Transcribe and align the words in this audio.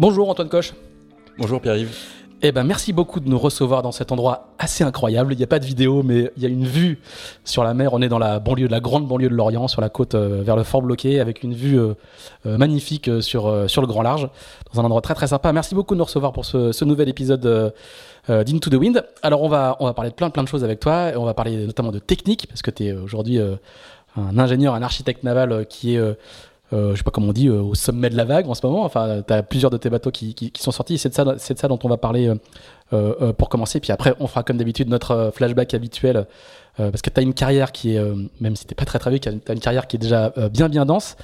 Bonjour 0.00 0.30
Antoine 0.30 0.48
Coche. 0.48 0.72
Bonjour 1.36 1.60
Pierre-Yves. 1.60 1.94
Eh 2.40 2.52
ben, 2.52 2.64
merci 2.64 2.94
beaucoup 2.94 3.20
de 3.20 3.28
nous 3.28 3.38
recevoir 3.38 3.82
dans 3.82 3.92
cet 3.92 4.12
endroit 4.12 4.54
assez 4.58 4.82
incroyable. 4.82 5.34
Il 5.34 5.36
n'y 5.36 5.44
a 5.44 5.46
pas 5.46 5.58
de 5.58 5.66
vidéo, 5.66 6.02
mais 6.02 6.32
il 6.38 6.42
y 6.42 6.46
a 6.46 6.48
une 6.48 6.64
vue 6.64 7.00
sur 7.44 7.62
la 7.64 7.74
mer. 7.74 7.92
On 7.92 8.00
est 8.00 8.08
dans 8.08 8.18
la 8.18 8.38
banlieue, 8.38 8.66
de 8.66 8.72
la 8.72 8.80
grande 8.80 9.06
banlieue 9.06 9.28
de 9.28 9.34
Lorient, 9.34 9.68
sur 9.68 9.82
la 9.82 9.90
côte 9.90 10.14
euh, 10.14 10.40
vers 10.42 10.56
le 10.56 10.62
Fort 10.62 10.80
Bloqué, 10.80 11.20
avec 11.20 11.42
une 11.42 11.52
vue 11.52 11.78
euh, 11.78 11.92
euh, 12.46 12.56
magnifique 12.56 13.10
sur, 13.20 13.68
sur 13.68 13.82
le 13.82 13.86
Grand 13.86 14.00
Large, 14.00 14.30
dans 14.72 14.80
un 14.80 14.84
endroit 14.84 15.02
très 15.02 15.12
très 15.12 15.26
sympa. 15.26 15.52
Merci 15.52 15.74
beaucoup 15.74 15.92
de 15.92 15.98
nous 15.98 16.06
recevoir 16.06 16.32
pour 16.32 16.46
ce, 16.46 16.72
ce 16.72 16.86
nouvel 16.86 17.10
épisode 17.10 17.74
d'Into 18.26 18.70
the 18.70 18.76
Wind. 18.76 19.04
Alors, 19.20 19.42
on 19.42 19.50
va, 19.50 19.76
on 19.80 19.84
va 19.84 19.92
parler 19.92 20.12
de 20.12 20.16
plein 20.16 20.30
plein 20.30 20.44
de 20.44 20.48
choses 20.48 20.64
avec 20.64 20.80
toi. 20.80 21.10
On 21.14 21.26
va 21.26 21.34
parler 21.34 21.66
notamment 21.66 21.92
de 21.92 21.98
technique, 21.98 22.46
parce 22.48 22.62
que 22.62 22.70
tu 22.70 22.86
es 22.86 22.92
aujourd'hui 22.94 23.38
un 24.16 24.38
ingénieur, 24.38 24.72
un 24.72 24.82
architecte 24.82 25.24
naval 25.24 25.66
qui 25.68 25.96
est 25.96 26.00
je 26.72 26.96
sais 26.96 27.02
pas 27.02 27.10
comment 27.10 27.28
on 27.28 27.32
dit, 27.32 27.48
euh, 27.48 27.60
au 27.60 27.74
sommet 27.74 28.10
de 28.10 28.16
la 28.16 28.24
vague 28.24 28.48
en 28.48 28.54
ce 28.54 28.64
moment. 28.64 28.84
Enfin, 28.84 29.22
tu 29.26 29.32
as 29.32 29.42
plusieurs 29.42 29.70
de 29.70 29.76
tes 29.76 29.90
bateaux 29.90 30.10
qui, 30.10 30.34
qui, 30.34 30.50
qui 30.50 30.62
sont 30.62 30.70
sortis. 30.70 30.98
C'est 30.98 31.08
de, 31.08 31.14
ça, 31.14 31.34
c'est 31.38 31.54
de 31.54 31.58
ça 31.58 31.68
dont 31.68 31.78
on 31.82 31.88
va 31.88 31.96
parler 31.96 32.28
euh, 32.28 32.34
euh 32.92 33.32
pour 33.32 33.48
commencer. 33.48 33.80
Puis 33.80 33.92
après, 33.92 34.14
on 34.20 34.26
fera 34.26 34.42
comme 34.42 34.56
d'habitude 34.56 34.88
notre 34.88 35.10
euh, 35.10 35.30
flashback 35.30 35.74
habituel. 35.74 36.26
parce 36.76 37.02
que 37.02 37.10
tu 37.10 37.18
as 37.20 37.22
une 37.22 37.34
carrière 37.34 37.72
qui 37.72 37.96
est, 37.96 38.02
même 38.40 38.56
si 38.56 38.64
t'es 38.64 38.74
pas 38.74 38.84
très 38.84 38.98
très 38.98 39.10
vieux, 39.10 39.18
tu 39.18 39.28
as 39.28 39.52
une 39.52 39.60
carrière 39.60 39.86
qui 39.86 39.96
est 39.96 39.98
déjà 39.98 40.32
bien 40.50 40.68
bien 40.68 40.86
dense. 40.86 41.16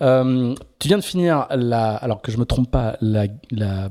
tu 0.00 0.88
viens 0.88 0.98
de 0.98 1.04
finir 1.04 1.48
la, 1.50 1.96
alors 1.96 2.22
que 2.22 2.32
je 2.32 2.38
me 2.38 2.44
trompe 2.44 2.70
pas, 2.70 2.96
la, 3.00 3.24
la 3.50 3.90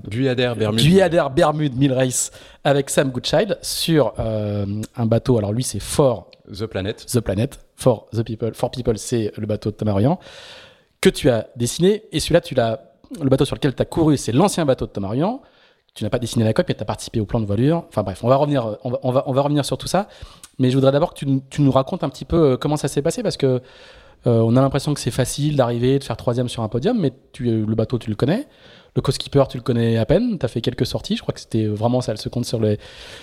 Bermude. 0.56 0.82
Guyadair 0.82 1.30
Bermude 1.30 1.78
Mill 1.78 1.94
Race 1.94 2.32
avec 2.64 2.90
Sam 2.90 3.12
Goodchild 3.12 3.60
sur 3.62 4.14
un 4.18 5.06
bateau. 5.06 5.38
Alors 5.38 5.52
lui, 5.52 5.64
c'est 5.64 5.80
For 5.80 6.32
The 6.52 6.66
Planet. 6.66 7.06
The 7.06 7.20
Planet. 7.20 7.60
For 7.76 8.08
The 8.14 8.24
People. 8.24 8.54
For 8.56 8.72
People, 8.72 8.98
c'est 8.98 9.32
le 9.38 9.46
bateau 9.46 9.70
de 9.70 9.76
Thomas 9.76 9.94
Ryan 9.94 10.18
que 11.02 11.10
tu 11.10 11.30
as 11.30 11.48
dessiné. 11.56 12.04
Et 12.12 12.20
celui-là, 12.20 12.42
tu 12.42 12.56
l'as, 12.56 12.80
le 13.20 13.30
bateau 13.30 13.46
sur 13.46 13.56
lequel 13.56 13.76
tu 13.76 13.82
as 13.82 13.86
couru, 13.86 14.18
c'est 14.18 14.32
l'ancien 14.32 14.66
bateau 14.66 14.86
de 14.86 14.92
Thomas 14.92 15.14
Tu 15.94 16.04
n'as 16.04 16.10
pas 16.10 16.20
dessiné 16.20 16.46
la 16.46 16.54
coque, 16.54 16.68
mais 16.70 16.76
tu 16.76 16.82
as 16.82 16.86
participé 16.86 17.20
au 17.20 17.26
plan 17.26 17.40
de 17.40 17.46
voilure. 17.46 17.84
Enfin 17.90 18.04
bref, 18.04 18.24
on 18.24 18.30
va 18.30 18.36
revenir, 18.36 18.78
on 18.84 18.92
va, 18.92 19.00
on 19.04 19.12
va, 19.12 19.24
on 19.26 19.34
va 19.34 19.42
revenir 19.42 19.66
sur 19.66 19.78
tout 19.78 19.88
ça. 19.88 20.08
Mais 20.60 20.70
je 20.70 20.76
voudrais 20.76 20.92
d'abord 20.92 21.14
que 21.14 21.26
tu, 21.26 21.62
nous 21.62 21.72
racontes 21.72 22.04
un 22.04 22.10
petit 22.10 22.26
peu 22.26 22.52
euh, 22.52 22.58
comment 22.58 22.78
ça 22.78 22.88
s'est 22.88 23.02
passé 23.02 23.24
parce 23.24 23.38
que 23.38 23.62
euh, 24.28 24.40
on 24.40 24.56
a 24.56 24.62
l'impression 24.62 24.94
que 24.94 25.00
c'est 25.00 25.10
facile 25.10 25.56
d'arriver, 25.56 25.98
de 25.98 26.04
faire 26.04 26.16
troisième 26.16 26.48
sur 26.48 26.62
un 26.62 26.68
podium, 26.68 27.00
mais 27.00 27.12
tu, 27.32 27.46
le 27.46 27.76
bateau, 27.76 27.98
tu 27.98 28.10
le 28.10 28.16
connais. 28.16 28.48
Le 28.96 29.02
co-skipper, 29.02 29.46
tu 29.50 29.58
le 29.58 29.64
connais 29.64 29.98
à 29.98 30.06
peine. 30.06 30.38
Tu 30.38 30.46
as 30.46 30.50
fait 30.50 30.62
quelques 30.62 30.86
sorties. 30.86 31.16
Je 31.16 31.22
crois 31.24 31.34
que 31.34 31.40
c'était 31.40 31.66
vraiment 31.66 32.02
ça, 32.02 32.12
elle 32.12 32.20
se 32.20 32.30
compte 32.30 32.46
sur 32.46 32.60
les, 32.60 32.78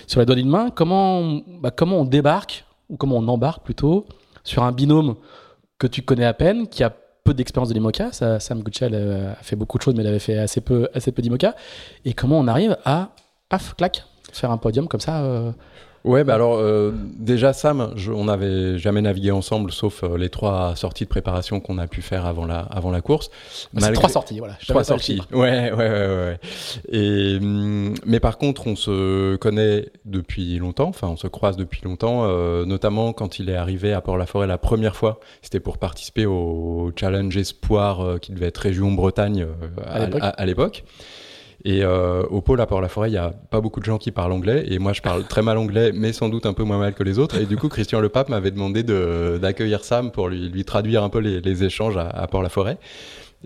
sur 0.07 0.19
les 0.19 0.25
doigts 0.25 0.35
d'une 0.35 0.49
main. 0.49 0.71
Comment, 0.71 1.41
bah, 1.61 1.71
comment 1.71 1.99
on 1.99 2.05
débarque, 2.05 2.65
ou 2.89 2.97
comment 2.97 3.17
on 3.17 3.27
embarque 3.29 3.63
plutôt, 3.63 4.05
sur 4.43 4.63
un 4.63 4.73
binôme 4.73 5.15
que 5.77 5.87
tu 5.87 6.01
connais 6.01 6.25
à 6.25 6.33
peine, 6.33 6.67
qui 6.67 6.83
a 6.83 6.93
d'expérience 7.33 7.69
de 7.69 7.73
l'IMOCA. 7.73 8.11
Sam 8.39 8.63
Gutschel 8.63 8.93
euh, 8.93 9.31
a 9.31 9.43
fait 9.43 9.55
beaucoup 9.55 9.77
de 9.77 9.83
choses, 9.83 9.95
mais 9.95 10.03
il 10.03 10.07
avait 10.07 10.19
fait 10.19 10.37
assez 10.37 10.61
peu, 10.61 10.89
assez 10.93 11.11
peu 11.11 11.21
d'IMOCA. 11.21 11.55
Et 12.05 12.13
comment 12.13 12.39
on 12.39 12.47
arrive 12.47 12.77
à, 12.85 13.09
faire 14.31 14.51
un 14.51 14.57
podium 14.57 14.87
comme 14.87 14.99
ça 14.99 15.21
euh, 15.21 15.51
Ouais, 16.09 16.23
bah 16.23 16.33
alors 16.33 16.57
euh, 16.57 16.91
déjà 17.19 17.53
Sam, 17.53 17.93
on 18.11 18.25
n'avait 18.25 18.79
jamais 18.79 18.99
navigué 18.99 19.29
ensemble, 19.29 19.71
sauf 19.71 20.03
euh, 20.03 20.17
les 20.17 20.29
trois 20.29 20.75
sorties 20.75 21.03
de 21.03 21.09
préparation 21.09 21.59
qu'on 21.59 21.77
a 21.77 21.85
pu 21.85 22.01
faire 22.01 22.25
avant 22.25 22.47
la 22.47 22.61
avant 22.61 22.89
la 22.89 23.01
course. 23.01 23.29
Ah, 23.79 23.91
trois 23.91 24.09
sorties, 24.09 24.39
voilà. 24.39 24.55
Trois 24.67 24.83
sorties. 24.83 25.21
Ouais, 25.31 25.71
ouais, 25.71 25.75
ouais, 25.77 26.07
ouais. 26.07 26.39
Et 26.91 27.37
hum, 27.39 27.93
mais 28.07 28.19
par 28.19 28.39
contre, 28.39 28.65
on 28.65 28.75
se 28.75 29.35
connaît 29.35 29.89
depuis 30.05 30.57
longtemps. 30.57 30.87
Enfin, 30.87 31.09
on 31.09 31.15
se 31.15 31.27
croise 31.27 31.57
depuis 31.57 31.81
longtemps, 31.83 32.23
euh, 32.23 32.65
notamment 32.65 33.13
quand 33.13 33.37
il 33.37 33.51
est 33.51 33.55
arrivé 33.55 33.93
à 33.93 34.01
Port-la-Forêt 34.01 34.47
la 34.47 34.57
première 34.57 34.95
fois. 34.95 35.19
C'était 35.43 35.59
pour 35.59 35.77
participer 35.77 36.25
au 36.25 36.91
challenge 36.99 37.37
espoir 37.37 38.19
qui 38.19 38.31
devait 38.31 38.47
être 38.47 38.57
région 38.57 38.91
Bretagne 38.93 39.45
à 39.85 40.45
l'époque. 40.47 40.85
Et 41.65 41.83
euh, 41.83 42.23
au 42.23 42.41
pôle 42.41 42.61
à 42.61 42.65
Port-la-Forêt, 42.65 43.09
il 43.09 43.13
n'y 43.13 43.17
a 43.17 43.33
pas 43.49 43.59
beaucoup 43.59 43.79
de 43.79 43.85
gens 43.85 43.97
qui 43.97 44.11
parlent 44.11 44.31
anglais. 44.31 44.63
Et 44.67 44.79
moi, 44.79 44.93
je 44.93 45.01
parle 45.01 45.25
très 45.25 45.41
mal 45.41 45.57
anglais, 45.57 45.91
mais 45.93 46.13
sans 46.13 46.29
doute 46.29 46.45
un 46.45 46.53
peu 46.53 46.63
moins 46.63 46.77
mal 46.77 46.93
que 46.93 47.03
les 47.03 47.19
autres. 47.19 47.37
Et 47.39 47.45
du 47.45 47.57
coup, 47.57 47.67
Christian 47.67 47.99
Le 47.99 48.09
Pape 48.09 48.29
m'avait 48.29 48.51
demandé 48.51 48.83
d'accueillir 48.83 49.83
Sam 49.83 50.11
pour 50.11 50.29
lui, 50.29 50.63
traduire 50.63 51.03
un 51.03 51.09
peu 51.09 51.19
les, 51.19 51.41
les 51.41 51.63
échanges 51.63 51.97
à, 51.97 52.07
à 52.07 52.27
Port-la-Forêt. 52.27 52.77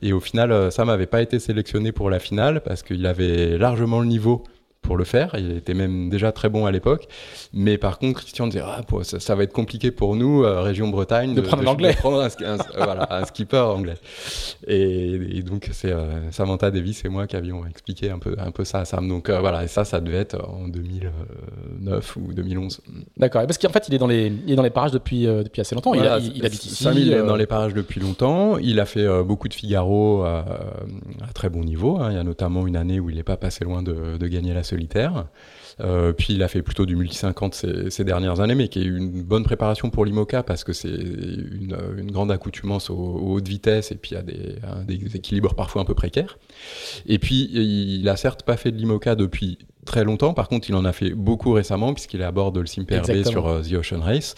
Et 0.02 0.14
au 0.14 0.20
final, 0.20 0.52
euh, 0.52 0.72
Sam 0.72 0.88
n'avait 0.88 1.06
pas 1.06 1.22
été 1.22 1.40
sélectionné 1.40 1.92
pour 1.92 2.10
la 2.10 2.20
finale 2.20 2.62
parce 2.62 2.82
qu'il 2.84 3.06
avait 3.06 3.58
largement 3.58 4.00
le 4.00 4.08
niveau 4.08 4.44
pour 4.84 4.98
le 4.98 5.04
faire. 5.06 5.36
Il 5.40 5.58
était 5.58 5.74
même 5.74 6.10
déjà 6.10 6.32
très 6.32 6.50
bon 6.50 6.68
à 6.68 6.72
l'époque. 6.72 7.08
Mais 7.54 7.78
par 7.80 7.98
contre, 7.98 8.20
Christian 8.20 8.48
disait 8.48 8.62
ah, 8.64 8.82
ça, 9.02 9.20
ça, 9.20 9.36
va 9.36 9.44
être 9.44 9.54
compliqué 9.54 9.90
pour 9.90 10.16
nous, 10.16 10.44
euh, 10.44 10.62
région 10.62 10.90
Bretagne, 10.90 11.34
de, 11.34 11.42
prendre 11.42 11.64
l'anglais, 11.64 11.94
prendre 11.94 12.22
un, 12.22 12.28
un, 12.46 12.58
voilà, 12.76 13.08
un, 13.10 13.26
skipper 13.26 13.58
anglais. 13.58 13.96
Et, 14.68 15.38
et 15.38 15.42
donc 15.42 15.70
c'est 15.72 15.92
euh, 15.92 16.32
Samantha 16.32 16.70
Davis 16.70 17.04
et 17.06 17.10
moi 17.10 17.26
qui 17.26 17.36
avions 17.36 17.66
expliqué 17.66 18.12
un 18.12 18.20
peu 18.20 18.36
un 18.38 18.52
peu 18.52 18.64
ça 18.66 18.80
à 18.80 18.86
Sam. 18.86 19.08
Donc 19.08 19.30
euh, 19.30 19.40
voilà, 19.40 19.64
et 19.64 19.68
ça, 19.68 19.86
ça 19.86 20.02
devait 20.02 20.18
être 20.18 20.38
en 20.48 20.68
2009 20.68 22.16
ou 22.18 22.34
2011. 22.34 22.82
D'accord. 23.18 23.46
Parce 23.46 23.58
qu'en 23.58 23.70
fait, 23.70 23.86
il 23.88 23.96
est 23.96 23.98
dans 23.98 24.08
les 24.08 24.32
il 24.46 24.52
est 24.52 24.56
dans 24.56 24.64
les 24.64 24.70
parages 24.70 24.92
depuis 24.92 25.26
euh, 25.26 25.44
depuis 25.44 25.62
assez 25.62 25.74
longtemps. 25.74 25.94
Voilà, 25.94 26.20
il, 26.20 26.28
il, 26.28 26.38
il, 26.38 26.46
habite 26.46 26.66
ici. 26.66 26.84
Sam, 26.84 26.98
il 26.98 27.12
est 27.12 27.24
dans 27.24 27.36
les 27.36 27.48
parages 27.48 27.74
depuis 27.74 28.02
longtemps. 28.02 28.58
Il 28.58 28.80
a 28.80 28.86
fait 28.86 29.08
beaucoup 29.24 29.48
de 29.48 29.54
Figaro 29.54 30.24
à, 30.24 30.46
à 31.28 31.34
très 31.34 31.50
bon 31.50 31.64
niveau. 31.64 31.98
Hein. 32.00 32.10
Il 32.12 32.16
y 32.16 32.20
a 32.20 32.24
notamment 32.24 32.68
une 32.68 32.76
année 32.76 33.00
où 33.00 33.10
il 33.10 33.16
n'est 33.16 33.24
pas 33.24 33.38
passé 33.38 33.64
loin 33.64 33.82
de, 33.82 34.18
de 34.18 34.28
gagner 34.28 34.54
la 34.54 34.64
solitaire. 34.74 35.26
Euh, 35.80 36.14
puis 36.14 36.34
il 36.34 36.44
a 36.44 36.48
fait 36.48 36.62
plutôt 36.62 36.86
du 36.86 36.96
multi 36.96 37.18
50 37.18 37.56
ces, 37.56 37.90
ces, 37.90 38.04
dernières 38.04 38.40
années, 38.42 38.56
mais 38.56 38.68
qui 38.68 38.80
est 38.80 38.86
une 38.86 39.24
bonne 39.24 39.44
préparation 39.44 39.90
pour 39.90 40.06
l'IMOCA 40.06 40.44
parce 40.44 40.64
que 40.64 40.72
c'est 40.72 40.90
une, 40.90 41.76
une, 41.98 42.12
grande 42.12 42.32
accoutumance 42.32 42.92
aux, 42.92 42.96
aux, 42.96 43.34
hautes 43.34 43.48
vitesses 43.48 43.92
et 43.92 43.96
puis 43.96 44.16
a 44.16 44.22
des, 44.22 44.56
équilibres 45.16 45.56
parfois 45.56 45.82
un 45.82 45.86
peu 45.86 45.96
précaires. 45.96 46.38
Et 47.08 47.18
puis 47.18 47.50
il 47.52 48.08
a 48.08 48.16
certes 48.18 48.44
pas 48.44 48.56
fait 48.56 48.72
de 48.72 48.78
l'IMOCA 48.78 49.16
depuis 49.16 49.58
très 49.86 50.04
longtemps. 50.04 50.34
Par 50.34 50.48
contre, 50.48 50.70
il 50.70 50.76
en 50.76 50.86
a 50.86 50.94
fait 50.94 51.10
beaucoup 51.10 51.52
récemment 51.52 51.94
puisqu'il 51.94 52.22
est 52.22 52.26
à 52.26 52.32
bord 52.32 52.52
de 52.52 52.60
le 52.60 52.68
Simper 52.68 53.02
sur 53.26 53.60
uh, 53.60 53.64
The 53.64 53.74
Ocean 53.74 54.02
Race. 54.02 54.36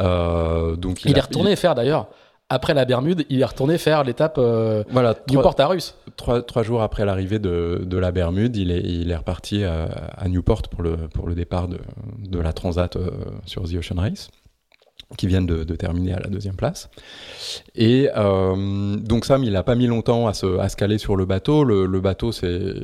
Euh, 0.00 0.74
donc 0.74 1.04
il, 1.04 1.12
il 1.12 1.14
a, 1.14 1.18
est 1.18 1.22
retourné 1.22 1.52
il... 1.52 1.56
faire 1.56 1.76
d'ailleurs 1.76 2.08
après 2.48 2.74
la 2.74 2.84
Bermude, 2.84 3.24
il 3.30 3.40
est 3.40 3.44
retourné 3.44 3.78
faire 3.78 4.04
l'étape 4.04 4.36
euh, 4.38 4.84
voilà, 4.90 5.14
Newport 5.30 5.56
à 5.58 5.66
Russe. 5.66 5.94
Trois, 6.16 6.42
trois, 6.42 6.62
jours 6.62 6.82
après 6.82 7.04
l'arrivée 7.04 7.38
de, 7.38 7.82
de, 7.84 7.98
la 7.98 8.12
Bermude, 8.12 8.56
il 8.56 8.70
est, 8.70 8.80
il 8.80 9.10
est 9.10 9.16
reparti 9.16 9.64
à, 9.64 9.84
à, 10.16 10.28
Newport 10.28 10.62
pour 10.62 10.82
le, 10.82 10.96
pour 11.08 11.26
le 11.26 11.34
départ 11.34 11.68
de, 11.68 11.78
de 12.18 12.38
la 12.38 12.52
Transat 12.52 12.94
euh, 12.96 13.10
sur 13.46 13.64
The 13.64 13.74
Ocean 13.76 14.00
Race. 14.00 14.30
Qui 15.16 15.26
viennent 15.26 15.46
de, 15.46 15.76
terminer 15.76 16.14
à 16.14 16.20
la 16.20 16.28
deuxième 16.28 16.56
place. 16.56 16.88
Et 17.74 18.08
euh, 18.16 18.96
donc 18.96 19.24
Sam, 19.24 19.44
il 19.44 19.52
n'a 19.52 19.62
pas 19.62 19.74
mis 19.74 19.86
longtemps 19.86 20.26
à 20.26 20.34
se, 20.34 20.74
caler 20.76 20.98
sur 20.98 21.16
le 21.16 21.24
bateau. 21.24 21.64
Le, 21.64 22.00
bateau, 22.00 22.32
c'est 22.32 22.74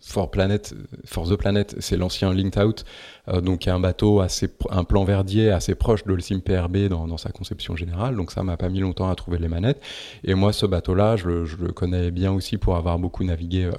Fort 0.00 0.30
Planet, 0.30 0.74
Force 1.04 1.30
the 1.30 1.36
Planet, 1.36 1.76
c'est 1.78 1.96
l'ancien 1.96 2.32
Linked 2.32 2.62
Out, 2.62 2.84
euh, 3.28 3.40
donc 3.40 3.68
un 3.68 3.80
bateau 3.80 4.20
assez, 4.20 4.48
un 4.70 4.84
plan 4.84 5.04
verdier 5.04 5.50
assez 5.50 5.74
proche 5.74 6.04
de 6.04 6.14
l'Sim 6.14 6.40
PRB 6.40 6.88
dans, 6.88 7.06
dans, 7.06 7.18
sa 7.18 7.30
conception 7.30 7.76
générale. 7.76 8.16
Donc 8.16 8.30
ça 8.32 8.42
m'a 8.42 8.56
pas 8.56 8.68
mis 8.68 8.80
longtemps 8.80 9.10
à 9.10 9.14
trouver 9.14 9.38
les 9.38 9.48
manettes. 9.48 9.80
Et 10.24 10.34
moi, 10.34 10.52
ce 10.52 10.66
bateau-là, 10.66 11.16
je, 11.16 11.44
je, 11.44 11.56
le 11.56 11.72
connais 11.72 12.10
bien 12.10 12.32
aussi 12.32 12.56
pour 12.56 12.76
avoir 12.76 12.98
beaucoup 12.98 13.24
navigué. 13.24 13.64
Euh, 13.64 13.72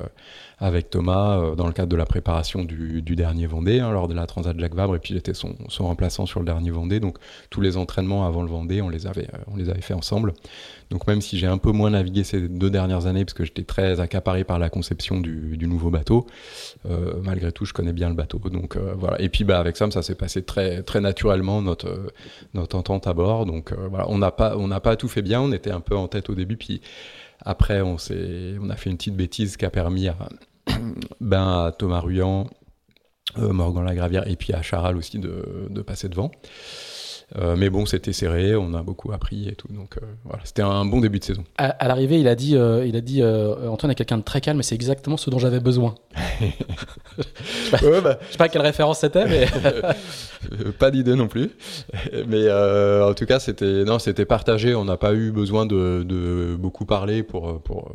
avec 0.61 0.91
Thomas 0.91 1.39
euh, 1.39 1.55
dans 1.55 1.65
le 1.65 1.73
cadre 1.73 1.89
de 1.89 1.95
la 1.95 2.05
préparation 2.05 2.63
du, 2.63 3.01
dernier 3.01 3.47
Vendée, 3.47 3.79
hein, 3.79 3.91
lors 3.91 4.07
de 4.07 4.13
la 4.13 4.27
Transat 4.27 4.57
Jacques 4.57 4.75
Vabre, 4.75 4.95
et 4.95 4.99
puis 4.99 5.15
j'étais 5.15 5.33
son, 5.33 5.55
remplaçant 5.79 6.25
sur 6.25 6.39
le 6.39 6.45
dernier 6.45 6.69
Vendée. 6.69 6.99
Donc 6.99 7.17
tous 7.49 7.61
les 7.61 7.77
entraînements 7.77 8.25
avant 8.27 8.43
le 8.43 8.47
Vendée, 8.47 8.81
on 8.81 8.89
les 8.89 9.07
avait, 9.07 9.27
euh, 9.33 9.37
on 9.51 9.57
les 9.57 9.69
avait 9.69 9.81
fait 9.81 9.95
ensemble. 9.95 10.33
Donc 10.91 11.07
même 11.07 11.19
si 11.19 11.39
j'ai 11.39 11.47
un 11.47 11.57
peu 11.57 11.71
moins 11.71 11.89
navigué 11.89 12.23
ces 12.23 12.47
deux 12.47 12.69
dernières 12.69 13.07
années, 13.07 13.25
parce 13.25 13.33
que 13.33 13.43
j'étais 13.43 13.63
très 13.63 13.99
accaparé 13.99 14.43
par 14.43 14.59
la 14.59 14.69
conception 14.69 15.19
du, 15.19 15.57
nouveau 15.67 15.89
bateau, 15.89 16.27
euh, 16.85 17.15
malgré 17.23 17.51
tout, 17.51 17.65
je 17.65 17.73
connais 17.73 17.93
bien 17.93 18.09
le 18.09 18.15
bateau. 18.15 18.39
Donc 18.39 18.77
voilà. 18.77 19.19
Et 19.19 19.29
puis 19.29 19.43
bah, 19.43 19.59
avec 19.59 19.77
Sam, 19.77 19.91
ça 19.91 20.03
s'est 20.03 20.15
passé 20.15 20.43
très, 20.43 20.83
très 20.83 21.01
naturellement, 21.01 21.61
notre, 21.61 22.13
notre 22.53 22.77
entente 22.77 23.07
à 23.07 23.13
bord. 23.13 23.45
Donc 23.45 23.73
voilà, 23.73 24.07
on 24.09 24.19
n'a 24.19 24.31
pas, 24.31 24.55
on 24.57 24.69
pas 24.79 24.95
tout 24.95 25.07
fait 25.07 25.21
bien, 25.21 25.41
on 25.41 25.51
était 25.51 25.71
un 25.71 25.79
peu 25.81 25.95
en 25.95 26.07
tête 26.07 26.29
au 26.29 26.35
début, 26.35 26.57
puis 26.57 26.81
après, 27.43 27.81
on, 27.81 27.97
on 28.61 28.69
a 28.69 28.75
fait 28.75 28.89
une 28.89 28.97
petite 28.97 29.15
bêtise 29.15 29.57
qui 29.57 29.65
a 29.65 29.71
permis 29.71 30.07
à, 30.07 30.15
ben, 31.19 31.65
à 31.65 31.71
Thomas 31.71 31.99
Ruyant, 31.99 32.47
euh, 33.37 33.53
Morgan 33.53 33.85
Lagravière 33.85 34.27
et 34.27 34.35
puis 34.35 34.53
à 34.53 34.61
Charal 34.61 34.97
aussi 34.97 35.17
de, 35.17 35.67
de 35.69 35.81
passer 35.81 36.09
devant. 36.09 36.31
Euh, 37.37 37.55
mais 37.57 37.69
bon, 37.69 37.85
c'était 37.85 38.11
serré, 38.11 38.57
on 38.57 38.73
a 38.73 38.83
beaucoup 38.83 39.13
appris 39.13 39.47
et 39.47 39.55
tout. 39.55 39.69
Donc 39.69 39.95
euh, 39.95 40.05
voilà, 40.25 40.43
c'était 40.43 40.63
un 40.63 40.83
bon 40.83 40.99
début 40.99 41.19
de 41.19 41.23
saison. 41.23 41.45
À, 41.57 41.87
l'arrivée, 41.87 42.19
il 42.19 42.27
a 42.27 42.35
dit, 42.35 42.55
il 42.55 42.95
a 42.95 43.01
dit 43.01 43.23
Antoine 43.23 43.91
est 43.91 43.95
quelqu'un 43.95 44.17
de 44.17 44.23
très 44.23 44.41
calme, 44.41 44.59
et 44.59 44.63
c'est 44.63 44.75
exactement 44.75 45.15
ce 45.15 45.29
dont 45.29 45.39
j'avais 45.39 45.61
besoin. 45.61 45.95
je 46.41 47.85
ne 47.87 47.93
sais, 47.93 48.01
bah. 48.01 48.19
sais, 48.29 48.37
pas 48.37 48.49
quelle 48.49 48.63
référence 48.63 48.99
c'était, 48.99 49.25
mais. 49.25 49.47
pas 50.79 50.91
d'idée 50.91 51.15
non 51.15 51.29
plus. 51.29 51.51
Mais 52.27 52.51
en 52.51 53.13
tout 53.13 53.25
cas, 53.25 53.39
c'était 53.39 53.85
non, 53.85 53.97
c'était 53.97 54.25
partagé. 54.25 54.75
On 54.75 54.83
n'a 54.83 54.97
pas 54.97 55.13
eu 55.13 55.31
besoin 55.31 55.65
de, 55.65 56.03
de, 56.03 56.57
beaucoup 56.59 56.85
parler 56.85 57.23
pour. 57.23 57.61
pour 57.61 57.93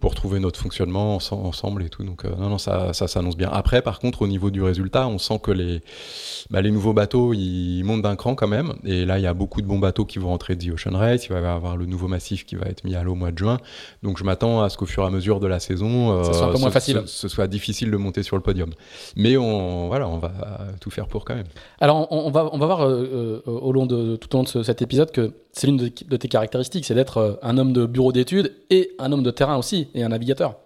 pour 0.00 0.14
trouver 0.14 0.40
notre 0.40 0.58
fonctionnement 0.58 1.18
ensemble 1.30 1.82
et 1.82 1.90
tout. 1.90 2.02
Donc 2.04 2.24
euh, 2.24 2.30
non, 2.38 2.48
non, 2.48 2.58
ça, 2.58 2.92
ça 2.92 3.06
s'annonce 3.06 3.36
bien. 3.36 3.50
Après, 3.52 3.82
par 3.82 3.98
contre, 3.98 4.22
au 4.22 4.26
niveau 4.26 4.50
du 4.50 4.62
résultat, 4.62 5.06
on 5.06 5.18
sent 5.18 5.38
que 5.42 5.50
les, 5.50 5.82
bah, 6.50 6.62
les 6.62 6.70
nouveaux 6.70 6.94
bateaux, 6.94 7.34
ils 7.34 7.82
montent 7.84 8.02
d'un 8.02 8.16
cran 8.16 8.34
quand 8.34 8.48
même. 8.48 8.72
Et 8.84 9.04
là, 9.04 9.18
il 9.18 9.22
y 9.22 9.26
a 9.26 9.34
beaucoup 9.34 9.60
de 9.60 9.66
bons 9.66 9.78
bateaux 9.78 10.06
qui 10.06 10.18
vont 10.18 10.28
rentrer 10.28 10.56
de 10.56 10.72
Ocean 10.72 10.96
Race. 10.96 11.26
Il 11.26 11.32
va 11.32 11.40
y 11.40 11.44
avoir 11.44 11.76
le 11.76 11.86
nouveau 11.86 12.08
massif 12.08 12.46
qui 12.46 12.56
va 12.56 12.66
être 12.66 12.82
mis 12.84 12.94
à 12.94 13.02
l'eau 13.02 13.12
au 13.12 13.14
mois 13.14 13.30
de 13.30 13.38
juin. 13.38 13.58
Donc 14.02 14.18
je 14.18 14.24
m'attends 14.24 14.62
à 14.62 14.70
ce 14.70 14.78
qu'au 14.78 14.86
fur 14.86 15.02
et 15.02 15.06
à 15.06 15.10
mesure 15.10 15.38
de 15.38 15.46
la 15.46 15.60
saison, 15.60 16.12
euh, 16.12 16.32
soit 16.32 16.46
un 16.46 16.52
peu 16.52 16.58
moins 16.58 16.68
ce, 16.68 16.74
facile. 16.74 17.02
Ce, 17.06 17.28
soit 17.28 17.46
difficile 17.46 17.90
de 17.90 17.96
monter 17.96 18.22
sur 18.22 18.36
le 18.36 18.42
podium. 18.42 18.70
Mais 19.16 19.36
on, 19.36 19.88
voilà, 19.88 20.08
on 20.08 20.18
va 20.18 20.32
tout 20.80 20.90
faire 20.90 21.08
pour 21.08 21.24
quand 21.24 21.34
même. 21.34 21.46
Alors 21.80 22.10
on, 22.10 22.30
va, 22.30 22.48
on 22.52 22.58
va 22.58 22.66
voir 22.66 22.86
euh, 22.86 23.42
au 23.46 23.72
long 23.72 23.86
de 23.86 24.16
tout 24.16 24.34
au 24.34 24.38
long 24.38 24.44
de 24.44 24.62
cet 24.62 24.80
épisode 24.80 25.10
que 25.10 25.32
c'est 25.52 25.66
l'une 25.66 25.76
de, 25.76 26.16
tes 26.16 26.28
caractéristiques, 26.28 26.84
c'est 26.84 26.94
d'être 26.94 27.40
un 27.42 27.58
homme 27.58 27.72
de 27.72 27.84
bureau 27.84 28.12
d'études 28.12 28.54
et 28.70 28.92
un 28.98 29.10
homme 29.10 29.22
de 29.22 29.30
terrain 29.30 29.56
aussi, 29.56 29.88
et 29.94 30.02
un 30.02 30.08
navigateur. 30.08 30.56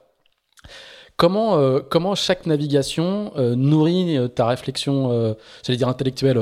Comment, 1.17 1.59
euh, 1.59 1.79
comment 1.79 2.17
chaque 2.17 2.47
navigation 2.47 3.33
euh, 3.37 3.55
nourrit 3.55 4.19
ta 4.35 4.47
réflexion, 4.47 5.37
j'allais 5.65 5.77
dire 5.77 5.89
intellectuelle, 5.89 6.41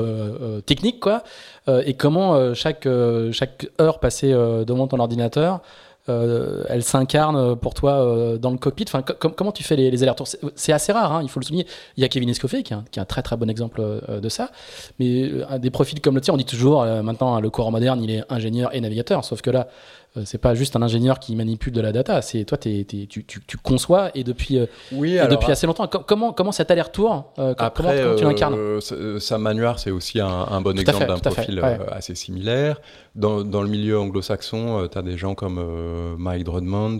technique, 0.65 0.99
quoi, 0.99 1.23
et 1.67 1.93
comment 1.93 2.53
chaque, 2.53 2.87
chaque 3.31 3.67
heure 3.79 3.99
passée 3.99 4.31
devant 4.31 4.87
ton 4.87 4.99
ordinateur 4.99 5.61
euh, 6.09 6.65
elle 6.67 6.83
s'incarne 6.83 7.55
pour 7.55 7.73
toi 7.73 8.05
euh, 8.05 8.37
dans 8.37 8.51
le 8.51 8.57
cockpit? 8.57 8.85
Enfin, 8.87 9.01
comment 9.01 9.51
tu 9.51 9.63
fais 9.63 9.75
les, 9.75 10.03
allers-retours? 10.03 10.27
C'est 10.55 10.73
assez 10.73 10.91
rare, 10.91 11.13
hein, 11.13 11.21
il 11.23 11.29
faut 11.29 11.39
le 11.39 11.45
souligner. 11.45 11.65
Il 11.95 12.01
y 12.01 12.03
a 12.03 12.09
Kevin 12.09 12.29
Escoffet 12.29 12.63
qui 12.63 12.73
est 12.73 12.97
un, 12.97 13.05
très 13.05 13.21
très 13.21 13.37
bon 13.37 13.49
exemple 13.49 13.81
euh, 13.81 14.19
de 14.19 14.29
ça. 14.29 14.51
Mais 14.99 15.31
des 15.59 15.69
profils 15.69 15.99
comme 16.01 16.15
le 16.15 16.21
tien, 16.21 16.33
on 16.33 16.37
dit 16.37 16.45
toujours 16.45 16.85
maintenant 17.03 17.39
le 17.39 17.49
courant 17.49 17.71
moderne, 17.71 18.01
il 18.03 18.11
est 18.11 18.23
ingénieur 18.29 18.75
et 18.75 18.81
navigateur. 18.81 19.23
Sauf 19.23 19.41
que 19.41 19.49
là, 19.49 19.67
euh, 19.67 20.02
c'est 20.25 20.37
pas 20.37 20.53
juste 20.53 20.75
un 20.75 20.81
ingénieur 20.83 21.19
qui 21.19 21.35
manipule 21.35 21.73
de 21.73 21.81
la 21.81 21.91
data, 21.91 22.21
c'est 22.21 22.45
toi 22.45 22.57
tu, 22.57 22.85
tu, 23.07 23.57
conçois 23.57 24.11
et 24.13 24.23
depuis, 24.23 24.59
euh, 24.59 24.67
depuis 24.91 25.51
assez 25.51 25.65
longtemps. 25.65 25.87
comment, 25.87 26.33
comment 26.33 26.51
cet 26.51 26.69
aller-retour, 26.69 27.33
euh, 27.39 27.55
comment, 27.55 28.15
tu 28.15 28.23
l'incarnes 28.23 28.79
Sam 29.19 29.41
Manuar, 29.41 29.79
c'est 29.79 29.91
aussi 29.91 30.19
un, 30.19 30.61
bon 30.61 30.77
exemple 30.77 31.07
d'un 31.07 31.17
profil 31.17 31.61
assez 31.91 32.13
similaire. 32.15 32.79
Dans, 33.15 33.43
dans, 33.43 33.61
le 33.61 33.69
milieu 33.69 33.99
anglo-saxon, 33.99 34.87
tu 34.91 34.97
as 34.97 35.01
des 35.01 35.17
gens 35.17 35.33
comme 35.33 36.15
Mike 36.17 36.43
Drummond, 36.43 36.97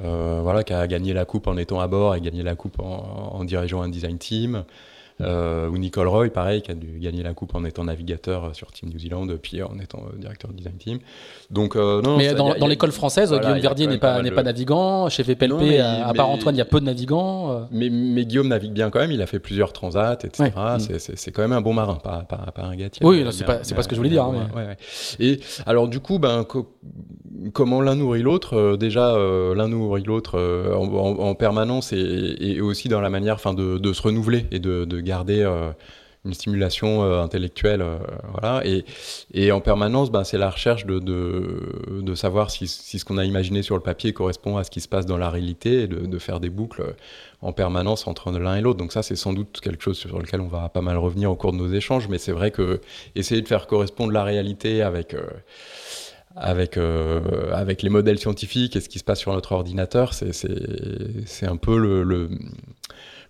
voilà, 0.00 0.64
qui 0.64 0.72
a 0.72 0.86
gagné 0.86 1.12
la 1.12 1.26
coupe 1.26 1.46
en 1.46 1.58
étant 1.58 1.80
à 1.80 1.88
bord 1.88 2.14
et 2.14 2.20
gagné 2.22 2.42
la 2.42 2.54
coupe 2.54 2.80
en, 2.80 3.34
en 3.34 3.44
dirigeant 3.44 3.82
un 3.82 3.88
design 3.90 4.16
team. 4.16 4.64
Euh, 5.20 5.68
ou 5.68 5.78
Nicole 5.78 6.08
Roy, 6.08 6.30
pareil, 6.30 6.62
qui 6.62 6.70
a 6.70 6.74
dû 6.74 6.98
gagner 6.98 7.22
la 7.22 7.34
coupe 7.34 7.54
en 7.54 7.64
étant 7.64 7.84
navigateur 7.84 8.54
sur 8.54 8.70
Team 8.72 8.90
New 8.90 8.98
Zealand, 8.98 9.26
puis 9.40 9.62
en 9.62 9.78
étant 9.78 10.02
directeur 10.16 10.50
de 10.50 10.56
design 10.56 10.76
team. 10.76 10.98
Donc, 11.50 11.76
euh, 11.76 12.00
non, 12.02 12.16
Mais 12.16 12.34
dans, 12.34 12.66
l'école 12.66 12.92
française, 12.92 13.32
Guillaume 13.32 13.58
Verdier 13.58 13.86
n'est 13.86 13.98
pas, 13.98 14.22
n'est 14.22 14.30
pas 14.30 14.42
navigant. 14.42 15.08
Chez 15.08 15.22
VPLP, 15.22 15.80
à, 15.80 16.12
part 16.14 16.30
Antoine, 16.30 16.54
il 16.54 16.58
y 16.58 16.62
a 16.62 16.66
peu 16.66 16.80
de 16.80 16.86
navigants. 16.86 17.52
Euh. 17.52 17.60
Mais, 17.70 17.90
mais, 17.90 18.24
Guillaume 18.24 18.48
navigue 18.48 18.72
bien 18.72 18.90
quand 18.90 19.00
même. 19.00 19.12
Il 19.12 19.22
a 19.22 19.26
fait 19.26 19.40
plusieurs 19.40 19.72
transats, 19.72 20.14
etc. 20.14 20.50
Mm. 20.56 20.98
C'est 20.98 21.32
quand 21.32 21.42
même 21.42 21.52
un 21.52 21.60
bon 21.60 21.72
marin, 21.72 21.96
pas, 21.96 22.24
pas, 22.28 22.52
pas 22.54 22.62
un 22.62 22.76
gars. 22.76 22.88
Oui, 23.02 23.24
c'est 23.30 23.44
pas, 23.44 23.56
pas 23.56 23.82
ce 23.82 23.88
que 23.88 23.94
je 23.94 24.00
voulais 24.00 24.10
dire. 24.10 24.24
Hein, 24.24 24.74
Et 25.18 25.40
alors, 25.66 25.88
du 25.88 26.00
coup, 26.00 26.18
ben, 26.18 26.46
comment 27.52 27.80
l'un 27.80 27.96
nourrit 27.96 28.22
l'autre 28.22 28.54
euh, 28.54 28.76
Déjà, 28.76 29.14
euh, 29.14 29.54
l'un 29.54 29.68
nourrit 29.68 30.02
l'autre 30.02 30.38
euh, 30.38 30.74
en, 30.74 31.34
permanence 31.34 31.92
et, 31.92 32.60
aussi 32.60 32.88
dans 32.88 33.00
la 33.00 33.10
manière 33.10 33.36
de, 33.54 33.78
de, 33.78 33.92
se 33.92 34.02
renouveler 34.02 34.46
et 34.50 34.58
de, 34.58 34.84
de 34.84 35.00
garder 35.00 35.44
une 36.24 36.34
stimulation 36.34 37.02
intellectuelle. 37.02 37.84
voilà. 38.32 38.62
Et, 39.32 39.52
en 39.52 39.60
permanence, 39.60 40.10
ben, 40.10 40.24
c'est 40.24 40.36
la 40.36 40.50
recherche 40.50 40.84
de, 40.84 42.14
savoir 42.14 42.50
si, 42.50 42.66
ce 42.68 43.04
qu'on 43.04 43.16
a 43.16 43.24
imaginé 43.24 43.62
sur 43.62 43.76
le 43.76 43.82
papier 43.82 44.12
correspond 44.12 44.56
à 44.56 44.64
ce 44.64 44.70
qui 44.70 44.80
se 44.80 44.88
passe 44.88 45.06
dans 45.06 45.16
la 45.16 45.30
réalité 45.30 45.82
et 45.82 45.86
de, 45.86 46.18
faire 46.18 46.40
des 46.40 46.50
boucles 46.50 46.94
en 47.40 47.52
permanence 47.52 48.06
entre 48.06 48.30
l'un 48.32 48.56
et 48.56 48.60
l'autre. 48.60 48.78
Donc 48.78 48.92
ça, 48.92 49.02
c'est 49.02 49.16
sans 49.16 49.32
doute 49.32 49.60
quelque 49.62 49.82
chose 49.82 49.96
sur 49.96 50.18
lequel 50.18 50.40
on 50.40 50.48
va 50.48 50.68
pas 50.68 50.82
mal 50.82 50.98
revenir 50.98 51.30
au 51.30 51.36
cours 51.36 51.52
de 51.52 51.58
nos 51.58 51.72
échanges, 51.72 52.08
mais 52.08 52.18
c'est 52.18 52.32
vrai 52.32 52.50
que 52.50 52.80
essayer 53.14 53.40
de 53.40 53.48
faire 53.48 53.66
correspondre 53.66 54.12
la 54.12 54.24
réalité 54.24 54.82
avec 54.82 55.14
avec, 56.40 56.78
euh, 56.78 57.20
avec 57.52 57.82
les 57.82 57.90
modèles 57.90 58.18
scientifiques 58.18 58.74
et 58.74 58.80
ce 58.80 58.88
qui 58.88 58.98
se 58.98 59.04
passe 59.04 59.20
sur 59.20 59.32
notre 59.32 59.52
ordinateur, 59.52 60.14
c'est 60.14 61.46
un 61.46 61.56
peu 61.56 61.78
le, 61.78 62.02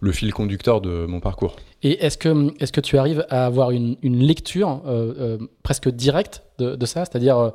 le, 0.01 0.13
fil 0.13 0.33
conducteur 0.33 0.81
de 0.81 1.07
mon 1.07 1.21
parcours. 1.21 1.57
Et 1.83 2.05
est-ce 2.05 2.17
que, 2.17 2.53
est 2.63 2.71
que 2.71 2.81
tu 2.81 2.99
arrives 2.99 3.27
à 3.29 3.47
avoir 3.47 3.73
une, 3.73 3.97
une 4.03 4.19
lecture 4.21 4.83
euh, 4.87 5.13
euh, 5.19 5.39
presque 5.63 5.89
directe 5.89 6.45
de, 6.59 6.87
ça? 6.87 7.05
C'est-à-dire, 7.05 7.53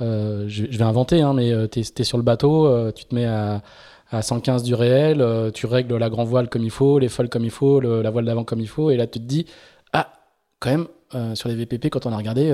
je, 0.00 0.76
vais 0.76 0.84
inventer, 0.84 1.22
hein, 1.22 1.34
mais 1.34 1.52
tu 1.68 1.80
es, 1.80 2.04
sur 2.04 2.18
le 2.18 2.24
bateau, 2.24 2.90
tu 2.90 3.04
te 3.04 3.14
mets 3.14 3.26
à, 3.26 3.62
à 4.10 4.22
115 4.22 4.64
du 4.64 4.74
réel, 4.74 5.24
tu 5.54 5.66
règles 5.66 5.96
la 5.96 6.10
grand 6.10 6.24
voile 6.24 6.48
comme 6.48 6.64
il 6.64 6.70
faut, 6.70 6.98
les 6.98 7.08
folles 7.08 7.28
comme 7.28 7.44
il 7.44 7.50
faut, 7.50 7.80
la 7.80 8.10
voile 8.10 8.24
d'avant 8.24 8.44
comme 8.44 8.60
il 8.60 8.68
faut, 8.68 8.90
et 8.90 8.96
là 8.96 9.06
tu 9.06 9.20
te 9.20 9.24
dis, 9.24 9.46
ah, 9.92 10.12
quand 10.58 10.70
même, 10.70 11.36
sur 11.36 11.48
les 11.48 11.54
VPP, 11.54 11.90
quand 11.90 12.06
on 12.06 12.12
a 12.12 12.16
regardé 12.16 12.50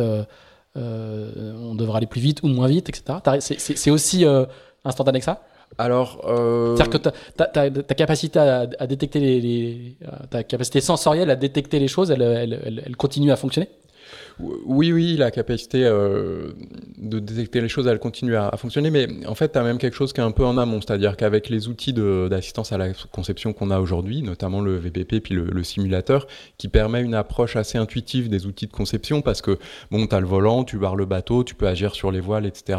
on 0.77 1.75
devrait 1.75 1.99
aller 1.99 2.07
plus 2.07 2.21
vite 2.21 2.43
ou 2.43 2.49
moins 2.49 2.69
vite, 2.69 2.89
etc. 2.89 3.19
C'est 3.41 3.91
aussi 3.91 4.25
euh, 4.25 4.45
instantané 4.85 5.19
que 5.19 5.25
ça? 5.25 5.43
Alors, 5.79 6.21
euh... 6.27 6.77
c'est-à-dire 6.77 7.01
que 7.01 7.09
ta, 7.37 7.47
ta, 7.47 7.71
ta, 7.71 7.95
capacité 7.95 8.39
à, 8.39 8.87
détecter 8.87 9.21
les, 9.21 9.97
ta 10.29 10.43
capacité 10.43 10.83
sensorielle 10.83 11.31
à 11.31 11.37
détecter 11.37 11.79
les 11.79 11.89
choses, 11.89 12.11
elle, 12.11 12.21
elle, 12.21 12.83
elle 12.85 12.97
continue 12.97 13.33
à 13.33 13.37
fonctionner? 13.37 13.69
Oui, 14.39 14.93
oui, 14.93 15.17
la 15.17 15.31
capacité 15.31 15.85
euh, 15.85 16.53
de 16.99 17.19
détecter 17.19 17.61
les 17.61 17.69
choses, 17.69 17.87
elle 17.87 17.99
continue 17.99 18.37
à, 18.37 18.51
fonctionner, 18.57 18.91
mais 18.91 19.09
en 19.27 19.35
fait, 19.35 19.53
tu 19.53 19.59
as 19.59 19.63
même 19.63 19.79
quelque 19.79 19.95
chose 19.95 20.13
qui 20.13 20.21
est 20.21 20.25
un 20.25 20.31
peu 20.31 20.45
en 20.45 20.59
amont, 20.59 20.81
c'est-à-dire 20.81 21.17
qu'avec 21.17 21.49
les 21.49 21.69
outils 21.69 21.93
d'assistance 21.93 22.73
à 22.73 22.79
la 22.79 22.93
conception 23.11 23.53
qu'on 23.53 23.71
a 23.71 23.81
aujourd'hui, 23.81 24.23
notamment 24.23 24.61
le 24.61 24.77
VPP 24.77 25.21
puis 25.21 25.35
le, 25.35 25.63
simulateur, 25.63 26.27
qui 26.59 26.69
permet 26.69 27.03
une 27.03 27.15
approche 27.15 27.57
assez 27.57 27.79
intuitive 27.79 28.29
des 28.29 28.47
outils 28.47 28.67
de 28.67 28.73
conception, 28.73 29.23
parce 29.23 29.43
que, 29.43 29.59
bon, 29.91 30.07
tu 30.07 30.15
as 30.15 30.21
le 30.21 30.27
volant, 30.27 30.65
tu 30.65 30.79
barres 30.79 30.97
le 30.97 31.07
bateau, 31.07 31.45
tu 31.45 31.55
peux 31.55 31.69
agir 31.69 31.95
sur 31.95 32.11
les 32.11 32.21
voiles, 32.21 32.47
etc. 32.47 32.79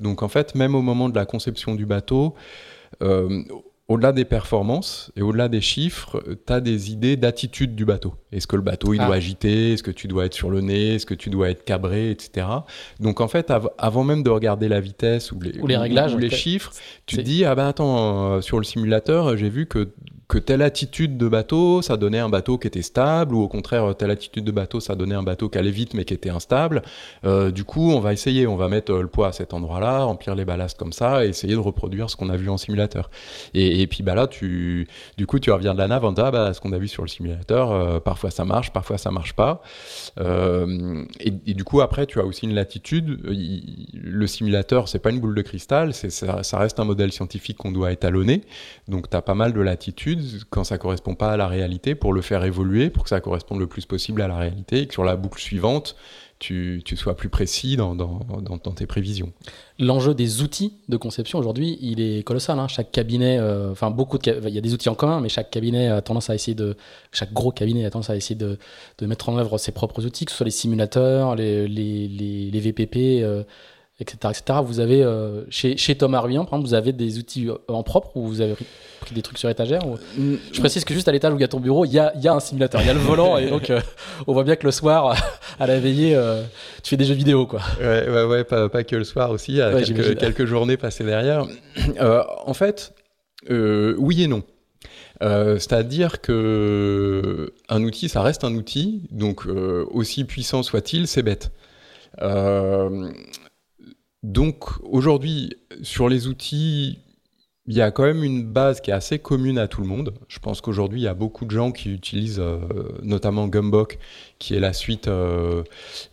Donc, 0.00 0.22
en 0.22 0.28
fait, 0.28 0.54
même 0.54 0.74
au 0.74 0.82
moment 0.82 1.08
de 1.08 1.14
la 1.14 1.26
conception 1.26 1.74
du 1.74 1.86
bateau, 1.86 2.34
euh, 3.02 3.42
au-delà 3.86 4.12
des 4.12 4.24
performances 4.24 5.12
et 5.14 5.22
au-delà 5.22 5.48
des 5.48 5.60
chiffres, 5.60 6.22
tu 6.46 6.52
as 6.52 6.60
des 6.60 6.90
idées 6.90 7.16
d'attitude 7.16 7.74
du 7.74 7.84
bateau. 7.84 8.14
Est-ce 8.32 8.46
que 8.46 8.56
le 8.56 8.62
bateau 8.62 8.94
il 8.94 8.98
doit 8.98 9.08
ah. 9.12 9.16
agiter? 9.16 9.74
Est-ce 9.74 9.82
que 9.82 9.90
tu 9.90 10.08
dois 10.08 10.24
être 10.24 10.34
sur 10.34 10.50
le 10.50 10.62
nez? 10.62 10.94
Est-ce 10.94 11.06
que 11.06 11.14
tu 11.14 11.28
dois 11.28 11.50
être 11.50 11.64
cabré, 11.64 12.10
etc. 12.10 12.46
Donc 12.98 13.20
en 13.20 13.28
fait, 13.28 13.52
avant 13.76 14.04
même 14.04 14.22
de 14.22 14.30
regarder 14.30 14.68
la 14.68 14.80
vitesse 14.80 15.32
ou 15.32 15.40
les, 15.40 15.58
ou 15.58 15.66
les 15.66 15.76
réglages, 15.76 16.14
ou, 16.14 16.18
les 16.18 16.30
chiffres, 16.30 16.72
tu 17.04 17.16
te 17.16 17.20
dis 17.20 17.44
ah 17.44 17.54
ben 17.54 17.66
attends, 17.68 18.36
euh, 18.36 18.40
sur 18.40 18.58
le 18.58 18.64
simulateur, 18.64 19.36
j'ai 19.36 19.50
vu 19.50 19.66
que 19.66 19.90
que 20.28 20.38
telle 20.38 20.62
attitude 20.62 21.16
de 21.16 21.28
bateau, 21.28 21.82
ça 21.82 21.96
donnait 21.96 22.18
un 22.18 22.28
bateau 22.28 22.58
qui 22.58 22.66
était 22.66 22.82
stable, 22.82 23.34
ou 23.34 23.42
au 23.42 23.48
contraire, 23.48 23.94
telle 23.96 24.10
attitude 24.10 24.44
de 24.44 24.50
bateau, 24.50 24.80
ça 24.80 24.94
donnait 24.94 25.14
un 25.14 25.22
bateau 25.22 25.48
qui 25.48 25.58
allait 25.58 25.70
vite 25.70 25.94
mais 25.94 26.04
qui 26.04 26.14
était 26.14 26.30
instable. 26.30 26.82
Euh, 27.24 27.50
du 27.50 27.64
coup, 27.64 27.92
on 27.92 28.00
va 28.00 28.12
essayer, 28.12 28.46
on 28.46 28.56
va 28.56 28.68
mettre 28.68 28.92
euh, 28.92 29.02
le 29.02 29.08
poids 29.08 29.28
à 29.28 29.32
cet 29.32 29.52
endroit-là, 29.52 30.04
remplir 30.04 30.34
les 30.34 30.44
ballasts 30.44 30.78
comme 30.78 30.92
ça, 30.92 31.24
et 31.24 31.28
essayer 31.28 31.54
de 31.54 31.58
reproduire 31.58 32.10
ce 32.10 32.16
qu'on 32.16 32.30
a 32.30 32.36
vu 32.36 32.48
en 32.48 32.56
simulateur. 32.56 33.10
Et, 33.52 33.86
puis 33.86 34.02
bah 34.02 34.14
là, 34.14 34.26
du 34.26 34.86
coup, 35.26 35.38
tu 35.38 35.50
reviens 35.50 35.74
de 35.74 35.78
la 35.78 35.88
nave 35.88 36.04
en 36.04 36.12
disant, 36.12 36.28
ah, 36.28 36.30
bah, 36.30 36.54
ce 36.54 36.60
qu'on 36.60 36.72
a 36.72 36.78
vu 36.78 36.88
sur 36.88 37.02
le 37.02 37.08
simulateur, 37.08 37.72
euh, 37.72 38.00
parfois 38.00 38.30
ça 38.30 38.44
marche, 38.44 38.72
parfois 38.72 38.98
ça 38.98 39.10
marche 39.10 39.34
pas. 39.34 39.62
Et, 40.18 41.32
et, 41.46 41.54
du 41.54 41.64
coup, 41.64 41.80
après, 41.80 42.06
tu 42.06 42.20
as 42.20 42.24
aussi 42.24 42.46
une 42.46 42.54
latitude. 42.54 43.20
Le 43.94 44.26
simulateur, 44.26 44.88
c'est 44.88 44.98
pas 44.98 45.10
une 45.10 45.20
boule 45.20 45.34
de 45.34 45.42
cristal, 45.42 45.92
ça, 45.92 46.42
ça 46.42 46.58
reste 46.58 46.80
un 46.80 46.84
modèle 46.84 47.12
scientifique 47.12 47.58
qu'on 47.58 47.72
doit 47.72 47.92
étalonner. 47.92 48.42
Donc, 48.88 49.10
tu 49.10 49.16
as 49.16 49.22
pas 49.22 49.34
mal 49.34 49.52
de 49.52 49.60
latitude 49.60 50.13
quand 50.50 50.64
ça 50.64 50.78
correspond 50.78 51.14
pas 51.14 51.32
à 51.32 51.36
la 51.36 51.46
réalité 51.46 51.94
pour 51.94 52.12
le 52.12 52.20
faire 52.20 52.44
évoluer, 52.44 52.90
pour 52.90 53.04
que 53.04 53.08
ça 53.08 53.20
corresponde 53.20 53.60
le 53.60 53.66
plus 53.66 53.86
possible 53.86 54.22
à 54.22 54.28
la 54.28 54.36
réalité 54.36 54.82
et 54.82 54.86
que 54.86 54.92
sur 54.92 55.04
la 55.04 55.16
boucle 55.16 55.40
suivante, 55.40 55.96
tu, 56.38 56.96
sois 56.96 57.16
plus 57.16 57.28
précis 57.28 57.76
dans, 57.76 57.96
tes 58.76 58.86
prévisions. 58.86 59.32
L'enjeu 59.78 60.14
des 60.14 60.42
outils 60.42 60.74
de 60.88 60.96
conception 60.96 61.38
aujourd'hui, 61.38 61.78
il 61.80 62.00
est 62.00 62.22
colossal. 62.22 62.58
Hein. 62.58 62.68
Chaque 62.68 62.92
cabinet, 62.92 63.38
euh, 63.38 63.72
enfin 63.72 63.90
beaucoup 63.90 64.18
de, 64.18 64.40
il 64.46 64.54
y 64.54 64.58
a 64.58 64.60
des 64.60 64.74
outils 64.74 64.88
en 64.88 64.94
commun, 64.94 65.20
mais 65.20 65.28
chaque 65.28 65.50
cabinet 65.50 65.88
a 65.88 66.02
tendance 66.02 66.28
à 66.30 66.34
essayer 66.34 66.54
de, 66.54 66.76
chaque 67.12 67.32
gros 67.32 67.50
cabinet 67.50 67.84
a 67.86 67.90
tendance 67.90 68.10
à 68.10 68.16
essayer 68.16 68.36
de, 68.36 68.58
mettre 69.02 69.28
en 69.28 69.38
œuvre 69.38 69.58
ses 69.58 69.72
propres 69.72 70.04
outils, 70.04 70.26
que 70.26 70.32
ce 70.32 70.36
soit 70.36 70.44
les 70.44 70.50
simulateurs, 70.50 71.34
les, 71.34 71.66
les, 71.68 72.60
VPP. 72.60 73.22
Euh, 73.22 73.42
etc., 74.00 74.16
etc. 74.30 74.58
Vous 74.64 74.80
avez, 74.80 75.02
euh, 75.02 75.44
chez, 75.50 75.76
chez 75.76 75.94
Thomas 75.94 76.20
Ruyant, 76.20 76.44
par 76.44 76.54
exemple, 76.54 76.68
vous 76.68 76.74
avez 76.74 76.92
des 76.92 77.18
outils 77.18 77.48
euh, 77.48 77.54
en 77.68 77.82
propre 77.82 78.16
ou 78.16 78.26
vous 78.26 78.40
avez 78.40 78.54
pris 79.00 79.14
des 79.14 79.22
trucs 79.22 79.38
sur 79.38 79.48
étagère 79.48 79.82
Je 80.18 80.58
précise 80.58 80.84
que 80.84 80.94
juste 80.94 81.06
à 81.06 81.12
l'étage 81.12 81.32
où 81.32 81.36
il 81.36 81.40
y 81.40 81.44
a 81.44 81.48
ton 81.48 81.60
bureau, 81.60 81.84
il 81.84 81.92
y 81.92 81.98
a, 81.98 82.12
y 82.16 82.26
a 82.26 82.34
un 82.34 82.40
simulateur, 82.40 82.80
il 82.80 82.86
y 82.86 82.90
a 82.90 82.94
le 82.94 82.98
volant, 83.00 83.36
et 83.38 83.48
donc 83.48 83.70
euh, 83.70 83.80
on 84.26 84.32
voit 84.32 84.44
bien 84.44 84.56
que 84.56 84.66
le 84.66 84.72
soir, 84.72 85.16
à 85.60 85.66
la 85.66 85.78
veillée, 85.78 86.18
tu 86.82 86.90
fais 86.90 86.96
des 86.96 87.04
jeux 87.04 87.14
vidéo, 87.14 87.46
quoi. 87.46 87.60
Ouais, 87.80 88.08
ouais, 88.08 88.24
ouais 88.24 88.44
pas, 88.44 88.68
pas 88.68 88.82
que 88.82 88.96
le 88.96 89.04
soir 89.04 89.30
aussi, 89.30 89.60
a 89.60 89.80
quelques, 89.80 90.18
quelques, 90.18 90.44
journées 90.44 90.76
passées 90.76 91.04
derrière. 91.04 91.46
en 92.00 92.54
fait, 92.54 92.94
oui 93.48 94.24
et 94.24 94.26
non. 94.26 94.42
C'est-à-dire 95.20 96.20
que 96.20 97.52
un 97.68 97.84
outil, 97.84 98.08
ça 98.08 98.22
reste 98.22 98.42
un 98.42 98.54
outil, 98.56 99.06
donc 99.12 99.46
aussi 99.46 100.24
puissant 100.24 100.64
soit-il, 100.64 101.06
c'est 101.06 101.22
bête. 101.22 101.52
Euh, 102.22 103.10
donc 104.24 104.64
aujourd'hui, 104.84 105.54
sur 105.82 106.08
les 106.08 106.28
outils, 106.28 106.98
il 107.66 107.74
y 107.74 107.82
a 107.82 107.90
quand 107.90 108.04
même 108.04 108.24
une 108.24 108.42
base 108.42 108.80
qui 108.80 108.90
est 108.90 108.94
assez 108.94 109.18
commune 109.18 109.58
à 109.58 109.68
tout 109.68 109.82
le 109.82 109.86
monde. 109.86 110.14
Je 110.28 110.38
pense 110.38 110.62
qu'aujourd'hui, 110.62 111.00
il 111.00 111.04
y 111.04 111.08
a 111.08 111.14
beaucoup 111.14 111.44
de 111.44 111.50
gens 111.50 111.72
qui 111.72 111.92
utilisent 111.92 112.40
euh, 112.40 112.58
notamment 113.02 113.48
Gumbok, 113.48 113.98
qui 114.38 114.54
est 114.54 114.60
la 114.60 114.72
suite 114.72 115.08
euh, 115.08 115.62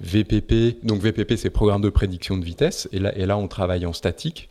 VPP. 0.01 0.85
Donc 0.85 0.99
VPP, 1.01 1.37
c'est 1.37 1.49
programme 1.49 1.81
de 1.81 1.89
prédiction 1.89 2.37
de 2.37 2.43
vitesse. 2.43 2.89
Et 2.91 2.99
là 2.99 3.37
on 3.37 3.47
travaille 3.47 3.85
en 3.85 3.93
statique 3.93 4.49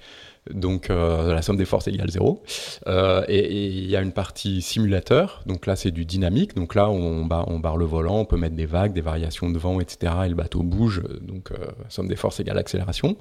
donc 0.52 0.90
euh, 0.90 1.34
la 1.34 1.42
somme 1.42 1.56
des 1.56 1.64
forces 1.64 1.88
égale 1.88 2.10
0. 2.10 2.42
Euh, 2.86 3.24
et 3.28 3.66
il 3.66 3.90
y 3.90 3.96
a 3.96 4.00
une 4.00 4.12
partie 4.12 4.62
simulateur, 4.62 5.42
donc 5.46 5.66
là 5.66 5.76
c'est 5.76 5.90
du 5.90 6.04
dynamique, 6.04 6.54
donc 6.54 6.74
là 6.74 6.90
on, 6.90 7.28
on, 7.30 7.58
barre 7.58 7.76
le 7.76 7.84
volant, 7.84 8.20
on 8.20 8.24
peut 8.24 8.36
mettre 8.36 8.56
des 8.56 8.66
vagues, 8.66 8.92
des 8.92 9.00
variations 9.00 9.50
de 9.50 9.58
vent, 9.58 9.80
etc. 9.80 10.12
Et 10.26 10.28
le 10.28 10.34
bateau 10.34 10.62
bouge, 10.62 11.02
donc 11.20 11.52
euh, 11.52 11.66
somme 11.88 12.08
des 12.08 12.16
forces 12.16 12.40
égale 12.40 12.58
accélération. 12.58 13.16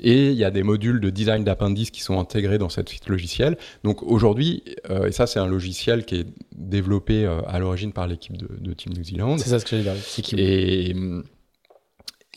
Et 0.00 0.28
il 0.30 0.36
y 0.36 0.44
a 0.44 0.50
des 0.50 0.62
modules 0.62 1.00
de 1.00 1.10
design 1.10 1.44
d'appendices 1.44 1.90
qui 1.90 2.00
sont 2.00 2.18
intégrés 2.18 2.58
dans 2.58 2.68
cette 2.68 2.88
suite 2.88 3.08
logicielle. 3.08 3.56
Donc 3.84 4.02
aujourd'hui, 4.02 4.62
et 5.06 5.12
ça 5.12 5.26
c'est 5.26 5.40
un 5.40 5.46
logiciel 5.46 6.04
qui 6.04 6.16
est 6.16 6.26
développé 6.54 7.26
à 7.46 7.58
l'origine 7.58 7.92
par 7.92 8.06
l'équipe 8.06 8.36
de, 8.36 8.72
Team 8.72 8.94
New 8.94 9.04
Zealand. 9.04 9.38
C'est 9.38 9.50
ça 9.50 9.58
ce 9.58 9.64
que 9.64 9.70
j'allais 9.70 9.82
dire. 9.82 10.38
Et 10.38 10.94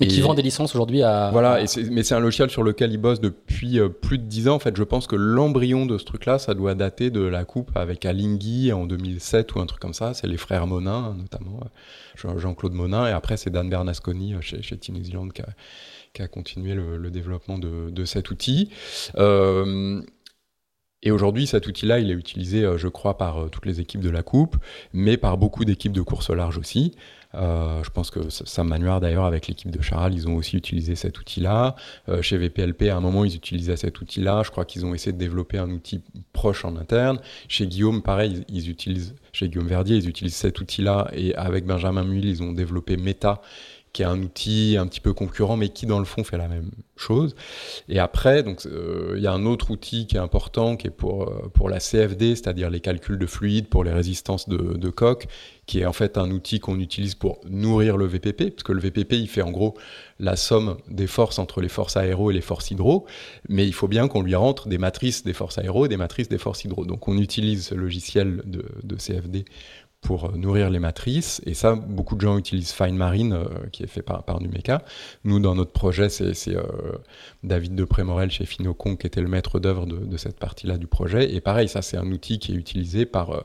mais 0.01 0.07
qui 0.07 0.19
vend 0.19 0.33
des 0.33 0.41
licences 0.41 0.75
aujourd'hui 0.75 1.03
à. 1.03 1.29
Voilà, 1.31 1.61
et 1.61 1.65
mais 1.89 2.03
c'est 2.03 2.15
un 2.15 2.19
logiciel 2.19 2.49
sur 2.49 2.63
lequel 2.63 2.91
ils 2.91 2.97
bossent 2.97 3.21
depuis 3.21 3.79
euh, 3.79 3.87
plus 3.87 4.17
de 4.17 4.25
10 4.25 4.49
ans. 4.49 4.55
En 4.55 4.59
fait, 4.59 4.75
je 4.75 4.83
pense 4.83 5.07
que 5.07 5.15
l'embryon 5.15 5.85
de 5.85 5.97
ce 5.97 6.03
truc-là, 6.03 6.37
ça 6.37 6.53
doit 6.53 6.75
dater 6.75 7.11
de 7.11 7.21
la 7.21 7.45
coupe 7.45 7.71
avec 7.75 8.05
Alinghi 8.05 8.73
en 8.73 8.87
2007 8.87 9.55
ou 9.55 9.61
un 9.61 9.65
truc 9.65 9.79
comme 9.79 9.93
ça. 9.93 10.13
C'est 10.13 10.27
les 10.27 10.35
frères 10.35 10.67
Monin, 10.67 10.91
hein, 10.91 11.15
notamment 11.17 11.61
euh, 12.25 12.37
Jean-Claude 12.37 12.73
Monin. 12.73 13.07
Et 13.07 13.11
après, 13.11 13.37
c'est 13.37 13.49
Dan 13.49 13.69
Bernasconi 13.69 14.33
euh, 14.33 14.41
chez, 14.41 14.61
chez 14.61 14.77
Team 14.77 14.95
New 14.95 15.03
Zealand 15.05 15.29
qui 15.29 15.41
a, 15.41 15.47
qui 16.13 16.21
a 16.21 16.27
continué 16.27 16.73
le, 16.73 17.09
développement 17.09 17.57
de, 17.57 17.89
de, 17.89 18.05
cet 18.05 18.31
outil. 18.31 18.71
Euh, 19.17 20.01
et 21.03 21.11
aujourd'hui, 21.11 21.47
cet 21.47 21.67
outil-là, 21.67 21.99
il 21.99 22.11
est 22.11 22.15
utilisé, 22.15 22.67
je 22.77 22.87
crois, 22.89 23.17
par 23.17 23.49
toutes 23.49 23.65
les 23.65 23.79
équipes 23.79 24.01
de 24.01 24.09
la 24.09 24.23
Coupe, 24.23 24.57
mais 24.91 25.17
par 25.17 25.37
beaucoup 25.37 25.63
d'équipes 25.63 25.91
de 25.91 26.01
course 26.01 26.31
large 26.31 26.57
aussi. 26.57 26.95
Euh, 27.35 27.83
je 27.83 27.89
pense 27.89 28.11
que 28.11 28.29
Sam 28.29 28.67
Manuard, 28.67 29.01
d'ailleurs, 29.01 29.25
avec 29.25 29.47
l'équipe 29.47 29.69
de 29.69 29.81
Charal, 29.81 30.13
ils 30.13 30.27
ont 30.27 30.35
aussi 30.35 30.57
utilisé 30.57 30.95
cet 30.95 31.19
outil-là. 31.19 31.75
Euh, 32.09 32.21
chez 32.21 32.37
VPLP, 32.37 32.89
à 32.89 32.97
un 32.97 33.01
moment, 33.01 33.25
ils 33.25 33.35
utilisaient 33.35 33.77
cet 33.77 33.99
outil-là. 34.01 34.43
Je 34.43 34.51
crois 34.51 34.65
qu'ils 34.65 34.85
ont 34.85 34.93
essayé 34.93 35.11
de 35.11 35.17
développer 35.17 35.57
un 35.57 35.69
outil 35.69 36.01
proche 36.33 36.65
en 36.65 36.75
interne. 36.75 37.19
Chez 37.47 37.67
Guillaume, 37.67 38.01
pareil, 38.01 38.43
ils, 38.49 38.69
utilisent, 38.69 39.15
chez 39.33 39.49
Guillaume 39.49 39.67
Verdier, 39.67 39.97
ils 39.97 40.09
utilisent 40.09 40.35
cet 40.35 40.59
outil-là. 40.59 41.09
Et 41.13 41.35
avec 41.35 41.65
Benjamin 41.65 42.03
Muil, 42.03 42.25
ils 42.25 42.41
ont 42.41 42.51
développé 42.51 42.97
Meta, 42.97 43.41
qui 43.95 44.01
est 44.01 44.05
un 44.05 44.21
outil 44.21 44.75
un 44.77 44.87
petit 44.87 44.99
peu 44.99 45.13
concurrent, 45.13 45.55
mais 45.55 45.69
qui 45.69 45.85
dans 45.85 45.99
le 45.99 46.05
fond 46.05 46.25
fait 46.25 46.37
la 46.37 46.49
même 46.49 46.69
chose. 46.97 47.33
Et 47.87 47.97
après, 47.97 48.43
donc 48.43 48.65
euh, 48.65 49.13
il 49.15 49.23
y 49.23 49.27
a 49.27 49.31
un 49.31 49.45
autre 49.45 49.71
outil 49.71 50.05
qui 50.05 50.17
est 50.17 50.19
important, 50.19 50.75
qui 50.75 50.87
est 50.87 50.91
pour 50.91 51.29
euh, 51.29 51.49
pour 51.53 51.69
la 51.69 51.79
CFD, 51.79 52.35
c'est-à-dire 52.35 52.69
les 52.69 52.81
calculs 52.81 53.17
de 53.17 53.25
fluide 53.25 53.69
pour 53.69 53.85
les 53.85 53.93
résistances 53.93 54.49
de, 54.49 54.89
coque, 54.89 55.27
qui 55.65 55.79
est 55.79 55.85
en 55.85 55.93
fait 55.93 56.17
un 56.17 56.29
outil 56.31 56.59
qu'on 56.59 56.77
utilise 56.77 57.15
pour 57.15 57.39
nourrir 57.49 57.95
le 57.95 58.05
VPP, 58.05 58.49
parce 58.49 58.63
que 58.63 58.73
le 58.73 58.81
VPP 58.81 59.13
il 59.13 59.29
fait 59.29 59.41
en 59.41 59.51
gros 59.51 59.75
la 60.19 60.35
somme 60.35 60.75
des 60.89 61.07
forces 61.07 61.39
entre 61.39 61.61
les 61.61 61.69
forces 61.69 61.95
aéro 61.95 62.31
et 62.31 62.33
les 62.33 62.41
forces 62.41 62.71
hydro, 62.71 63.05
mais 63.47 63.65
il 63.65 63.73
faut 63.73 63.87
bien 63.87 64.09
qu'on 64.09 64.23
lui 64.23 64.35
rentre 64.35 64.67
des 64.67 64.77
matrices 64.77 65.23
des 65.23 65.33
forces 65.33 65.57
aéro 65.57 65.85
et 65.85 65.89
des 65.89 65.97
matrices 65.97 66.27
des 66.27 66.37
forces 66.37 66.65
hydro. 66.65 66.83
Donc 66.83 67.07
on 67.07 67.17
utilise 67.17 67.67
ce 67.67 67.75
logiciel 67.75 68.41
de 68.45 68.95
CFD 68.97 69.45
pour 70.05 70.25
euh, 70.25 70.37
nourrir 70.37 70.69
les 70.69 70.79
matrices. 70.79 71.41
Et 71.45 71.53
ça, 71.53 71.75
beaucoup 71.75 72.15
de 72.15 72.21
gens 72.21 72.37
utilisent 72.37 72.71
Fine 72.71 72.95
Marine, 72.95 73.33
euh, 73.33 73.45
qui 73.71 73.83
est 73.83 73.87
fait 73.87 74.01
par, 74.01 74.23
par 74.23 74.39
Numeka. 74.39 74.83
Nous, 75.23 75.39
dans 75.39 75.55
notre 75.55 75.71
projet, 75.71 76.09
c'est 76.09 76.55
euh, 76.55 76.63
David 77.43 77.75
de 77.75 77.83
Prémorel 77.83 78.31
chez 78.31 78.45
Finocon 78.45 78.95
qui 78.95 79.07
était 79.07 79.21
le 79.21 79.27
maître 79.27 79.59
d'œuvre 79.59 79.85
de, 79.85 80.17
cette 80.17 80.39
partie-là 80.39 80.77
du 80.77 80.87
projet. 80.87 81.33
Et 81.33 81.41
pareil, 81.41 81.67
ça, 81.67 81.81
c'est 81.81 81.97
un 81.97 82.09
outil 82.11 82.39
qui 82.39 82.53
est 82.53 82.55
utilisé 82.55 83.05
par 83.05 83.43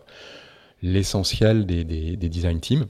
l'essentiel 0.82 1.66
des, 1.66 1.84
des, 1.84 2.28
design 2.28 2.60
teams. 2.60 2.86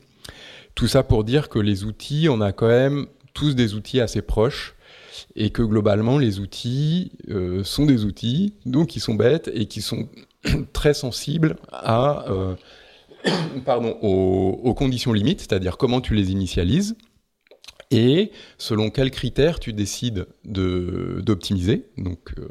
Tout 0.75 0.87
ça 0.87 1.03
pour 1.03 1.25
dire 1.25 1.49
que 1.49 1.59
les 1.59 1.85
outils, 1.85 2.29
on 2.29 2.41
a 2.41 2.53
quand 2.53 2.69
même 2.69 3.07
tous 3.33 3.55
des 3.55 3.75
outils 3.75 4.01
assez 4.01 4.23
proches 4.23 4.75
et 5.35 5.51
que 5.51 5.63
globalement 5.63 6.19
les 6.19 6.39
outils 6.39 7.13
sont 7.65 7.87
des 7.87 8.05
outils, 8.05 8.55
donc 8.67 8.97
ils 8.97 9.01
sont 9.01 9.15
bêtes 9.15 9.51
et 9.53 9.67
qui 9.67 9.83
sont 9.83 10.09
très 10.73 10.95
sensibles 10.95 11.57
à 11.73 12.25
pardon, 13.65 13.99
aux, 14.03 14.75
conditions 14.75 15.13
limites, 15.13 15.41
c'est-à-dire 15.41 15.77
comment 15.77 16.01
tu 16.01 16.15
les 16.15 16.31
initialises, 16.31 16.97
et 17.91 18.31
selon 18.57 18.91
quels 18.91 19.11
critères 19.11 19.59
tu 19.59 19.73
décides 19.73 20.27
d'optimiser. 20.45 21.87
Donc, 21.99 22.33
euh, 22.39 22.49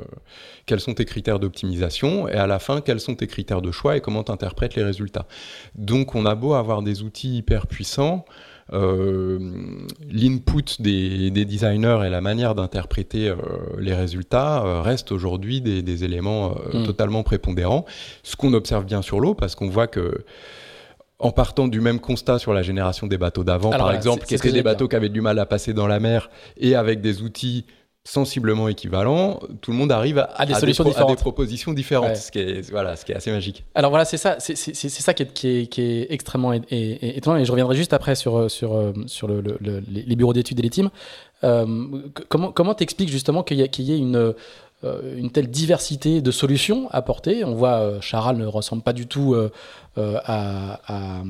quels 0.65 0.81
sont 0.81 0.93
tes 0.93 1.05
critères 1.05 1.39
d'optimisation 1.39 2.27
et 2.27 2.33
à 2.33 2.45
la 2.45 2.59
fin, 2.59 2.81
quels 2.81 2.99
sont 2.99 3.15
tes 3.15 3.27
critères 3.27 3.61
de 3.61 3.71
choix 3.71 3.95
et 3.95 4.01
comment 4.01 4.23
tu 4.23 4.31
interprètes 4.31 4.75
les 4.75 4.83
résultats. 4.83 5.27
Donc, 5.75 6.13
on 6.13 6.25
a 6.25 6.35
beau 6.35 6.53
avoir 6.53 6.81
des 6.81 7.03
outils 7.03 7.37
hyper 7.37 7.67
puissants, 7.67 8.25
l'input 8.71 10.63
des, 10.79 11.31
designers 11.31 12.01
et 12.05 12.09
la 12.09 12.21
manière 12.21 12.55
d'interpréter 12.55 13.29
euh, 13.29 13.35
les 13.79 13.93
résultats 13.93 14.81
reste 14.81 15.11
aujourd'hui 15.11 15.61
des, 15.61 16.03
éléments 16.03 16.55
mm. 16.73 16.83
totalement 16.83 17.23
prépondérants. 17.23 17.85
Ce 18.23 18.35
qu'on 18.35 18.53
observe 18.53 18.85
bien 18.85 19.01
sur 19.01 19.19
l'eau, 19.19 19.33
parce 19.33 19.55
qu'on 19.55 19.69
voit 19.69 19.87
que 19.87 20.23
en 21.19 21.31
partant 21.31 21.67
du 21.67 21.81
même 21.81 21.99
constat 21.99 22.39
sur 22.39 22.53
la 22.53 22.61
génération 22.61 23.05
des 23.05 23.17
bateaux 23.17 23.43
d'avant, 23.43 23.71
par 23.71 23.91
exemple, 23.91 24.25
qui 24.25 24.35
étaient 24.35 24.53
des 24.53 24.63
bateaux 24.63 24.87
qui 24.87 24.95
avaient 24.95 25.09
du 25.09 25.21
mal 25.21 25.37
à 25.37 25.45
passer 25.45 25.73
dans 25.73 25.87
la 25.87 25.99
mer 25.99 26.29
et 26.57 26.75
avec 26.75 27.01
des 27.01 27.21
outils 27.21 27.65
sensiblement 28.09 28.67
équivalents, 28.67 29.39
tout 29.61 29.71
le 29.71 29.77
monde 29.77 29.91
arrive 29.91 30.25
à, 30.35 30.45
des 30.45 30.55
solutions 30.55 30.83
différentes, 30.83 31.11
à 31.11 31.15
des 31.15 31.21
propositions 31.21 31.73
différentes, 31.73 32.15
ce 32.15 32.31
qui 32.31 32.39
est 32.39 32.71
voilà, 32.71 32.95
ce 32.95 33.05
qui 33.05 33.11
est 33.11 33.15
assez 33.15 33.31
magique. 33.31 33.63
Alors 33.75 33.91
voilà, 33.91 34.05
c'est 34.05 34.17
ça, 34.17 34.37
c'est 34.39 34.55
ça 34.55 35.13
qui 35.13 35.23
est, 35.23 35.33
qui 35.33 35.47
est, 35.47 35.67
qui 35.67 35.81
est 35.81 36.07
extrêmement 36.09 36.53
étonnant. 36.53 37.37
Et 37.37 37.45
je 37.45 37.51
reviendrai 37.51 37.75
juste 37.75 37.93
après 37.93 38.15
sur 38.15 38.49
sur 38.49 38.93
sur 39.05 39.27
le, 39.27 39.41
les 39.61 40.15
bureaux 40.15 40.33
d'études 40.33 40.59
et 40.59 40.63
les 40.63 40.69
teams. 40.69 40.89
Euh, 41.43 41.65
comment 42.27 42.51
comment 42.51 42.73
t'expliques 42.73 43.09
justement 43.09 43.43
qu'il 43.43 43.59
y, 43.59 43.81
y, 43.81 43.93
ait 43.93 43.97
une 43.97 44.33
une 44.83 45.29
telle 45.31 45.49
diversité 45.49 46.21
de 46.21 46.31
solutions 46.31 46.87
apportées. 46.91 47.43
On 47.43 47.53
voit 47.53 47.99
Charal 48.01 48.37
ne 48.37 48.45
ressemble 48.45 48.81
pas 48.81 48.93
du 48.93 49.07
tout 49.07 49.35
à, 49.97 50.79
à, 50.87 51.21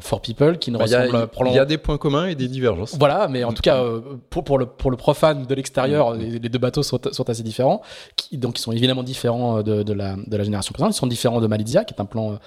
For 0.00 0.22
People, 0.22 0.58
qui 0.58 0.70
ne 0.70 0.78
bah, 0.78 0.84
ressemble 0.84 1.28
Il 1.46 1.52
y, 1.52 1.58
a 1.58 1.66
des 1.66 1.78
points 1.78 1.98
communs 1.98 2.26
et 2.26 2.34
des 2.34 2.48
divergences. 2.48 2.96
Voilà, 2.98 3.28
mais 3.28 3.44
en 3.44 3.52
tout 3.52 3.62
cas, 3.62 3.82
pour, 4.30 4.44
pour, 4.44 4.58
le, 4.58 4.66
pour 4.66 4.90
le 4.90 4.96
profane 4.96 5.44
de 5.44 5.54
l'extérieur, 5.54 6.14
mm. 6.14 6.18
les, 6.18 6.48
deux 6.48 6.58
bateaux 6.58 6.82
sont, 6.82 6.98
sont 7.12 7.28
assez 7.28 7.42
différents. 7.42 7.82
Qui, 8.16 8.38
donc, 8.38 8.58
ils 8.58 8.62
sont 8.62 8.72
évidemment 8.72 9.02
différents 9.02 9.62
de, 9.62 9.82
de, 9.82 9.92
la, 9.92 10.16
de 10.16 10.36
la 10.36 10.44
génération 10.44 10.72
précédente. 10.72 10.94
Ils 10.94 10.98
sont 10.98 11.06
différents 11.06 11.40
de 11.40 11.46
Malizia, 11.46 11.84
qui 11.84 11.94
est 11.94 12.00
un 12.00 12.06
plan 12.06 12.38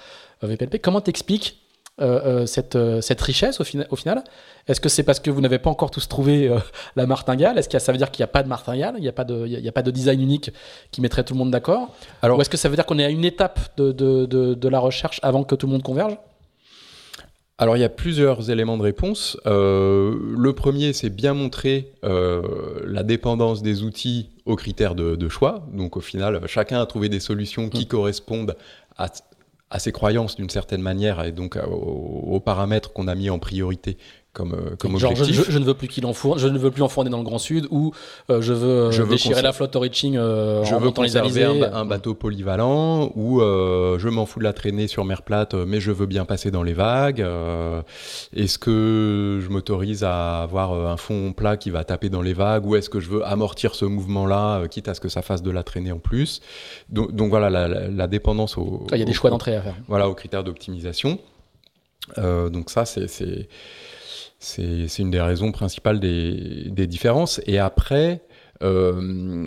VPLP. 0.42 0.80
Comment 0.80 1.00
t'expliques 1.00 1.63
euh, 2.00 2.42
euh, 2.42 2.46
cette, 2.46 2.74
euh, 2.74 3.00
cette, 3.00 3.20
richesse 3.20 3.60
au, 3.60 3.64
au 3.90 3.96
final? 3.96 4.24
Est-ce 4.66 4.80
que 4.80 4.88
c'est 4.88 5.04
parce 5.04 5.20
que 5.20 5.30
vous 5.30 5.40
n'avez 5.40 5.60
pas 5.60 5.70
encore 5.70 5.92
tous 5.92 6.08
trouvé 6.08 6.50
la 6.96 7.06
martingale? 7.06 7.56
Est-ce 7.56 7.68
que 7.68 7.78
ça 7.78 7.92
veut 7.92 7.98
dire 7.98 8.10
qu'il 8.10 8.22
n'y 8.22 8.24
a 8.24 8.32
pas 8.32 8.42
de 8.42 8.48
martingale? 8.48 8.94
Il 8.96 9.02
n'y 9.02 9.08
a, 9.08 9.12
pas 9.12 9.22
de, 9.22 9.46
il 9.46 9.60
y 9.60 9.68
a 9.68 9.72
pas 9.72 9.82
de 9.82 9.92
design 9.92 10.20
unique 10.20 10.50
qui 10.90 11.00
mettrait 11.00 11.22
tout 11.22 11.34
le 11.34 11.38
monde 11.38 11.52
d'accord? 11.52 11.94
Ou 12.24 12.40
est-ce 12.40 12.50
que 12.50 12.56
ça 12.56 12.68
veut 12.68 12.74
dire 12.74 12.84
qu'on 12.84 12.98
est 12.98 13.04
à 13.04 13.10
une 13.10 13.24
étape 13.24 13.60
de, 13.76 13.92
de, 13.92 14.26
de, 14.26 14.68
la 14.68 14.80
recherche 14.80 15.20
avant 15.22 15.44
que 15.44 15.54
tout 15.54 15.66
le 15.66 15.72
monde 15.72 15.84
converge? 15.84 16.16
Alors 17.58 17.76
il 17.76 17.80
y 17.80 17.84
a 17.84 17.88
plusieurs 17.88 18.50
éléments 18.50 18.76
de 18.76 18.82
réponse. 18.82 19.38
le 19.44 20.52
premier, 20.52 20.92
c'est 20.94 21.10
bien 21.10 21.32
montrer 21.32 21.92
la 22.02 23.04
dépendance 23.04 23.62
des 23.62 23.84
outils 23.84 24.30
aux 24.46 24.56
critères 24.56 24.96
de, 24.96 25.28
choix. 25.28 25.64
Donc 25.72 25.96
au 25.96 26.00
final, 26.00 26.40
chacun 26.48 26.80
a 26.80 26.86
trouvé 26.86 27.08
des 27.08 27.20
solutions 27.20 27.68
qui 27.68 27.84
mmh. 27.84 27.88
correspondent 27.88 28.56
à, 28.96 29.06
à 29.74 29.80
ses 29.80 29.90
croyances 29.90 30.36
d'une 30.36 30.50
certaine 30.50 30.82
manière 30.82 31.24
et 31.24 31.32
donc 31.32 31.58
aux, 31.66 32.38
paramètres 32.38 32.92
qu'on 32.92 33.08
a 33.08 33.16
mis 33.16 33.28
en 33.28 33.40
priorité 33.40 33.98
comme, 34.34 34.52
euh, 34.52 34.76
comme 34.76 34.98
Genre, 34.98 35.12
objectif. 35.12 35.48
Je, 35.48 35.58
ne 35.58 35.64
veux 35.64 35.74
plus 35.74 35.88
qu'il 35.88 36.04
enfourne, 36.04 36.38
je 36.38 36.48
ne 36.48 36.58
veux 36.58 36.72
plus 36.72 36.82
enfourner 36.82 37.08
dans 37.08 37.18
le 37.18 37.24
Grand 37.24 37.38
Sud 37.38 37.66
ou 37.70 37.92
euh, 38.30 38.42
je 38.42 38.52
veux, 38.52 38.90
je 38.90 39.02
déchirer 39.04 39.40
la 39.40 39.52
flotte 39.52 39.74
au 39.76 39.80
reaching 39.80 40.16
euh, 40.16 40.64
je 40.64 40.74
veux 40.74 40.90
conserver 40.90 41.44
un, 41.44 41.72
un, 41.72 41.84
bateau 41.84 42.14
polyvalent 42.14 43.12
ou 43.14 43.40
je 43.40 44.08
m'en 44.08 44.26
fous 44.26 44.40
de 44.40 44.44
la 44.44 44.52
traîner 44.52 44.88
sur 44.88 45.04
mer 45.04 45.22
plate 45.22 45.54
mais 45.54 45.80
je 45.80 45.92
veux 45.92 46.06
bien 46.06 46.24
passer 46.24 46.50
dans 46.50 46.64
les 46.64 46.72
vagues. 46.74 47.24
est-ce 48.34 48.58
que 48.58 49.40
je 49.42 49.48
m'autorise 49.48 50.02
à 50.02 50.42
avoir 50.42 50.72
un 50.72 50.96
fond 50.96 51.32
plat 51.32 51.56
qui 51.56 51.70
va 51.70 51.84
taper 51.84 52.10
dans 52.10 52.22
les 52.22 52.34
vagues 52.34 52.66
ou 52.66 52.74
est-ce 52.74 52.90
que 52.90 52.98
je 52.98 53.08
veux 53.08 53.24
amortir 53.24 53.74
ce 53.74 53.84
mouvement-là 53.84 54.66
quitte 54.68 54.88
à 54.88 54.94
ce 54.94 55.00
que 55.00 55.08
ça 55.08 55.22
fasse 55.22 55.42
de 55.42 55.50
la 55.52 55.62
traînée 55.62 55.92
en 55.92 55.98
plus? 55.98 56.40
Donc, 56.88 57.12
donc, 57.12 57.30
voilà 57.30 57.50
la, 57.50 58.06
dépendance 58.08 58.58
au... 58.58 58.86
Il 58.92 58.98
y 58.98 59.02
a 59.02 59.04
des 59.04 59.12
choix 59.12 59.30
d'entrée 59.30 59.54
à 59.54 59.62
faire. 59.62 59.74
Voilà 59.86 60.08
aux 60.08 60.14
critères 60.14 60.42
d'optimisation. 60.42 61.18
donc 62.18 62.70
ça 62.70 62.84
c'est 62.84 63.48
c'est 64.44 64.98
une 64.98 65.10
des 65.10 65.20
raisons 65.20 65.52
principales 65.52 66.00
des, 66.00 66.70
des 66.70 66.86
différences. 66.86 67.40
Et 67.46 67.58
après, 67.58 68.22
euh, 68.62 69.46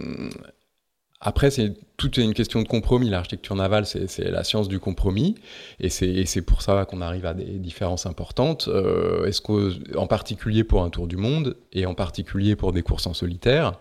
après 1.19 1.51
c'est 1.51 1.73
tout 1.97 2.19
est 2.19 2.23
une 2.23 2.35
question 2.35 2.61
de 2.61 2.67
compromis. 2.67 3.09
L'architecture 3.09 3.55
navale, 3.55 3.85
c'est 3.85 4.29
la 4.29 4.43
science 4.43 4.67
du 4.67 4.79
compromis, 4.79 5.35
et 5.79 5.89
c'est 5.89 6.41
pour 6.41 6.61
ça 6.61 6.85
qu'on 6.85 7.01
arrive 7.01 7.25
à 7.25 7.33
des 7.33 7.57
différences 7.57 8.05
importantes. 8.05 8.67
Euh, 8.67 9.25
Est-ce 9.25 9.41
qu'en 9.41 10.05
particulier 10.07 10.63
pour 10.63 10.83
un 10.83 10.89
tour 10.89 11.07
du 11.07 11.17
monde, 11.17 11.57
et 11.73 11.87
en 11.87 11.95
particulier 11.95 12.55
pour 12.55 12.71
des 12.71 12.83
courses 12.83 13.07
en 13.07 13.15
solitaire, 13.15 13.73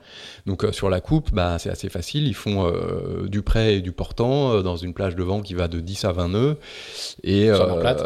donc 0.47 0.65
euh, 0.65 0.73
sur 0.73 0.89
la 0.89 1.01
coupe, 1.01 1.33
bah, 1.33 1.57
c'est 1.59 1.71
assez 1.71 1.89
facile. 1.89 2.27
Ils 2.27 2.35
font 2.35 2.67
euh, 2.67 3.27
du 3.27 3.43
prêt 3.43 3.75
et 3.75 3.81
du 3.81 3.93
portant 3.93 4.53
euh, 4.53 4.63
dans 4.63 4.77
une 4.77 4.95
plage 4.95 5.17
de 5.17 5.23
vent 5.23 5.41
qui 5.41 5.55
va 5.55 5.67
de 5.69 5.81
10 5.81 6.05
à 6.05 6.13
20 6.13 6.29
nœuds. 6.29 6.57
Et 7.25 7.53
sur 7.53 7.81
plate. 7.81 8.03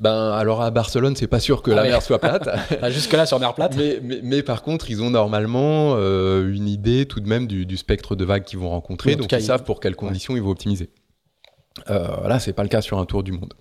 ben 0.00 0.32
alors 0.32 0.62
à 0.62 0.70
Barcelone, 0.70 1.14
c'est 1.16 1.26
pas 1.26 1.40
sûr 1.40 1.62
que 1.62 1.70
la 1.70 1.82
ah 1.82 1.84
mer 1.84 2.02
soit 2.02 2.18
plate. 2.18 2.48
Jusque 2.90 3.12
là 3.12 3.26
sur 3.26 3.38
mer 3.38 3.54
plate. 3.54 3.76
Mais, 3.76 4.00
mais, 4.22 4.42
par 4.42 4.62
contre, 4.62 4.90
ils 4.90 5.02
ont 5.02 5.10
normalement 5.10 5.96
une 5.96 6.68
idée 6.68 7.06
tout 7.06 7.20
de 7.20 7.28
même 7.28 7.46
du, 7.46 7.66
du 7.66 7.76
spectre 7.76 8.16
de 8.16 8.24
vagues 8.24 8.44
qu'ils 8.44 8.58
vont 8.58 8.70
rencontrer. 8.70 9.16
donc 9.16 9.32
ils 9.38 9.42
savent 9.42 9.64
pour 9.64 9.80
quelles 9.80 9.96
conditions 9.96 10.36
ils 10.36 10.42
vont 10.42 10.50
optimiser. 10.50 10.90
Euh, 11.90 12.28
là, 12.28 12.38
c'est 12.38 12.52
pas 12.52 12.62
le 12.62 12.68
cas 12.68 12.80
sur 12.80 12.98
un 12.98 13.04
tour 13.04 13.22
du 13.22 13.32
monde. 13.32 13.52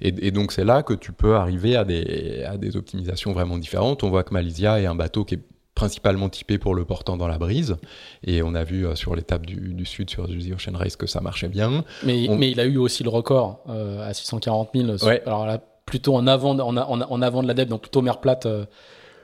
Et, 0.00 0.30
donc, 0.30 0.52
c'est 0.52 0.64
là 0.64 0.82
que 0.82 0.94
tu 0.94 1.12
peux 1.12 1.36
arriver 1.36 1.76
à 1.76 1.84
des, 1.84 2.44
à 2.44 2.56
des 2.56 2.76
optimisations 2.76 3.32
vraiment 3.32 3.58
différentes. 3.58 4.02
On 4.04 4.10
voit 4.10 4.24
que 4.24 4.34
Malaysia 4.34 4.80
est 4.80 4.86
un 4.86 4.94
bateau 4.94 5.24
qui 5.24 5.36
est 5.36 5.42
principalement 5.74 6.28
typé 6.28 6.58
pour 6.58 6.74
le 6.74 6.84
portant 6.84 7.16
dans 7.16 7.28
la 7.28 7.38
brise. 7.38 7.76
Et 8.24 8.42
on 8.42 8.54
a 8.54 8.62
vu 8.62 8.86
euh, 8.86 8.94
sur 8.94 9.16
l'étape 9.16 9.46
du, 9.46 9.84
sud, 9.86 10.10
sur 10.10 10.28
The 10.28 10.52
Ocean 10.54 10.76
Race, 10.76 10.96
que 10.96 11.06
ça 11.06 11.20
marchait 11.20 11.48
bien. 11.48 11.84
Mais, 12.04 12.26
mais 12.28 12.50
il 12.50 12.60
a 12.60 12.64
eu 12.64 12.76
aussi 12.76 13.02
le 13.02 13.08
record 13.08 13.60
euh, 13.68 14.06
à 14.06 14.12
640 14.12 14.70
000. 14.74 14.96
Alors 15.26 15.46
là, 15.46 15.58
plutôt 15.86 16.14
en 16.14 16.26
avant, 16.26 16.58
en, 16.58 16.76
en, 16.76 17.22
avant 17.22 17.42
de 17.42 17.48
la 17.48 17.64
donc 17.64 17.82
plutôt 17.82 18.02
mer 18.02 18.20
plate. 18.20 18.46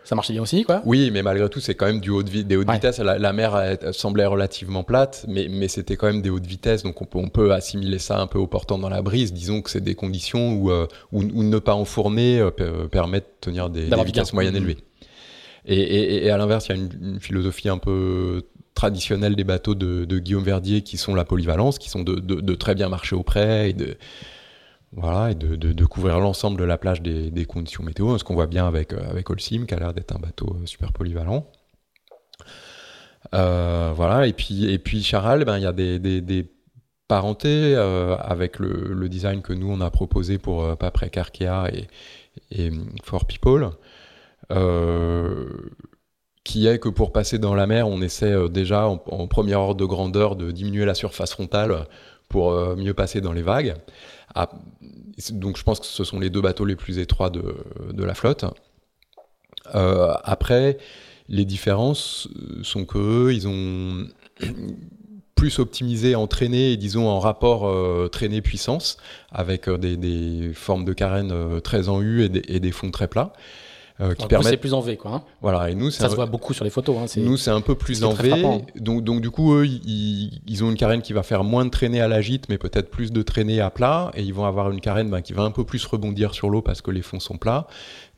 Ça 0.08 0.14
marchait 0.14 0.32
bien 0.32 0.40
aussi, 0.40 0.64
quoi. 0.64 0.80
Oui, 0.86 1.10
mais 1.12 1.22
malgré 1.22 1.50
tout, 1.50 1.60
c'est 1.60 1.74
quand 1.74 1.84
même 1.84 2.00
du 2.00 2.08
haut 2.08 2.22
de 2.22 2.40
des 2.40 2.56
hautes 2.56 2.70
vitesses. 2.70 2.98
La, 2.98 3.32
mer 3.34 3.76
semblait 3.92 4.24
relativement 4.24 4.82
plate, 4.82 5.26
mais, 5.28 5.48
mais 5.50 5.68
c'était 5.68 5.96
quand 5.96 6.06
même 6.06 6.22
des 6.22 6.30
hautes 6.30 6.46
vitesses, 6.46 6.82
donc 6.82 7.02
on 7.02 7.04
peut, 7.04 7.18
on 7.18 7.28
peut 7.28 7.52
assimiler 7.52 7.98
ça 7.98 8.18
un 8.18 8.26
peu 8.26 8.38
au 8.38 8.46
portant 8.46 8.78
dans 8.78 8.88
la 8.88 9.02
brise. 9.02 9.34
Disons 9.34 9.60
que 9.60 9.68
c'est 9.68 9.82
des 9.82 9.94
conditions 9.94 10.54
où, 10.54 10.70
euh, 10.70 10.86
où, 11.12 11.22
ne 11.22 11.58
pas 11.58 11.74
enfourner 11.74 12.40
euh, 12.40 12.50
euh, 12.60 12.88
permet 12.88 13.20
de 13.20 13.26
tenir 13.42 13.68
des, 13.68 13.90
vitesses 14.02 14.33
moyennes 14.33 14.56
élevées. 14.56 14.78
Et, 15.66 16.24
et, 16.24 16.30
à 16.30 16.38
l'inverse, 16.38 16.68
il 16.68 16.76
y 16.76 16.80
a 16.80 16.83
une, 16.83 17.20
philosophie 17.20 17.68
un 17.68 17.76
peu 17.76 18.46
traditionnelle 18.74 19.37
des 19.37 19.44
bateaux 19.44 19.74
de, 19.74 20.06
de, 20.06 20.18
Guillaume 20.18 20.42
Verdier 20.42 20.80
qui 20.80 20.96
sont 20.96 21.14
la 21.14 21.26
polyvalence, 21.26 21.78
qui 21.78 21.90
sont 21.90 22.02
de, 22.02 22.14
de, 22.14 22.40
de 22.40 22.54
très 22.54 22.74
bien 22.74 22.88
marcher 22.88 23.14
au 23.14 23.22
près 23.22 23.68
et 23.68 23.72
de 23.74 23.98
voilà, 24.92 25.33
et 25.33 25.35
de, 25.35 25.55
de, 25.55 25.85
couvrir 25.85 26.18
l'ensemble 26.18 26.59
de 26.59 26.64
la 26.64 26.79
plage 26.79 27.03
des, 27.03 27.31
des, 27.31 27.44
conditions 27.44 27.85
météo, 27.85 28.16
ce 28.16 28.24
qu'on 28.24 28.35
voit 28.35 28.46
bien 28.46 28.66
avec, 28.66 28.92
euh, 28.92 29.11
avec 29.11 29.29
Olsim, 29.29 29.66
qui 29.66 29.74
a 29.74 29.79
l'air 29.79 29.92
d'être 29.92 30.16
un 30.16 30.18
bateau 30.18 30.57
euh, 30.57 30.66
super 30.66 30.92
polyvalent. 30.92 31.46
Euh, 33.35 33.92
voilà, 33.94 34.27
et 34.27 34.33
puis, 34.33 34.72
et 34.72 34.79
puis 34.79 35.03
Charal, 35.03 35.44
ben, 35.44 35.59
il 35.59 35.64
y 35.64 35.66
a 35.66 35.72
des, 35.72 35.98
des, 35.98 36.51
parentés 37.07 37.74
avec 37.74 38.59
le, 38.59 39.09
design 39.09 39.40
que 39.40 39.55
nous 39.55 39.70
on 39.70 39.81
a 39.81 39.90
proposé 39.90 40.37
pour 40.37 40.62
euh, 40.62 40.77
Paprec 40.77 41.16
Arkea 41.16 41.70
et, 41.72 41.87
et 42.51 42.70
For 43.03 43.24
People, 43.27 43.70
qui 46.44 46.66
est 46.66 46.79
que 46.79 46.88
pour 46.88 47.12
passer 47.12 47.38
dans 47.38 47.55
la 47.55 47.66
mer, 47.66 47.88
on 47.88 48.03
essaie 48.03 48.48
déjà 48.51 48.88
en, 48.88 49.03
en 49.07 49.27
premier 49.27 49.55
ordre 49.55 49.77
de 49.77 49.85
grandeur 49.87 50.37
de 50.37 50.51
diminuer 50.51 50.85
la 50.85 50.94
surface 50.94 51.33
frontale 51.33 51.87
pour 52.29 52.53
mieux 52.77 52.94
passer 52.94 53.22
dans 53.22 53.33
les 53.33 53.42
vagues. 53.42 53.74
Ah, 54.35 54.51
donc 55.31 55.57
je 55.57 55.62
pense 55.62 55.81
que 55.81 55.87
ce 55.87 56.04
sont 56.04 56.20
les 56.20 56.31
deux 56.31 56.40
bateaux 56.40 56.64
les 56.64 56.76
plus 56.76 56.98
étroits 56.98 57.31
de, 57.31 58.04
la 58.04 58.14
flotte. 58.14 58.44
Euh, 59.74 60.14
après, 60.24 60.78
les 61.28 61.44
différences 61.44 62.28
sont 62.62 62.85
que 62.85 63.33
ils 63.33 63.46
ont 63.48 64.07
plus 65.38 65.61
optimisé 65.61 66.16
en 66.16 66.26
traînée 66.26 66.72
et 66.72 66.76
disons 66.76 67.07
en 67.07 67.20
rapport 67.20 67.68
euh, 67.68 68.09
traînée-puissance 68.11 68.96
avec 69.31 69.68
euh, 69.68 69.78
des, 69.78 70.52
formes 70.52 70.85
de 70.85 70.92
carène 70.92 71.31
euh, 71.31 71.61
très 71.61 71.88
en 71.88 72.02
U 72.02 72.24
et 72.24 72.61
des 72.61 72.72
fonds 72.72 72.90
très 72.90 73.07
plats. 73.07 73.33
Euh, 74.00 74.14
qui 74.14 74.28
permettent. 74.28 74.50
C'est 74.50 74.56
plus 74.58 74.74
en 74.74 74.80
V, 74.80 74.96
quoi. 74.96 75.12
Hein. 75.12 75.22
Voilà, 75.42 75.70
et 75.70 75.74
nous, 75.74 75.90
ça 75.90 76.08
se 76.08 76.14
voit 76.14 76.26
beaucoup 76.26 76.54
sur 76.54 76.64
les 76.64 76.70
photos. 76.70 76.96
Hein, 76.98 77.20
nous, 77.20 77.37
c'est 77.37 77.50
un 77.50 77.61
peu 77.61 77.74
plus 77.74 78.04
en 78.04 78.12
V. 78.12 78.30
Donc, 78.76 79.02
donc, 79.02 79.20
du 79.20 79.30
coup, 79.30 79.54
eux, 79.54 79.66
ils, 79.66 80.40
ils, 80.46 80.62
ont 80.62 80.70
une 80.70 80.76
carène 80.76 81.02
qui 81.02 81.12
va 81.12 81.24
faire 81.24 81.42
moins 81.42 81.64
de 81.64 81.70
traînée 81.70 82.00
à 82.00 82.06
la 82.06 82.20
gîte, 82.20 82.48
mais 82.48 82.58
peut-être 82.58 82.90
plus 82.90 83.11
de 83.11 83.22
traînée 83.22 83.61
à 83.61 83.70
plat, 83.70 84.12
et 84.14 84.22
ils 84.22 84.32
vont 84.32 84.44
avoir 84.44 84.70
une 84.70 84.80
carène 84.80 85.11
ben, 85.11 85.20
qui 85.20 85.32
va 85.32 85.42
un 85.42 85.50
peu 85.50 85.64
plus 85.64 85.84
rebondir 85.84 86.32
sur 86.32 86.48
l'eau 86.48 86.62
parce 86.62 86.80
que 86.80 86.92
les 86.92 87.02
fonds 87.02 87.18
sont 87.18 87.38
plats. 87.38 87.66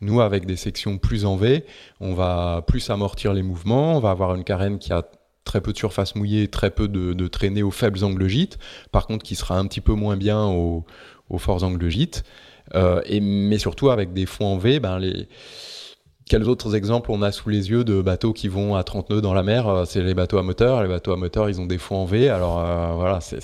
Nous, 0.02 0.20
avec 0.20 0.44
des 0.44 0.56
sections 0.56 0.98
plus 0.98 1.24
en 1.24 1.36
V, 1.36 1.64
on 2.00 2.12
va 2.12 2.62
plus 2.66 2.90
amortir 2.90 3.32
les 3.32 3.42
mouvements, 3.42 3.96
on 3.96 4.00
va 4.00 4.10
avoir 4.10 4.34
une 4.34 4.44
carène 4.44 4.78
qui 4.78 4.92
a 4.92 5.04
très 5.44 5.62
peu 5.62 5.72
de 5.72 5.78
surface 5.78 6.14
mouillée, 6.14 6.48
très 6.48 6.70
peu 6.70 6.88
de, 6.88 7.14
de 7.14 7.26
traînée 7.26 7.62
aux 7.62 7.70
faibles 7.70 8.04
angles 8.04 8.28
gîtes, 8.28 8.58
par 8.92 9.06
contre 9.06 9.24
qui 9.24 9.34
sera 9.34 9.58
un 9.58 9.66
petit 9.66 9.80
peu 9.80 9.94
moins 9.94 10.16
bien 10.18 10.44
aux, 10.44 10.84
aux 11.30 11.38
forts 11.38 11.64
angles 11.64 11.88
gîtes. 11.88 12.22
Euh, 12.74 13.00
et, 13.04 13.20
mais 13.20 13.58
surtout 13.58 13.90
avec 13.90 14.12
des 14.12 14.26
fonds 14.26 14.46
en 14.46 14.58
V, 14.58 14.78
ben 14.78 14.98
les, 14.98 15.28
quels 16.30 16.48
autres 16.48 16.76
exemples 16.76 17.10
on 17.10 17.22
a 17.22 17.32
sous 17.32 17.48
les 17.48 17.70
yeux 17.70 17.82
de 17.82 18.00
bateaux 18.00 18.32
qui 18.32 18.46
vont 18.46 18.76
à 18.76 18.84
30 18.84 19.10
nœuds 19.10 19.20
dans 19.20 19.34
la 19.34 19.42
mer 19.42 19.66
euh, 19.66 19.84
C'est 19.84 20.00
les 20.00 20.14
bateaux 20.14 20.38
à 20.38 20.44
moteur. 20.44 20.80
Les 20.80 20.88
bateaux 20.88 21.12
à 21.12 21.16
moteur, 21.16 21.50
ils 21.50 21.60
ont 21.60 21.66
des 21.66 21.76
fonds 21.76 21.96
en 21.96 22.04
V. 22.04 22.28
Alors 22.28 22.60
euh, 22.60 22.92
voilà, 22.94 23.20
c'est, 23.20 23.40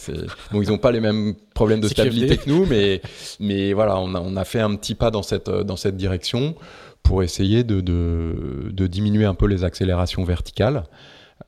bon, 0.53 0.63
ils 0.63 0.69
n'ont 0.69 0.79
pas 0.79 0.93
les 0.93 1.01
mêmes 1.01 1.35
problèmes 1.53 1.81
de 1.81 1.89
stabilité 1.97 2.37
que 2.37 2.49
nous, 2.49 2.65
mais 2.65 3.03
mais 3.41 3.73
voilà, 3.73 3.99
on 3.99 4.15
a, 4.15 4.21
on 4.21 4.37
a 4.37 4.45
fait 4.45 4.61
un 4.61 4.77
petit 4.77 4.95
pas 4.95 5.11
dans 5.11 5.25
cette 5.25 5.51
dans 5.51 5.77
cette 5.77 5.97
direction 5.97 6.55
pour 7.03 7.25
essayer 7.25 7.65
de, 7.65 7.81
de, 7.81 8.71
de 8.71 8.87
diminuer 8.87 9.25
un 9.25 9.35
peu 9.35 9.47
les 9.47 9.65
accélérations 9.65 10.23
verticales. 10.23 10.85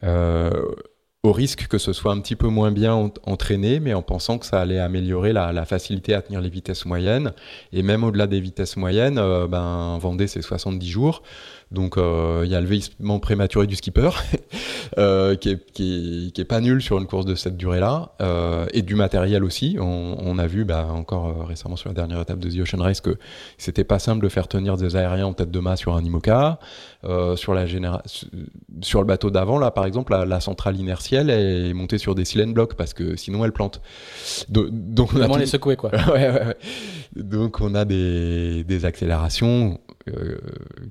Euh, 0.02 0.50
au 1.24 1.32
risque 1.32 1.66
que 1.66 1.78
ce 1.78 1.92
soit 1.92 2.12
un 2.12 2.20
petit 2.20 2.36
peu 2.36 2.46
moins 2.46 2.70
bien 2.70 3.10
entraîné, 3.24 3.80
mais 3.80 3.92
en 3.92 4.02
pensant 4.02 4.38
que 4.38 4.46
ça 4.46 4.60
allait 4.60 4.78
améliorer 4.78 5.32
la, 5.32 5.64
facilité 5.64 6.14
à 6.14 6.22
tenir 6.22 6.40
les 6.40 6.48
vitesses 6.48 6.86
moyennes. 6.86 7.32
Et 7.72 7.82
même 7.82 8.04
au-delà 8.04 8.28
des 8.28 8.40
vitesses 8.40 8.76
moyennes, 8.76 9.18
euh, 9.18 9.48
ben, 9.48 9.98
Vendée, 9.98 10.28
c'est 10.28 10.42
70 10.42 10.88
jours. 10.88 11.22
Donc 11.70 11.96
il 11.98 12.48
y 12.48 12.54
a 12.54 12.60
le 12.60 12.66
vieillissement 12.66 13.18
prématuré 13.18 13.66
du 13.66 13.76
skipper, 13.76 14.10
qui, 14.96 15.48
est, 15.50 15.72
qui, 15.72 16.32
est, 16.34 16.44
pas 16.44 16.60
nul 16.62 16.80
sur 16.80 16.98
une 16.98 17.06
course 17.06 17.26
de 17.26 17.34
cette 17.34 17.58
durée-là, 17.58 18.12
et 18.72 18.80
du 18.80 18.94
matériel 18.94 19.44
aussi. 19.44 19.76
On, 19.78 20.38
a 20.38 20.46
vu 20.46 20.64
bah, 20.64 20.86
encore 20.90 21.46
récemment 21.46 21.76
sur 21.76 21.90
la 21.90 21.94
dernière 21.94 22.22
étape 22.22 22.38
de 22.38 22.48
The 22.48 22.60
Ocean 22.62 22.82
Race 22.82 23.02
que 23.02 23.18
c'était 23.58 23.84
pas 23.84 23.98
simple 23.98 24.24
de 24.24 24.30
faire 24.30 24.48
tenir 24.48 24.78
des 24.78 24.96
aériens 24.96 25.26
en 25.26 25.34
tête 25.34 25.50
de 25.50 25.58
mât 25.58 25.76
sur 25.76 25.94
un 25.94 26.02
IMOCA. 26.02 26.58
Sur, 27.36 27.54
la 27.54 27.66
sur 28.80 29.00
le 29.00 29.06
bateau 29.06 29.30
d'avant, 29.30 29.58
là 29.58 29.70
par 29.70 29.84
exemple, 29.86 30.12
la, 30.12 30.40
centrale 30.40 30.76
inertielle 30.76 31.30
est 31.30 31.72
montée 31.72 31.98
sur 31.98 32.14
des 32.14 32.24
cylindres 32.24 32.54
blocs 32.54 32.74
parce 32.74 32.94
que 32.94 33.16
sinon 33.16 33.44
elle 33.44 33.52
plante. 33.52 33.80
donc 34.48 35.10
on 35.14 35.20
a 35.20 35.38
les 35.38 35.46
secouer 35.46 35.76
quoi. 35.76 35.90
ouais, 36.12 36.30
ouais, 36.30 36.56
Donc 37.16 37.60
on 37.60 37.74
a 37.74 37.84
des, 37.84 38.64
des 38.64 38.84
accélérations 38.84 39.78
euh, 40.16 40.38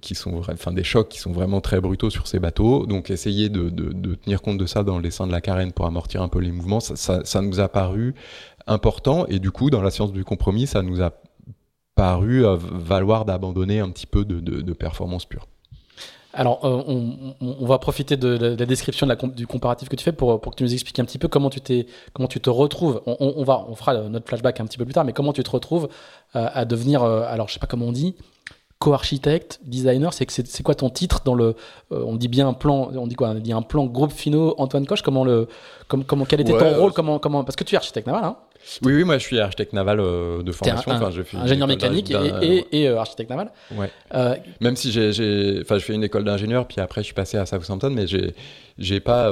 qui 0.01 0.15
sont, 0.15 0.41
enfin 0.49 0.71
des 0.71 0.83
chocs 0.83 1.09
qui 1.09 1.19
sont 1.19 1.31
vraiment 1.31 1.61
très 1.61 1.79
brutaux 1.81 2.09
sur 2.09 2.27
ces 2.27 2.39
bateaux. 2.39 2.85
Donc 2.85 3.09
essayer 3.09 3.49
de, 3.49 3.69
de, 3.69 4.15
tenir 4.15 4.41
compte 4.41 4.57
de 4.57 4.65
ça 4.65 4.83
dans 4.83 4.97
le 4.97 5.03
dessin 5.03 5.27
de 5.27 5.31
la 5.31 5.41
carène 5.41 5.71
pour 5.71 5.85
amortir 5.85 6.21
un 6.21 6.27
peu 6.27 6.39
les 6.39 6.51
mouvements, 6.51 6.79
ça, 6.79 6.95
ça, 6.95 7.21
ça, 7.23 7.41
nous 7.41 7.59
a 7.59 7.67
paru 7.67 8.13
important. 8.67 9.25
Et 9.27 9.39
du 9.39 9.51
coup, 9.51 9.69
dans 9.69 9.81
la 9.81 9.91
science 9.91 10.11
du 10.11 10.23
compromis, 10.23 10.67
ça 10.67 10.81
nous 10.81 11.01
a 11.01 11.13
paru 11.95 12.45
euh, 12.45 12.57
valoir 12.59 13.25
d'abandonner 13.25 13.79
un 13.79 13.89
petit 13.89 14.07
peu 14.07 14.23
de, 14.23 14.39
de 14.39 14.73
performance 14.73 15.25
pure. 15.25 15.47
Alors, 16.33 16.63
euh, 16.65 17.33
on, 17.41 17.65
va 17.65 17.79
profiter 17.79 18.17
de 18.17 18.55
la, 18.55 18.65
description 18.65 19.07
de 19.07 19.13
la, 19.13 19.27
du 19.29 19.47
comparatif 19.47 19.89
que 19.89 19.95
tu 19.95 20.03
fais 20.03 20.11
pour, 20.11 20.39
pour, 20.39 20.51
que 20.51 20.57
tu 20.57 20.63
nous 20.63 20.73
expliques 20.73 20.99
un 20.99 21.05
petit 21.05 21.17
peu 21.17 21.27
comment 21.27 21.49
tu, 21.49 21.61
t'es, 21.61 21.87
comment 22.13 22.27
tu 22.27 22.39
te 22.39 22.49
retrouves. 22.49 23.01
On, 23.05 23.43
va, 23.43 23.65
on 23.67 23.75
fera 23.75 23.93
notre 23.95 24.27
flashback 24.27 24.59
un 24.59 24.65
petit 24.65 24.77
peu 24.77 24.85
plus 24.85 24.93
tard, 24.93 25.05
mais 25.05 25.13
comment 25.13 25.33
tu 25.33 25.43
te 25.43 25.49
retrouves 25.49 25.89
euh, 26.35 26.47
à 26.53 26.65
devenir, 26.65 27.03
euh, 27.03 27.23
alors 27.27 27.47
je 27.47 27.53
sais 27.53 27.59
pas 27.59 27.67
comment 27.67 27.87
on 27.87 27.91
dit, 27.91 28.15
co-architecte, 28.77 29.59
designer. 29.63 30.13
C'est, 30.13 30.29
c'est, 30.29 30.63
quoi 30.63 30.75
ton 30.75 30.89
titre 30.89 31.21
dans 31.25 31.33
le, 31.33 31.55
on 31.89 32.15
dit 32.15 32.27
bien 32.27 32.47
un 32.49 32.53
plan, 32.53 32.91
on 32.93 33.07
dit 33.07 33.15
quoi 33.15 33.29
On 33.29 33.35
dit 33.35 33.53
un 33.53 33.63
plan 33.63 33.85
groupe 33.85 34.11
finaux 34.11 34.53
Antoine 34.57 34.85
Coche. 34.85 35.01
Comment 35.01 35.23
le, 35.23 35.47
comment, 35.87 36.25
quel 36.25 36.41
était 36.41 36.57
ton 36.57 36.79
rôle 36.79 36.93
Comment, 36.93 37.19
comment, 37.19 37.43
parce 37.43 37.55
que 37.55 37.63
tu 37.63 37.73
es 37.73 37.77
architecte 37.77 38.05
naval, 38.05 38.23
hein 38.25 38.35
oui, 38.83 38.93
oui, 38.93 39.03
moi 39.03 39.17
je 39.17 39.23
suis 39.23 39.39
architecte 39.39 39.73
naval 39.73 39.99
euh, 39.99 40.43
de 40.43 40.51
formation. 40.51 40.91
Un, 40.91 41.01
enfin, 41.01 41.23
fait 41.23 41.37
ingénieur 41.37 41.67
mécanique 41.67 42.11
et, 42.11 42.65
et, 42.71 42.87
euh, 42.87 42.99
architecte 42.99 43.29
naval. 43.29 43.51
Ouais. 43.71 43.89
Euh, 44.13 44.35
Même 44.61 44.75
si 44.75 44.91
j'ai, 44.91 45.59
enfin, 45.61 45.77
je 45.77 45.83
fais 45.83 45.93
une 45.93 46.03
école 46.03 46.23
d'ingénieur, 46.23 46.67
puis 46.67 46.81
après 46.81 47.01
je 47.01 47.05
suis 47.05 47.13
passé 47.13 47.37
à 47.37 47.45
Southampton, 47.45 47.89
mais 47.89 48.07
j'ai, 48.07 48.33
j'ai 48.79 48.99
pas 48.99 49.31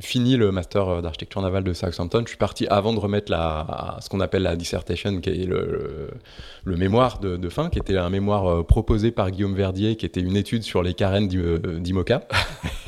fini 0.00 0.36
le 0.36 0.52
master 0.52 1.02
d'architecture 1.02 1.40
navale 1.42 1.64
de 1.64 1.72
Southampton. 1.72 2.22
Je 2.24 2.28
suis 2.28 2.36
parti 2.36 2.66
avant 2.68 2.92
de 2.92 2.98
remettre 2.98 3.30
la, 3.30 3.98
ce 4.00 4.08
qu'on 4.08 4.20
appelle 4.20 4.42
la 4.42 4.56
dissertation, 4.56 5.20
qui 5.20 5.30
est 5.30 5.46
le, 5.46 6.10
le, 6.64 6.76
mémoire 6.76 7.18
de, 7.20 7.36
de, 7.36 7.48
fin, 7.48 7.70
qui 7.70 7.78
était 7.78 7.96
un 7.96 8.10
mémoire 8.10 8.64
proposé 8.66 9.10
par 9.10 9.30
Guillaume 9.30 9.54
Verdier, 9.54 9.96
qui 9.96 10.06
était 10.06 10.20
une 10.20 10.36
étude 10.36 10.62
sur 10.62 10.82
les 10.82 10.94
carènes 10.94 11.28
d'IMOCA. 11.28 12.26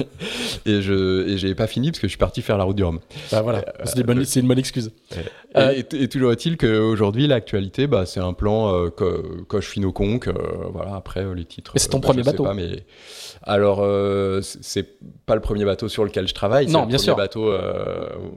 et 0.66 0.82
je, 0.82 1.28
et 1.28 1.38
j'ai 1.38 1.54
pas 1.54 1.66
fini 1.66 1.90
parce 1.90 2.00
que 2.00 2.06
je 2.06 2.12
suis 2.12 2.18
parti 2.18 2.42
faire 2.42 2.58
la 2.58 2.64
route 2.64 2.76
du 2.76 2.84
Rhum. 2.84 3.00
Bah 3.30 3.42
voilà, 3.42 3.64
c'est, 3.84 4.40
une 4.40 4.48
bonne 4.48 4.58
excuse. 4.58 4.92
Euh, 5.56 5.82
et, 5.92 6.08
toujours 6.08 6.32
est-il 6.32 6.56
qu'aujourd'hui, 6.56 7.26
l'actualité, 7.26 7.86
bah, 7.86 8.06
c'est 8.06 8.20
un 8.20 8.32
plan 8.32 8.74
euh, 8.74 8.90
coche 9.46 9.68
fino. 9.68 9.92
Euh, 10.00 10.32
voilà, 10.72 10.96
après, 10.96 11.24
les 11.34 11.44
titres. 11.44 11.72
C'est 11.76 11.88
ton 11.88 11.98
bah, 11.98 12.08
premier 12.08 12.22
bateau. 12.22 12.44
Pas, 12.44 12.54
mais... 12.54 12.84
Alors, 13.44 13.84
c'est 14.42 14.98
pas 15.26 15.34
le 15.34 15.40
premier 15.40 15.64
bateau 15.64 15.88
sur 15.88 16.04
lequel 16.04 16.28
je 16.28 16.34
travaille. 16.34 16.66
Non, 16.66 16.86
bien 16.86 16.98
sûr. 16.98 17.16
bateau 17.16 17.52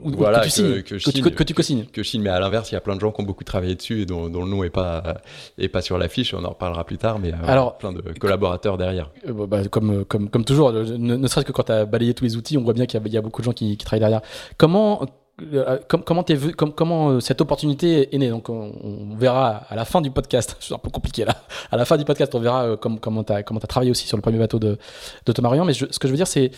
voilà, 0.04 0.40
que, 0.40 0.46
tu 0.46 0.50
signes, 0.50 0.82
que, 0.82 0.98
je 0.98 1.06
que, 1.06 1.44
tu, 1.44 1.54
co-signes. 1.54 1.86
Que 1.86 2.04
je 2.04 2.10
signe. 2.10 2.22
Mais 2.22 2.30
à 2.30 2.40
l'inverse, 2.40 2.72
il 2.72 2.76
y 2.76 2.78
a 2.78 2.82
plein 2.82 2.96
de 2.96 3.02
gens 3.02 3.12
qui 3.12 3.22
ont 3.22 3.26
beaucoup 3.26 3.44
travaillé 3.44 3.76
dessus 3.76 4.02
et 4.02 4.06
dont, 4.06 4.26
le 4.26 4.30
nom 4.30 4.64
n'est 4.64 4.70
pas, 4.70 5.18
est 5.58 5.68
pas 5.68 5.82
sur 5.82 5.98
l'affiche. 5.98 6.34
On 6.34 6.44
en 6.44 6.50
reparlera 6.50 6.84
plus 6.84 6.98
tard. 6.98 7.20
Mais 7.20 7.32
Alors, 7.46 7.78
plein 7.78 7.94
de 7.94 8.02
collaborateurs 8.20 8.78
derrière. 8.78 9.12
Bah, 9.28 9.68
comme, 9.70 10.06
comme, 10.06 10.30
comme 10.30 10.46
toujours, 10.46 10.72
ne, 10.72 11.28
serait-ce 11.28 11.46
que 11.46 11.52
quand 11.52 11.64
tu 11.64 11.72
as 11.72 11.86
balayé 11.86 12.14
tous 12.14 12.24
les 12.24 12.36
outils, 12.38 12.58
on 12.58 12.64
voit 12.64 12.74
bien 12.74 12.86
qu'il 12.86 13.00
y, 13.06 13.10
y, 13.10 13.18
a 13.18 13.22
beaucoup 13.22 13.42
de 13.42 13.46
gens 13.46 13.54
qui, 13.54 13.78
qui 13.78 13.86
travaillent 13.86 14.00
derrière. 14.00 14.22
Comment 14.58 15.06
euh, 15.42 15.80
comment, 15.88 16.24
es 16.24 16.34
vu, 16.34 16.54
comment 16.54 17.10
euh, 17.10 17.20
cette 17.20 17.42
opportunité 17.42 18.16
est 18.16 18.18
née? 18.18 18.30
Donc, 18.30 18.48
on, 18.48 19.16
verra 19.18 19.64
à 19.70 19.76
la 19.76 19.84
fin 19.84 20.00
du 20.00 20.10
podcast. 20.10 20.56
C'est 20.62 20.74
un 20.74 20.78
peu 20.78 20.90
compliqué 20.90 21.26
là. 21.26 21.36
À 21.72 21.78
la 21.78 21.84
fin 21.84 21.98
du 21.98 22.06
podcast, 22.06 22.34
on 22.36 22.40
verra 22.40 22.64
euh, 22.64 22.78
comment 22.78 23.24
tu 23.24 23.34
as, 23.34 23.44
comment 23.44 23.60
travaillé 23.60 23.92
aussi 23.92 24.08
sur 24.08 24.16
le 24.16 24.22
premier 24.22 24.38
bateau 24.38 24.60
de, 24.60 24.78
de 25.26 25.32
Thomas. 25.34 25.54
Mais 25.66 25.74
ce 25.74 25.86
que 25.86 26.08
je 26.08 26.14
veux 26.14 26.18
dire, 26.18 26.28
c'est, 26.28 26.52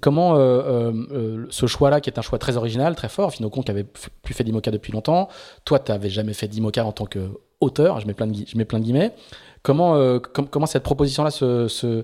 comment 0.00 0.36
ce 0.36 1.66
choix-là, 1.66 2.00
qui 2.00 2.08
est 2.08 2.18
un 2.18 2.22
choix 2.22 2.38
très 2.38 2.56
original, 2.56 2.94
très 2.94 3.10
fort, 3.10 3.32
Finocon 3.32 3.62
qui 3.62 3.70
avait 3.70 3.84
plus 3.84 4.34
fait 4.34 4.44
d'IMOCA 4.44 4.70
depuis 4.70 4.92
longtemps. 4.92 5.28
Toi, 5.64 5.78
tu 5.78 5.92
n'avais 5.92 6.08
jamais 6.08 6.32
fait 6.32 6.48
d'IMOCA 6.48 6.86
en 6.86 6.92
tant 6.92 7.06
qu'auteur. 7.06 8.00
Je 8.00 8.06
mets 8.06 8.14
plein 8.14 8.26
de, 8.26 8.34
je 8.46 8.56
mets 8.56 8.64
plein 8.64 8.78
de 8.78 8.84
guillemets. 8.84 9.12
Comment, 9.62 10.18
comment 10.18 10.66
cette 10.66 10.82
proposition-là 10.82 11.30
se 11.30 12.02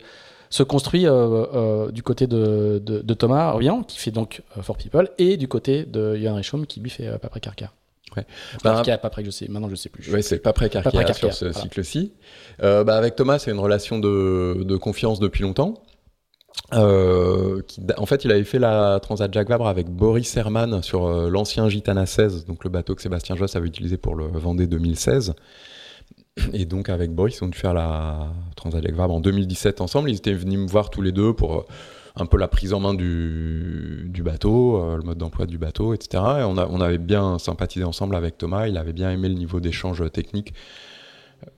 se 0.50 0.62
construit 0.62 1.06
euh, 1.06 1.46
euh, 1.54 1.90
du 1.90 2.02
côté 2.02 2.26
de, 2.26 2.80
de, 2.84 3.14
Thomas 3.14 3.52
Rian, 3.52 3.82
qui 3.82 3.98
fait 3.98 4.10
donc 4.10 4.42
euh, 4.56 4.62
For 4.62 4.76
People, 4.76 5.08
et 5.18 5.36
du 5.36 5.48
côté 5.48 5.84
de 5.84 6.16
Yann 6.16 6.34
Richaume, 6.34 6.66
qui 6.66 6.80
lui 6.80 6.90
fait 6.90 7.10
Carcar. 7.40 7.74
Ouais. 8.16 8.24
Bah, 8.64 8.82
je 8.82 9.30
sais, 9.30 9.48
maintenant 9.48 9.68
je 9.68 9.74
sais 9.74 9.90
plus. 9.90 10.10
Oui, 10.12 10.22
c'est 10.22 10.38
Paprec 10.38 10.72
Carcar 10.72 11.14
sur 11.14 11.34
ce 11.34 11.52
cycle-ci. 11.52 12.12
bah, 12.60 12.96
avec 12.96 13.16
Thomas, 13.16 13.38
c'est 13.38 13.50
une 13.50 13.60
relation 13.60 13.98
de, 13.98 14.62
de, 14.64 14.76
confiance 14.76 15.20
depuis 15.20 15.42
longtemps. 15.42 15.74
qui, 16.72 17.80
en 17.96 18.06
fait, 18.06 18.24
il 18.24 18.32
avait 18.32 18.44
fait 18.44 18.58
la 18.58 18.98
Transat 19.00 19.32
Jacques 19.32 19.50
Vabre 19.50 19.68
avec 19.68 19.88
Boris 19.88 20.34
Herman 20.36 20.82
sur 20.82 21.06
l'ancien 21.28 21.68
Gitana 21.68 22.06
16, 22.06 22.46
donc 22.46 22.64
le 22.64 22.70
bateau 22.70 22.94
que 22.94 23.02
Sébastien 23.02 23.36
Josse 23.36 23.56
avait 23.56 23.68
utilisé 23.68 23.98
pour 23.98 24.14
le 24.14 24.26
Vendée 24.26 24.66
2016. 24.66 25.34
Et 26.52 26.64
donc 26.64 26.88
avec 26.88 27.12
Boris, 27.12 27.40
on 27.42 27.46
a 27.46 27.50
dû 27.50 27.58
faire 27.58 27.74
la 27.74 28.28
Transat 28.56 28.84
Vabre 28.90 29.14
en 29.14 29.20
2017 29.20 29.80
ensemble. 29.80 30.10
Ils 30.10 30.16
étaient 30.16 30.32
venus 30.32 30.58
me 30.58 30.66
voir 30.66 30.90
tous 30.90 31.02
les 31.02 31.12
deux 31.12 31.32
pour 31.32 31.56
euh, 31.56 31.66
un 32.16 32.26
peu 32.26 32.36
la 32.36 32.48
prise 32.48 32.72
en 32.72 32.80
main 32.80 32.94
du, 32.94 34.10
bateau, 34.24 34.82
euh, 34.82 34.96
le 34.96 35.02
mode 35.02 35.18
d'emploi 35.18 35.46
du 35.46 35.58
bateau, 35.58 35.94
etc. 35.94 36.22
Et 36.40 36.42
on 36.44 36.80
avait 36.80 36.98
bien 36.98 37.38
sympathisé 37.38 37.84
ensemble 37.84 38.16
avec 38.16 38.38
Thomas. 38.38 38.66
Il 38.66 38.76
avait 38.76 38.92
bien 38.92 39.10
aimé 39.10 39.28
le 39.28 39.34
niveau 39.34 39.60
d'échange 39.60 40.10
technique 40.10 40.52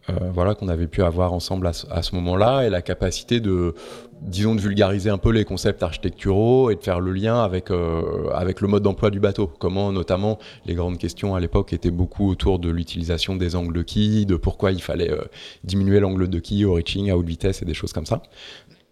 euh, 0.09 0.31
voilà, 0.33 0.55
qu'on 0.55 0.69
avait 0.69 0.87
pu 0.87 1.03
avoir 1.03 1.33
ensemble 1.33 1.67
à, 1.67 2.03
ce 2.03 2.15
moment-là, 2.15 2.67
et 2.67 2.71
la 2.71 2.83
capacité 2.83 3.41
de, 3.41 3.75
disons, 4.21 4.55
de 4.55 4.61
vulgariser 4.61 5.11
un 5.11 5.19
peu 5.19 5.31
les 5.31 5.45
concepts 5.45 5.83
architecturaux 5.83 6.71
et 6.71 6.77
de 6.77 6.83
faire 6.83 7.01
le 7.01 7.13
lien 7.13 7.43
avec, 7.43 7.71
euh, 7.71 8.29
avec 8.35 8.61
le 8.61 8.69
mode 8.69 8.83
d'emploi 8.83 9.11
du 9.11 9.21
bateau. 9.21 9.47
Comment, 9.47 9.93
notamment, 9.93 10.39
les 10.67 10.75
grandes 10.75 10.99
questions 10.99 11.35
à 11.35 11.41
l'époque 11.41 11.73
étaient 11.73 11.91
beaucoup 11.91 12.29
autour 12.29 12.59
de 12.59 12.71
l'utilisation 12.71 13.37
des 13.37 13.57
angles 13.57 13.75
de 13.75 13.83
quille, 13.83 14.27
de 14.27 14.37
pourquoi 14.37 14.73
il 14.73 14.83
fallait 14.83 15.11
euh, 15.11 15.23
diminuer 15.65 16.01
l'angle 16.01 16.29
de 16.29 16.39
quille 16.39 16.65
au 16.65 16.75
reaching, 16.75 17.11
à 17.11 17.17
haute 17.17 17.27
vitesse 17.27 17.63
et 17.63 17.65
des 17.65 17.75
choses 17.75 17.93
comme 17.93 18.07
ça. 18.07 18.23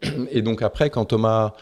Et 0.31 0.43
donc 0.43 0.63
après, 0.63 0.91
quand 0.91 1.05
Thomas 1.05 1.53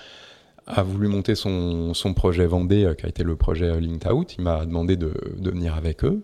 a 0.66 0.82
voulu 0.82 1.06
monter 1.08 1.34
son, 1.34 1.94
son 1.94 2.12
projet 2.12 2.46
Vendée, 2.46 2.92
qui 2.98 3.06
a 3.06 3.08
été 3.08 3.22
le 3.22 3.36
projet 3.36 3.80
Linked 3.80 4.10
Out, 4.10 4.34
il 4.36 4.42
m'a 4.42 4.64
demandé 4.66 4.96
de, 4.96 5.12
de 5.38 5.50
venir 5.50 5.76
avec 5.76 6.04
eux. 6.04 6.20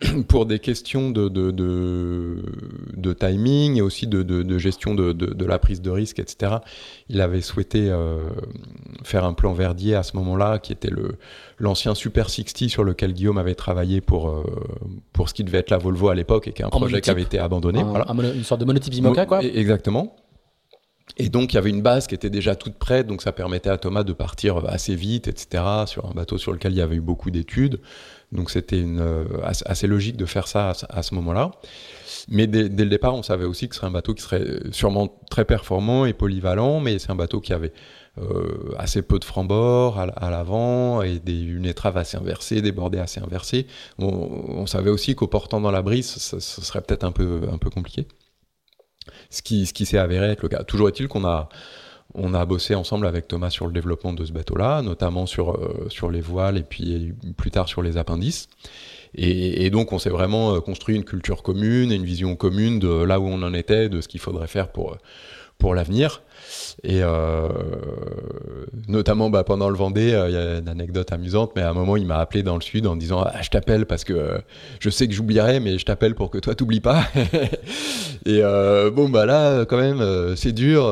pour 0.28 0.46
des 0.46 0.58
questions 0.58 1.10
de, 1.10 1.28
de, 1.28 1.50
de, 1.50 3.12
timing 3.12 3.76
et 3.76 3.82
aussi 3.82 4.06
de, 4.06 4.58
gestion 4.58 4.94
de, 4.94 5.44
la 5.44 5.58
prise 5.58 5.82
de 5.82 5.90
risque, 5.90 6.18
etc. 6.18 6.56
Il 7.08 7.20
avait 7.20 7.40
souhaité 7.40 7.90
euh, 7.90 8.18
faire 9.02 9.24
un 9.24 9.34
plan 9.34 9.52
Verdier 9.52 9.94
à 9.94 10.02
ce 10.02 10.16
moment-là, 10.16 10.58
qui 10.58 10.72
était 10.72 10.90
le, 10.90 11.16
l'ancien 11.58 11.94
Super 11.94 12.30
60 12.30 12.68
sur 12.70 12.84
lequel 12.84 13.12
Guillaume 13.12 13.38
avait 13.38 13.54
travaillé 13.54 14.00
pour, 14.00 14.30
euh, 14.30 14.44
pour 15.12 15.28
ce 15.28 15.34
qui 15.34 15.44
devait 15.44 15.58
être 15.58 15.70
la 15.70 15.78
Volvo 15.78 16.08
à 16.08 16.14
l'époque 16.14 16.48
et 16.48 16.52
qui 16.52 16.62
est 16.62 16.64
un 16.64 16.70
projet 16.70 17.00
qui 17.00 17.10
avait 17.10 17.22
été 17.22 17.38
abandonné. 17.38 17.82
voilà. 17.82 18.06
une 18.34 18.44
sorte 18.44 18.60
de 18.60 18.66
monotype 18.66 18.94
IMOCA, 18.94 19.26
quoi. 19.26 19.42
Exactement. 19.42 20.16
Et 21.16 21.28
donc, 21.28 21.52
il 21.52 21.56
y 21.56 21.58
avait 21.58 21.70
une 21.70 21.82
base 21.82 22.06
qui 22.06 22.14
était 22.14 22.30
déjà 22.30 22.54
toute 22.54 22.74
prête, 22.74 23.06
donc 23.06 23.22
ça 23.22 23.32
permettait 23.32 23.70
à 23.70 23.78
Thomas 23.78 24.04
de 24.04 24.12
partir 24.12 24.64
assez 24.68 24.94
vite, 24.94 25.28
etc., 25.28 25.64
sur 25.86 26.06
un 26.06 26.14
bateau 26.14 26.38
sur 26.38 26.52
lequel 26.52 26.72
il 26.72 26.78
y 26.78 26.82
avait 26.82 26.96
eu 26.96 27.00
beaucoup 27.00 27.30
d'études. 27.30 27.80
Donc 28.32 28.50
c'était 28.50 28.82
euh, 28.84 29.24
assez 29.42 29.86
logique 29.86 30.16
de 30.16 30.24
faire 30.24 30.46
ça 30.46 30.72
à, 30.88 31.02
ce 31.02 31.14
moment-là. 31.14 31.50
Mais 32.28 32.46
dès, 32.46 32.68
le 32.68 32.90
départ, 32.90 33.14
on 33.14 33.22
savait 33.22 33.44
aussi 33.44 33.68
que 33.68 33.74
ce 33.74 33.80
serait 33.80 33.88
un 33.88 33.92
bateau 33.92 34.14
qui 34.14 34.22
serait 34.22 34.44
sûrement 34.70 35.08
très 35.30 35.44
performant 35.44 36.06
et 36.06 36.12
polyvalent, 36.12 36.78
mais 36.80 36.98
c'est 37.00 37.10
un 37.10 37.16
bateau 37.16 37.40
qui 37.40 37.52
avait 37.52 37.72
euh, 38.18 38.72
assez 38.78 39.02
peu 39.02 39.18
de 39.18 39.24
francs-bords 39.24 39.98
à, 39.98 40.30
l'avant 40.30 41.02
et 41.02 41.20
une 41.26 41.66
étrave 41.66 41.96
assez 41.96 42.16
inversée, 42.16 42.62
des 42.62 42.72
bordées 42.72 42.98
assez 42.98 43.20
inversées. 43.20 43.66
On, 43.98 44.66
savait 44.66 44.90
aussi 44.90 45.16
qu'au 45.16 45.26
portant 45.26 45.60
dans 45.60 45.72
la 45.72 45.82
brise, 45.82 46.06
ce, 46.06 46.38
serait 46.38 46.82
peut-être 46.82 47.04
un 47.04 47.12
peu, 47.12 47.40
un 47.52 47.58
peu 47.58 47.70
compliqué. 47.70 48.06
Ce 49.30 49.42
qui, 49.42 49.66
ce 49.66 49.72
qui 49.72 49.86
s'est 49.86 49.98
avéré 49.98 50.28
être 50.30 50.42
le 50.42 50.48
cas. 50.48 50.62
Toujours 50.64 50.88
est-il 50.88 51.08
qu'on 51.08 51.24
a 51.24 51.48
on 52.14 52.34
a 52.34 52.44
bossé 52.44 52.74
ensemble 52.74 53.06
avec 53.06 53.28
Thomas 53.28 53.50
sur 53.50 53.68
le 53.68 53.72
développement 53.72 54.12
de 54.12 54.24
ce 54.24 54.32
bateau-là, 54.32 54.82
notamment 54.82 55.26
sur, 55.26 55.52
euh, 55.52 55.86
sur 55.90 56.10
les 56.10 56.20
voiles 56.20 56.58
et 56.58 56.64
puis 56.64 57.14
plus 57.36 57.52
tard 57.52 57.68
sur 57.68 57.82
les 57.82 57.98
appendices. 57.98 58.48
Et, 59.14 59.70
donc, 59.70 59.92
on 59.92 59.98
s'est 59.98 60.10
vraiment 60.10 60.60
construit 60.60 60.94
une 60.94 61.04
culture 61.04 61.42
commune 61.42 61.90
et 61.90 61.96
une 61.96 62.04
vision 62.04 62.36
commune 62.36 62.78
de 62.78 62.88
là 62.88 63.18
où 63.18 63.26
on 63.26 63.42
en 63.42 63.54
était, 63.54 63.88
de 63.88 64.00
ce 64.00 64.08
qu'il 64.08 64.20
faudrait 64.20 64.46
faire 64.46 64.70
pour, 64.70 64.98
pour 65.60 65.74
l'avenir. 65.76 66.22
Et 66.82 67.00
euh, 67.02 67.48
notamment 68.88 69.30
bah, 69.30 69.44
pendant 69.44 69.68
le 69.68 69.76
Vendée, 69.76 70.12
euh, 70.12 70.28
il 70.28 70.34
y 70.34 70.36
a 70.36 70.58
une 70.58 70.68
anecdote 70.68 71.12
amusante, 71.12 71.52
mais 71.54 71.62
à 71.62 71.70
un 71.70 71.74
moment, 71.74 71.96
il 71.96 72.06
m'a 72.06 72.18
appelé 72.18 72.42
dans 72.42 72.54
le 72.54 72.62
sud 72.62 72.86
en 72.86 72.96
disant 72.96 73.22
ah, 73.22 73.42
Je 73.42 73.50
t'appelle 73.50 73.86
parce 73.86 74.02
que 74.02 74.14
euh, 74.14 74.38
je 74.80 74.90
sais 74.90 75.06
que 75.06 75.14
j'oublierai, 75.14 75.60
mais 75.60 75.78
je 75.78 75.84
t'appelle 75.84 76.14
pour 76.14 76.30
que 76.30 76.38
toi, 76.38 76.54
t'oublies 76.54 76.80
pas. 76.80 77.04
et 78.26 78.40
bon, 78.92 79.08
bah 79.08 79.26
là, 79.26 79.64
quand 79.66 79.76
même, 79.76 80.34
c'est 80.36 80.52
dur. 80.52 80.82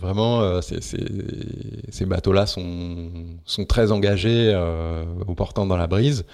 vraiment, 0.00 0.60
ces 0.62 2.06
bateaux-là 2.06 2.46
sont, 2.46 3.10
sont 3.44 3.64
très 3.64 3.92
engagés 3.92 4.54
au 5.26 5.34
portant 5.34 5.66
dans 5.66 5.76
la 5.76 5.86
brise. 5.86 6.24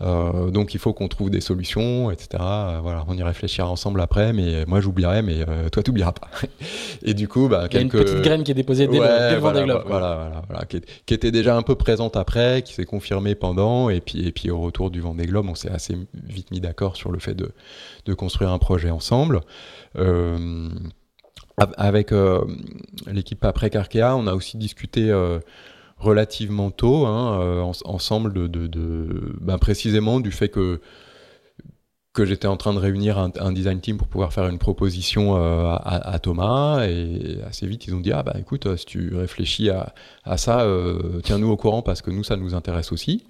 Euh, 0.00 0.50
donc 0.50 0.74
il 0.74 0.80
faut 0.80 0.92
qu'on 0.92 1.08
trouve 1.08 1.30
des 1.30 1.40
solutions, 1.40 2.10
etc. 2.10 2.28
Euh, 2.40 2.78
voilà, 2.82 3.04
on 3.08 3.16
y 3.16 3.22
réfléchira 3.22 3.68
ensemble 3.68 4.00
après, 4.00 4.32
mais 4.32 4.64
moi 4.66 4.80
j'oublierai, 4.80 5.22
mais 5.22 5.44
euh, 5.48 5.68
toi 5.68 5.82
t'oublieras 5.82 6.12
pas. 6.12 6.28
et 7.02 7.14
du 7.14 7.28
coup, 7.28 7.48
bah, 7.48 7.66
il 7.70 7.74
y 7.74 7.78
a 7.78 7.80
une 7.80 7.88
petite 7.88 8.20
graine 8.20 8.42
qui 8.42 8.50
est 8.50 8.54
déposée 8.54 8.88
dès, 8.88 8.98
le, 8.98 9.04
voilà, 9.04 9.38
Vendée 9.38 9.64
Globe. 9.64 9.84
Voilà, 9.86 10.42
voilà, 10.48 10.64
qui, 10.66 11.14
était 11.14 11.30
déjà 11.30 11.56
un 11.56 11.62
peu 11.62 11.76
présente 11.76 12.16
après, 12.16 12.62
qui 12.62 12.74
s'est 12.74 12.84
confirmée 12.84 13.34
pendant, 13.34 13.88
et 13.88 14.00
puis, 14.00 14.26
et 14.26 14.32
puis 14.32 14.50
au 14.50 14.60
retour 14.60 14.90
du 14.90 15.00
Vendée 15.00 15.26
Globe, 15.26 15.46
on 15.48 15.54
s'est 15.54 15.70
assez 15.70 15.96
vite 16.14 16.50
mis 16.50 16.60
d'accord 16.60 16.96
sur 16.96 17.12
le 17.12 17.18
fait 17.18 17.34
de, 17.34 17.52
de, 18.06 18.14
construire 18.14 18.50
un 18.50 18.58
projet 18.58 18.90
ensemble. 18.90 19.40
avec 21.76 22.12
l'équipe 23.06 23.44
après 23.44 23.70
Carkea, 23.70 24.16
on 24.16 24.26
a 24.26 24.34
aussi 24.34 24.56
discuté 24.56 25.12
relativement 25.98 26.70
tôt, 26.70 27.06
hein, 27.06 27.40
euh, 27.40 27.72
ensemble, 27.84 28.32
de, 28.32 28.46
de, 28.46 29.36
ben, 29.40 29.58
précisément 29.58 30.20
du 30.20 30.30
fait 30.30 30.48
que 30.48 30.80
que 32.14 32.24
j'étais 32.24 32.46
en 32.46 32.56
train 32.56 32.72
de 32.72 32.78
réunir 32.78 33.18
un, 33.18 33.52
design 33.52 33.80
team 33.80 33.96
pour 33.96 34.06
pouvoir 34.06 34.32
faire 34.32 34.46
une 34.46 34.58
proposition 34.58 35.36
euh, 35.36 35.74
à, 35.82 36.18
Thomas. 36.20 36.86
Et 36.86 37.40
assez 37.46 37.66
vite 37.66 37.88
ils 37.88 37.94
ont 37.94 38.00
dit 38.00 38.12
ah 38.12 38.22
bah 38.22 38.36
écoute 38.38 38.68
si 38.76 38.86
tu 38.86 39.16
réfléchis 39.16 39.68
à, 39.68 39.92
à 40.24 40.36
ça 40.36 40.60
euh, 40.60 41.20
tiens-nous 41.24 41.50
au 41.50 41.56
courant 41.56 41.82
parce 41.82 42.02
que 42.02 42.12
nous 42.12 42.22
ça 42.22 42.36
nous 42.36 42.54
intéresse 42.54 42.92
aussi. 42.92 43.26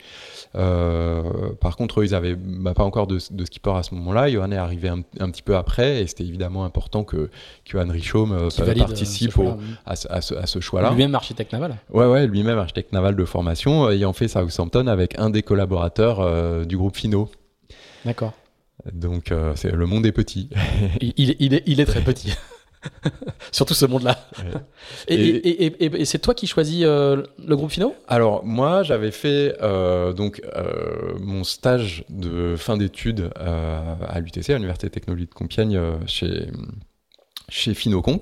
Euh, 0.54 1.22
par 1.62 1.76
contre 1.76 2.00
eux 2.00 2.04
ils 2.04 2.14
avaient 2.14 2.36
bah, 2.36 2.74
pas 2.74 2.84
encore 2.84 3.06
de, 3.06 3.18
de, 3.30 3.44
skipper 3.46 3.74
à 3.74 3.82
ce 3.82 3.94
moment-là. 3.94 4.30
Johan 4.30 4.52
est 4.52 4.58
arrivé 4.58 4.90
un, 4.90 5.30
petit 5.30 5.42
peu 5.42 5.56
après 5.56 6.02
et 6.02 6.06
c'était 6.06 6.24
évidemment 6.24 6.66
important 6.66 7.04
que 7.04 7.30
Johan 7.64 7.88
Richaume 7.88 8.50
participe 8.76 9.40
à, 9.86 9.96
ce, 9.96 10.60
choix-là. 10.60 10.90
Lui-même 10.90 11.14
architecte 11.14 11.54
naval. 11.54 11.78
Ouais 11.90 12.06
ouais 12.06 12.26
lui-même 12.26 12.58
architecte 12.58 12.92
naval 12.92 13.16
de 13.16 13.24
formation 13.24 13.88
ayant 13.88 14.12
fait 14.12 14.28
Southampton 14.28 14.88
avec 14.88 15.18
un 15.18 15.30
des 15.30 15.42
collaborateurs 15.42 16.66
du 16.66 16.76
groupe 16.76 16.96
Fino. 16.96 17.30
D'accord 18.04 18.34
donc 18.92 19.32
euh, 19.32 19.52
c'est 19.56 19.72
le 19.72 19.86
monde 19.86 20.06
est 20.06 20.12
petit. 20.12 20.50
il, 21.00 21.14
il, 21.16 21.54
est, 21.54 21.62
il, 21.66 21.80
est, 21.80 21.84
très 21.86 22.02
petit. 22.02 22.34
Surtout 23.52 23.74
ce 23.74 23.86
monde-là. 23.86 24.28
Et, 25.08 25.66
et, 25.84 26.04
c'est 26.04 26.18
toi 26.18 26.34
qui 26.34 26.46
choisis 26.46 26.82
euh, 26.84 27.22
le 27.38 27.56
groupe 27.56 27.70
Fino 27.70 27.94
Alors 28.08 28.44
moi 28.44 28.82
j'avais 28.82 29.10
fait 29.10 29.56
euh, 29.62 30.12
donc 30.12 30.42
mon 31.18 31.44
stage 31.44 32.04
de 32.10 32.56
fin 32.56 32.76
d'études 32.76 33.30
à 33.36 34.20
l'UTC, 34.20 34.50
à 34.50 34.54
l'Université 34.54 34.90
Technologique 34.90 35.30
de 35.30 35.34
Compiègne, 35.34 35.80
chez, 36.06 36.48
chez 37.48 37.74
Finoconc. 37.74 38.20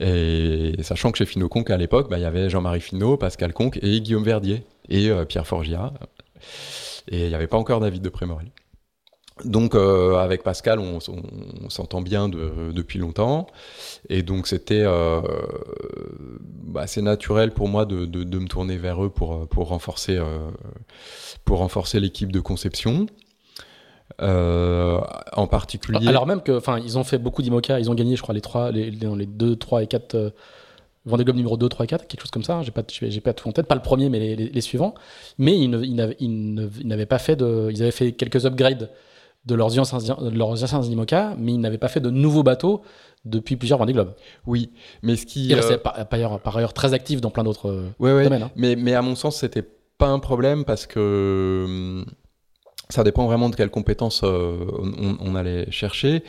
Et 0.00 0.74
sachant 0.82 1.10
que 1.10 1.18
chez 1.18 1.26
Finoconc 1.26 1.64
à 1.64 1.76
l'époque, 1.76 2.08
bah, 2.08 2.18
il 2.18 2.22
y 2.22 2.26
avait 2.26 2.48
Jean-Marie 2.48 2.80
Finot, 2.80 3.16
Pascal 3.16 3.52
Conc 3.52 3.78
et 3.82 4.00
Guillaume 4.00 4.24
Verdier 4.24 4.62
et 4.88 5.10
Pierre 5.28 5.46
Forgia. 5.46 5.92
Et 7.10 7.24
il 7.24 7.28
n'y 7.28 7.34
avait 7.34 7.46
pas 7.46 7.58
encore 7.58 7.80
David 7.80 8.00
de 8.00 8.08
Prémorel. 8.08 8.48
Donc 9.44 9.74
euh, 9.74 10.16
avec 10.16 10.42
Pascal, 10.42 10.78
on, 10.78 10.98
s'entend 11.68 12.00
bien 12.00 12.28
depuis 12.28 12.98
longtemps, 12.98 13.46
et 14.08 14.22
donc 14.22 14.46
c'était 14.46 14.82
euh, 14.84 15.20
bah, 16.42 16.82
assez 16.82 17.02
naturel 17.02 17.52
pour 17.52 17.68
moi 17.68 17.84
de, 17.86 18.06
me 18.06 18.46
tourner 18.46 18.76
vers 18.76 19.04
eux 19.04 19.10
pour, 19.10 19.34
euh, 19.34 19.46
renforcer 21.46 22.00
l'équipe 22.00 22.32
de 22.32 22.40
conception. 22.40 23.06
en 24.18 25.46
particulier. 25.50 26.08
Alors 26.08 26.26
même 26.26 26.42
que, 26.42 26.52
enfin, 26.52 26.78
ils 26.78 26.98
ont 26.98 27.04
fait 27.04 27.18
beaucoup 27.18 27.42
d'IMOCA, 27.42 27.80
ils 27.80 27.90
ont 27.90 27.94
gagné, 27.94 28.16
je 28.16 28.22
crois, 28.22 28.34
les 28.34 28.40
trois, 28.40 28.70
les, 28.70 28.90
les 28.90 29.26
2, 29.26 29.56
3 29.56 29.82
et 29.82 29.86
4 29.86 30.32
Vendée 31.04 31.24
Globe 31.24 31.36
numéro 31.36 31.56
2, 31.56 31.68
3 31.68 31.84
et 31.84 31.86
4, 31.86 32.06
quelque 32.06 32.20
chose 32.20 32.30
comme 32.30 32.42
ça. 32.42 32.60
J'ai 32.62 32.70
pas, 32.70 32.82
j'ai 32.86 33.20
pas 33.20 33.32
tout 33.32 33.48
en 33.48 33.52
tête, 33.52 33.66
pas 33.66 33.74
le 33.74 33.82
premier, 33.82 34.10
mais 34.10 34.36
les, 34.36 34.60
suivants. 34.60 34.94
Mais 35.38 35.58
ils, 35.58 35.70
n'avaient 36.84 37.06
pas 37.06 37.18
fait 37.18 37.40
ils 37.40 37.82
avaient 37.82 37.90
fait 37.90 38.12
quelques 38.12 38.44
upgrades 38.44 38.90
de 39.48 39.54
leurs 39.54 39.78
anciens, 39.78 40.16
de 40.20 40.36
leurs 40.36 40.62
anciens 40.62 40.82
IMOCA, 40.82 41.34
mais 41.38 41.52
ils 41.52 41.60
n'avaient 41.60 41.78
pas 41.78 41.88
fait 41.88 42.00
de 42.00 42.10
nouveaux 42.10 42.42
bateaux 42.42 42.82
depuis 43.24 43.56
plusieurs 43.56 43.78
Vendée 43.78 43.94
Globe. 43.94 44.14
Oui, 44.46 44.70
mais 45.02 45.16
ce 45.16 45.26
qui. 45.26 45.48
Ils 45.48 45.54
restaient 45.54 45.74
euh, 45.74 46.04
par, 46.04 46.40
par, 46.42 46.56
ailleurs, 46.56 46.72
très 46.74 46.92
actifs 46.94 47.20
dans 47.20 47.30
plein 47.30 47.44
d'autres 47.44 47.70
euh, 47.70 48.24
domaines. 48.24 48.44
Hein. 48.44 48.50
Mais, 48.56 48.76
mais 48.76 48.94
à 48.94 49.02
mon 49.02 49.14
sens, 49.14 49.38
c'était 49.38 49.64
pas 49.96 50.08
un 50.08 50.18
problème 50.18 50.64
parce 50.64 50.86
que 50.86 51.64
hum, 51.66 52.04
ça 52.90 53.04
dépend 53.04 53.26
vraiment 53.26 53.48
de 53.48 53.56
quelles 53.56 53.70
compétences 53.70 54.20
euh, 54.22 54.56
on, 55.20 55.34
allait 55.34 55.70
chercher. 55.70 56.22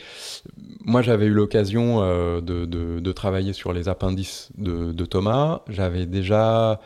Moi, 0.84 1.02
j'avais 1.02 1.26
eu 1.26 1.32
l'occasion 1.32 2.00
de, 2.40 2.64
de, 2.64 3.12
travailler 3.12 3.52
sur 3.52 3.72
les 3.72 3.88
appendices 3.88 4.50
de, 4.58 4.92
de 4.92 5.04
Thomas. 5.04 5.62
J'avais 5.68 6.04
déjà 6.06 6.80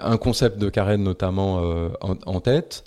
un 0.00 0.16
concept 0.16 0.58
de 0.58 0.70
carène 0.70 1.02
notamment 1.02 1.60
euh, 1.62 1.90
en, 2.00 2.40
tête. 2.40 2.84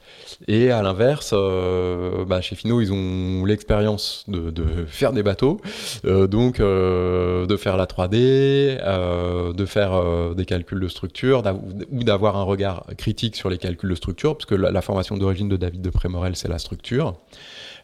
Et 0.47 0.71
à 0.71 0.81
l'inverse, 0.81 1.31
euh, 1.33 2.25
bah, 2.25 2.41
chez 2.41 2.55
Fino, 2.55 2.81
ils 2.81 2.91
ont 2.91 3.45
l'expérience 3.45 4.25
de, 4.27 4.85
faire 4.87 5.13
des 5.13 5.21
bateaux, 5.21 5.61
euh, 6.05 6.27
donc 6.27 6.59
de 6.59 7.57
faire 7.57 7.77
la 7.77 7.85
3D, 7.85 9.53
de 9.53 9.65
faire 9.65 10.33
des 10.35 10.45
calculs 10.45 10.79
de 10.79 10.87
structure, 10.87 11.43
ou 11.91 12.03
d'avoir 12.03 12.37
un 12.37 12.43
regard 12.43 12.85
critique 12.97 13.35
sur 13.35 13.49
les 13.49 13.57
calculs 13.57 13.89
de 13.89 13.95
structure, 13.95 14.35
parce 14.35 14.45
que 14.45 14.55
la, 14.55 14.71
la 14.71 14.81
formation 14.81 15.17
d'origine 15.17 15.49
de 15.49 15.57
David 15.57 15.81
de 15.81 15.89
Prémorel, 15.89 16.35
c'est 16.35 16.47
la 16.47 16.59
structure. 16.59 17.15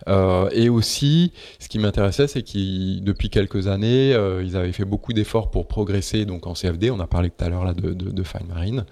Euh, 0.08 0.50
et 0.52 0.70
aussi, 0.70 1.34
ce 1.60 1.68
qui 1.68 1.80
m'intéressait, 1.80 2.28
c'est 2.28 2.44
qu'ils, 2.44 3.04
depuis 3.04 3.30
quelques 3.30 3.68
années, 3.68 4.14
euh, 4.14 4.44
ils 4.44 4.56
avaient 4.56 4.72
fait 4.72 4.86
beaucoup 4.86 5.14
d'efforts 5.14 5.52
pour 5.52 5.68
progresser 5.68 6.26
donc 6.26 6.48
en 6.48 6.54
CFD. 6.54 6.92
On 6.92 7.00
a 7.00 7.08
parlé 7.08 7.30
tout 7.30 7.44
à 7.44 7.50
l'heure 7.50 7.66
là 7.66 7.74
de, 7.74 7.94
de, 7.94 8.24
Fine 8.24 8.48
Marine, 8.48 8.86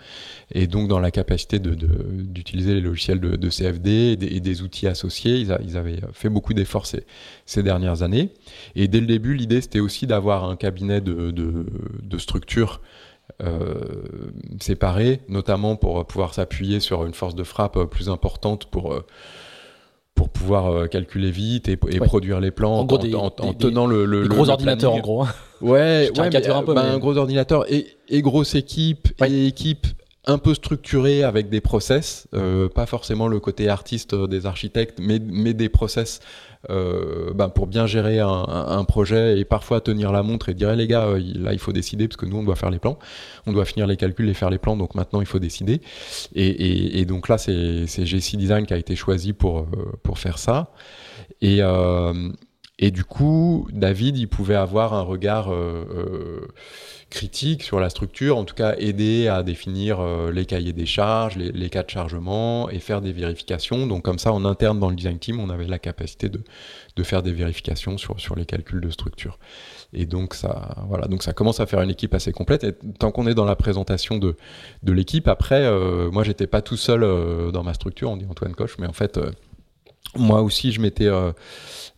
et 0.51 0.67
donc 0.67 0.87
dans 0.87 0.99
la 0.99 1.11
capacité 1.11 1.59
d'utiliser 1.59 2.73
les 2.73 2.81
logiciels 2.81 3.19
de, 3.19 3.49
CFD 3.49 4.17
et 4.19 4.39
des, 4.39 4.61
outils 4.61 4.87
associés, 4.87 5.37
ils, 5.37 5.77
avaient 5.77 5.99
fait 6.13 6.29
beaucoup 6.29 6.53
d'efforts 6.53 6.85
ces, 6.85 7.63
dernières 7.63 8.01
années. 8.01 8.29
Et 8.75 8.87
dès 8.87 8.99
le 8.99 9.07
début, 9.07 9.35
l'idée 9.35 9.61
c'était 9.61 9.79
aussi 9.79 10.07
d'avoir 10.07 10.45
un 10.45 10.55
cabinet 10.55 11.01
de, 11.01 11.65
structure 12.17 12.81
euh, 13.41 13.73
notamment 15.27 15.75
pour 15.75 16.05
pouvoir 16.05 16.33
s'appuyer 16.33 16.79
sur 16.79 17.05
une 17.05 17.13
force 17.13 17.35
de 17.35 17.43
frappe 17.43 17.83
plus 17.85 18.09
importante 18.09 18.65
pour 18.65 19.03
pour 20.15 20.29
pouvoir 20.29 20.67
euh, 20.67 20.87
calculer 20.87 21.29
vite 21.29 21.67
et, 21.67 21.75
produire 21.75 22.39
les 22.39 22.51
plans 22.51 22.79
en, 22.79 23.53
tenant 23.53 23.85
le, 23.85 24.05
le, 24.05 24.27
gros 24.27 24.49
ordinateur 24.49 24.93
en 24.93 24.99
gros. 24.99 25.23
Hein. 25.23 25.33
Ouais, 25.61 26.09
ouais 26.17 26.49
un, 26.49 26.63
peu, 26.63 26.73
bah, 26.73 26.83
un 26.83 26.97
gros 26.97 27.17
ordinateur 27.17 27.71
et, 27.71 27.97
et 28.07 28.21
grosse 28.21 28.55
équipe 28.55 29.09
et 29.25 29.47
équipe 29.47 29.87
un 30.27 30.37
peu 30.37 30.53
structurée 30.53 31.23
avec 31.23 31.49
des 31.49 31.61
process, 31.61 32.27
euh, 32.33 32.67
pas 32.67 32.85
forcément 32.85 33.27
le 33.27 33.39
côté 33.39 33.69
artiste 33.69 34.15
des 34.15 34.45
architectes, 34.45 34.99
mais, 34.99 35.19
mais 35.19 35.53
des 35.53 35.69
process 35.69 36.19
euh, 36.69 37.33
ben 37.33 37.49
pour 37.49 37.67
bien 37.67 37.85
gérer 37.85 38.19
un, 38.19 38.83
projet 38.85 39.39
et 39.39 39.45
parfois 39.45 39.81
tenir 39.81 40.11
la 40.11 40.23
montre 40.23 40.49
et 40.49 40.53
dire 40.53 40.71
eh, 40.71 40.75
les 40.75 40.87
gars 40.87 41.05
euh, 41.05 41.21
là 41.35 41.53
il 41.53 41.59
faut 41.59 41.71
décider 41.71 42.07
parce 42.07 42.17
que 42.17 42.25
nous 42.25 42.37
on 42.37 42.43
doit 42.43 42.55
faire 42.55 42.69
les 42.69 42.79
plans, 42.79 42.97
on 43.45 43.53
doit 43.53 43.65
finir 43.65 43.87
les 43.87 43.97
calculs 43.97 44.29
et 44.29 44.33
faire 44.33 44.49
les 44.49 44.57
plans 44.57 44.75
donc 44.75 44.95
maintenant 44.95 45.21
il 45.21 45.27
faut 45.27 45.39
décider. 45.39 45.81
Et, 46.33 47.05
donc 47.05 47.29
là 47.29 47.37
c'est 47.37 47.85
GC 47.85 48.37
Design 48.37 48.65
qui 48.65 48.73
a 48.73 48.77
été 48.77 48.95
choisi 48.95 49.33
pour, 49.33 49.59
euh, 49.59 49.65
pour 50.03 50.19
faire 50.19 50.37
ça. 50.37 50.71
Et, 51.41 51.61
du 52.91 53.03
coup 53.03 53.67
David 53.71 54.17
il 54.17 54.27
pouvait 54.27 54.55
avoir 54.55 54.93
un 54.93 55.01
regard 55.01 55.51
critique 57.09 57.63
sur 57.63 57.79
la 57.79 57.89
structure, 57.89 58.37
en 58.37 58.43
tout 58.43 58.55
cas 58.55 58.75
aider 58.77 59.27
à 59.27 59.43
définir 59.43 59.99
euh, 59.99 60.31
les 60.31 60.45
cahiers 60.45 60.73
des 60.73 60.85
charges, 60.85 61.37
les, 61.37 61.69
cas 61.69 61.83
de 61.83 61.89
chargement 61.89 62.69
et 62.69 62.79
faire 62.79 63.01
des 63.01 63.13
vérifications. 63.13 63.87
Donc 63.87 64.03
comme 64.03 64.19
ça, 64.19 64.33
en 64.33 64.43
interne 64.43 64.79
dans 64.79 64.89
le 64.89 64.95
design 64.95 65.19
team, 65.19 65.39
on 65.39 65.49
avait 65.49 65.65
la 65.65 65.79
capacité 65.79 66.29
de, 66.29 66.41
de 66.95 67.03
faire 67.03 67.23
des 67.23 67.31
vérifications 67.31 67.97
sur, 67.97 68.19
sur 68.19 68.35
les 68.35 68.45
calculs 68.45 68.81
de 68.81 68.89
structure. 68.89 69.39
Et 69.93 70.05
donc 70.05 70.33
ça, 70.33 70.83
voilà, 70.89 71.07
donc 71.07 71.23
ça 71.23 71.31
commence 71.31 71.59
à 71.59 71.65
faire 71.65 71.81
une 71.81 71.89
équipe 71.89 72.13
assez 72.13 72.31
complète. 72.31 72.63
Et 72.63 72.73
tant 72.99 73.11
qu'on 73.11 73.27
est 73.27 73.35
dans 73.35 73.45
la 73.45 73.55
présentation 73.55 74.17
de, 74.17 74.35
de 74.83 74.91
l'équipe, 74.91 75.27
après, 75.27 75.63
euh, 75.63 76.11
moi 76.11 76.23
j'étais 76.23 76.47
pas 76.47 76.61
tout 76.61 76.77
seul 76.77 77.03
euh, 77.03 77.51
dans 77.51 77.63
ma 77.63 77.73
structure, 77.73 78.09
on 78.09 78.17
dit 78.17 78.25
Antoine 78.29 78.55
Coche, 78.55 78.77
mais 78.79 78.87
en 78.87 78.93
fait, 78.93 79.19
moi 80.15 80.41
aussi 80.41 80.71
je 80.71 80.81
m'étais 80.81 81.09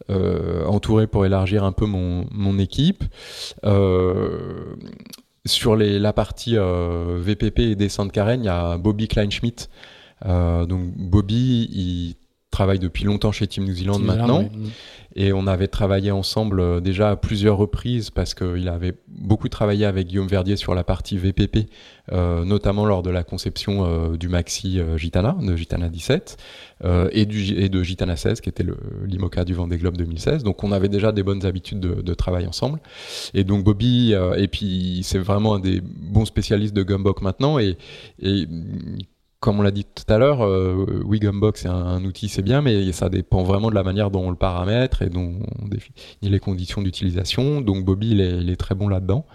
euh, 0.09 0.65
entouré 0.65 1.05
pour 1.05 1.25
élargir 1.25 1.63
un 1.65 1.73
peu 1.73 1.85
mon, 1.85 2.25
mon 2.31 2.59
équipe. 2.59 3.03
Euh, 3.65 4.75
sur 5.45 5.75
les, 5.75 5.99
la 5.99 6.13
partie 6.13 6.57
euh, 6.57 7.19
VPP 7.19 7.59
et 7.59 7.75
dessin 7.75 8.05
de 8.05 8.11
carène, 8.11 8.43
il 8.43 8.45
y 8.45 8.49
a 8.49 8.77
Bobby 8.77 9.07
Kleinschmidt 9.07 9.69
donc 10.25 10.81
Bobby, 10.95 11.69
il 11.71 12.15
travaille 12.51 12.79
depuis 12.79 13.03
longtemps 13.03 13.31
chez 13.31 13.47
Team 13.47 13.65
New 13.65 13.73
Zealand 13.73 13.99
maintenant. 13.99 14.49
Et 15.15 15.33
on 15.33 15.47
avait 15.47 15.67
travaillé 15.67 16.11
ensemble 16.11 16.59
euh, 16.59 16.79
déjà 16.79 17.09
à 17.09 17.15
plusieurs 17.15 17.57
reprises 17.57 18.11
parce 18.11 18.35
qu'il 18.35 18.69
avait 18.69 18.93
beaucoup 19.07 19.49
travaillé 19.49 19.85
avec 19.85 20.07
Guillaume 20.07 20.27
Verdier 20.27 20.55
sur 20.57 20.75
la 20.75 20.83
partie 20.83 21.17
VPP, 21.17 21.69
euh, 22.11 22.45
notamment 22.45 22.85
lors 22.85 23.01
de 23.01 23.09
la 23.09 23.23
conception 23.23 23.85
euh, 23.85 24.15
du 24.15 24.29
Maxi 24.29 24.79
Gitana, 24.95 25.35
de 25.41 25.55
Gitana 25.55 25.89
17, 25.89 26.37
et, 27.11 27.25
du, 27.25 27.55
et 27.55 27.69
de 27.69 27.81
Gitana 27.81 28.15
16, 28.15 28.41
qui 28.41 28.49
était 28.49 28.63
l'IMOCA 29.05 29.43
du 29.43 29.55
Vendée 29.55 29.77
Globe 29.77 29.97
2016. 29.97 30.43
Donc 30.43 30.63
on 30.63 30.71
avait 30.71 30.89
déjà 30.89 31.11
des 31.11 31.23
bonnes 31.23 31.45
habitudes 31.45 31.79
de, 31.79 32.13
travail 32.13 32.45
ensemble. 32.45 32.79
Et 33.33 33.43
donc 33.43 33.63
Bobby, 33.63 34.13
et 34.37 34.47
puis 34.47 35.01
c'est 35.03 35.17
vraiment 35.17 35.55
un 35.55 35.59
des 35.59 35.81
bons 35.81 36.25
spécialistes 36.25 36.75
de 36.75 36.83
Gumbok 36.83 37.23
maintenant. 37.23 37.57
Et, 37.57 37.77
et 38.21 38.45
comme 39.39 39.59
on 39.59 39.61
l'a 39.61 39.71
dit 39.71 39.85
tout 39.85 40.11
à 40.11 40.17
l'heure, 40.17 40.43
euh, 40.43 41.01
Wigumbox 41.05 41.65
est 41.65 41.69
un, 41.69 42.03
outil, 42.03 42.27
c'est 42.27 42.41
bien, 42.41 42.61
mais 42.61 42.91
ça 42.91 43.09
dépend 43.09 43.43
vraiment 43.43 43.69
de 43.69 43.75
la 43.75 43.83
manière 43.83 44.09
dont 44.09 44.27
on 44.27 44.29
le 44.31 44.35
paramètre 44.35 45.03
et 45.03 45.09
dont 45.09 45.39
on 45.61 45.67
définit 45.67 45.95
les 46.23 46.39
conditions 46.39 46.81
d'utilisation. 46.81 47.61
Donc 47.61 47.85
Bobby, 47.85 48.11
il 48.11 48.49
est, 48.49 48.55
très 48.55 48.73
bon 48.73 48.87
là-dedans. 48.87 49.25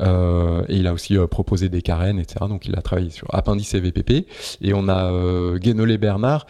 Euh, 0.00 0.64
et 0.68 0.76
il 0.76 0.86
a 0.86 0.92
aussi 0.92 1.16
euh, 1.16 1.26
proposé 1.26 1.68
des 1.68 1.82
carènes, 1.82 2.18
etc. 2.18 2.46
Donc 2.48 2.66
il 2.66 2.76
a 2.76 2.82
travaillé 2.82 3.10
sur 3.10 3.26
Appendice 3.34 3.74
et 3.74 3.80
VPP. 3.80 4.26
Et 4.60 4.74
on 4.74 4.88
a 4.88 5.10
euh, 5.10 5.58
Guénolé 5.58 5.98
Bernard, 5.98 6.46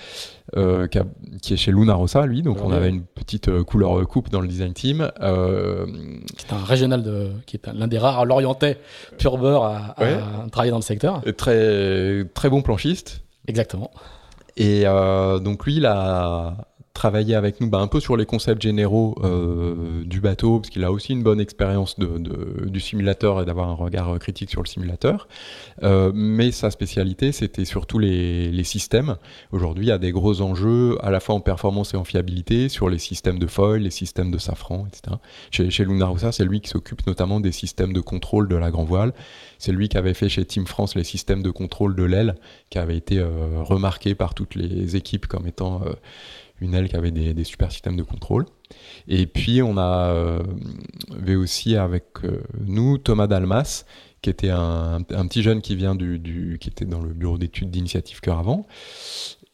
euh, 0.57 0.87
qui, 0.87 1.55
est 1.55 1.57
chez 1.57 1.73
Luna 1.73 1.95
Rossa, 1.95 2.27
lui. 2.27 2.43
Donc 2.43 2.63
on 2.63 2.73
avait 2.73 2.89
une 2.89 3.03
petite 3.03 3.51
couleur 3.63 4.07
coupe 4.07 4.31
dans 4.31 4.41
le 4.41 4.49
design 4.49 4.73
team. 4.73 5.11
C'est 5.19 6.53
un 6.53 6.65
régional 6.65 7.03
de, 7.03 7.31
qui 7.47 7.57
est 7.57 7.67
l'un 7.73 7.89
des 7.89 7.99
rares 7.99 8.25
Lorientais 8.25 8.79
pur 9.19 9.39
beurre 9.39 9.65
à, 9.65 9.95
travailler 10.51 10.71
dans 10.71 10.79
le 10.79 10.83
secteur. 10.83 11.23
très 11.37 12.25
très 12.35 12.51
bon 12.51 12.63
planchiste. 12.63 13.23
Exactement. 13.47 13.91
Et 14.57 14.85
donc 14.85 15.65
lui, 15.65 15.77
il 15.77 15.87
a 15.87 16.57
travailler 16.99 17.37
avec 17.37 17.61
nous 17.61 17.71
bah, 17.71 17.79
un 17.79 17.87
peu 17.87 18.01
sur 18.01 18.17
les 18.17 18.27
concepts 18.27 18.61
généraux 18.61 19.15
euh, 19.23 20.03
du 20.05 20.21
bateau, 20.21 20.59
parce 20.59 20.69
qu'il 20.69 20.83
a 20.83 20.91
aussi 20.91 21.13
une 21.13 21.23
bonne 21.23 21.41
expérience 21.41 21.97
du 21.97 22.81
simulateur 22.81 23.41
et 23.41 23.45
d'avoir 23.45 23.69
un 23.69 23.75
regard 23.75 24.19
critique 24.19 24.51
sur 24.51 24.63
le 24.63 24.67
simulateur. 24.67 25.29
Euh, 25.85 26.11
mais 26.13 26.51
sa 26.51 26.73
spécialité, 26.73 27.31
c'était 27.31 27.65
surtout 27.65 28.01
les, 28.01 28.65
systèmes. 28.65 29.17
Aujourd'hui, 29.53 29.87
il 29.87 29.89
y 29.89 29.93
a 29.93 29.99
des 29.99 30.11
gros 30.11 30.43
enjeux, 30.43 30.99
à 31.01 31.11
la 31.11 31.21
fois 31.21 31.37
en 31.37 31.41
performance 31.41 31.95
et 31.95 31.97
en 31.97 32.03
fiabilité, 32.03 32.69
sur 32.69 32.89
les 32.91 32.99
systèmes 32.99 33.39
de 33.39 33.47
foil, 33.47 33.83
les 33.83 33.91
systèmes 33.91 34.33
de 34.33 34.39
safran, 34.39 34.87
etc. 34.89 35.17
Chez, 35.53 35.71
chez 35.71 35.87
c'est 36.33 36.45
lui 36.45 36.61
qui 36.61 36.69
s'occupe 36.69 37.07
notamment 37.07 37.39
des 37.39 37.53
systèmes 37.53 37.93
de 37.93 38.01
contrôle 38.01 38.49
de 38.49 38.57
la 38.57 38.73
grand 38.73 38.85
voile. 38.85 39.13
C'est 39.59 39.73
lui 39.73 39.89
qui 39.89 39.97
avait 39.97 40.15
fait 40.15 40.29
chez 40.29 40.45
Team 40.45 40.67
France 40.67 40.97
les 40.97 41.05
systèmes 41.05 41.43
de 41.43 41.51
contrôle 41.51 41.95
de 41.95 42.03
l'aile, 42.03 42.35
qui 42.71 42.79
avait 42.79 42.97
été 42.97 43.19
euh, 43.19 43.63
remarqué 43.63 44.17
par 44.17 44.35
toutes 44.35 44.57
les 44.57 44.97
équipes 44.97 45.27
comme 45.29 45.47
étant 45.47 45.83
une 46.61 46.75
aile 46.75 46.89
qui 46.89 46.97
avait 46.97 47.11
des, 47.11 47.45
super 47.45 47.71
systèmes 47.71 47.97
de 47.97 48.03
contrôle. 48.03 48.47
Et 49.07 49.27
puis 49.27 49.63
on 49.63 49.77
a 49.77 50.11
euh, 50.11 50.43
avait 51.17 51.37
aussi 51.37 51.77
avec 51.77 52.05
euh, 52.25 52.43
nous 52.67 52.99
Thomas 52.99 53.27
Dalmas, 53.27 53.85
qui 54.21 54.31
était 54.31 54.51
un, 54.51 55.03
petit 55.03 55.43
jeune 55.43 55.63
qui 55.63 55.77
vient 55.77 55.95
du, 55.95 56.59
qui 56.61 56.69
était 56.69 56.85
dans 56.85 57.01
le 57.01 57.15
bureau 57.15 57.39
d'études 57.39 57.71
d'initiative 57.71 58.21
Cœur 58.21 58.39
avant 58.39 58.67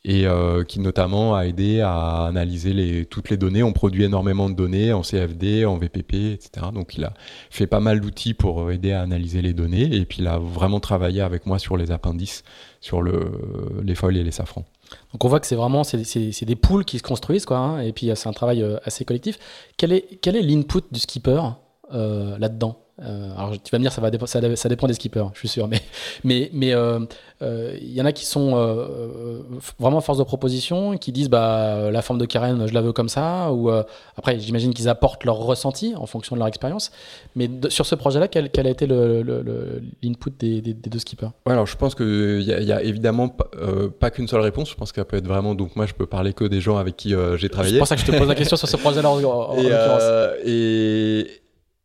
et 0.06 0.26
euh, 0.26 0.64
qui 0.64 0.80
notamment 0.80 1.34
a 1.34 1.46
aidé 1.46 1.80
à 1.80 2.26
analyser 2.26 3.06
toutes 3.06 3.30
les 3.30 3.38
données. 3.38 3.62
On 3.62 3.72
produit 3.72 4.04
énormément 4.04 4.50
de 4.50 4.54
données 4.54 4.92
en 4.92 5.00
CFD, 5.00 5.64
en 5.64 5.78
VPP, 5.78 6.32
etc. 6.32 6.66
Donc 6.74 6.96
il 6.96 7.04
a 7.04 7.14
fait 7.48 7.66
pas 7.66 7.80
mal 7.80 8.00
d'outils 8.00 8.34
pour 8.34 8.70
aider 8.70 8.92
à 8.92 9.00
analyser 9.00 9.40
les 9.40 9.54
données 9.54 9.94
et 9.94 10.04
puis 10.04 10.18
il 10.20 10.26
a 10.26 10.38
vraiment 10.38 10.80
travaillé 10.80 11.22
avec 11.22 11.46
moi 11.46 11.58
sur 11.58 11.78
les 11.78 11.90
appendices, 11.90 12.42
sur 12.80 13.00
le, 13.00 13.80
les 13.82 13.94
feuilles 13.94 14.18
et 14.18 14.24
les 14.24 14.30
safrans. 14.30 14.66
Donc 15.12 15.24
on 15.24 15.28
voit 15.28 15.40
que 15.40 15.46
c'est 15.46 15.54
vraiment 15.54 15.84
c'est 15.84 16.44
des 16.44 16.56
poules 16.56 16.84
qui 16.84 16.98
se 16.98 17.02
construisent 17.02 17.46
quoi, 17.46 17.58
hein, 17.58 17.80
et 17.80 17.92
puis 17.92 18.10
c'est 18.14 18.28
un 18.28 18.32
travail 18.32 18.62
euh, 18.62 18.78
assez 18.84 19.04
collectif. 19.04 19.38
Quel 19.76 19.92
est, 19.92 20.18
quel 20.20 20.36
est 20.36 20.42
l'input 20.42 20.82
du 20.90 21.00
skipper 21.00 21.40
euh, 21.92 22.38
là-dedans? 22.38 22.80
Euh, 23.02 23.34
alors 23.36 23.52
tu 23.52 23.70
vas 23.72 23.78
me 23.78 23.82
dire 23.82 23.92
ça 23.92 24.00
va 24.00 24.10
ça, 24.26 24.68
dépend 24.68 24.86
des 24.86 24.94
skippers, 24.94 25.26
je 25.34 25.40
suis 25.40 25.48
sûr, 25.48 25.66
mais 25.66 25.80
mais 26.22 26.50
mais 26.52 26.72
il 27.80 27.92
y 27.92 28.00
en 28.00 28.04
a 28.04 28.12
qui 28.12 28.24
sont 28.24 28.54
vraiment 29.78 30.00
force 30.00 30.18
de 30.18 30.24
proposition, 30.24 30.96
qui 30.96 31.12
disent 31.12 31.30
bah 31.30 31.90
la 31.90 32.02
forme 32.02 32.18
de 32.18 32.26
Karen 32.26 32.66
je 32.66 32.74
la 32.74 32.80
veux 32.80 32.92
comme 32.92 33.08
ça, 33.08 33.52
ou 33.52 33.70
après 34.16 34.38
j'imagine 34.38 34.74
qu'ils 34.74 34.88
apportent 34.88 35.24
leur 35.24 35.36
ressenti 35.36 35.94
en 35.96 36.06
fonction 36.06 36.36
de 36.36 36.40
leur 36.40 36.48
expérience. 36.48 36.90
Mais 37.36 37.48
sur 37.68 37.86
ce 37.86 37.94
projet-là, 37.94 38.28
quel, 38.28 38.50
quel, 38.50 38.66
a 38.66 38.70
été 38.70 38.86
l'input 38.86 40.30
des, 40.38 40.60
des, 40.60 40.74
deux 40.74 40.98
skippers? 40.98 41.30
Ouais, 41.46 41.52
alors 41.52 41.66
je 41.66 41.76
pense 41.76 41.94
qu'il 41.94 42.42
y, 42.42 42.50
y, 42.50 42.72
a 42.72 42.82
évidemment 42.82 43.28
pas 43.28 44.10
qu'une 44.10 44.28
seule 44.28 44.40
réponse. 44.40 44.70
Je 44.70 44.74
pense 44.74 44.92
qu'elle 44.92 45.04
peut 45.04 45.16
être 45.16 45.28
vraiment 45.28 45.54
donc 45.54 45.76
moi 45.76 45.86
je 45.86 45.94
peux 45.94 46.06
parler 46.06 46.32
que 46.32 46.44
des 46.44 46.60
gens 46.60 46.76
avec 46.76 46.96
qui 46.96 47.14
j'ai 47.36 47.48
travaillé. 47.48 47.74
C'est 47.74 47.78
pour 47.78 47.88
ça 47.88 47.96
que 47.96 48.02
je 48.02 48.06
te 48.06 48.16
pose 48.16 48.28
la 48.28 48.34
question 48.34 48.56
sur 48.56 48.68
ce 48.68 48.76
projet-là 48.76 49.10
en, 49.10 49.22
en, 49.22 49.56
et, 50.44 50.50
et 50.50 51.40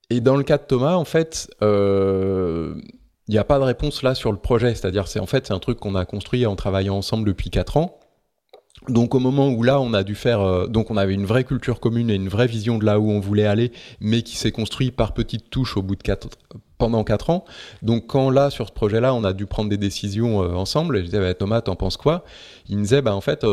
et 0.10 0.22
dans 0.22 0.36
le 0.36 0.44
cas 0.44 0.58
de 0.58 0.64
Thomas, 0.64 0.96
en 0.96 1.06
fait, 1.06 1.50
euh, 1.62 2.74
il 3.30 3.34
n'y 3.34 3.38
a 3.38 3.44
pas 3.44 3.60
de 3.60 3.64
réponse 3.64 4.02
là 4.02 4.16
sur 4.16 4.32
le 4.32 4.40
projet. 4.40 4.74
C'est-à-dire, 4.74 5.08
c'est 5.08 5.20
en 5.20 5.28
fait, 5.28 5.46
c'est 5.48 5.54
un 5.54 5.60
truc 5.60 5.80
qu'on 5.80 5.94
a 5.94 6.04
construit 6.04 6.48
en 6.48 6.56
travaillant 6.56 6.98
ensemble 6.98 7.28
depuis 7.28 7.52
4 7.52 7.78
ans. 7.78 8.00
Donc 8.88 9.14
au 9.14 9.20
moment 9.20 9.50
où 9.50 9.62
là 9.62 9.80
on 9.82 9.94
a 9.94 10.04
dû 10.04 10.16
faire, 10.16 10.42
euh, 10.42 10.68
donc 10.68 10.90
on 10.90 10.98
avait 10.98 11.14
une 11.14 11.26
vraie 11.26 11.44
culture 11.44 11.80
commune 11.80 12.10
et 12.10 12.16
une 12.16 12.30
vraie 12.30 12.48
vision 12.48 12.80
de 12.80 12.86
là 12.86 13.00
où 13.00 13.12
on 13.12 13.20
voulait 13.20 13.46
aller, 13.46 13.72
mais 14.00 14.24
qui 14.24 14.36
s'est 14.36 14.52
construit 14.52 14.90
par 14.90 15.14
petites 15.14 15.50
touches 15.50 15.78
au 15.78 15.84
bout 15.84 15.96
de 15.96 16.02
quatre, 16.02 16.30
pendant 16.78 17.04
quatre 17.04 17.30
ans. 17.30 17.46
Donc 17.82 18.08
quand 18.08 18.30
là 18.30 18.50
sur 18.50 18.68
ce 18.68 18.72
projet-là 18.72 19.14
on 19.14 19.24
a 19.26 19.34
dû 19.34 19.46
prendre 19.46 19.70
des 19.70 19.78
décisions 19.78 20.42
euh, 20.44 20.54
ensemble, 20.54 20.98
et 20.98 21.02
je 21.02 21.06
disais 21.06 21.20
bah, 21.20 21.34
Thomas 21.34 21.62
t'en 21.62 21.76
penses 21.76 21.98
quoi? 21.98 22.24
Il 22.70 22.78
me 22.78 22.84
disait 22.84 23.02
bah 23.02 23.14
en 23.14 23.22
fait 23.22 23.46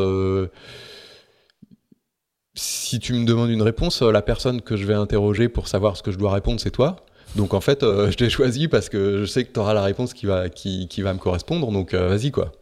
si 2.57 2.99
tu 2.99 3.13
me 3.13 3.25
demandes 3.27 3.51
une 3.51 3.63
réponse, 3.63 4.03
euh, 4.03 4.11
la 4.11 4.23
personne 4.23 4.63
que 4.63 4.77
je 4.77 4.87
vais 4.87 4.95
interroger 4.95 5.49
pour 5.49 5.69
savoir 5.69 5.97
ce 5.97 6.03
que 6.03 6.11
je 6.11 6.19
dois 6.19 6.33
répondre, 6.33 6.59
c'est 6.59 6.71
toi. 6.71 6.97
Donc 7.35 7.55
en 7.55 7.61
fait, 7.61 7.83
euh, 7.83 8.11
je 8.11 8.17
t'ai 8.17 8.31
choisi 8.31 8.69
parce 8.69 8.89
que 8.89 9.21
je 9.21 9.25
sais 9.27 9.45
que 9.45 9.53
tu 9.53 9.61
auras 9.61 9.75
la 9.75 9.83
réponse 9.83 10.15
qui 10.15 10.27
va, 10.27 10.45
me 10.45 11.19
correspondre, 11.19 11.73
donc 11.73 11.95
euh, 11.95 12.09
vas-y 12.09 12.31
quoi. 12.31 12.53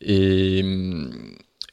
Et, 0.00 0.62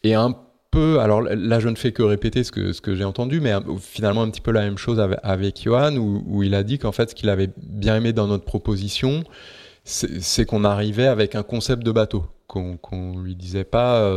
et 0.04 0.14
un 0.14 0.36
peu, 0.72 1.00
alors 1.00 1.22
là 1.22 1.60
je 1.60 1.68
ne 1.68 1.76
fais 1.76 1.92
que 1.92 2.02
répéter 2.02 2.44
ce 2.44 2.52
que, 2.52 2.96
j'ai 2.96 3.04
entendu, 3.04 3.42
mais 3.42 3.54
finalement 3.80 4.24
un 4.24 4.30
petit 4.30 4.42
peu 4.42 4.52
la 4.52 4.62
même 4.62 4.78
chose 4.78 5.00
avec, 5.22 5.62
Johan, 5.64 5.98
où, 5.98 6.44
il 6.44 6.56
a 6.56 6.64
dit 6.64 6.80
qu'en 6.80 6.94
fait 6.94 7.10
ce 7.10 7.16
qu'il 7.16 7.30
avait 7.30 7.50
bien 7.58 7.98
aimé 7.98 8.14
dans 8.14 8.28
notre 8.28 8.46
proposition, 8.46 9.24
c'est 9.84 10.46
qu'on 10.46 10.64
arrivait 10.64 11.08
avec 11.08 11.36
un 11.36 11.44
concept 11.44 11.84
de 11.84 11.92
bateau, 11.92 12.26
qu'on 12.48 12.78
qu 12.78 12.96
lui 13.22 13.36
disait 13.36 13.66
pas 13.66 14.10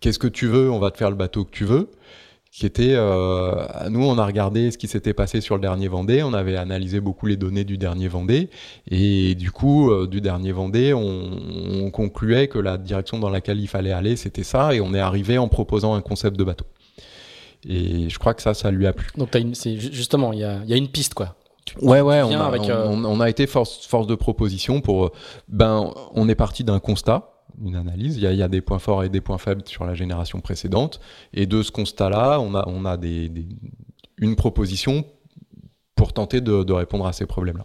qu'est-ce 0.00 0.18
que 0.18 0.28
tu 0.28 0.46
veux, 0.46 0.70
on 0.70 0.78
va 0.78 0.90
te 0.90 0.96
faire 0.96 1.10
le 1.10 1.16
bateau 1.16 1.44
que 1.44 1.50
tu 1.50 1.66
veux 1.66 1.90
qui 2.52 2.66
était, 2.66 2.92
euh, 2.92 3.64
nous 3.88 4.04
on 4.04 4.18
a 4.18 4.26
regardé 4.26 4.70
ce 4.70 4.76
qui 4.76 4.86
s'était 4.86 5.14
passé 5.14 5.40
sur 5.40 5.54
le 5.54 5.62
dernier 5.62 5.88
Vendée, 5.88 6.22
on 6.22 6.34
avait 6.34 6.58
analysé 6.58 7.00
beaucoup 7.00 7.26
les 7.26 7.38
données 7.38 7.64
du 7.64 7.78
dernier 7.78 8.08
Vendée, 8.08 8.50
et 8.90 9.34
du 9.34 9.50
coup 9.50 9.90
euh, 9.90 10.06
du 10.06 10.20
dernier 10.20 10.52
Vendée, 10.52 10.92
on, 10.92 11.90
concluait 11.90 12.48
que 12.48 12.58
la 12.58 12.76
direction 12.76 13.18
dans 13.18 13.30
laquelle 13.30 13.58
il 13.58 13.68
fallait 13.68 13.92
aller 13.92 14.16
c'était 14.16 14.42
ça, 14.42 14.74
et 14.74 14.82
on 14.82 14.92
est 14.92 15.00
arrivé 15.00 15.38
en 15.38 15.48
proposant 15.48 15.94
un 15.94 16.02
concept 16.02 16.36
de 16.38 16.44
bateau. 16.44 16.66
Et 17.66 18.10
je 18.10 18.18
crois 18.18 18.34
que 18.34 18.42
ça, 18.42 18.52
ça 18.54 18.70
lui 18.70 18.86
a 18.86 18.92
plu. 18.92 19.08
Donc 19.16 19.34
une, 19.34 19.54
justement, 19.54 20.32
il 20.32 20.40
y 20.40 20.44
a, 20.44 20.60
y 20.66 20.74
a, 20.74 20.76
une 20.76 20.88
piste 20.88 21.14
quoi. 21.14 21.36
Ouais, 21.80 22.00
ouais, 22.00 22.22
on 22.22 22.32
a, 22.32 22.44
avec, 22.44 22.68
euh, 22.68 22.86
on, 22.88 23.04
on 23.04 23.20
a, 23.20 23.30
été 23.30 23.46
force, 23.46 23.86
force 23.86 24.06
de 24.06 24.14
proposition 24.14 24.80
pour. 24.80 25.12
Ben, 25.48 25.90
on 26.12 26.28
est 26.28 26.34
parti 26.34 26.64
d'un 26.64 26.80
constat 26.80 27.31
une 27.64 27.76
analyse. 27.76 28.16
Il 28.16 28.22
y, 28.22 28.42
a, 28.42 28.48
des 28.48 28.60
points 28.60 28.78
forts 28.78 29.04
et 29.04 29.08
des 29.08 29.20
points 29.20 29.38
faibles 29.38 29.62
sur 29.66 29.84
la 29.84 29.94
génération 29.94 30.40
précédente. 30.40 31.00
Et 31.32 31.46
de 31.46 31.62
ce 31.62 31.70
constat-là, 31.70 32.40
on 32.40 32.54
a, 32.54 32.64
on 32.68 32.84
a 32.84 32.96
des, 32.96 33.30
une 34.18 34.36
proposition 34.36 35.04
pour 35.94 36.12
tenter 36.12 36.40
de, 36.40 36.72
répondre 36.72 37.06
à 37.06 37.12
ces 37.12 37.26
problèmes-là. 37.26 37.64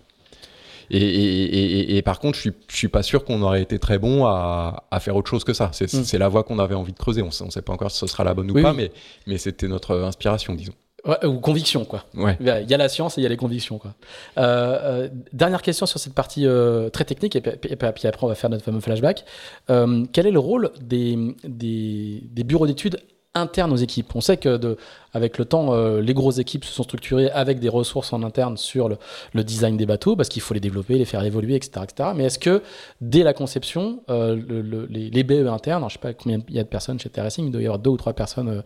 Et, 0.89 2.01
par 2.05 2.19
contre, 2.19 2.35
je 2.37 2.41
suis, 2.41 2.53
je 2.69 2.75
suis 2.75 2.87
pas 2.87 3.03
sûr 3.03 3.25
qu'on 3.25 3.41
aurait 3.41 3.61
été 3.61 3.77
très 3.77 3.99
bon 3.99 4.25
à, 4.25 4.99
faire 4.99 5.15
autre 5.15 5.29
chose 5.29 5.43
que 5.43 5.53
ça. 5.53 5.71
C'est 5.73 5.91
mm. 5.93 6.17
la 6.17 6.29
voie 6.29 6.43
qu'on 6.43 6.59
avait 6.59 6.75
envie 6.75 6.93
de 6.93 6.97
creuser. 6.97 7.21
On 7.21 7.27
ne 7.27 7.51
sait 7.51 7.61
pas 7.61 7.73
encore 7.73 7.91
si 7.91 7.97
ce 7.97 8.07
sera 8.07 8.23
la 8.23 8.33
bonne 8.33 8.49
ou 8.51 8.61
pas, 8.61 8.73
mais, 8.73 8.91
mais 9.25 9.37
c'était 9.37 9.67
notre 9.67 9.97
inspiration, 9.97 10.55
disons 10.55 10.73
ou 11.05 11.39
conviction, 11.39 11.85
quoi. 11.85 12.03
Il 12.39 12.45
y 12.45 12.73
a 12.73 12.77
la 12.77 12.89
science 12.89 13.17
et 13.17 13.21
il 13.21 13.23
y 13.23 13.27
a 13.27 13.29
les 13.29 13.37
convictions, 13.37 13.77
quoi. 13.77 13.93
Euh, 14.37 14.79
euh, 14.83 15.09
dernière 15.31 15.61
question 15.61 15.85
sur 15.85 15.99
cette 15.99 16.13
partie 16.13 16.45
euh, 16.45 16.89
très 16.89 17.05
technique, 17.05 17.35
et 17.35 17.41
puis, 17.41 17.71
après 18.07 18.23
on 18.23 18.27
va 18.27 18.35
faire 18.35 18.49
notre 18.49 18.63
fameux 18.63 18.81
flashback. 18.81 19.25
quel 19.67 20.27
est 20.27 20.31
le 20.31 20.39
rôle 20.39 20.71
des, 20.81 21.17
des, 21.43 22.23
des 22.23 22.43
bureaux 22.43 22.67
d'études 22.67 22.99
interne 23.37 23.71
aux 23.71 23.77
équipes. 23.77 24.15
On 24.15 24.21
sait 24.21 24.37
que 24.37 24.77
avec 25.13 25.37
le 25.37 25.45
temps, 25.45 25.73
euh, 25.73 25.99
les 26.01 26.13
grosses 26.13 26.37
équipes 26.37 26.63
se 26.63 26.71
sont 26.71 26.83
structurées 26.83 27.29
avec 27.31 27.59
des 27.59 27.69
ressources 27.69 28.13
en 28.13 28.23
interne 28.23 28.55
sur 28.57 28.89
le, 28.89 29.43
design 29.43 29.75
des 29.77 29.85
bateaux, 29.85 30.15
parce 30.15 30.29
qu'il 30.29 30.41
faut 30.41 30.53
les 30.53 30.59
développer, 30.59 30.95
les 30.95 31.05
faire 31.05 31.23
évoluer, 31.23 31.55
etc. 31.55 31.87
Mais 32.15 32.25
est-ce 32.25 32.39
que 32.39 32.61
dès 33.01 33.23
la 33.23 33.33
conception, 33.33 34.01
euh, 34.09 34.35
le, 34.35 34.85
les, 34.89 35.23
BE 35.23 35.47
internes, 35.47 35.81
je 35.81 35.85
ne 35.85 35.89
sais 35.89 35.99
pas 35.99 36.13
combien 36.13 36.39
il 36.49 36.55
y 36.55 36.59
a 36.59 36.63
de 36.63 36.67
personnes 36.67 36.99
chez 36.99 37.09
Terracing, 37.09 37.45
il 37.45 37.51
doit 37.51 37.61
y 37.61 37.65
avoir 37.65 37.79
deux 37.79 37.89
ou 37.89 37.97
trois 37.97 38.13
personnes 38.13 38.49
euh, 38.49 38.61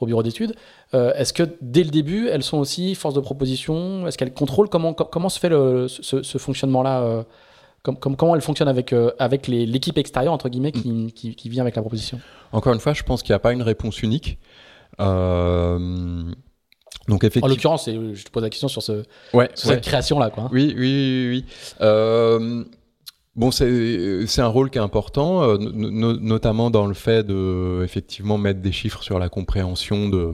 au 0.00 0.06
bureau 0.06 0.22
d'études, 0.22 0.54
est-ce 0.92 1.32
que 1.32 1.42
dès 1.60 1.84
le 1.84 1.90
début, 1.90 2.28
elles 2.28 2.42
sont 2.42 2.56
aussi 2.58 2.94
force 2.94 3.14
de 3.14 3.20
proposition? 3.20 4.06
Est-ce 4.06 4.16
qu'elles 4.16 4.32
contrôlent? 4.32 4.68
Comment, 4.68 5.28
se 5.28 5.38
fait 5.38 5.50
ce, 5.50 6.38
fonctionnement-là 6.38 7.24
comment 7.94 8.34
elle 8.34 8.40
fonctionne 8.40 8.68
avec, 8.68 8.92
l'équipe 9.48 9.98
extérieure, 9.98 10.32
entre 10.32 10.48
guillemets, 10.48 10.72
qui, 10.72 11.48
vient 11.48 11.62
avec 11.62 11.76
la 11.76 11.82
proposition? 11.82 12.20
Encore 12.52 12.72
une 12.72 12.80
fois, 12.80 12.92
je 12.92 13.02
pense 13.02 13.22
qu'il 13.22 13.32
n'y 13.32 13.36
a 13.36 13.40
pas 13.40 13.52
une 13.52 13.62
réponse 13.62 14.02
unique. 14.02 14.38
Donc 14.98 16.34
effectivement. 17.22 17.46
En 17.46 17.48
l'occurrence, 17.48 17.86
je 17.86 18.24
te 18.24 18.30
pose 18.30 18.42
la 18.42 18.50
question 18.50 18.68
sur, 18.68 18.82
ce, 18.82 19.04
cette 19.54 19.82
création-là. 19.82 20.30
Quoi. 20.30 20.48
Oui, 20.52 20.74
oui, 20.76 21.28
oui. 21.30 21.44
oui. 21.80 22.66
Bon, 23.36 23.50
c'est 23.50 24.40
un 24.40 24.46
rôle 24.46 24.70
qui 24.70 24.78
est 24.78 24.82
important, 24.82 25.42
euh, 25.42 25.58
notamment 25.58 26.70
dans 26.70 26.86
le 26.86 26.94
fait 26.94 27.22
de 27.22 27.82
effectivement 27.84 28.38
mettre 28.38 28.60
des 28.60 28.72
chiffres 28.72 29.02
sur 29.02 29.18
la 29.18 29.28
compréhension 29.28 30.08
de, 30.08 30.32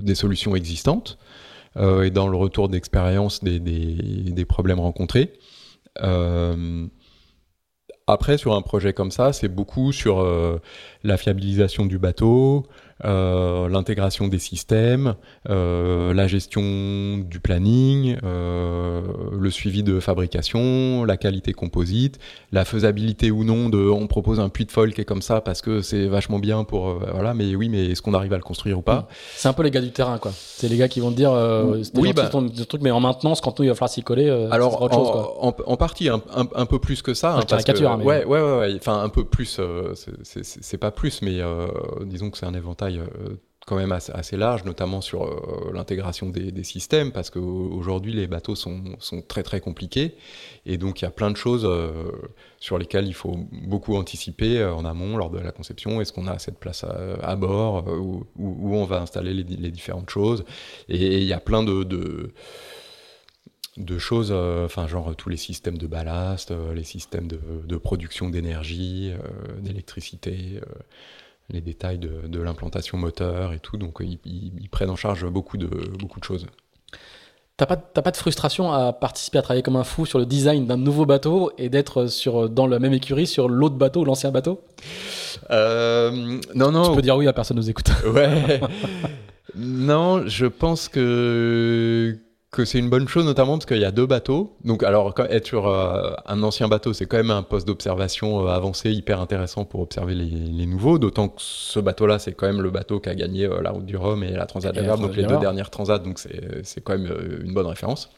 des 0.00 0.14
solutions 0.14 0.56
existantes 0.56 1.18
euh, 1.76 2.04
et 2.04 2.10
dans 2.10 2.28
le 2.28 2.38
retour 2.38 2.70
d'expérience 2.70 3.44
des, 3.44 3.60
des, 3.60 4.44
problèmes 4.46 4.80
rencontrés. 4.80 5.34
Euh, 6.02 6.86
après, 8.10 8.38
sur 8.38 8.54
un 8.54 8.62
projet 8.62 8.92
comme 8.92 9.10
ça, 9.10 9.32
c'est 9.32 9.48
beaucoup 9.48 9.92
sur 9.92 10.26
la 11.04 11.16
fiabilisation 11.16 11.86
du 11.86 11.98
bateau, 11.98 12.66
euh, 13.04 13.68
l'intégration 13.68 14.28
des 14.28 14.38
systèmes, 14.38 15.14
euh, 15.48 16.12
la 16.12 16.26
gestion 16.26 17.18
du 17.18 17.40
planning, 17.40 18.18
euh, 18.24 19.00
le 19.32 19.50
suivi 19.50 19.82
de 19.82 20.00
fabrication, 20.00 21.04
la 21.04 21.16
qualité 21.16 21.52
composite, 21.52 22.18
la 22.52 22.64
faisabilité 22.64 23.30
ou 23.30 23.44
non 23.44 23.70
de 23.70 23.78
on 23.78 24.06
propose 24.06 24.38
un 24.38 24.50
puits 24.50 24.66
de 24.66 24.72
folle 24.72 24.92
qui 24.92 25.00
est 25.00 25.06
comme 25.06 25.22
ça 25.22 25.40
parce 25.40 25.62
que 25.62 25.80
c'est 25.80 26.06
vachement 26.06 26.38
bien 26.38 26.64
pour 26.64 26.98
voilà 27.12 27.32
mais 27.32 27.54
oui 27.54 27.68
mais 27.68 27.86
est-ce 27.86 28.02
qu'on 28.02 28.14
arrive 28.14 28.32
à 28.34 28.36
le 28.36 28.42
construire 28.42 28.78
ou 28.78 28.82
pas? 28.82 29.08
C'est 29.34 29.48
un 29.48 29.54
peu 29.54 29.62
les 29.62 29.70
gars 29.70 29.80
du 29.80 29.92
terrain 29.92 30.18
quoi. 30.18 30.32
C'est 30.34 30.68
les 30.68 30.76
gars 30.76 30.88
qui 30.88 31.00
vont 31.00 31.10
te 31.10 31.16
dire 31.16 31.32
oui 31.94 32.12
bah, 32.12 32.28
truc 32.28 32.82
mais 32.82 32.90
en 32.90 33.00
maintenance 33.00 33.40
quand 33.40 33.58
nous 33.58 33.64
il 33.64 33.68
va 33.68 33.74
falloir 33.74 33.90
s'y 33.90 34.02
coller 34.02 34.28
alors 34.50 34.82
autre 34.82 34.96
en, 34.96 35.04
chose, 35.04 35.12
quoi. 35.12 35.66
En, 35.66 35.76
partie 35.76 36.08
un, 36.08 36.20
un, 36.34 36.66
peu 36.66 36.78
plus 36.78 37.00
que 37.00 37.14
ça. 37.14 37.36
Hein, 37.36 37.42
caricature, 37.42 37.96
mais... 37.96 38.04
ouais, 38.04 38.24
ouais 38.24 38.40
ouais 38.40 38.74
enfin 38.76 39.02
un 39.02 39.08
peu 39.08 39.24
plus 39.24 39.58
c'est 40.24 40.78
pas 40.78 40.90
plus 40.90 41.22
mais 41.22 41.40
disons 42.04 42.30
que 42.30 42.36
c'est 42.36 42.46
un 42.46 42.54
éventail 42.54 42.89
euh, 42.98 43.36
quand 43.66 43.76
même 43.76 43.92
assez, 43.92 44.36
large, 44.36 44.64
notamment 44.64 45.00
sur 45.00 45.24
euh, 45.24 45.70
l'intégration 45.72 46.28
des, 46.30 46.64
systèmes, 46.64 47.12
parce 47.12 47.30
qu'aujourd'hui 47.30 48.12
les 48.12 48.26
bateaux 48.26 48.56
sont, 48.56 48.96
très 49.28 49.44
très 49.44 49.60
compliqués, 49.60 50.16
et 50.66 50.76
donc 50.76 51.00
il 51.00 51.04
y 51.04 51.06
a 51.08 51.12
plein 51.12 51.30
de 51.30 51.36
choses 51.36 51.64
euh, 51.64 52.10
sur 52.58 52.78
lesquelles 52.78 53.06
il 53.06 53.14
faut 53.14 53.36
beaucoup 53.52 53.94
anticiper 53.94 54.64
en 54.64 54.84
amont 54.84 55.16
lors 55.16 55.30
de 55.30 55.38
la 55.38 55.52
conception. 55.52 56.00
Est-ce 56.00 56.12
qu'on 56.12 56.26
a 56.26 56.38
cette 56.40 56.58
place 56.58 56.84
à, 56.84 57.36
bord, 57.36 57.86
où, 57.86 58.26
on 58.36 58.84
va 58.86 59.02
installer 59.02 59.34
les, 59.34 59.70
différentes 59.70 60.10
choses, 60.10 60.44
et 60.88 61.18
il 61.18 61.24
y 61.24 61.32
a 61.32 61.40
plein 61.40 61.62
de, 61.62 61.84
de 63.76 63.98
choses, 63.98 64.32
enfin 64.32 64.88
genre 64.88 65.14
tous 65.14 65.28
les 65.28 65.36
systèmes 65.36 65.78
de 65.78 65.86
ballast, 65.86 66.52
les 66.74 66.82
systèmes 66.82 67.28
de, 67.28 67.38
de 67.64 67.76
production 67.76 68.30
d'énergie, 68.30 69.12
d'électricité, 69.60 70.60
les 71.50 71.60
détails 71.60 71.98
de, 71.98 72.40
l'implantation 72.40 72.98
moteur 72.98 73.52
et 73.52 73.58
tout. 73.58 73.76
Donc 73.76 74.02
ils, 74.02 74.68
prennent 74.70 74.90
en 74.90 74.96
charge 74.96 75.26
beaucoup 75.26 75.56
de, 75.56 75.68
beaucoup 75.98 76.20
de 76.20 76.24
choses. 76.24 76.46
T'as 77.56 77.66
pas, 77.66 77.76
pas 77.76 78.10
de 78.10 78.16
frustration 78.16 78.72
à 78.72 78.94
participer 78.94 79.36
à 79.36 79.42
travailler 79.42 79.62
comme 79.62 79.76
un 79.76 79.84
fou 79.84 80.06
sur 80.06 80.18
le 80.18 80.24
design 80.24 80.66
d'un 80.66 80.78
nouveau 80.78 81.04
bateau 81.04 81.52
et 81.58 81.68
d'être 81.68 82.06
sur 82.06 82.48
dans 82.48 82.66
la 82.66 82.78
même 82.78 82.94
écurie 82.94 83.26
sur 83.26 83.48
l'autre 83.48 83.74
bateau, 83.74 84.02
l'ancien 84.04 84.30
bateau? 84.30 84.62
Euh, 85.50 86.40
Non, 86.54 86.72
non. 86.72 86.88
Tu 86.88 86.96
peux 86.96 87.02
dire 87.02 87.16
oui 87.16 87.28
à 87.28 87.34
personne 87.34 87.58
nous 87.58 87.68
écoute. 87.68 87.90
Ouais. 88.06 88.60
non, 89.54 90.26
je 90.26 90.46
pense 90.46 90.88
que 90.88 92.18
que 92.50 92.64
c'est 92.64 92.78
une 92.78 92.90
bonne 92.90 93.06
chose, 93.06 93.24
notamment 93.24 93.52
parce 93.52 93.66
qu'il 93.66 93.78
y 93.78 93.84
a 93.84 93.92
deux 93.92 94.06
bateaux. 94.06 94.56
Donc, 94.64 94.82
alors, 94.82 95.14
être 95.30 95.46
sur 95.46 95.68
euh, 95.68 96.12
un 96.26 96.42
ancien 96.42 96.66
bateau, 96.66 96.92
c'est 96.92 97.06
quand 97.06 97.16
même 97.16 97.30
un 97.30 97.44
poste 97.44 97.66
d'observation 97.66 98.44
euh, 98.44 98.50
avancé, 98.50 98.90
hyper 98.90 99.20
intéressant 99.20 99.64
pour 99.64 99.80
observer 99.80 100.14
les, 100.14 100.66
nouveaux. 100.66 100.98
D'autant 100.98 101.28
que 101.28 101.36
ce 101.38 101.78
bateau-là, 101.78 102.18
c'est 102.18 102.32
quand 102.32 102.46
même 102.46 102.60
le 102.60 102.70
bateau 102.70 102.98
qui 102.98 103.08
a 103.08 103.14
gagné 103.14 103.44
euh, 103.44 103.62
la 103.62 103.70
route 103.70 103.86
du 103.86 103.96
Rhum 103.96 104.24
et 104.24 104.32
la 104.32 104.46
Transat 104.46 104.74
de 104.74 104.80
donc 104.82 105.14
les 105.14 105.24
deux 105.24 105.38
dernières 105.38 105.70
Transat, 105.70 106.02
donc 106.02 106.18
c'est 106.18 106.80
quand 106.80 106.98
même 106.98 107.12
une 107.44 107.54
bonne 107.54 107.66
référence. 107.66 108.10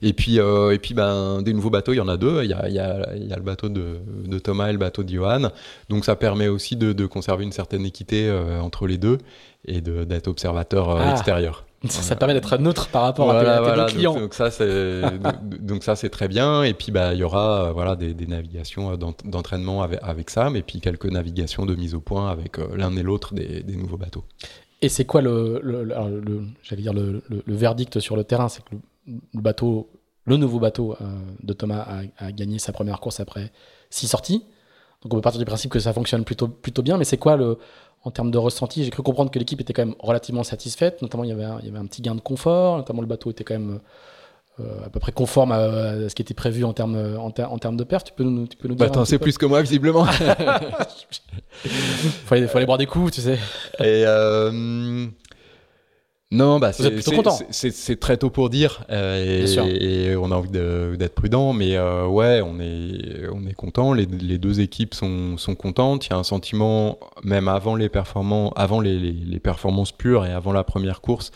Et 0.00 0.14
puis, 0.14 0.38
et 0.38 0.78
puis 0.78 0.94
ben, 0.94 1.42
des 1.42 1.52
nouveaux 1.52 1.70
bateaux, 1.70 1.92
il 1.92 1.98
y 1.98 2.00
en 2.00 2.08
a 2.08 2.16
deux. 2.16 2.42
Il 2.42 2.50
y 2.50 2.54
a, 2.54 2.68
il 2.68 2.74
y 2.74 2.80
a, 2.80 3.14
il 3.14 3.28
y 3.28 3.32
a 3.32 3.36
le 3.36 3.42
bateau 3.42 3.68
de, 3.68 3.98
de, 4.26 4.38
Thomas 4.38 4.68
et 4.68 4.72
le 4.72 4.78
bateau 4.78 5.04
de 5.04 5.10
Johan. 5.10 5.50
Donc, 5.88 6.04
ça 6.04 6.16
permet 6.16 6.48
aussi 6.48 6.74
de, 6.74 6.92
de 6.92 7.06
conserver 7.06 7.44
une 7.44 7.52
certaine 7.52 7.86
équité 7.86 8.28
entre 8.60 8.88
les 8.88 8.98
deux 8.98 9.18
et 9.64 9.80
d'être 9.80 10.26
observateur 10.26 10.90
ah. 10.90 11.12
extérieur. 11.12 11.64
Ça, 11.88 12.14
permet 12.14 12.34
d'être 12.34 12.56
neutre 12.58 12.88
par 12.88 13.02
rapport 13.02 13.30
à 13.30 13.86
tes, 13.86 13.94
clients. 13.94 14.14
Donc, 14.14 14.34
ça, 14.34 14.50
c'est 14.50 15.02
donc, 15.60 15.82
ça 15.82 15.96
c'est 15.96 16.10
très 16.10 16.28
bien. 16.28 16.62
Et 16.62 16.74
puis 16.74 16.92
bah 16.92 17.12
il 17.12 17.20
y 17.20 17.24
aura 17.24 17.66
euh, 17.68 17.72
voilà 17.72 17.96
des, 17.96 18.14
navigations 18.26 18.92
euh, 18.92 18.96
d'entraînement 19.24 19.82
avec, 19.82 19.98
avec 20.02 20.30
Sam 20.30 20.54
et 20.54 20.62
puis 20.62 20.80
quelques 20.80 21.06
navigations 21.06 21.66
de 21.66 21.74
mise 21.74 21.94
au 21.94 22.00
point 22.00 22.30
avec 22.30 22.58
euh, 22.58 22.76
l'un 22.76 22.96
et 22.96 23.02
l'autre 23.02 23.34
des, 23.34 23.64
nouveaux 23.76 23.96
bateaux. 23.96 24.24
Et 24.80 24.88
c'est 24.88 25.04
quoi 25.04 25.22
le, 25.22 25.60
le, 25.62 26.42
j'allais 26.62 26.82
dire 26.82 26.92
le, 26.92 27.22
verdict 27.46 28.00
sur 28.00 28.16
le 28.16 28.24
terrain, 28.24 28.48
c'est 28.48 28.64
que 28.64 28.74
le, 29.06 29.40
bateau, 29.40 29.90
le 30.24 30.36
nouveau 30.36 30.58
bateau 30.58 30.96
de 31.42 31.52
Thomas 31.52 31.86
a, 32.18 32.26
a, 32.26 32.32
gagné 32.32 32.58
sa 32.58 32.72
première 32.72 33.00
course 33.00 33.20
après 33.20 33.52
six 33.90 34.08
sorties. 34.08 34.44
Donc 35.02 35.14
on 35.14 35.16
peut 35.16 35.22
partir 35.22 35.40
du 35.40 35.44
principe 35.44 35.70
que 35.70 35.80
ça 35.80 35.92
fonctionne 35.92 36.24
plutôt 36.24 36.48
plutôt 36.48 36.82
bien. 36.82 36.96
Mais 36.96 37.04
c'est 37.04 37.16
quoi 37.16 37.36
le 37.36 37.58
en 38.04 38.10
termes 38.10 38.30
de 38.30 38.38
ressenti, 38.38 38.84
j'ai 38.84 38.90
cru 38.90 39.02
comprendre 39.02 39.30
que 39.30 39.38
l'équipe 39.38 39.60
était 39.60 39.72
quand 39.72 39.86
même 39.86 39.94
relativement 40.00 40.42
satisfaite. 40.42 41.02
Notamment, 41.02 41.24
il 41.24 41.30
y 41.30 41.32
avait 41.32 41.44
un, 41.44 41.58
il 41.60 41.66
y 41.66 41.68
avait 41.68 41.78
un 41.78 41.86
petit 41.86 42.02
gain 42.02 42.14
de 42.14 42.20
confort. 42.20 42.76
Notamment, 42.76 43.00
le 43.00 43.06
bateau 43.06 43.30
était 43.30 43.44
quand 43.44 43.54
même 43.54 43.80
euh, 44.60 44.84
à 44.86 44.90
peu 44.90 45.00
près 45.00 45.12
conforme 45.12 45.52
à, 45.52 46.08
ce 46.08 46.14
qui 46.14 46.22
était 46.22 46.34
prévu 46.34 46.64
en 46.64 46.72
termes, 46.72 47.16
en, 47.18 47.30
termes 47.30 47.76
de 47.76 47.84
perf. 47.84 48.04
Tu 48.04 48.12
peux 48.12 48.24
nous, 48.24 48.46
tu 48.46 48.56
peux 48.56 48.68
nous 48.68 48.74
bah, 48.74 48.88
dire. 48.88 49.06
c'est 49.06 49.18
plus 49.18 49.38
que 49.38 49.46
moi, 49.46 49.62
visiblement. 49.62 50.06
Il 51.64 51.70
fallait, 51.70 52.48
fallait 52.48 52.66
boire 52.66 52.78
des 52.78 52.86
coups, 52.86 53.12
tu 53.12 53.20
sais. 53.20 53.38
Et 53.78 54.04
euh, 54.06 55.06
non, 56.32 56.58
bah 56.58 56.72
c'est 56.72 58.00
très 58.00 58.16
tôt 58.16 58.30
pour 58.30 58.48
dire 58.48 58.86
euh, 58.88 59.58
et, 59.66 60.16
on 60.16 60.30
a 60.30 60.34
envie 60.34 60.48
d'être 60.48 61.14
prudent, 61.14 61.52
mais 61.52 61.76
euh, 61.76 62.06
ouais, 62.06 62.40
on 62.40 62.58
est 62.58 63.28
on 63.30 63.46
est 63.46 63.52
content. 63.52 63.92
Les, 63.92 64.06
les, 64.06 64.38
deux 64.38 64.60
équipes 64.60 64.94
sont, 64.94 65.36
sont 65.36 65.54
contentes. 65.54 66.06
Il 66.06 66.10
y 66.10 66.12
a 66.14 66.16
un 66.16 66.22
sentiment 66.22 66.98
même 67.22 67.48
avant 67.48 67.76
les 67.76 67.90
performances, 67.90 68.52
avant 68.56 68.80
les, 68.80 68.98
les, 68.98 69.40
performances 69.40 69.92
pures 69.92 70.24
et 70.24 70.32
avant 70.32 70.54
la 70.54 70.64
première 70.64 71.02
course, 71.02 71.32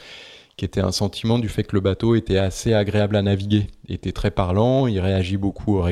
qui 0.57 0.64
était 0.64 0.80
un 0.80 0.92
sentiment 0.92 1.38
du 1.38 1.51
fait 1.51 1.64
que 1.64 1.76
le 1.76 1.80
bateau 1.80 2.14
était 2.14 2.38
assez 2.38 2.72
agréable 2.72 3.16
à 3.16 3.22
naviguer, 3.22 3.66
était 3.90 4.12
très 4.12 4.30
parlant, 4.30 4.86
il 4.86 4.99
réagit 4.99 5.36
beaucoup 5.36 5.76
au 5.76 5.82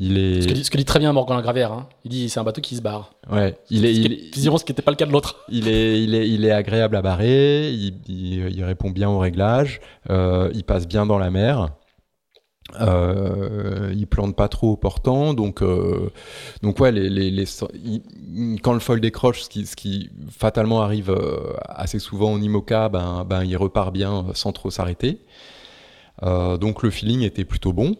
réglage 0.00 0.16
est... 0.16 0.42
Ce, 0.42 0.70
que 0.70 0.76
dit, 0.76 0.84
très 0.84 1.00
bien 1.00 1.12
Morgan 1.12 1.40
Gravère, 1.40 1.72
hein. 1.72 1.88
il 2.04 2.10
dit 2.12 2.28
c'est 2.28 2.38
un 2.38 2.44
bateau 2.44 2.60
qui 2.60 2.76
se 2.76 2.80
barre. 2.80 3.10
Ouais, 3.30 3.58
il 3.68 3.84
est, 3.84 4.32
ce 4.58 4.64
qui 4.64 4.70
n'était 4.70 4.82
pas 4.82 4.92
le 4.92 4.96
cas 4.96 5.06
de 5.06 5.10
l'autre. 5.10 5.44
Il 5.50 5.66
est, 5.66 6.00
il, 6.00 6.14
est, 6.14 6.28
il 6.28 6.44
est 6.44 6.52
agréable 6.52 6.94
à 6.94 7.02
barrer, 7.02 7.70
il, 7.72 7.94
il, 8.08 8.62
répond 8.62 8.90
bien 8.90 9.08
au 9.08 9.18
réglage, 9.18 9.80
euh, 10.08 10.50
il 10.54 10.62
passe 10.62 10.86
bien 10.86 11.04
dans 11.04 11.18
la 11.18 11.30
mer. 11.30 11.70
Euh, 12.80 13.92
il 13.96 14.06
plante 14.06 14.36
pas 14.36 14.48
trop 14.48 14.72
au 14.72 14.76
portant, 14.76 15.32
donc 15.32 15.62
euh, 15.62 16.10
donc 16.62 16.78
ouais, 16.80 16.92
les, 16.92 17.08
les, 17.08 17.30
les, 17.30 17.46
quand 18.62 18.74
le 18.74 18.78
foil 18.78 19.00
décroche, 19.00 19.42
ce 19.42 19.48
qui, 19.48 19.64
ce 19.64 19.74
qui 19.74 20.10
fatalement 20.30 20.82
arrive 20.82 21.10
euh, 21.10 21.54
assez 21.66 21.98
souvent 21.98 22.32
en 22.32 22.40
IMOCA, 22.42 22.90
ben, 22.90 23.24
ben 23.24 23.42
il 23.42 23.56
repart 23.56 23.90
bien 23.90 24.26
sans 24.34 24.52
trop 24.52 24.70
s'arrêter. 24.70 25.20
donc 26.22 26.82
le 26.82 26.90
feeling 26.90 27.22
était 27.22 27.46
plutôt 27.46 27.72
bon. 27.72 27.96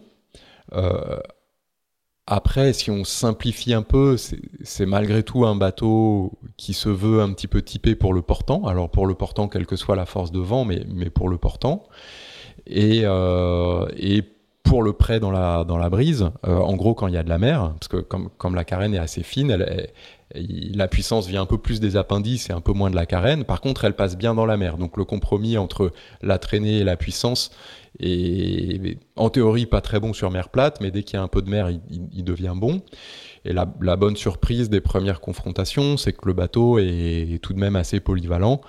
Après, 2.31 2.73
si 2.73 2.91
on 2.91 3.03
simplifie 3.05 3.73
un 3.73 3.81
peu, 3.81 4.15
c'est 4.15 4.85
malgré 4.85 5.23
tout 5.23 5.45
un 5.45 5.55
bateau 5.55 6.33
qui 6.57 6.75
se 6.75 6.87
veut 6.87 7.21
un 7.21 7.33
petit 7.33 7.47
peu 7.47 7.63
typé 7.63 7.95
pour 7.95 8.13
le 8.13 8.21
portant. 8.21 8.67
Alors 8.67 8.87
pour 8.91 9.07
le 9.07 9.15
portant, 9.15 9.47
quelle 9.47 9.65
que 9.65 9.75
soit 9.75 9.95
la 9.95 10.05
force 10.05 10.31
de 10.31 10.39
vent, 10.39 10.63
mais, 10.63 11.09
pour 11.09 11.27
le 11.27 11.39
portant. 11.39 11.87
Et, 12.67 13.01
euh, 13.03 13.87
et 13.97 14.23
pour 14.61 14.83
le 14.83 14.93
prêt 14.93 15.19
dans 15.19 15.31
la, 15.31 15.89
brise, 15.89 16.29
euh, 16.45 16.55
en 16.55 16.75
gros 16.75 16.93
quand 16.93 17.07
il 17.07 17.15
y 17.15 17.17
a 17.17 17.23
de 17.23 17.29
la 17.29 17.39
mer, 17.39 17.73
parce 17.79 17.87
que 17.87 17.97
comme, 17.97 18.53
la 18.53 18.63
carène 18.63 18.93
est 18.93 18.99
assez 18.99 19.23
fine, 19.23 19.49
elle, 19.49 19.89
la 20.35 20.87
puissance 20.87 21.27
vient 21.27 21.41
un 21.41 21.47
peu 21.47 21.57
plus 21.57 21.79
des 21.79 21.97
appendices 21.97 22.49
et 22.49 22.53
un 22.53 22.61
peu 22.61 22.71
moins 22.71 22.91
de 22.91 22.95
la 22.95 23.05
carène. 23.05 23.45
Par 23.45 23.61
contre, 23.61 23.85
elle 23.85 23.95
passe 23.95 24.17
bien 24.17 24.35
dans 24.35 24.45
la 24.45 24.57
mer. 24.57 24.77
Donc 24.77 24.97
le 24.97 25.05
compromis 25.05 25.57
entre 25.57 25.91
la 26.21 26.37
traînée 26.37 26.79
et 26.79 26.83
la 26.83 26.97
puissance 26.97 27.51
est 27.99 28.99
en 29.15 29.29
théorie 29.29 29.65
pas 29.65 29.81
très 29.81 29.99
bon 29.99 30.13
sur 30.13 30.29
mer 30.29 30.49
plate, 30.49 30.79
mais 30.81 30.91
dès 30.91 31.03
qu'il 31.03 31.15
y 31.15 31.19
a 31.19 31.23
un 31.23 31.27
peu 31.27 31.41
de 31.41 31.49
mer, 31.49 31.69
il, 31.89 32.23
devient 32.23 32.53
bon. 32.55 32.81
Et 33.43 33.53
la, 33.53 33.65
bonne 33.65 34.15
surprise 34.15 34.69
des 34.69 34.81
premières 34.81 35.19
confrontations, 35.19 35.97
c'est 35.97 36.13
que 36.13 36.27
le 36.27 36.33
bateau 36.33 36.77
est, 36.77 37.41
tout 37.41 37.53
de 37.53 37.59
même 37.59 37.75
assez 37.75 37.99
polyvalent 37.99 38.61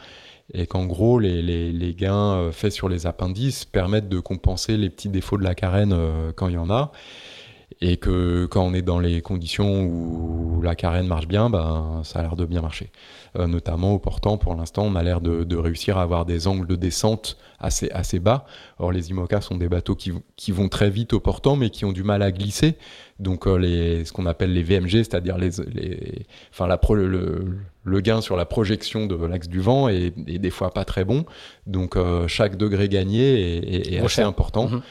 et 0.53 0.67
qu'en 0.67 0.87
gros, 0.87 1.19
les, 1.21 1.95
gains 1.97 2.35
euh, 2.35 2.53
faits 2.53 2.73
sur 2.73 2.89
les 2.89 3.07
appendices 3.07 3.65
permettent 3.65 4.09
de 4.09 4.19
compenser 4.19 4.77
les 4.77 4.91
petits 4.91 5.09
défauts 5.09 5.37
de 5.37 5.45
la 5.45 5.55
carène 5.55 5.93
euh, 5.93 6.33
quand 6.35 6.49
il 6.49 6.55
y 6.55 6.59
en 6.59 6.71
a. 6.71 6.91
et 7.81 7.97
que 7.97 8.47
quand 8.47 8.63
on 8.63 8.75
est 8.75 8.83
dans 8.83 8.99
les 8.99 9.23
conditions 9.23 9.85
où 9.85 10.61
la 10.63 10.75
carène 10.75 11.07
marche 11.07 11.27
bien, 11.27 11.49
ben, 11.51 12.03
ça 12.05 12.19
a 12.19 12.23
l'air 12.23 12.37
de 12.37 12.45
bien 12.45 12.61
marcher. 12.61 12.91
Euh, 13.39 13.47
notamment 13.47 13.93
au 13.95 13.99
portant, 13.99 14.39
pour 14.39 14.55
l'instant, 14.55 14.85
on 14.85 14.97
a 14.97 15.03
l'air 15.03 15.21
de, 15.21 15.57
réussir 15.57 15.99
à 15.99 16.03
avoir 16.03 16.25
des 16.27 16.49
angles 16.49 16.67
de 16.67 16.75
descente 16.75 17.37
assez, 17.61 17.91
assez 17.91 18.19
bas. 18.19 18.45
Or, 18.79 18.93
les 18.93 19.11
IMOCA 19.11 19.41
sont 19.41 19.57
des 19.57 19.69
bateaux 19.69 19.95
qui, 19.95 20.13
qui, 20.37 20.53
vont 20.53 20.69
très 20.69 20.91
vite 20.91 21.13
au 21.13 21.21
portant, 21.21 21.55
mais 21.55 21.71
qui 21.71 21.85
ont 21.85 21.93
du 21.93 22.03
mal 22.03 22.23
à 22.23 22.33
glisser. 22.33 22.77
Donc, 23.19 23.47
euh, 23.47 23.57
les, 23.57 24.05
ce 24.05 24.13
qu'on 24.13 24.27
appelle 24.27 24.53
les 24.53 24.63
VMG, 24.63 24.91
c'est-à-dire 24.91 25.39
les, 25.39 25.51
les, 25.73 26.27
enfin, 26.51 26.67
la 26.67 26.81
le, 26.91 27.59
le, 27.85 28.01
gain 28.01 28.21
sur 28.21 28.37
la 28.37 28.47
projection 28.47 29.07
de 29.07 29.15
l'axe 29.27 29.49
du 29.49 29.61
vent 29.61 29.89
est, 29.89 30.11
des 30.19 30.51
fois 30.51 30.73
pas 30.73 30.85
très 30.85 31.05
bon. 31.05 31.25
Donc, 31.67 31.97
euh, 31.97 32.27
chaque 32.27 32.57
degré 32.57 32.89
gagné 32.89 33.95
est, 33.95 33.99
assez 33.99 34.23
important. 34.23 34.69
Mhm. 34.69 34.83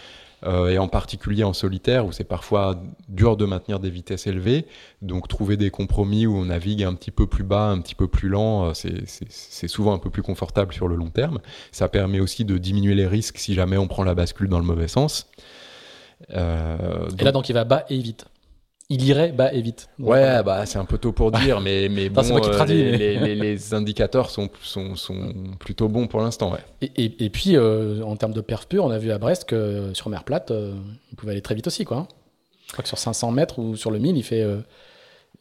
Euh, 0.46 0.70
et 0.70 0.78
en 0.78 0.88
particulier 0.88 1.44
en 1.44 1.52
solitaire 1.52 2.06
où 2.06 2.14
c'est 2.14 2.24
parfois 2.24 2.82
dur 3.10 3.36
de 3.36 3.46
maintenir 3.46 3.80
des 3.80 3.90
vitesses 3.90 4.26
élevées. 4.26 4.66
Donc 5.02 5.28
trouver 5.28 5.58
des 5.58 5.70
compromis 5.70 6.28
où 6.28 6.36
on 6.36 6.46
navigue 6.46 6.84
un 6.84 6.94
petit 6.94 7.12
peu 7.12 7.28
plus 7.28 7.44
bas, 7.44 7.68
un 7.68 7.82
petit 7.82 7.96
peu 7.96 8.08
plus 8.08 8.30
lent, 8.30 8.70
euh, 8.70 8.72
c'est 8.74 9.68
souvent 9.68 9.94
un 9.94 10.00
peu 10.00 10.10
plus 10.10 10.24
confortable 10.24 10.74
sur 10.74 10.88
le 10.88 10.96
long 10.96 11.10
terme. 11.10 11.40
Ça 11.72 11.90
permet 11.90 12.20
aussi 12.20 12.46
de 12.46 12.58
diminuer 12.58 12.96
les 12.96 13.08
risques 13.08 13.38
si 13.38 13.54
jamais 13.54 13.78
on 13.78 13.88
prend 13.88 14.04
la 14.04 14.16
bascule 14.16 14.48
dans 14.48 14.60
le 14.60 14.66
mauvais 14.66 14.88
sens. 14.88 15.28
Euh, 16.32 17.08
et 17.18 17.24
là 17.24 17.32
donc 17.32 17.50
il 17.50 17.54
va 17.54 17.64
bas 17.64 17.86
et 17.90 17.98
vite 17.98 18.26
il 18.90 19.06
irait 19.06 19.32
bas 19.32 19.54
et 19.54 19.62
vite. 19.62 19.88
ouais, 20.00 20.42
bah 20.44 20.66
c'est 20.66 20.80
un 20.80 20.86
peu 20.86 20.98
tôt 20.98 21.12
pour 21.12 21.32
dire, 21.32 21.62
mais 21.62 21.88
mais 21.90 22.10
bon, 22.10 22.22
euh, 22.22 22.66
les, 22.66 23.74
indicateurs 23.74 24.32
sont, 24.32 24.50
sont, 24.64 24.96
sont 24.96 25.34
plutôt 25.60 25.88
bons 25.88 26.08
pour 26.08 26.22
l'instant, 26.22 26.52
ouais. 26.52 26.60
Et, 26.82 27.24
et, 27.24 27.30
puis 27.30 27.56
euh, 27.56 28.02
en 28.04 28.16
termes 28.16 28.34
de 28.34 28.42
perf 28.42 28.66
pur, 28.68 28.84
on 28.84 28.90
a 28.90 28.98
vu 28.98 29.12
à 29.12 29.20
Brest 29.20 29.46
que 29.46 29.92
sur 29.94 30.10
mer 30.10 30.24
plate, 30.24 30.50
euh, 30.50 30.74
il 31.12 31.16
pouvait 31.16 31.34
aller 31.34 31.42
très 31.42 31.56
vite 31.56 31.68
aussi, 31.68 31.86
quoi. 31.86 31.98
Hein. 31.98 32.08
Je 32.66 32.74
crois 32.74 32.84
que 32.84 32.88
sur 32.88 32.98
500 32.98 33.32
mètres 33.32 33.60
ou 33.60 33.76
sur 33.76 33.92
le 33.92 34.00
1000, 34.00 34.18
il 34.18 34.24
fait 34.24 34.46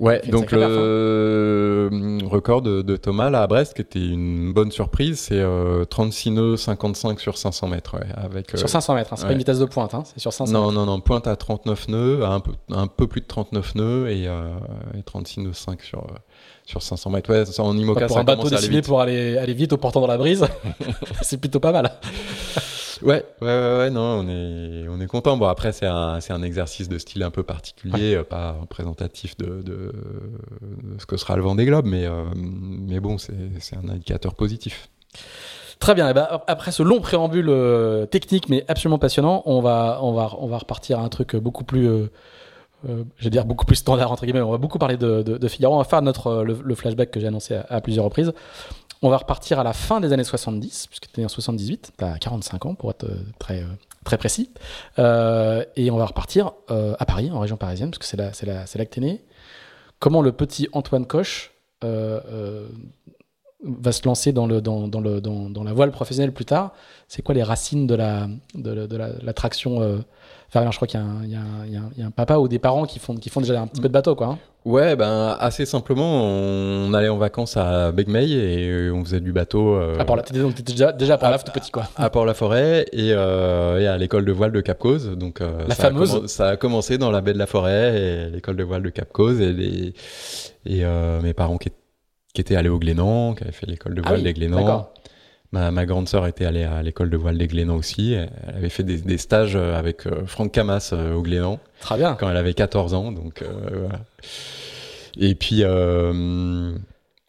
Ouais, 0.01 0.22
donc 0.28 0.53
le 0.53 0.62
hein. 0.62 2.28
record 2.28 2.62
de, 2.62 2.96
Thomas 2.96 3.30
là 3.30 3.42
à 3.42 3.46
Brest, 3.49 3.74
qui 3.74 3.82
était 3.82 3.99
une 3.99 4.53
bonne 4.53 4.70
surprise, 4.70 5.18
c'est 5.18 5.42
36 5.90 6.30
nœuds 6.30 6.57
55 6.57 7.18
sur 7.18 7.36
500 7.36 7.66
mètres. 7.66 7.96
Ouais, 7.96 8.07
avec, 8.16 8.57
sur 8.57 8.68
500 8.68 8.94
mètres, 8.94 9.12
hein, 9.12 9.16
c'est 9.16 9.26
pas 9.26 9.32
une 9.32 9.38
vitesse 9.38 9.59
de 9.59 9.64
pointe, 9.64 9.94
hein, 9.94 10.05
c'est 10.05 10.20
sur 10.20 10.32
500 10.32 10.53
Non, 10.53 10.70
non, 10.70 10.86
non, 10.86 11.01
pointe 11.01 11.26
à 11.26 11.34
39 11.34 11.88
nœuds, 11.88 12.24
un 12.24 12.38
peu, 12.38 12.53
un 12.70 12.86
peu 12.86 13.09
plus 13.09 13.22
de 13.22 13.26
39 13.26 13.74
nœuds 13.74 14.09
et, 14.09 14.28
euh, 14.28 14.57
et 14.96 15.03
36 15.03 15.40
nœuds 15.40 15.53
5 15.53 15.82
sur, 15.82 16.07
sur 16.64 16.80
500 16.80 17.11
mètres. 17.11 17.30
Ouais, 17.30 17.44
ça, 17.44 17.64
en 17.64 17.76
IMOCA, 17.76 18.07
pour 18.07 18.18
un 18.18 18.24
bateau 18.24 18.49
dessiné 18.49 18.82
pour 18.82 19.01
aller, 19.01 19.36
aller 19.36 19.55
vite 19.55 19.72
au 19.72 19.78
portant 19.78 20.01
dans 20.01 20.07
la 20.07 20.18
brise, 20.18 20.46
c'est 21.22 21.40
plutôt 21.40 21.61
pas 21.61 21.72
mal. 21.72 21.90
Ouais, 23.03 23.24
ouais, 23.40 23.46
ouais, 23.78 23.90
non, 23.90 24.24
on 24.24 24.28
est, 24.28 24.88
on 24.88 25.01
est 25.01 25.07
content. 25.07 25.36
Bon, 25.36 25.46
après, 25.46 25.72
c'est 25.72 25.86
un, 25.86 26.20
c'est 26.20 26.32
un 26.32 26.42
exercice 26.42 26.88
de 26.88 26.99
style 26.99 27.22
un 27.22 27.30
peu 27.30 27.42
particulier, 27.42 28.14
euh, 28.14 28.24
pas 28.24 28.53
représentatif 28.53 29.36
de, 29.36 29.62
de, 29.62 29.92
ce 30.99 31.07
que 31.07 31.16
sera 31.16 31.36
le 31.36 31.42
vent 31.42 31.55
des 31.55 31.64
globes, 31.64 31.86
mais, 31.86 32.07
euh, 32.07 32.24
mais 32.34 33.01
bon, 33.01 33.18
c'est, 33.18 33.34
c'est 33.61 33.76
un 33.76 33.88
indicateur 33.88 34.34
positif. 34.34 34.88
Très 35.78 35.94
bien. 35.94 36.09
Et 36.09 36.14
ben, 36.14 36.26
après 36.46 36.72
ce 36.72 36.82
long 36.82 37.01
préambule 37.01 37.49
euh, 37.49 38.07
technique, 38.07 38.49
mais 38.49 38.64
absolument 38.68 38.99
passionnant, 38.99 39.42
on 39.46 39.61
va, 39.61 40.01
on 40.03 40.12
va, 40.12 40.30
on 40.38 40.49
va 40.49 40.59
repartir 40.59 40.99
à 40.99 41.03
un 41.03 41.09
truc 41.09 41.36
beaucoup 41.36 41.64
plus, 41.64 41.88
euh, 41.88 42.09
je 42.84 43.24
vais 43.24 43.30
dire 43.30 43.44
beaucoup 43.44 43.64
plus 43.64 43.76
standard 43.76 44.11
entre 44.11 44.24
guillemets. 44.24 44.40
On 44.40 44.51
va 44.51 44.59
beaucoup 44.59 44.78
parler 44.78 44.96
de, 44.96 45.22
de, 45.22 45.38
de 45.38 45.49
Figaro. 45.49 45.74
On 45.74 45.78
va 45.78 45.84
faire 45.84 46.03
notre 46.03 46.42
le, 46.42 46.74
flashback 46.74 47.11
que 47.11 47.20
j'ai 47.20 47.28
annoncé 47.28 47.55
à, 47.55 47.66
à, 47.68 47.80
plusieurs 47.80 48.05
reprises. 48.05 48.32
On 49.03 49.11
va 49.11 49.18
repartir 49.18 49.61
à 49.61 49.64
la 49.64 49.72
fin 49.72 50.01
des 50.01 50.12
années 50.12 50.24
70, 50.24 50.88
puisque 50.88 51.12
tu 51.12 51.20
es 51.20 51.24
en 51.24 51.28
78, 51.28 51.92
tu 51.96 52.05
as 52.05 52.18
45 52.18 52.66
ans 52.66 52.74
pour 52.74 52.90
être 52.90 53.05
euh, 53.05 53.16
très, 53.38 53.61
euh, 53.61 53.66
très 54.05 54.18
précis. 54.18 54.51
Euh, 54.99 55.64
et 55.76 55.92
on 55.92 55.96
va 55.96 56.07
repartir 56.07 56.53
à 56.68 57.07
Paris, 57.07 57.30
en 57.30 57.38
région 57.38 57.57
parisienne, 57.57 57.90
parce 57.90 57.99
que 57.99 58.07
c'est 58.07 58.16
là, 58.16 58.32
c'est 58.32 58.46
là, 58.46 58.66
c'est 58.66 58.78
là 58.78 58.86
que 58.86 58.92
tu 58.92 59.01
né. 59.01 59.24
Comment 60.01 60.22
le 60.22 60.32
petit 60.32 60.68
Antoine 60.72 61.07
Coche 61.07 61.53
va 61.82 62.22
se 63.92 64.05
lancer 64.05 64.32
dans, 64.32 64.46
le, 64.46 64.61
dans, 64.61 64.88
dans, 64.88 65.01
le, 65.01 65.20
dans, 65.20 65.51
dans, 65.51 65.64
la 65.64 65.72
voile 65.72 65.90
professionnelle 65.92 66.32
plus 66.32 66.44
tard? 66.44 66.72
C'est 67.07 67.22
quoi 67.22 67.34
les 67.34 67.42
racines 67.42 67.86
de 67.86 67.94
la, 67.94 68.28
de, 68.55 68.96
la, 68.96 69.32
traction 70.51 70.70
je 70.70 70.76
crois 70.76 70.88
qu'il 70.88 71.01
y, 71.24 71.70
y, 71.70 72.01
y, 72.01 72.03
a 72.03 72.07
un 72.07 72.11
papa 72.11 72.38
ou 72.38 72.49
des 72.49 72.59
parents 72.59 72.84
qui 72.84 72.99
font, 72.99 73.14
qui 73.16 73.28
font 73.28 73.40
déjà 73.40 73.61
un 73.61 73.66
petit 73.66 73.80
peu 73.80 73.88
de 73.88 73.92
bateau, 73.92 74.14
quoi. 74.14 74.28
Hein. 74.28 74.38
Ouais, 74.64 74.96
ben 74.96 75.36
assez 75.40 75.64
simplement, 75.64 76.24
on 76.24 76.92
allait 76.92 77.09
en 77.09 77.16
vacances 77.16 77.57
à 77.57 77.92
Begmey 77.92 78.28
et 78.28 78.68
euh, 78.68 78.92
on 78.92 79.05
faisait 79.05 79.20
du 79.20 79.32
bateau. 79.32 79.74
Euh, 79.74 79.99
à 79.99 80.05
Port-la, 80.05 80.22
donc 80.22 80.57
t'étais 80.57 80.72
déjà, 80.72 80.92
déjà 80.92 81.14
à 81.14 81.18
Port-la 81.18 81.38
tout 81.38 81.53
petit, 81.53 81.70
quoi. 81.70 81.84
À 81.96 82.11
Port-la-Forêt 82.11 82.86
et, 82.92 83.12
euh, 83.12 83.80
et, 83.80 83.86
à 83.86 83.96
l'école 83.96 84.24
de 84.24 84.32
voile 84.32 84.53
de 84.53 84.61
Cap 84.61 84.78
Cause. 84.78 85.11
Donc, 85.16 85.40
la 85.40 85.74
ça 85.74 85.84
fameuse. 85.84 86.16
A 86.16 86.28
ça 86.28 86.49
a 86.49 86.57
commencé 86.57 86.99
dans 86.99 87.11
la 87.11 87.20
baie 87.20 87.32
de 87.32 87.38
la 87.38 87.46
Forêt 87.46 87.99
et 87.99 88.30
l'école 88.30 88.57
de 88.57 88.64
voile 88.64 88.82
de 88.82 88.90
Cap 88.90 89.11
Cause 89.12 89.40
et, 89.40 89.53
les, 89.53 89.94
et 90.66 90.84
mes 91.22 91.34
parents 91.34 91.57
qui, 91.57 91.70
qui, 92.34 92.40
étaient 92.40 92.57
allés 92.57 92.68
au 92.68 92.78
Glénan, 92.78 93.34
qui 93.34 93.44
avaient 93.44 93.53
fait 93.53 93.66
l'école 93.66 93.94
de 93.94 94.03
ah 94.05 94.09
voile 94.09 94.22
des 94.22 94.32
Glénans. 94.34 94.90
Ma, 95.53 95.86
grande 95.86 96.09
sœur 96.09 96.26
était 96.26 96.44
allée 96.44 96.64
à 96.64 96.82
l'école 96.82 97.09
de 97.09 97.16
voile 97.16 97.38
des 97.38 97.46
Glénans 97.46 97.76
aussi. 97.76 98.12
Elle 98.12 98.28
avait 98.55 98.68
fait 98.68 98.82
des, 98.82 99.18
stages 99.18 99.57
euh, 99.57 99.78
avec 99.78 100.07
euh, 100.07 100.26
Franck 100.26 100.53
Camas 100.53 100.90
euh, 100.92 101.14
au 101.14 101.22
Glénan. 101.22 101.59
Très 101.80 101.96
bien. 101.96 102.16
Quand 102.20 102.28
elle 102.28 102.36
avait 102.36 102.53
14 102.53 102.92
ans. 102.92 103.12
Donc, 103.12 103.42
voilà. 103.42 104.01
Et 105.16 105.34
puis, 105.34 105.62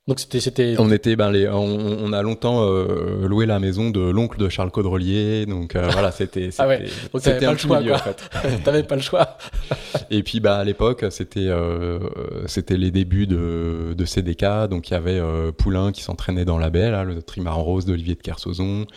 donc 0.10 0.20
c'était, 0.20 0.40
c'était. 0.40 0.76
On 0.80 0.92
était, 0.92 1.16
ben 1.16 1.30
les, 1.30 1.48
on, 1.48 2.12
a 2.14 2.24
longtemps 2.24 2.66
euh, 2.66 3.28
loué 3.28 3.46
la 3.46 3.60
maison 3.60 3.92
de 3.92 4.00
l'oncle 4.00 4.40
de 4.40 4.50
Charles 4.50 4.72
Caudrelier, 4.72 5.46
donc 5.46 5.76
euh, 5.76 5.88
voilà, 5.92 6.12
c'était. 6.12 6.50
ah 6.58 6.68
ouais. 6.68 6.86
Donc 7.14 7.22
c'était 7.22 7.46
un 7.46 7.56
choix, 7.56 7.80
milieu, 7.80 7.94
en 7.94 8.00
fait. 8.00 8.28
t'avais 8.64 8.82
pas 8.82 8.96
le 8.96 9.04
choix. 9.04 9.38
Et 10.10 10.24
puis 10.24 10.40
bah 10.40 10.58
à 10.58 10.64
l'époque, 10.64 11.06
c'était, 11.12 11.48
euh, 11.48 12.00
c'était 12.48 12.76
les 12.76 12.90
débuts 12.90 13.28
de, 13.28 13.94
de 13.96 14.06
CDK, 14.06 14.68
donc 14.68 14.90
il 14.90 14.94
y 14.94 14.98
avait 14.98 15.22
Poulain 15.52 15.92
qui 15.92 16.02
s'entraînait 16.02 16.44
dans 16.44 16.58
la 16.58 16.72
baie, 16.72 16.90
là, 16.90 17.04
le 17.04 17.22
trimaran 17.22 17.62
rose 17.62 17.86
d'Olivier 17.86 18.16
de 18.16 18.22
Kersauzon. 18.22 18.88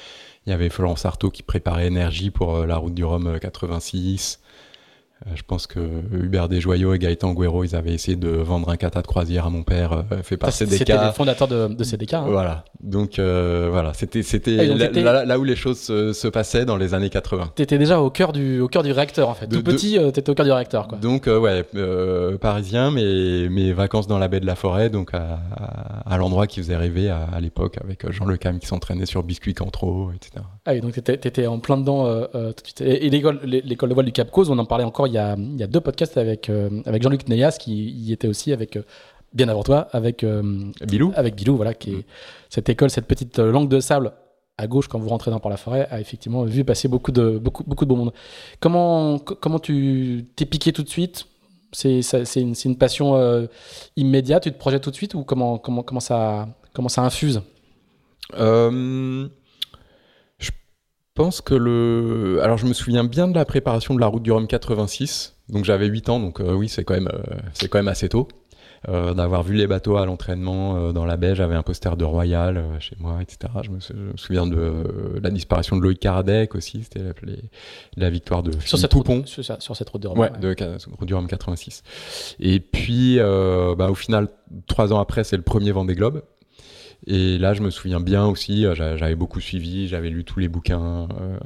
Il 0.47 0.51
y 0.51 0.53
avait 0.55 0.71
Florence 0.71 1.05
Artaud 1.05 1.31
qui 1.31 1.43
préparait 1.43 1.87
énergie 1.87 2.31
pour 2.31 2.65
la 2.65 2.79
route 2.79 2.95
du 2.95 3.05
Rhum 3.05 3.39
86. 3.39 4.41
Euh, 5.27 5.31
je 5.35 5.43
pense 5.43 5.67
que 5.67 5.81
Hubert 6.13 6.49
Desjoyaux 6.49 6.95
et 6.95 6.99
Gaëtan 6.99 7.33
Guéraud, 7.35 7.65
ils 7.65 7.77
avaient 7.77 7.93
essayé 7.93 8.17
de 8.17 8.29
vendre 8.29 8.69
un 8.71 8.77
kata 8.77 9.03
de 9.03 9.07
croisière 9.07 9.47
à 9.47 9.51
mon 9.51 9.63
père, 9.63 9.93
euh, 9.93 10.23
fait 10.23 10.37
par 10.37 10.53
CDK. 10.53 10.79
C'était 10.79 10.93
les 10.93 11.13
fondateurs 11.13 11.49
de, 11.49 11.69
de 11.69 11.85
CDK. 11.85 12.15
Hein. 12.15 12.25
Voilà. 12.29 12.65
Donc 12.81 13.19
euh, 13.19 13.69
voilà, 13.71 13.95
c'était 13.95 14.23
c'était 14.23 14.59
ah, 15.07 15.25
là, 15.25 15.39
où 15.39 15.45
les 15.45 15.57
choses 15.57 15.79
se, 15.79 16.29
passaient 16.29 16.65
dans 16.65 16.77
les 16.77 16.95
années 16.95 17.11
80. 17.11 17.53
T'étais 17.55 17.79
déjà 17.79 18.01
au 18.01 18.11
cœur 18.11 18.33
du 18.33 18.61
au 18.61 18.69
cœur 18.69 18.83
du 18.83 18.93
réacteur 18.93 19.29
en 19.29 19.35
fait. 19.35 19.47
Tout 19.47 19.63
petit, 19.63 19.99
t'étais 20.13 20.31
au 20.31 20.35
cœur 20.35 20.47
du 20.47 20.53
réacteur 20.53 20.89
quoi. 20.89 20.99
Donc 20.99 21.27
ouais, 21.27 21.65
parisien, 22.41 22.91
mais 22.91 23.49
mes 23.49 23.73
vacances 23.73 24.07
dans 24.07 24.19
la 24.19 24.29
baie 24.29 24.41
de 24.41 24.47
la 24.47 24.57
Forêt, 24.57 24.91
donc 24.91 25.15
à, 25.15 25.41
à, 26.07 26.17
l'endroit 26.17 26.47
qui 26.47 26.61
faisait 26.61 26.77
rêver 26.77 27.11
à, 27.11 27.39
l'époque 27.41 27.79
avec 27.83 28.11
Jean 28.11 28.25
Le 28.25 28.37
Cam 28.37 28.59
qui 28.59 28.67
s'entraînait 28.67 29.07
sur 29.07 29.23
biscuit 29.23 29.55
Cantreau, 29.55 30.11
etc. 30.15 30.45
Ah 30.65 30.73
oui, 30.73 30.81
donc 30.81 30.93
t'étais 30.93 31.15
étais 31.15 31.47
en 31.47 31.59
plein 31.59 31.77
dedans 31.77 32.05
tout 32.33 32.39
de 32.39 32.55
suite. 32.65 32.81
Et, 32.81 33.11
l'école 33.11 33.41
l'école 33.45 33.89
de 33.91 33.95
voile 33.95 34.07
du 34.07 34.13
Cap 34.13 34.31
Cause, 34.31 34.51
on 34.51 34.59
en 34.59 34.65
parlait 34.65 34.85
encore 34.85 35.07
il 35.13 35.17
y 35.17 35.19
a, 35.19 35.37
il 35.39 35.57
y 35.59 35.63
a 35.63 35.67
deux 35.67 35.81
podcasts 35.81 36.17
avec, 36.17 36.49
euh, 36.49 36.71
avec 36.87 37.03
Jean-Luc 37.03 37.29
Neyas 37.29 37.57
qui 37.61 37.91
y 37.91 38.13
était 38.13 38.29
aussi 38.29 38.53
avec 38.53 38.77
euh, 38.77 38.83
bien 39.35 39.49
avant 39.49 39.63
toi 39.63 39.89
avec 39.93 40.25
euh, 40.25 40.43
Bilou. 40.87 41.13
avec 41.15 41.35
Bilou 41.37 41.57
voilà 41.57 41.75
qui 41.75 41.91
est 41.91 41.97
mm. 41.99 42.05
cette 42.49 42.69
école 42.71 42.91
cette 42.91 43.07
petite 43.07 43.39
langue 43.39 43.69
de 43.69 43.79
sable 43.81 44.13
à 44.57 44.67
gauche 44.67 44.89
quand 44.89 44.99
vous 44.99 45.09
rentrez 45.09 45.31
dans 45.31 45.39
par 45.39 45.51
la 45.51 45.59
forêt 45.59 45.87
a 45.91 46.01
effectivement 46.01 46.45
vu 46.45 46.65
passer 46.65 46.89
beaucoup 46.89 47.13
de 47.13 47.39
beaucoup 47.39 47.65
beaucoup 47.65 47.85
de 47.85 47.89
bon 47.91 47.97
monde. 47.97 48.13
Comment 48.61 49.19
comment 49.19 49.59
tu 49.59 50.27
t'es 50.37 50.47
piqué 50.47 50.73
tout 50.73 50.83
de 50.83 50.89
suite? 50.89 51.27
C'est 51.73 52.03
c'est 52.03 52.41
une, 52.41 52.55
une, 52.65 52.77
passion 52.77 53.49
immédiate 53.97 54.43
tu 54.43 54.53
te 54.53 54.59
projettes 54.59 54.83
tout 54.83 54.91
de 54.91 54.95
suite 54.95 55.15
ou 55.15 55.25
comment 55.25 55.57
comment 55.57 55.83
comment 55.83 56.01
ça 56.01 56.49
comment 56.75 56.91
ça 56.91 57.03
infuse? 57.03 57.41
Pense 61.15 61.41
que 61.41 61.55
le. 61.55 62.41
Alors, 62.43 62.59
je 62.59 62.67
me 62.67 62.73
souviens 62.73 63.05
bien 63.05 63.29
de 63.29 63.35
la 63.35 63.45
préparation 63.45 63.95
de 63.95 64.01
la 64.01 64.07
route 64.07 64.23
du 64.23 64.33
Rhum 64.33 64.47
86. 64.47 65.37
Donc, 65.49 65.65
j'avais 65.65 65.87
8 65.87 66.09
ans, 66.09 66.21
donc 66.21 66.41
euh, 66.41 66.55
oui, 66.55 66.69
c'est 66.69 66.85
quand, 66.85 66.95
même, 66.95 67.11
euh, 67.13 67.37
c'est 67.53 67.69
quand 67.69 67.79
même 67.79 67.89
assez 67.89 68.09
tôt. 68.09 68.29
Euh, 68.89 69.15
d'avoir 69.15 69.45
vu 69.45 69.55
les 69.55 69.69
bateaux 69.69 69.97
à 69.97 70.07
l'entraînement 70.07 70.93
dans 70.93 71.05
la 71.05 71.17
baie, 71.17 71.37
j'avais 71.37 71.55
un 71.55 71.63
poster 71.63 71.97
de 71.97 72.05
Royal 72.05 72.65
chez 72.81 72.97
moi, 72.99 73.21
etc. 73.23 73.53
Je 73.63 73.71
me, 73.71 74.17
souviens 74.17 74.45
de 74.45 75.21
la 75.23 75.31
disparition 75.31 75.77
de 75.77 75.83
Loïc 75.83 76.01
Karadec 76.01 76.57
aussi, 76.57 76.83
c'était 76.83 77.01
la, 77.97 78.11
victoire 78.11 78.43
de 78.43 78.51
sur 78.59 78.79
cette, 78.79 78.93
route, 78.93 79.29
sur, 79.29 79.45
sur, 79.45 79.77
cette 79.77 79.89
route 79.89 80.03
du 80.03 80.09
Rhum. 80.09 80.19
Ouais, 80.19 80.31
de 80.31 80.49
route 80.99 81.07
du 81.07 81.15
Rhum 81.15 81.29
86. 81.29 81.85
Et 82.41 82.59
puis, 82.59 83.19
bah, 83.19 83.89
au 83.89 83.95
final, 83.95 84.27
trois 84.67 84.93
ans 84.93 84.99
après, 84.99 85.23
c'est 85.23 85.37
le 85.37 85.45
premier 85.45 85.71
Vendée 85.71 85.95
Globe. 85.95 86.23
Et 87.07 87.37
là, 87.39 87.53
je 87.53 87.63
me 87.63 87.71
souviens 87.71 87.99
bien 87.99 88.27
aussi, 88.27 88.65
euh, 88.65 88.75
j'avais 88.77 89.17
beaucoup 89.17 89.41
suivi, 89.41 89.89
j'avais 89.89 90.09
lu 90.09 90.25
tous 90.25 90.39
les 90.39 90.47
bouquins, 90.47 91.09
euh, 91.21 91.39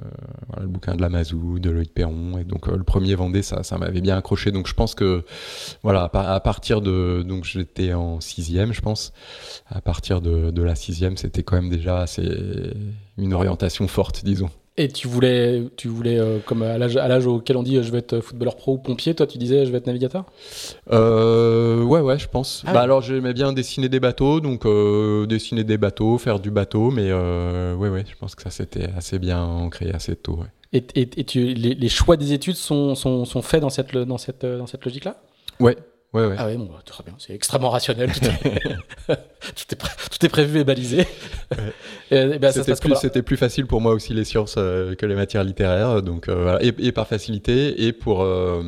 le 0.61 0.66
bouquin 0.66 0.94
de 0.94 1.00
Lamazou, 1.00 1.59
de 1.59 1.70
Loïc 1.70 1.94
Perron, 1.94 2.36
et 2.38 2.44
donc 2.44 2.68
euh, 2.68 2.76
le 2.76 2.84
premier 2.84 3.14
Vendée, 3.14 3.40
ça, 3.42 3.62
m'avait 3.78 4.02
bien 4.02 4.18
accroché. 4.18 4.52
Donc 4.52 4.66
je 4.66 4.74
pense 4.74 4.94
que, 4.94 5.24
voilà, 5.82 6.11
à, 6.12 6.40
partir 6.40 6.82
de, 6.82 7.22
donc 7.26 7.44
j'étais 7.44 7.94
en 7.94 8.20
sixième, 8.20 8.74
je 8.74 8.82
pense, 8.82 9.14
à 9.68 9.80
partir 9.80 10.20
de, 10.20 10.50
de 10.50 10.62
la 10.62 10.74
sixième, 10.74 11.16
c'était 11.16 11.42
quand 11.42 11.57
même 11.57 11.70
déjà 11.70 12.00
assez 12.00 12.28
une 13.16 13.32
orientation 13.32 13.88
forte, 13.88 14.24
disons. 14.24 14.50
Et 14.79 14.89
tu 14.89 15.09
voulais, 15.09 15.62
tu 15.77 15.89
voulais 15.89 16.18
euh, 16.18 16.39
comme 16.45 16.62
à 16.62 16.77
l'âge, 16.77 17.27
auquel 17.27 17.57
on 17.57 17.62
dit 17.62 17.79
euh, 17.79 17.83
je 17.83 17.91
vais 17.91 17.99
être 17.99 18.20
footballeur 18.20 18.57
pro 18.57 18.74
ou 18.74 18.79
pompier, 18.79 19.14
toi 19.14 19.27
tu 19.27 19.39
disais 19.39 19.64
je 19.64 19.70
vais 19.70 19.79
être 19.79 19.87
navigateur? 19.87 20.27
Euh, 20.93 21.83
Ouais, 21.83 22.01
ouais, 22.01 22.18
je 22.18 22.29
pense. 22.29 22.62
Ah 22.66 22.72
bah 22.72 22.79
ouais. 22.81 22.85
alors 22.85 23.01
j'aimais 23.01 23.33
bien 23.33 23.53
dessiner 23.55 23.89
des 23.89 24.01
bateaux, 24.01 24.41
donc 24.41 24.66
euh, 24.66 25.24
dessiner 25.27 25.64
des 25.64 25.79
bateaux, 25.79 26.18
faire 26.18 26.41
du 26.41 26.51
bateau, 26.51 26.91
mais 26.91 27.11
ouais, 27.12 27.89
ouais, 27.89 28.05
je 28.07 28.16
pense 28.16 28.35
que 28.35 28.43
ça 28.43 28.51
c'était 28.51 28.89
assez 28.97 29.18
bien 29.18 29.43
ancré 29.43 29.91
assez 29.93 30.14
tôt. 30.14 30.41
Ouais. 30.41 30.47
Et, 30.72 30.85
et, 30.95 31.09
et 31.20 31.24
tu, 31.24 31.55
les, 31.55 31.74
les 31.74 31.89
choix 31.89 32.16
des 32.18 32.33
études 32.33 32.57
sont, 32.57 32.95
sont, 32.95 33.24
sont 33.24 33.41
faits 33.41 33.62
dans 33.62 33.70
cette, 33.70 33.97
dans 33.97 34.18
cette, 34.18 34.45
dans 34.45 34.66
cette 34.66 34.85
logique-là? 34.85 35.16
Ouais, 35.59 35.77
ouais, 36.12 36.26
ouais. 36.26 36.34
Ah 36.38 36.46
oui, 36.46 36.57
bon, 36.57 36.64
bah, 36.66 36.80
très 36.84 37.02
bien, 37.04 37.14
c'est 37.18 37.34
extrêmement 37.34 37.70
rationnel, 37.70 38.11
tout 38.12 38.24
est, 38.24 38.62
tout 39.09 39.64
est, 39.72 39.76
pré- 39.76 39.96
tout 40.11 40.26
est 40.26 40.28
prévu 40.28 40.61
et 40.61 40.64
balisé. 40.64 41.07
Et 42.11 42.38
ben, 42.38 42.52
C'était 42.52 42.74
plus, 42.74 43.22
plus 43.22 43.36
facile 43.36 43.66
pour 43.66 43.80
moi 43.80 43.92
aussi 43.92 44.14
les 44.14 44.24
sciences 44.24 44.54
euh, 44.59 44.94
que 44.94 45.07
les 45.07 45.14
matières 45.14 45.44
littéraires, 45.44 46.02
donc 46.02 46.28
euh, 46.28 46.34
voilà. 46.42 46.62
et, 46.64 46.72
et 46.78 46.92
par 46.92 47.07
facilité 47.07 47.84
et 47.86 47.92
pour 47.92 48.22
euh, 48.22 48.62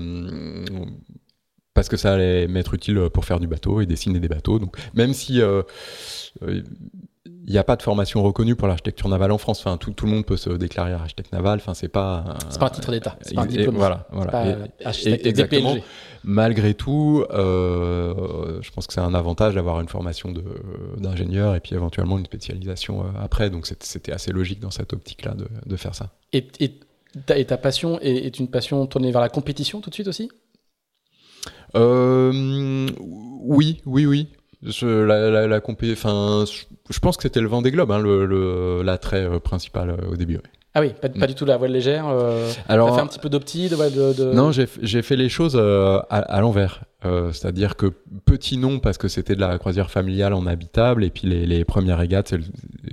parce 1.74 1.88
que 1.88 1.96
ça 1.96 2.14
allait 2.14 2.48
m'être 2.48 2.74
utile 2.74 3.08
pour 3.12 3.24
faire 3.24 3.38
du 3.40 3.46
bateau 3.46 3.80
et 3.80 3.86
dessiner 3.86 4.18
des 4.18 4.28
bateaux. 4.28 4.58
Donc 4.58 4.76
même 4.94 5.12
si 5.14 5.40
il 7.48 7.52
n'y 7.52 7.58
a 7.58 7.64
pas 7.64 7.76
de 7.76 7.82
formation 7.82 8.22
reconnue 8.22 8.54
pour 8.56 8.68
l'architecture 8.68 9.08
navale 9.08 9.32
en 9.32 9.38
France, 9.38 9.60
enfin 9.60 9.78
tout, 9.78 9.90
tout 9.92 10.04
le 10.04 10.12
monde 10.12 10.26
peut 10.26 10.36
se 10.36 10.50
déclarer 10.50 10.92
architecte 10.92 11.32
naval. 11.32 11.58
Enfin 11.60 11.72
c'est 11.74 11.88
pas 11.88 12.24
un- 12.28 12.50
C'est 12.50 12.60
pas 12.60 12.66
un 12.66 12.70
titre 12.70 12.90
d'État, 12.92 13.16
c'est 13.22 13.34
pas 13.34 13.42
un 13.42 13.44
et- 13.46 13.48
diplôme. 13.48 13.76
voilà, 13.76 14.06
C'est 14.10 14.16
voilà. 14.16 14.30
pas 14.30 14.46
Et- 14.46 14.52
euh, 14.52 14.66
architecte 14.84 15.24
et- 15.26 15.28
exactement. 15.30 15.70
DPLG. 15.74 15.84
malgré 16.24 16.74
tout, 16.74 17.24
euh, 17.30 18.60
je 18.60 18.70
pense 18.70 18.86
que 18.86 18.92
c'est 18.92 19.00
un 19.00 19.14
avantage 19.14 19.54
d'avoir 19.54 19.80
une 19.80 19.88
formation 19.88 20.30
de- 20.30 20.44
d'ingénieur 20.98 21.54
et 21.54 21.60
puis 21.60 21.74
éventuellement 21.74 22.18
une 22.18 22.26
spécialisation 22.26 23.00
euh, 23.00 23.04
après. 23.18 23.48
Donc 23.50 23.66
c'était 23.66 24.12
assez 24.12 24.30
logique 24.30 24.60
dans 24.60 24.70
cette 24.70 24.92
optique-là 24.92 25.32
de, 25.34 25.48
de 25.64 25.76
faire 25.76 25.94
ça. 25.94 26.10
Et, 26.34 26.46
et 26.60 26.78
ta, 27.24 27.38
et 27.38 27.46
ta 27.46 27.56
passion 27.56 27.98
est, 28.00 28.26
est 28.26 28.38
une 28.38 28.48
passion 28.48 28.86
tournée 28.86 29.10
vers 29.10 29.22
la 29.22 29.30
compétition 29.30 29.80
tout 29.80 29.88
de 29.88 29.94
suite 29.94 30.08
aussi? 30.08 30.28
Euh, 31.76 32.88
oui, 33.00 33.80
oui, 33.86 34.06
oui. 34.06 34.28
Je, 34.62 34.86
la, 34.86 35.30
la, 35.30 35.46
la 35.46 35.60
compé- 35.60 35.92
enfin, 35.92 36.44
je, 36.46 36.64
je 36.92 36.98
pense 36.98 37.16
que 37.16 37.22
c'était 37.22 37.40
le 37.40 37.46
vent 37.48 37.62
des 37.62 37.70
globes, 37.70 37.92
hein, 37.92 38.00
le, 38.00 38.26
le- 38.26 38.82
l'attrait 38.82 39.24
euh, 39.24 39.38
principal 39.38 39.90
euh, 39.90 40.10
au 40.12 40.16
début. 40.16 40.36
ouais. 40.36 40.42
Ah 40.74 40.80
oui, 40.80 40.92
pas, 41.00 41.08
pas 41.08 41.26
du 41.26 41.34
tout 41.34 41.44
la 41.44 41.56
voile 41.56 41.72
légère. 41.72 42.06
Euh, 42.08 42.52
Alors, 42.68 42.94
fait 42.94 43.00
un 43.00 43.06
petit 43.06 43.18
peu 43.18 43.28
d'opti, 43.30 43.68
de, 43.68 43.74
voile 43.74 43.92
de, 43.92 44.12
de- 44.12 44.32
Non, 44.32 44.52
j'ai 44.52 45.02
fait 45.02 45.16
les 45.16 45.28
choses 45.28 45.56
euh, 45.58 45.98
à, 46.10 46.18
à 46.18 46.40
l'envers. 46.40 46.82
Euh, 47.04 47.32
C'est-à-dire 47.32 47.74
que 47.76 47.86
petit 48.26 48.58
nom 48.58 48.78
parce 48.78 48.98
que 48.98 49.08
c'était 49.08 49.34
de 49.34 49.40
la 49.40 49.56
croisière 49.58 49.90
familiale 49.90 50.34
en 50.34 50.46
habitable 50.46 51.04
et 51.04 51.10
puis 51.10 51.26
les, 51.26 51.46
les 51.46 51.64
premières 51.64 51.98
régates, 51.98 52.32
le- 52.32 52.42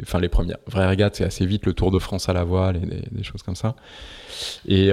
enfin 0.02 0.20
les 0.20 0.30
premières 0.30 0.58
vraies 0.68 0.88
régates, 0.88 1.16
c'est 1.16 1.26
assez 1.26 1.46
vite 1.46 1.66
le 1.66 1.74
Tour 1.74 1.92
de 1.92 2.00
France 2.00 2.30
à 2.30 2.34
la 2.34 2.44
voile 2.44 2.78
et 2.78 2.86
des, 2.86 3.04
des 3.12 3.24
choses 3.24 3.44
comme 3.44 3.56
ça. 3.56 3.76
Et 4.68 4.92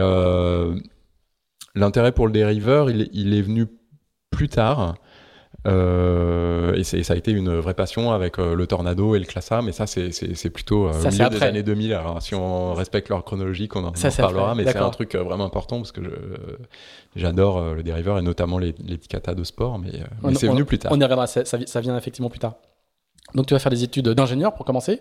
l'intérêt 1.74 2.12
pour 2.12 2.26
le 2.26 2.32
dériveur, 2.32 2.90
il 2.90 3.34
est 3.34 3.42
venu 3.42 3.66
plus 4.30 4.48
tard. 4.48 4.96
Euh, 5.68 6.74
et, 6.74 6.82
ça 6.82 7.14
a 7.14 7.16
été 7.16 7.30
une 7.30 7.54
vraie 7.58 7.74
passion 7.74 8.10
avec 8.12 8.38
euh, 8.38 8.54
le 8.56 8.66
Tornado 8.66 9.14
et 9.14 9.18
le 9.20 9.24
Classa, 9.24 9.62
mais 9.62 9.72
ça 9.72 9.86
c'est- 9.86 10.50
plutôt 10.50 10.88
euh, 10.88 10.92
Ça, 10.92 11.08
au 11.08 11.10
c'est 11.12 11.18
milieu 11.24 11.30
des 11.38 11.42
années 11.44 11.62
2000. 11.62 11.92
Alors 11.94 12.20
si 12.20 12.34
on 12.34 12.74
respecte 12.74 13.08
leur 13.08 13.24
chronologique, 13.24 13.76
on 13.76 13.84
en, 13.84 13.94
Ça, 13.94 14.08
on 14.08 14.12
en 14.12 14.16
parlera, 14.16 14.54
mais 14.54 14.64
c'est 14.64 14.76
un 14.78 14.90
truc 14.90 15.14
vraiment 15.14 15.44
important 15.44 15.76
parce 15.76 15.92
que 15.92 16.00
j'adore 17.16 17.74
le 17.74 17.82
dériveur 17.82 18.18
et 18.18 18.22
notamment 18.22 18.58
les, 18.58 18.74
les 18.84 18.96
de 18.96 19.44
sport, 19.44 19.78
mais, 19.78 19.92
mais 20.22 20.34
c'est 20.34 20.48
on- 20.48 20.52
venu 20.52 20.64
plus 20.64 20.78
tard. 20.78 20.90
On 20.92 20.98
y 20.98 21.02
reviendra, 21.02 21.26
ça, 21.26 21.44
ça 21.44 21.56
vi- 21.58 21.66
ça 21.68 21.80
vient 21.80 21.96
effectivement 21.96 22.30
plus 22.30 22.40
tard. 22.40 22.54
Donc 23.34 23.46
tu 23.46 23.54
vas 23.54 23.60
faire 23.60 23.70
des 23.70 23.84
études 23.84 24.08
d'ingénieur 24.08 24.54
pour 24.54 24.64
commencer 24.66 25.00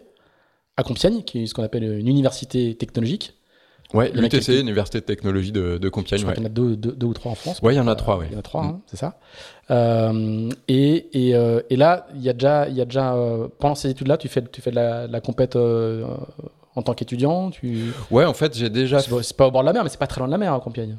à 0.78 0.84
Compiègne, 0.84 1.24
qui 1.24 1.44
est 1.44 1.46
ce 1.48 1.54
qu'on 1.54 1.64
appelle 1.64 1.84
une 1.84 2.08
université 2.08 2.76
technologique. 2.76 3.34
A 3.94 4.08
l'UTC, 4.08 4.58
Université 4.62 5.02
de 5.02 5.06
technologie 5.06 5.52
de, 5.52 5.78
de 5.78 5.90
Compiègne. 5.90 6.20
Je 6.20 6.24
crois 6.24 6.32
Ouais. 6.32 6.36
qu'il 6.36 6.44
y 6.44 6.48
en 6.48 6.50
a 6.50 6.54
deux, 6.54 6.78
deux- 6.78 6.94
deux 6.94 7.08
ou 7.08 7.14
trois 7.14 7.34
en 7.34 7.36
France. 7.36 7.60
Ouais, 7.62 7.74
il 7.74 7.78
y 7.78 7.80
en 7.82 7.88
a 7.90 7.96
trois, 7.96 8.18
ouais. 8.18 8.28
Il 8.30 8.34
y 8.34 8.36
en 8.38 8.40
a 8.40 8.42
trois, 8.42 8.64
Mm. 8.64 8.68
hein, 8.68 8.82
c'est 8.86 8.96
ça. 8.96 9.20
Euh, 9.72 10.50
et, 10.68 11.28
et, 11.30 11.36
euh, 11.36 11.62
et 11.70 11.76
là, 11.76 12.08
il 12.16 12.22
y 12.22 12.30
a 12.30 12.34
déjà, 12.34 12.68
il 12.68 12.76
y 12.76 12.82
a 12.82 12.86
déjà 12.86 13.14
euh, 13.14 13.48
pendant 13.60 13.76
ces 13.76 13.90
études-là, 13.90 14.18
tu 14.18 14.28
fais, 14.28 14.44
tu 14.52 14.62
fais 14.62 14.72
de 14.72 14.76
la, 14.76 15.08
de 15.08 15.14
la 15.14 15.22
compète 15.22 15.56
en 16.76 16.82
tant 16.82 16.94
qu'étudiant. 16.94 17.50
Tu... 17.52 17.94
Ouais, 18.10 18.26
en 18.26 18.34
fait, 18.34 18.56
j'ai 18.58 18.70
déjà. 18.70 19.00
C'est 19.00 19.36
pas- 19.38 19.48
au 19.48 19.52
bord 19.52 19.62
de 19.62 19.68
la 19.68 19.74
mer, 19.74 19.84
mais 19.84 19.90
c'est 19.90 20.00
pas 20.00 20.08
très 20.08 20.20
loin 20.20 20.28
de 20.28 20.32
la 20.32 20.38
mer, 20.38 20.54
à 20.54 20.60
Compiègne. 20.60 20.98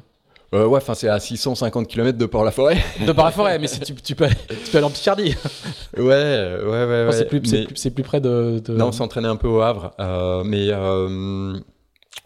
Euh, 0.53 0.67
ouais, 0.67 0.77
enfin, 0.77 0.93
c'est 0.93 1.07
à 1.09 1.19
650 1.19 1.87
km 1.87 2.15
de 2.15 2.25
Port-la-Forêt. 2.27 2.77
De 3.07 3.11
par 3.11 3.25
la 3.25 3.31
forêt, 3.31 3.57
mais 3.57 3.67
tu, 3.67 3.93
tu, 3.95 4.13
peux, 4.13 4.25
aller- 4.25 4.35
tu 4.63 4.71
peux 4.71 4.77
aller 4.77 4.85
en 4.85 4.91
Picardie. 4.91 5.35
ouais, 5.97 6.03
ouais, 6.03 6.57
ouais, 6.63 6.85
ouais. 6.85 7.05
Enfin, 7.07 7.17
c'est 7.17 7.25
plus, 7.25 7.41
mais- 7.51 7.65
plus, 7.91 8.03
près 8.03 8.21
de. 8.21 8.61
de- 8.63 8.73
Non, 8.75 8.87
on 8.89 8.91
s'entraînait 8.91 9.27
un 9.27 9.35
peu 9.35 9.47
au 9.47 9.61
Havre, 9.61 9.91
euh, 9.99 10.43
mais 10.45 10.67
euh, 10.69 11.53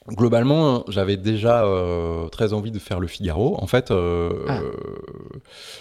globalement, 0.10 0.84
j'avais 0.88 1.18
déjà 1.18 1.66
euh, 1.66 2.28
très 2.30 2.54
envie 2.54 2.72
de 2.72 2.80
faire 2.80 3.00
le 3.00 3.08
Figaro. 3.08 3.58
En 3.62 3.68
fait, 3.68 3.92
euh, 3.92 4.30
Ah. 4.48 4.60
euh, 4.62 4.72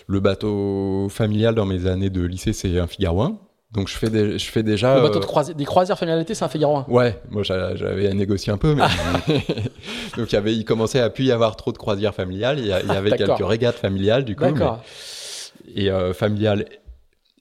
le 0.06 0.20
bateau 0.20 1.08
familial 1.10 1.54
dans 1.54 1.66
mes 1.66 1.86
années 1.86 2.10
de 2.10 2.22
lycée, 2.22 2.52
c'est 2.52 2.78
un 2.78 2.86
Figaro 2.86 3.22
1. 3.22 3.38
Donc 3.72 3.88
je 3.88 3.94
fais, 3.96 4.08
des, 4.10 4.38
je 4.38 4.50
fais 4.50 4.62
déjà. 4.62 4.94
le 4.96 5.02
bateau 5.02 5.18
euh, 5.20 5.42
de 5.44 5.52
des 5.52 5.64
croisières 5.64 5.98
familialité, 5.98 6.34
c'est 6.34 6.44
un 6.44 6.48
Figaro 6.48 6.76
1. 6.76 6.86
Ouais, 6.88 7.20
moi 7.30 7.42
j'a- 7.42 7.74
j'avais 7.76 8.12
négocié 8.14 8.52
un 8.52 8.58
peu, 8.58 8.74
mais 8.74 8.82
donc 10.16 10.30
il 10.30 10.34
y 10.34 10.36
avait, 10.38 10.54
il 10.54 10.64
commençait 10.64 11.00
à 11.00 11.10
plus 11.10 11.24
y 11.24 11.32
avoir 11.32 11.56
trop 11.56 11.72
de 11.72 11.78
croisières 11.78 12.14
familiales. 12.14 12.58
Il 12.58 12.66
y, 12.66 12.72
a- 12.72 12.80
il 12.82 12.88
y 12.88 12.92
avait 12.96 13.10
quelques 13.16 13.44
régates 13.46 13.76
familiales 13.76 14.24
du 14.24 14.36
coup, 14.36 14.44
mais- 14.44 14.52
D'accord. 14.52 14.80
et 15.74 15.90
familiales 16.14 16.64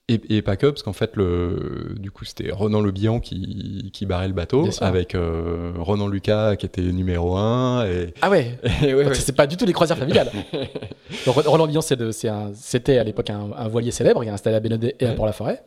et, 0.08 0.20
et 0.36 0.42
pas 0.42 0.56
que 0.56 0.66
parce 0.68 0.82
qu'en 0.84 0.92
fait 0.92 1.16
le, 1.16 1.94
du 1.98 2.10
coup 2.12 2.24
c'était 2.24 2.52
Ronan 2.52 2.80
Le 2.80 2.92
Bihan 2.92 3.18
qui, 3.18 3.90
qui 3.92 4.06
barrait 4.06 4.28
le 4.28 4.34
bateau 4.34 4.68
avec 4.80 5.14
euh, 5.16 5.72
Ronan 5.76 6.06
Lucas 6.06 6.54
qui 6.56 6.64
était 6.66 6.80
numéro 6.82 7.36
1 7.36 7.86
et, 7.86 8.14
Ah 8.22 8.30
ouais, 8.30 8.58
ouais, 8.82 8.94
ouais. 8.94 9.14
C'est 9.14 9.34
pas 9.34 9.46
du 9.48 9.56
tout 9.56 9.66
les 9.66 9.72
croisières 9.72 9.98
familiales. 9.98 10.30
Donc, 11.26 11.34
Roland 11.36 11.66
un- 11.68 12.52
c'était 12.54 12.98
à 12.98 13.04
l'époque 13.04 13.30
un, 13.30 13.50
un 13.56 13.68
voilier 13.68 13.90
célèbre 13.90 14.22
qui 14.22 14.28
est 14.28 14.32
installé 14.32 14.54
à 14.56 14.60
Bénodet 14.60 14.94
et 15.00 15.06
à. 15.06 15.12
Port-la-Forêt. 15.14 15.62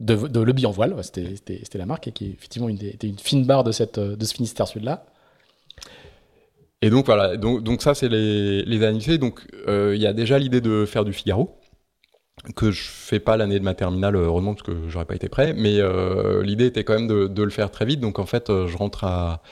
De, 0.00 0.16
de 0.26 0.40
Le 0.40 0.52
Bihan 0.52 0.70
Voile, 0.70 0.94
c'était 1.02 1.78
la 1.78 1.86
marque 1.86 2.08
et 2.08 2.12
qui 2.12 2.24
est 2.26 2.30
effectivement 2.30 2.68
une, 2.68 2.82
était 2.82 3.06
une 3.06 3.18
fine 3.18 3.44
barre 3.44 3.62
de, 3.62 3.72
cette, 3.72 3.98
de 4.00 4.24
ce 4.24 4.34
Finistère 4.34 4.66
Sud-là. 4.66 5.04
Et 6.82 6.90
donc 6.90 7.06
voilà, 7.06 7.36
donc, 7.36 7.62
donc 7.62 7.80
ça 7.82 7.94
c'est 7.94 8.08
les, 8.08 8.62
les 8.62 8.82
années. 8.84 9.18
Donc 9.18 9.40
euh, 9.68 9.92
il 9.94 10.02
y 10.02 10.06
a 10.06 10.12
déjà 10.12 10.38
l'idée 10.38 10.60
de 10.60 10.84
faire 10.84 11.04
du 11.04 11.12
Figaro 11.12 11.56
que 12.56 12.70
je 12.70 12.82
fais 12.82 13.20
pas 13.20 13.36
l'année 13.36 13.58
de 13.58 13.64
ma 13.64 13.74
terminale 13.74 14.16
heureusement 14.16 14.54
parce 14.54 14.66
que 14.66 14.88
j'aurais 14.88 15.04
pas 15.04 15.14
été 15.14 15.28
prêt, 15.28 15.54
mais 15.54 15.78
euh, 15.78 16.42
l'idée 16.42 16.66
était 16.66 16.84
quand 16.84 16.94
même 16.94 17.08
de, 17.08 17.42
le 17.42 17.50
faire 17.50 17.70
très 17.70 17.84
vite. 17.84 18.00
Donc 18.00 18.18
en 18.18 18.26
fait 18.26 18.50
euh, 18.50 18.66
je 18.66 18.76
rentre 18.76 19.04
à, 19.04 19.42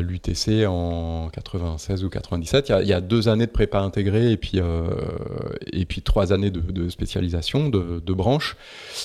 l'UTC 0.00 0.66
en 0.66 1.28
96 1.30 2.04
ou 2.04 2.08
97. 2.08 2.72
Il 2.80 2.86
y, 2.86 2.92
a, 2.92 3.00
deux 3.00 3.28
années 3.28 3.46
de 3.46 3.50
prépa 3.50 3.80
intégrée 3.80 4.30
et 4.30 4.36
puis 4.36 4.60
euh, 4.60 4.86
et 5.72 5.86
puis 5.86 6.02
trois 6.02 6.32
années 6.32 6.50
de, 6.50 6.88
spécialisation 6.88 7.68
de, 7.68 8.00
de 8.04 8.12
branche. 8.12 8.56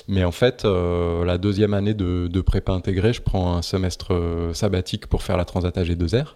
Mais 0.08 0.24
en 0.24 0.32
fait 0.32 0.66
euh, 0.66 1.26
la 1.26 1.38
deuxième 1.38 1.74
année 1.74 1.94
de, 1.94 2.42
prépa 2.42 2.74
intégrée, 2.74 3.14
je 3.14 3.22
prends 3.22 3.56
un 3.56 3.62
semestre 3.62 4.14
euh, 4.14 4.54
sabbatique 4.54 5.08
pour 5.08 5.24
faire 5.24 5.38
la 5.38 5.46
Transat 5.46 5.76
AG2R. 5.76 6.36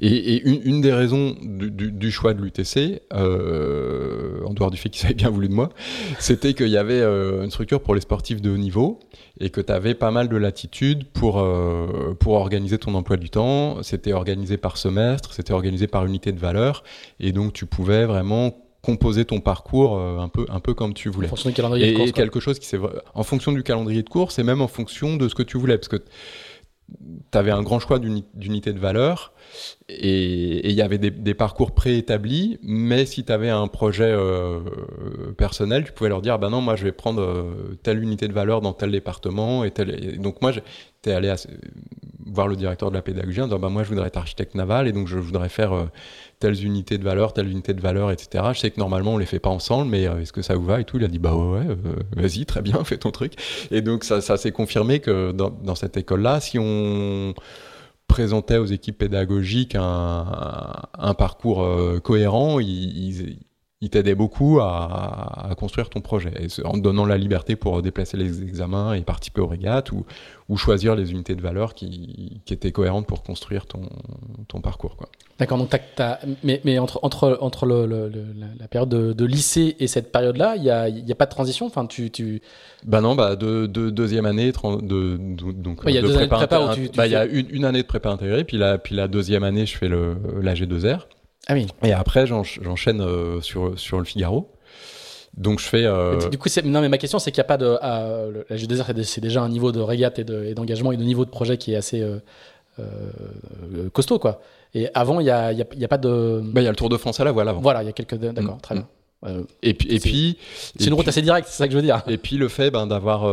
Et, 0.00 0.08
et 0.34 0.42
une, 0.48 0.60
une 0.64 0.80
des 0.80 0.92
raisons 0.92 1.34
du, 1.42 1.70
du- 1.70 1.92
du 1.92 2.10
choix 2.10 2.34
de 2.34 2.42
l'UTC, 2.42 3.00
euh, 3.14 4.42
en 4.44 4.52
dehors 4.52 4.70
du 4.70 4.76
fait 4.76 4.88
qu'ils 4.88 5.06
avaient 5.06 5.14
bien 5.14 5.30
voulu 5.30 5.48
de 5.48 5.54
moi, 5.54 5.70
c'était 6.18 6.54
qu'il 6.54 6.68
y 6.68 6.76
avait 6.76 7.00
euh, 7.00 7.44
une 7.44 7.50
structure 7.50 7.80
pour 7.80 7.94
les 7.94 8.00
sportifs 8.00 8.40
de 8.42 8.50
haut 8.50 8.56
niveau 8.58 9.00
et 9.40 9.50
que 9.50 9.60
tu 9.60 9.72
avais 9.72 9.94
pas 9.94 10.10
mal 10.10 10.28
de 10.28 10.36
latitude 10.36 11.04
pour, 11.12 11.38
euh, 11.40 12.14
pour 12.18 12.34
organiser 12.34 12.78
ton 12.78 12.94
emploi 12.94 13.16
du 13.16 13.30
temps. 13.30 13.82
C'était 13.82 14.12
organisé 14.12 14.56
par 14.56 14.76
semestre, 14.76 15.32
c'était 15.32 15.52
organisé 15.52 15.86
par 15.86 16.04
unité 16.06 16.32
de 16.32 16.38
valeur 16.40 16.82
et 17.20 17.32
donc 17.32 17.52
tu 17.52 17.66
pouvais 17.66 18.04
vraiment 18.04 18.54
composer 18.82 19.24
ton 19.24 19.40
parcours 19.40 19.98
euh, 19.98 20.18
un, 20.18 20.28
peu, 20.28 20.46
un 20.48 20.60
peu 20.60 20.72
comme 20.72 20.94
tu 20.94 21.08
En 21.08 21.12
voulais. 21.12 21.26
fonction 21.28 21.48
du 21.50 21.56
calendrier 21.56 21.88
Et, 21.88 21.92
de 21.92 21.96
course. 21.96 22.08
et 22.10 22.12
quoi. 22.12 22.22
quelque 22.22 22.40
chose 22.40 22.58
qui 22.60 22.66
s'est 22.66 22.78
vra- 22.78 23.00
en 23.14 23.22
fonction 23.24 23.50
du 23.52 23.62
calendrier 23.64 24.02
de 24.02 24.08
course 24.08 24.38
et 24.38 24.44
même 24.44 24.60
en 24.60 24.68
fonction 24.68 25.16
de 25.16 25.28
ce 25.28 25.34
que 25.34 25.42
tu 25.42 25.58
voulais 25.58 25.76
parce 25.76 25.88
que 25.88 25.96
tu 25.96 27.36
avais 27.38 27.50
un 27.50 27.62
grand 27.62 27.80
choix 27.80 27.98
d'uni- 27.98 28.24
d'unités 28.34 28.72
de 28.72 28.78
valeur 28.78 29.32
et 29.88 30.68
il 30.68 30.74
y 30.74 30.82
avait 30.82 30.98
des, 30.98 31.34
parcours 31.34 31.72
préétablis 31.72 32.58
mais 32.62 33.06
si 33.06 33.24
tu 33.24 33.32
avais 33.32 33.50
un 33.50 33.68
projet 33.68 34.10
euh, 34.10 34.60
personnel 35.36 35.84
tu 35.84 35.92
pouvais 35.92 36.08
leur 36.10 36.22
dire 36.22 36.38
bah 36.38 36.48
non 36.48 36.60
moi 36.60 36.76
je 36.76 36.84
vais 36.84 36.92
prendre 36.92 37.20
euh, 37.20 37.78
telle 37.82 38.02
unité 38.02 38.28
de 38.28 38.32
valeur 38.32 38.60
dans 38.60 38.72
tel 38.72 38.90
département 38.90 39.64
et 39.64 39.70
tel 39.70 40.18
donc 40.18 40.42
moi 40.42 40.52
j'étais 40.52 41.12
allé 41.12 41.28
voir 42.26 42.48
le 42.48 42.56
directeur 42.56 42.90
de 42.90 42.96
la 42.96 43.02
pédagogie 43.02 43.40
en 43.40 43.46
disant 43.46 43.58
bah 43.58 43.68
moi 43.68 43.84
je 43.84 43.88
voudrais 43.88 44.08
être 44.08 44.16
architecte 44.16 44.54
naval 44.54 44.88
et 44.88 44.92
donc 44.92 45.06
je 45.06 45.16
voudrais 45.16 45.48
faire 45.48 45.72
euh, 45.72 45.84
telles 46.40 46.64
unités 46.64 46.98
de 46.98 47.04
valeur, 47.04 47.32
telle 47.32 47.48
unité 47.48 47.72
de 47.72 47.80
valeur, 47.80 48.10
etc. 48.10 48.44
Je 48.52 48.58
sais 48.58 48.70
que 48.70 48.80
normalement 48.80 49.14
on 49.14 49.18
les 49.18 49.26
fait 49.26 49.38
pas 49.38 49.50
ensemble, 49.50 49.90
mais 49.90 50.06
euh, 50.06 50.20
est-ce 50.20 50.32
que 50.32 50.42
ça 50.42 50.54
vous 50.54 50.64
va 50.64 50.80
et 50.80 50.84
tout? 50.84 50.98
Il 50.98 51.04
a 51.04 51.08
dit 51.08 51.18
bah 51.18 51.34
ouais, 51.34 51.64
vas-y, 52.16 52.44
très 52.44 52.62
bien, 52.62 52.82
fais 52.84 52.98
ton 52.98 53.10
truc. 53.10 53.34
Et 53.70 53.80
donc 53.80 54.04
ça, 54.04 54.20
ça 54.20 54.36
s'est 54.36 54.52
confirmé 54.52 55.00
que 55.00 55.32
dans 55.32 55.74
cette 55.74 55.96
école-là, 55.96 56.40
si 56.40 56.58
on 56.58 57.34
présentait 58.06 58.58
aux 58.58 58.66
équipes 58.66 58.98
pédagogiques 58.98 59.74
un, 59.74 60.82
un 60.98 61.14
parcours 61.14 61.62
euh, 61.62 62.00
cohérent, 62.00 62.60
ils, 62.60 63.38
il 63.82 63.90
t'aidait 63.90 64.14
beaucoup 64.14 64.58
à, 64.60 65.50
construire 65.58 65.90
ton 65.90 66.00
projet, 66.00 66.32
en 66.64 66.72
te 66.72 66.78
donnant 66.78 67.04
la 67.04 67.18
liberté 67.18 67.56
pour 67.56 67.82
déplacer 67.82 68.16
les 68.16 68.42
examens 68.42 68.94
et 68.94 69.02
participer 69.02 69.42
aux 69.42 69.46
régates 69.46 69.92
ou, 69.92 70.06
ou 70.48 70.56
choisir 70.56 70.96
les 70.96 71.12
unités 71.12 71.34
de 71.34 71.42
valeur 71.42 71.74
qui, 71.74 72.40
qui 72.46 72.54
étaient 72.54 72.72
cohérentes 72.72 73.06
pour 73.06 73.22
construire 73.22 73.66
ton, 73.66 73.82
ton 74.48 74.62
parcours. 74.62 74.96
D'accord, 75.38 75.58
donc 75.58 75.70
mais, 76.42 76.62
mais, 76.64 76.78
entre, 76.78 77.00
entre, 77.02 77.36
entre 77.42 77.66
le, 77.66 78.10
la 78.58 78.66
période 78.68 78.88
de, 78.88 79.24
lycée 79.26 79.76
et 79.78 79.88
cette 79.88 80.10
période-là, 80.10 80.56
il 80.56 80.62
n'y 80.62 80.70
a, 80.70 80.84
a, 80.84 81.14
pas 81.14 81.26
de 81.26 81.30
transition? 81.30 81.66
Enfin, 81.66 81.84
tu, 81.84 82.10
tu... 82.10 82.40
Bah 82.86 83.02
non, 83.02 83.14
bah 83.14 83.36
de, 83.36 83.66
deuxième 83.66 84.24
année, 84.24 84.52
de, 84.52 85.16
donc 85.52 85.80
il 85.86 85.94
y 85.94 85.98
a 85.98 86.02
de 86.02 86.08
prépa, 86.08 86.36
prépa 86.36 86.74
bah, 86.96 87.06
il 87.06 87.12
y 87.12 87.16
a 87.16 87.26
une, 87.26 87.46
une, 87.50 87.66
année 87.66 87.82
de 87.82 87.86
prépa 87.86 88.08
intégrée, 88.08 88.44
puis 88.44 88.56
la, 88.56 88.78
puis 88.78 88.94
la 88.94 89.06
deuxième 89.06 89.44
année, 89.44 89.66
je 89.66 89.76
fais 89.76 89.88
le, 89.88 90.16
la 90.40 90.54
G2R. 90.54 91.00
Ah 91.46 91.54
oui. 91.54 91.66
Et 91.82 91.92
après, 91.92 92.26
j'enchaîne 92.26 93.00
euh, 93.00 93.40
sur, 93.40 93.78
sur 93.78 93.98
le 93.98 94.04
Figaro. 94.04 94.50
Donc 95.36 95.60
je 95.60 95.66
fais. 95.66 95.84
Euh... 95.84 96.28
Du 96.28 96.38
coup, 96.38 96.48
non, 96.64 96.80
mais 96.80 96.88
ma 96.88 96.98
question, 96.98 97.18
c'est 97.18 97.30
qu'il 97.30 97.40
n'y 97.40 97.46
a 97.46 97.48
pas 97.48 97.58
de. 97.58 97.78
Euh, 97.82 98.42
la 98.48 98.56
G2R, 98.56 99.02
c'est 99.04 99.20
déjà 99.20 99.42
un 99.42 99.48
niveau 99.48 99.70
de 99.70 99.80
régate 99.80 100.18
et 100.18 100.54
d'engagement 100.54 100.92
et, 100.92 100.96
de 100.96 101.04
niveau 101.04 101.24
de 101.24 101.30
projet 101.30 101.58
qui 101.58 101.74
est 101.74 101.76
assez 101.76 102.02
euh, 102.78 103.90
costaud, 103.92 104.18
quoi. 104.18 104.40
Et 104.74 104.88
avant, 104.94 105.20
il 105.20 105.24
n'y 105.24 105.30
a, 105.30 105.52
y 105.52 105.62
a, 105.62 105.66
y 105.74 105.84
a, 105.84 105.88
pas 105.88 105.98
de. 105.98 106.40
Bah, 106.42 106.62
il 106.62 106.64
y 106.64 106.68
a 106.68 106.70
le 106.70 106.76
Tour 106.76 106.88
de 106.88 106.96
France 106.96 107.20
à 107.20 107.24
la 107.24 107.32
voile 107.32 107.48
avant. 107.48 107.60
Voilà, 107.60 107.82
il 107.82 107.86
y 107.86 107.88
a 107.88 107.92
quelques. 107.92 108.16
D'accord, 108.16 108.56
mm. 108.56 108.60
très 108.60 108.74
bien. 108.74 108.88
Euh, 109.24 109.42
et 109.62 109.74
puis, 109.74 109.88
et 109.90 109.98
puis, 109.98 110.38
c'est 110.78 110.86
une 110.86 110.94
route 110.94 111.08
assez 111.08 111.22
directe, 111.22 111.48
c'est 111.48 111.56
ça 111.56 111.66
que 111.66 111.72
je 111.72 111.76
veux 111.76 111.82
dire. 111.82 112.02
Et 112.06 112.18
puis 112.18 112.36
le 112.36 112.48
fait 112.48 112.70
ben, 112.70 112.86
d'avoir 112.86 113.24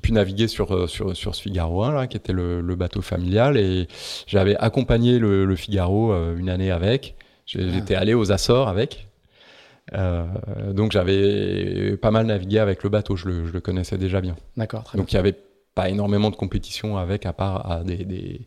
pu 0.00 0.12
naviguer 0.12 0.48
sur, 0.48 0.88
sur, 0.88 1.16
sur 1.16 1.34
ce 1.34 1.42
Figaro 1.42 1.82
1, 1.82 1.92
là, 1.92 2.06
qui 2.06 2.16
était 2.16 2.32
le, 2.32 2.60
le 2.60 2.74
bateau 2.76 3.02
familial, 3.02 3.56
et 3.56 3.88
j'avais 4.26 4.56
accompagné 4.56 5.18
le, 5.18 5.44
le 5.44 5.56
Figaro 5.56 6.14
une 6.36 6.48
année 6.48 6.70
avec. 6.70 7.16
J'étais 7.46 7.96
ah. 7.96 8.00
allé 8.00 8.14
aux 8.14 8.32
Açores 8.32 8.68
avec, 8.68 9.08
euh, 9.94 10.72
donc 10.72 10.92
j'avais 10.92 11.96
pas 11.96 12.10
mal 12.10 12.26
navigué 12.26 12.58
avec 12.58 12.82
le 12.82 12.90
bateau, 12.90 13.16
je 13.16 13.28
le, 13.28 13.46
je 13.46 13.52
le 13.52 13.60
connaissais 13.60 13.98
déjà 13.98 14.20
bien. 14.20 14.36
D'accord, 14.56 14.90
Donc 14.94 15.12
il 15.12 15.16
n'y 15.16 15.20
avait 15.20 15.36
pas 15.74 15.88
énormément 15.88 16.30
de 16.30 16.36
compétition 16.36 16.96
avec, 16.96 17.26
à 17.26 17.32
part 17.32 17.70
à 17.70 17.82
des, 17.82 18.04
des, 18.04 18.46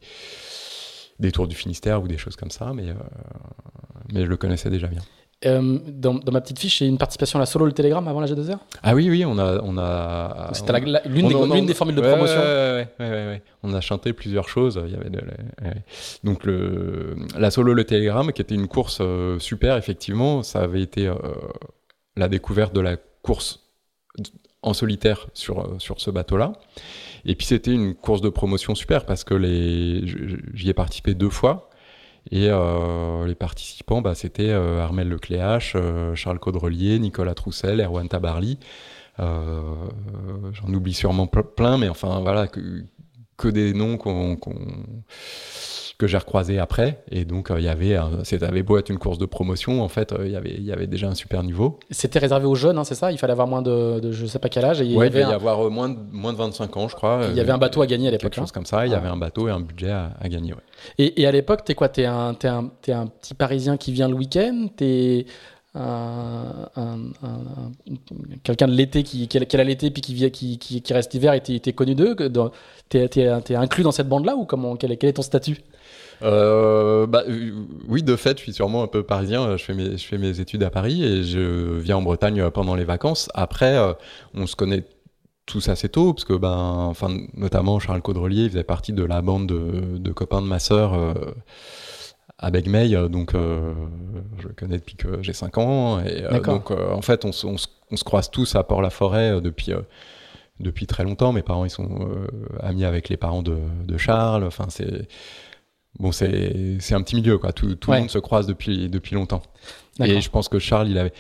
des, 1.19 1.31
tours 1.31 1.47
du 1.47 1.55
Finistère 1.55 2.01
ou 2.01 2.07
des 2.07 2.17
choses 2.17 2.35
comme 2.35 2.51
ça, 2.51 2.71
mais, 2.73 2.89
euh, 2.89 2.93
mais 4.13 4.23
je 4.23 4.29
le 4.29 4.37
connaissais 4.37 4.69
déjà 4.69 4.87
bien. 4.87 5.01
Euh, 5.45 5.79
dans, 5.88 6.13
dans, 6.13 6.31
ma 6.31 6.39
petite 6.39 6.59
fiche, 6.59 6.79
j'ai 6.79 6.88
une 6.88 6.97
participation 6.97 7.38
à 7.38 7.41
la 7.41 7.45
solo 7.45 7.65
le 7.65 7.73
Télégramme 7.73 8.07
avant 8.07 8.21
la 8.21 8.27
G2R 8.27 8.57
Ah 8.81 8.95
oui, 8.95 9.09
oui, 9.09 9.25
on 9.25 9.38
a. 9.38 9.59
On 9.61 9.77
a 9.77 10.49
C'était 10.53 10.79
l'une 10.79 11.27
des, 11.27 11.61
des, 11.61 11.73
formules 11.73 11.95
de 11.95 12.01
promotion. 12.01 12.39
Ouais, 12.39 12.88
ouais, 12.99 13.09
ouais, 13.09 13.43
on 13.61 13.73
a 13.73 13.81
chanté 13.81 14.13
plusieurs 14.13 14.47
choses. 14.47 14.81
Il 14.86 14.93
y 14.93 14.95
avait 14.95 15.11
Donc, 16.23 16.45
le, 16.45 17.15
la 17.38 17.51
solo 17.51 17.73
le 17.73 17.83
Télégramme, 17.83 18.31
qui 18.31 18.41
était 18.41 18.55
une 18.55 18.67
course 18.67 18.99
euh, 19.01 19.38
super, 19.39 19.75
effectivement, 19.77 20.41
ça 20.41 20.61
avait 20.61 20.81
été 20.81 21.07
euh, 21.07 21.15
la 22.15 22.29
découverte 22.29 22.73
de 22.73 22.81
la 22.81 22.95
course 23.21 23.59
en 24.61 24.73
solitaire 24.73 25.27
sur, 25.33 25.75
sur 25.79 25.99
ce 25.99 26.11
bateau-là. 26.11 26.53
Et 27.25 27.36
puis, 27.36 27.45
c'était 27.45 27.73
une 27.73 27.93
course 27.93 28.21
de 28.21 28.29
promotion 28.29 28.73
super 28.73 29.05
parce 29.05 29.25
que 29.25 29.38
j'y 30.53 30.69
ai 30.69 30.73
participé 30.73 31.13
deux 31.13 31.29
fois. 31.29 31.69
Et 32.32 32.47
euh, 32.49 33.26
les 33.28 33.36
participants, 33.36 34.01
bah, 34.01 34.15
c'était 34.15 34.49
euh, 34.49 34.82
Armel 34.82 35.09
Lecléache, 35.09 35.73
euh, 35.76 36.15
Charles 36.15 36.39
Caudrelier, 36.39 36.97
Nicolas 36.99 37.36
Troussel, 37.36 37.80
Erwan 37.82 38.07
Tabarly. 38.07 38.59
J'en 39.17 40.73
oublie 40.73 40.93
sûrement 40.93 41.28
plein, 41.28 41.78
mais 41.78 41.88
enfin 41.88 42.19
voilà, 42.19 42.47
que, 42.47 42.84
que 43.38 43.47
des 43.47 43.73
noms 43.73 43.97
qu'on 43.97 44.38
que 45.97 46.07
j'ai 46.07 46.17
recroisé 46.17 46.59
après. 46.59 47.03
Et 47.09 47.25
donc, 47.25 47.51
euh, 47.51 47.59
il 47.59 47.65
y 47.65 47.69
avait, 47.69 47.97
c'était 48.23 48.63
beau 48.63 48.77
être 48.77 48.89
une 48.89 48.97
course 48.97 49.17
de 49.17 49.25
promotion, 49.25 49.81
en 49.81 49.87
fait, 49.87 50.11
euh, 50.11 50.25
il 50.25 50.31
y 50.31 50.35
avait, 50.35 50.53
il 50.53 50.63
y 50.63 50.71
avait 50.71 50.87
déjà 50.87 51.07
un 51.07 51.15
super 51.15 51.43
niveau. 51.43 51.79
C'était 51.89 52.19
réservé 52.19 52.45
aux 52.45 52.55
jeunes, 52.55 52.77
hein, 52.77 52.83
c'est 52.83 52.95
ça? 52.95 53.11
Il 53.11 53.17
fallait 53.17 53.31
avoir 53.31 53.47
moins 53.47 53.61
de, 53.61 53.99
de, 53.99 54.11
je 54.11 54.25
sais 54.25 54.39
pas 54.39 54.49
quel 54.49 54.65
âge. 54.65 54.81
Et 54.81 54.85
il, 54.85 54.91
y 54.91 55.01
avait 55.01 55.21
y 55.21 55.23
avoir 55.23 55.65
euh, 55.65 55.69
moins 55.69 55.89
de, 55.89 55.97
moins 56.11 56.33
de 56.33 56.37
25 56.37 56.77
ans, 56.77 56.87
je 56.87 56.95
crois. 56.95 57.27
Il 57.29 57.37
y 57.37 57.39
avait 57.39 57.51
un 57.51 57.57
bateau 57.57 57.81
à 57.81 57.87
gagner 57.87 58.09
à 58.09 58.11
l'époque. 58.11 58.31
Quelque 58.31 58.41
chose 58.41 58.49
hein. 58.49 58.53
comme 58.53 58.65
ça. 58.65 58.85
Il 58.85 58.91
y 58.91 58.95
avait 58.95 59.07
un 59.07 59.17
bateau 59.17 59.47
et 59.47 59.51
un 59.51 59.61
budget 59.61 59.91
à, 59.91 60.11
gagner. 60.27 60.53
Ouais. 60.53 60.59
Et, 60.97 61.21
et, 61.21 61.27
à 61.27 61.31
l'époque, 61.31 61.63
t'es 61.63 61.75
quoi? 61.75 61.89
T'es 61.89 62.05
un, 62.05 62.33
es 62.33 62.47
un, 62.47 62.71
es 62.87 62.91
un 62.91 63.07
petit 63.07 63.33
Parisien 63.33 63.77
qui 63.77 63.91
vient 63.91 64.09
le 64.09 64.15
week-end? 64.15 64.67
T'es 64.75 65.25
un, 65.75 66.69
un, 66.75 66.97
quelqu'un 68.43 68.67
de 68.67 68.73
l'été 68.73 69.03
qui, 69.03 69.27
qui, 69.27 69.39
qui 69.45 69.57
a 69.57 69.63
l'été 69.63 69.91
puis 69.91 70.01
qui, 70.01 70.31
qui, 70.31 70.57
qui, 70.57 70.81
qui 70.81 70.93
reste 70.93 71.13
l'hiver 71.13 71.33
et 71.33 71.41
t'es 71.41 71.73
connu 71.73 71.95
d'eux? 71.95 72.15
T'es 72.89 73.09
es, 73.15 73.55
inclus 73.55 73.83
dans 73.83 73.91
cette 73.91 74.07
bande-là 74.07 74.35
ou 74.35 74.45
comment? 74.45 74.75
Quel, 74.75 74.97
quel 74.97 75.09
est 75.09 75.13
ton 75.13 75.21
statut? 75.21 75.57
Euh, 76.22 77.07
bah, 77.07 77.24
euh, 77.28 77.51
oui, 77.88 78.03
de 78.03 78.16
fait, 78.16 78.38
je 78.38 78.43
suis 78.43 78.53
sûrement 78.53 78.84
un 78.84 78.88
peu 78.88 79.03
parisien. 79.03 79.57
Je 79.57 79.63
fais, 79.63 79.74
mes, 79.74 79.97
je 79.97 80.05
fais 80.05 80.18
mes 80.18 80.39
études 80.39 80.63
à 80.63 80.70
Paris 80.70 81.03
et 81.03 81.24
je 81.24 81.78
viens 81.78 81.97
en 81.97 82.01
Bretagne 82.01 82.49
pendant 82.51 82.76
les 82.76 82.86
vacances. 82.86 83.30
Après, 83.34 83.78
euh, 83.78 83.93
on 84.34 84.47
se 84.47 84.55
connaît 84.55 84.84
tous 85.45 85.70
assez 85.70 85.89
tôt, 85.89 86.13
parce 86.13 86.26
que, 86.26 86.34
ben, 86.34 86.88
enfin, 86.89 87.16
notamment 87.36 87.80
Charles 87.80 88.01
Caudrelier 88.01 88.45
il 88.45 88.49
faisait 88.49 88.63
partie 88.63 88.93
de 88.93 89.03
la 89.03 89.22
bande 89.22 89.47
de, 89.47 89.97
de 89.99 90.11
copains 90.11 90.41
de 90.41 90.47
ma 90.47 90.57
sœur 90.57 90.95
euh, 90.95 91.13
à 92.39 92.49
Begmey, 92.49 92.89
donc 93.09 93.34
je 93.34 94.47
le 94.47 94.53
connais 94.55 94.78
depuis 94.78 94.95
que 94.95 95.22
j'ai 95.22 95.34
5 95.34 95.57
ans. 95.59 95.99
Et 96.03 96.24
donc, 96.41 96.72
en 96.72 97.01
fait, 97.01 97.26
on, 97.26 97.30
on, 97.43 97.55
on, 97.91 97.95
se 97.95 98.03
croise 98.03 98.32
tous 98.32 98.55
à 98.55 98.63
Port-la-Forêt 98.63 99.39
depuis 99.39 99.72
depuis 100.59 100.88
très 100.88 101.03
longtemps. 101.03 101.32
Mes 101.32 101.43
parents, 101.43 101.63
ils 101.63 101.70
sont 101.70 102.09
amis 102.61 102.84
avec 102.84 103.07
les 103.07 103.16
parents 103.16 103.43
de, 103.43 103.57
de 103.86 103.97
Charles. 103.97 104.43
Enfin, 104.43 104.66
c'est 104.70 105.07
bon, 105.99 106.11
c'est 106.11 106.93
un 106.93 107.01
petit 107.01 107.15
milieu, 107.15 107.37
quoi. 107.37 107.53
Tout, 107.53 107.75
tout 107.75 107.91
le 107.91 107.99
monde 107.99 108.09
se 108.09 108.19
croise 108.19 108.47
depuis, 108.47 108.89
depuis 108.89 109.15
longtemps. 109.15 109.41
Et 109.99 110.21
je 110.21 110.29
pense 110.29 110.49
que 110.49 110.59
Charles, 110.59 110.89
il 110.89 110.97
avait, 110.97 111.13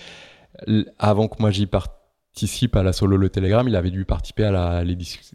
avant 0.99 1.27
que 1.27 1.35
moi 1.39 1.51
j'y 1.51 1.65
participe 1.65 2.75
à 2.75 2.83
la 2.83 2.91
solo 2.91 3.15
le 3.15 3.29
Telegram, 3.29 3.65
il 3.67 3.75
avait 3.75 3.91
dû 3.91 4.03
participer 4.03 4.43
à 4.43 4.51
la, 4.51 4.83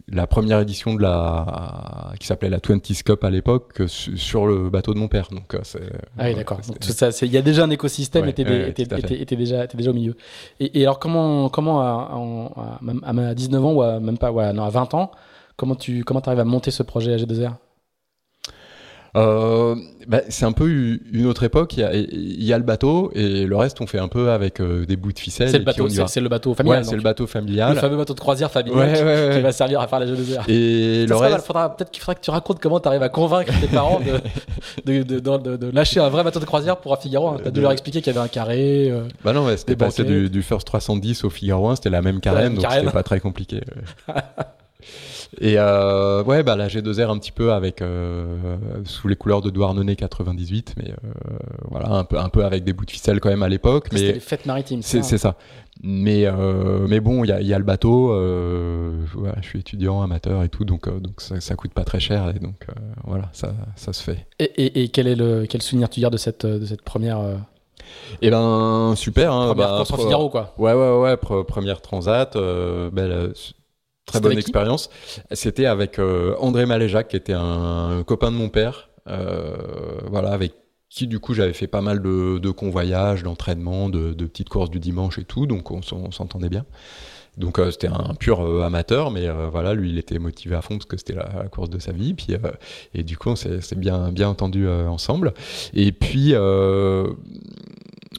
la 0.08 0.26
première 0.26 0.60
édition 0.60 0.94
de 0.94 1.00
la, 1.00 2.12
qui 2.20 2.26
s'appelait 2.26 2.50
la 2.50 2.58
20 2.62 2.80
Cup 3.02 3.24
à 3.24 3.30
l'époque, 3.30 3.82
sur 3.86 4.46
le 4.46 4.68
bateau 4.68 4.92
de 4.92 4.98
mon 4.98 5.08
père. 5.08 5.28
Donc, 5.30 5.54
euh, 5.54 5.60
ah 6.18 6.24
oui, 6.26 6.34
d'accord. 6.34 6.60
Il 7.22 7.32
y 7.32 7.38
a 7.38 7.42
déjà 7.42 7.64
un 7.64 7.70
écosystème, 7.70 8.24
ouais, 8.24 8.30
était, 8.30 8.68
était, 8.68 8.82
était, 8.82 9.36
déjà, 9.36 9.64
était 9.64 9.78
déjà 9.78 9.90
au 9.90 9.94
milieu. 9.94 10.14
Et, 10.58 10.80
et 10.80 10.82
alors, 10.82 10.98
comment, 10.98 11.48
comment 11.48 11.80
à, 11.80 12.78
à, 13.04 13.28
à, 13.30 13.34
19 13.34 13.64
ans 13.64 13.72
ou 13.72 13.82
à, 13.82 14.00
même 14.00 14.18
pas, 14.18 14.30
ouais, 14.30 14.52
non, 14.52 14.64
à 14.64 14.70
20 14.70 14.92
ans, 14.92 15.10
comment 15.56 15.76
tu 15.76 16.04
comment 16.04 16.20
arrives 16.20 16.40
à 16.40 16.44
monter 16.44 16.70
ce 16.70 16.82
projet 16.82 17.16
AG2R 17.16 17.54
euh, 19.16 19.74
bah, 20.06 20.20
c'est 20.28 20.44
un 20.44 20.52
peu 20.52 20.68
une 20.68 21.26
autre 21.26 21.42
époque. 21.42 21.76
Il 21.76 21.80
y, 21.80 21.84
a, 21.84 21.94
il 21.94 22.44
y, 22.44 22.52
a, 22.52 22.58
le 22.58 22.64
bateau 22.64 23.10
et 23.14 23.44
le 23.44 23.56
reste, 23.56 23.80
on 23.80 23.86
fait 23.86 23.98
un 23.98 24.08
peu 24.08 24.30
avec 24.30 24.60
euh, 24.60 24.86
des 24.86 24.96
bouts 24.96 25.12
de 25.12 25.18
ficelle. 25.18 25.50
C'est 25.50 25.58
le, 25.58 25.64
bateau, 25.64 25.88
c'est, 25.88 26.20
le 26.20 26.28
bateau 26.28 26.54
familial. 26.54 26.78
Ouais, 26.82 26.84
c'est 26.84 26.96
le 26.96 27.02
bateau 27.02 27.26
familial. 27.26 27.74
Le 27.74 27.80
fameux 27.80 27.96
bateau 27.96 28.14
de 28.14 28.20
croisière 28.20 28.50
familial 28.50 28.94
qui, 28.94 29.02
ouais, 29.02 29.30
qui, 29.34 29.40
va 29.40 29.52
servir 29.52 29.80
à 29.80 29.88
faire 29.88 30.00
la 30.00 30.06
de 30.06 30.14
Et 30.48 31.06
le 31.06 31.16
reste... 31.16 31.46
peut-être 31.46 31.90
qu'il 31.90 32.02
faudra 32.02 32.14
que 32.14 32.20
tu 32.20 32.30
racontes 32.30 32.60
comment 32.60 32.78
tu 32.78 32.88
arrives 32.88 33.02
à 33.02 33.08
convaincre 33.08 33.52
tes 33.60 33.66
parents 33.66 34.00
de, 34.84 35.02
de, 35.02 35.18
de, 35.18 35.56
de, 35.56 35.70
lâcher 35.70 36.00
un 36.00 36.08
vrai 36.08 36.22
bateau 36.22 36.40
de 36.40 36.44
croisière 36.44 36.76
pour 36.76 36.92
un 36.92 36.96
Figaro. 36.96 37.28
Hein. 37.28 37.38
T'as 37.42 37.50
dû 37.50 37.60
leur 37.60 37.72
expliquer 37.72 38.00
qu'il 38.00 38.12
y 38.14 38.16
avait 38.16 38.24
un 38.24 38.28
carré. 38.28 38.90
Euh, 38.90 39.02
bah 39.24 39.32
non, 39.32 39.46
c'était 39.56 39.76
passé 39.76 40.04
du, 40.04 40.30
du, 40.30 40.42
First 40.42 40.66
310 40.66 41.24
au 41.24 41.30
Figaro 41.30 41.68
1, 41.68 41.76
c'était 41.76 41.90
la 41.90 42.02
même 42.02 42.20
carène, 42.20 42.54
donc 42.54 42.66
c'était 42.70 42.90
pas 42.90 43.02
très 43.02 43.20
compliqué. 43.20 43.60
Et 45.42 45.54
euh, 45.56 46.22
ouais, 46.22 46.42
bah 46.42 46.54
la 46.54 46.68
G2R 46.68 47.10
un 47.10 47.18
petit 47.18 47.32
peu 47.32 47.52
avec 47.52 47.80
euh, 47.80 48.36
sous 48.84 49.08
les 49.08 49.16
couleurs 49.16 49.40
de 49.40 49.48
Douarnenez 49.48 49.96
98, 49.96 50.74
mais 50.76 50.90
euh, 50.90 51.10
voilà 51.70 51.88
un 51.92 52.04
peu 52.04 52.18
un 52.18 52.28
peu 52.28 52.44
avec 52.44 52.62
des 52.62 52.74
bouts 52.74 52.84
de 52.84 52.90
ficelle 52.90 53.20
quand 53.20 53.30
même 53.30 53.42
à 53.42 53.48
l'époque. 53.48 53.88
C'était 53.90 54.12
les 54.12 54.20
fêtes 54.20 54.44
maritimes. 54.44 54.82
C'est 54.82 55.02
ça. 55.02 55.16
ça. 55.16 55.36
Mais 55.82 56.26
euh, 56.26 56.86
mais 56.86 57.00
bon, 57.00 57.24
il 57.24 57.28
y 57.28 57.32
a, 57.32 57.40
y 57.40 57.54
a, 57.54 57.58
le 57.58 57.64
bateau. 57.64 58.08
Voilà, 59.14 59.36
je 59.40 59.46
suis 59.46 59.60
étudiant, 59.60 60.02
amateur 60.02 60.42
et 60.42 60.50
tout, 60.50 60.66
donc 60.66 60.94
donc 61.00 61.22
ça, 61.22 61.40
ça 61.40 61.54
coûte 61.54 61.72
pas 61.72 61.84
très 61.84 62.00
cher 62.00 62.30
et 62.36 62.38
donc 62.38 62.66
voilà, 63.06 63.30
ça 63.32 63.54
ça 63.76 63.94
se 63.94 64.02
fait. 64.02 64.26
Et, 64.40 64.44
et, 64.44 64.82
et, 64.82 64.88
quel 64.88 65.06
est 65.06 65.16
le 65.16 65.46
quel 65.48 65.62
souvenir 65.62 65.88
tu 65.88 66.00
gardes 66.00 66.12
de 66.12 66.18
cette 66.18 66.44
de 66.44 66.66
cette 66.66 66.82
première 66.82 67.20
eh 68.20 68.30
ben 68.30 68.92
super. 68.94 69.32
Hein, 69.32 69.54
première 69.54 69.78
bah, 69.78 69.84
Figaro 69.84 70.28
quoi. 70.28 70.54
Ouais 70.58 70.74
ouais 70.74 70.98
ouais, 70.98 71.16
première 71.16 71.80
transat. 71.80 72.36
belle 72.92 73.32
très 74.10 74.20
bonne 74.20 74.38
expérience. 74.38 74.90
C'était 75.32 75.66
avec 75.66 75.98
euh, 75.98 76.34
André 76.38 76.66
Maléjac, 76.66 77.08
qui 77.08 77.16
était 77.16 77.34
un, 77.34 78.02
copain 78.06 78.30
de 78.30 78.36
mon 78.36 78.48
père, 78.48 78.90
euh, 79.08 79.56
voilà, 80.08 80.30
avec 80.32 80.54
qui 80.88 81.06
du 81.06 81.20
coup 81.20 81.34
j'avais 81.34 81.52
fait 81.52 81.68
pas 81.68 81.82
mal 81.82 82.02
de, 82.02 82.38
de 82.38 82.50
convoyages, 82.50 83.22
d'entraînements, 83.22 83.88
de, 83.88 84.12
de, 84.12 84.26
petites 84.26 84.48
courses 84.48 84.70
du 84.70 84.80
dimanche 84.80 85.18
et 85.18 85.24
tout, 85.24 85.46
donc 85.46 85.70
on, 85.70 85.82
s'entendait 85.82 86.48
bien. 86.48 86.64
Donc 87.36 87.60
euh, 87.60 87.70
c'était 87.70 87.86
un 87.86 88.14
pur 88.18 88.40
amateur, 88.64 89.12
mais 89.12 89.28
voilà, 89.52 89.74
lui 89.74 89.90
il 89.90 89.98
était 89.98 90.18
motivé 90.18 90.56
à 90.56 90.62
fond 90.62 90.78
parce 90.78 90.86
que 90.86 90.96
c'était 90.96 91.14
la, 91.14 91.46
course 91.48 91.70
de 91.70 91.78
sa 91.78 91.92
vie, 91.92 92.12
puis 92.12 92.26
et 92.92 93.04
du 93.04 93.16
coup 93.16 93.30
on 93.30 93.36
s'est 93.36 93.60
bien 93.76 94.10
bien 94.10 94.28
entendu 94.28 94.68
ensemble. 94.68 95.32
Et 95.74 95.92
puis 95.92 96.32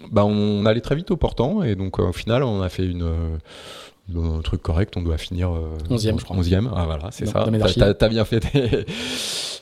bah, 0.09 0.23
on 0.25 0.65
allait 0.65 0.81
très 0.81 0.95
vite 0.95 1.11
au 1.11 1.17
portant 1.17 1.63
et 1.63 1.75
donc 1.75 1.99
au 1.99 2.13
final 2.13 2.43
on 2.43 2.61
a 2.61 2.69
fait 2.69 2.85
une 2.85 3.37
un 4.15 4.41
truc 4.41 4.61
correct, 4.61 4.95
on 4.97 5.01
doit 5.01 5.17
finir 5.17 5.49
11e, 5.89 6.13
euh, 6.13 6.17
je 6.17 6.23
crois. 6.23 6.37
11e, 6.37 6.69
ah 6.75 6.85
voilà, 6.85 7.09
c'est 7.11 7.25
ça. 7.25 7.45
T'as, 7.77 8.05
as 8.05 8.09
bien 8.09 8.25
fait 8.25 8.43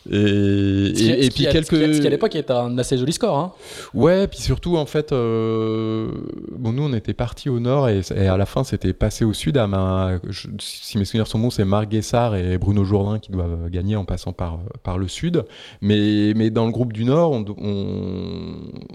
Et, 0.09 1.25
et, 1.25 1.29
puis 1.29 1.45
quelques. 1.45 1.67
Ce 1.67 1.99
qui 1.99 2.07
à 2.07 2.09
l'époque 2.09 2.35
était 2.35 2.53
un 2.53 2.77
assez 2.77 2.97
joli 2.97 3.11
score. 3.11 3.37
Hein. 3.37 3.51
Ouais, 3.93 4.27
puis 4.27 4.39
surtout 4.39 4.77
en 4.77 4.85
fait, 4.85 5.11
euh, 5.11 6.09
bon 6.57 6.71
nous 6.71 6.83
on 6.83 6.93
était 6.93 7.13
partis 7.13 7.49
au 7.49 7.59
nord 7.59 7.89
et, 7.89 8.01
à 8.15 8.37
la 8.37 8.45
fin 8.45 8.63
c'était 8.63 8.93
passé 8.93 9.25
au 9.25 9.33
sud. 9.33 9.57
À 9.57 9.67
ma, 9.67 10.19
si 10.59 10.97
mes 10.97 11.05
souvenirs 11.05 11.27
sont 11.27 11.39
bons, 11.39 11.49
c'est 11.49 11.65
Marc 11.65 11.89
Guessard 11.89 12.35
et 12.35 12.57
Bruno 12.57 12.85
Jourdain 12.85 13.19
qui 13.19 13.31
doivent 13.31 13.69
gagner 13.69 13.95
en 13.97 14.05
passant 14.05 14.31
par 14.31 14.59
par 14.83 14.97
le 14.97 15.07
sud. 15.07 15.43
Mais 15.81 16.33
mais 16.35 16.49
dans 16.49 16.65
le 16.65 16.71
groupe 16.71 16.93
du 16.93 17.03
nord, 17.03 17.31
on, 17.31 17.45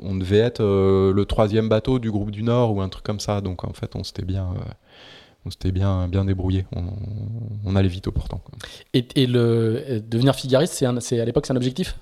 on, 0.02 0.14
devait 0.14 0.38
être 0.38 0.62
euh, 0.62 1.12
le 1.12 1.24
troisième 1.26 1.68
bateau 1.68 1.98
du 1.98 2.10
groupe 2.10 2.30
du 2.30 2.42
nord 2.42 2.74
ou 2.74 2.80
un 2.80 2.88
truc 2.88 3.04
comme 3.04 3.20
ça. 3.20 3.40
Donc 3.40 3.64
en 3.64 3.72
fait, 3.72 3.94
on 3.94 4.04
s'était 4.04 4.24
bien. 4.24 4.48
Euh, 4.56 4.70
on 5.46 5.50
s'était 5.50 5.72
bien, 5.72 6.08
bien 6.08 6.24
débrouillé. 6.24 6.66
On, 7.64 7.76
allait 7.76 7.88
vite 7.88 8.06
au 8.06 8.12
portant. 8.12 8.40
Et, 8.92 9.06
et, 9.16 9.26
le, 9.26 10.00
devenir 10.00 10.34
figariste, 10.34 10.74
c'est 11.00 11.20
à 11.20 11.24
l'époque, 11.24 11.46
c'est 11.46 11.52
un 11.52 11.56
objectif? 11.56 11.96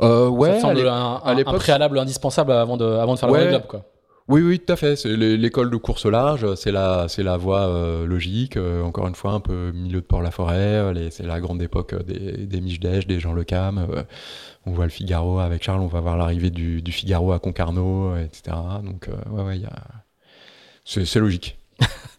Euh, 0.00 0.28
Ouais. 0.28 0.54
Ça 0.54 0.60
semble 0.60 0.86
un, 0.88 1.20
un, 1.24 1.44
préalable 1.54 1.98
indispensable 1.98 2.52
avant 2.52 2.76
de, 2.76 2.84
avant 2.84 3.14
de 3.14 3.18
faire 3.18 3.30
le 3.30 3.48
Globe, 3.48 3.66
quoi. 3.66 3.84
Oui, 4.28 4.40
oui, 4.40 4.60
tout 4.60 4.72
à 4.72 4.76
fait. 4.76 4.96
C'est 4.96 5.16
l'école 5.16 5.70
de 5.70 5.76
course 5.76 6.06
large, 6.06 6.54
c'est 6.54 6.70
la, 6.70 7.06
c'est 7.08 7.22
la 7.22 7.36
voie 7.36 7.66
euh, 7.66 8.06
logique. 8.06 8.56
Euh, 8.56 8.82
encore 8.82 9.08
une 9.08 9.14
fois, 9.14 9.32
un 9.32 9.40
peu 9.40 9.72
milieu 9.72 10.00
de 10.00 10.06
Port-la-Forêt. 10.06 10.94
C'est 11.10 11.26
la 11.26 11.40
grande 11.40 11.60
époque 11.60 11.94
des, 12.04 12.46
des 12.46 12.60
Miches 12.60 12.80
des 12.80 13.20
Jean 13.20 13.32
Le 13.32 13.44
Cam. 13.44 13.78
Euh, 13.78 14.02
on 14.64 14.72
voit 14.72 14.84
le 14.84 14.90
Figaro 14.90 15.40
avec 15.40 15.62
Charles, 15.62 15.80
on 15.80 15.86
va 15.88 16.00
voir 16.00 16.16
l'arrivée 16.16 16.50
du, 16.50 16.82
du, 16.82 16.92
Figaro 16.92 17.32
à 17.32 17.40
Concarneau, 17.40 18.16
etc. 18.16 18.56
Donc, 18.84 19.08
ouais, 19.30 19.42
ouais, 19.42 19.58
y 19.58 19.66
a... 19.66 19.72
c'est 20.84 21.16
logique. 21.16 21.58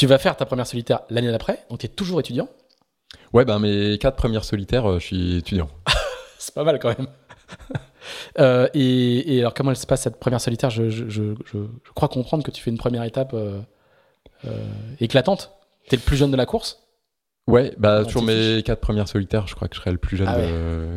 Tu 0.00 0.06
vas 0.06 0.16
faire 0.16 0.34
ta 0.34 0.46
première 0.46 0.66
solitaire 0.66 1.00
l'année 1.10 1.30
d'après, 1.30 1.62
donc 1.68 1.80
tu 1.80 1.84
es 1.84 1.88
toujours 1.90 2.20
étudiant 2.20 2.48
Ouais, 3.34 3.44
ben 3.44 3.58
mes 3.58 3.98
quatre 3.98 4.16
premières 4.16 4.44
solitaires, 4.44 4.90
euh, 4.90 4.98
je 4.98 5.04
suis 5.04 5.36
étudiant. 5.36 5.68
c'est 6.38 6.54
pas 6.54 6.64
mal 6.64 6.78
quand 6.78 6.88
même. 6.88 7.08
Euh, 8.38 8.66
et, 8.72 9.40
alors, 9.40 9.52
comment 9.52 9.70
elle 9.70 9.76
se 9.76 9.86
passe 9.86 10.02
cette 10.02 10.18
première 10.18 10.40
solitaire? 10.40 10.70
Je, 10.70 10.88
je, 10.88 11.08
je, 11.10 11.34
je, 11.44 11.58
crois 11.94 12.08
comprendre 12.08 12.42
que 12.42 12.50
tu 12.50 12.62
fais 12.62 12.70
une 12.70 12.78
première 12.78 13.02
étape 13.04 13.34
euh, 13.34 13.60
éclatante. 15.00 15.52
Tu 15.86 15.94
es 15.94 15.98
le 15.98 16.02
plus 16.02 16.16
jeune 16.16 16.30
de 16.30 16.36
la 16.36 16.46
course? 16.46 16.82
Ouais, 17.46 17.74
bah, 17.76 18.04
sur 18.08 18.22
mes 18.22 18.62
quatre 18.64 18.80
premières 18.80 19.06
solitaires, 19.06 19.46
je 19.48 19.54
crois 19.54 19.68
que 19.68 19.74
je 19.74 19.80
serai 19.80 19.92
le 19.92 19.98
plus 19.98 20.16
jeune 20.16 20.28
ah 20.28 20.38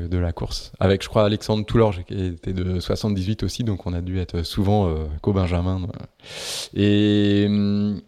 de, 0.08 0.18
la 0.18 0.32
course. 0.32 0.72
Avec, 0.80 1.04
je 1.04 1.10
crois, 1.10 1.26
Alexandre 1.26 1.66
Toulorge, 1.66 2.04
qui 2.08 2.26
était 2.26 2.54
de 2.54 2.80
78 2.80 3.44
aussi, 3.44 3.66
donc 3.66 3.86
on 3.86 3.94
a 3.94 4.02
dû 4.02 4.20
être 4.20 4.44
souvent 4.44 4.96
qu'au 5.22 5.34
Benjamin. 5.34 5.88
Et. 6.74 7.46
Hum, 7.48 8.02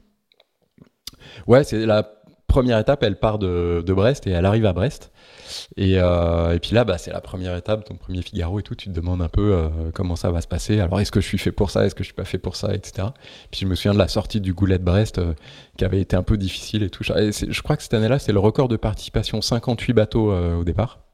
Ouais, 1.48 1.64
c'est 1.64 1.86
la 1.86 2.04
première 2.48 2.80
étape, 2.80 3.04
elle 3.04 3.18
part 3.18 3.38
de, 3.38 3.84
Brest 3.88 4.28
et 4.28 4.32
elle 4.32 4.46
arrive 4.46 4.66
à 4.66 4.74
Brest. 4.74 5.12
Et, 5.78 5.96
euh, 5.98 6.58
puis 6.60 6.74
là, 6.74 6.86
bah, 6.86 6.98
c'est 6.98 7.12
la 7.12 7.22
première 7.22 7.56
étape, 7.56 7.84
ton 7.84 7.96
premier 7.96 8.22
Figaro 8.22 8.60
et 8.60 8.64
tout. 8.64 8.76
Tu 8.76 8.90
te 8.90 8.94
demandes 8.94 9.22
un 9.22 9.28
peu 9.28 9.54
euh, 9.54 9.70
comment 9.94 10.16
ça 10.16 10.32
va 10.32 10.42
se 10.42 10.48
passer. 10.48 10.80
Alors, 10.80 11.00
est-ce 11.00 11.12
que 11.12 11.22
je 11.22 11.28
suis 11.28 11.38
fait 11.38 11.52
pour 11.52 11.70
ça 11.70 11.86
Est-ce 11.86 11.96
que 11.96 12.04
je 12.04 12.08
suis 12.08 12.16
pas 12.16 12.26
fait 12.26 12.38
pour 12.38 12.56
ça 12.56 12.74
Etc. 12.74 13.08
Puis 13.52 13.62
je 13.62 13.66
me 13.66 13.76
souviens 13.76 13.94
de 13.94 14.00
la 14.00 14.08
sortie 14.08 14.42
du 14.42 14.54
Goulet 14.54 14.80
de 14.80 14.84
Brest 14.84 15.18
euh, 15.18 15.34
qui 15.78 15.86
avait 15.86 16.02
été 16.02 16.16
un 16.16 16.24
peu 16.24 16.38
difficile 16.38 16.84
et 16.84 16.90
tout. 16.90 17.04
je 17.04 17.62
crois 17.62 17.76
que 17.78 17.84
cette 17.84 17.94
année-là, 17.94 18.20
c'est 18.20 18.32
le 18.32 18.40
record 18.40 18.68
de 18.68 18.78
participation 18.78 19.42
58 19.42 19.94
bateaux 19.94 20.34
au 20.34 20.64
départ. 20.64 21.05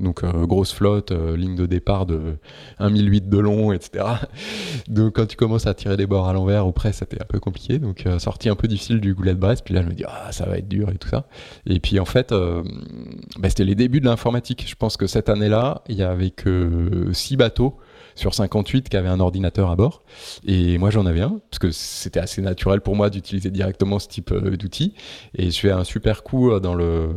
Donc 0.00 0.24
euh, 0.24 0.46
grosse 0.46 0.72
flotte, 0.72 1.12
euh, 1.12 1.36
ligne 1.36 1.54
de 1.54 1.66
départ 1.66 2.06
de 2.06 2.36
1008 2.80 3.28
de 3.28 3.38
long, 3.38 3.72
etc. 3.72 4.04
Donc 4.88 5.16
quand 5.16 5.26
tu 5.26 5.36
commences 5.36 5.66
à 5.66 5.74
tirer 5.74 5.96
des 5.96 6.06
bords 6.06 6.26
à 6.26 6.32
l'envers 6.32 6.66
ou 6.66 6.72
près, 6.72 6.92
c'était 6.92 7.20
un 7.20 7.26
peu 7.26 7.38
compliqué. 7.38 7.78
Donc 7.78 8.06
euh, 8.06 8.18
sortie 8.18 8.48
un 8.48 8.56
peu 8.56 8.66
difficile 8.66 9.00
du 9.00 9.14
goulet 9.14 9.34
de 9.34 9.38
Brest. 9.38 9.62
Puis 9.64 9.74
là 9.74 9.82
je 9.82 9.88
me 9.88 9.92
dis 9.92 10.04
ah 10.06 10.32
ça 10.32 10.46
va 10.46 10.58
être 10.58 10.68
dur 10.68 10.88
et 10.90 10.96
tout 10.96 11.08
ça. 11.08 11.26
Et 11.66 11.78
puis 11.80 12.00
en 12.00 12.04
fait 12.04 12.32
bah, 12.32 13.48
c'était 13.48 13.64
les 13.64 13.74
débuts 13.74 14.00
de 14.00 14.06
l'informatique. 14.06 14.64
Je 14.66 14.74
pense 14.74 14.96
que 14.96 15.06
cette 15.06 15.28
année-là 15.28 15.82
il 15.88 15.96
y 15.96 16.02
avait 16.02 16.30
que 16.30 17.10
6 17.12 17.36
bateaux 17.36 17.76
sur 18.14 18.34
58 18.34 18.88
qui 18.88 18.96
avaient 18.96 19.08
un 19.08 19.20
ordinateur 19.20 19.70
à 19.70 19.76
bord. 19.76 20.02
Et 20.44 20.78
moi, 20.78 20.90
j'en 20.90 21.06
avais 21.06 21.22
un, 21.22 21.40
parce 21.50 21.58
que 21.58 21.70
c'était 21.70 22.20
assez 22.20 22.42
naturel 22.42 22.80
pour 22.80 22.96
moi 22.96 23.08
d'utiliser 23.08 23.50
directement 23.50 23.98
ce 23.98 24.08
type 24.08 24.34
d'outil. 24.34 24.94
Et 25.34 25.50
je 25.50 25.58
fais 25.58 25.70
un 25.70 25.84
super 25.84 26.22
coup 26.22 26.58
dans 26.60 26.74
le, 26.74 27.14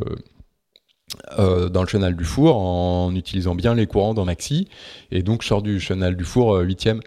euh, 1.40 1.70
dans 1.70 1.82
le 1.82 1.88
chenal 1.88 2.16
du 2.16 2.26
four 2.26 2.58
en 2.58 3.14
utilisant 3.16 3.56
bien 3.56 3.76
les 3.76 3.88
courants 3.88 4.14
dans 4.14 4.26
Maxi. 4.26 4.68
Et 5.12 5.24
donc, 5.24 5.42
je 5.42 5.48
sors 5.48 5.62
du 5.62 5.80
chenal 5.80 6.16
du 6.16 6.24
four 6.24 6.58
8 6.60 6.88
euh, 6.88 7.00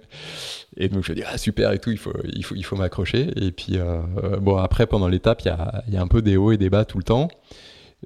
Et 0.77 0.89
donc, 0.89 1.05
je 1.05 1.13
dis, 1.13 1.23
ah 1.27 1.39
super 1.39 1.73
et 1.73 1.79
tout, 1.79 1.91
il 1.91 1.99
faut, 1.99 2.13
il 2.25 2.45
faut, 2.45 2.55
il 2.55 2.65
faut 2.65 2.77
m'accrocher. 2.77 3.31
Et 3.37 3.53
puis, 3.53 3.77
euh, 3.77 4.01
bon, 4.41 4.57
après, 4.57 4.87
pendant 4.87 5.09
l'étape, 5.09 5.43
il 5.43 5.49
y 5.49 5.51
a, 5.51 5.85
y 5.89 5.97
a, 5.97 6.03
un 6.03 6.09
peu 6.09 6.23
des 6.23 6.37
hauts 6.37 6.53
et 6.53 6.57
des 6.57 6.71
bas 6.71 6.85
tout 6.85 6.99
le 6.99 7.05
temps. 7.05 7.29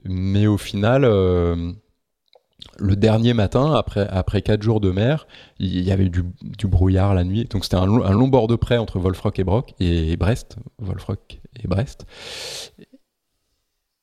Mais 0.05 0.47
au 0.47 0.57
final, 0.57 1.03
le 1.03 2.97
dernier 2.97 3.35
matin, 3.35 3.75
après, 3.75 4.07
après 4.09 4.43
4 4.43 4.63
jours 4.63 4.81
de 4.81 4.91
mer, 4.91 5.27
il 5.59 5.81
y 5.81 5.93
avait 5.93 6.09
du, 6.09 6.23
du 6.43 6.67
brouillard 6.67 7.15
la 7.15 7.25
nuit. 7.25 7.45
Donc, 7.45 7.65
c'était 7.65 7.77
un, 7.77 7.87
long 7.87 8.29
bord 8.29 8.47
de 8.47 8.57
près 8.57 8.79
entre 8.79 8.99
Wolfrock 8.99 9.39
et 9.39 9.45
Broc 9.45 9.75
et 9.81 10.17
Brest. 10.17 10.57
Wolfrock 10.79 11.41
et 11.63 11.69
Brest. 11.69 12.07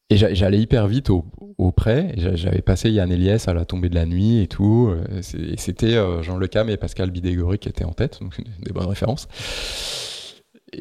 Et 0.10 0.16
j'allais 0.16 0.60
hyper 0.60 0.88
vite 0.88 1.10
au, 1.10 1.26
au 1.58 1.72
prêt. 1.72 2.14
J'avais 2.16 2.62
passé 2.62 2.90
Yann 2.90 3.12
Eliès 3.12 3.48
à 3.48 3.54
la 3.54 3.66
tombée 3.66 3.90
de 3.90 3.96
la 3.96 4.06
nuit 4.06 4.42
et 4.42 4.48
tout. 4.48 4.90
Euh, 4.90 5.22
et 5.38 5.58
c'était 5.58 5.96
euh, 5.96 6.22
Jean 6.22 6.38
Lecam 6.38 6.70
et 6.70 6.78
Pascal 6.78 7.12
Bidégory 7.12 7.58
qui 7.60 7.70
étaient 7.70 7.86
en 7.86 7.94
tête, 7.94 8.20
donc 8.22 8.40
des 8.62 8.72
bonnes 8.72 8.88
références. 8.88 9.28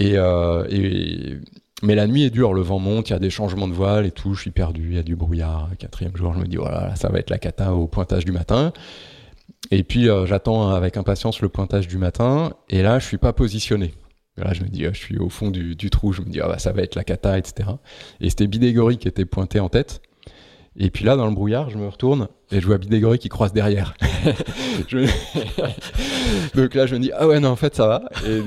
Euh, 0.01 0.67
et, 0.69 1.39
mais 1.83 1.95
la 1.95 2.07
nuit 2.07 2.25
est 2.25 2.31
dure, 2.31 2.55
le 2.55 2.63
vent 2.63 2.79
monte, 2.79 3.11
il 3.11 3.13
y 3.13 3.17
a 3.17 3.19
des 3.19 3.31
changements 3.31 3.69
de 3.69 3.73
voile 3.73 4.07
et 4.07 4.11
tout. 4.11 4.35
Je 4.35 4.43
suis 4.43 4.51
perdu, 4.51 4.89
il 4.91 4.97
y 4.97 4.99
a 4.99 5.03
du 5.03 5.17
brouillard. 5.17 5.71
Quatrième 5.79 6.17
jour, 6.17 6.33
je 6.35 6.39
me 6.39 6.47
dis 6.47 6.57
voilà, 6.57 6.95
ça 6.97 7.09
va 7.09 7.19
être 7.19 7.31
la 7.31 7.39
cata 7.39 7.75
au 7.75 7.87
pointage 7.87 8.25
du 8.25 8.33
matin. 8.33 8.73
Et 9.71 9.83
puis 9.83 10.09
j'attends 10.27 10.71
avec 10.71 10.97
impatience 10.97 11.41
le 11.41 11.49
pointage 11.49 11.89
du 11.89 11.99
matin. 11.99 12.53
Et 12.69 12.83
là, 12.83 12.99
je 12.99 13.07
suis 13.07 13.19
pas 13.19 13.33
positionné. 13.33 13.93
Là, 14.37 14.53
je 14.53 14.63
me 14.63 14.69
dis, 14.69 14.85
ah, 14.87 14.93
je 14.93 14.99
suis 14.99 15.19
au 15.19 15.29
fond 15.31 15.51
du, 15.51 15.91
trou, 15.91 16.13
je 16.13 16.21
me 16.21 16.29
dis, 16.29 16.41
ah, 16.41 16.49
bah, 16.49 16.59
ça 16.59 16.73
va 16.73 16.83
être 16.83 16.95
la 16.95 17.05
cata, 17.05 17.39
etc. 17.39 17.71
Et 18.21 18.29
c'était 18.29 18.47
Bidégory 18.47 18.99
qui 18.99 19.09
était 19.09 19.25
pointé 19.25 19.61
en 19.61 19.69
tête. 19.69 20.03
Et 20.79 20.91
puis 20.91 21.07
là, 21.07 21.17
dans 21.17 21.27
le 21.27 21.35
brouillard, 21.35 21.71
je 21.71 21.79
me 21.79 21.89
retourne 21.89 22.29
et 22.53 22.61
je 22.61 22.67
vois 22.67 22.77
Bidégory 22.77 23.19
qui 23.19 23.31
croise 23.31 23.55
derrière. 23.55 23.95
Donc 26.55 26.75
là, 26.75 26.87
je 26.87 26.95
me 26.95 27.01
dis, 27.01 27.11
ah 27.15 27.27
ouais, 27.27 27.41
non, 27.41 27.49
en 27.49 27.57
fait, 27.57 27.75
ça 27.75 27.87
va. 27.87 28.03
Et, 28.27 28.43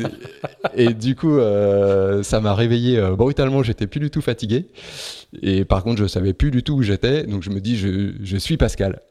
et 0.90 0.94
du 0.94 1.16
coup, 1.16 1.38
euh, 1.38 2.22
ça 2.22 2.40
m'a 2.40 2.54
réveillé 2.54 3.00
euh, 3.00 3.16
brutalement, 3.16 3.64
j'étais 3.64 3.88
plus 3.88 4.00
du 4.00 4.12
tout 4.12 4.22
fatigué. 4.22 4.68
Et 5.42 5.66
par 5.66 5.84
contre, 5.84 6.02
je 6.02 6.08
savais 6.08 6.34
plus 6.34 6.52
du 6.52 6.62
tout 6.62 6.74
où 6.74 6.84
j'étais. 6.84 7.24
Donc 7.24 7.42
je 7.42 7.50
me 7.50 7.60
dis, 7.60 7.78
je, 7.78 8.14
je 8.22 8.38
suis 8.38 8.58
Pascal. 8.58 9.02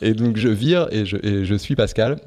Et 0.00 0.14
donc 0.14 0.36
je 0.36 0.48
vire 0.48 0.88
et 0.90 1.04
je, 1.04 1.16
et 1.16 1.44
je 1.44 1.54
suis 1.54 1.74
Pascal. 1.74 2.18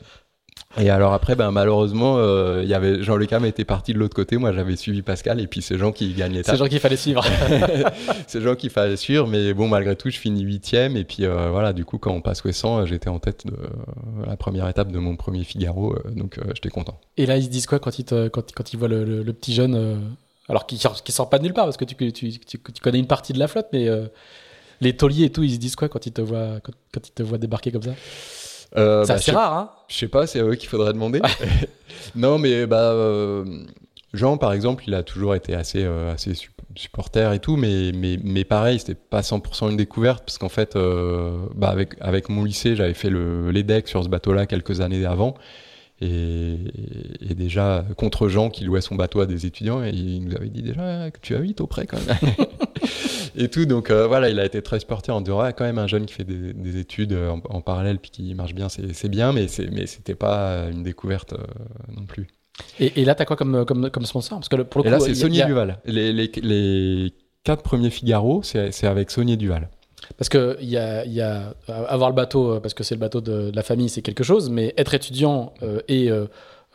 Et 0.77 0.89
alors 0.89 1.13
après, 1.13 1.35
ben 1.35 1.51
malheureusement, 1.51 2.17
euh, 2.17 2.63
y 2.65 2.73
avait 2.73 3.01
Jean 3.01 3.15
Le 3.15 3.25
Cam 3.25 3.45
était 3.45 3.63
parti 3.63 3.93
de 3.93 3.99
l'autre 3.99 4.15
côté. 4.15 4.37
Moi, 4.37 4.51
j'avais 4.51 4.75
suivi 4.75 5.01
Pascal, 5.01 5.39
et 5.39 5.47
puis 5.47 5.61
c'est 5.61 5.77
Jean 5.77 5.91
qui 5.91 6.13
gagne 6.13 6.33
l'étape. 6.33 6.55
C'est 6.55 6.59
Jean 6.59 6.67
qu'il 6.67 6.79
fallait 6.79 6.97
suivre. 6.97 7.23
c'est 8.27 8.41
Jean 8.41 8.55
qu'il 8.55 8.69
fallait 8.69 8.97
suivre, 8.97 9.27
mais 9.27 9.53
bon, 9.53 9.67
malgré 9.67 9.95
tout, 9.95 10.09
je 10.09 10.17
finis 10.17 10.41
huitième. 10.41 10.97
Et 10.97 11.05
puis 11.05 11.25
euh, 11.25 11.49
voilà, 11.49 11.71
du 11.71 11.85
coup, 11.85 11.97
quand 11.97 12.11
on 12.11 12.21
passe 12.21 12.45
au 12.45 12.51
100, 12.51 12.87
j'étais 12.87 13.07
en 13.07 13.19
tête 13.19 13.47
de 13.47 13.55
la 14.27 14.35
première 14.35 14.67
étape 14.67 14.91
de 14.91 14.99
mon 14.99 15.15
premier 15.15 15.43
Figaro, 15.43 15.93
euh, 15.93 16.11
donc 16.11 16.39
j'étais 16.53 16.69
content. 16.69 16.99
Et 17.17 17.25
là, 17.25 17.37
ils 17.37 17.45
se 17.45 17.49
disent 17.49 17.67
quoi 17.67 17.79
quand 17.79 17.97
ils 17.97 18.05
te, 18.05 18.27
quand, 18.27 18.51
quand 18.53 18.73
ils 18.73 18.77
voient 18.77 18.89
le, 18.89 19.23
le, 19.23 19.33
petit 19.33 19.53
jeune, 19.53 20.01
alors 20.49 20.65
qui 20.65 20.77
qui 21.03 21.11
sort 21.11 21.29
pas 21.29 21.37
de 21.37 21.43
nulle 21.43 21.53
part 21.53 21.65
parce 21.65 21.77
que 21.77 21.85
tu, 21.85 21.95
tu, 21.95 22.11
tu, 22.11 22.39
tu 22.39 22.81
connais 22.81 22.99
une 22.99 23.07
partie 23.07 23.31
de 23.31 23.39
la 23.39 23.47
flotte, 23.47 23.67
mais 23.71 23.87
les 24.81 24.97
tauliers 24.97 25.25
et 25.25 25.31
tout, 25.31 25.43
ils 25.43 25.53
se 25.53 25.57
disent 25.57 25.75
quoi 25.77 25.87
quand 25.87 26.05
ils 26.05 26.11
te 26.11 26.21
voient 26.21 26.59
quand, 26.61 26.73
quand 26.93 27.07
ils 27.07 27.13
te 27.13 27.23
voient 27.23 27.37
débarquer 27.37 27.71
comme 27.71 27.83
ça? 27.83 27.93
Euh, 28.77 29.03
c'est 29.05 29.31
bah, 29.31 29.39
rare, 29.39 29.53
hein 29.57 29.69
Je 29.87 29.95
sais 29.95 30.07
pas, 30.07 30.27
c'est 30.27 30.39
à 30.39 30.43
eux 30.43 30.55
qu'il 30.55 30.69
faudrait 30.69 30.93
demander. 30.93 31.21
non, 32.15 32.37
mais 32.37 32.65
bah, 32.65 32.91
euh, 32.91 33.45
Jean, 34.15 34.37
par 34.37 34.53
exemple, 34.53 34.85
il 34.87 34.93
a 34.93 35.03
toujours 35.03 35.35
été 35.35 35.53
assez, 35.53 35.83
euh, 35.83 36.13
assez 36.13 36.33
supporter 36.75 37.33
et 37.33 37.39
tout, 37.39 37.57
mais, 37.57 37.91
mais, 37.93 38.17
mais 38.23 38.43
pareil, 38.43 38.79
c'était 38.79 38.95
pas 38.95 39.21
100% 39.21 39.71
une 39.71 39.77
découverte, 39.77 40.23
parce 40.25 40.37
qu'en 40.37 40.49
fait, 40.49 40.75
euh, 40.75 41.45
bah, 41.53 41.69
avec, 41.69 41.95
avec 41.99 42.29
mon 42.29 42.43
lycée, 42.43 42.75
j'avais 42.75 42.93
fait 42.93 43.09
le, 43.09 43.51
les 43.51 43.63
decks 43.63 43.87
sur 43.87 44.03
ce 44.03 44.09
bateau-là 44.09 44.45
quelques 44.45 44.81
années 44.81 45.05
avant. 45.05 45.35
Et, 46.01 46.57
et, 47.21 47.35
déjà 47.35 47.85
contre 47.95 48.27
Jean 48.27 48.49
qui 48.49 48.65
louait 48.65 48.81
son 48.81 48.95
bateau 48.95 49.21
à 49.21 49.25
des 49.25 49.45
étudiants 49.45 49.81
et 49.81 49.91
il 49.91 50.25
nous 50.25 50.35
avait 50.35 50.49
dit 50.49 50.61
déjà 50.61 51.09
que 51.09 51.19
tu 51.21 51.37
as 51.37 51.39
8 51.39 51.61
auprès 51.61 51.85
quand 51.85 52.05
même 52.05 52.35
et 53.37 53.49
tout 53.49 53.65
donc 53.65 53.89
euh, 53.89 54.07
voilà 54.07 54.29
il 54.29 54.39
a 54.39 54.45
été 54.45 54.61
très 54.61 54.79
sportif 54.79 55.11
en 55.13 55.21
disant 55.21 55.39
ah, 55.39 55.53
quand 55.53 55.65
même 55.65 55.77
un 55.77 55.87
jeune 55.87 56.05
qui 56.05 56.13
fait 56.13 56.23
des, 56.23 56.53
des 56.53 56.79
études 56.79 57.13
euh, 57.13 57.31
en, 57.31 57.41
en, 57.49 57.61
parallèle 57.61 57.99
puis 57.99 58.11
qui 58.11 58.33
marche 58.35 58.53
bien. 58.53 58.67
C'est 58.69 59.09
bien 59.09 59.33
mais 59.33 59.47
c'était 59.47 60.15
pas 60.15 60.67
une 60.71 60.83
découverte 60.83 61.33
euh, 61.33 61.43
non 61.95 62.05
plus. 62.05 62.27
Et, 62.79 63.01
et 63.01 63.05
là 63.05 63.15
t'as 63.15 63.25
quoi 63.25 63.35
comme, 63.35 63.65
comme, 63.65 63.89
comme 63.89 64.05
sponsor? 64.05 64.39
Parce 64.39 64.49
que 64.49 64.55
le, 64.55 64.63
pour 64.63 64.81
le 64.83 64.87
et 64.87 64.91
là 64.91 64.99
c'est 64.99 65.15
Sony 65.15 65.41
a... 65.41 65.45
Duval. 65.45 65.79
Les, 65.85 66.13
les, 66.13 66.31
les 66.41 67.13
quatre 67.43 67.63
premiers 67.63 67.89
Figaro 67.89 68.41
c'est 68.43 68.83
avec 68.83 69.11
Sony 69.11 69.37
Duval. 69.37 69.69
Parce 70.17 70.29
que 70.29 70.57
y 70.61 70.77
a, 70.77 71.03
y 71.05 71.21
a, 71.21 71.55
avoir 71.67 72.09
le 72.09 72.15
bateau, 72.15 72.59
parce 72.59 72.73
que 72.73 72.83
c'est 72.83 72.95
le 72.95 72.99
bateau 72.99 73.21
de, 73.21 73.49
de 73.49 73.55
la 73.55 73.63
famille, 73.63 73.89
c'est 73.89 74.03
quelque 74.03 74.23
chose, 74.23 74.49
mais 74.49 74.73
être 74.77 74.93
étudiant 74.93 75.53
euh, 75.63 75.79
et 75.87 76.09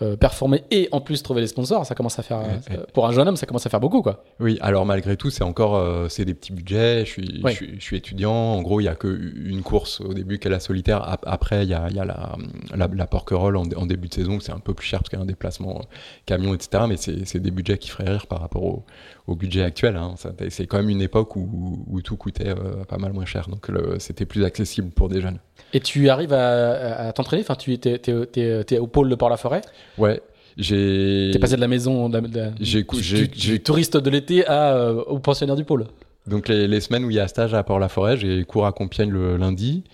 euh, 0.02 0.16
performer 0.16 0.64
et 0.70 0.88
en 0.92 1.02
plus 1.02 1.22
trouver 1.22 1.42
les 1.42 1.46
sponsors, 1.46 1.84
ça 1.84 1.94
commence 1.94 2.18
à 2.18 2.22
faire 2.22 2.38
euh, 2.38 2.84
pour 2.94 3.06
un 3.06 3.12
jeune 3.12 3.28
homme, 3.28 3.36
ça 3.36 3.44
commence 3.44 3.66
à 3.66 3.68
faire 3.68 3.80
beaucoup 3.80 4.00
quoi. 4.00 4.24
Oui, 4.40 4.56
alors 4.62 4.86
malgré 4.86 5.14
tout, 5.18 5.28
c'est 5.28 5.44
encore 5.44 5.76
euh, 5.76 6.08
c'est 6.08 6.24
des 6.24 6.32
petits 6.32 6.54
budgets. 6.54 7.04
Je 7.04 7.10
suis, 7.10 7.42
je 7.44 7.80
suis, 7.80 7.96
étudiant. 7.98 8.32
En 8.32 8.62
gros, 8.62 8.80
il 8.80 8.84
y 8.84 8.88
a 8.88 8.94
qu'une 8.94 9.60
course 9.62 10.00
au 10.00 10.14
début 10.14 10.38
qui 10.38 10.48
est 10.48 10.50
la 10.50 10.58
solitaire. 10.58 11.18
Après, 11.26 11.64
il 11.64 11.68
y 11.68 11.74
a, 11.74 11.90
y 11.90 11.98
a 11.98 12.06
la, 12.06 12.34
la, 12.74 12.88
la 12.90 13.06
Porquerolles 13.06 13.58
en, 13.58 13.64
en, 13.76 13.84
début 13.84 14.08
de 14.08 14.14
saison, 14.14 14.40
c'est 14.40 14.52
un 14.52 14.58
peu 14.58 14.72
plus 14.72 14.86
cher 14.86 15.00
parce 15.00 15.10
qu'il 15.10 15.18
y 15.18 15.20
a 15.20 15.22
un 15.22 15.26
déplacement 15.26 15.82
camion, 16.24 16.54
etc. 16.54 16.84
Mais 16.88 16.96
c'est 16.96 17.40
des 17.40 17.50
budgets 17.50 17.76
qui 17.76 17.90
feraient 17.90 18.08
rire 18.10 18.26
par 18.26 18.40
rapport 18.40 18.64
au, 18.64 18.84
au 19.26 19.34
budget 19.34 19.62
actuel. 19.62 19.96
Hein. 19.96 20.14
C'est 20.48 20.66
quand 20.66 20.78
même 20.78 20.88
une 20.88 21.02
époque 21.02 21.36
où, 21.36 21.84
où 21.86 22.00
tout 22.00 22.16
coûtait 22.16 22.54
pas 22.88 22.96
mal 22.96 23.12
moins 23.12 23.26
cher, 23.26 23.50
donc 23.50 23.70
c'était 23.98 24.24
plus 24.24 24.44
accessible 24.44 24.88
pour 24.92 25.10
des 25.10 25.20
jeunes. 25.20 25.40
Et 25.72 25.80
tu 25.80 26.08
arrives 26.08 26.32
à, 26.32 27.08
à 27.08 27.12
t'entraîner? 27.12 27.42
Enfin, 27.42 27.54
tu 27.54 27.72
es, 27.72 27.80
es, 27.84 28.64
es, 28.70 28.78
au 28.78 28.86
pôle 28.86 29.08
de 29.08 29.14
Port-la-Forêt? 29.14 29.62
Ouais. 29.98 30.20
J'ai. 30.56 31.30
T'es 31.32 31.38
passé 31.38 31.56
de 31.56 31.60
la 31.60 31.68
maison, 31.68 32.08
de 32.08 32.20
j'ai, 32.60 32.82
du, 33.28 33.60
touriste 33.60 33.96
de 33.96 34.10
l'été 34.10 34.46
à 34.46 34.74
euh, 34.74 35.02
au 35.04 35.18
pensionnaire 35.18 35.56
du 35.56 35.64
pôle. 35.64 35.86
Donc 36.26 36.48
les, 36.48 36.68
les, 36.68 36.80
semaines 36.80 37.04
où 37.04 37.10
il 37.10 37.16
y 37.16 37.20
a 37.20 37.28
stage 37.28 37.54
à 37.54 37.62
Port-la-Forêt, 37.62 38.16
j'ai 38.16 38.44
cours 38.44 38.66
à 38.66 38.72
Compiègne 38.72 39.10
le 39.10 39.36
lundi. 39.36 39.84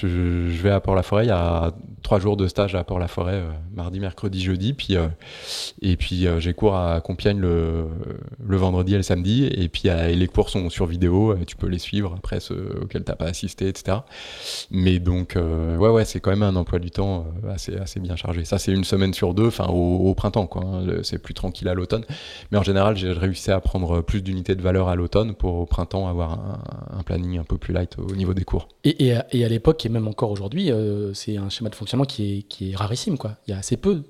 Je, 0.00 0.06
vais 0.62 0.70
à 0.70 0.80
Port-la-Forêt. 0.80 1.24
Il 1.24 1.28
y 1.28 1.32
a 1.32 1.72
trois 2.02 2.20
jours 2.20 2.36
de 2.36 2.46
stage 2.48 2.74
à 2.74 2.84
Port-la-Forêt, 2.84 3.34
euh, 3.34 3.50
mardi, 3.74 3.98
mercredi, 3.98 4.42
jeudi. 4.42 4.74
Puis, 4.74 4.96
euh, 4.96 5.08
et 5.80 5.96
puis 5.96 6.26
euh, 6.26 6.38
j'ai 6.38 6.52
cours 6.52 6.76
à 6.76 7.00
Compiègne 7.00 7.40
le, 7.40 7.86
le, 8.44 8.56
vendredi 8.56 8.94
et 8.94 8.96
le 8.98 9.02
samedi. 9.02 9.46
Et 9.46 9.68
puis 9.68 9.88
les 9.88 10.28
cours 10.28 10.50
sont 10.50 10.68
sur 10.68 10.86
vidéo. 10.86 11.34
tu 11.46 11.56
peux 11.56 11.66
les 11.66 11.78
suivre 11.78 12.14
après 12.16 12.40
ceux 12.40 12.80
auxquels 12.82 13.04
tu 13.04 13.10
n'as 13.10 13.16
pas 13.16 13.24
assisté, 13.24 13.68
etc. 13.68 13.98
Mais 14.70 14.98
donc, 14.98 15.36
ouais, 15.36 15.88
ouais, 15.88 16.04
c'est 16.04 16.20
quand 16.20 16.30
même 16.30 16.42
un 16.42 16.56
emploi 16.56 16.78
du 16.78 16.90
temps 16.90 17.26
assez, 17.48 17.76
assez 17.76 18.00
bien 18.00 18.16
chargé. 18.16 18.44
Ça, 18.44 18.58
c'est 18.58 18.72
une 18.72 18.84
semaine 18.84 19.14
sur 19.14 19.32
deux, 19.32 19.46
enfin 19.46 19.66
au, 19.68 20.14
printemps, 20.14 20.46
quoi. 20.46 20.62
Hein. 20.62 21.00
c'est 21.02 21.18
plus 21.18 21.34
tranquille 21.34 21.68
à 21.68 21.74
l'automne. 21.74 22.04
Mais 22.50 22.58
en 22.58 22.62
général, 22.62 22.96
j'ai 22.96 23.12
réussi 23.12 23.50
à 23.50 23.60
prendre 23.60 24.02
plus 24.02 24.22
d'unités 24.22 24.54
de 24.54 24.62
valeur 24.62 24.88
à 24.88 24.96
l'automne 24.96 25.34
pour 25.34 25.54
au 25.54 25.66
printemps 25.66 26.08
avoir 26.08 26.38
un, 26.90 27.02
planning 27.02 27.38
un 27.38 27.44
peu 27.44 27.56
plus 27.56 27.72
light 27.72 27.96
au 27.98 28.14
niveau 28.14 28.34
des 28.34 28.44
cours. 28.44 28.68
Et, 28.84 29.06
et, 29.06 29.18
et 29.32 29.44
à 29.44 29.48
l'époque, 29.48 29.85
et 29.86 29.88
même 29.88 30.08
encore 30.08 30.30
aujourd'hui, 30.30 30.70
c'est 31.14 31.36
un 31.36 31.48
schéma 31.48 31.70
de 31.70 31.74
fonctionnement 31.74 32.04
qui 32.04 32.46
est, 32.60 32.76
rarissime. 32.76 33.16
Il 33.46 33.50
y 33.50 33.54
a 33.54 33.58
assez 33.58 33.76
peu 33.76 34.02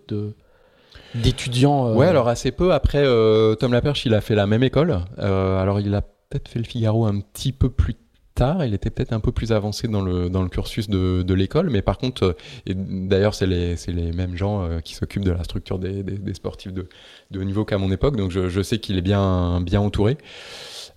d'étudiants. 1.15 1.89
Euh, 1.89 1.95
ouais, 1.95 2.07
alors 2.07 2.29
assez 2.29 2.53
peu. 2.53 2.73
Après, 2.73 3.03
euh, 3.05 3.55
Tom 3.55 3.73
Laperche, 3.73 4.07
il 4.07 4.15
a 4.15 4.21
fait 4.21 4.35
la 4.35 4.47
même 4.47 4.63
école. 4.63 5.01
Euh, 5.19 5.61
alors, 5.61 5.81
il 5.81 5.95
a 5.95 6.03
peut-être 6.03 6.49
fait 6.49 6.59
le 6.59 6.65
Figaro 6.65 7.07
un 7.07 7.21
petit 7.21 7.53
peu 7.53 7.71
plus 7.71 7.95
tard. 8.35 8.65
Il 8.65 8.75
était 8.75 8.91
peut-être 8.91 9.13
un 9.13 9.21
peu 9.21 9.33
plus 9.33 9.53
avancé 9.53 9.89
dans 9.89 10.03
le, 10.03 10.49
cursus 10.49 10.89
de, 10.89 11.35
l'école. 11.35 11.71
Mais 11.71 11.83
par 11.83 11.99
contre, 11.99 12.37
et 12.67 12.75
d'ailleurs, 12.75 13.35
c'est 13.35 13.47
les, 13.47 14.13
mêmes 14.13 14.37
gens 14.37 14.69
qui 14.85 14.95
s'occupent 14.95 15.25
de 15.25 15.31
la 15.31 15.45
structure 15.45 15.79
des, 15.79 16.05
sportifs 16.35 16.73
de, 16.73 16.89
haut 17.35 17.45
niveau 17.45 17.65
qu'à 17.65 17.79
mon 17.79 17.91
époque. 17.91 18.17
Donc, 18.17 18.31
je, 18.31 18.63
sais 18.63 18.79
qu'il 18.79 18.99
est 18.99 19.03
bien 19.03 19.65
entouré. 19.79 20.19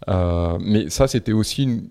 mais 0.07 0.89
ça, 0.89 1.07
c'était 1.07 1.33
aussi 1.33 1.63
une, 1.63 1.87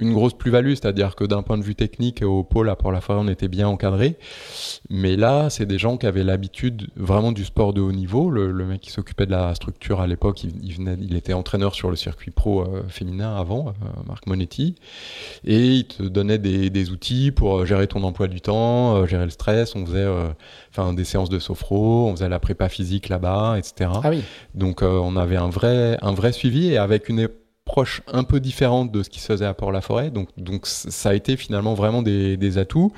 une 0.00 0.14
grosse 0.14 0.32
plus-value, 0.32 0.70
c'est-à-dire 0.70 1.14
que 1.14 1.24
d'un 1.24 1.42
point 1.42 1.58
de 1.58 1.62
vue 1.62 1.74
technique, 1.74 2.22
au 2.22 2.42
pôle 2.42 2.70
à 2.70 2.76
Port-la-Forêt, 2.76 3.20
on 3.22 3.28
était 3.28 3.48
bien 3.48 3.68
encadré. 3.68 4.16
Mais 4.88 5.16
là, 5.16 5.50
c'est 5.50 5.66
des 5.66 5.78
gens 5.78 5.96
qui 5.98 6.06
avaient 6.06 6.24
l'habitude 6.24 6.88
vraiment 6.96 7.32
du 7.32 7.44
sport 7.44 7.72
de 7.72 7.80
haut 7.80 7.92
niveau. 7.92 8.30
Le, 8.30 8.52
mec 8.64 8.80
qui 8.80 8.90
s'occupait 8.90 9.26
de 9.26 9.30
la 9.30 9.54
structure 9.54 10.00
à 10.00 10.06
l'époque, 10.06 10.42
il, 10.42 10.72
venait, 10.74 10.96
il 11.00 11.16
était 11.16 11.32
entraîneur 11.32 11.74
sur 11.74 11.90
le 11.90 11.96
circuit 11.96 12.30
pro 12.30 12.62
euh, 12.62 12.82
féminin 12.88 13.36
avant, 13.36 13.68
euh, 13.68 13.72
Marc 14.06 14.26
Monetti. 14.26 14.74
Et 15.44 15.66
il 15.66 15.84
te 15.84 16.02
donnait 16.02 16.38
des, 16.38 16.90
outils 16.90 17.30
pour 17.30 17.58
euh, 17.58 17.66
gérer 17.66 17.86
ton 17.86 18.02
emploi 18.02 18.26
du 18.26 18.40
temps, 18.40 19.06
gérer 19.06 19.24
le 19.24 19.30
stress. 19.30 19.76
On 19.76 19.84
faisait 19.84 20.08
enfin 20.70 20.94
des 20.94 21.04
séances 21.04 21.28
de 21.28 21.38
sophro, 21.38 22.08
on 22.08 22.12
faisait 22.12 22.28
la 22.28 22.38
prépa 22.38 22.68
physique 22.68 23.08
là-bas, 23.08 23.56
etc. 23.58 23.90
Ah 24.02 24.10
oui. 24.10 24.22
Donc 24.54 24.82
on 24.82 25.16
avait 25.16 25.36
un 25.36 25.50
vrai, 25.50 25.98
un 26.00 26.12
vrai 26.12 26.32
suivi 26.32 26.68
et 26.68 26.78
avec 26.78 27.08
une 27.08 27.28
approche 27.70 28.02
un 28.12 28.24
peu 28.24 28.40
différente 28.40 28.90
de 28.90 29.02
ce 29.02 29.08
qui 29.08 29.20
se 29.20 29.26
faisait 29.26 29.46
à 29.46 29.54
Port-la-Forêt. 29.54 30.10
Donc, 30.10 30.28
donc 30.36 30.66
ça 30.66 31.10
a 31.10 31.14
été 31.14 31.36
finalement 31.36 31.74
vraiment 31.74 32.02
des, 32.02 32.36
des 32.36 32.58
atouts. 32.58 32.92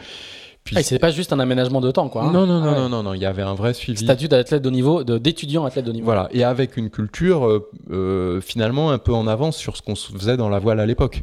Puis 0.65 0.77
ah, 0.79 0.83
c'était 0.83 1.01
pas 1.01 1.11
juste 1.11 1.33
un 1.33 1.41
aménagement 1.41 1.81
de 1.81 1.91
temps, 1.91 2.09
quoi. 2.09 2.23
Hein. 2.23 2.33
Non, 2.33 2.47
non, 2.47 2.61
non, 2.61 2.73
non, 2.73 2.89
non, 2.89 3.03
non, 3.03 3.15
il 3.15 3.21
y 3.21 3.27
avait 3.27 3.43
un 3.43 3.55
vrai 3.55 3.75
suivi. 3.75 4.03
Statut 4.03 4.29
d'athlète 4.29 4.63
de 4.63 4.71
niveau, 4.71 5.03
d'étudiant 5.03 5.65
athlète 5.65 5.85
de 5.85 5.93
niveau. 5.93 6.05
Voilà, 6.05 6.29
et 6.31 6.45
avec 6.45 6.77
une 6.77 6.89
culture 6.89 7.47
euh, 7.47 7.69
euh, 7.91 8.41
finalement 8.41 8.93
un 8.93 8.99
peu 8.99 9.13
en 9.13 9.27
avance 9.27 9.57
sur 9.57 9.77
ce 9.77 9.83
qu'on 9.83 9.97
faisait 9.97 10.37
dans 10.37 10.49
la 10.49 10.61
voile 10.61 10.79
à 10.81 10.87
l'époque. 10.87 11.23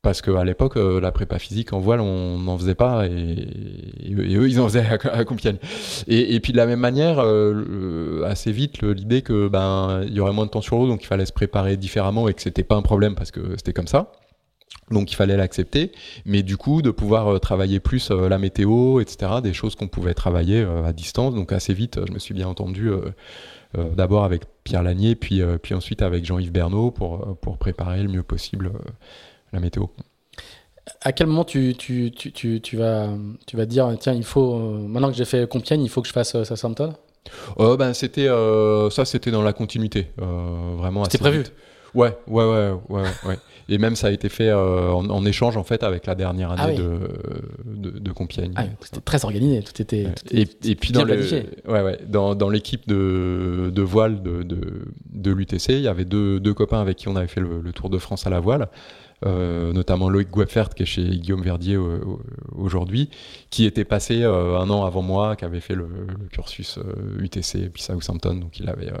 Parce 0.00 0.22
qu'à 0.22 0.44
l'époque, 0.44 0.76
euh, 0.76 1.00
la 1.00 1.10
prépa 1.10 1.40
physique 1.40 1.72
en 1.72 1.80
voile, 1.80 2.00
on 2.00 2.38
n'en 2.38 2.56
faisait 2.56 2.76
pas, 2.76 3.06
et, 3.06 4.14
eux, 4.14 4.48
ils 4.48 4.60
en 4.60 4.68
faisaient 4.68 4.86
à, 4.86 5.24
Compiègne. 5.24 5.58
Et, 6.06 6.36
et, 6.36 6.40
puis 6.40 6.52
de 6.52 6.56
la 6.56 6.66
même 6.66 6.78
manière, 6.78 7.18
euh, 7.18 8.22
assez 8.24 8.52
vite, 8.52 8.82
l'idée 8.82 9.22
que 9.22 9.48
ben 9.48 10.02
il 10.06 10.12
y 10.12 10.20
aurait 10.20 10.32
moins 10.32 10.46
de 10.46 10.50
temps 10.50 10.60
sur 10.60 10.78
l'eau, 10.78 10.86
donc 10.86 11.02
il 11.02 11.06
fallait 11.06 11.26
se 11.26 11.32
préparer 11.32 11.76
différemment 11.76 12.28
et 12.28 12.34
que 12.34 12.42
c'était 12.42 12.62
pas 12.62 12.76
un 12.76 12.82
problème 12.82 13.16
parce 13.16 13.32
que 13.32 13.40
c'était 13.56 13.72
comme 13.72 13.88
ça. 13.88 14.12
Donc 14.92 15.10
il 15.10 15.16
fallait 15.16 15.36
l'accepter, 15.36 15.90
mais 16.24 16.42
du 16.44 16.56
coup 16.56 16.80
de 16.80 16.90
pouvoir 16.90 17.34
euh, 17.34 17.38
travailler 17.38 17.80
plus 17.80 18.10
la 18.10 18.38
météo, 18.38 19.00
etc., 19.00 19.32
des 19.42 19.52
choses 19.52 19.74
qu'on 19.74 19.88
pouvait 19.88 20.14
travailler 20.14 20.64
à 20.84 20.92
distance. 20.92 21.34
Donc 21.34 21.50
assez 21.50 21.74
vite, 21.74 21.98
je 22.06 22.12
me 22.12 22.20
suis 22.20 22.34
bien 22.34 22.46
entendu 22.46 22.90
d'abord 23.74 24.24
avec 24.24 24.42
Pierre 24.62 24.84
Lanier, 24.84 25.16
puis, 25.16 25.42
puis 25.62 25.74
ensuite 25.74 26.02
avec 26.02 26.24
Jean-Yves 26.24 26.52
Bernot 26.52 26.92
pour, 26.92 27.36
pour 27.42 27.58
préparer 27.58 28.02
le 28.02 28.08
mieux 28.08 28.22
possible 28.22 28.70
la 29.52 29.60
météo. 29.60 29.86
À 31.02 31.12
quel 31.12 31.26
moment 31.26 31.44
tu, 31.44 31.74
tu, 31.76 32.10
tu, 32.10 32.60
tu, 32.60 32.76
vas, 32.76 33.08
tu 33.46 33.56
vas 33.56 33.66
dire, 33.66 33.94
tiens, 34.00 34.14
il 34.14 34.24
faut, 34.24 34.54
euh, 34.54 34.78
maintenant 34.78 35.10
que 35.10 35.16
j'ai 35.16 35.24
fait 35.24 35.48
Compiègne, 35.48 35.82
il 35.82 35.88
faut 35.88 36.02
que 36.02 36.08
je 36.08 36.12
fasse 36.12 36.34
euh, 36.34 36.44
Southampton 36.44 36.94
euh, 37.60 37.76
ben, 37.76 37.92
c'était, 37.92 38.28
Ça, 38.90 39.04
c'était 39.04 39.30
dans 39.30 39.42
la 39.42 39.52
continuité. 39.52 40.08
vraiment 40.16 41.04
C'était 41.04 41.18
prévu? 41.18 41.44
Ouais, 41.94 42.16
ouais, 42.26 42.44
ouais, 42.44 42.72
ouais, 42.88 43.02
ouais. 43.26 43.38
Et 43.70 43.78
même 43.78 43.96
ça 43.96 44.06
a 44.06 44.10
été 44.10 44.28
fait 44.28 44.52
en, 44.52 45.26
échange 45.26 45.56
en 45.56 45.64
fait 45.64 45.82
avec 45.82 46.06
la 46.06 46.14
dernière 46.14 46.52
année 46.52 46.76
ah 46.76 47.66
de, 47.66 47.98
de, 47.98 48.12
Compiègne. 48.12 48.52
Ah, 48.56 48.64
c'était 48.80 49.00
très 49.00 49.24
organisé, 49.24 49.62
tout 49.62 49.80
était. 49.82 50.06
et, 50.30 50.74
puis 50.74 50.92
dans, 50.92 51.04
le, 51.04 51.16
ouais, 51.66 51.82
ouais, 51.82 51.98
dans, 52.06 52.34
dans 52.34 52.48
l'équipe 52.48 52.86
de, 52.88 53.70
de 53.74 53.82
voile 53.82 54.22
de, 54.22 54.42
de, 54.42 55.30
l'UTC, 55.30 55.70
il 55.70 55.80
y 55.80 55.88
avait 55.88 56.06
deux, 56.06 56.40
deux 56.40 56.54
copains 56.54 56.80
avec 56.80 56.96
qui 56.96 57.08
on 57.08 57.16
avait 57.16 57.26
fait 57.26 57.40
le 57.40 57.72
Tour 57.72 57.90
de 57.90 57.98
France 57.98 58.26
à 58.26 58.30
la 58.30 58.40
voile. 58.40 58.68
Euh, 59.26 59.72
notamment 59.72 60.08
Loïc 60.08 60.30
Guepfert 60.30 60.68
qui 60.70 60.84
est 60.84 60.86
chez 60.86 61.02
Guillaume 61.02 61.42
Verdier 61.42 61.76
aujourd'hui, 62.54 63.10
qui 63.50 63.64
était 63.64 63.84
passé 63.84 64.22
euh, 64.22 64.56
un 64.58 64.70
an 64.70 64.84
avant 64.84 65.02
moi, 65.02 65.34
qui 65.34 65.44
avait 65.44 65.60
fait 65.60 65.74
le, 65.74 65.88
cursus 66.30 66.78
UTC 67.18 67.58
et 67.58 67.68
puis 67.68 67.82
Southampton, 67.82 68.34
donc 68.34 68.60
il 68.60 68.68
avait, 68.68 68.92
euh, 68.92 68.98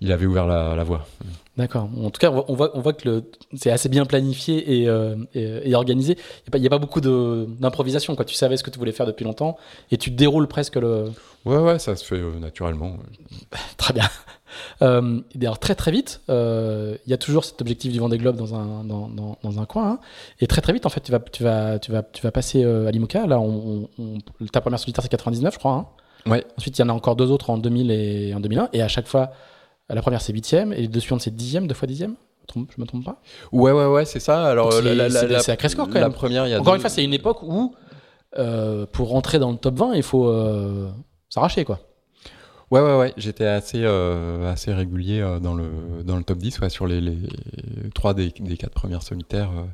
il 0.00 0.12
avait 0.12 0.26
ouvert 0.26 0.46
la, 0.46 0.84
voie. 0.84 1.08
D'accord. 1.56 1.88
En 2.00 2.10
tout 2.10 2.20
cas, 2.20 2.30
on 2.30 2.54
voit, 2.54 2.76
on 2.76 2.80
voit 2.80 2.92
que 2.92 3.24
c'est 3.54 3.72
assez 3.72 3.88
bien 3.88 4.04
planifié 4.04 4.82
et, 4.82 4.88
et, 5.34 5.74
organisé. 5.74 6.16
Il 6.52 6.60
n'y 6.60 6.66
a, 6.66 6.70
pas 6.70 6.78
beaucoup 6.78 7.00
d'improvisation. 7.00 8.14
Tu 8.14 8.34
savais 8.34 8.56
ce 8.56 8.62
que 8.62 8.70
tu 8.70 8.78
voulais 8.78 8.92
faire 8.92 9.06
depuis 9.06 9.24
longtemps 9.24 9.56
et 9.90 9.96
tu 9.96 10.10
déroules 10.10 10.46
presque 10.46 10.76
le. 10.76 11.10
Ouais, 11.44 11.58
ouais, 11.58 11.78
ça 11.80 11.96
se 11.96 12.04
fait 12.04 12.20
naturellement. 12.38 12.98
Très 13.78 13.94
bien. 13.94 14.08
Euh, 14.82 15.20
D'ailleurs, 15.34 15.58
très 15.58 15.74
très 15.74 15.90
vite, 15.90 16.20
euh, 16.28 16.96
il 17.06 17.10
y 17.10 17.14
a 17.14 17.18
toujours 17.18 17.44
cet 17.44 17.60
objectif 17.60 17.92
du 17.92 17.98
Vendée 17.98 18.18
Globe 18.18 18.36
dans 18.36 18.54
un, 18.54 18.84
dans, 18.84 19.08
dans, 19.08 19.38
dans 19.42 19.60
un 19.60 19.64
coin. 19.66 19.92
Hein. 19.92 19.98
et 20.40 20.46
très 20.46 20.60
très 20.60 20.72
vite, 20.72 20.86
en 20.86 20.88
fait, 20.88 21.00
tu 21.00 21.12
vas, 21.12 21.20
tu 21.20 21.42
vas, 21.42 21.78
tu 21.78 21.92
vas, 21.92 22.02
tu 22.02 22.22
vas 22.22 22.30
passer 22.30 22.64
euh, 22.64 22.86
à 22.86 22.90
l'IMOCA. 22.90 23.26
Là, 23.26 23.40
on, 23.40 23.88
ta 24.52 24.60
première 24.60 24.78
solitaire, 24.78 25.02
c'est 25.02 25.08
99, 25.08 25.54
je 25.54 25.58
crois. 25.58 25.72
Hein. 25.72 25.86
Ouais. 26.30 26.44
Ensuite, 26.56 26.78
il 26.78 26.82
y 26.82 26.84
en 26.84 26.88
a 26.88 26.92
encore 26.92 27.16
deux 27.16 27.30
autres 27.30 27.50
en 27.50 27.58
2000 27.58 27.90
et 27.90 28.34
en 28.34 28.40
2001. 28.40 28.70
Et 28.72 28.82
à 28.82 28.88
chaque 28.88 29.06
fois, 29.06 29.32
la 29.88 30.00
première, 30.00 30.22
c'est 30.22 30.32
8 30.32 30.52
et 30.52 30.64
les 30.82 30.88
deux 30.88 31.00
suivantes, 31.00 31.20
c'est 31.20 31.34
10 31.34 31.60
deux 31.62 31.74
fois 31.74 31.86
10 31.86 32.06
je 32.54 32.80
me 32.80 32.84
trompe 32.86 33.04
pas? 33.04 33.20
Ouais, 33.52 33.72
ouais, 33.72 33.86
ouais, 33.86 34.04
c'est 34.04 34.20
ça. 34.20 34.44
Alors, 34.44 34.72
c'est 34.72 35.64
à 35.64 35.68
score 35.68 35.86
quand 35.86 35.94
même. 35.94 36.02
La 36.02 36.10
première, 36.10 36.46
il 36.46 36.50
y 36.50 36.54
a 36.54 36.60
Encore 36.60 36.74
une 36.74 36.80
fois, 36.80 36.90
c'est 36.90 37.04
une 37.04 37.14
époque 37.14 37.42
où, 37.42 37.74
euh, 38.38 38.86
pour 38.86 39.08
rentrer 39.08 39.38
dans 39.38 39.50
le 39.50 39.56
top 39.56 39.78
20, 39.78 39.94
il 39.94 40.02
faut 40.02 40.32
s'arracher, 41.28 41.64
quoi. 41.64 41.80
Ouais, 42.70 42.80
ouais, 42.80 42.96
ouais. 42.96 43.12
J'étais 43.16 43.46
assez, 43.46 43.82
euh, 43.82 44.50
assez 44.50 44.72
régulier 44.72 45.20
euh, 45.20 45.38
dans, 45.38 45.54
le, 45.54 45.68
dans 46.04 46.16
le 46.16 46.24
top 46.24 46.38
10, 46.38 46.60
ouais, 46.60 46.70
sur 46.70 46.86
les, 46.86 47.00
les 47.00 47.18
3 47.94 48.14
des, 48.14 48.30
des 48.30 48.56
4 48.56 48.72
premières 48.72 49.02
solitaires 49.02 49.50
euh, 49.50 49.64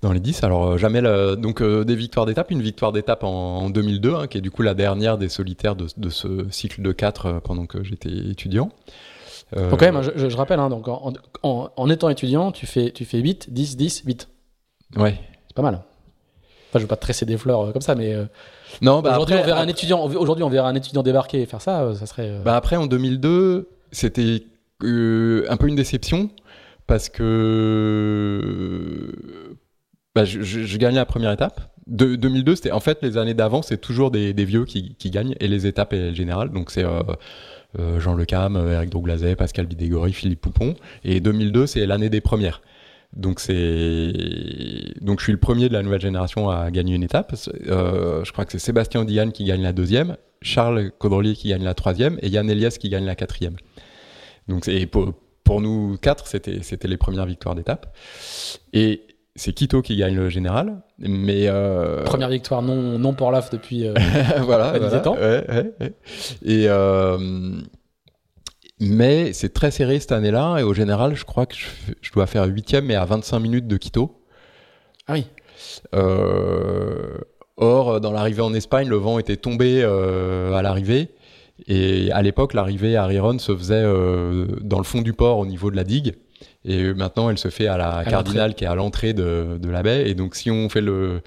dans 0.00 0.12
les 0.12 0.20
10. 0.20 0.42
Alors, 0.44 0.78
jamais 0.78 1.02
donc 1.36 1.62
des 1.62 1.94
victoires 1.94 2.26
d'étape, 2.26 2.50
une 2.50 2.62
victoire 2.62 2.92
d'étape 2.92 3.24
en, 3.24 3.70
2002, 3.70 4.14
hein, 4.14 4.26
qui 4.26 4.38
est 4.38 4.40
du 4.40 4.50
coup 4.50 4.62
la 4.62 4.74
dernière 4.74 5.18
des 5.18 5.28
solitaires 5.28 5.76
de, 5.76 5.86
de 5.96 6.08
ce 6.08 6.46
cycle 6.50 6.82
de 6.82 6.92
4 6.92 7.40
pendant 7.44 7.66
que 7.66 7.82
j'étais 7.84 8.10
étudiant. 8.10 8.70
Donc, 9.54 9.80
quand 9.80 9.92
même, 9.92 10.00
je, 10.02 10.30
je 10.30 10.36
rappelle, 10.36 10.60
hein, 10.60 10.70
donc 10.70 10.88
en, 10.88 11.12
en, 11.42 11.68
en, 11.76 11.90
étant 11.90 12.08
étudiant, 12.08 12.52
tu 12.52 12.64
fais, 12.66 12.90
tu 12.90 13.04
fais 13.04 13.18
8, 13.18 13.52
10, 13.52 13.76
10, 13.76 14.02
8. 14.06 14.28
Ouais. 14.96 15.20
C'est 15.48 15.54
pas 15.54 15.62
mal. 15.62 15.82
Enfin, 16.70 16.78
je 16.78 16.80
veux 16.80 16.88
pas 16.88 16.96
te 16.96 17.02
tresser 17.02 17.26
des 17.26 17.36
fleurs 17.36 17.70
comme 17.74 17.82
ça, 17.82 17.94
mais. 17.94 18.16
Non, 18.80 19.02
bah 19.02 19.10
aujourd'hui, 19.10 19.36
on 19.36 19.44
verra 19.44 19.60
un 19.60 19.68
étudiant. 19.68 20.02
Aujourd'hui, 20.04 20.44
on 20.44 20.48
verra 20.48 20.68
un 20.68 20.74
étudiant 20.74 21.02
débarquer 21.02 21.42
et 21.42 21.46
faire 21.46 21.60
ça. 21.60 21.82
Euh, 21.82 21.94
ça 21.94 22.06
serait. 22.06 22.30
Euh, 22.30 22.42
bah 22.42 22.56
après, 22.56 22.76
en 22.76 22.86
2002, 22.86 23.68
c'était 23.90 24.44
euh, 24.82 25.44
un 25.48 25.56
peu 25.56 25.68
une 25.68 25.76
déception 25.76 26.30
parce 26.86 27.08
que 27.08 28.38
bah, 30.14 30.24
je, 30.24 30.76
gagnais 30.76 30.96
la 30.96 31.06
première 31.06 31.32
étape 31.32 31.72
De, 31.86 32.16
2002, 32.16 32.56
c'était 32.56 32.72
en 32.72 32.80
fait 32.80 32.98
les 33.02 33.16
années 33.16 33.34
d'avant, 33.34 33.62
c'est 33.62 33.78
toujours 33.78 34.10
des, 34.10 34.32
vieux 34.44 34.64
qui, 34.64 34.94
gagnent 35.06 35.34
et 35.40 35.48
les 35.48 35.66
étapes 35.66 35.92
et 35.92 36.10
le 36.10 36.14
général. 36.14 36.50
Donc 36.50 36.70
c'est 36.70 36.84
euh, 36.84 37.02
euh, 37.78 37.98
Jean 38.00 38.14
Le 38.14 38.24
Cam, 38.24 38.56
Eric 38.56 38.90
Douglazet, 38.90 39.36
Pascal 39.36 39.66
Bidégory, 39.66 40.12
Philippe 40.12 40.40
Poupon. 40.40 40.74
Et 41.04 41.20
2002, 41.20 41.66
c'est 41.66 41.86
l'année 41.86 42.10
des 42.10 42.20
premières. 42.20 42.60
Donc 43.14 43.40
c'est 43.40 44.12
donc 45.00 45.20
je 45.20 45.24
suis 45.24 45.32
le 45.32 45.38
premier 45.38 45.68
de 45.68 45.74
la 45.74 45.82
nouvelle 45.82 46.00
génération 46.00 46.48
à 46.48 46.70
gagner 46.70 46.94
une 46.94 47.02
étape. 47.02 47.34
Euh, 47.66 48.24
je 48.24 48.32
crois 48.32 48.44
que 48.44 48.52
c'est 48.52 48.58
Sébastien 48.58 49.04
Diane 49.04 49.32
qui 49.32 49.44
gagne 49.44 49.62
la 49.62 49.72
deuxième, 49.72 50.16
Charles 50.40 50.90
Caudrelier 50.98 51.34
qui 51.34 51.48
gagne 51.48 51.64
la 51.64 51.74
troisième 51.74 52.18
et 52.22 52.28
Yann 52.28 52.48
Elias 52.48 52.76
qui 52.80 52.88
gagne 52.88 53.04
la 53.04 53.14
quatrième. 53.14 53.56
Donc 54.48 54.64
c'est 54.64 54.86
pour, 54.86 55.12
pour 55.44 55.60
nous 55.60 55.98
quatre, 56.00 56.26
c'était 56.26 56.62
c'était 56.62 56.88
les 56.88 56.96
premières 56.96 57.26
victoires 57.26 57.54
d'étape. 57.54 57.94
Et 58.72 59.02
c'est 59.36 59.52
Quito 59.52 59.82
qui 59.82 59.96
gagne 59.96 60.16
le 60.16 60.28
général, 60.30 60.82
mais 60.98 61.48
euh... 61.48 62.04
première 62.04 62.28
victoire 62.28 62.62
non 62.62 62.98
non 62.98 63.14
pour 63.14 63.30
l'AF 63.30 63.50
depuis 63.50 63.86
euh, 63.86 63.94
voilà, 64.40 64.78
voilà 64.78 65.08
ans. 65.08 65.16
Ouais, 65.16 65.44
ouais, 65.80 65.94
et 66.44 66.64
euh, 66.68 67.60
mais 68.82 69.32
c'est 69.32 69.52
très 69.52 69.70
serré 69.70 70.00
cette 70.00 70.12
année-là 70.12 70.58
et 70.58 70.62
au 70.62 70.74
général, 70.74 71.14
je 71.14 71.24
crois 71.24 71.46
que 71.46 71.54
je, 72.00 72.12
dois 72.12 72.26
faire 72.26 72.44
huitième 72.46 72.86
mais 72.86 72.96
à 72.96 73.04
25 73.04 73.38
minutes 73.38 73.68
de 73.68 73.76
Quito. 73.76 74.20
Ah 75.06 75.14
oui. 75.14 75.26
Euh, 75.94 77.16
or, 77.56 78.00
dans 78.00 78.12
l'arrivée 78.12 78.42
en 78.42 78.52
Espagne, 78.54 78.88
le 78.88 78.96
vent 78.96 79.18
était 79.18 79.36
tombé 79.36 79.82
euh, 79.82 80.52
à 80.54 80.62
l'arrivée. 80.62 81.10
Et 81.68 82.10
à 82.10 82.22
l'époque, 82.22 82.54
l'arrivée 82.54 82.96
à 82.96 83.06
Riron 83.06 83.38
se 83.38 83.56
faisait 83.56 83.74
euh, 83.76 84.46
dans 84.62 84.78
le 84.78 84.84
fond 84.84 85.00
du 85.00 85.12
port 85.12 85.38
au 85.38 85.46
niveau 85.46 85.70
de 85.70 85.76
la 85.76 85.84
digue. 85.84 86.14
Et 86.64 86.92
maintenant, 86.94 87.30
elle 87.30 87.38
se 87.38 87.48
fait 87.48 87.68
à 87.68 87.76
la 87.76 88.04
Cardinale 88.04 88.54
qui 88.54 88.64
est 88.64 88.68
à 88.68 88.74
l'entrée 88.74 89.12
de, 89.12 89.58
la 89.62 89.82
baie. 89.82 90.10
Et 90.10 90.14
donc, 90.14 90.34
si 90.34 90.50
on 90.50 90.68
fait 90.68 90.80
le, 90.80 91.22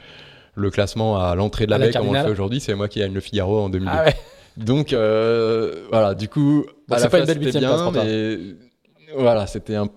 classement 0.72 1.18
à 1.20 1.36
l'entrée 1.36 1.66
de 1.66 1.72
la 1.72 1.80
baie 1.80 1.92
comme 1.92 2.10
on 2.10 2.14
le 2.14 2.20
fait 2.20 2.30
aujourd'hui, 2.30 2.60
c'est 2.60 2.76
moi 2.76 2.90
qui 2.90 3.00
gagne 3.00 3.14
le 3.14 3.22
Figaro 3.22 3.62
en 3.62 3.70
2002. 3.70 3.92
Ah 3.98 4.06
donc, 4.58 4.90
voilà, 4.92 6.14
du 6.16 6.28
coup, 6.28 6.66
c'est 6.98 7.10
pas 7.10 7.20
une 7.20 7.26
belle 7.26 7.44
huitième 7.44 7.64
place 7.64 7.82
pour. 7.82 7.92
Mais 7.92 8.38
voilà, 9.16 9.48
c'était 9.48 9.76
un... 9.76 9.88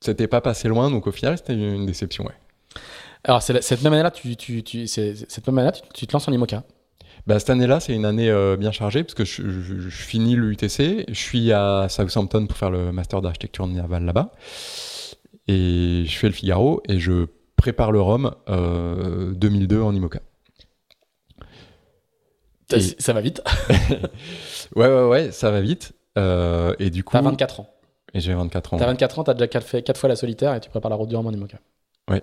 c'était 0.00 0.26
pas 0.26 0.40
passé 0.40 0.68
loin, 0.68 0.90
donc 0.90 1.06
au 1.06 1.12
final, 1.12 1.36
c'était 1.38 1.54
une 1.54 1.86
déception, 1.86 2.24
ouais. 2.24 2.34
Alors, 3.24 3.42
cette 3.42 3.82
même 3.82 3.92
année-là, 3.94 4.10
tu, 4.10 4.36
tu, 4.36 4.62
tu 4.62 4.86
cette 4.86 5.46
même 5.46 5.58
année 5.58 5.70
tu, 5.94 6.06
te 6.06 6.12
lances 6.12 6.28
en 6.28 6.32
IMOCA 6.32 6.62
bah, 7.26 7.38
cette 7.38 7.48
année-là, 7.48 7.80
c'est 7.80 7.94
une 7.94 8.04
année 8.04 8.28
euh, 8.28 8.58
bien 8.58 8.70
chargée 8.70 9.02
parce 9.02 9.14
que 9.14 9.24
je, 9.24 9.42
je, 9.48 9.88
finis 9.88 10.36
l'UTC, 10.36 11.06
je 11.08 11.14
suis 11.14 11.52
à 11.52 11.86
Southampton 11.88 12.46
pour 12.46 12.58
faire 12.58 12.70
le 12.70 12.92
master 12.92 13.22
d'architecture 13.22 13.66
navale 13.66 14.04
là-bas, 14.04 14.32
et 15.48 16.04
je 16.06 16.18
fais 16.18 16.26
le 16.26 16.34
Figaro 16.34 16.82
et 16.86 16.98
je 16.98 17.26
prépare 17.56 17.92
le 17.92 18.00
euh, 18.50 19.32
2002 19.32 19.80
en 19.80 19.94
IMOCA. 19.94 20.20
Ça 22.98 23.12
va 23.12 23.20
vite. 23.20 23.42
ouais, 24.76 24.86
ouais, 24.86 25.08
ouais, 25.08 25.32
ça 25.32 25.50
va 25.50 25.60
vite. 25.60 25.92
Euh, 26.18 26.74
et 26.78 26.90
du 26.90 27.04
coup. 27.04 27.12
T'as 27.12 27.22
24 27.22 27.60
ans. 27.60 27.70
Et 28.12 28.20
j'ai 28.20 28.34
24 28.34 28.74
ans. 28.74 28.76
T'as 28.78 28.86
24 28.86 29.18
ans, 29.18 29.24
t'as 29.24 29.34
déjà 29.34 29.60
fait 29.60 29.82
4 29.82 29.98
fois 29.98 30.08
la 30.08 30.16
solitaire 30.16 30.54
et 30.54 30.60
tu 30.60 30.70
prépares 30.70 30.90
la 30.90 30.96
route 30.96 31.08
du 31.08 31.16
Rhum 31.16 31.26
en 31.26 31.32
IMOCA. 31.32 31.58
Ouais. 32.08 32.22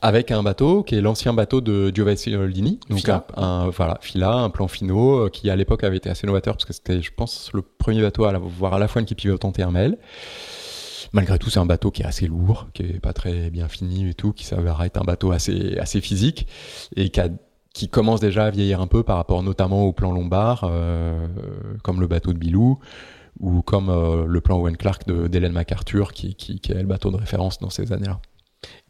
Avec 0.00 0.30
un 0.30 0.42
bateau 0.42 0.82
qui 0.82 0.94
est 0.94 1.02
l'ancien 1.02 1.34
bateau 1.34 1.60
de 1.60 1.92
Giovanni 1.94 2.34
Oldini. 2.34 2.80
Donc 2.88 3.00
Fila. 3.00 3.26
Un, 3.36 3.68
voilà, 3.68 3.98
Fila, 4.00 4.32
un 4.32 4.48
plan 4.50 4.66
finaux 4.66 5.26
euh, 5.26 5.28
qui 5.28 5.50
à 5.50 5.56
l'époque 5.56 5.84
avait 5.84 5.98
été 5.98 6.08
assez 6.08 6.26
novateur 6.26 6.54
parce 6.54 6.64
que 6.64 6.72
c'était, 6.72 7.02
je 7.02 7.10
pense, 7.14 7.50
le 7.52 7.60
premier 7.60 8.00
bateau 8.00 8.24
à 8.24 8.30
avoir 8.30 8.74
à 8.74 8.78
la 8.78 8.88
fois 8.88 9.00
une 9.00 9.06
qui 9.06 9.14
pivote 9.14 9.44
et 9.58 9.62
un 9.62 9.70
mail. 9.70 9.98
Malgré 11.12 11.38
tout, 11.38 11.50
c'est 11.50 11.60
un 11.60 11.66
bateau 11.66 11.90
qui 11.90 12.02
est 12.02 12.06
assez 12.06 12.26
lourd, 12.26 12.68
qui 12.74 12.82
est 12.82 13.00
pas 13.00 13.12
très 13.12 13.50
bien 13.50 13.68
fini 13.68 14.10
et 14.10 14.14
tout, 14.14 14.32
qui 14.32 14.44
s'avère 14.44 14.82
être 14.82 14.98
un 14.98 15.04
bateau 15.04 15.32
assez, 15.32 15.78
assez 15.78 16.00
physique 16.00 16.46
et 16.96 17.08
qui 17.10 17.20
a 17.20 17.28
qui 17.78 17.88
commence 17.88 18.18
déjà 18.18 18.46
à 18.46 18.50
vieillir 18.50 18.80
un 18.80 18.88
peu 18.88 19.04
par 19.04 19.16
rapport 19.16 19.44
notamment 19.44 19.84
au 19.84 19.92
plan 19.92 20.10
lombard, 20.10 20.64
euh, 20.64 21.28
comme 21.84 22.00
le 22.00 22.08
bateau 22.08 22.32
de 22.32 22.38
Bilou, 22.38 22.80
ou 23.38 23.62
comme 23.62 23.88
euh, 23.88 24.24
le 24.26 24.40
plan 24.40 24.58
Owen 24.58 24.76
Clark 24.76 25.08
d'Hélène 25.08 25.52
MacArthur, 25.52 26.12
qui, 26.12 26.34
qui, 26.34 26.58
qui, 26.58 26.72
est 26.72 26.74
le 26.74 26.88
bateau 26.88 27.12
de 27.12 27.16
référence 27.16 27.60
dans 27.60 27.70
ces 27.70 27.92
années-là. 27.92 28.18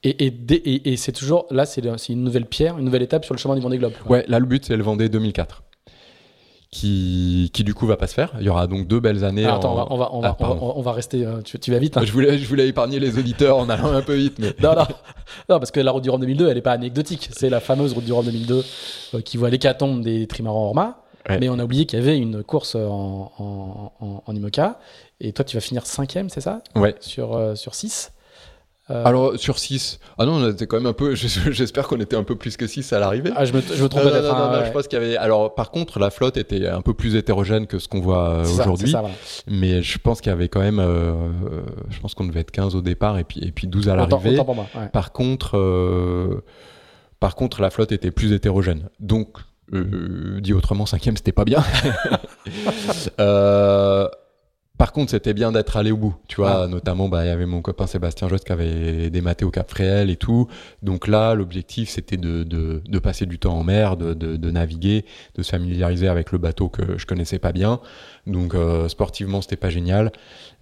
Et, 0.03 0.27
et, 0.27 0.91
et, 0.91 0.97
c'est 0.97 1.13
toujours, 1.13 1.45
là, 1.51 1.67
c'est 1.67 1.83
une 2.09 2.25
nouvelle 2.25 2.47
pierre, 2.47 2.79
une 2.79 2.87
nouvelle 2.87 3.03
étape 3.03 3.27
sur 3.27 3.35
le 3.35 3.39
chemin 3.39 3.57
du 3.57 3.61
Vendée 3.61 3.77
Globe. 3.77 3.93
Ouais, 4.09 4.25
là, 4.27 4.39
le 4.39 4.47
but, 4.47 4.65
c'est 4.65 4.77
le 4.77 4.83
Vendée 4.83 5.11
2004 5.11 5.65
qui, 6.71 7.51
qui 7.55 7.65
du 7.65 7.75
coup 7.75 7.87
va 7.87 7.97
pas 7.97 8.07
se 8.07 8.15
faire. 8.15 8.33
Il 8.39 8.47
y 8.47 8.49
aura 8.49 8.67
donc 8.67 8.87
deux 8.87 9.01
belles 9.01 9.25
années. 9.25 9.47
attends, 9.47 9.73
on, 9.73 9.97
va, 9.97 10.11
on, 10.13 10.21
va, 10.21 10.37
ah, 10.39 10.53
on, 10.61 10.83
va, 10.83 10.93
rester. 10.93 11.25
Euh, 11.25 11.41
tu, 11.43 11.71
vas 11.71 11.79
vite. 11.79 11.97
Hein. 11.97 12.03
Je, 12.05 12.13
voulais, 12.13 12.39
je 12.39 12.47
voulais 12.47 12.69
épargner 12.69 13.01
les 13.01 13.19
auditeurs 13.19 13.57
en 13.57 13.69
allant 13.69 13.93
un 13.93 14.03
peu 14.03 14.15
vite. 14.15 14.39
Mais... 14.39 14.55
non, 14.63 14.75
non, 14.75 14.87
non, 15.49 15.59
parce 15.59 15.71
que 15.71 15.81
la 15.81 15.93
route 15.93 16.03
du 16.03 16.11
Rhum 16.11 16.21
2002, 16.21 16.49
elle 16.49 16.59
est 16.59 16.63
pas 16.63 16.73
anecdotique. 16.73 17.31
C'est 17.33 17.49
la 17.49 17.61
fameuse 17.61 17.95
route 17.95 18.05
du 18.05 18.13
Rhum 18.13 18.27
2002 18.27 18.65
euh, 19.15 19.21
qui 19.23 19.39
voit 19.39 19.51
l'hécatombe 19.51 20.03
des 20.03 20.27
trimarans 20.27 20.67
Orma. 20.67 21.03
Mais 21.29 21.51
on 21.51 21.59
a 21.59 21.65
oublié 21.65 21.85
qu'il 21.85 21.99
y 21.99 22.03
avait 22.03 22.17
une 22.17 22.43
course 22.43 22.75
en, 22.75 23.33
en, 23.39 24.23
en, 24.27 24.35
IMOCA. 24.35 24.79
Et 25.21 25.33
toi, 25.33 25.45
tu 25.45 25.59
vas 25.59 25.61
finir 25.61 25.85
cinquième, 25.85 26.31
c'est 26.31 26.41
ça? 26.41 26.63
Ouais. 26.75 26.95
Sur, 27.01 27.37
euh, 27.37 27.55
sur 27.55 27.75
6 27.75 28.13
euh, 28.91 29.05
Alors, 29.05 29.39
sur 29.39 29.59
6. 29.59 30.01
Ah 30.19 30.27
non, 30.27 30.35
on 30.35 30.51
était 30.51 30.67
quand 30.67 30.77
même 30.77 30.87
un 30.87 30.93
peu. 30.93 31.15
J'espère 31.51 31.87
qu'on 31.89 32.01
était 32.01 32.17
un 32.17 32.25
peu 32.25 32.37
plus 32.37 32.57
que 32.57 32.67
6 32.67 32.93
à 32.93 32.99
l'arrivée. 32.99 33.31
Ah, 33.37 33.45
je 33.45 33.53
me, 33.53 33.61
je 33.61 33.83
me 33.83 33.89
trompe 33.89 34.03
peut-être. 34.03 34.33
Non, 34.33 34.53
non, 34.53 34.65
je 34.65 34.71
pense 34.71 34.89
qu'il 34.89 34.99
y 34.99 35.03
avait. 35.03 35.17
Alors, 35.17 35.55
par 35.55 35.71
contre, 35.71 35.99
la 35.99 36.11
flotte 36.11 36.37
était 36.37 36.67
un 36.67 36.81
peu 36.81 36.95
plus 36.95 37.17
hétérogène 37.17 37.67
que 37.67 37.79
ce 37.79 37.89
qu'on 37.89 38.01
voit 38.01 38.31
euh, 38.31 38.43
aujourd'hui. 38.45 38.91
Voilà. 38.91 39.11
Mais 39.47 39.83
je 39.83 39.99
pense 39.99 40.21
qu'il 40.21 40.31
y 40.31 40.33
avait 40.33 40.49
quand 40.49 40.61
même. 40.61 40.81
Euh, 40.81 41.13
je 41.91 42.01
pense 42.01 42.15
qu'on 42.15 42.27
devait 42.27 42.41
être 42.41 42.51
15 42.51 42.75
au 42.77 42.81
départ 42.81 43.19
et 43.19 43.25
puis, 43.25 43.41
et 43.45 43.53
puis 43.53 43.67
12 43.67 43.89
à 43.89 43.97
l'arrivée. 43.97 44.39
Ouais. 44.39 44.89
Par 44.93 45.13
contre. 45.13 45.57
Euh, 45.57 46.43
par 47.21 47.35
contre, 47.35 47.61
la 47.61 47.71
flotte 47.71 47.93
était 47.93 48.11
plus 48.11 48.33
hétérogène. 48.33 48.89
Donc, 49.01 49.39
dit 49.73 50.53
autrement, 50.53 50.87
cinquième, 50.87 51.17
c'était 51.17 51.33
pas 51.33 51.45
bien. 51.45 51.65
euh, 53.21 54.09
par 54.79 54.93
contre, 54.93 55.11
c'était 55.11 55.35
bien 55.35 55.51
d'être 55.51 55.77
allé 55.77 55.91
au 55.91 55.97
bout, 55.97 56.15
tu 56.29 56.37
vois. 56.37 56.69
Notamment, 56.69 57.09
bah, 57.09 57.25
il 57.25 57.29
y 57.29 57.31
avait 57.33 57.47
mon 57.47 57.63
copain 57.63 57.89
Sébastien 57.89 58.29
Jost 58.29 58.45
qui 58.45 58.53
avait 58.53 59.11
dématé 59.11 59.45
au 59.45 59.51
Cap 59.51 59.69
Fréhel 59.69 60.09
et 60.09 60.15
tout. 60.15 60.47
Donc 60.85 61.09
là, 61.09 61.35
l'objectif, 61.35 61.89
c'était 61.89 62.17
de, 62.17 62.45
de, 62.45 62.81
de, 62.87 62.99
passer 63.01 63.27
du 63.27 63.41
temps 63.41 63.59
en 63.59 63.65
mer, 63.65 63.97
de, 63.97 64.15
de, 64.15 64.37
de, 64.37 64.51
naviguer, 64.53 65.05
de 65.35 65.43
se 65.43 65.51
familiariser 65.51 66.07
avec 66.07 66.31
le 66.31 66.39
bateau 66.39 66.69
que 66.69 66.97
je 66.97 67.07
connaissais 67.07 67.41
pas 67.41 67.51
bien. 67.51 67.81
Donc 68.29 68.55
euh, 68.55 68.89
sportivement, 68.89 69.43
c'était 69.43 69.57
pas 69.57 69.71
génial. 69.71 70.13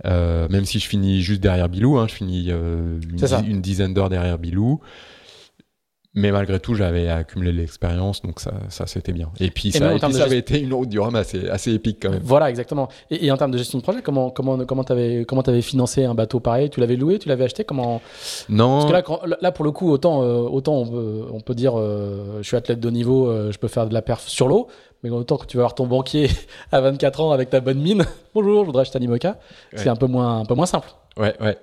Euh, 0.06 0.48
même 0.48 0.64
si 0.64 0.78
je 0.78 0.88
finis 0.88 1.20
juste 1.20 1.42
derrière 1.42 1.68
Bilou, 1.68 1.98
hein, 1.98 2.06
je 2.08 2.14
finis 2.14 2.46
euh, 2.48 2.98
une, 3.02 3.50
une, 3.50 3.60
dizaine 3.60 3.92
d'heures 3.92 4.08
derrière 4.08 4.38
Bilou. 4.38 4.80
Mais 6.18 6.32
malgré 6.32 6.58
tout, 6.58 6.74
j'avais 6.74 7.08
accumulé 7.08 7.52
l'expérience, 7.52 8.22
donc 8.22 8.40
ça, 8.40 8.54
ça 8.70 8.86
c'était 8.86 9.12
bien. 9.12 9.28
Et 9.38 9.50
puis, 9.50 9.70
ça, 9.70 9.94
et 9.94 9.98
puis 9.98 10.14
ça 10.14 10.24
avait 10.24 10.38
été 10.38 10.58
une 10.58 10.72
route 10.72 10.88
du 10.88 10.98
Rhum 10.98 11.14
assez, 11.14 11.46
assez 11.50 11.74
épique 11.74 11.98
quand 12.00 12.08
même. 12.08 12.22
Voilà, 12.24 12.48
exactement. 12.48 12.88
Et, 13.10 13.30
en 13.30 13.36
termes 13.36 13.50
de 13.50 13.58
gestion 13.58 13.76
de 13.78 13.82
projet, 13.82 14.00
comment 14.00 14.30
comment 14.30 14.64
comment 14.64 14.82
t'avais 14.82 15.26
comment 15.28 15.42
avais 15.42 15.60
financé 15.60 16.04
un 16.06 16.14
bateau 16.14 16.40
pareil? 16.40 16.70
Tu 16.70 16.80
l'avais 16.80 16.96
loué 16.96 17.18
Tu 17.18 17.28
l'avais 17.28 17.44
acheté? 17.44 17.64
Comment? 17.64 18.00
Non. 18.48 18.88
Parce 18.88 19.02
que 19.02 19.28
là, 19.28 19.36
là 19.42 19.52
pour 19.52 19.66
le 19.66 19.72
coup, 19.72 19.90
autant 19.90 20.22
euh, 20.22 20.38
autant 20.38 20.76
on 20.76 20.86
peut, 20.86 21.24
on 21.30 21.40
peut 21.40 21.54
dire, 21.54 21.78
euh, 21.78 22.38
je 22.40 22.46
suis 22.48 22.56
athlète 22.56 22.80
de 22.80 22.88
niveau, 22.88 23.28
euh, 23.28 23.52
je 23.52 23.58
peux 23.58 23.68
faire 23.68 23.86
de 23.86 23.92
la 23.92 24.00
perf 24.00 24.26
sur 24.26 24.48
l'eau. 24.48 24.68
Mais 25.02 25.10
autant 25.10 25.36
que 25.36 25.44
tu 25.44 25.58
vas 25.58 25.64
avoir 25.64 25.74
ton 25.74 25.86
banquier 25.86 26.30
à 26.72 26.80
24 26.80 27.20
ans 27.20 27.32
avec 27.32 27.50
ta 27.50 27.60
bonne 27.60 27.78
mine, 27.78 28.06
bonjour, 28.34 28.62
je 28.62 28.66
voudrais 28.66 28.82
acheter 28.82 28.98
un 28.98 29.02
IMOCA, 29.02 29.36
c'est 29.74 29.90
un 29.90 29.96
peu 29.96 30.06
moins 30.06 30.40
un 30.40 30.44
peu 30.46 30.54
moins 30.54 30.64
simple. 30.64 30.88
Ouais, 31.16 31.34
ouais. 31.40 31.56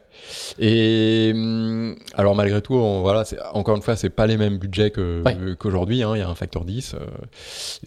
Et 0.58 1.32
hum, 1.34 1.96
alors 2.16 2.36
malgré 2.36 2.62
tout, 2.62 2.74
on, 2.74 3.02
voilà, 3.02 3.24
encore 3.54 3.76
une 3.76 3.84
fois, 3.84 3.96
c'est 3.96 4.10
pas 4.10 4.26
les 4.26 4.38
mêmes 4.38 4.58
budgets 4.58 4.92
qu'aujourd'hui. 4.92 6.04
Hein, 6.04 6.12
il 6.16 6.20
y 6.20 6.22
a 6.22 6.30
un 6.30 6.36
facteur 6.36 6.66
10. 6.66 6.96
Euh, 6.96 7.06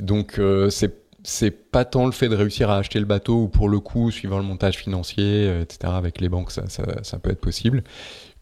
donc 0.01 0.39
euh, 0.39 0.71
c'est 0.71 1.07
c'est 1.25 1.51
pas 1.51 1.85
tant 1.85 2.07
le 2.07 2.13
fait 2.13 2.29
de 2.29 2.37
réussir 2.37 2.71
à 2.71 2.79
acheter 2.79 3.01
le 3.01 3.05
bateau 3.05 3.43
ou 3.43 3.49
pour 3.49 3.69
le 3.69 3.81
coup, 3.81 4.13
suivant 4.13 4.39
le 4.39 4.45
montage 4.45 4.77
financier, 4.77 5.49
euh, 5.49 5.63
etc. 5.63 5.93
Avec 5.97 6.21
les 6.21 6.29
banques, 6.29 6.53
ça, 6.53 6.69
ça, 6.69 6.85
ça, 7.03 7.19
peut 7.19 7.31
être 7.31 7.41
possible 7.41 7.83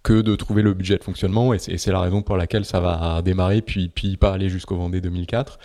que 0.03 0.21
de 0.21 0.37
trouver 0.37 0.61
le 0.61 0.75
budget 0.75 0.99
de 0.99 1.03
fonctionnement 1.03 1.55
et 1.55 1.59
c'est 1.59 1.93
la 1.93 2.01
raison 2.01 2.21
pour 2.21 2.37
laquelle 2.37 2.67
ça 2.67 2.79
va 2.79 3.23
démarrer 3.23 3.63
puis 3.63 3.89
puis 3.89 4.19
pas 4.19 4.35
aller 4.35 4.51
jusqu'au 4.51 4.77
Vendée 4.77 5.01
2004 5.01 5.59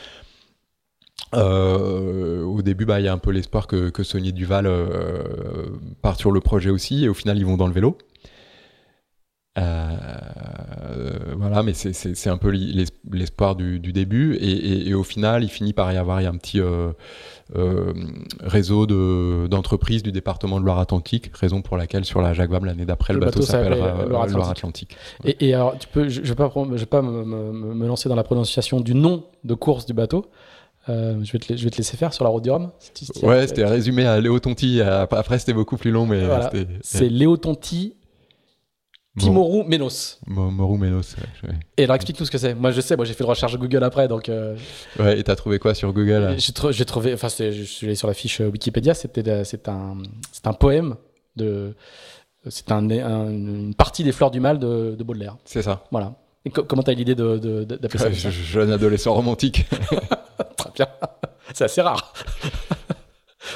euh, 1.36 2.43
au 2.43 2.61
début, 2.61 2.86
bah, 2.86 2.99
il 2.99 3.05
y 3.05 3.07
a 3.07 3.13
un 3.13 3.17
peu 3.17 3.32
l'espoir 3.32 3.67
que, 3.67 3.89
que 3.89 4.03
Sony 4.03 4.34
Duval 4.34 4.65
euh, 4.65 5.67
parte 6.01 6.19
sur 6.19 6.32
le 6.32 6.39
projet 6.39 6.69
aussi, 6.69 7.05
et 7.05 7.09
au 7.09 7.13
final, 7.13 7.38
ils 7.38 7.45
vont 7.45 7.57
dans 7.57 7.67
le 7.67 7.73
vélo. 7.73 7.97
Euh, 9.57 11.36
voilà, 11.38 11.63
mais 11.63 11.73
c'est 11.73 12.30
un 12.30 12.38
peu 12.38 12.51
l'espoir 13.11 13.55
du, 13.55 13.80
du, 13.80 13.91
début, 13.91 14.36
et, 14.36 14.51
et, 14.51 14.89
et, 14.89 14.93
au 14.93 15.03
final, 15.03 15.43
il 15.43 15.49
finit 15.49 15.73
par 15.73 15.91
y 15.91 15.97
avoir 15.97 16.21
y 16.21 16.25
a 16.25 16.30
un 16.30 16.38
petit 16.38 16.61
euh, 17.55 17.93
réseau 18.41 18.86
d'entreprises 19.47 20.03
du 20.03 20.11
département 20.11 20.59
de 20.59 20.65
Loire-Atlantique, 20.65 21.32
raison 21.34 21.61
pour 21.61 21.77
laquelle 21.77 22.05
sur 22.05 22.21
la 22.21 22.34
Jacques 22.34 22.51
Vabre 22.51 22.67
l'année 22.67 22.86
d'après, 22.86 23.13
le, 23.13 23.19
bateau, 23.19 23.41
s'appellera 23.41 24.05
Loire-Atlantique. 24.05 24.95
et, 25.25 25.53
alors, 25.53 25.77
tu 25.77 25.88
peux, 25.88 26.09
je 26.09 26.21
ne 26.21 26.25
vais 26.25 26.36
pas, 26.36 26.51
je 26.55 26.75
vais 26.75 26.86
pas 26.86 27.01
me, 27.01 27.25
me, 27.25 27.73
me, 27.73 27.88
lancer 27.88 28.07
dans 28.07 28.15
la 28.15 28.23
prononciation 28.23 28.80
du 28.82 28.93
nom 28.93 29.23
de 29.43 29.53
course 29.55 29.86
du 29.86 29.93
bateau. 29.93 30.25
Euh, 30.90 31.24
je, 31.24 31.32
vais 31.32 31.40
te, 31.40 31.56
je, 31.56 31.64
vais 31.64 31.70
te, 31.70 31.78
laisser 31.78 31.98
faire 31.98 32.14
sur 32.14 32.24
la 32.24 32.30
route 32.30 32.44
du 32.44 32.50
Rhum. 32.50 32.72
ouais, 33.24 33.48
c'était 33.48 33.66
résumé 33.66 34.06
à 34.06 34.20
Léo 34.20 34.40
Tonti. 34.40 34.82
Après, 34.82 35.40
c'était 35.40 35.54
beaucoup 35.54 35.78
plus 35.78 35.92
long, 35.92 36.06
mais 36.06 36.22
c'est 36.82 37.10
Léo 37.10 37.38
Tonti. 37.38 37.96
Timoru 39.18 39.66
Menos. 39.66 40.20
Moru 40.28 40.78
Menos. 40.78 41.16
Ouais, 41.44 41.50
Et 41.78 41.84
alors 41.84 41.96
explique-nous 41.96 42.26
ce 42.26 42.32
que 42.32 42.38
c'est. 42.38 42.54
Moi 42.54 42.72
je 42.72 42.80
sais, 42.80 42.96
moi 42.96 43.04
j'ai 43.04 43.14
fait 43.14 43.24
le 43.24 43.30
recherche 43.30 43.58
Google 43.58 43.84
après, 43.84 44.08
donc. 44.08 44.30
Euh, 44.30 44.56
ouais, 44.98 45.20
et 45.20 45.24
t'as 45.24 45.36
trouvé 45.36 45.60
quoi 45.60 45.74
sur 45.74 45.92
Google 45.92 46.36
J'ai 46.38 46.86
trouvé, 46.86 47.14
enfin 47.14 47.28
je 47.28 47.64
suis 47.64 47.88
allé 47.88 47.96
sur 47.96 48.08
la 48.08 48.14
fiche 48.14 48.40
Wikipédia, 48.40 48.94
c'était 48.94 49.44
c'est 49.44 49.68
un, 49.68 49.98
un 50.46 50.54
poème 50.54 50.96
de, 51.36 51.76
c'est 52.48 52.72
un, 52.72 52.88
une 52.90 53.74
partie 53.76 54.04
des 54.04 54.12
Fleurs 54.12 54.32
du 54.32 54.40
Mal 54.40 54.60
de, 54.60 54.96
de 54.98 55.04
Baudelaire. 55.04 55.38
C'est 55.44 55.64
ça. 55.64 55.84
Voilà. 55.92 56.16
Et 56.46 56.50
comment 56.52 56.84
t'as 56.84 56.94
eu 56.94 56.96
l'idée 56.96 57.16
d'appeler 57.16 57.66
de, 57.66 57.76
de, 57.76 57.98
ça, 57.98 58.30
Jeune 58.30 58.72
adolescent 58.72 59.14
romantique. 59.14 59.66
Très 60.58 60.72
bien. 60.74 60.88
C'est 61.54 61.66
assez 61.66 61.82
rare. 61.82 62.14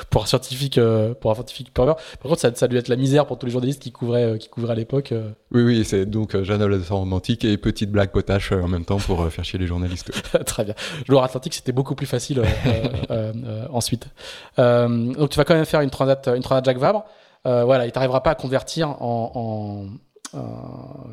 pour 0.09 0.23
un 0.23 0.25
scientifique, 0.25 0.77
euh, 0.77 1.13
pour 1.13 1.31
un 1.31 1.35
scientifique 1.35 1.73
Par 1.73 1.95
contre, 2.21 2.39
ça, 2.39 2.53
ça 2.53 2.65
a 2.65 2.67
dû 2.67 2.77
être 2.77 2.87
la 2.87 2.95
misère 2.95 3.25
pour 3.25 3.37
tous 3.37 3.45
les 3.45 3.51
journalistes 3.51 3.81
qui 3.81 3.91
couvraient, 3.91 4.23
euh, 4.23 4.37
qui 4.37 4.49
couvraient 4.49 4.73
à 4.73 4.75
l'époque. 4.75 5.11
Euh. 5.11 5.29
Oui, 5.51 5.63
oui, 5.63 5.85
c'est 5.85 6.05
donc 6.05 6.39
jeune 6.41 6.61
adolescent 6.61 6.97
romantique 6.99 7.45
et 7.45 7.57
petite 7.57 7.91
blague 7.91 8.11
potache 8.11 8.51
en 8.51 8.67
même 8.67 8.85
temps 8.85 8.97
pour 8.97 9.27
faire 9.29 9.45
chier 9.45 9.59
les 9.59 9.67
journalistes. 9.67 10.11
Très 10.45 10.65
bien. 10.65 10.73
Joueur 11.07 11.23
Atlantique, 11.23 11.53
c'était 11.53 11.71
beaucoup 11.71 11.95
plus 11.95 12.07
facile 12.07 12.41
ensuite. 13.71 14.07
donc, 14.57 15.29
tu 15.29 15.37
vas 15.37 15.45
quand 15.45 15.55
même 15.55 15.65
faire 15.65 15.81
une 15.81 15.89
transat, 15.89 16.27
une 16.35 16.43
transat 16.43 16.65
Jacques 16.65 16.79
Vabre. 16.79 17.05
voilà, 17.45 17.85
il 17.85 17.91
t'arrivera 17.91 18.21
pas 18.23 18.31
à 18.31 18.35
convertir 18.35 18.89
en 19.01 19.87
euh, 20.35 20.39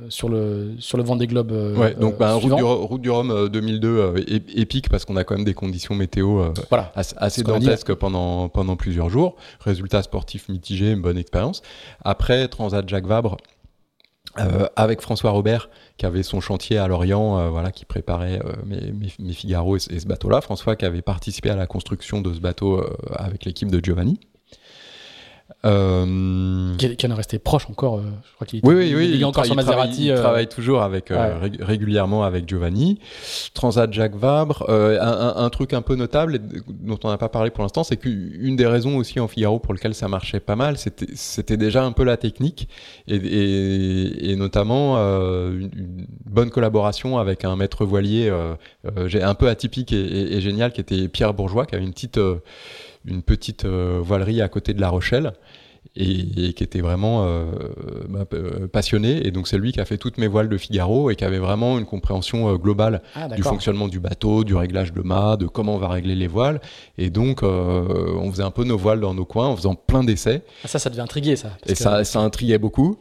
sur 0.09 0.31
le 0.31 0.77
sur 0.79 0.97
le 0.97 1.05
Vendée 1.05 1.27
Globe. 1.27 1.53
Euh, 1.53 1.77
ouais, 1.77 1.95
donc 1.95 2.17
bah, 2.17 2.35
route, 2.35 2.55
du, 2.55 2.63
route, 2.63 3.01
du, 3.03 3.11
Rhum 3.11 3.49
2002 3.51 3.89
euh, 3.89 4.25
épique 4.27 4.89
parce 4.89 5.05
qu'on 5.05 5.17
a 5.17 5.25
quand 5.25 5.35
même 5.35 5.45
des 5.45 5.53
conditions 5.53 5.95
météo 5.95 6.53
voilà. 6.71 6.91
assez, 6.95 7.43
dantesques 7.43 7.95
pendant 7.95 8.49
pendant 8.49 8.77
plusieurs 8.77 9.11
jours. 9.11 9.37
Résultat 9.61 10.03
sportif 10.03 10.49
mitigé, 10.49 10.93
une 10.93 11.03
bonne 11.03 11.19
expérience. 11.19 11.61
Après 12.03 12.49
Transat 12.49 12.89
Jacques 12.89 13.07
Vabre. 13.07 13.37
avec 14.77 15.03
François 15.03 15.33
Robert 15.33 15.69
qui 15.99 16.07
avait 16.07 16.23
son 16.23 16.41
chantier 16.41 16.79
à 16.79 16.89
Lorient, 16.89 17.51
voilà, 17.51 17.73
qui 17.73 17.85
préparait 17.85 18.41
mes, 18.65 18.93
mes, 19.19 19.33
Figaro 19.33 19.77
et, 19.77 19.81
et 19.91 20.01
ce 20.01 20.07
bateau-là. 20.07 20.41
François 20.41 20.77
qui 20.77 20.87
avait 20.87 21.03
participé 21.03 21.51
à 21.51 21.57
la 21.57 21.67
construction 21.67 22.23
de 22.23 22.33
ce 22.33 22.41
bateau 22.41 22.83
avec 23.13 23.45
l'équipe 23.45 23.71
de 23.71 23.85
Giovanni. 23.85 24.19
Euh... 25.67 26.75
Qui, 26.77 27.07
en 27.07 27.11
est 27.11 27.15
resté 27.15 27.39
proche 27.39 27.69
encore. 27.69 27.99
Euh, 27.99 28.03
je 28.27 28.35
crois 28.35 28.47
qu'il 28.47 28.61
oui, 28.65 28.75
oui, 28.75 28.95
oui, 28.97 29.11
il, 29.15 29.25
encore 29.27 29.45
sur 29.45 29.55
Maserati. 29.55 30.07
Il, 30.07 30.11
euh, 30.13 30.17
travaille 30.17 30.49
toujours 30.49 30.81
avec, 30.81 31.11
euh, 31.11 31.39
régulièrement 31.61 32.25
avec 32.25 32.49
Giovanni. 32.49 32.99
Transat 33.53 33.93
Jacques 33.93 34.17
Vabre. 34.17 34.65
Un, 34.71 35.35
un, 35.37 35.51
truc 35.51 35.75
un 35.75 35.83
peu 35.83 35.97
notable 35.97 36.41
dont 36.69 36.99
on 37.05 37.09
n'a 37.09 37.19
pas 37.19 37.29
parlé 37.29 37.51
pour 37.51 37.63
l'instant, 37.63 37.85
c'est 37.85 37.99
qu'une 37.99 38.57
des 38.57 38.67
raisons 38.67 38.97
aussi 38.97 39.21
en 39.21 39.29
Figaro 39.29 39.59
pour 39.59 39.75
lequel 39.75 39.95
ça 39.95 40.09
marchait 40.09 40.41
pas 40.41 40.57
mal, 40.57 40.77
c'était 40.79 41.57
déjà 41.57 41.85
un 41.85 41.93
peu 41.93 42.05
la 42.05 42.17
technique 42.17 42.69
et, 43.07 43.17
et, 43.17 44.31
et 44.31 44.37
notamment 44.37 44.97
une, 44.97 45.71
une, 45.77 46.07
bonne 46.25 46.51
collaboration 46.51 47.19
avec 47.19 47.45
un 47.45 47.57
maître 47.57 47.85
voilier 47.85 48.33
un 48.85 49.35
peu 49.35 49.49
atypique 49.49 49.93
et, 49.93 50.37
et, 50.37 50.41
génial 50.41 50.73
qui 50.73 50.81
était 50.81 51.09
Pierre 51.09 51.35
Bourgeois, 51.35 51.67
qui 51.67 51.75
avait 51.75 51.85
une 51.85 51.93
petite 51.93 52.19
une 53.05 53.23
petite 53.23 53.65
euh, 53.65 54.01
voilerie 54.03 54.43
à 54.43 54.49
côté 54.49 54.75
de 54.75 54.81
La 54.81 54.89
Rochelle. 54.89 55.33
Et, 55.97 56.53
qui 56.53 56.63
était 56.63 56.83
vraiment 56.83 57.25
euh, 57.25 57.47
bah, 58.09 58.25
euh, 58.35 58.69
passionné. 58.69 59.27
Et 59.27 59.31
donc 59.31 59.49
c'est 59.49 59.57
lui 59.57 59.73
qui 59.73 59.81
a 59.81 59.85
fait 59.87 59.97
toutes 59.97 60.19
mes 60.19 60.29
voiles 60.29 60.49
de 60.49 60.57
Figaro 60.59 61.11
et 61.11 61.17
qui 61.17 61.25
avait 61.25 61.39
vraiment 61.39 61.79
une 61.79 61.87
compréhension 61.87 62.55
globale 62.57 63.03
ah, 63.15 63.29
du 63.29 63.43
fonctionnement 63.43 63.89
du 63.89 63.99
bateau, 63.99 64.45
du 64.45 64.55
réglage 64.55 64.93
de 64.93 65.01
mât, 65.01 65.37
de 65.37 65.47
comment 65.47 65.75
on 65.77 65.79
va 65.79 65.89
régler 65.89 66.15
les 66.15 66.29
voiles. 66.29 66.61
Et 66.99 67.09
donc 67.09 67.43
on 67.43 68.31
faisait 68.31 68.43
un 68.43 68.51
peu 68.51 68.65
nos 68.65 68.77
voiles 68.77 69.01
dans 69.01 69.15
nos 69.15 69.25
coins 69.25 69.49
en 69.49 69.57
faisant 69.57 69.75
plein 69.75 70.05
d'essais. 70.05 70.45
Ah, 70.65 70.69
ça, 70.69 70.79
ça 70.79 70.91
devait 70.91 71.03
intriguer 71.03 71.35
ça. 71.35 71.57
Et 71.67 71.75
ça, 71.75 72.05
ça 72.05 72.21
intriguait 72.21 72.59
beaucoup. 72.59 72.99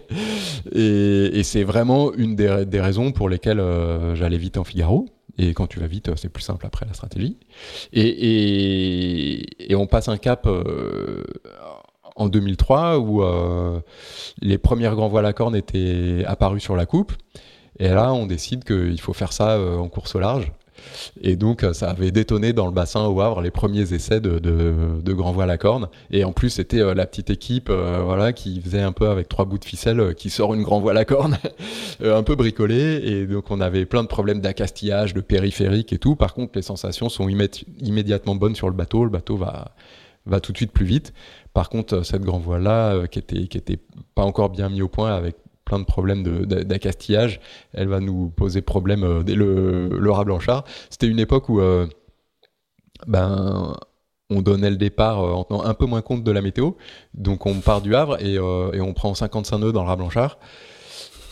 et, 0.72 1.30
et 1.38 1.42
c'est 1.42 1.64
vraiment 1.64 2.12
une 2.12 2.36
des, 2.36 2.64
des, 2.66 2.80
raisons 2.80 3.10
pour 3.10 3.30
lesquelles 3.30 3.62
j'allais 4.14 4.38
vite 4.38 4.58
en 4.58 4.64
Figaro. 4.64 5.06
Et 5.38 5.54
quand 5.54 5.66
tu 5.66 5.80
vas 5.80 5.86
vite, 5.86 6.10
c'est 6.16 6.28
plus 6.28 6.42
simple 6.42 6.66
après 6.66 6.86
la 6.86 6.92
stratégie. 6.92 7.38
Et, 7.92 8.02
et, 8.02 9.72
et 9.72 9.74
on 9.74 9.86
passe 9.86 10.08
un 10.08 10.18
cap 10.18 10.46
euh, 10.46 11.24
en 12.16 12.28
2003 12.28 12.98
où 12.98 13.22
euh, 13.22 13.80
les 14.40 14.58
premières 14.58 14.94
grands 14.94 15.08
voiles 15.08 15.26
à 15.26 15.32
cornes 15.32 15.56
étaient 15.56 16.24
apparus 16.26 16.62
sur 16.62 16.76
la 16.76 16.86
coupe. 16.86 17.12
Et 17.78 17.88
là, 17.88 18.12
on 18.12 18.26
décide 18.26 18.64
qu'il 18.64 19.00
faut 19.00 19.14
faire 19.14 19.32
ça 19.32 19.52
euh, 19.52 19.78
en 19.78 19.88
course 19.88 20.14
au 20.14 20.20
large. 20.20 20.52
Et 21.20 21.36
donc, 21.36 21.62
euh, 21.62 21.72
ça 21.72 21.90
avait 21.90 22.10
détonné 22.10 22.52
dans 22.52 22.66
le 22.66 22.72
bassin 22.72 23.06
au 23.06 23.20
Havre 23.20 23.40
les 23.40 23.50
premiers 23.50 23.92
essais 23.92 24.20
de, 24.20 24.38
de, 24.38 25.12
grand 25.12 25.32
voile 25.32 25.50
à 25.50 25.58
corne. 25.58 25.88
Et 26.10 26.24
en 26.24 26.32
plus, 26.32 26.50
c'était 26.50 26.80
euh, 26.80 26.94
la 26.94 27.06
petite 27.06 27.30
équipe 27.30 27.68
euh, 27.70 28.02
voilà, 28.04 28.32
qui 28.32 28.60
faisait 28.60 28.80
un 28.80 28.92
peu 28.92 29.08
avec 29.08 29.28
trois 29.28 29.44
bouts 29.44 29.58
de 29.58 29.64
ficelle 29.64 30.14
qui 30.14 30.30
sort 30.30 30.54
une 30.54 30.62
grand 30.62 30.80
voile 30.80 30.96
à 30.96 31.04
corne, 31.04 31.38
un 32.04 32.22
peu 32.22 32.34
bricolée. 32.34 33.00
Et 33.04 33.26
donc, 33.26 33.50
on 33.50 33.60
avait 33.60 33.84
plein 33.84 34.02
de 34.02 34.08
problèmes 34.08 34.40
d'accastillage, 34.40 35.14
de 35.14 35.20
périphérique 35.20 35.92
et 35.92 35.98
tout. 35.98 36.16
Par 36.16 36.34
contre, 36.34 36.52
les 36.56 36.62
sensations 36.62 37.08
sont 37.08 37.28
immédiatement 37.28 38.34
bonnes 38.34 38.54
sur 38.54 38.68
le 38.68 38.74
bateau. 38.74 39.04
Le 39.04 39.10
bateau 39.10 39.36
va, 39.36 39.72
va 40.26 40.40
tout 40.40 40.52
de 40.52 40.56
suite 40.56 40.72
plus 40.72 40.86
vite. 40.86 41.12
Par 41.52 41.68
contre, 41.68 42.02
cette 42.02 42.22
grand 42.22 42.38
voile-là, 42.38 43.06
qui 43.08 43.18
était, 43.18 43.46
qui 43.46 43.58
était 43.58 43.78
pas 44.14 44.22
encore 44.22 44.48
bien 44.48 44.68
mis 44.70 44.80
au 44.80 44.88
point 44.88 45.14
avec 45.14 45.36
plein 45.64 45.78
de 45.78 45.84
problèmes 45.84 46.22
d'accastillage. 46.46 47.40
Elle 47.72 47.88
va 47.88 48.00
nous 48.00 48.30
poser 48.30 48.62
problème 48.62 49.04
euh, 49.04 49.22
dès 49.22 49.34
le, 49.34 49.88
le 49.88 50.10
rat 50.10 50.24
blanchard. 50.24 50.64
C'était 50.90 51.08
une 51.08 51.18
époque 51.18 51.48
où 51.48 51.60
euh, 51.60 51.86
ben, 53.06 53.74
on 54.30 54.42
donnait 54.42 54.70
le 54.70 54.76
départ 54.76 55.20
euh, 55.20 55.32
en 55.32 55.44
tenant 55.44 55.62
un 55.62 55.74
peu 55.74 55.86
moins 55.86 56.02
compte 56.02 56.24
de 56.24 56.32
la 56.32 56.42
météo. 56.42 56.72
Donc 57.14 57.46
on 57.46 57.60
part 57.60 57.80
du 57.80 57.94
Havre 57.94 58.22
et, 58.22 58.38
on 58.38 58.92
prend 58.94 59.14
55 59.14 59.58
nœuds 59.58 59.72
dans 59.72 59.82
le 59.82 59.88
rat 59.88 59.96
blanchard. 59.96 60.38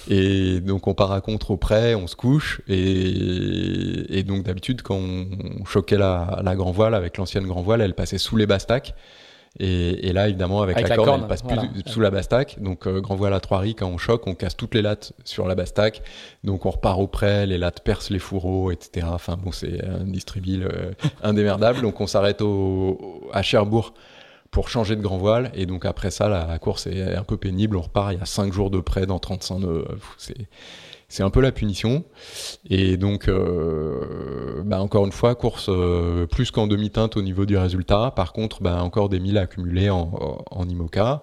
Et 0.09 0.61
donc 0.61 0.87
on 0.87 0.95
part 0.95 1.13
à 1.13 1.21
contre 1.21 1.51
au 1.51 1.57
près, 1.57 1.95
on 1.95 2.07
se 2.07 2.17
couche. 2.17 2.63
Et, 2.69 4.19
et 4.19 4.23
donc 4.23 4.45
d'habitude, 4.45 4.83
quand 4.83 4.97
on 4.97 5.65
choquait 5.65 5.99
la, 5.99 6.41
la 6.43 6.57
grand 6.57 6.73
voile 6.73 6.95
avec 6.95 7.19
l'ancienne 7.19 7.47
grand 7.47 7.63
voile, 7.63 7.81
elle 7.81 7.95
passait 7.95 8.19
sous 8.19 8.37
les 8.37 8.47
bastacs. 8.47 8.95
Et, 9.59 10.13
là, 10.13 10.29
évidemment, 10.29 10.63
avec, 10.63 10.81
la, 10.81 10.97
corde, 10.97 11.23
elle 11.23 11.29
passe 11.29 11.43
plus 11.43 11.59
sous 11.87 12.01
la 12.01 12.11
bastac. 12.11 12.57
Donc, 12.61 12.87
euh, 12.87 13.01
grand 13.01 13.17
voile 13.17 13.35
à 13.35 13.41
trois 13.41 13.59
riz, 13.59 13.75
quand 13.75 13.89
on 13.89 13.99
choque, 13.99 14.27
on 14.27 14.35
casse 14.35 14.57
toutes 14.57 14.75
les 14.75 14.83
lattes 14.83 15.13
sur 15.25 15.49
la 15.49 15.57
bastac. 15.57 16.03
Donc, 16.45 16.67
on 16.67 16.71
repart 16.71 17.01
auprès, 17.01 17.47
les 17.47 17.59
lattes 17.59 17.83
percent 17.83 18.11
les 18.11 18.21
fourreaux, 18.21 18.71
etc. 18.71 19.09
Enfin, 19.11 19.37
bon, 19.37 19.51
c'est 19.51 19.85
un 19.85 20.05
distribile 20.05 20.69
euh, 20.73 20.93
indémerdable. 21.23 21.83
Donc, 21.83 22.01
on 22.01 22.07
s'arrête 22.07 22.43
au, 22.43 23.29
à 23.33 23.43
Cherbourg 23.43 23.93
pour 24.53 24.69
changer 24.69 24.95
de 24.95 25.03
grand 25.03 25.19
voile. 25.19 25.51
Et 25.55 25.67
donc, 25.67 25.85
après 25.85 26.13
ça, 26.13 26.29
la, 26.29 26.59
course 26.61 26.87
est 26.87 27.17
un 27.17 27.25
peu 27.25 27.37
pénible. 27.37 27.77
On 27.77 27.83
repart, 27.83 28.13
il 28.13 28.19
y 28.19 28.23
a 28.23 28.27
5 28.27 28.53
jours 28.53 28.71
de 28.71 28.79
près 28.79 29.05
dans 29.05 29.19
35 29.19 29.59
nœuds. 29.59 29.85
C'est 30.17 30.49
c'est 31.11 31.25
un 31.25 31.31
peu 31.31 31.41
la 31.41 31.53
punition. 31.53 32.05
Et 32.71 32.97
donc, 32.97 33.29
euh, 33.29 34.63
bah 34.65 34.81
encore 34.81 35.05
une 35.05 35.13
fois, 35.13 35.35
course 35.35 35.67
euh, 35.69 36.27
plus 36.27 36.51
qu'en 36.51 36.67
demi-teinte 36.67 37.17
au 37.17 37.23
niveau 37.23 37.45
du 37.45 37.59
résultat. 37.59 38.13
Par 38.17 38.33
contre, 38.33 38.63
bah 38.63 38.83
encore 38.83 39.11
des 39.11 39.21
milles 39.21 39.37
accumulés 39.37 39.91
en, 39.91 40.45
en 40.51 40.69
IMOCA. 40.69 41.23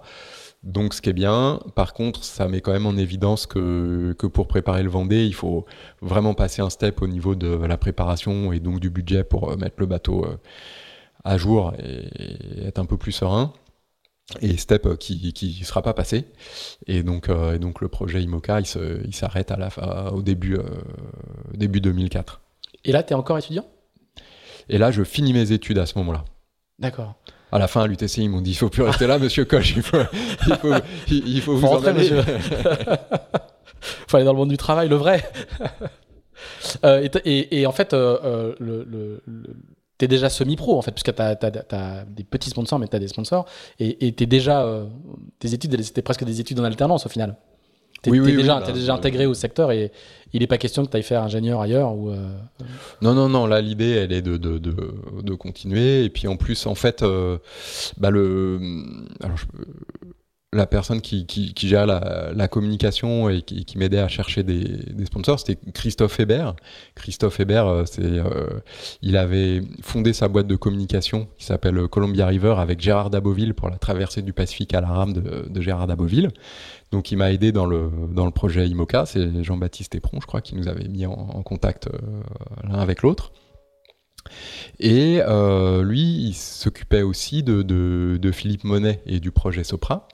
Donc, 0.62 0.92
ce 0.92 1.00
qui 1.00 1.10
est 1.10 1.14
bien. 1.14 1.60
Par 1.74 1.94
contre, 1.94 2.22
ça 2.24 2.48
met 2.48 2.60
quand 2.60 2.72
même 2.72 2.86
en 2.86 2.96
évidence 2.96 3.46
que, 3.46 4.14
pour 4.32 4.46
préparer 4.46 4.82
le 4.82 4.90
Vendée, 4.90 5.24
il 5.24 5.34
faut 5.34 5.64
vraiment 6.02 6.34
passer 6.34 6.62
un 6.62 6.70
step 6.70 7.00
au 7.00 7.06
niveau 7.06 7.34
de 7.34 7.48
la 7.48 7.76
préparation 7.76 8.52
et 8.52 8.60
donc 8.60 8.80
du 8.80 8.90
budget 8.90 9.24
pour 9.24 9.50
euh, 9.50 9.56
mettre 9.56 9.76
le 9.78 9.86
bateau 9.86 10.26
à 11.24 11.38
jour 11.38 11.72
et 11.78 12.66
être 12.66 12.78
un 12.78 12.86
peu 12.86 12.96
plus 12.96 13.12
serein 13.12 13.52
et 14.40 14.56
step 14.56 14.86
euh, 14.86 14.96
qui 14.96 15.32
qui 15.32 15.64
sera 15.64 15.82
pas 15.82 15.94
passé. 15.94 16.26
Et 16.86 17.02
donc 17.02 17.28
euh, 17.28 17.54
et 17.54 17.58
donc 17.58 17.80
le 17.80 17.88
projet 17.88 18.22
IMOCA 18.22 18.60
il 18.60 19.14
s'arrête 19.14 19.50
à 19.50 19.56
la 19.56 20.12
au 20.12 20.22
début 20.22 20.56
euh, 20.56 20.62
début 21.54 21.80
2004 21.80 22.40
et 22.84 22.92
là 22.92 23.02
tu 23.02 23.12
es 23.12 23.16
encore 23.16 23.38
étudiant? 23.38 23.66
Et 24.68 24.78
là 24.78 24.90
je 24.90 25.02
finis 25.02 25.32
mes 25.32 25.52
études 25.52 25.78
à 25.78 25.86
ce 25.86 25.98
moment-là. 25.98 26.24
D'accord. 26.78 27.14
À 27.50 27.58
la 27.58 27.66
fin 27.66 27.82
à 27.82 27.86
l'UTC 27.86 28.18
ils 28.18 28.28
m'ont 28.28 28.42
dit 28.42 28.50
il 28.50 28.56
faut 28.56 28.68
plus 28.68 28.82
rester 28.82 29.06
là 29.06 29.18
monsieur 29.18 29.44
Koch 29.44 29.72
il 29.74 29.82
faut 29.82 29.98
il 30.46 30.54
faut, 30.56 30.74
il, 31.08 31.40
faut, 31.40 31.56
vous 31.56 31.66
rentrer, 31.66 31.94
monsieur. 31.94 32.22
Faut 34.08 34.16
aller 34.16 34.26
dans 34.26 34.32
le 34.32 34.38
monde 34.38 34.48
du 34.48 34.56
travail 34.56 34.88
le 34.88 34.96
vrai. 34.96 35.30
Et, 36.84 37.10
et, 37.24 37.60
et, 37.60 37.66
en 37.66 37.72
fait 37.72 37.92
le, 37.92 38.54
le, 38.60 38.84
le 38.84 39.22
tu 39.98 40.04
es 40.04 40.08
déjà 40.08 40.30
semi-pro 40.30 40.78
en 40.78 40.82
fait, 40.82 40.92
puisque 40.92 41.14
tu 41.14 41.22
as, 41.22 42.04
des 42.06 42.24
petits 42.24 42.50
sponsors, 42.50 42.78
mais 42.78 42.88
tu 42.88 42.96
as 42.96 43.00
des 43.00 43.08
sponsors, 43.08 43.46
et 43.78 44.14
tu 44.14 44.26
déjà. 44.26 44.62
Euh, 44.62 44.86
tes 45.38 45.52
études, 45.52 45.80
c'était 45.82 46.02
presque 46.02 46.24
des 46.24 46.40
études 46.40 46.60
en 46.60 46.64
alternance 46.64 47.06
au 47.06 47.08
final. 47.08 47.36
Tu 48.02 48.10
oui, 48.10 48.20
oui, 48.20 48.36
déjà, 48.36 48.62
es 48.66 48.72
déjà 48.72 48.92
bah, 48.92 48.98
intégré 48.98 49.26
au 49.26 49.34
secteur 49.34 49.72
et 49.72 49.90
il 50.32 50.40
n'est 50.40 50.46
pas 50.46 50.58
question 50.58 50.84
que 50.84 50.90
tu 50.90 50.96
ailles 50.96 51.02
faire 51.02 51.22
ingénieur 51.22 51.60
ailleurs 51.60 51.96
ou. 51.96 52.10
Euh, 52.10 52.32
non, 53.02 53.12
non, 53.12 53.28
non. 53.28 53.46
Là, 53.46 53.60
l'idée, 53.60 53.90
elle 53.90 54.12
est 54.12 54.22
de, 54.22 54.36
de, 54.36 54.58
de, 54.58 54.72
de, 55.20 55.34
continuer. 55.34 56.04
Et 56.04 56.10
puis 56.10 56.28
en 56.28 56.36
plus, 56.36 56.66
en 56.66 56.76
fait, 56.76 57.02
euh, 57.02 57.38
bah, 57.96 58.10
le. 58.10 58.60
Alors, 59.20 59.36
je, 59.36 59.46
la 60.54 60.66
personne 60.66 61.02
qui, 61.02 61.26
qui, 61.26 61.52
qui 61.52 61.68
gère 61.68 61.86
la, 61.86 62.30
la, 62.34 62.48
communication 62.48 63.28
et 63.28 63.42
qui, 63.42 63.66
qui 63.66 63.76
m'aidait 63.76 63.98
à 63.98 64.08
chercher 64.08 64.42
des, 64.42 64.64
des 64.64 65.04
sponsors, 65.04 65.38
c'était 65.38 65.58
Christophe 65.72 66.18
Hébert. 66.20 66.56
Christophe 66.94 67.38
Hébert, 67.38 67.66
euh, 67.66 67.84
c'est, 67.84 68.02
euh, 68.02 68.60
il 69.02 69.18
avait 69.18 69.60
fondé 69.82 70.14
sa 70.14 70.28
boîte 70.28 70.46
de 70.46 70.56
communication 70.56 71.28
qui 71.36 71.44
s'appelle 71.44 71.86
Columbia 71.88 72.26
River 72.26 72.54
avec 72.58 72.80
Gérard 72.80 73.10
Daboville 73.10 73.52
pour 73.52 73.68
la 73.68 73.76
traversée 73.76 74.22
du 74.22 74.32
Pacifique 74.32 74.72
à 74.72 74.80
la 74.80 74.88
rame 74.88 75.12
de, 75.12 75.48
de 75.48 75.60
Gérard 75.60 75.86
Daboville. 75.86 76.30
Donc 76.90 77.12
il 77.12 77.18
m'a 77.18 77.30
aidé 77.30 77.52
dans 77.52 77.66
le, 77.66 77.90
dans 78.10 78.24
le 78.24 78.30
projet 78.30 78.66
IMOCA, 78.66 79.04
c'est 79.04 79.44
Jean-Baptiste 79.44 79.94
Épron, 79.94 80.18
je 80.20 80.26
crois, 80.26 80.40
qui 80.40 80.54
nous 80.54 80.68
avait 80.68 80.88
mis 80.88 81.04
en, 81.04 81.42
contact 81.42 81.88
euh, 81.88 81.98
l'un 82.64 82.78
avec 82.78 83.02
l'autre. 83.02 83.32
Et 84.80 85.20
euh, 85.22 85.82
lui, 85.82 86.28
il 86.28 86.34
s'occupait 86.34 87.02
aussi 87.02 87.42
de, 87.42 87.62
de, 87.62 88.18
de, 88.20 88.32
Philippe 88.32 88.64
Monet 88.64 89.02
et 89.06 89.20
du 89.20 89.30
projet 89.30 89.64
Sopra. 89.64 90.08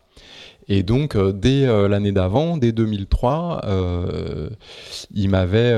Et 0.69 0.82
donc, 0.82 1.15
euh, 1.15 1.32
dès 1.32 1.66
euh, 1.66 1.89
l'année 1.89 2.12
d'avant, 2.12 2.57
dès 2.57 2.73
2003, 2.73 3.62
euh, 3.65 4.49
il 5.12 5.28
m'avait 5.28 5.74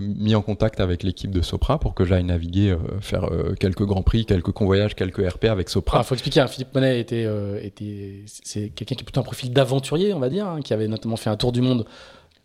mis 0.00 0.34
en 0.34 0.42
contact 0.42 0.80
avec 0.80 1.02
l'équipe 1.02 1.30
de 1.30 1.42
Sopra 1.42 1.78
pour 1.78 1.94
que 1.94 2.04
j'aille 2.04 2.24
naviguer, 2.24 2.76
faire 3.00 3.28
quelques 3.58 3.84
grands 3.84 4.02
prix, 4.02 4.26
quelques 4.26 4.52
convoyages, 4.52 4.94
quelques 4.94 5.26
RP 5.26 5.44
avec 5.44 5.68
Sopra. 5.68 5.98
Il 5.98 6.00
ah, 6.00 6.04
faut 6.04 6.14
expliquer, 6.14 6.40
hein, 6.40 6.46
Philippe 6.46 6.74
Monet 6.74 7.00
était, 7.00 7.26
était 7.62 8.22
c'est 8.26 8.70
quelqu'un 8.70 8.94
qui 8.94 9.02
est 9.02 9.04
plutôt 9.04 9.20
un 9.20 9.24
profil 9.24 9.52
d'aventurier, 9.52 10.14
on 10.14 10.18
va 10.18 10.28
dire, 10.28 10.46
hein, 10.46 10.60
qui 10.62 10.72
avait 10.72 10.88
notamment 10.88 11.16
fait 11.16 11.30
un 11.30 11.36
tour 11.36 11.52
du 11.52 11.60
monde 11.60 11.84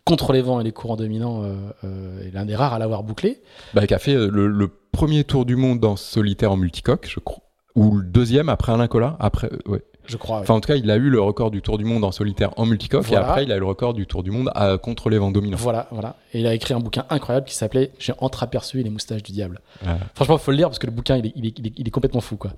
contre 0.04 0.32
les 0.32 0.42
vents 0.42 0.60
et 0.60 0.64
les 0.64 0.72
courants 0.72 0.96
dominants, 0.96 1.44
et 1.82 2.30
l'un 2.32 2.44
des 2.44 2.56
rares 2.56 2.74
à 2.74 2.78
l'avoir 2.78 3.02
bouclé. 3.02 3.40
Bah, 3.74 3.86
qui 3.86 3.94
a 3.94 3.98
fait 3.98 4.14
le, 4.14 4.48
le, 4.48 4.70
premier 4.90 5.22
tour 5.22 5.44
du 5.44 5.54
monde 5.54 5.80
dans 5.80 5.96
solitaire 5.96 6.52
en 6.52 6.56
multicoque, 6.56 7.08
je 7.08 7.20
crois, 7.20 7.42
ou 7.74 7.98
le 7.98 8.04
deuxième 8.04 8.48
après 8.48 8.72
Alain 8.72 8.88
Collat, 8.88 9.16
après, 9.20 9.50
ouais 9.66 9.82
je 10.08 10.16
crois. 10.16 10.40
Enfin, 10.40 10.54
en 10.54 10.60
tout 10.60 10.68
cas, 10.68 10.76
il 10.76 10.90
a 10.90 10.96
eu 10.96 11.10
le 11.10 11.20
record 11.20 11.50
du 11.50 11.60
Tour 11.60 11.76
du 11.76 11.84
Monde 11.84 12.02
en 12.02 12.12
solitaire 12.12 12.50
en 12.56 12.64
multicoque 12.64 13.04
voilà. 13.04 13.26
et 13.26 13.28
après, 13.28 13.44
il 13.44 13.52
a 13.52 13.56
eu 13.56 13.60
le 13.60 13.66
record 13.66 13.92
du 13.92 14.06
Tour 14.06 14.22
du 14.22 14.30
Monde 14.30 14.50
à, 14.54 14.78
contre 14.78 15.10
les 15.10 15.18
vents 15.18 15.30
dominants. 15.30 15.58
Voilà, 15.58 15.86
voilà. 15.90 16.16
Et 16.32 16.40
il 16.40 16.46
a 16.46 16.54
écrit 16.54 16.72
un 16.72 16.80
bouquin 16.80 17.04
incroyable 17.10 17.46
qui 17.46 17.54
s'appelait 17.54 17.90
J'ai 17.98 18.14
entreaperçu 18.18 18.82
les 18.82 18.90
moustaches 18.90 19.22
du 19.22 19.32
diable. 19.32 19.60
Ouais. 19.84 19.92
Franchement, 20.14 20.36
il 20.36 20.40
faut 20.40 20.50
le 20.50 20.56
lire 20.56 20.68
parce 20.68 20.78
que 20.78 20.86
le 20.86 20.92
bouquin, 20.92 21.16
il 21.18 21.26
est, 21.26 21.32
il 21.36 21.46
est, 21.46 21.58
il 21.58 21.66
est, 21.66 21.72
il 21.76 21.86
est 21.86 21.90
complètement 21.90 22.20
fou, 22.22 22.36
quoi. 22.36 22.52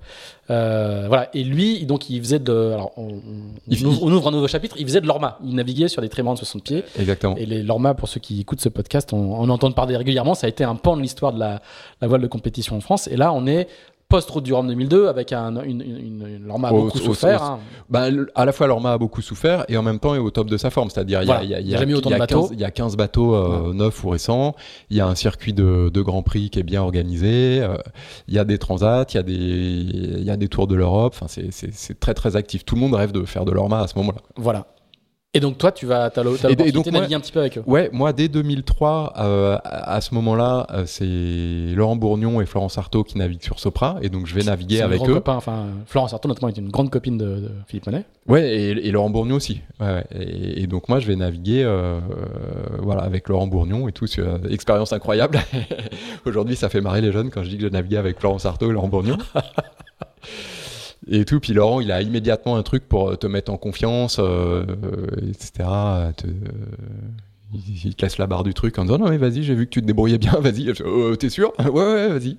Euh, 0.49 1.05
voilà. 1.07 1.29
Et 1.33 1.43
lui, 1.43 1.85
donc, 1.85 2.09
il 2.09 2.21
faisait 2.21 2.39
de. 2.39 2.71
Alors, 2.73 2.93
on, 2.97 3.21
ouvre, 3.69 4.03
on, 4.03 4.11
ouvre, 4.11 4.27
un 4.29 4.31
nouveau 4.31 4.47
chapitre. 4.47 4.75
Il 4.79 4.85
faisait 4.85 5.01
de 5.01 5.07
l'orma. 5.07 5.37
Il 5.43 5.55
naviguait 5.55 5.89
sur 5.89 6.01
des 6.01 6.09
trimarans 6.09 6.35
de 6.35 6.39
60 6.39 6.63
pieds. 6.63 6.83
Exactement. 6.97 7.35
Et 7.35 7.45
les 7.45 7.63
l'orma, 7.63 7.93
pour 7.93 8.07
ceux 8.07 8.19
qui 8.21 8.39
écoutent 8.39 8.61
ce 8.61 8.69
podcast, 8.69 9.11
on, 9.13 9.17
on 9.17 9.49
entend 9.49 9.71
parler 9.71 9.97
régulièrement. 9.97 10.35
Ça 10.35 10.47
a 10.47 10.49
été 10.49 10.63
un 10.63 10.75
pan 10.75 10.95
de 10.95 11.01
l'histoire 11.01 11.33
de 11.33 11.39
la, 11.39 11.61
la 12.01 12.07
voile 12.07 12.21
de 12.21 12.27
compétition 12.27 12.77
en 12.77 12.81
France. 12.81 13.07
Et 13.07 13.17
là, 13.17 13.33
on 13.33 13.45
est 13.45 13.67
post-route 14.11 14.43
du 14.43 14.53
Rhum 14.53 14.67
2002 14.67 15.07
avec 15.07 15.31
un, 15.31 15.63
une, 15.63 15.81
une, 15.81 16.27
une 16.27 16.45
Lorma 16.45 16.67
a 16.67 16.71
beaucoup 16.71 16.97
au, 16.97 17.01
souffert. 17.01 17.41
Au, 17.41 17.45
hein. 17.45 17.59
bah, 17.89 18.07
à 18.35 18.45
la 18.45 18.51
fois 18.51 18.67
Lorma 18.67 18.93
a 18.93 18.97
beaucoup 18.97 19.21
souffert 19.21 19.65
et 19.69 19.77
en 19.77 19.83
même 19.83 19.99
temps 19.99 20.13
est 20.13 20.19
au 20.19 20.29
top 20.29 20.49
de 20.49 20.57
sa 20.57 20.69
forme. 20.69 20.89
C'est-à-dire, 20.89 21.21
il 21.21 21.25
voilà. 21.25 21.43
y 21.43 21.55
a, 21.55 21.59
y 21.59 21.75
a, 21.75 21.79
y 21.79 22.13
a, 22.13 22.27
15, 22.27 22.51
y 22.57 22.63
a 22.63 22.71
15 22.71 22.97
bateaux 22.97 23.35
euh, 23.35 23.69
ouais. 23.69 23.73
neufs 23.73 24.03
ou 24.03 24.09
récents. 24.09 24.55
Il 24.89 24.97
y 24.97 25.01
a 25.01 25.07
un 25.07 25.15
circuit 25.15 25.53
de, 25.53 25.89
de 25.89 26.01
Grand 26.01 26.23
Prix 26.23 26.49
qui 26.49 26.59
est 26.59 26.63
bien 26.63 26.81
organisé. 26.81 27.61
Euh, 27.61 27.77
il 28.27 28.33
y 28.33 28.39
a 28.39 28.43
des 28.43 28.57
transats, 28.57 29.05
il 29.09 29.15
y 29.15 29.19
a 29.19 29.23
des, 29.23 29.33
il 29.33 30.23
y 30.23 30.29
a 30.29 30.37
des 30.37 30.49
tours 30.49 30.67
de 30.67 30.75
l'Europe. 30.75 31.15
Enfin, 31.15 31.27
c'est 31.27 31.99
très 31.99 32.13
très 32.13 32.35
actif. 32.35 32.65
Tout 32.65 32.75
le 32.75 32.81
monde 32.81 32.93
rêve 32.93 33.11
de 33.11 33.23
faire 33.23 33.45
de 33.45 33.51
l'Orma 33.51 33.79
à 33.79 33.87
ce 33.87 33.97
moment-là. 33.97 34.21
Voilà. 34.35 34.67
Et 35.33 35.39
donc 35.39 35.57
toi, 35.57 35.71
tu 35.71 35.85
vas, 35.85 36.09
t'as 36.09 36.23
l'opportunité 36.23 36.91
naviguer 36.91 37.15
un 37.15 37.21
petit 37.21 37.31
peu 37.31 37.39
avec 37.39 37.57
eux. 37.57 37.63
Ouais, 37.65 37.89
moi 37.93 38.11
dès 38.11 38.27
2003, 38.27 39.13
euh, 39.17 39.57
à 39.63 40.01
ce 40.01 40.13
moment-là, 40.15 40.67
euh, 40.71 40.83
c'est 40.85 41.73
Laurent 41.73 41.95
Bourgnon 41.95 42.41
et 42.41 42.45
Florence 42.45 42.77
Artaud 42.77 43.05
qui 43.05 43.17
naviguent 43.17 43.41
sur 43.41 43.57
Sopra, 43.57 43.95
et 44.01 44.09
donc 44.09 44.27
je 44.27 44.35
vais 44.35 44.43
naviguer 44.43 44.81
avec 44.81 45.01
eux. 45.07 45.13
Copain, 45.13 45.35
enfin, 45.35 45.67
Florence 45.85 46.11
Artaud 46.11 46.27
notamment 46.27 46.49
est 46.49 46.57
une 46.57 46.67
grande 46.67 46.89
copine 46.89 47.17
de, 47.17 47.25
de 47.25 47.51
Philippe 47.65 47.85
Monet. 47.85 48.03
Ouais, 48.27 48.45
et, 48.45 48.71
et, 48.71 48.91
Laurent 48.91 49.09
Bourgnon 49.09 49.35
aussi. 49.35 49.61
Ouais, 49.79 50.03
et, 50.13 50.63
et, 50.63 50.67
donc 50.67 50.89
moi, 50.89 50.99
je 50.99 51.07
vais 51.07 51.15
naviguer, 51.15 51.63
euh, 51.63 52.01
voilà, 52.79 53.03
avec 53.03 53.29
Laurent 53.29 53.47
Bourgnon 53.47 53.87
et 53.87 53.93
tout, 53.93 54.07
expérience 54.49 54.91
incroyable. 54.91 55.39
Aujourd'hui, 56.25 56.57
ça 56.57 56.67
fait 56.67 56.81
marrer 56.81 56.99
les 56.99 57.13
jeunes 57.13 57.29
quand 57.29 57.41
je 57.43 57.49
dis 57.49 57.55
que 57.55 57.63
je 57.63 57.69
naviguais 57.69 57.97
avec 57.97 58.19
Florence 58.19 58.45
Artaud 58.45 58.69
et 58.69 58.73
Laurent 58.73 58.89
Bourgnon. 58.89 59.17
et 61.07 61.25
tout. 61.25 61.39
Puis 61.39 61.53
Laurent, 61.53 61.81
il 61.81 61.91
a 61.91 62.01
immédiatement 62.01 62.55
un 62.55 62.63
truc 62.63 62.87
pour 62.87 63.17
te 63.17 63.27
mettre 63.27 63.51
en 63.51 63.57
confiance, 63.57 64.17
euh, 64.19 64.65
etc. 65.29 65.69
Te, 66.15 66.27
il, 67.53 67.95
te 67.95 68.05
laisse 68.05 68.17
la 68.17 68.27
barre 68.27 68.43
du 68.43 68.53
truc 68.53 68.77
en 68.79 68.83
disant 68.83 68.97
non 68.97 69.09
mais 69.09 69.17
vas-y, 69.17 69.43
j'ai 69.43 69.55
vu 69.55 69.65
que 69.65 69.71
tu 69.71 69.81
te 69.81 69.85
débrouillais 69.85 70.17
bien, 70.17 70.33
vas-y. 70.39 70.71
Oh, 70.85 71.15
T'es 71.15 71.29
sûr? 71.29 71.53
Ouais 71.59 71.69
ouais, 71.69 72.07
vas-y. 72.09 72.37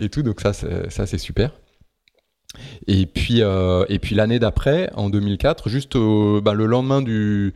Et 0.00 0.08
tout. 0.08 0.22
Donc 0.22 0.40
ça, 0.40 0.52
ça 0.52 1.06
c'est 1.06 1.18
super. 1.18 1.52
Et 2.86 3.06
puis 3.06 3.42
euh, 3.42 3.84
puis 4.00 4.14
l'année 4.14 4.38
d'après, 4.38 4.90
en 4.94 5.10
2004, 5.10 5.68
juste 5.68 5.96
au, 5.96 6.40
bah, 6.40 6.54
le 6.54 6.66
lendemain 6.66 7.02
du 7.02 7.54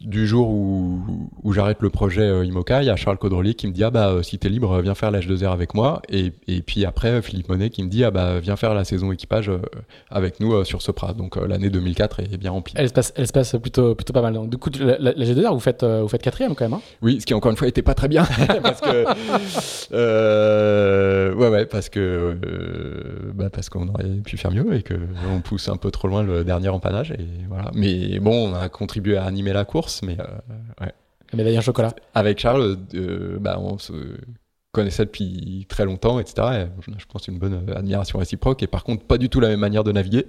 du 0.00 0.26
jour 0.26 0.48
où, 0.48 1.00
où 1.42 1.52
j'arrête 1.52 1.78
le 1.80 1.90
projet 1.90 2.22
euh, 2.22 2.44
IMOCA, 2.44 2.82
il 2.82 2.86
y 2.86 2.90
a 2.90 2.96
Charles 2.96 3.18
Caudrelier 3.18 3.54
qui 3.54 3.66
me 3.66 3.72
dit 3.72 3.82
ah 3.82 3.90
bah 3.90 4.10
euh, 4.10 4.22
si 4.22 4.38
t'es 4.38 4.48
libre 4.48 4.80
viens 4.80 4.94
faire 4.94 5.10
l'âge 5.10 5.26
2 5.26 5.44
r 5.46 5.50
avec 5.50 5.74
moi. 5.74 6.02
Et, 6.08 6.32
et 6.46 6.62
puis 6.62 6.84
après 6.84 7.20
Philippe 7.20 7.48
Monet 7.48 7.70
qui 7.70 7.82
me 7.82 7.88
dit 7.88 8.04
ah 8.04 8.10
bah 8.12 8.38
viens 8.38 8.56
faire 8.56 8.74
la 8.74 8.84
saison 8.84 9.10
équipage 9.10 9.48
euh, 9.48 9.58
avec 10.10 10.38
nous 10.38 10.52
euh, 10.54 10.64
sur 10.64 10.82
Sopra. 10.82 11.14
Donc 11.14 11.36
euh, 11.36 11.48
l'année 11.48 11.68
2004 11.70 12.20
est 12.20 12.36
bien 12.36 12.52
remplie. 12.52 12.74
Elle 12.76 12.88
se 12.88 12.92
passe, 12.92 13.12
elle 13.16 13.26
se 13.26 13.32
passe 13.32 13.56
plutôt 13.60 13.96
plutôt 13.96 14.12
pas 14.12 14.22
mal. 14.22 14.34
Donc 14.34 14.50
du 14.50 14.56
coup 14.56 14.70
l'âge 14.78 15.34
2 15.34 15.46
r 15.46 15.52
vous 15.52 15.60
faites 15.60 15.84
vous 15.84 16.08
faites 16.08 16.22
quatrième 16.22 16.54
quand 16.54 16.64
même 16.64 16.74
hein? 16.74 16.82
Oui 17.02 17.20
ce 17.20 17.26
qui 17.26 17.34
encore 17.34 17.50
une 17.50 17.56
fois 17.56 17.66
était 17.66 17.82
pas 17.82 17.94
très 17.94 18.08
bien. 18.08 18.24
Parce 18.62 18.80
que 18.80 19.04
ouais 21.34 21.48
ouais 21.48 21.66
parce 21.66 21.88
que 21.88 22.36
bah 23.34 23.50
parce 23.50 23.68
qu'on 23.68 23.88
aurait 23.88 24.04
pu 24.24 24.36
faire 24.36 24.52
mieux 24.52 24.74
et 24.74 24.82
que 24.82 24.94
on 25.34 25.40
pousse 25.40 25.68
un 25.68 25.76
peu 25.76 25.90
trop 25.90 26.08
loin 26.08 26.22
le 26.22 26.44
dernier 26.44 26.68
empannage 26.68 27.10
et 27.12 27.26
voilà. 27.48 27.70
Mais 27.74 28.20
bon 28.20 28.50
on 28.50 28.54
a 28.54 28.68
contribué 28.68 29.16
à 29.16 29.24
animer 29.24 29.52
la 29.52 29.64
course 29.64 29.87
mais 30.02 30.16
euh, 30.20 30.24
ouais. 30.84 30.92
La 31.32 31.36
médaille 31.36 31.58
en 31.58 31.62
chocolat. 31.62 31.94
Avec 32.14 32.38
Charles, 32.38 32.78
euh, 32.94 33.38
bah, 33.38 33.58
on 33.60 33.78
se 33.78 33.92
connaissait 34.72 35.06
depuis 35.06 35.66
très 35.68 35.84
longtemps, 35.84 36.20
etc. 36.20 36.68
Et 36.86 36.92
je 36.98 37.04
pense 37.06 37.26
une 37.26 37.38
bonne 37.38 37.64
admiration 37.74 38.18
réciproque. 38.18 38.62
Et 38.62 38.66
par 38.66 38.84
contre, 38.84 39.02
pas 39.04 39.16
du 39.18 39.28
tout 39.28 39.40
la 39.40 39.48
même 39.48 39.60
manière 39.60 39.82
de 39.82 39.92
naviguer. 39.92 40.26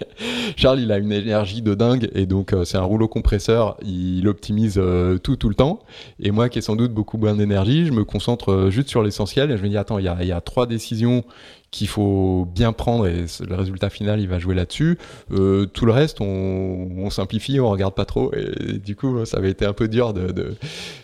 Charles, 0.56 0.80
il 0.80 0.92
a 0.92 0.98
une 0.98 1.12
énergie 1.12 1.60
de 1.60 1.74
dingue 1.74 2.08
et 2.14 2.26
donc 2.26 2.52
euh, 2.52 2.64
c'est 2.64 2.78
un 2.78 2.82
rouleau 2.82 3.08
compresseur. 3.08 3.76
Il 3.82 4.28
optimise 4.28 4.78
euh, 4.78 5.18
tout 5.18 5.36
tout 5.36 5.48
le 5.48 5.54
temps. 5.54 5.80
Et 6.20 6.30
moi, 6.30 6.48
qui 6.48 6.58
ai 6.58 6.62
sans 6.62 6.76
doute 6.76 6.92
beaucoup 6.92 7.18
moins 7.18 7.34
d'énergie, 7.34 7.86
je 7.86 7.92
me 7.92 8.04
concentre 8.04 8.52
euh, 8.52 8.70
juste 8.70 8.88
sur 8.88 9.02
l'essentiel. 9.02 9.50
Et 9.50 9.58
je 9.58 9.62
me 9.62 9.68
dis 9.68 9.76
attends, 9.76 9.98
il 9.98 10.04
y 10.04 10.08
a, 10.08 10.22
y 10.22 10.32
a 10.32 10.40
trois 10.40 10.66
décisions 10.66 11.24
qu'il 11.70 11.88
faut 11.88 12.48
bien 12.52 12.72
prendre 12.72 13.06
et 13.06 13.26
le 13.46 13.54
résultat 13.54 13.90
final 13.90 14.20
il 14.20 14.28
va 14.28 14.38
jouer 14.38 14.54
là-dessus. 14.54 14.98
Euh, 15.32 15.66
tout 15.66 15.86
le 15.86 15.92
reste 15.92 16.20
on, 16.20 16.88
on, 16.96 17.10
simplifie, 17.10 17.60
on 17.60 17.70
regarde 17.70 17.94
pas 17.94 18.04
trop 18.04 18.32
et 18.34 18.78
du 18.78 18.96
coup 18.96 19.24
ça 19.24 19.38
avait 19.38 19.50
été 19.50 19.64
un 19.64 19.72
peu 19.72 19.88
dur 19.88 20.12
de, 20.12 20.32
de, 20.32 20.54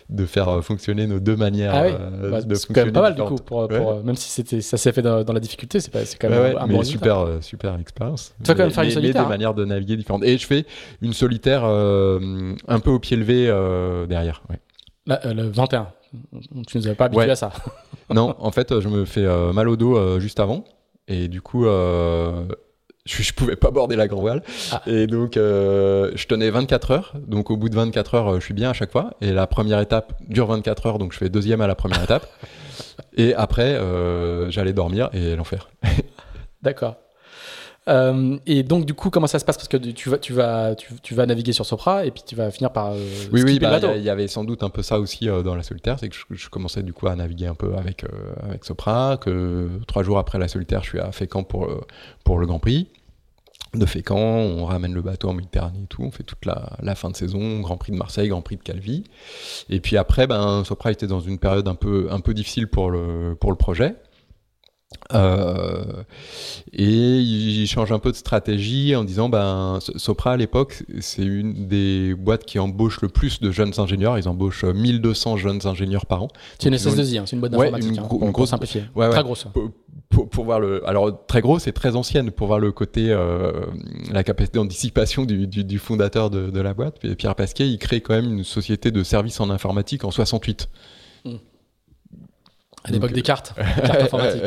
de 0.09 0.25
faire 0.25 0.63
fonctionner 0.63 1.07
nos 1.07 1.19
deux 1.19 1.35
manières. 1.35 1.73
Ah 1.73 1.83
oui. 1.85 1.91
euh, 1.93 2.31
bah, 2.31 2.55
c'est 2.55 2.73
quand 2.73 2.83
même 2.83 2.91
pas 2.91 3.01
mal 3.01 3.15
du 3.15 3.23
coup, 3.23 3.35
pour, 3.35 3.67
pour, 3.67 3.95
ouais. 3.95 4.03
même 4.03 4.15
si 4.15 4.29
c'était 4.29 4.61
ça 4.61 4.77
s'est 4.77 4.91
fait 4.91 5.01
dans, 5.01 5.23
dans, 5.23 5.33
la 5.33 5.39
difficulté, 5.39 5.79
c'est 5.79 5.91
quand 6.19 6.29
même 6.29 6.41
ouais, 6.41 6.55
un 6.57 6.67
mais 6.67 6.73
bon 6.73 6.83
super 6.83 7.19
euh, 7.19 7.41
super 7.41 7.79
expérience. 7.79 8.33
Tu 8.43 8.47
vas 8.47 8.55
quand 8.55 8.63
même 8.63 8.71
faire 8.71 8.83
une 8.83 8.91
solitaire. 8.91 9.21
Des 9.21 9.25
hein. 9.25 9.29
manières 9.29 9.53
de 9.53 9.65
naviguer 9.65 9.95
différentes 9.95 10.23
et 10.23 10.37
je 10.37 10.45
fais 10.45 10.65
une 11.01 11.13
solitaire 11.13 11.61
euh, 11.63 12.53
un 12.67 12.79
peu 12.79 12.89
au 12.89 12.99
pied 12.99 13.17
levé 13.17 13.47
euh, 13.47 14.05
derrière. 14.05 14.43
Ouais. 14.49 14.57
Là, 15.05 15.21
le 15.33 15.43
21. 15.43 15.87
Tu 16.67 16.77
nous 16.77 16.87
avais 16.87 16.95
pas 16.95 17.05
habitué 17.05 17.25
ouais. 17.25 17.31
à 17.31 17.35
ça. 17.35 17.51
non, 18.13 18.35
en 18.39 18.51
fait, 18.51 18.79
je 18.79 18.87
me 18.87 19.05
fais 19.05 19.25
euh, 19.25 19.53
mal 19.53 19.69
au 19.69 19.75
dos 19.75 19.97
euh, 19.97 20.19
juste 20.19 20.39
avant. 20.39 20.63
Et 21.07 21.27
du 21.27 21.41
coup, 21.41 21.65
euh, 21.65 22.45
je, 23.05 23.23
je, 23.23 23.33
pouvais 23.33 23.55
pas 23.55 23.71
border 23.71 23.95
la 23.95 24.07
grand 24.07 24.21
voile. 24.21 24.43
Ah. 24.71 24.81
Et 24.87 25.07
donc, 25.07 25.35
je 25.35 26.25
tenais 26.27 26.49
24 26.49 26.91
heures. 26.91 27.13
Donc, 27.27 27.49
au 27.49 27.57
bout 27.57 27.69
de 27.69 27.75
24 27.75 28.15
heures, 28.15 28.35
je 28.35 28.45
suis 28.45 28.53
bien 28.53 28.69
à 28.71 28.73
chaque 28.73 28.91
fois. 28.91 29.11
Et 29.21 29.31
la 29.31 29.47
première 29.47 29.79
étape 29.79 30.13
dure 30.27 30.47
24 30.47 30.85
heures. 30.85 30.97
Donc, 30.99 31.13
je 31.13 31.17
fais 31.17 31.29
deuxième 31.29 31.61
à 31.61 31.67
la 31.67 31.75
première 31.75 32.03
étape. 32.03 32.27
Et 33.17 33.33
après, 33.33 33.79
j'allais 34.49 34.73
dormir 34.73 35.09
et 35.11 35.35
l'enfer. 35.35 35.69
D'accord. 36.61 36.97
Euh, 37.87 38.37
et 38.45 38.63
donc 38.63 38.85
du 38.85 38.93
coup, 38.93 39.09
comment 39.09 39.27
ça 39.27 39.39
se 39.39 39.45
passe? 39.45 39.57
Parce 39.57 39.67
que 39.67 39.77
tu 39.77 40.09
vas, 40.09 40.17
tu 40.17 40.33
vas, 40.33 40.75
tu, 40.75 40.93
tu, 41.01 41.13
vas 41.13 41.25
naviguer 41.25 41.53
sur 41.53 41.65
Sopra 41.65 42.05
et 42.05 42.11
puis 42.11 42.23
tu 42.25 42.35
vas 42.35 42.51
finir 42.51 42.71
par. 42.71 42.91
Euh, 42.91 42.97
oui, 43.31 43.43
oui, 43.43 43.59
bah, 43.59 43.79
il 43.95 44.03
y, 44.03 44.09
avait 44.09 44.27
sans 44.27 44.43
doute 44.43 44.63
un 44.63 44.69
peu 44.69 44.81
ça 44.81 44.99
aussi 44.99 45.29
euh, 45.29 45.41
dans 45.41 45.55
la 45.55 45.63
solitaire, 45.63 45.97
c'est 45.99 46.09
que 46.09 46.15
je, 46.15 46.23
je, 46.31 46.49
commençais 46.49 46.83
du 46.83 46.93
coup 46.93 47.07
à 47.07 47.15
naviguer 47.15 47.47
un 47.47 47.55
peu 47.55 47.75
avec 47.75 48.03
euh, 48.03 48.07
avec 48.43 48.65
Sopra. 48.65 49.17
Que 49.17 49.69
trois 49.87 50.03
jours 50.03 50.17
après 50.17 50.37
la 50.37 50.47
solitaire, 50.47 50.83
je 50.83 50.89
suis 50.89 50.99
à 50.99 51.11
Fécamp 51.11 51.43
pour 51.43 51.69
pour 52.23 52.39
le 52.39 52.45
Grand 52.45 52.59
Prix 52.59 52.87
de 53.73 53.85
Fécamp, 53.85 54.17
on 54.17 54.65
ramène 54.65 54.93
le 54.93 55.01
bateau 55.01 55.29
en 55.29 55.33
Méditerranée 55.33 55.83
et 55.83 55.87
tout, 55.87 56.01
on 56.01 56.11
fait 56.11 56.23
toute 56.23 56.45
la, 56.45 56.77
la, 56.81 56.95
fin 56.95 57.09
de 57.09 57.15
saison, 57.15 57.59
Grand 57.59 57.77
Prix 57.77 57.91
de 57.91 57.97
Marseille, 57.97 58.29
Grand 58.29 58.41
Prix 58.41 58.57
de 58.57 58.63
Calvi. 58.63 59.03
Et 59.69 59.79
puis 59.79 59.97
après, 59.97 60.25
ben, 60.25 60.63
Sopra 60.63 60.91
était 60.91 61.07
dans 61.07 61.19
une 61.19 61.37
période 61.37 61.67
un 61.67 61.75
peu, 61.75 62.07
un 62.09 62.19
peu 62.19 62.33
difficile 62.33 62.67
pour 62.67 62.89
le, 62.89 63.35
pour 63.39 63.51
le 63.51 63.57
projet. 63.57 63.95
Euh, 65.13 66.03
et 66.73 67.19
il 67.19 67.67
change 67.67 67.91
un 67.91 67.99
peu 67.99 68.11
de 68.11 68.15
stratégie 68.15 68.95
en 68.95 69.03
disant 69.03 69.27
ben 69.27 69.79
Sopra 69.95 70.33
à 70.33 70.37
l'époque 70.37 70.83
c'est 70.99 71.23
une 71.23 71.67
des 71.67 72.13
boîtes 72.13 72.45
qui 72.45 72.57
embauche 72.57 73.01
le 73.01 73.09
plus 73.09 73.41
de 73.41 73.51
jeunes 73.51 73.73
ingénieurs. 73.79 74.17
Ils 74.17 74.29
embauchent 74.29 74.63
1200 74.63 75.37
jeunes 75.37 75.59
ingénieurs 75.65 76.05
par 76.05 76.23
an. 76.23 76.27
C'est 76.59 76.69
une 76.69 76.75
SS2I 76.75 77.19
hein, 77.19 77.23
c'est 77.25 77.35
une 77.35 77.41
boîte 77.41 77.51
d'informatique 77.51 77.91
ouais, 77.91 77.99
hein, 77.99 78.07
une, 78.21 78.31
grosse 78.31 78.49
simplifiée. 78.49 78.83
Ouais, 78.95 79.09
très 79.09 79.23
grosse 79.23 79.47
pour, 80.09 80.29
pour, 80.29 80.45
voir 80.45 80.61
le 80.61 80.87
alors 80.87 81.25
très 81.25 81.41
grosse 81.41 81.67
et 81.67 81.73
très 81.73 81.97
ancienne 81.97 82.31
pour 82.31 82.47
voir 82.47 82.59
le 82.59 82.71
côté 82.71 83.07
euh, 83.09 83.65
la 84.11 84.23
capacité 84.23 84.57
d'anticipation 84.57 85.25
du, 85.25 85.47
du, 85.47 85.65
du, 85.65 85.79
fondateur 85.79 86.29
de, 86.29 86.49
de, 86.49 86.61
la 86.61 86.73
boîte. 86.73 86.99
Pierre 87.17 87.35
Pasquet 87.35 87.67
il 87.67 87.77
crée 87.77 87.99
quand 87.99 88.13
même 88.13 88.37
une 88.37 88.43
société 88.45 88.91
de 88.91 89.03
services 89.03 89.41
en 89.41 89.49
informatique 89.49 90.05
en 90.05 90.11
68 90.11 90.69
à 92.87 92.91
l'époque 92.91 93.11
des 93.11 93.21
cartes, 93.21 93.53
cartes 93.55 94.01
informatiques. 94.01 94.43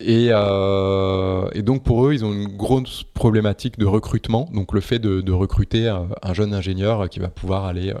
et, 0.00 0.28
euh, 0.30 1.48
et, 1.54 1.62
donc 1.62 1.82
pour 1.82 2.06
eux, 2.06 2.12
ils 2.12 2.24
ont 2.24 2.32
une 2.32 2.48
grosse 2.56 3.04
problématique 3.14 3.78
de 3.78 3.86
recrutement. 3.86 4.48
Donc 4.52 4.72
le 4.72 4.80
fait 4.80 4.98
de, 4.98 5.20
de 5.20 5.32
recruter 5.32 5.88
un, 5.88 6.34
jeune 6.34 6.52
ingénieur 6.52 7.08
qui 7.08 7.18
va 7.18 7.28
pouvoir 7.28 7.64
aller 7.64 7.90
euh, 7.90 7.98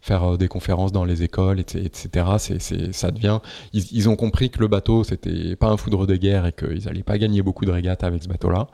faire 0.00 0.22
euh, 0.22 0.36
des 0.36 0.48
conférences 0.48 0.92
dans 0.92 1.04
les 1.04 1.22
écoles, 1.22 1.58
etc. 1.58 2.26
C'est, 2.38 2.60
c'est, 2.60 2.94
ça 2.94 3.10
devient. 3.10 3.40
Ils, 3.72 3.84
ils, 3.92 4.08
ont 4.08 4.16
compris 4.16 4.50
que 4.50 4.60
le 4.60 4.68
bateau 4.68 5.02
c'était 5.02 5.56
pas 5.56 5.68
un 5.68 5.76
foudre 5.76 6.06
de 6.06 6.14
guerre 6.14 6.46
et 6.46 6.52
qu'ils 6.52 6.84
n'allaient 6.84 7.02
pas 7.02 7.18
gagner 7.18 7.42
beaucoup 7.42 7.64
de 7.64 7.72
régates 7.72 8.04
avec 8.04 8.22
ce 8.22 8.28
bateau-là. 8.28 8.68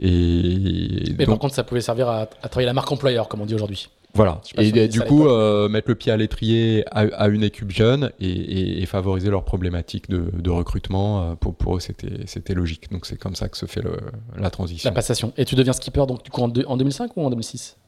Et 0.00 1.14
mais 1.16 1.24
donc, 1.24 1.34
par 1.34 1.38
contre, 1.38 1.54
ça 1.54 1.64
pouvait 1.64 1.80
servir 1.80 2.08
à, 2.08 2.22
à 2.22 2.48
travailler 2.48 2.66
la 2.66 2.74
marque 2.74 2.90
employeur, 2.90 3.28
comme 3.28 3.40
on 3.40 3.46
dit 3.46 3.54
aujourd'hui. 3.54 3.88
Voilà. 4.14 4.40
Et 4.58 4.88
du 4.88 5.00
coup, 5.00 5.26
euh, 5.26 5.68
mettre 5.68 5.88
le 5.88 5.94
pied 5.94 6.12
à 6.12 6.16
l'étrier 6.16 6.84
à, 6.90 7.00
à, 7.00 7.28
une 7.28 7.42
équipe 7.42 7.70
jeune 7.70 8.12
et, 8.20 8.28
et, 8.28 8.82
et 8.82 8.86
favoriser 8.86 9.30
leurs 9.30 9.44
problématiques 9.44 10.10
de, 10.10 10.30
de 10.34 10.50
recrutement, 10.50 11.22
euh, 11.22 11.34
pour, 11.34 11.54
pour 11.54 11.76
eux, 11.76 11.80
c'était, 11.80 12.54
logique. 12.54 12.90
Donc 12.92 13.06
c'est 13.06 13.16
comme 13.16 13.34
ça 13.34 13.48
que 13.48 13.56
se 13.56 13.66
fait 13.66 13.80
le, 13.80 13.96
la 14.36 14.50
transition. 14.50 14.88
La 14.88 14.94
passation. 14.94 15.32
Et 15.38 15.44
tu 15.44 15.54
deviens 15.54 15.72
skipper 15.72 16.04
donc 16.06 16.24
du 16.24 16.30
coup 16.30 16.42
en, 16.42 16.48
de, 16.48 16.64
en 16.66 16.76
2005 16.76 17.16
ou 17.16 17.24
en 17.24 17.30
2006 17.30 17.78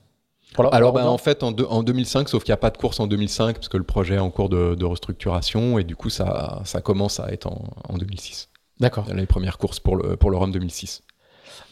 pour 0.54 0.64
la, 0.64 0.70
Alors 0.70 0.92
ben, 0.92 1.04
en 1.06 1.18
fait 1.18 1.42
en, 1.42 1.52
de, 1.52 1.64
en 1.64 1.82
2005, 1.82 2.28
sauf 2.28 2.44
qu'il 2.44 2.52
n'y 2.52 2.54
a 2.54 2.58
pas 2.58 2.70
de 2.70 2.78
course 2.78 3.00
en 3.00 3.06
2005 3.06 3.56
parce 3.56 3.68
que 3.68 3.76
le 3.76 3.82
projet 3.82 4.14
est 4.14 4.18
en 4.18 4.30
cours 4.30 4.48
de, 4.48 4.74
de 4.74 4.84
restructuration 4.84 5.78
et 5.78 5.84
du 5.84 5.96
coup 5.96 6.10
ça, 6.10 6.62
ça 6.64 6.80
commence 6.80 7.20
à 7.20 7.32
être 7.32 7.48
en, 7.48 7.64
en 7.88 7.98
2006. 7.98 8.48
D'accord. 8.80 9.06
Les 9.12 9.26
premières 9.26 9.58
courses 9.58 9.80
pour 9.80 9.96
le, 9.96 10.16
pour 10.16 10.30
le 10.30 10.36
Rhum 10.36 10.52
2006. 10.52 11.02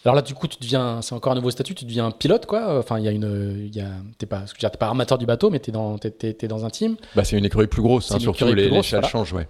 Alors 0.04 0.16
là, 0.16 0.22
du 0.22 0.34
coup, 0.34 0.48
tu 0.48 0.56
deviens, 0.60 1.00
c'est 1.02 1.14
encore 1.14 1.32
un 1.32 1.36
nouveau 1.36 1.50
statut, 1.50 1.74
tu 1.74 1.84
deviens 1.84 2.10
pilote, 2.10 2.46
quoi. 2.46 2.78
Enfin, 2.78 2.98
il 2.98 3.04
y 3.04 3.08
a 3.08 3.12
une, 3.12 3.66
il 3.66 3.74
y 3.74 3.80
a, 3.80 3.90
t'es 4.18 4.26
pas, 4.26 4.44
t'es 4.58 4.68
pas 4.70 4.86
armateur 4.86 5.18
du 5.18 5.26
bateau, 5.26 5.50
mais 5.50 5.60
t'es 5.60 5.70
dans, 5.70 5.98
t'es, 5.98 6.10
t'es, 6.10 6.34
t'es 6.34 6.48
dans 6.48 6.64
un 6.64 6.70
team. 6.70 6.96
Bah, 7.14 7.24
c'est 7.24 7.38
une 7.38 7.44
écurie 7.44 7.68
plus 7.68 7.82
grosse, 7.82 8.10
hein, 8.10 8.18
surtout 8.18 8.46
les, 8.46 8.68
l'échelle 8.68 9.00
voilà. 9.00 9.08
change, 9.08 9.32
ouais. 9.32 9.48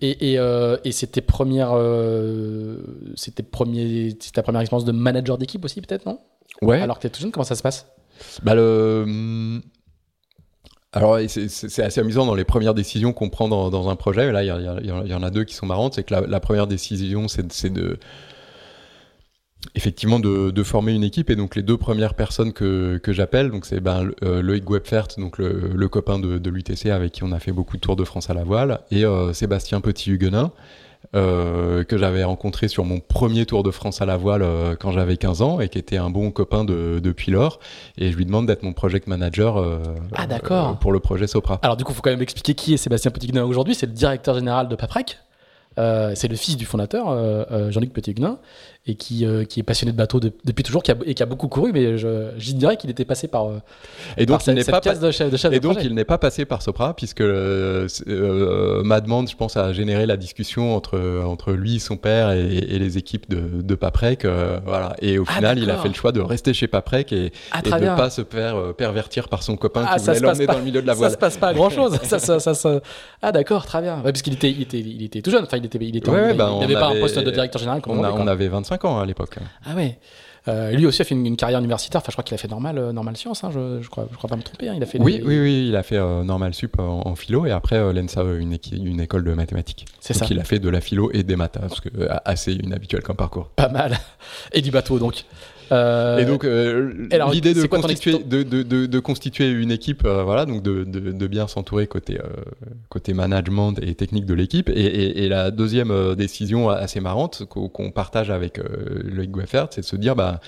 Et, 0.00 0.32
et, 0.32 0.38
euh, 0.38 0.76
et 0.84 0.92
c'est 0.92 1.06
tes 1.06 1.20
premières, 1.20 1.72
euh, 1.74 2.78
c'est 3.14 3.36
tes 3.36 3.42
premiers, 3.42 4.16
c'est 4.20 4.32
ta 4.32 4.42
première 4.42 4.60
expérience 4.60 4.84
de 4.84 4.92
manager 4.92 5.38
d'équipe 5.38 5.64
aussi, 5.64 5.80
peut-être, 5.80 6.06
non? 6.06 6.18
Ouais. 6.60 6.80
Alors 6.80 6.98
que 6.98 7.02
t'es 7.02 7.10
tout 7.10 7.20
jeune, 7.20 7.30
comment 7.30 7.44
ça 7.44 7.54
se 7.54 7.62
passe? 7.62 7.86
Bah 8.42 8.54
le. 8.54 9.60
Alors, 10.94 11.18
c'est, 11.26 11.82
assez 11.82 12.00
amusant 12.00 12.26
dans 12.26 12.34
les 12.34 12.44
premières 12.44 12.74
décisions 12.74 13.14
qu'on 13.14 13.30
prend 13.30 13.48
dans, 13.48 13.70
dans 13.70 13.88
un 13.88 13.96
projet. 13.96 14.30
Là, 14.30 14.42
il 14.42 14.46
y, 14.46 14.86
y, 14.86 15.08
y, 15.08 15.14
en 15.14 15.22
a 15.22 15.30
deux 15.30 15.44
qui 15.44 15.54
sont 15.54 15.64
marrantes. 15.64 15.94
C'est 15.94 16.02
que 16.02 16.12
la, 16.12 16.20
la 16.20 16.38
première 16.38 16.66
décision, 16.66 17.28
c'est 17.28 17.72
de 17.72 17.98
effectivement 19.74 20.20
de, 20.20 20.50
de, 20.50 20.62
former 20.62 20.92
une 20.92 21.04
équipe. 21.04 21.30
Et 21.30 21.36
donc 21.36 21.54
les 21.56 21.62
deux 21.62 21.76
premières 21.76 22.14
personnes 22.14 22.52
que, 22.52 22.98
que 22.98 23.12
j'appelle 23.12 23.50
donc 23.50 23.66
c'est 23.66 23.80
ben, 23.80 24.10
euh, 24.22 24.42
Loïc 24.42 24.68
Webfert 24.68 25.08
donc 25.18 25.38
le, 25.38 25.70
le 25.74 25.88
copain 25.88 26.18
de, 26.18 26.38
de 26.38 26.50
l'UTC 26.50 26.86
avec 26.86 27.12
qui 27.12 27.24
on 27.24 27.32
a 27.32 27.38
fait 27.38 27.52
beaucoup 27.52 27.76
de 27.76 27.80
tours 27.80 27.96
de 27.96 28.04
France 28.04 28.28
à 28.30 28.34
la 28.34 28.44
voile 28.44 28.80
et 28.90 29.04
euh, 29.04 29.32
Sébastien 29.32 29.80
Petit-Huguenin 29.80 30.52
euh, 31.14 31.84
que 31.84 31.98
j'avais 31.98 32.24
rencontré 32.24 32.68
sur 32.68 32.84
mon 32.84 32.98
premier 32.98 33.44
tour 33.44 33.62
de 33.62 33.70
France 33.70 34.00
à 34.00 34.06
la 34.06 34.16
voile 34.16 34.42
euh, 34.42 34.76
quand 34.78 34.92
j'avais 34.92 35.16
15 35.18 35.42
ans 35.42 35.60
et 35.60 35.68
qui 35.68 35.76
était 35.76 35.98
un 35.98 36.08
bon 36.08 36.30
copain 36.30 36.64
de, 36.64 37.00
depuis 37.02 37.32
lors 37.32 37.58
et 37.98 38.10
je 38.12 38.16
lui 38.16 38.24
demande 38.24 38.46
d'être 38.46 38.62
mon 38.62 38.72
project 38.72 39.08
manager 39.08 39.58
euh, 39.58 39.82
ah, 40.14 40.26
d'accord. 40.26 40.78
pour 40.78 40.92
le 40.92 41.00
projet 41.00 41.26
Sopra. 41.26 41.58
Alors 41.62 41.76
du 41.76 41.84
coup 41.84 41.92
il 41.92 41.96
faut 41.96 42.02
quand 42.02 42.10
même 42.10 42.22
expliquer 42.22 42.54
qui 42.54 42.72
est 42.72 42.76
Sébastien 42.78 43.10
Petit-Huguenin 43.10 43.44
aujourd'hui. 43.44 43.74
C'est 43.74 43.86
le 43.86 43.92
directeur 43.92 44.36
général 44.36 44.68
de 44.68 44.76
Paprec. 44.76 45.18
C'est 45.76 46.28
le 46.28 46.36
fils 46.36 46.56
du 46.56 46.66
fondateur, 46.66 47.70
Jean-Luc 47.70 47.92
Petit-Huguenin, 47.92 48.38
et 48.84 48.96
qui, 48.96 49.24
euh, 49.24 49.44
qui 49.44 49.60
est 49.60 49.62
passionné 49.62 49.92
de 49.92 49.96
bateau 49.96 50.18
de, 50.18 50.32
depuis 50.44 50.64
toujours 50.64 50.82
qui 50.82 50.90
a, 50.90 50.96
et 51.06 51.14
qui 51.14 51.22
a 51.22 51.26
beaucoup 51.26 51.46
couru, 51.46 51.70
mais 51.72 51.98
je, 51.98 52.30
je 52.36 52.52
dirais 52.52 52.76
qu'il 52.76 52.90
était 52.90 53.04
passé 53.04 53.28
par. 53.28 53.46
et 54.16 54.26
donc, 54.26 54.40
par 54.44 54.48
il 54.48 54.54
n'est 54.56 54.64
pas, 54.64 54.80
de 54.80 55.10
chef, 55.12 55.30
de 55.30 55.36
chef 55.36 55.52
et 55.52 55.60
de 55.60 55.62
donc 55.62 55.78
il 55.84 55.94
n'est 55.94 56.04
pas 56.04 56.18
passé 56.18 56.44
par 56.44 56.62
Sopra, 56.62 56.94
puisque 56.96 57.22
ma 58.84 59.00
demande, 59.00 59.28
je 59.28 59.36
pense, 59.36 59.56
a 59.56 59.72
généré 59.72 60.06
la 60.06 60.16
discussion 60.16 60.74
entre, 60.76 61.22
entre 61.24 61.52
lui, 61.52 61.80
son 61.80 61.96
père 61.96 62.30
et, 62.32 62.40
et 62.56 62.78
les 62.78 62.98
équipes 62.98 63.28
de, 63.30 63.62
de 63.62 63.74
Paprec. 63.74 64.26
voilà. 64.64 64.96
Et 65.00 65.18
au 65.18 65.24
Ah, 65.28 65.32
final, 65.34 65.58
il 65.58 65.70
a 65.70 65.76
fait 65.78 65.88
le 65.88 65.94
choix 65.94 66.12
de 66.12 66.20
rester 66.20 66.52
chez 66.54 66.66
Paprec 66.66 67.12
et, 67.12 67.32
Ah, 67.52 67.60
et 67.64 67.70
de 67.70 67.74
ne 67.84 67.96
pas 67.96 68.10
se 68.10 68.22
faire 68.24 68.74
pervertir 68.76 69.28
par 69.28 69.42
son 69.42 69.56
copain 69.56 69.84
Ah, 69.88 69.98
qui 69.98 70.04
ça 70.04 70.12
voulait 70.12 70.26
l'emmener 70.26 70.46
pas. 70.46 70.52
dans 70.54 70.58
le 70.58 70.64
milieu 70.64 70.82
de 70.82 70.86
la 70.86 70.94
Ça 70.94 70.98
voile. 70.98 71.12
se 71.12 71.16
passe 71.16 71.36
pas 71.36 71.52
grand 71.54 71.70
chose. 71.70 71.98
ça, 72.02 72.18
ça, 72.18 72.40
ça, 72.40 72.54
ça- 72.54 72.80
Ah 73.22 73.32
d'accord, 73.32 73.64
très 73.66 73.80
bien. 73.80 73.96
Ouais, 73.98 74.10
parce 74.12 74.22
qu'il 74.22 74.32
était, 74.34 74.50
il 74.50 74.62
était, 74.62 74.80
il 74.80 75.02
était 75.04 75.22
tout 75.22 75.30
jeune. 75.30 75.44
Enfin, 75.44 75.56
il 75.58 75.64
était, 75.66 75.78
il 75.80 75.96
était. 75.96 76.10
Ouais, 76.10 76.34
bah, 76.34 76.48
il 76.50 76.54
on 76.56 76.60
n'avait 76.60 76.74
pas 76.74 76.86
un 76.88 76.90
avait- 76.92 77.00
poste 77.00 77.18
de 77.18 77.30
directeur 77.30 77.60
général 77.60 77.80
On, 77.86 77.94
a- 77.96 77.98
aujourd'hui, 78.08 78.22
on 78.24 78.26
avait 78.26 78.48
25 78.48 78.71
ans 78.84 78.98
à 79.00 79.06
l'époque. 79.06 79.36
Ah 79.64 79.74
ouais. 79.74 79.98
Euh, 80.48 80.72
lui 80.72 80.86
aussi 80.86 81.00
a 81.00 81.04
fait 81.04 81.14
une, 81.14 81.24
une 81.24 81.36
carrière 81.36 81.60
universitaire. 81.60 82.00
Enfin, 82.00 82.08
je 82.10 82.14
crois 82.16 82.24
qu'il 82.24 82.34
a 82.34 82.38
fait 82.38 82.48
normal, 82.48 82.76
euh, 82.76 82.92
normal 82.92 83.16
sciences. 83.16 83.44
Hein, 83.44 83.50
je, 83.54 83.80
je 83.80 83.88
crois, 83.88 84.08
je 84.10 84.16
crois 84.16 84.28
pas 84.28 84.34
me 84.36 84.42
tromper. 84.42 84.68
hein. 84.68 84.74
Il 84.76 84.82
a 84.82 84.86
fait. 84.86 84.98
Oui, 85.00 85.18
des- 85.18 85.22
oui, 85.22 85.38
oui, 85.40 85.66
il 85.68 85.76
a 85.76 85.84
fait 85.84 85.96
euh, 85.98 86.24
normal 86.24 86.52
sup 86.52 86.80
en, 86.80 87.06
en 87.06 87.14
philo 87.14 87.46
et 87.46 87.52
après 87.52 87.76
euh, 87.76 87.92
l'ENSA, 87.92 88.22
euh, 88.22 88.40
une, 88.40 88.58
une 88.72 89.00
école 89.00 89.22
de 89.22 89.32
mathématiques. 89.34 89.86
C'est 90.00 90.14
Donc 90.18 90.28
ça. 90.28 90.34
il 90.34 90.40
a 90.40 90.44
fait 90.44 90.58
de 90.58 90.68
la 90.68 90.80
philo 90.80 91.10
et 91.12 91.22
des 91.22 91.36
maths, 91.36 91.58
hein, 91.58 91.66
parce 91.68 91.80
que 91.80 91.90
euh, 91.96 92.08
assez 92.24 92.54
inhabituel 92.54 93.02
comme 93.02 93.14
parcours. 93.16 93.50
Pas 93.54 93.68
mal. 93.68 93.96
Et 94.52 94.62
du 94.62 94.72
bateau 94.72 94.98
donc. 94.98 95.24
Euh, 95.72 96.18
Et 96.18 96.26
donc 96.26 96.44
euh, 96.44 96.92
l'idée 97.32 97.54
de 97.54 97.66
constituer, 97.66 98.12
expo- 98.12 98.28
de, 98.28 98.42
de, 98.42 98.62
de, 98.62 98.86
de 98.86 98.98
constituer 99.00 99.50
une 99.50 99.70
équipe, 99.70 100.04
euh, 100.04 100.22
voilà, 100.22 100.44
donc 100.44 100.62
de, 100.62 101.26
bien 101.26 101.48
s'entourer 101.48 101.86
côté 101.86 102.18
côté 102.90 103.14
management 103.14 103.72
et 103.80 103.94
technique 103.94 104.26
de 104.26 104.34
l'équipe. 104.34 104.68
Et, 104.68 104.72
et, 104.74 105.24
et 105.24 105.28
la 105.28 105.50
deuxième 105.50 106.14
décision 106.14 106.68
assez 106.68 107.00
marrante 107.00 107.44
qu'on 107.46 107.90
partage 107.90 108.30
avec 108.30 108.60
Loïc 109.04 109.30
Gueffert, 109.30 109.68
c'est 109.70 109.80
de 109.80 109.86
se 109.86 109.96
dire, 109.96 110.14
bah, 110.14 110.40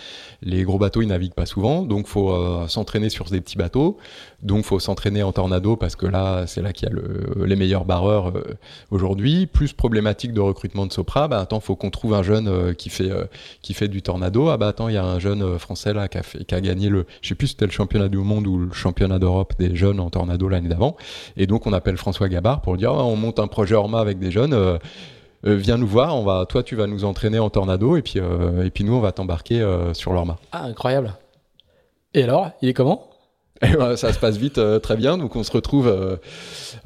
les 0.42 0.62
gros 0.64 0.78
bateaux 0.78 1.00
ils 1.00 1.08
naviguent 1.08 1.32
pas 1.34 1.46
souvent, 1.46 1.82
donc 1.82 2.06
faut 2.06 2.36
s'entraîner 2.68 3.08
sur 3.08 3.24
des 3.26 3.40
petits 3.40 3.56
bateaux, 3.56 3.96
donc 4.42 4.64
faut 4.64 4.78
s'entraîner 4.78 5.22
en 5.22 5.32
tornado 5.32 5.76
parce 5.76 5.96
que 5.96 6.06
là 6.06 6.46
c'est 6.46 6.60
là 6.60 6.72
qu'il 6.72 6.88
y 6.88 6.92
a 6.92 6.94
le, 6.94 7.46
les 7.46 7.56
meilleurs 7.56 7.86
barreurs 7.86 8.32
aujourd'hui. 8.90 9.46
Plus 9.46 9.72
problématique 9.72 10.32
de 10.32 10.40
recrutement 10.40 10.86
de 10.86 10.92
Sopra, 10.92 11.28
bah 11.28 11.40
attends, 11.40 11.60
faut 11.60 11.76
qu'on 11.76 11.90
trouve 11.90 12.12
un 12.14 12.22
jeune 12.22 12.74
qui 12.74 12.90
fait 12.90 13.10
qui 13.62 13.72
fait 13.72 13.88
du 13.88 14.02
tornado. 14.02 14.48
Ah 14.48 14.58
bah 14.58 14.68
attends, 14.68 14.88
il 14.88 14.94
y 14.94 14.98
a 14.98 15.04
un 15.04 15.13
jeune 15.18 15.42
euh, 15.42 15.58
français 15.58 15.92
là 15.92 16.08
qui 16.08 16.18
a, 16.54 16.60
gagné 16.60 16.88
le, 16.88 17.06
je 17.22 17.28
sais 17.28 17.34
plus 17.34 17.48
c'était 17.48 17.66
le 17.66 17.72
championnat 17.72 18.08
du 18.08 18.18
monde 18.18 18.46
ou 18.46 18.58
le 18.58 18.72
championnat 18.72 19.18
d'Europe 19.18 19.54
des 19.58 19.74
jeunes 19.76 20.00
en 20.00 20.10
tornado 20.10 20.48
l'année 20.48 20.68
d'avant. 20.68 20.96
Et 21.36 21.46
donc 21.46 21.66
on 21.66 21.72
appelle 21.72 21.96
François 21.96 22.28
Gabard 22.28 22.60
pour 22.60 22.74
lui 22.74 22.80
dire, 22.80 22.92
Ah, 22.92 23.04
on 23.04 23.16
monte 23.16 23.38
un 23.38 23.46
projet 23.46 23.74
Orma 23.74 24.00
avec 24.00 24.18
des 24.18 24.30
jeunes. 24.30 24.52
euh, 24.52 24.78
euh, 25.46 25.56
viens 25.56 25.76
nous 25.76 25.86
voir, 25.86 26.16
on 26.16 26.24
va, 26.24 26.46
toi 26.46 26.62
tu 26.62 26.74
vas 26.76 26.86
nous 26.86 27.04
entraîner 27.04 27.38
en 27.38 27.50
tornado 27.50 27.96
et 27.96 28.02
puis 28.02 28.18
et 28.18 28.70
puis 28.70 28.84
nous 28.84 28.94
on 28.94 29.00
va 29.00 29.12
t'embarquer 29.12 29.62
sur 29.92 30.12
l'Orma. 30.12 30.38
Ah 30.52 30.64
incroyable. 30.64 31.14
Et 32.14 32.22
alors, 32.22 32.50
il 32.62 32.68
est 32.68 32.74
comment? 32.74 33.08
Voilà, 33.62 33.96
ça 33.96 34.12
se 34.12 34.18
passe 34.18 34.36
vite, 34.36 34.58
euh, 34.58 34.80
très 34.80 34.96
bien. 34.96 35.16
Donc 35.16 35.36
on 35.36 35.44
se 35.44 35.52
retrouve 35.52 35.86
euh, 35.86 36.16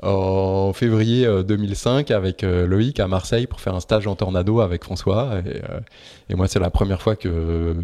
en 0.02 0.72
février 0.74 1.24
euh, 1.24 1.42
2005 1.42 2.10
avec 2.10 2.44
euh, 2.44 2.66
Loïc 2.66 3.00
à 3.00 3.08
Marseille 3.08 3.46
pour 3.46 3.60
faire 3.60 3.74
un 3.74 3.80
stage 3.80 4.06
en 4.06 4.14
tornado 4.16 4.60
avec 4.60 4.84
François. 4.84 5.40
Et, 6.28 6.34
moi 6.34 6.46
c'est 6.46 6.60
la 6.60 6.68
première 6.68 7.00
fois 7.00 7.16
que 7.16 7.74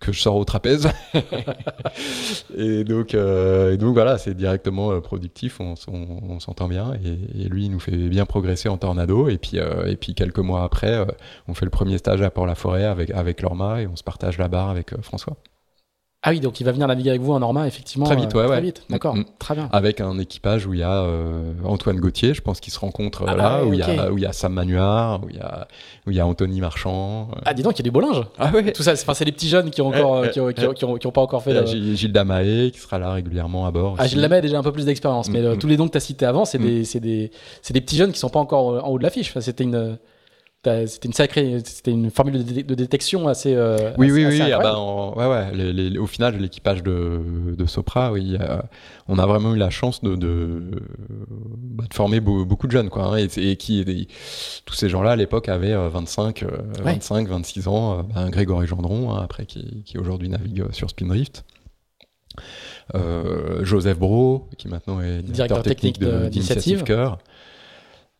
je 0.00 0.18
sors 0.18 0.36
au 0.36 0.44
trapèze. 0.44 0.88
et 2.56 2.84
donc 2.84 3.14
voilà, 3.14 4.16
c'est 4.16 4.34
directement 4.34 4.98
productif. 5.02 5.60
On, 5.60 6.40
s'entend 6.40 6.66
bien 6.66 6.94
et, 7.04 7.48
lui 7.48 7.66
il 7.66 7.70
nous 7.70 7.80
fait 7.80 7.92
bien 7.92 8.24
progresser 8.24 8.70
en 8.70 8.78
tornado. 8.78 9.28
Et 9.28 9.36
puis 9.38 10.14
quelques 10.14 10.38
mois 10.38 10.64
après, 10.64 11.06
on 11.46 11.52
fait 11.52 11.66
le 11.66 11.70
premier 11.70 11.98
stage 11.98 12.22
à 12.22 12.30
Port-la-Forêt 12.30 12.84
avec 12.84 13.10
avec 13.10 13.42
Lorma 13.42 13.82
et 13.82 13.86
on 13.86 13.96
se 13.96 14.02
partage 14.02 14.38
la 14.38 14.48
barre 14.48 14.70
avec 14.70 14.98
François. 15.02 15.36
Ah 16.26 16.30
oui, 16.30 16.40
donc 16.40 16.58
il 16.58 16.64
va 16.64 16.72
venir 16.72 16.88
naviguer 16.88 17.10
avec 17.10 17.20
vous 17.20 17.32
en 17.34 17.40
Norma, 17.40 17.66
effectivement. 17.66 18.06
Très 18.06 18.16
vite, 18.16 18.34
euh, 18.34 18.38
ouais, 18.40 18.46
Très 18.46 18.54
ouais. 18.56 18.60
vite, 18.62 18.82
d'accord. 18.88 19.14
Mm, 19.14 19.20
mm. 19.20 19.24
Très 19.38 19.54
bien. 19.54 19.68
avec 19.72 20.00
un 20.00 20.18
équipage 20.18 20.66
où 20.66 20.72
il 20.72 20.80
y 20.80 20.82
a 20.82 21.02
euh, 21.02 21.52
Antoine 21.66 22.00
Gauthier, 22.00 22.32
je 22.32 22.40
pense 22.40 22.60
qu'ils 22.60 22.72
se 22.72 22.78
rencontrent 22.78 23.22
euh, 23.24 23.26
Ah, 23.28 23.36
là, 23.36 23.64
où 23.64 23.74
il 23.74 23.78
y 23.78 23.82
a 23.82 24.10
où 24.10 24.16
il 24.16 24.22
y 24.22 24.26
a 24.26 24.32
Sam 24.32 24.54
Manuard, 24.54 25.22
où 25.22 25.28
il 25.28 25.36
y 25.36 25.40
a 25.40 25.68
où 26.06 26.10
il 26.12 26.16
y 26.16 26.20
a 26.20 26.26
Anthony 26.26 26.60
Marchand. 26.62 27.28
euh. 27.36 27.40
Ah, 27.44 27.52
dis 27.52 27.62
donc, 27.62 27.74
il 27.74 27.80
y 27.80 27.82
a 27.82 27.84
du 27.84 27.90
beau 27.90 28.00
linge. 28.00 28.22
Ah 28.38 28.50
ouais. 28.52 28.72
Tout 28.72 28.82
ça, 28.82 28.96
c'est 28.96 29.24
les 29.26 29.32
petits 29.32 29.48
jeunes 29.48 29.70
qui 29.70 29.82
ont 29.82 29.88
encore, 29.88 30.20
Ouais, 30.22 30.30
qui, 30.30 30.40
ont, 30.40 30.46
ouais, 30.46 30.54
qui 30.54 30.66
ont- 30.66 30.72
qui 30.72 30.84
ont- 30.86 30.96
qui 30.96 31.06
ont 31.06 31.12
pas 31.12 31.20
encore 31.20 31.42
fait. 31.42 31.50
Il 31.50 31.56
y 31.56 31.58
a 31.58 31.62
le- 31.62 31.94
Gilles, 31.94 32.12
Damaé 32.12 32.70
qui 32.72 32.78
sera 32.80 32.98
là 32.98 33.12
régulièrement 33.12 33.66
à 33.66 33.70
bord. 33.70 33.96
Ah. 33.98 34.06
Gilles 34.06 34.20
Lamay 34.22 34.36
a 34.36 34.40
déjà 34.40 34.58
un 34.58 34.62
peu 34.62 34.72
plus 34.72 34.86
d'expérience, 34.86 35.28
mais 35.28 35.40
Mm, 35.42 35.44
euh, 35.44 35.54
mm. 35.56 35.58
tous 35.58 35.66
les 35.66 35.76
noms 35.76 35.86
que 35.86 35.92
tu 35.92 35.98
as 35.98 36.00
cités 36.00 36.24
avant, 36.24 36.46
c'est 36.46 36.58
des, 36.58 36.84
des, 37.00 37.30
des 37.70 37.80
petits 37.82 37.96
jeunes 37.96 38.12
qui 38.12 38.18
sont 38.18 38.30
pas 38.30 38.40
encore 38.40 38.82
en 38.82 38.88
haut 38.88 38.96
de 38.98 39.02
l'affiche. 39.02 39.28
Enfin, 39.28 39.42
c'était 39.42 39.64
une, 39.64 39.98
c'était 40.86 41.08
une 41.08 41.12
sacrée, 41.14 41.58
c'était 41.64 41.90
une 41.90 42.10
formule 42.10 42.38
de, 42.44 42.52
dé- 42.52 42.62
de 42.62 42.74
détection 42.74 43.28
assez. 43.28 43.54
euh, 43.54 43.92
Oui, 43.98 44.06
assez- 44.06 44.14
oui, 44.14 44.24
assez 44.26 44.42
oui. 44.44 44.52
ah 44.52 44.58
bah, 44.58 44.78
ouais, 45.16 45.26
ouais. 45.26 45.54
les- 45.54 45.72
les- 45.90 45.98
au 45.98 46.06
final, 46.06 46.36
l'équipage 46.38 46.82
de, 46.82 47.20
de 47.56 47.66
Sopra, 47.66 48.12
oui, 48.12 48.36
euh, 48.40 48.58
on 49.08 49.18
a 49.18 49.26
vraiment 49.26 49.54
eu 49.54 49.58
la 49.58 49.70
chance 49.70 50.02
de, 50.02 50.16
de 50.16 50.62
bah, 51.58 51.84
de 51.88 51.94
former 51.94 52.20
beaucoup 52.20 52.66
de 52.66 52.72
jeunes, 52.72 52.88
quoi. 52.90 53.04
Hein, 53.04 53.26
et, 53.36 53.56
qui, 53.56 54.08
tous 54.64 54.74
ces 54.74 54.88
gens-là, 54.88 55.12
à 55.12 55.16
l'époque, 55.16 55.48
avaient 55.48 55.74
25, 55.88 56.44
25, 56.82 57.28
26 57.28 57.68
ans. 57.68 58.02
Ben, 58.14 58.30
Grégory 58.30 58.66
Gendron, 58.66 59.12
hein, 59.12 59.20
après, 59.22 59.46
qui, 59.46 59.82
qui 59.84 59.98
aujourd'hui 59.98 60.28
navigue 60.28 60.64
sur 60.72 60.90
Spindrift. 60.90 61.44
Joseph 63.62 63.98
Bro, 63.98 64.48
qui 64.58 64.68
maintenant 64.68 65.00
est 65.00 65.22
directeur, 65.22 65.62
technique, 65.62 65.98
d'Initiative 66.30 66.82
Cœur. 66.84 67.18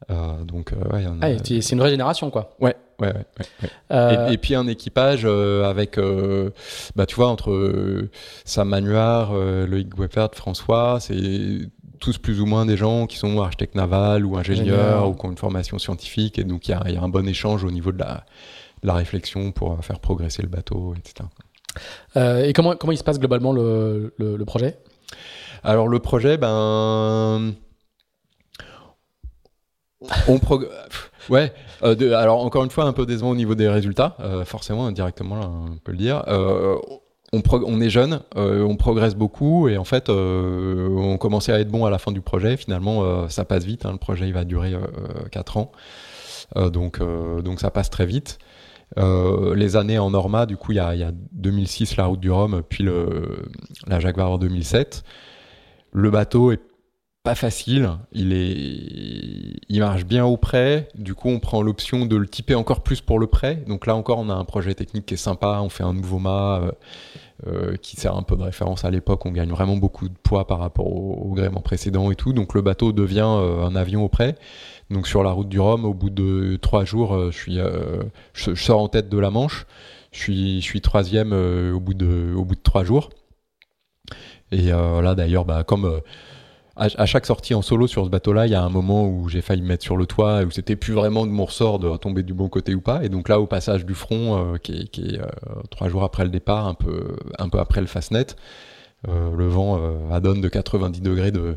Donc, 0.09 0.73
ouais, 0.93 1.05
ah, 1.23 1.29
c'est 1.45 1.73
une 1.73 1.79
vraie 1.79 1.91
génération, 1.91 2.31
quoi. 2.31 2.57
Ouais, 2.61 2.77
ouais, 3.01 3.13
ouais. 3.13 3.69
Euh, 3.91 4.29
et, 4.29 4.39
puis 4.39 4.55
un 4.55 4.67
équipage 4.67 5.23
euh, 5.25 5.65
avec, 5.65 5.99
euh, 5.99 6.51
bah, 6.97 7.07
tu 7.07 7.17
vois, 7.17 7.29
entre 7.29 8.09
Sam 8.45 8.69
Manuard, 8.69 9.35
Loïc 9.35 9.97
Weppert, 9.99 10.31
François, 10.35 10.99
c'est 11.01 11.71
tous 12.01 12.19
plus 12.19 12.41
ou 12.41 12.47
moins 12.47 12.67
des 12.67 12.77
gens 12.77 13.07
qui 13.07 13.17
sont 13.17 13.41
architectes 13.41 13.75
navals 13.75 14.27
ou 14.27 14.37
ingénieurs 14.37 15.09
ou 15.09 15.15
qui 15.15 15.27
ont 15.27 15.31
une 15.31 15.39
formation 15.39 15.79
scientifique. 15.79 16.39
Et 16.39 16.45
donc, 16.45 16.69
il 16.69 16.73
y, 16.73 16.97
a 16.97 17.03
un 17.03 17.09
bon 17.09 17.27
échange 17.27 17.65
au 17.65 17.71
niveau 17.71 17.93
de 17.93 17.99
la, 17.99 18.25
la 18.83 18.95
réflexion 18.95 19.53
pour 19.53 19.83
faire 19.85 20.01
progresser 20.01 20.43
le 20.43 20.49
bateau, 20.49 20.95
etc. 20.99 21.29
et 22.47 22.53
comment, 22.53 22.77
comment 22.77 22.93
il 22.93 22.99
se 22.99 23.05
passe 23.05 23.19
globalement 23.19 23.53
le, 23.53 24.15
le, 24.19 24.45
projet? 24.45 24.79
Alors, 25.63 25.89
le 25.89 25.99
projet, 25.99 26.37
ben. 26.37 27.55
On 30.29 30.39
prog... 30.39 30.69
Ouais, 31.31 31.53
euh, 31.83 32.15
alors 32.15 32.45
encore 32.45 32.65
une 32.65 32.71
fois, 32.71 32.85
un 32.85 32.93
peu 32.93 33.07
décevant 33.07 33.31
au 33.31 33.37
niveau 33.37 33.55
des 33.55 33.69
résultats, 33.69 34.17
euh, 34.21 34.45
forcément, 34.45 34.91
directement, 34.93 35.41
on 35.73 35.77
peut 35.79 35.93
le 35.93 35.99
dire. 35.99 36.23
Euh, 36.29 36.77
on, 37.33 37.43
on, 37.51 37.81
est 37.81 37.91
jeune, 37.91 38.21
on 38.37 38.77
progresse 38.77 39.17
beaucoup 39.17 39.69
et 39.69 39.77
en 39.77 39.85
fait, 39.85 40.09
on 40.09 41.17
commençait 41.19 41.53
à 41.53 41.59
être 41.59 41.69
bon 41.69 41.85
à 41.85 41.91
la 41.91 41.99
fin 41.99 42.13
du 42.13 42.21
projet. 42.21 42.57
Finalement, 42.57 43.29
ça 43.29 43.45
passe 43.45 43.65
vite. 43.65 43.87
Hein, 43.87 43.93
le 43.93 43.99
projet, 43.99 44.29
il 44.29 44.33
va 44.33 44.45
durer 44.45 44.77
4 45.33 45.57
ans, 45.57 45.73
donc 46.55 47.01
donc 47.43 47.59
ça 47.59 47.73
passe 47.73 47.91
très 47.91 48.07
vite. 48.07 48.39
les 48.97 49.75
années 49.75 49.99
en 49.99 50.11
Norma, 50.11 50.47
du 50.47 50.57
coup, 50.57 50.71
il 50.71 50.77
y 50.77 50.81
a, 50.81 50.95
y 50.95 51.03
a, 51.03 51.11
2006 51.33 51.97
la 51.97 52.07
route 52.07 52.21
du 52.21 52.31
Rhum, 52.31 52.63
puis 52.69 52.87
la 53.89 53.99
Jacques 53.99 54.17
Vabre 54.17 54.39
2007. 54.39 55.03
Le 55.91 56.11
bateau 56.13 56.53
est 56.53 56.61
pas 57.25 57.35
facile. 57.35 57.91
Il 58.13 58.35
est, 58.35 59.59
il 59.69 59.81
marche 59.81 60.05
bien 60.05 60.27
au 60.27 60.37
prêt. 60.37 60.89
Du 60.95 61.15
coup, 61.15 61.31
on 61.31 61.41
prend 61.41 61.63
l'option 61.63 62.05
de 62.05 62.17
le 62.17 62.29
typer 62.29 62.55
encore 62.55 62.83
plus 62.83 63.01
pour 63.01 63.19
le 63.19 63.27
prêt. 63.27 63.65
Donc 63.67 63.87
là 63.87 63.97
encore, 63.97 64.19
on 64.19 64.29
a 64.29 64.35
un 64.35 64.45
projet 64.45 64.75
technique 64.75 65.07
qui 65.07 65.15
est 65.15 65.17
sympa. 65.17 65.61
On 65.63 65.71
fait 65.71 65.85
un 65.85 65.95
nouveau 65.95 66.19
mât 66.19 66.61
euh, 66.61 66.73
euh, 67.47 67.77
qui 67.77 67.97
sert 67.97 68.15
un 68.15 68.23
peu 68.23 68.37
de 68.37 68.43
référence 68.43 68.85
à 68.85 68.91
l'époque. 68.91 69.25
On 69.25 69.31
gagne 69.31 69.49
vraiment 69.49 69.79
beaucoup 69.79 70.11
de 70.11 70.15
poids 70.23 70.47
par 70.47 70.59
rapport 70.59 70.87
au, 70.87 71.33
gréement 71.33 71.63
précédent 71.63 72.11
et 72.11 72.15
tout. 72.15 72.35
Donc 72.35 72.53
le 72.53 72.61
bateau 72.61 72.93
devient 72.93 73.27
euh, 73.27 73.65
un 73.65 73.75
avion 73.75 74.05
au 74.05 74.11
prêt. 74.11 74.37
Donc 74.91 75.09
sur 75.09 75.23
la 75.23 75.31
route 75.31 75.49
du 75.49 75.59
Rhum, 75.59 75.87
au 75.87 75.95
bout 75.95 76.11
de 76.11 76.57
trois 76.61 76.85
jours, 76.85 77.31
je 77.31 77.37
suis, 77.37 77.59
je, 78.35 78.55
sors 78.55 78.83
en 78.83 78.89
tête 78.89 79.09
de 79.09 79.19
la 79.19 79.31
Manche. 79.31 79.67
Je 80.13 80.19
suis, 80.19 80.61
je 80.61 80.67
suis 80.67 80.83
troisième 80.83 81.33
au 81.33 81.81
bout 81.81 81.95
de, 81.95 82.35
au 82.37 82.45
bout 82.45 82.55
de 82.55 82.61
trois 82.63 82.85
jours. 82.85 83.09
Et 84.53 84.67
là 84.67 85.15
d'ailleurs, 85.15 85.47
bah, 85.47 85.65
comme 85.65 86.03
à, 86.77 87.07
chaque 87.07 87.27
sortie 87.27 87.55
en 87.55 87.63
solo 87.63 87.87
sur 87.87 88.05
ce 88.05 88.11
bateau-là, 88.11 88.47
il 88.47 88.53
y 88.53 88.55
a 88.55 88.63
un 88.63 88.69
moment 88.69 89.07
où 89.07 89.29
j'ai 89.29 89.43
failli 89.43 89.63
me 89.63 89.69
mettre 89.69 89.85
sur 89.85 89.97
le 89.97 90.07
toit, 90.07 90.43
où 90.43 90.51
c'était 90.51 90.75
plus 90.75 90.93
vraiment 90.93 91.25
de 91.25 91.31
mon 91.31 91.45
ressort 91.45 91.79
de 91.79 91.97
tomber 91.97 92.23
du 92.23 92.35
bon 92.35 92.49
côté 92.49 92.75
ou 92.75 92.81
pas. 92.81 93.05
Et 93.05 93.09
donc 93.09 93.29
là, 93.29 93.41
au 93.41 93.47
passage 93.47 93.87
du 93.87 93.95
front, 93.95 94.55
euh, 94.55 94.57
qui 94.59 94.81
est, 94.81 94.89
qui 94.89 95.17
euh, 95.17 95.27
trois 95.71 95.89
jours 95.89 96.03
après 96.03 96.25
le 96.25 96.31
départ, 96.31 96.67
un 96.67 96.75
peu, 96.75 97.17
un 97.39 97.49
peu 97.49 97.61
après 97.61 97.81
le 97.81 97.87
fastnet, 97.87 98.27
euh, 99.09 99.31
le 99.37 99.47
vent 99.47 99.81
adonne 100.11 100.41
de 100.41 100.49
90 100.49 101.01
degrés 101.01 101.31
de, 101.31 101.57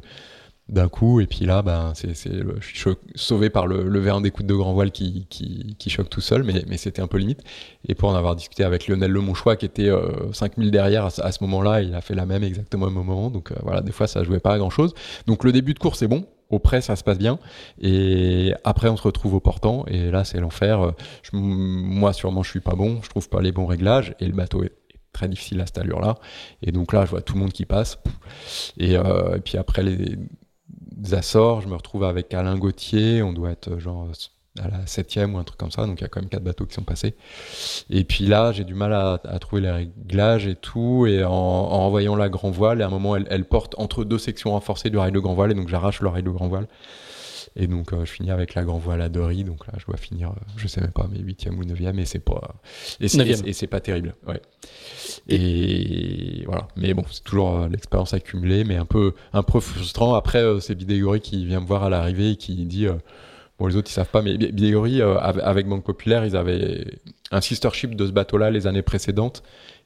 d'un 0.69 0.89
coup. 0.89 1.19
Et 1.22 1.27
puis 1.27 1.45
là, 1.45 1.61
ben, 1.61 1.94
c'est, 1.95 2.14
je 2.14 2.65
suis 2.65 2.91
sauvé 3.15 3.49
par 3.49 3.68
le, 3.68 3.84
le 3.84 3.99
verre 3.99 4.22
d'écoute 4.22 4.45
de 4.45 4.53
grand 4.53 4.73
voile 4.73 4.91
qui, 4.91 5.26
qui, 5.30 5.76
qui, 5.77 5.89
choque 5.89 6.10
tout 6.10 6.22
seul, 6.22 6.44
mais, 6.44 6.64
mais 6.68 6.77
c'était 6.77 7.02
un 7.02 7.07
peu 7.07 7.18
limite. 7.18 7.41
Et 7.88 7.95
pour 7.95 8.10
en 8.10 8.15
avoir 8.15 8.35
discuté 8.35 8.64
avec 8.64 8.88
Lionel 8.88 9.11
Lemonchois, 9.11 9.56
qui 9.56 9.65
était 9.65 9.89
euh, 9.89 10.31
5000 10.34 10.72
derrière 10.72 11.06
à, 11.06 11.31
ce 11.31 11.44
moment-là, 11.44 11.81
il 11.81 11.94
a 11.95 12.02
fait 12.02 12.15
la 12.15 12.26
même 12.26 12.44
exactement 12.44 12.88
au 12.88 12.89
même 12.89 13.06
moment. 13.06 13.30
Donc 13.30 13.52
euh, 13.52 13.56
voilà, 13.64 13.81
des 13.81 13.91
fois, 13.91 14.07
ça 14.07 14.23
jouait 14.23 14.39
pas 14.39 14.53
à 14.53 14.57
grand-chose. 14.57 14.94
Donc 15.26 15.44
le 15.44 15.52
début 15.52 15.73
de 15.73 15.80
course 15.80 16.02
est 16.02 16.07
bon. 16.07 16.26
Au 16.49 16.60
près, 16.60 16.80
ça 16.80 16.95
se 16.95 17.03
passe 17.03 17.18
bien. 17.18 17.39
Et 17.81 18.53
après, 18.64 18.88
on 18.88 18.95
se 18.95 19.03
retrouve 19.03 19.34
au 19.34 19.41
portant. 19.41 19.85
Et 19.88 20.10
là, 20.11 20.23
c'est 20.23 20.39
l'enfer. 20.39 20.81
Euh, 20.81 20.91
moi, 21.34 22.14
sûrement, 22.14 22.41
je 22.41 22.49
suis 22.49 22.61
pas 22.61 22.73
bon. 22.73 23.02
Je 23.03 23.10
trouve 23.10 23.27
pas 23.27 23.41
les 23.41 23.52
bons 23.52 23.65
réglages. 23.65 24.15
Et 24.22 24.26
le 24.26 24.31
bateau 24.31 24.64
est 24.64 24.72
très 25.11 25.27
difficile 25.27 25.60
à 25.60 25.65
cette 25.65 25.80
allure-là. 25.80 26.15
Et 26.61 26.72
donc 26.72 26.94
là, 26.94 27.03
je 27.06 27.10
vois 27.11 27.22
tout 27.22 27.34
le 27.34 27.39
monde 27.41 27.52
qui 27.52 27.65
passe. 27.65 27.99
Et, 28.77 28.95
euh, 28.95 29.35
et 29.35 29.39
puis 29.41 29.57
après, 29.57 29.84
les 29.84 30.15
Açores, 31.13 31.61
je 31.61 31.67
me 31.67 31.75
retrouve 31.75 32.03
avec 32.03 32.34
Alain 32.34 32.57
Gauthier, 32.57 33.21
on 33.21 33.34
doit 33.34 33.51
être 33.51 33.79
genre 33.79 34.07
à 34.59 34.67
la 34.67 34.88
septième 34.88 35.35
ou 35.35 35.38
un 35.38 35.43
truc 35.43 35.59
comme 35.59 35.71
ça, 35.71 35.85
donc 35.85 35.99
il 35.99 36.03
y 36.03 36.05
a 36.05 36.07
quand 36.07 36.19
même 36.19 36.29
quatre 36.29 36.43
bateaux 36.43 36.65
qui 36.65 36.73
sont 36.73 36.84
passés. 36.84 37.15
Et 37.89 38.03
puis 38.03 38.25
là, 38.25 38.51
j'ai 38.51 38.63
du 38.63 38.73
mal 38.73 38.93
à, 38.93 39.17
trouver 39.39 39.61
les 39.61 39.71
réglages 39.71 40.47
et 40.47 40.55
tout, 40.55 41.05
et 41.07 41.23
en, 41.23 41.31
en 41.31 41.85
envoyant 41.85 42.15
la 42.15 42.29
grand 42.29 42.51
voile, 42.51 42.81
et 42.81 42.84
à 42.84 42.88
un 42.88 42.91
moment, 42.91 43.15
elle, 43.15 43.45
porte 43.45 43.75
entre 43.77 44.03
deux 44.03 44.17
sections 44.17 44.51
renforcées 44.51 44.89
du 44.89 44.97
rail 44.97 45.11
de 45.11 45.19
grand 45.19 45.34
voile, 45.34 45.51
et 45.51 45.55
donc 45.55 45.69
j'arrache 45.69 46.01
le 46.01 46.09
rail 46.09 46.23
de 46.23 46.29
grand 46.29 46.47
voile. 46.47 46.67
Et 47.59 47.65
donc, 47.65 47.91
euh, 47.91 48.05
je 48.05 48.11
finis 48.11 48.29
avec 48.29 48.53
la 48.53 48.63
grand 48.63 48.77
voile 48.77 49.01
à 49.01 49.09
Dory. 49.09 49.43
Donc 49.43 49.65
là, 49.65 49.73
je 49.77 49.85
dois 49.85 49.97
finir, 49.97 50.29
euh, 50.29 50.34
je 50.57 50.67
sais 50.67 50.79
même 50.79 50.91
pas, 50.91 51.07
mais 51.11 51.17
huitième 51.17 51.57
ou 51.57 51.65
neuvième. 51.65 51.97
Et 51.97 52.05
c'est 52.05 52.19
pas, 52.19 52.55
et 52.99 53.07
c'est 53.07 53.67
pas 53.67 53.79
terrible. 53.79 54.15
Ouais. 54.27 54.39
Et, 55.27 56.43
voilà. 56.45 56.67
Mais 56.75 56.93
bon, 56.93 57.03
c'est 57.09 57.23
toujours 57.23 57.57
euh, 57.57 57.67
l'expérience 57.67 58.13
accumulée, 58.13 58.63
mais 58.63 58.75
un 58.75 58.85
peu, 58.85 59.13
un 59.34 59.41
peu 59.41 59.59
frustrant. 59.59 60.13
Après, 60.13 60.43
c'est 60.61 60.75
Bidégory 60.75 61.19
qui 61.19 61.47
vient 61.47 61.59
me 61.59 61.65
voir 61.65 61.84
à 61.84 61.89
l'arrivée 61.89 62.31
et 62.31 62.35
qui 62.35 62.53
dit, 62.65 62.85
bon, 63.57 63.65
les 63.65 63.75
autres, 63.75 63.89
ils 63.89 63.93
savent 63.93 64.11
pas, 64.11 64.21
mais 64.21 64.38
Bidégory, 64.38 65.01
avec 65.01 65.67
Banque 65.67 65.84
Populaire, 65.84 66.25
ils 66.25 66.35
avaient 66.35 66.85
un 67.31 67.41
sister 67.41 67.69
ship 67.73 67.95
de 67.95 68.05
ce 68.05 68.11
bateau-là 68.11 68.51
les 68.51 68.67
années 68.67 68.84
précédentes. 68.84 69.41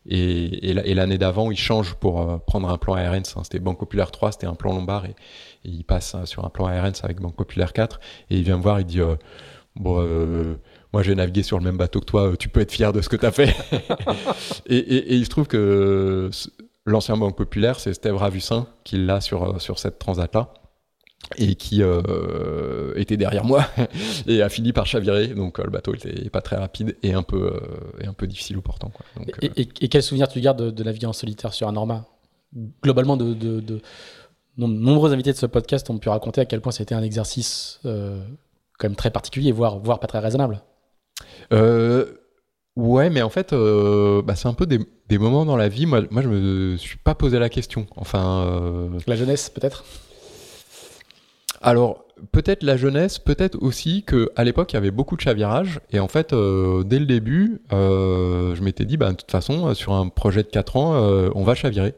Et, 0.08 0.74
l'année 0.74 1.18
d'avant, 1.18 1.52
ils 1.52 1.58
changent 1.58 1.94
pour 1.94 2.44
prendre 2.46 2.70
un 2.70 2.78
plan 2.78 2.96
ARN. 2.96 3.24
C'était 3.24 3.60
Banque 3.60 3.80
Populaire 3.80 4.12
3, 4.12 4.34
c'était 4.34 4.48
un 4.48 4.56
plan 4.56 4.74
lombard. 4.74 5.06
Et, 5.06 5.16
il 5.64 5.84
passe 5.84 6.16
hein, 6.16 6.26
sur 6.26 6.46
un 6.46 6.50
plan 6.50 6.68
ARN 6.68 6.94
avec 7.04 7.20
Banque 7.20 7.36
Populaire 7.36 7.74
4 7.74 8.00
et 8.30 8.38
il 8.38 8.44
vient 8.44 8.58
me 8.58 8.64
voir, 8.64 8.80
il 8.80 8.86
dit 8.86 9.02
euh, 9.02 9.16
bon 9.76 10.02
euh, 10.02 10.56
moi 10.94 11.04
j'ai 11.04 11.16
navigué 11.16 11.44
sur 11.44 11.58
le 11.58 11.64
même 11.64 11.78
bateau 11.78 12.00
que 12.00 12.06
toi, 12.06 12.32
euh, 12.32 12.36
tu 12.36 12.50
peux 12.50 12.62
être 12.62 12.72
fier 12.72 12.94
de 12.94 13.02
ce 13.02 13.10
que 13.10 13.16
tu 13.16 13.26
as 13.26 13.32
fait. 13.32 13.56
et, 14.68 15.16
il 15.16 15.26
se 15.26 15.30
trouve 15.30 15.48
que 15.48 16.30
l'ancien 16.86 17.18
Banque 17.18 17.38
Populaire, 17.38 17.80
c'est 17.80 17.94
Steve 17.94 18.16
Ravussin 18.16 18.68
qui 18.84 18.98
l'a 18.98 19.22
sur, 19.22 19.62
sur 19.62 19.80
cette 19.80 20.00
transat-là 20.00 20.54
et 21.38 21.56
qui 21.56 21.82
était 22.96 23.18
derrière 23.18 23.46
moi 23.46 23.66
et 24.28 24.42
a 24.42 24.50
fini 24.50 24.74
par 24.74 24.86
chavirer. 24.86 25.28
Donc 25.28 25.60
le 25.60 25.70
bateau 25.70 25.94
était 25.94 26.30
pas 26.30 26.42
très 26.42 26.58
rapide 26.58 26.98
et 27.04 27.14
un 27.14 27.24
peu, 27.24 27.60
et 28.00 28.06
un 28.06 28.14
peu 28.14 28.28
difficile 28.28 28.58
au 28.58 28.62
portant. 28.62 28.90
Quoi. 28.90 29.06
et, 29.42 29.66
quel 29.66 30.04
souvenir 30.04 30.28
tu 30.28 30.42
gardes 30.42 30.62
de, 30.62 30.72
de 30.72 30.84
naviguer 30.84 31.08
en 31.08 31.14
solitaire 31.14 31.54
sur 31.54 31.68
un 31.68 31.74
Norma 31.74 32.06
Globalement, 32.84 33.16
de, 33.16 33.34
de 33.34 33.82
nombreux 34.58 35.14
invités 35.14 35.32
de 35.32 35.38
ce 35.38 35.46
podcast 35.46 35.90
ont 35.90 35.98
pu 35.98 36.10
raconter 36.10 36.42
à 36.42 36.46
quel 36.46 36.62
point 36.62 36.72
c'était 36.72 36.96
un 36.96 37.04
exercice 37.04 37.80
euh, 37.86 38.22
quand 38.78 38.88
même 38.88 38.96
très 38.96 39.12
particulier, 39.12 39.52
voire, 39.52 39.80
voire 39.80 40.00
pas 40.00 40.08
très 40.08 40.20
raisonnable. 40.20 40.62
Euh, 41.54 42.06
ouais, 42.76 43.10
mais 43.10 43.22
en 43.22 43.30
fait, 43.30 43.54
euh, 43.54 44.22
bah, 44.22 44.36
c'est 44.36 44.48
un 44.48 44.54
peu 44.54 44.66
des, 44.66 44.80
des, 45.08 45.18
moments 45.18 45.46
dans 45.46 45.58
la 45.58 45.70
vie. 45.70 45.86
Moi, 45.86 46.02
moi, 46.10 46.22
je 46.22 46.30
me 46.30 46.78
suis 46.78 46.98
pas 46.98 47.16
posé 47.16 47.40
la 47.40 47.50
question. 47.50 47.88
Enfin, 47.96 48.90
la 49.08 49.16
jeunesse, 49.16 49.50
peut-être? 49.50 49.84
Alors, 51.62 52.06
peut-être 52.32 52.64
la 52.64 52.78
jeunesse, 52.78 53.20
peut-être 53.20 53.58
aussi 53.62 54.04
que 54.04 54.32
à 54.36 54.44
l'époque 54.44 54.74
il 54.74 54.76
y 54.76 54.78
avait 54.78 54.92
beaucoup 54.92 55.16
de 55.16 55.22
chavirage 55.22 55.80
et 55.92 56.00
en 56.00 56.08
fait 56.08 56.34
dès 56.34 57.00
le 57.00 57.06
début, 57.06 57.62
je 57.72 58.62
m'étais 58.62 58.86
dit, 58.86 58.98
bah, 58.98 59.12
de 59.12 59.16
toute 59.16 59.32
façon, 59.32 59.74
sur 59.74 59.94
un 59.94 60.08
projet 60.10 60.44
de 60.44 60.50
4 60.50 60.78
ans, 60.78 60.94
on 61.36 61.44
va 61.44 61.56
chavirer 61.56 61.96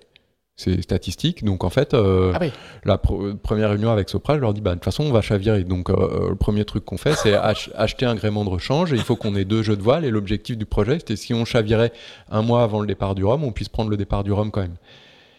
c'est 0.56 0.82
statistique. 0.82 1.44
Donc 1.44 1.64
en 1.64 1.70
fait, 1.70 1.94
euh, 1.94 2.32
ah 2.36 2.40
la 2.86 2.98
première 2.98 3.70
réunion 3.70 3.92
avec 3.92 4.10
Sopra, 4.10 4.36
je 4.36 4.42
leur 4.42 4.54
dis, 4.54 4.62
bah, 4.62 4.72
de 4.72 4.76
toute 4.76 4.86
façon, 4.86 5.04
on 5.04 5.12
va 5.12 5.22
chavirer. 5.22 5.64
Donc 5.64 5.90
euh, 5.90 6.30
le 6.30 6.36
premier 6.36 6.66
truc 6.66 6.86
qu'on 6.86 6.98
fait, 6.98 7.16
c'est 7.16 7.34
acheter 7.76 8.06
un 8.06 8.16
gréement 8.16 8.46
de 8.46 8.50
rechange 8.50 8.94
et 8.94 8.96
il 8.96 9.02
faut 9.02 9.16
qu'on 9.16 9.36
ait 9.36 9.46
deux 9.46 9.64
jeux 9.64 9.76
de 9.76 9.82
voile. 9.82 10.06
Et 10.06 10.12
l'objectif 10.12 10.58
du 10.58 10.66
projet, 10.66 11.00
c'était 11.00 11.16
si 11.16 11.34
on 11.34 11.46
chavirait 11.46 11.92
un 12.30 12.42
mois 12.42 12.64
avant 12.64 12.82
le 12.82 12.88
départ 12.88 13.16
du 13.16 13.24
Rhum, 13.24 13.44
on 13.44 13.52
puisse 13.52 13.70
prendre 13.70 13.90
le 13.90 13.98
départ 13.98 14.24
du 14.24 14.32
Rhum 14.32 14.52
quand 14.52 14.62
même. 14.62 14.76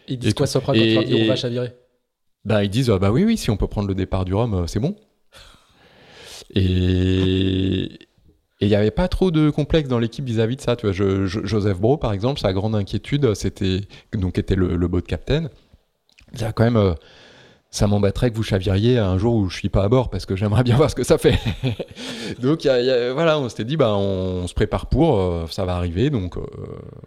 Ils 0.07 0.19
disent 0.19 0.33
quoi 0.33 0.47
Sopra 0.47 0.73
quand 0.73 0.79
et, 0.79 1.23
on 1.23 1.27
va 1.27 1.35
chavirer? 1.35 1.71
Bah, 2.45 2.63
Ils 2.63 2.69
disent, 2.69 2.89
bah 2.89 3.11
oui, 3.11 3.23
oui, 3.23 3.37
si 3.37 3.49
on 3.49 3.57
peut 3.57 3.67
prendre 3.67 3.87
le 3.87 3.95
départ 3.95 4.25
du 4.25 4.33
Rhum, 4.33 4.53
euh, 4.53 4.67
c'est 4.67 4.79
bon. 4.79 4.95
Et, 6.53 7.99
il 8.61 8.69
n'y 8.69 8.75
avait 8.75 8.91
pas 8.91 9.07
trop 9.07 9.31
de 9.31 9.49
complexe 9.49 9.89
dans 9.89 9.99
l'équipe 9.99 10.25
vis-à-vis 10.25 10.55
de 10.55 10.61
ça. 10.61 10.75
Tu 10.75 10.87
vois, 10.87 10.93
Joseph 10.93 11.79
Bro, 11.79 11.97
par 11.97 12.13
exemple, 12.13 12.39
sa 12.39 12.53
grande 12.53 12.75
inquiétude, 12.75 13.33
c'était 13.33 13.81
donc 14.13 14.37
était 14.37 14.55
le, 14.55 14.77
le 14.77 14.87
boat 14.87 15.01
captain. 15.01 15.49
Il 16.33 16.43
a 16.43 16.53
quand 16.53 16.63
même, 16.63 16.77
euh, 16.77 16.93
ça 17.75 17.87
m'embêterait 17.87 18.31
que 18.31 18.35
vous 18.35 18.43
chaviriez 18.43 18.97
un 18.97 19.17
jour 19.17 19.35
où 19.35 19.49
je 19.49 19.57
suis 19.57 19.69
pas 19.69 19.83
à 19.83 19.89
bord 19.89 20.09
parce 20.09 20.25
que 20.25 20.35
j'aimerais 20.35 20.63
bien 20.63 20.75
voir 20.77 20.89
ce 20.89 20.95
que 20.95 21.03
ça 21.03 21.17
fait. 21.17 21.39
donc 22.39 22.65
voilà, 22.65 23.39
on 23.39 23.49
s'était 23.49 23.65
dit, 23.65 23.77
bah, 23.77 23.95
on, 23.95 24.47
se 24.47 24.53
prépare 24.53 24.87
pour, 24.87 25.19
euh, 25.19 25.45
ça 25.49 25.65
va 25.65 25.75
arriver, 25.75 26.09
donc 26.09 26.37
euh, 26.37 26.41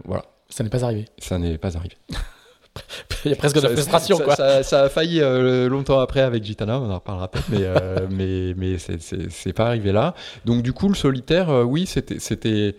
voilà. 0.05 0.25
Ça 0.51 0.65
n'est 0.65 0.71
pas 0.71 0.85
arrivé. 0.85 1.07
Ça 1.19 1.39
n'est 1.39 1.59
pas 1.59 1.77
arrivé. 1.77 1.97
Il 3.25 3.31
y 3.31 3.35
a 3.35 3.37
presque 3.37 3.57
de 3.57 3.61
la 3.61 3.71
frustration. 3.71 4.17
Ça, 4.19 4.25
quoi. 4.25 4.63
Ça, 4.63 4.83
a 4.83 4.89
failli 4.89 5.21
longtemps 5.69 6.01
après 6.01 6.21
avec 6.21 6.45
Gitana, 6.45 6.81
on 6.81 6.91
en 6.91 6.95
reparlera 6.95 7.29
peut-être, 7.29 7.51
mais, 7.51 7.67
mais, 8.11 8.55
mais 8.57 8.79
c'est 8.79 9.53
pas 9.53 9.67
arrivé 9.67 9.93
là. 9.93 10.15
Donc 10.45 10.63
du 10.63 10.73
coup, 10.73 10.89
le 10.89 10.95
solitaire, 10.95 11.49
oui, 11.67 11.87
c'était 11.87 12.77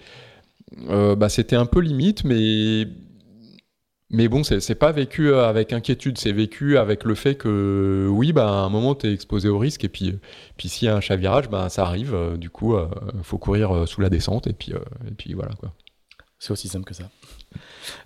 bah, 0.87 1.29
c'était 1.29 1.55
un 1.55 1.65
peu 1.65 1.79
limite, 1.79 2.23
mais 2.23 2.87
mais 4.11 4.27
bon, 4.27 4.43
c'est 4.43 4.75
pas 4.75 4.91
vécu 4.91 5.29
euh, 5.29 5.47
avec 5.47 5.71
inquiétude, 5.71 6.17
c'est 6.17 6.31
vécu 6.31 6.79
avec 6.79 7.03
le 7.03 7.13
fait 7.13 7.35
que 7.35 8.07
oui, 8.09 8.33
bah, 8.33 8.47
à 8.47 8.63
un 8.63 8.69
moment, 8.69 8.95
tu 8.95 9.07
es 9.07 9.13
exposé 9.13 9.49
au 9.49 9.59
risque, 9.59 9.83
et 9.83 9.89
puis, 9.89 10.17
puis 10.57 10.67
s'il 10.67 10.87
y 10.87 10.89
a 10.89 10.95
un 10.95 11.01
chavirage, 11.01 11.47
bah, 11.47 11.69
ça 11.69 11.85
arrive, 11.85 12.15
euh, 12.15 12.35
du 12.35 12.49
coup, 12.49 12.75
il 12.75 12.79
euh, 12.79 12.87
faut 13.21 13.37
courir 13.37 13.87
sous 13.87 14.01
la 14.01 14.09
descente, 14.09 14.47
et 14.47 14.53
puis, 14.53 14.71
et 14.71 15.11
puis 15.15 15.33
voilà. 15.33 15.53
quoi. 15.53 15.73
C'est 16.39 16.51
aussi 16.51 16.67
simple 16.69 16.85
que 16.85 16.95
ça. 16.95 17.03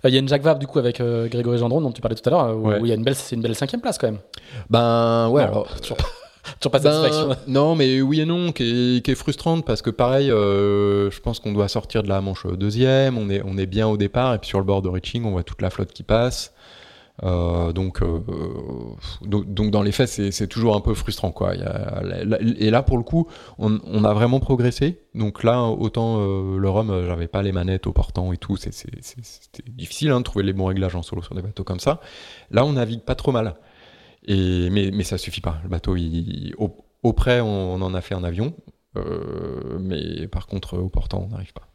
Il 0.04 0.10
y 0.10 0.16
a 0.16 0.18
une 0.18 0.28
Jacques 0.28 0.42
Vabre, 0.42 0.58
du 0.58 0.66
coup, 0.66 0.78
avec 0.78 1.00
Grégory 1.00 1.58
Gendron, 1.58 1.80
dont 1.80 1.92
tu 1.92 2.00
parlais 2.00 2.16
tout 2.16 2.28
à 2.28 2.32
l'heure, 2.32 2.56
où 2.56 2.84
il 2.84 2.88
y 2.88 2.92
a 2.92 2.94
une 2.94 3.04
belle, 3.04 3.14
c'est 3.14 3.36
une 3.36 3.42
belle 3.42 3.54
cinquième 3.54 3.80
place 3.80 3.98
quand 3.98 4.06
même. 4.06 4.20
Ben 4.70 5.28
ouais, 5.28 5.42
alors. 5.42 5.68
Toujours 5.80 5.96
pas 5.96 6.04
ben, 6.78 7.36
Non, 7.46 7.74
mais 7.74 8.00
oui 8.00 8.20
et 8.20 8.24
non, 8.24 8.52
qui 8.52 9.02
est, 9.04 9.14
frustrante 9.14 9.64
parce 9.64 9.82
que 9.82 9.90
pareil, 9.90 10.30
euh, 10.30 11.10
je 11.10 11.20
pense 11.20 11.40
qu'on 11.40 11.52
doit 11.52 11.68
sortir 11.68 12.02
de 12.02 12.08
la 12.08 12.20
manche 12.20 12.46
deuxième, 12.46 13.18
on 13.18 13.30
est, 13.30 13.42
on 13.44 13.56
est 13.56 13.66
bien 13.66 13.86
au 13.88 13.96
départ 13.96 14.34
et 14.34 14.38
puis 14.38 14.48
sur 14.48 14.58
le 14.58 14.64
bord 14.64 14.82
de 14.82 14.88
reaching, 14.88 15.24
on 15.24 15.30
voit 15.30 15.42
toute 15.42 15.62
la 15.62 15.70
flotte 15.70 15.92
qui 15.92 16.02
passe. 16.02 16.53
Euh, 17.22 17.72
donc, 17.72 18.02
euh, 18.02 18.20
donc, 19.22 19.70
dans 19.70 19.82
les 19.82 19.92
faits, 19.92 20.08
c'est 20.08 20.48
toujours 20.48 20.74
un 20.74 20.80
peu 20.80 20.94
frustrant. 20.94 21.30
Quoi. 21.30 21.54
et 21.54 22.70
là, 22.70 22.82
pour 22.82 22.98
le 22.98 23.04
coup, 23.04 23.28
on, 23.58 24.04
a 24.04 24.12
vraiment 24.12 24.40
progressé. 24.40 25.00
Donc 25.14 25.44
là, 25.44 25.62
autant 25.62 26.18
le 26.18 26.68
rhum, 26.68 27.06
j'avais 27.06 27.28
pas 27.28 27.42
les 27.42 27.52
manettes 27.52 27.86
au 27.86 27.92
portant 27.92 28.32
et 28.32 28.36
tout. 28.36 28.56
C'était 28.56 28.98
difficile 29.68 30.10
hein, 30.10 30.18
de 30.18 30.24
trouver 30.24 30.44
les 30.44 30.52
bons 30.52 30.66
réglages 30.66 30.96
en 30.96 31.02
solo 31.02 31.22
sur 31.22 31.34
des 31.34 31.42
bateaux 31.42 31.64
comme 31.64 31.80
ça. 31.80 32.00
Là, 32.50 32.64
on 32.64 32.72
navigue 32.72 33.02
pas 33.02 33.14
trop 33.14 33.32
mal. 33.32 33.56
Mais, 34.28 34.90
mais 34.92 35.04
ça 35.04 35.18
suffit 35.18 35.40
pas. 35.40 35.58
Le 35.62 35.68
bateau, 35.68 35.96
il, 35.96 36.54
au, 36.58 37.12
près, 37.12 37.40
on, 37.40 37.74
en 37.74 37.94
a 37.94 38.00
fait 38.00 38.14
un 38.14 38.24
avion. 38.24 38.54
Euh, 38.96 39.78
mais 39.80 40.26
par 40.28 40.46
contre, 40.46 40.78
au 40.78 40.88
portant, 40.88 41.26
on 41.26 41.28
n'arrive 41.28 41.52
pas. 41.52 41.68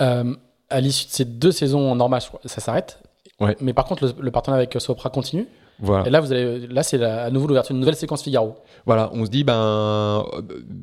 Euh, 0.00 0.34
à 0.68 0.80
l'issue 0.80 1.06
de 1.06 1.10
ces 1.10 1.24
deux 1.24 1.52
saisons 1.52 1.90
en 1.90 1.96
normal, 1.96 2.22
ça 2.44 2.60
s'arrête. 2.60 3.02
Ouais. 3.40 3.56
Mais 3.60 3.72
par 3.72 3.84
contre, 3.84 4.04
le, 4.04 4.12
le 4.20 4.30
partenariat 4.30 4.62
avec 4.62 4.80
Sopra 4.80 5.10
continue. 5.10 5.46
Et 6.06 6.10
là, 6.10 6.20
vous 6.20 6.32
allez, 6.32 6.66
là, 6.66 6.82
c'est 6.82 7.02
à 7.02 7.30
nouveau 7.30 7.46
l'ouverture 7.46 7.72
d'une 7.74 7.80
nouvelle 7.80 7.96
séquence 7.96 8.22
Figaro. 8.22 8.56
Voilà, 8.86 9.10
on 9.14 9.24
se 9.24 9.30
dit, 9.30 9.44
ben, 9.44 10.24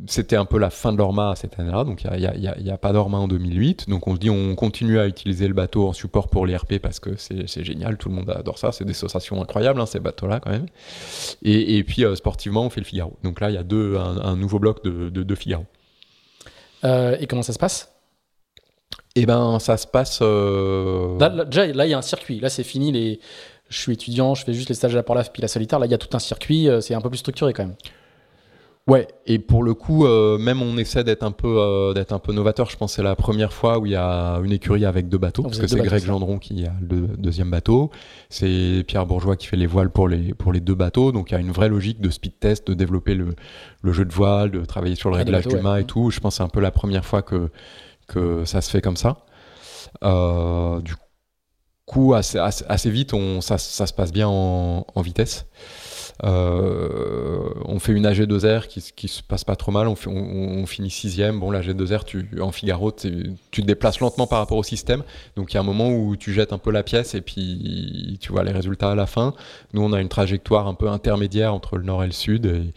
c'était 0.07 0.35
un 0.35 0.45
peu 0.45 0.57
la 0.57 0.69
fin 0.69 0.91
de 0.91 0.97
l'Orma 0.97 1.33
cette 1.35 1.59
année-là, 1.59 1.83
donc 1.83 2.03
il 2.03 2.09
n'y 2.19 2.25
a, 2.25 2.35
y 2.35 2.47
a, 2.47 2.57
y 2.59 2.71
a, 2.71 2.77
pas 2.77 2.93
d'Orma 2.93 3.17
en 3.17 3.27
2008. 3.27 3.89
Donc 3.89 4.07
on 4.07 4.15
se 4.15 4.19
dit, 4.19 4.29
on 4.29 4.55
continue 4.55 4.99
à 4.99 5.07
utiliser 5.07 5.47
le 5.47 5.53
bateau 5.53 5.87
en 5.87 5.93
support 5.93 6.29
pour 6.29 6.45
l'IRP 6.45 6.79
parce 6.79 6.99
que 6.99 7.15
c'est 7.15 7.63
génial, 7.63 7.97
tout 7.97 8.09
le 8.09 8.15
monde 8.15 8.29
adore 8.29 8.57
ça, 8.57 8.71
c'est 8.71 8.85
des 8.85 8.93
sensations 8.93 9.41
incroyables, 9.41 9.79
hein, 9.79 9.85
ces 9.85 9.99
bateaux-là 9.99 10.39
quand 10.39 10.51
même. 10.51 10.65
Et, 11.43 11.77
et 11.77 11.83
puis 11.83 12.03
euh, 12.03 12.15
sportivement, 12.15 12.63
on 12.63 12.69
fait 12.69 12.81
le 12.81 12.85
Figaro. 12.85 13.13
Donc 13.23 13.39
là, 13.39 13.49
il 13.49 13.53
y 13.53 13.59
a 13.59 13.63
deux, 13.63 13.97
un, 13.97 14.35
nouveau 14.35 14.59
bloc 14.59 14.83
de, 14.83 15.09
de, 15.09 15.35
Figaro. 15.35 15.65
Euh, 16.83 17.17
et 17.19 17.27
comment 17.27 17.43
ça 17.43 17.53
se 17.53 17.59
passe? 17.59 17.96
Eh 19.19 19.25
ben, 19.25 19.59
ça 19.59 19.77
se 19.77 19.87
passe. 19.87 20.19
Euh... 20.21 21.17
Là, 21.19 21.45
déjà, 21.45 21.65
là, 21.67 21.85
il 21.85 21.89
y 21.89 21.93
a 21.93 21.97
un 21.97 22.03
circuit. 22.03 22.39
Là, 22.39 22.49
c'est 22.49 22.63
fini 22.63 22.91
les 22.91 23.19
je 23.69 23.77
suis 23.77 23.93
étudiant, 23.93 24.35
je 24.35 24.43
fais 24.43 24.53
juste 24.53 24.69
les 24.69 24.75
stages 24.75 24.93
à 24.93 24.97
la 24.97 25.03
Porlaf 25.03 25.31
puis 25.31 25.41
la 25.41 25.47
solitaire. 25.47 25.79
Là, 25.79 25.85
il 25.85 25.91
y 25.91 25.95
a 25.95 25.97
tout 25.97 26.15
un 26.15 26.19
circuit, 26.19 26.69
euh, 26.69 26.81
c'est 26.81 26.93
un 26.93 27.01
peu 27.01 27.09
plus 27.09 27.17
structuré 27.17 27.53
quand 27.53 27.63
même. 27.63 27.75
Ouais, 28.87 29.05
et 29.25 29.37
pour 29.37 29.63
le 29.63 29.73
coup, 29.73 30.05
euh, 30.05 30.37
même 30.37 30.61
on 30.61 30.77
essaie 30.77 31.03
d'être 31.03 31.23
un 31.23 31.33
peu 31.33 31.57
euh, 31.57 31.93
d'être 31.93 32.13
un 32.13 32.19
peu 32.19 32.31
novateur. 32.31 32.69
Je 32.69 32.77
pense 32.77 32.91
que 32.91 32.95
c'est 32.95 33.03
la 33.03 33.17
première 33.17 33.51
fois 33.51 33.79
où 33.79 33.85
il 33.85 33.91
y 33.91 33.97
a 33.97 34.39
une 34.41 34.53
écurie 34.53 34.85
avec 34.85 35.09
deux 35.09 35.17
bateaux, 35.17 35.43
parce 35.43 35.59
que 35.59 35.67
c'est 35.67 35.81
Greg 35.81 36.05
Gendron 36.05 36.39
qui 36.39 36.65
a 36.65 36.71
le 36.79 37.07
deuxième 37.17 37.51
bateau, 37.51 37.91
c'est 38.29 38.85
Pierre 38.87 39.05
Bourgeois 39.05 39.35
qui 39.35 39.47
fait 39.47 39.57
les 39.57 39.67
voiles 39.67 39.89
pour 39.89 40.07
les 40.07 40.33
pour 40.33 40.53
les 40.53 40.61
deux 40.61 40.73
bateaux. 40.73 41.11
Donc 41.11 41.31
il 41.31 41.33
y 41.33 41.37
a 41.37 41.41
une 41.41 41.51
vraie 41.51 41.67
logique 41.67 41.99
de 41.99 42.09
speed 42.09 42.39
test, 42.39 42.65
de 42.69 42.73
développer 42.73 43.13
le, 43.13 43.35
le 43.81 43.91
jeu 43.91 44.05
de 44.05 44.13
voile, 44.13 44.51
de 44.51 44.63
travailler 44.63 44.95
sur 44.95 45.09
le 45.09 45.15
ah, 45.15 45.19
réglage 45.19 45.47
du 45.47 45.57
mât 45.57 45.81
et 45.81 45.83
tout. 45.83 46.09
Je 46.09 46.21
pense 46.21 46.35
que 46.35 46.37
c'est 46.37 46.43
un 46.43 46.47
peu 46.47 46.61
la 46.61 46.71
première 46.71 47.03
fois 47.03 47.21
que 47.21 47.49
que 48.07 48.45
ça 48.45 48.61
se 48.61 48.69
fait 48.69 48.81
comme 48.81 48.97
ça. 48.97 49.17
du 50.01 50.95
coup 51.87 52.13
assez, 52.13 52.39
vite, 52.91 53.13
ça, 53.41 53.57
se 53.57 53.93
passe 53.93 54.11
bien 54.11 54.27
en, 54.27 55.01
vitesse. 55.01 55.47
Euh, 56.23 57.49
on 57.65 57.79
fait 57.79 57.93
une 57.93 58.07
AG2R 58.07 58.67
qui, 58.67 58.81
qui 58.95 59.07
se 59.07 59.23
passe 59.23 59.43
pas 59.43 59.55
trop 59.55 59.71
mal. 59.71 59.87
On, 59.87 60.65
finit 60.65 60.89
sixième. 60.89 61.39
Bon, 61.39 61.49
la 61.49 61.61
AG2R, 61.61 62.03
tu, 62.03 62.41
en 62.41 62.51
Figaro, 62.51 62.91
tu 62.91 63.35
te 63.51 63.61
déplaces 63.61 63.99
lentement 63.99 64.27
par 64.27 64.39
rapport 64.39 64.57
au 64.57 64.63
système. 64.63 65.03
Donc, 65.35 65.53
il 65.53 65.55
y 65.55 65.57
a 65.57 65.61
un 65.61 65.63
moment 65.63 65.89
où 65.89 66.17
tu 66.17 66.33
jettes 66.33 66.53
un 66.53 66.57
peu 66.57 66.71
la 66.71 66.83
pièce 66.83 67.15
et 67.15 67.21
puis 67.21 68.17
tu 68.19 68.31
vois 68.31 68.43
les 68.43 68.51
résultats 68.51 68.91
à 68.91 68.95
la 68.95 69.07
fin. 69.07 69.33
Nous, 69.73 69.81
on 69.81 69.93
a 69.93 70.01
une 70.01 70.09
trajectoire 70.09 70.67
un 70.67 70.73
peu 70.73 70.89
intermédiaire 70.89 71.53
entre 71.53 71.77
le 71.77 71.83
nord 71.83 72.03
et 72.03 72.07
le 72.07 72.13
sud. 72.13 72.73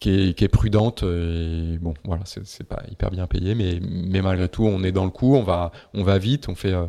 Qui 0.00 0.10
est, 0.10 0.34
qui 0.34 0.44
est, 0.44 0.48
prudente 0.48 1.02
et 1.02 1.78
bon 1.80 1.94
voilà 2.04 2.22
c'est 2.24 2.66
pas 2.66 2.82
hyper 2.90 3.10
bien 3.10 3.26
payé 3.26 3.54
mais 3.54 3.80
mais 3.82 4.22
malgré 4.22 4.48
tout 4.48 4.64
on 4.64 4.82
est 4.84 4.92
dans 4.92 5.04
le 5.04 5.10
coup 5.10 5.34
on 5.34 5.42
va 5.42 5.72
on 5.94 6.02
va 6.02 6.18
vite 6.18 6.48
on 6.48 6.54
fait 6.54 6.72
euh, 6.72 6.86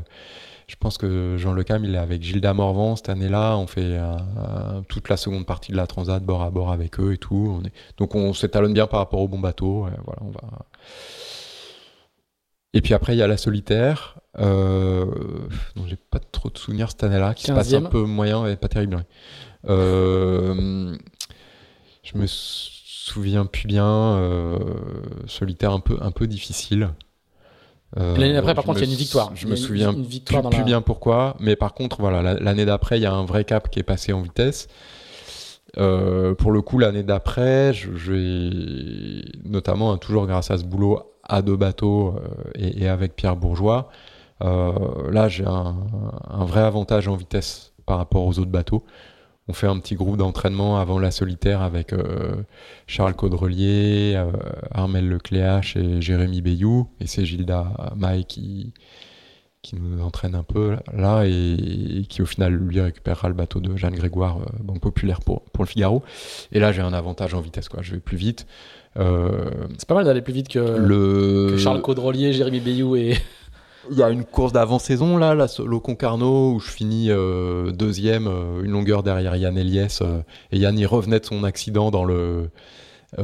je 0.68 0.76
pense 0.76 1.00
que 1.00 1.36
Jean 1.38 1.54
Le 1.54 1.64
Cam, 1.64 1.84
il 1.84 1.96
est 1.96 1.98
avec 1.98 2.22
Gilda 2.22 2.54
Morvan 2.54 2.96
cette 2.96 3.10
année-là. 3.10 3.58
On 3.58 3.66
fait 3.66 3.82
euh, 3.82 4.14
euh, 4.38 4.82
toute 4.88 5.10
la 5.10 5.18
seconde 5.18 5.48
partie 5.48 5.72
de 5.72 5.78
la 5.78 5.88
Transat 5.88 6.24
bord 6.24 6.44
à 6.44 6.52
bord 6.52 6.72
avec 6.72 7.00
eux 7.00 7.14
et 7.14 7.18
tout. 7.18 7.60
On 7.60 7.66
est... 7.66 7.72
Donc 7.98 8.14
on 8.14 8.36
s'étalonne 8.36 8.76
bien 8.76 8.86
par 8.86 9.00
rapport 9.00 9.20
au 9.20 9.28
bon 9.28 9.40
bateau. 9.40 9.88
voilà, 10.06 10.22
on 10.22 10.30
va... 10.30 10.68
Et 12.74 12.82
puis 12.82 12.94
après, 12.94 13.16
il 13.16 13.18
y 13.18 13.24
a 13.24 13.28
la 13.28 13.38
solitaire. 13.38 14.20
Euh, 14.38 15.06
dont 15.76 15.88
j'ai 15.88 15.96
pas 15.96 16.20
trop 16.20 16.50
de 16.50 16.58
souvenirs 16.58 16.92
cette 16.92 17.04
année-là, 17.04 17.34
qui 17.34 17.46
se 17.46 17.52
passe 17.52 17.74
un 17.74 17.82
peu 17.82 18.04
moyen 18.04 18.46
et 18.46 18.56
pas 18.56 18.68
terrible. 18.68 19.04
Euh, 19.68 20.96
je 22.04 22.18
me 22.18 22.26
souviens 23.10 23.46
plus 23.46 23.68
bien. 23.68 24.20
solitaire 25.28 25.72
un 25.72 25.80
peu, 25.80 25.98
un 26.02 26.12
peu 26.12 26.28
difficile. 26.28 26.90
Euh, 27.98 28.16
l'année 28.18 28.34
d'après, 28.34 28.54
par 28.54 28.64
contre, 28.66 28.80
il 28.80 28.86
y 28.86 28.90
a 28.90 28.92
une 28.92 28.98
victoire. 28.98 29.32
Je 29.36 29.48
me 29.48 29.56
souviens 29.56 29.94
plus, 29.94 30.64
bien 30.64 30.82
pourquoi, 30.82 31.36
mais 31.40 31.56
par 31.56 31.74
contre, 31.74 32.00
voilà, 32.00 32.36
l'année 32.36 32.66
d'après, 32.66 33.00
il 33.00 33.04
y 33.04 33.06
a 33.06 33.14
un 33.14 33.26
vrai 33.26 33.46
cap 33.46 33.70
qui 33.70 33.80
est 33.80 33.84
passé 33.84 34.14
en 34.14 34.22
vitesse. 34.22 34.68
Euh, 35.78 36.36
pour 36.36 36.52
le 36.52 36.62
coup, 36.62 36.80
l'année 36.80 37.04
d'après, 37.04 37.74
notamment, 39.46 39.92
hein, 39.92 39.98
toujours 39.98 40.28
grâce 40.28 40.52
à 40.52 40.58
ce 40.58 40.64
boulot 40.64 41.00
à 41.28 41.42
deux 41.42 41.56
bateaux 41.58 42.16
euh, 42.16 42.52
et, 42.56 42.88
avec 42.88 43.16
Pierre 43.16 43.36
Bourgeois, 43.36 43.90
là, 44.42 45.28
j'ai 45.28 45.46
un, 45.46 45.76
un, 46.30 46.46
vrai 46.46 46.62
avantage 46.62 47.08
en 47.08 47.16
vitesse 47.16 47.74
par 47.86 47.98
rapport 47.98 48.26
aux 48.26 48.40
autres 48.40 48.52
bateaux 48.52 48.84
on 49.50 49.54
fait 49.54 49.68
un 49.68 49.80
petit 49.80 49.96
groupe 49.96 50.16
d'entraînement 50.16 50.78
avant 50.80 51.00
la 51.00 51.10
solitaire 51.10 51.64
avec 51.64 51.92
euh, 51.92 52.36
Charles 52.86 53.16
Caudrelier, 53.16 54.14
euh, 54.16 54.32
Armel 54.70 55.10
Lecléache 55.10 55.76
et 55.76 56.02
Jérémy 56.02 56.42
Bayou. 56.42 56.88
Et 57.02 57.08
c'est 57.08 57.26
Gilda 57.26 57.66
Maï 57.96 58.26
qui, 58.26 58.74
qui 59.64 59.76
nous 59.76 60.04
entraîne 60.04 60.36
un 60.36 60.44
peu 60.44 60.78
là 60.94 61.24
et, 61.26 62.06
qui 62.08 62.22
au 62.22 62.28
final 62.28 62.54
lui 62.54 62.80
récupérera 62.80 63.28
le 63.28 63.34
bateau 63.34 63.60
de 63.60 63.76
Jeanne 63.76 63.96
Grégoire, 63.96 64.38
euh, 64.38 64.64
Banque 64.64 64.82
Populaire 64.82 65.22
pour, 65.22 65.42
pour 65.46 65.64
le 65.64 65.70
Figaro. 65.70 66.04
Et 66.52 66.60
là 66.60 66.72
j'ai 66.72 66.84
un 66.84 66.94
avantage 66.94 67.34
en 67.34 67.42
vitesse, 67.42 67.70
quoi. 67.70 67.82
je 67.82 67.94
vais 67.94 68.00
plus 68.00 68.18
vite. 68.18 68.46
c'est 68.96 69.88
pas 69.88 69.96
mal 69.96 70.06
d'aller 70.06 70.22
plus 70.22 70.34
vite 70.34 70.50
que, 70.50 70.60
le... 70.60 71.58
Charles 71.58 71.82
Caudrelier, 71.82 72.34
Jérémy 72.34 72.60
Bayou 72.60 72.96
et... 72.96 73.18
Il 73.92 73.98
y 73.98 74.04
a 74.04 74.10
une 74.10 74.26
course 74.26 74.52
d'avant-saison 74.52 75.18
là, 75.18 75.36
la, 75.36 75.48
le 75.66 75.80
Concarneau, 75.80 76.54
où 76.54 76.60
je 76.60 76.70
finis 76.70 77.10
euh, 77.10 77.72
deuxième, 77.72 78.28
euh, 78.28 78.64
une 78.64 78.72
longueur 78.72 79.04
derrière 79.04 79.36
Yann 79.36 79.58
Eliès. 79.58 80.02
Euh, 80.02 80.22
et 80.52 80.58
Yann, 80.58 80.78
il 80.78 80.86
revenait 80.86 81.20
de 81.20 81.26
son 81.26 81.44
accident 81.44 81.90
dans 81.90 82.04
le, 82.04 82.50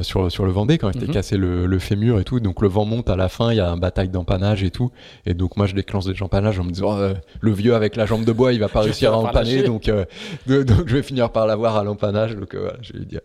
sur, 0.02 0.32
sur 0.32 0.46
le 0.46 0.52
Vendée 0.52 0.78
quand 0.78 0.90
il 0.90 0.94
s'était 0.94 1.08
mhm. 1.08 1.14
cassé 1.14 1.38
le, 1.38 1.66
le, 1.66 1.80
fémur 1.80 2.20
et 2.20 2.24
tout. 2.24 2.40
Donc 2.40 2.62
le 2.62 2.68
vent 2.68 2.86
monte 2.86 3.10
à 3.10 3.16
la 3.16 3.28
fin, 3.28 3.52
il 3.52 3.58
y 3.58 3.60
a 3.60 3.70
un 3.70 3.78
bataille 3.78 4.10
d'empannage 4.10 4.64
et 4.64 4.72
tout. 4.72 4.92
Et 5.26 5.34
donc 5.34 5.58
moi, 5.58 5.66
je 5.68 5.76
déclenche 5.76 6.06
des 6.06 6.22
empanages 6.24 6.60
en 6.60 6.64
me 6.64 6.72
disant, 6.72 6.98
le 7.42 7.52
vieux 7.52 7.76
avec 7.76 7.96
la 7.96 8.06
jambe 8.06 8.24
de 8.24 8.32
bois, 8.32 8.54
il 8.54 8.60
va 8.60 8.70
pas 8.70 8.82
réussir 8.82 9.14
à 9.14 9.18
empanner. 9.18 9.64
Donc, 9.64 9.84
donc 10.48 10.88
je 10.88 10.96
vais 10.96 11.04
finir 11.04 11.32
par 11.32 11.48
l'avoir 11.48 11.76
à 11.76 11.84
l'empannage. 11.84 12.36
Donc 12.36 12.56
voilà, 12.56 12.78
je 12.82 12.94
vais 12.94 13.00
lui 13.00 13.08
dire 13.08 13.22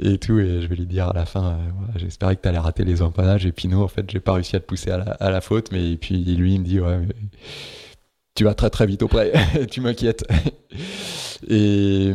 et 0.00 0.18
tout. 0.18 0.38
Et 0.38 0.62
je 0.62 0.66
vais 0.66 0.76
lui 0.76 0.86
dire 0.86 1.08
à 1.08 1.12
la 1.12 1.26
fin, 1.26 1.52
euh, 1.52 1.56
j'espérais 1.96 2.36
que 2.36 2.42
tu 2.42 2.48
allais 2.48 2.58
rater 2.58 2.84
les 2.84 3.02
empanages. 3.02 3.46
Et 3.46 3.52
puis 3.52 3.68
non, 3.68 3.82
en 3.82 3.88
fait, 3.88 4.10
j'ai 4.10 4.20
pas 4.20 4.32
réussi 4.32 4.56
à 4.56 4.60
te 4.60 4.66
pousser 4.66 4.90
à 4.90 5.30
la, 5.30 5.40
faute. 5.40 5.72
Mais 5.72 5.96
puis 5.96 6.24
lui, 6.24 6.54
il 6.54 6.60
me 6.60 6.64
dit, 6.64 6.80
ouais, 6.80 7.00
tu 8.34 8.44
vas 8.44 8.54
très 8.54 8.70
très 8.70 8.86
vite 8.86 9.02
auprès, 9.02 9.32
tu 9.70 9.80
m'inquiètes. 9.80 10.24
et, 11.48 12.12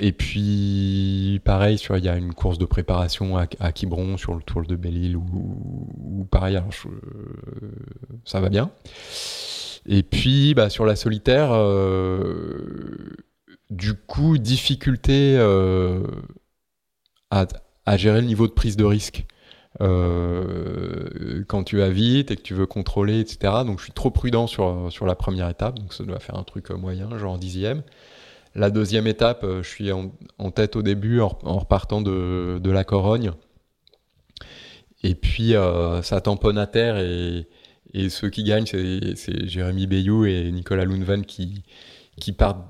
et 0.00 0.12
puis, 0.12 1.40
pareil, 1.44 1.76
il 1.76 2.04
y 2.04 2.08
a 2.08 2.16
une 2.16 2.32
course 2.32 2.58
de 2.58 2.64
préparation 2.64 3.36
à, 3.36 3.72
Quiberon 3.72 4.16
sur 4.16 4.34
le 4.34 4.42
tour 4.42 4.62
de 4.62 4.76
Belle-Île 4.76 5.16
où, 5.16 6.26
pareil, 6.30 6.56
alors 6.56 6.70
ça 8.24 8.40
va 8.40 8.48
bien. 8.48 8.70
Et 9.88 10.02
puis, 10.02 10.54
bah, 10.54 10.68
sur 10.68 10.84
la 10.84 10.96
solitaire, 10.96 11.50
euh, 11.52 13.14
du 13.70 13.94
coup, 13.94 14.38
difficulté. 14.38 15.36
Euh, 15.38 16.02
à, 17.30 17.96
gérer 17.96 18.20
le 18.20 18.26
niveau 18.26 18.46
de 18.46 18.52
prise 18.52 18.76
de 18.76 18.84
risque. 18.84 19.26
euh, 19.82 21.44
quand 21.48 21.64
tu 21.64 21.76
vas 21.78 21.90
vite 21.90 22.30
et 22.30 22.36
que 22.36 22.42
tu 22.42 22.54
veux 22.54 22.66
contrôler, 22.66 23.20
etc. 23.20 23.52
Donc 23.66 23.78
je 23.78 23.84
suis 23.84 23.92
trop 23.92 24.10
prudent 24.10 24.46
sur, 24.46 24.90
sur 24.90 25.04
la 25.06 25.14
première 25.14 25.48
étape, 25.50 25.78
donc 25.78 25.92
ça 25.92 26.04
doit 26.04 26.18
faire 26.18 26.36
un 26.36 26.44
truc 26.44 26.70
moyen, 26.70 27.18
genre 27.18 27.38
dixième. 27.38 27.82
La 28.54 28.70
deuxième 28.70 29.06
étape, 29.06 29.44
je 29.44 29.68
suis 29.68 29.92
en, 29.92 30.10
tête 30.50 30.76
au 30.76 30.82
début 30.82 31.20
en, 31.20 31.28
repartant 31.42 32.00
de, 32.00 32.58
de, 32.62 32.70
la 32.70 32.84
Corogne. 32.84 33.32
Et 35.02 35.14
puis 35.14 35.52
ça 36.02 36.20
tamponne 36.22 36.56
à 36.56 36.66
terre 36.66 36.96
et, 36.98 37.46
et 37.92 38.08
ceux 38.10 38.30
qui 38.30 38.44
gagnent, 38.44 38.66
c'est 38.66 39.46
Jérémy 39.46 39.86
Bayou 39.86 40.26
et 40.26 40.50
Nicolas 40.52 40.84
Lounven 40.84 41.24
qui, 41.24 41.62
qui 42.20 42.32
partent 42.32 42.64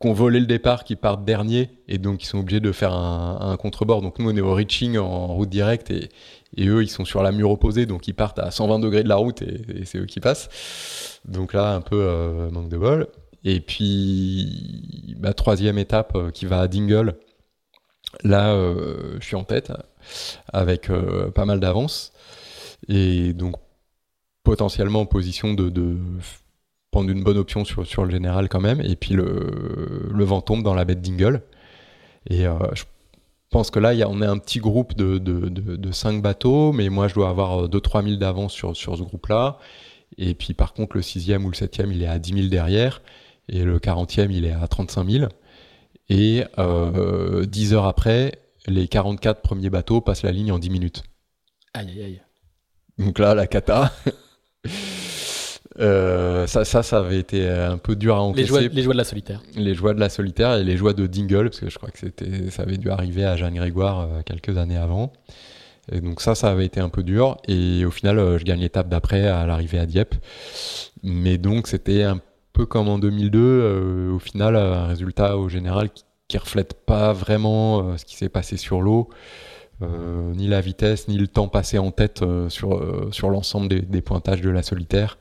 ont 0.00 0.12
volé 0.12 0.38
le 0.38 0.46
départ, 0.46 0.84
qui 0.84 0.94
partent 0.94 1.24
dernier, 1.24 1.70
et 1.88 1.98
donc 1.98 2.22
ils 2.22 2.26
sont 2.26 2.38
obligés 2.38 2.60
de 2.60 2.70
faire 2.70 2.92
un, 2.92 3.56
contrebord. 3.56 4.00
Donc 4.00 4.18
nous, 4.18 4.30
on 4.30 4.36
est 4.36 4.40
au 4.40 4.54
reaching 4.54 4.96
en 4.98 5.34
route 5.34 5.48
directe, 5.48 5.90
et, 5.90 6.08
eux, 6.60 6.82
ils 6.82 6.88
sont 6.88 7.04
sur 7.04 7.22
la 7.22 7.32
mur 7.32 7.50
opposée, 7.50 7.86
donc 7.86 8.06
ils 8.06 8.14
partent 8.14 8.38
à 8.38 8.50
120 8.50 8.78
degrés 8.78 9.02
de 9.02 9.08
la 9.08 9.16
route, 9.16 9.42
et, 9.42 9.84
c'est 9.84 9.98
eux 9.98 10.06
qui 10.06 10.20
passent. 10.20 10.48
Donc 11.24 11.52
là, 11.52 11.74
un 11.74 11.80
peu 11.80 12.00
euh, 12.00 12.50
manque 12.50 12.68
de 12.68 12.78
bol. 12.78 13.08
Et 13.44 13.60
puis, 13.60 15.16
ma 15.20 15.32
troisième 15.32 15.78
étape 15.78 16.12
euh, 16.14 16.30
qui 16.30 16.46
va 16.46 16.60
à 16.60 16.68
Dingle, 16.68 17.16
là, 18.22 18.52
euh, 18.52 19.16
je 19.20 19.26
suis 19.26 19.36
en 19.36 19.44
tête, 19.44 19.72
avec 20.52 20.88
pas 21.34 21.44
mal 21.44 21.60
d'avance, 21.60 22.12
et 22.88 23.32
donc 23.32 23.56
potentiellement 24.44 25.00
en 25.00 25.06
position 25.06 25.54
de 25.54 25.96
prendre 26.90 27.10
une 27.10 27.22
bonne 27.22 27.38
option 27.38 27.64
sur, 27.64 27.86
sur 27.86 28.04
le 28.04 28.10
général 28.10 28.48
quand 28.48 28.60
même. 28.60 28.80
Et 28.80 28.96
puis 28.96 29.14
le, 29.14 30.08
le 30.10 30.24
vent 30.24 30.40
tombe 30.40 30.62
dans 30.62 30.74
la 30.74 30.84
baie 30.84 30.94
d'Ingle. 30.94 31.42
Et 32.28 32.46
euh, 32.46 32.58
je 32.74 32.84
pense 33.50 33.70
que 33.70 33.78
là, 33.78 33.94
y 33.94 34.02
a, 34.02 34.08
on 34.08 34.20
est 34.22 34.26
un 34.26 34.38
petit 34.38 34.58
groupe 34.58 34.94
de, 34.94 35.18
de, 35.18 35.48
de, 35.48 35.92
5 35.92 36.22
bateaux, 36.22 36.72
mais 36.72 36.88
moi 36.88 37.08
je 37.08 37.14
dois 37.14 37.28
avoir 37.28 37.68
2-3 37.68 38.04
000 38.04 38.16
d'avance 38.16 38.52
sur, 38.52 38.76
sur 38.76 38.96
ce 38.96 39.02
groupe-là. 39.02 39.58
Et 40.16 40.34
puis 40.34 40.54
par 40.54 40.72
contre, 40.74 40.96
le 40.96 41.02
6e 41.02 41.42
ou 41.44 41.50
le 41.50 41.56
7e, 41.56 41.90
il 41.90 42.02
est 42.02 42.06
à 42.06 42.18
10 42.18 42.34
000 42.34 42.46
derrière. 42.48 43.02
Et 43.48 43.62
le 43.62 43.78
40e, 43.78 44.30
il 44.30 44.44
est 44.44 44.52
à 44.52 44.66
35 44.66 45.08
000. 45.08 45.28
Et 46.10 46.44
euh, 46.58 47.44
10 47.46 47.74
heures 47.74 47.86
après, 47.86 48.32
les 48.66 48.88
44 48.88 49.40
premiers 49.40 49.70
bateaux 49.70 50.00
passent 50.00 50.22
la 50.22 50.32
ligne 50.32 50.52
en 50.52 50.58
10 50.58 50.70
minutes. 50.70 51.02
Aïe, 51.74 51.88
aïe, 51.90 52.02
aïe. 52.02 52.22
Donc 52.98 53.18
là, 53.18 53.34
la 53.34 53.46
cata. 53.46 53.92
Euh, 55.80 56.46
ça, 56.46 56.64
ça, 56.64 56.82
ça 56.82 56.98
avait 56.98 57.18
été 57.18 57.48
un 57.48 57.78
peu 57.78 57.94
dur 57.94 58.16
à 58.16 58.20
encaisser. 58.20 58.42
Les 58.42 58.48
joies, 58.48 58.60
les 58.72 58.82
joies 58.82 58.92
de 58.94 58.98
la 58.98 59.04
solitaire. 59.04 59.42
Les 59.56 59.74
joies 59.74 59.94
de 59.94 60.00
la 60.00 60.08
solitaire 60.08 60.54
et 60.54 60.64
les 60.64 60.76
joies 60.76 60.92
de 60.92 61.06
Dingle, 61.06 61.50
parce 61.50 61.60
que 61.60 61.70
je 61.70 61.76
crois 61.76 61.90
que 61.90 61.98
c'était, 61.98 62.50
ça 62.50 62.62
avait 62.62 62.78
dû 62.78 62.90
arriver 62.90 63.24
à 63.24 63.36
Jeanne 63.36 63.54
Grégoire 63.54 64.00
euh, 64.00 64.20
quelques 64.24 64.58
années 64.58 64.76
avant. 64.76 65.12
Et 65.90 66.00
donc 66.00 66.20
ça, 66.20 66.34
ça 66.34 66.50
avait 66.50 66.66
été 66.66 66.80
un 66.80 66.88
peu 66.88 67.02
dur. 67.02 67.36
Et 67.46 67.84
au 67.84 67.90
final, 67.90 68.18
euh, 68.18 68.38
je 68.38 68.44
gagne 68.44 68.60
l'étape 68.60 68.88
d'après 68.88 69.26
à 69.26 69.46
l'arrivée 69.46 69.78
à 69.78 69.86
Dieppe. 69.86 70.16
Mais 71.02 71.38
donc 71.38 71.68
c'était 71.68 72.02
un 72.02 72.20
peu 72.52 72.66
comme 72.66 72.88
en 72.88 72.98
2002. 72.98 74.10
au 74.12 74.18
final, 74.18 74.56
un 74.56 74.86
résultat 74.86 75.36
au 75.36 75.48
général 75.48 75.90
qui, 75.90 76.02
qui 76.26 76.38
reflète 76.38 76.74
pas 76.74 77.12
vraiment 77.12 77.96
ce 77.96 78.04
qui 78.04 78.16
s'est 78.16 78.28
passé 78.28 78.56
sur 78.56 78.80
l'eau. 78.80 79.08
ni 79.80 80.48
la 80.48 80.60
vitesse, 80.60 81.06
ni 81.06 81.16
le 81.16 81.28
temps 81.28 81.46
passé 81.46 81.78
en 81.78 81.92
tête 81.92 82.24
sur, 82.48 83.12
sur 83.12 83.30
l'ensemble 83.30 83.68
des, 83.68 83.80
des, 83.80 84.02
pointages 84.02 84.40
de 84.40 84.50
la 84.50 84.64
solitaire. 84.64 85.18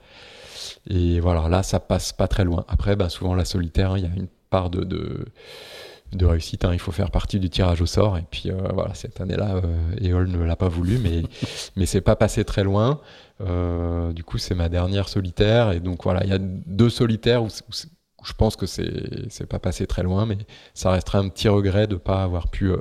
Et 0.90 1.20
voilà, 1.20 1.50
là, 1.50 1.64
ça 1.64 1.80
passe 1.80 2.14
pas 2.14 2.28
très 2.28 2.44
loin. 2.44 2.66
Après, 2.68 2.96
bah, 2.96 3.10
souvent, 3.10 3.36
la 3.36 3.46
solitaire, 3.46 3.92
hein, 3.92 3.98
il 3.98 4.04
y 4.04 4.08
a 4.08 4.16
une 4.16 4.28
part 4.50 4.70
de, 4.70 4.84
de, 4.84 6.26
réussite. 6.26 6.64
Hein. 6.66 6.72
Il 6.74 6.80
faut 6.80 6.92
faire 6.92 7.12
partie 7.12 7.40
du 7.40 7.50
tirage 7.50 7.82
au 7.82 7.86
sort. 7.86 8.18
Et 8.18 8.26
puis, 8.30 8.50
euh, 8.50 8.56
voilà, 8.74 8.94
cette 8.94 9.20
année-là, 9.20 9.56
euh, 9.56 10.08
Eol 10.08 10.30
ne 10.30 10.44
l'a 10.44 10.56
pas 10.56 10.70
voulu, 10.70 10.98
mais, 10.98 11.24
mais 11.76 11.86
c'est 11.86 12.02
pas 12.02 12.16
passé 12.16 12.46
très 12.46 12.64
loin. 12.64 13.02
Euh, 13.42 14.14
du 14.14 14.24
coup, 14.24 14.38
c'est 14.38 14.56
ma 14.56 14.70
dernière 14.70 15.10
solitaire. 15.10 15.72
Et 15.72 15.80
donc, 15.80 16.04
voilà, 16.04 16.24
il 16.24 16.30
y 16.30 16.34
a 16.34 16.40
deux 16.40 16.90
solitaires 16.90 17.44
où, 17.44 17.50
je 17.50 18.34
pense 18.34 18.56
que 18.56 18.66
c'est 18.66 19.46
pas 19.48 19.60
passé 19.60 19.88
très 19.88 20.04
loin, 20.04 20.26
mais 20.26 20.38
ça 20.74 20.92
resterait 20.92 21.20
un 21.20 21.30
petit 21.30 21.50
regret 21.50 21.88
de 21.88 21.94
ne 21.94 22.00
pas 22.00 22.24
avoir 22.24 22.50
pu. 22.50 22.72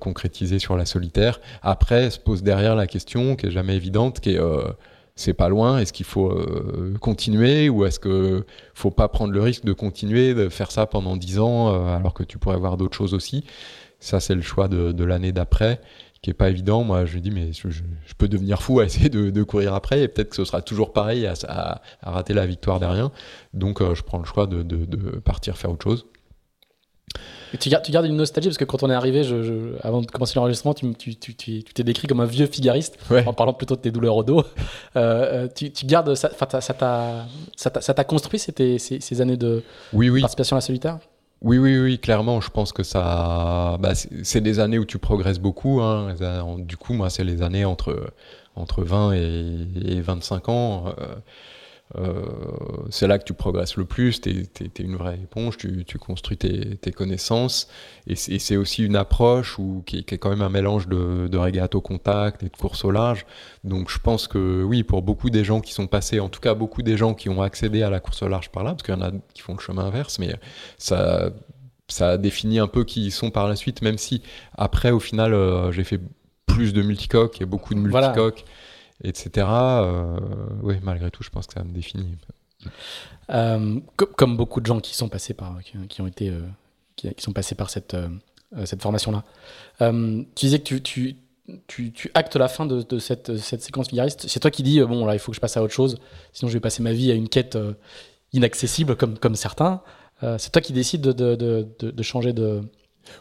concrétiser 0.00 0.60
sur 0.60 0.76
la 0.76 0.86
solitaire. 0.86 1.40
Après, 1.60 2.08
se 2.10 2.20
pose 2.20 2.44
derrière 2.44 2.76
la 2.76 2.86
question 2.86 3.34
qui 3.34 3.46
est 3.46 3.50
jamais 3.50 3.74
évidente, 3.74 4.20
qui 4.20 4.36
est 4.36 4.40
c'est 5.16 5.34
pas 5.34 5.48
loin, 5.48 5.78
est-ce 5.78 5.92
qu'il 5.92 6.06
faut 6.06 6.30
euh, 6.30 6.94
continuer 7.00 7.68
ou 7.68 7.84
est-ce 7.84 8.00
que 8.00 8.44
faut 8.74 8.90
pas 8.90 9.08
prendre 9.08 9.32
le 9.32 9.40
risque 9.40 9.64
de 9.64 9.72
continuer, 9.72 10.34
de 10.34 10.48
faire 10.48 10.72
ça 10.72 10.86
pendant 10.86 11.16
10 11.16 11.38
ans 11.38 11.72
euh, 11.72 11.96
alors 11.96 12.14
que 12.14 12.24
tu 12.24 12.38
pourrais 12.38 12.56
avoir 12.56 12.76
d'autres 12.76 12.96
choses 12.96 13.14
aussi? 13.14 13.44
Ça, 14.00 14.20
c'est 14.20 14.34
le 14.34 14.42
choix 14.42 14.68
de, 14.68 15.04
l'année 15.04 15.32
d'après 15.32 15.80
qui 16.20 16.30
est 16.30 16.34
pas 16.34 16.50
évident. 16.50 16.84
Moi, 16.84 17.04
je 17.04 17.18
dis, 17.18 17.30
mais 17.30 17.52
je, 17.52 17.68
peux 18.18 18.28
devenir 18.28 18.60
fou 18.60 18.80
à 18.80 18.84
essayer 18.84 19.08
de, 19.08 19.42
courir 19.44 19.74
après 19.74 20.02
et 20.02 20.08
peut-être 20.08 20.30
que 20.30 20.36
ce 20.36 20.44
sera 20.44 20.62
toujours 20.62 20.92
pareil 20.92 21.26
à, 21.26 21.80
rater 22.02 22.34
la 22.34 22.46
victoire 22.46 22.80
derrière. 22.80 23.10
Donc, 23.52 23.80
euh, 23.80 23.94
je 23.94 24.02
prends 24.02 24.18
le 24.18 24.24
choix 24.24 24.46
de 24.46 25.20
partir 25.20 25.56
faire 25.56 25.70
autre 25.70 25.84
chose 25.84 26.06
tu, 27.58 27.68
gardes, 27.68 27.84
tu 27.84 27.92
gardes 27.92 28.06
une 28.06 28.16
nostalgie 28.16 28.48
parce 28.48 28.58
que 28.58 28.64
quand 28.64 28.82
on 28.82 28.90
est 28.90 28.94
arrivé, 28.94 29.24
je, 29.24 29.76
avant 29.82 30.00
de 30.00 30.06
commencer 30.06 30.34
l'enregistrement, 30.36 30.74
tu, 30.74 30.94
tu, 30.94 31.14
tu, 31.16 31.34
tu 31.34 31.62
t'es 31.62 31.84
décrit 31.84 32.08
comme 32.08 32.20
un 32.20 32.26
vieux 32.26 32.46
figariste 32.46 32.98
en 33.26 33.32
parlant 33.32 33.52
plutôt 33.52 33.76
de 33.76 33.80
tes 33.80 33.90
douleurs 33.90 34.16
au 34.16 34.24
dos. 34.24 34.44
Euh, 34.96 35.46
euh 35.46 35.48
tu, 35.54 35.70
gardes 35.86 36.14
ça, 36.14 36.30
ça 36.60 36.74
t'a, 36.74 37.26
ça 37.56 37.94
t'a 37.94 38.04
construit 38.04 38.38
ces, 38.38 38.78
ces, 38.78 39.00
ces, 39.00 39.20
années 39.20 39.36
de 39.36 39.62
oui, 39.92 40.08
oui. 40.08 40.20
participation 40.20 40.56
à 40.56 40.58
la 40.58 40.60
solitaire? 40.62 40.98
Oui, 41.42 41.58
oui, 41.58 41.78
oui, 41.78 41.98
clairement, 41.98 42.40
je 42.40 42.48
pense 42.48 42.72
que 42.72 42.82
ça, 42.82 43.76
bah, 43.80 43.92
c'est 43.94 44.40
des 44.40 44.60
années 44.60 44.78
où 44.78 44.84
tu 44.84 44.98
progresses 44.98 45.40
beaucoup. 45.40 45.80
Hein. 45.80 46.14
Du 46.58 46.76
coup, 46.76 46.94
moi, 46.94 47.10
c'est 47.10 47.24
les 47.24 47.42
années 47.42 47.64
entre, 47.64 48.12
entre 48.56 48.82
20 48.82 49.12
et, 49.12 49.66
et 49.84 50.00
25 50.00 50.48
ans. 50.48 50.94
Euh, 50.98 51.14
c'est 52.90 53.06
là 53.06 53.18
que 53.18 53.24
tu 53.24 53.34
progresses 53.34 53.76
le 53.76 53.84
plus, 53.84 54.20
tu 54.20 54.30
es, 54.30 54.82
une 54.82 54.96
vraie 54.96 55.14
éponge, 55.14 55.56
tu, 55.56 55.84
construis 55.98 56.36
tes, 56.36 56.92
connaissances, 56.92 57.68
et 58.06 58.16
c'est 58.16 58.56
aussi 58.56 58.84
une 58.84 58.96
approche 58.96 59.58
où, 59.58 59.82
qui, 59.86 59.98
est 59.98 60.18
quand 60.18 60.30
même 60.30 60.42
un 60.42 60.48
mélange 60.48 60.88
de, 60.88 61.28
de 61.28 61.38
régate 61.38 61.74
au 61.74 61.80
contact 61.80 62.42
et 62.42 62.48
de 62.48 62.56
course 62.56 62.84
au 62.84 62.90
large. 62.90 63.26
Donc 63.62 63.90
je 63.90 63.98
pense 63.98 64.26
que 64.26 64.62
oui, 64.62 64.82
pour 64.82 65.02
beaucoup 65.02 65.30
des 65.30 65.44
gens 65.44 65.60
qui 65.60 65.72
sont 65.72 65.86
passés, 65.86 66.20
en 66.20 66.28
tout 66.28 66.40
cas 66.40 66.54
beaucoup 66.54 66.82
des 66.82 66.96
gens 66.96 67.14
qui 67.14 67.28
ont 67.28 67.42
accédé 67.42 67.82
à 67.82 67.90
la 67.90 68.00
course 68.00 68.22
au 68.22 68.28
large 68.28 68.50
par 68.50 68.64
là, 68.64 68.70
parce 68.70 68.82
qu'il 68.82 68.94
y 68.94 68.98
en 68.98 69.02
a 69.02 69.12
qui 69.32 69.42
font 69.42 69.54
le 69.54 69.60
chemin 69.60 69.84
inverse, 69.84 70.18
mais 70.18 70.34
ça, 70.78 71.30
ça 71.88 72.18
définit 72.18 72.58
un 72.58 72.66
peu 72.68 72.84
qui 72.84 73.06
ils 73.06 73.12
sont 73.12 73.30
par 73.30 73.48
la 73.48 73.56
suite, 73.56 73.82
même 73.82 73.98
si 73.98 74.22
après 74.56 74.90
au 74.90 75.00
final 75.00 75.34
euh, 75.34 75.70
j'ai 75.70 75.84
fait 75.84 76.00
plus 76.46 76.72
de 76.72 76.82
multicoques 76.82 77.40
et 77.40 77.46
beaucoup 77.46 77.74
de 77.74 77.80
multicoques 77.80 78.44
etc. 79.02 79.46
Euh, 79.48 80.16
oui, 80.62 80.76
malgré 80.82 81.10
tout, 81.10 81.22
je 81.22 81.30
pense 81.30 81.46
que 81.46 81.54
ça 81.54 81.64
me 81.64 81.72
définit. 81.72 82.16
Euh, 83.30 83.80
comme 83.96 84.36
beaucoup 84.36 84.60
de 84.60 84.66
gens 84.66 84.80
qui 84.80 84.94
sont 84.94 85.08
passés 85.08 85.34
par, 85.34 85.58
qui, 85.88 86.00
ont 86.00 86.06
été, 86.06 86.30
euh, 86.30 86.40
qui, 86.96 87.12
sont 87.18 87.32
passés 87.32 87.54
par 87.54 87.70
cette, 87.70 87.96
cette 88.64 88.82
formation-là. 88.82 89.24
tu 89.80 90.46
disais 90.46 90.58
que 90.58 90.64
tu, 90.64 90.82
tu, 90.82 91.16
tu, 91.66 91.92
tu, 91.92 92.10
actes 92.14 92.36
la 92.36 92.48
fin 92.48 92.66
de, 92.66 92.98
cette, 92.98 93.36
cette, 93.36 93.62
séquence 93.62 93.88
figariste. 93.88 94.26
C'est 94.28 94.40
toi 94.40 94.50
qui 94.50 94.62
dis 94.62 94.80
bon 94.80 95.04
là, 95.04 95.14
il 95.14 95.18
faut 95.18 95.32
que 95.32 95.36
je 95.36 95.40
passe 95.40 95.56
à 95.56 95.62
autre 95.62 95.74
chose, 95.74 95.98
sinon 96.32 96.48
je 96.48 96.54
vais 96.54 96.60
passer 96.60 96.82
ma 96.82 96.92
vie 96.92 97.10
à 97.10 97.14
une 97.14 97.28
quête 97.28 97.58
inaccessible 98.32 98.96
comme, 98.96 99.18
comme 99.18 99.34
certains. 99.34 99.82
c'est 100.38 100.52
toi 100.52 100.62
qui 100.62 100.72
décides 100.72 101.02
de, 101.02 101.34
de, 101.34 101.68
de 101.78 102.02
changer 102.02 102.32
de, 102.32 102.62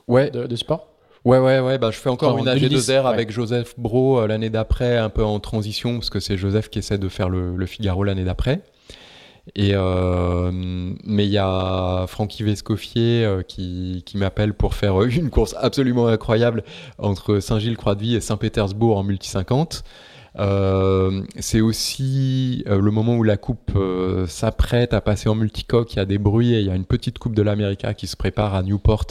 ouais. 0.08 0.32
de, 0.32 0.56
sport? 0.56 0.93
Ouais, 1.26 1.38
ouais, 1.38 1.60
ouais. 1.60 1.78
Bah, 1.78 1.90
je 1.91 1.98
fais 1.98 2.10
encore 2.10 2.38
une 2.38 2.48
AG2R 2.48 3.06
avec 3.06 3.32
Joseph 3.32 3.76
Bro 3.78 4.20
euh, 4.20 4.28
l'année 4.28 4.50
d'après, 4.50 4.98
un 4.98 5.10
peu 5.10 5.24
en 5.24 5.40
transition, 5.40 5.95
parce 5.95 6.10
que 6.10 6.20
c'est 6.20 6.38
Joseph 6.38 6.70
qui 6.70 6.80
essaie 6.80 6.98
de 6.98 7.08
faire 7.08 7.30
le, 7.30 7.66
Figaro 7.66 8.04
l'année 8.04 8.26
d'après. 8.26 8.62
Et 9.56 9.72
euh, 9.74 10.52
mais 10.54 11.26
il 11.26 11.32
y 11.32 11.38
a 11.38 12.06
Francky 12.08 12.44
Vescoffier 12.44 13.26
euh, 13.26 13.41
qui, 13.41 14.04
qui 14.06 14.18
m'appelle 14.18 14.54
pour 14.54 14.74
faire 14.74 15.02
une 15.04 15.30
course 15.30 15.56
absolument 15.60 16.08
incroyable 16.08 16.64
entre 16.98 17.40
Saint-Gilles-Croix-de-Vie 17.40 18.16
et 18.16 18.22
Saint-Pétersbourg 18.22 18.98
en 18.98 19.04
multi 19.04 19.30
50. 19.30 19.84
c'est 21.40 21.62
aussi 21.62 22.64
le 22.68 22.91
moment 22.91 23.16
où 23.16 23.24
la 23.24 23.38
coupe 23.38 23.78
s'apprête 24.28 24.94
à 24.94 25.00
passer 25.00 25.30
en 25.30 25.36
multicoque. 25.36 25.94
Il 25.94 25.98
y 25.98 26.00
a 26.00 26.06
des 26.06 26.18
bruits 26.18 26.54
et 26.54 26.60
il 26.60 26.68
y 26.68 26.72
a 26.72 26.76
une 26.76 26.86
petite 26.86 27.18
coupe 27.18 27.36
de 27.36 27.41
l'América 27.41 27.94
qui 27.94 28.08
se 28.08 28.18
prépare 28.18 28.56
à 28.56 28.64
Newport 28.64 29.08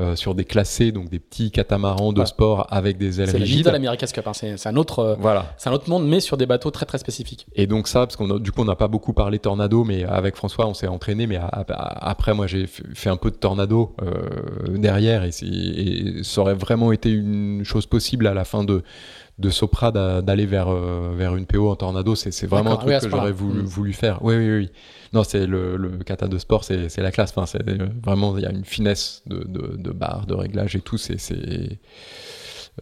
euh, 0.00 0.16
sur 0.16 0.34
des 0.34 0.46
classés, 0.46 0.90
donc 0.90 1.10
des 1.10 1.18
petits 1.18 1.50
catamarans 1.50 2.14
de 2.14 2.24
sport 2.24 2.66
avec 2.70 2.96
des 2.96 3.20
ailes 3.20 3.28
rigides. 3.28 3.66
C'est 3.66 3.72
l'America's 3.72 4.10
Cup, 4.10 4.26
hein. 4.26 4.32
c'est 4.32 4.66
un 4.66 4.76
autre, 4.76 5.00
euh, 5.00 5.16
voilà. 5.18 5.52
c'est 5.58 5.68
un 5.68 5.72
autre 5.74 5.90
monde, 5.90 6.08
mais 6.08 6.20
sur 6.20 6.38
des 6.38 6.46
bateaux 6.46 6.70
très 6.70 6.86
très 6.86 6.96
spécifiques. 6.96 7.46
Et 7.56 7.66
donc 7.66 7.88
ça, 7.88 8.00
parce 8.00 8.16
qu'on 8.16 8.38
du 8.38 8.52
coup 8.52 8.62
on 8.62 8.64
n'a 8.64 8.74
pas 8.74 8.88
beaucoup 8.88 9.12
parlé 9.12 9.38
tornado, 9.38 9.84
mais 9.84 10.04
avec 10.04 10.36
François 10.36 10.66
on 10.66 10.72
s'est 10.72 10.86
entraîné, 10.86 11.26
mais 11.26 11.38
après 11.68 12.32
moi 12.32 12.46
j'ai 12.46 12.66
fait 12.66 13.10
un 13.10 13.18
peu 13.18 13.30
de 13.30 13.36
tornado 13.36 13.94
euh, 14.00 14.78
derrière 14.78 15.24
et, 15.24 15.30
et, 15.42 16.22
ça 16.22 16.40
aurait 16.40 16.54
vraiment 16.54 16.90
été 16.92 17.10
une 17.10 17.62
chose 17.64 17.84
possible 17.84 18.26
à 18.26 18.32
la 18.32 18.44
fin 18.44 18.64
de 18.64 18.82
de 19.38 19.50
Sopra 19.50 19.90
d'aller 19.92 20.46
vers, 20.46 20.68
euh, 20.68 21.12
vers 21.16 21.36
une 21.36 21.46
PO 21.46 21.70
en 21.70 21.76
tornado. 21.76 22.14
C'est 22.14 22.46
vraiment 22.46 22.72
un 22.72 22.76
truc 22.76 22.98
que 23.00 23.08
j'aurais 23.08 23.32
voulu, 23.32 23.62
mm. 23.62 23.66
voulu, 23.66 23.92
faire. 23.92 24.18
Oui, 24.22 24.36
oui, 24.36 24.50
oui. 24.50 24.70
Non, 25.12 25.24
c'est 25.24 25.46
le, 25.46 25.98
kata 26.04 26.28
de 26.28 26.38
sport, 26.38 26.64
c'est 26.64 26.96
la 26.98 27.12
classe. 27.12 27.32
Enfin, 27.36 27.46
c'est 27.46 27.62
vraiment, 28.02 28.36
il 28.38 28.42
y 28.42 28.46
a 28.46 28.50
une 28.50 28.64
finesse 28.64 29.22
de, 29.26 29.44
de, 29.44 29.76
de 29.76 29.90
barre, 29.90 30.26
de 30.26 30.34
réglage 30.34 30.76
et 30.76 30.80
tout. 30.80 30.98
C'est 30.98 31.18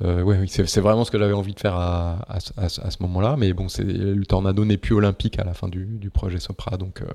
Euh, 0.03 0.23
ouais, 0.23 0.39
oui, 0.39 0.49
c'est 0.49 0.81
vraiment 0.81 1.05
ce 1.05 1.11
que 1.11 1.19
j'avais 1.19 1.33
envie 1.33 1.55
de 1.55 1.61
faire 1.61 1.75
à, 1.75 2.25
à, 2.29 2.37
à, 2.57 2.69
ce 2.69 3.03
moment-là. 3.03 3.37
Mais 3.37 3.53
bon, 3.53 3.67
le 3.79 4.25
Tornado 4.25 4.65
n'est 4.65 4.77
plus 4.77 4.95
olympique 4.95 5.39
à 5.39 5.45
la 5.45 5.55
fin 5.55 5.69
du, 5.69 5.85
du 5.85 6.11
projet 6.11 6.39
Sopra, 6.39 6.77
donc, 6.77 7.03
euh, 7.03 7.07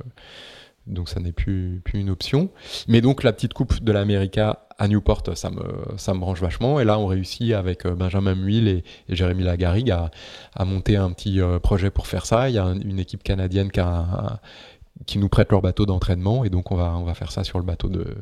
donc 0.86 1.08
ça 1.10 1.20
n'est 1.20 1.32
plus, 1.32 1.82
plus 1.84 2.00
une 2.00 2.10
option. 2.10 2.50
Mais 2.88 3.00
donc 3.02 3.24
la 3.24 3.32
petite 3.32 3.54
coupe 3.54 3.82
de 3.82 3.92
l'América 3.92 4.68
à 4.78 4.90
Newport, 4.90 5.24
ça 5.36 5.50
me, 5.50 5.64
ça 5.98 6.14
me 6.14 6.20
branche 6.20 6.42
vachement. 6.42 6.80
Et 6.82 6.84
là, 6.84 7.00
on 7.00 7.08
réussit 7.08 7.54
avec 7.54 7.86
euh, 7.86 7.96
Benjamin 7.96 8.36
Muil 8.36 8.68
et, 8.68 8.84
Jérémy 9.08 9.44
Lagarigue 9.44 9.92
à, 9.92 10.12
à, 10.54 10.66
monter 10.66 10.98
un 10.98 11.12
petit 11.14 11.40
euh, 11.40 11.60
projet 11.60 11.90
pour 11.92 12.08
faire 12.08 12.26
ça. 12.26 12.50
Il 12.50 12.56
y 12.56 12.60
a 12.60 12.66
une 12.66 13.00
équipe 13.00 13.24
canadienne 13.24 13.72
qui, 13.72 13.80
a, 13.80 14.42
qui 15.06 15.18
nous 15.18 15.30
prête 15.30 15.52
leur 15.52 15.62
bateau 15.62 15.86
d'entraînement 15.86 16.46
et 16.46 16.50
donc 16.50 16.72
on 16.72 16.76
va, 16.76 16.96
on 16.98 17.04
va 17.04 17.14
faire 17.14 17.32
ça 17.32 17.44
sur 17.44 17.60
le 17.60 17.66
bateau 17.66 17.90
de, 17.90 18.16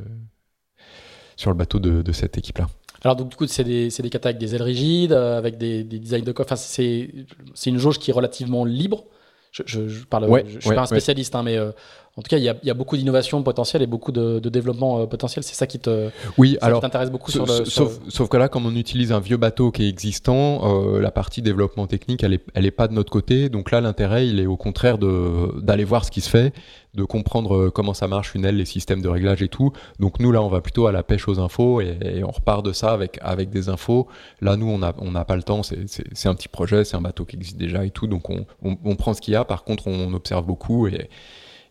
sur 1.36 1.52
le 1.52 1.58
bateau 1.58 1.80
de, 1.80 2.02
de 2.02 2.12
cette 2.12 2.38
équipe-là. 2.38 2.68
Alors, 3.04 3.18
donc, 3.18 3.30
du 3.30 3.36
coup, 3.36 3.46
c'est 3.48 3.66
des, 3.66 3.90
des 3.90 4.10
katas 4.10 4.30
avec 4.30 4.40
des 4.40 4.56
ailes 4.56 4.64
rigides, 4.64 5.12
euh, 5.12 5.38
avec 5.38 5.58
des, 5.58 5.84
des 5.84 6.00
designs 6.00 6.24
de 6.24 6.32
coffre. 6.32 6.54
Enfin, 6.54 6.56
c'est 6.56 7.70
une 7.70 7.78
jauge 7.78 8.00
qui 8.00 8.12
est 8.12 8.14
relativement 8.14 8.64
libre. 8.64 9.04
Je, 9.52 9.62
je, 9.66 9.88
je 9.90 10.06
parle, 10.06 10.30
ouais, 10.30 10.46
je, 10.48 10.56
je 10.56 10.60
suis 10.62 10.74
pas 10.74 10.84
un 10.84 10.86
spécialiste, 10.86 11.36
hein, 11.36 11.44
mais 11.44 11.58
euh, 11.58 11.72
en 12.16 12.22
tout 12.22 12.30
cas, 12.30 12.38
il 12.38 12.44
y 12.44 12.50
a, 12.50 12.56
y 12.64 12.70
a 12.70 12.76
beaucoup 12.76 12.96
d'innovation 12.96 13.42
potentielle 13.42 13.82
et 13.82 13.88
beaucoup 13.88 14.12
de, 14.12 14.38
de 14.38 14.50
développement 14.50 15.00
euh, 15.00 15.06
potentiel. 15.08 15.44
C'est 15.44 15.56
ça 15.56 15.66
qui 15.66 15.80
te, 15.80 16.10
oui, 16.38 16.60
alors, 16.62 16.80
t'intéresse 16.80 17.10
beaucoup 17.10 17.32
sur 17.32 17.48
le. 17.48 17.66
Sauf, 17.66 17.94
sur... 18.04 18.12
sauf, 18.12 18.30
que 18.30 18.38
là, 18.38 18.50
comme 18.50 18.68
on 18.68 18.76
utilise 18.76 19.12
un 19.12 19.20
vieux 19.20 19.38
bateau 19.38 19.72
qui 19.72 19.86
est 19.86 19.90
existant, 19.90 20.62
euh, 20.64 21.02
la 21.02 21.10
partie 21.10 21.42
développement 21.42 21.88
technique, 21.88 22.24
elle 22.24 22.34
est, 22.34 22.44
elle 22.54 22.68
est 22.68 22.72
pas 22.72 22.88
de 22.88 22.94
notre 22.94 23.12
côté. 23.12 23.50
Donc 23.50 23.72
là, 23.72 23.82
l'intérêt, 23.82 24.28
il 24.28 24.40
est 24.40 24.46
au 24.46 24.58
contraire 24.58 25.00
de 25.00 25.60
d'aller 25.60 25.86
voir 25.86 26.06
ce 26.06 26.12
qui 26.12 26.22
se 26.22 26.30
fait, 26.30 26.54
de 26.94 27.04
comprendre 27.04 27.56
euh, 27.56 27.72
comment 27.72 27.96
ça 27.96 28.08
marche 28.08 28.36
une 28.36 28.46
aile, 28.46 28.58
les 28.58 28.66
systèmes 28.66 29.02
de 29.02 29.10
réglage 29.10 29.42
et 29.42 29.48
tout. 29.50 29.74
Donc 30.00 30.20
nous, 30.20 30.32
là, 30.32 30.44
on 30.44 30.50
va 30.50 30.62
plutôt 30.62 30.86
à 30.86 30.92
la 30.92 31.02
pêche 31.02 31.28
aux 31.28 31.40
infos 31.40 31.82
et, 31.82 31.98
et 32.00 32.24
on 32.24 32.30
repart 32.30 32.64
de 32.64 32.74
ça 32.74 32.92
avec 32.92 33.18
avec 33.24 33.50
des 33.50 33.70
infos. 33.70 34.08
Là, 34.40 34.56
nous, 34.56 34.70
on 34.70 34.84
a 34.84 34.94
on 35.00 35.10
n'a 35.10 35.26
pas 35.26 35.36
le 35.36 35.42
temps. 35.42 35.64
C'est 35.64 36.30
un 36.30 36.36
petit 36.36 36.48
projet, 36.48 36.84
c'est 36.84 36.96
un 36.96 37.02
bateau 37.02 37.26
qui 37.26 37.38
existe 37.38 37.58
déjà 37.58 37.84
et 37.84 37.90
tout. 37.90 38.06
Donc 38.06 38.30
on, 38.30 38.46
on, 38.64 38.78
on 38.86 38.96
prend 38.96 39.16
ce 39.16 39.22
qu'il 39.22 39.34
y 39.34 39.36
a. 39.36 39.46
Par 39.46 39.64
contre, 39.64 39.88
on 39.88 40.14
observe 40.14 40.46
beaucoup 40.46 40.86
et 40.88 41.10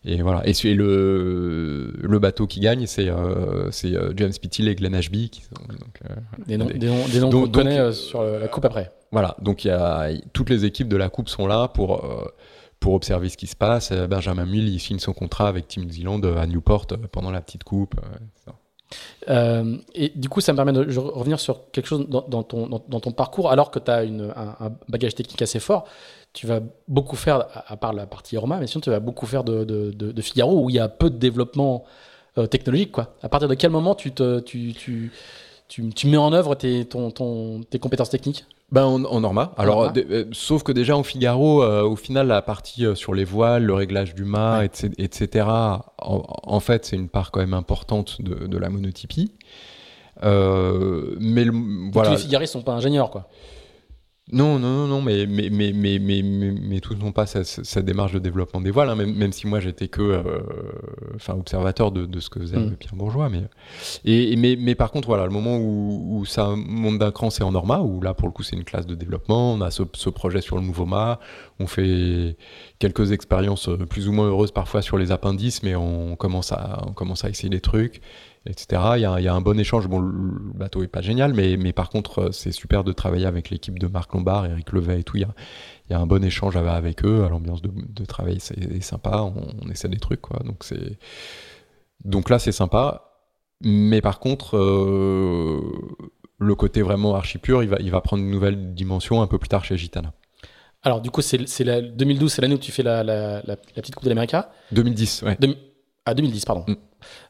et 0.05 0.21
voilà. 0.21 0.41
Et, 0.47 0.51
et 0.51 0.73
le, 0.73 1.93
le 2.01 2.19
bateau 2.19 2.47
qui 2.47 2.59
gagne, 2.59 2.85
c'est 2.87 3.09
euh, 3.09 3.69
euh, 3.85 4.13
James 4.15 4.31
Pittil 4.41 4.67
et 4.67 4.75
Glenn 4.75 4.95
Ashby. 4.95 5.29
Qui 5.29 5.41
sont, 5.41 5.49
donc, 5.67 5.99
euh, 6.09 6.15
des 6.45 6.57
noms, 6.57 6.65
des 6.65 6.77
des 6.77 7.19
noms 7.19 7.29
qu'on 7.29 7.49
connaît 7.49 7.79
euh, 7.79 7.91
sur 7.91 8.23
la 8.23 8.47
coupe 8.47 8.65
après. 8.65 8.91
Voilà. 9.11 9.35
Donc 9.41 9.65
il 9.65 9.69
y 9.69 9.71
a 9.71 10.09
toutes 10.33 10.49
les 10.49 10.65
équipes 10.65 10.89
de 10.89 10.97
la 10.97 11.09
coupe 11.09 11.29
sont 11.29 11.47
là 11.47 11.67
pour 11.67 12.05
pour 12.79 12.93
observer 12.93 13.29
ce 13.29 13.37
qui 13.37 13.47
se 13.47 13.55
passe. 13.55 13.91
Benjamin 13.91 14.45
Mull, 14.45 14.67
il 14.67 14.79
signe 14.79 14.99
son 14.99 15.13
contrat 15.13 15.47
avec 15.47 15.67
Team 15.67 15.89
Zealand 15.89 16.21
à 16.21 16.45
Newport 16.47 16.87
pendant 17.11 17.31
la 17.31 17.41
petite 17.41 17.63
coupe. 17.63 17.95
Euh, 19.29 19.77
et 19.93 20.11
du 20.15 20.29
coup, 20.29 20.41
ça 20.41 20.51
me 20.51 20.57
permet 20.57 20.73
de 20.73 20.97
revenir 20.97 21.39
sur 21.39 21.71
quelque 21.71 21.87
chose 21.87 22.07
dans, 22.07 22.43
ton, 22.43 22.67
dans, 22.67 22.99
ton, 22.99 23.11
parcours, 23.11 23.51
alors 23.51 23.71
que 23.71 23.79
tu 23.79 23.91
as 23.91 24.03
une, 24.03 24.33
un, 24.35 24.71
bagage 24.89 25.15
technique 25.15 25.41
assez 25.41 25.59
fort. 25.59 25.85
Tu 26.33 26.47
vas 26.47 26.61
beaucoup 26.87 27.15
faire, 27.15 27.45
à, 27.67 27.77
part 27.77 27.93
la 27.93 28.05
partie 28.05 28.37
Roma, 28.37 28.57
mais 28.59 28.67
sinon, 28.67 28.81
tu 28.81 28.89
vas 28.89 28.99
beaucoup 28.99 29.25
faire 29.25 29.43
de, 29.43 29.63
de, 29.63 29.91
de, 29.91 30.21
Figaro 30.21 30.63
où 30.63 30.69
il 30.69 30.75
y 30.75 30.79
a 30.79 30.87
peu 30.87 31.09
de 31.09 31.17
développement 31.17 31.85
euh, 32.37 32.47
technologique. 32.47 32.91
Quoi. 32.91 33.13
À 33.21 33.29
partir 33.29 33.47
de 33.47 33.53
quel 33.53 33.69
moment 33.69 33.95
tu, 33.95 34.11
tu, 34.11 34.73
tu, 34.73 35.11
tu, 35.67 35.89
tu 35.89 36.07
mets 36.07 36.17
en 36.17 36.33
œuvre 36.33 36.55
tes, 36.55 36.85
ton, 36.85 37.11
ton, 37.11 37.61
tes 37.69 37.79
compétences 37.79 38.09
techniques? 38.09 38.45
Ben 38.73 38.85
en, 38.85 39.03
en 39.05 39.21
Norma. 39.21 39.53
Alors, 39.57 39.93
euh, 39.95 40.25
sauf 40.31 40.63
que 40.63 40.71
déjà 40.71 40.97
en 40.97 41.03
Figaro, 41.03 41.63
euh, 41.63 41.83
au 41.83 41.95
final, 41.95 42.27
la 42.27 42.41
partie 42.41 42.85
euh, 42.87 42.95
sur 42.95 43.13
les 43.13 43.23
voiles, 43.23 43.63
le 43.63 43.73
réglage 43.75 44.15
du 44.15 44.25
mât, 44.25 44.59
ouais. 44.59 44.65
etc., 44.65 44.89
etc. 44.97 45.45
En, 45.47 46.23
en 46.27 46.59
fait, 46.59 46.83
c'est 46.85 46.95
une 46.95 47.07
part 47.07 47.29
quand 47.29 47.39
même 47.39 47.53
importante 47.53 48.19
de, 48.21 48.47
de 48.47 48.57
la 48.57 48.69
monotypie. 48.69 49.31
Mais 50.23 51.43
le, 51.45 51.91
voilà. 51.91 52.09
Tous 52.09 52.15
les 52.15 52.21
figaristes 52.21 52.53
sont 52.53 52.63
pas 52.63 52.73
ingénieurs, 52.73 53.11
quoi. 53.11 53.27
Non, 54.31 54.57
non, 54.57 54.69
non, 54.69 54.87
non, 54.87 55.01
mais, 55.01 55.25
mais, 55.27 55.49
mais, 55.49 55.73
mais, 55.73 55.99
mais, 55.99 56.21
mais, 56.23 56.51
mais 56.51 56.79
tous 56.79 56.95
n'ont 56.95 57.11
pas 57.11 57.25
cette, 57.25 57.45
cette, 57.45 57.83
démarche 57.83 58.13
de 58.13 58.19
développement 58.19 58.61
des 58.61 58.71
voiles, 58.71 58.89
hein, 58.89 58.95
même, 58.95 59.13
même 59.13 59.33
si 59.33 59.47
moi 59.47 59.59
j'étais 59.59 59.89
que 59.89 60.01
euh, 60.01 60.39
enfin, 61.15 61.33
observateur 61.33 61.91
de, 61.91 62.05
de 62.05 62.19
ce 62.21 62.29
que 62.29 62.39
faisait 62.39 62.57
mmh. 62.57 62.77
Pierre 62.77 62.95
Bourgeois. 62.95 63.27
Mais, 63.27 63.43
et, 64.05 64.37
mais, 64.37 64.55
mais 64.57 64.75
par 64.75 64.91
contre, 64.91 65.09
voilà, 65.09 65.25
le 65.25 65.31
moment 65.31 65.57
où, 65.57 66.19
où 66.19 66.25
ça 66.25 66.53
monte 66.55 66.99
d'un 66.99 67.11
cran, 67.11 67.31
c'est 67.31 67.43
en 67.43 67.51
Norma, 67.51 67.79
où 67.81 67.99
là, 67.99 68.13
pour 68.13 68.29
le 68.29 68.33
coup, 68.33 68.43
c'est 68.43 68.55
une 68.55 68.63
classe 68.63 68.85
de 68.85 68.95
développement. 68.95 69.55
On 69.55 69.61
a 69.61 69.71
ce, 69.71 69.83
ce, 69.93 70.09
projet 70.09 70.39
sur 70.39 70.55
le 70.55 70.61
nouveau 70.61 70.85
mât, 70.85 71.19
on 71.59 71.67
fait 71.67 72.37
quelques 72.79 73.11
expériences 73.11 73.69
plus 73.89 74.07
ou 74.07 74.13
moins 74.13 74.27
heureuses 74.27 74.51
parfois 74.51 74.81
sur 74.81 74.97
les 74.97 75.11
appendices, 75.11 75.63
mais 75.63 75.75
on 75.75 76.15
commence 76.15 76.53
à, 76.53 76.81
on 76.87 76.93
commence 76.93 77.25
à 77.25 77.29
essayer 77.29 77.49
des 77.49 77.61
trucs 77.61 78.01
etc. 78.45 78.81
Il 78.95 79.01
y, 79.01 79.05
a, 79.05 79.19
il 79.19 79.23
y, 79.23 79.27
a, 79.27 79.33
un 79.33 79.41
bon 79.41 79.59
échange. 79.59 79.87
Bon, 79.87 79.99
le 79.99 80.53
bateau 80.53 80.83
est 80.83 80.87
pas 80.87 81.01
génial, 81.01 81.33
mais, 81.33 81.57
mais 81.57 81.73
par 81.73 81.89
contre, 81.89 82.31
c'est 82.31 82.51
super 82.51 82.83
de 82.83 82.91
travailler 82.91 83.25
avec 83.25 83.49
l'équipe 83.49 83.79
de 83.79 83.87
Marc 83.87 84.13
Lombard, 84.13 84.45
Eric 84.45 84.71
Levet 84.71 84.99
et 84.99 85.03
tout. 85.03 85.17
Il 85.17 85.21
y 85.21 85.25
a, 85.25 85.33
il 85.89 85.93
y 85.93 85.95
a 85.95 85.99
un 85.99 86.05
bon 86.05 86.23
échange 86.23 86.55
avec 86.55 87.05
eux. 87.05 87.27
L'ambiance 87.29 87.61
de, 87.61 87.71
de, 87.73 88.05
travail 88.05 88.37
c'est 88.39 88.81
sympa. 88.81 89.21
On, 89.21 89.47
on, 89.63 89.69
essaie 89.69 89.89
des 89.89 89.99
trucs, 89.99 90.21
quoi. 90.21 90.39
Donc 90.43 90.63
c'est 90.63 90.97
donc 92.03 92.29
là, 92.29 92.39
c'est 92.39 92.51
sympa. 92.51 93.09
Mais 93.61 94.01
par 94.01 94.19
contre, 94.19 94.57
euh, 94.57 95.61
le 96.37 96.55
côté 96.55 96.81
vraiment 96.81 97.15
archi 97.15 97.37
pur, 97.37 97.63
il 97.63 97.69
va, 97.69 97.77
il 97.79 97.91
va 97.91 98.01
prendre 98.01 98.23
une 98.23 98.29
nouvelle 98.31 98.73
dimension 98.73 99.21
un 99.21 99.27
peu 99.27 99.37
plus 99.37 99.49
tard 99.49 99.63
chez 99.63 99.77
Gitana. 99.77 100.13
Alors, 100.81 100.99
du 100.99 101.11
coup, 101.11 101.21
c'est 101.21 101.37
2012, 101.37 102.31
c'est 102.31 102.41
l'année 102.41 102.55
où 102.55 102.59
tu 102.59 102.73
fais 102.73 102.83
la, 102.83 103.03
la, 103.03 103.41
la, 103.43 103.43
la 103.45 103.55
petite 103.55 103.95
Coupe 103.95 104.03
de 104.03 104.09
l'Amérique 104.09 104.35
2010, 104.73 105.23
ouais. 105.23 105.37
De, 105.39 105.55
ah, 106.05 106.13
2010, 106.13 106.43
pardon. 106.43 106.65
Mm. 106.67 106.75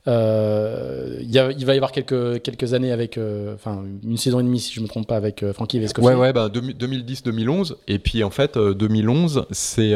Euh, 0.07 1.17
il, 1.21 1.31
y 1.31 1.39
a, 1.39 1.51
il 1.51 1.65
va 1.65 1.73
y 1.73 1.77
avoir 1.77 1.91
quelques, 1.91 2.41
quelques 2.41 2.73
années 2.73 2.91
avec, 2.91 3.17
euh, 3.17 3.53
enfin, 3.55 3.83
une 4.03 4.17
saison 4.17 4.39
et 4.39 4.43
demie, 4.43 4.59
si 4.59 4.73
je 4.73 4.79
ne 4.79 4.83
me 4.83 4.89
trompe 4.89 5.07
pas, 5.07 5.15
avec 5.15 5.43
euh, 5.43 5.53
Francky 5.53 5.79
Vescovi. 5.79 6.07
Ouais, 6.07 6.15
ouais, 6.15 6.33
bah, 6.33 6.49
2010-2011. 6.49 7.75
Et 7.87 7.99
puis, 7.99 8.23
en 8.23 8.29
fait, 8.29 8.57
2011, 8.57 9.45
c'est 9.51 9.93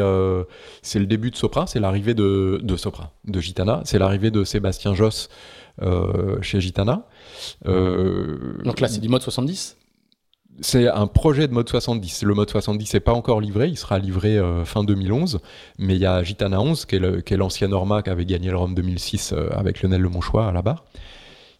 c'est 0.82 0.98
le 0.98 1.06
début 1.06 1.30
de 1.30 1.36
Sopra, 1.36 1.66
c'est 1.66 1.80
l'arrivée 1.80 2.14
de, 2.14 2.60
de 2.62 2.76
Sopra, 2.76 3.12
de 3.26 3.40
Gitana. 3.40 3.82
C'est 3.84 3.98
l'arrivée 3.98 4.30
de 4.30 4.44
Sébastien 4.44 4.94
Josse 4.94 5.28
chez 6.42 6.60
Gitana. 6.60 7.06
Donc 7.64 8.80
là, 8.80 8.88
c'est 8.88 9.00
du 9.00 9.08
mode 9.08 9.22
70 9.22 9.77
c'est 10.60 10.88
un 10.88 11.06
projet 11.06 11.48
de 11.48 11.52
mode 11.52 11.68
70. 11.68 12.22
Le 12.22 12.34
mode 12.34 12.50
70 12.50 12.94
n'est 12.94 13.00
pas 13.00 13.12
encore 13.12 13.40
livré, 13.40 13.68
il 13.68 13.76
sera 13.76 13.98
livré 13.98 14.38
euh, 14.38 14.64
fin 14.64 14.84
2011, 14.84 15.40
mais 15.78 15.94
il 15.96 16.00
y 16.00 16.06
a 16.06 16.22
Gitana 16.22 16.60
11, 16.60 16.86
qui 16.86 16.96
est 16.96 17.36
l'ancien 17.36 17.68
Norma 17.68 18.02
qui 18.02 18.10
avait 18.10 18.24
gagné 18.24 18.50
le 18.50 18.56
Rome 18.56 18.74
2006 18.74 19.32
euh, 19.32 19.48
avec 19.52 19.82
Lionel 19.82 20.00
Le 20.00 20.08
Monchois 20.08 20.48
à 20.48 20.52
la 20.52 20.62
barre, 20.62 20.84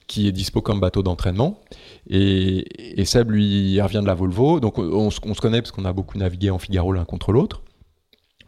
qui 0.07 0.29
est 0.29 0.33
dispo 0.33 0.62
comme 0.62 0.81
bateau 0.81 1.03
d'entraînement. 1.03 1.61
Et, 2.09 3.01
et 3.01 3.05
Seb, 3.05 3.31
lui, 3.31 3.73
il 3.73 3.81
revient 3.81 4.01
de 4.01 4.07
la 4.07 4.15
Volvo, 4.15 4.61
donc 4.61 4.79
on, 4.79 4.83
on, 4.83 5.07
on 5.07 5.35
se 5.35 5.41
connaît 5.41 5.62
parce 5.62 5.73
qu'on 5.73 5.85
a 5.85 5.93
beaucoup 5.93 6.19
navigué 6.19 6.51
en 6.51 6.59
Figaro 6.59 6.93
l'un 6.93 7.05
contre 7.05 7.33
l'autre. 7.33 7.62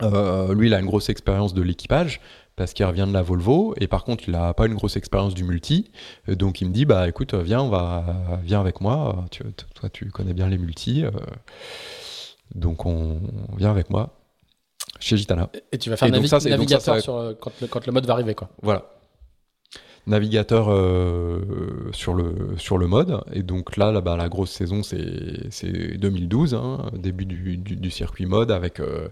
Euh, 0.03 0.55
lui, 0.55 0.69
il 0.69 0.75
a 0.75 0.81
une 0.81 0.87
grosse 0.87 1.09
expérience 1.09 1.55
de 1.55 1.63
l'équipage 1.63 2.21
parce 2.61 2.75
qu'il 2.75 2.85
revient 2.85 3.07
de 3.09 3.15
la 3.15 3.23
Volvo 3.23 3.73
et 3.79 3.87
par 3.87 4.05
contre 4.05 4.25
il 4.27 4.33
n'a 4.33 4.53
pas 4.53 4.67
une 4.67 4.75
grosse 4.75 4.99
expérience 4.99 5.33
du 5.33 5.45
multi. 5.45 5.91
Donc 6.29 6.61
il 6.61 6.69
me 6.69 6.75
dit 6.75 6.85
bah 6.85 7.09
écoute 7.09 7.33
viens 7.33 7.63
on 7.63 7.71
va 7.71 8.39
viens 8.43 8.61
avec 8.61 8.83
moi. 8.83 9.25
Tu, 9.31 9.43
toi 9.75 9.89
tu 9.89 10.11
connais 10.11 10.35
bien 10.35 10.47
les 10.47 10.59
multi 10.59 11.03
euh, 11.03 11.11
donc 12.55 12.85
on 12.85 13.19
vient 13.57 13.71
avec 13.71 13.89
moi 13.89 14.15
chez 14.99 15.17
Gitana. 15.17 15.49
Et 15.73 15.79
tu 15.79 15.89
vas 15.89 15.97
faire 15.97 16.11
navi 16.11 16.29
ça, 16.29 16.39
navigateur 16.39 16.97
ça, 16.97 17.01
sur, 17.01 17.17
euh, 17.17 17.33
quand, 17.33 17.53
le, 17.63 17.67
quand 17.67 17.87
le 17.87 17.93
mode 17.95 18.05
va 18.05 18.13
arriver 18.13 18.35
quoi. 18.35 18.51
Voilà. 18.61 18.91
Navigateur 20.07 20.71
euh, 20.71 21.89
sur 21.93 22.13
le 22.13 22.59
sur 22.59 22.77
le 22.77 22.89
mode. 22.89 23.23
Et 23.33 23.43
donc 23.43 23.79
là, 23.79 23.91
là 23.91 24.03
bah, 24.03 24.19
la 24.19 24.29
grosse 24.29 24.51
saison 24.51 24.83
c'est 24.83 25.97
2012 25.97 26.53
hein, 26.53 26.91
début 26.93 27.25
du, 27.25 27.57
du, 27.57 27.77
du, 27.77 27.91
circuit 27.91 28.27
mode 28.27 28.51
avec 28.51 28.81
euh, 28.81 29.09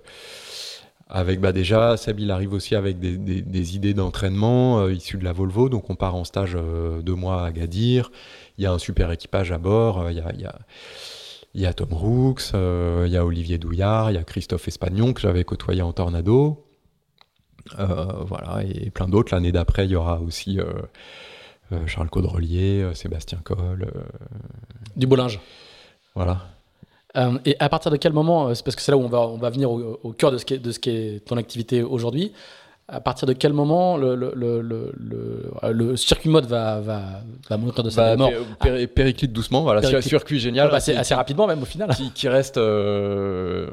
avec 1.08 1.40
bah 1.40 1.52
déjà 1.52 1.96
Seb 1.96 2.20
il 2.20 2.30
arrive 2.30 2.52
aussi 2.52 2.74
avec 2.74 2.98
des, 2.98 3.16
des, 3.16 3.40
des 3.40 3.76
idées 3.76 3.94
d'entraînement 3.94 4.80
euh, 4.80 4.92
issues 4.92 5.16
de 5.16 5.24
la 5.24 5.32
Volvo 5.32 5.68
donc 5.68 5.88
on 5.90 5.94
part 5.94 6.14
en 6.14 6.24
stage 6.24 6.56
euh, 6.56 7.00
deux 7.00 7.14
mois 7.14 7.44
à 7.44 7.52
Gadir 7.52 8.10
il 8.58 8.64
y 8.64 8.66
a 8.66 8.72
un 8.72 8.78
super 8.78 9.10
équipage 9.10 9.50
à 9.50 9.58
bord 9.58 10.00
euh, 10.00 10.12
il 10.12 10.18
y 10.18 10.20
a, 10.20 10.32
y 10.34 10.44
a 10.44 10.58
il 11.54 11.62
y 11.62 11.66
a 11.66 11.72
Tom 11.72 11.88
Rooks, 11.90 12.50
euh, 12.54 13.04
il 13.06 13.12
y 13.12 13.16
a 13.16 13.24
Olivier 13.24 13.56
Douillard, 13.56 14.10
il 14.10 14.14
y 14.14 14.18
a 14.18 14.22
Christophe 14.22 14.68
Espagnon 14.68 15.14
que 15.14 15.20
j'avais 15.22 15.44
côtoyé 15.44 15.80
en 15.80 15.94
Tornado. 15.94 16.64
Voilà, 17.76 18.62
et 18.64 18.90
plein 18.90 19.08
d'autres. 19.08 19.34
L'année 19.34 19.50
d'après, 19.50 19.86
il 19.86 19.92
y 19.92 19.96
aura 19.96 20.20
aussi 20.20 20.58
Charles 21.86 22.10
Caudrelier, 22.10 22.90
Sébastien 22.94 23.40
Coll. 23.42 23.90
du 24.94 25.06
Bollinge. 25.06 25.40
Voilà. 26.14 26.57
Euh, 27.18 27.38
et 27.44 27.56
à 27.58 27.68
partir 27.68 27.90
de 27.90 27.96
quel 27.96 28.12
moment, 28.12 28.54
c'est 28.54 28.64
parce 28.64 28.76
que 28.76 28.82
c'est 28.82 28.92
là 28.92 28.98
où 28.98 29.02
on 29.02 29.08
va, 29.08 29.20
on 29.20 29.38
va 29.38 29.50
venir 29.50 29.70
au, 29.70 29.98
au 30.02 30.12
cœur 30.12 30.30
de 30.30 30.38
ce, 30.38 30.44
qui 30.44 30.54
est, 30.54 30.58
de 30.58 30.70
ce 30.70 30.78
qui 30.78 30.90
est 30.90 31.24
ton 31.24 31.36
activité 31.36 31.82
aujourd'hui, 31.82 32.32
à 32.90 33.00
partir 33.00 33.26
de 33.28 33.34
quel 33.34 33.52
moment 33.52 33.98
le, 33.98 34.14
le, 34.14 34.32
le, 34.34 34.62
le, 34.62 34.92
le 35.72 35.96
circuit 35.96 36.30
mode 36.30 36.46
va, 36.46 36.80
va, 36.80 37.02
va 37.50 37.56
mourir 37.58 37.82
de 37.82 37.90
sa 37.90 38.16
bah, 38.16 38.16
mort 38.16 38.32
pé, 38.60 38.86
Périclite 38.86 39.30
doucement, 39.30 39.62
voilà, 39.62 39.82
périclite. 39.82 40.08
circuit 40.08 40.38
génial. 40.38 40.70
bah, 40.70 40.76
assez, 40.76 40.96
assez, 40.96 41.14
rapidement 41.14 41.46
même 41.46 41.60
au 41.60 41.66
final. 41.66 41.90
Qui, 41.94 42.10
qui 42.12 42.28
reste, 42.28 42.56
euh, 42.56 43.68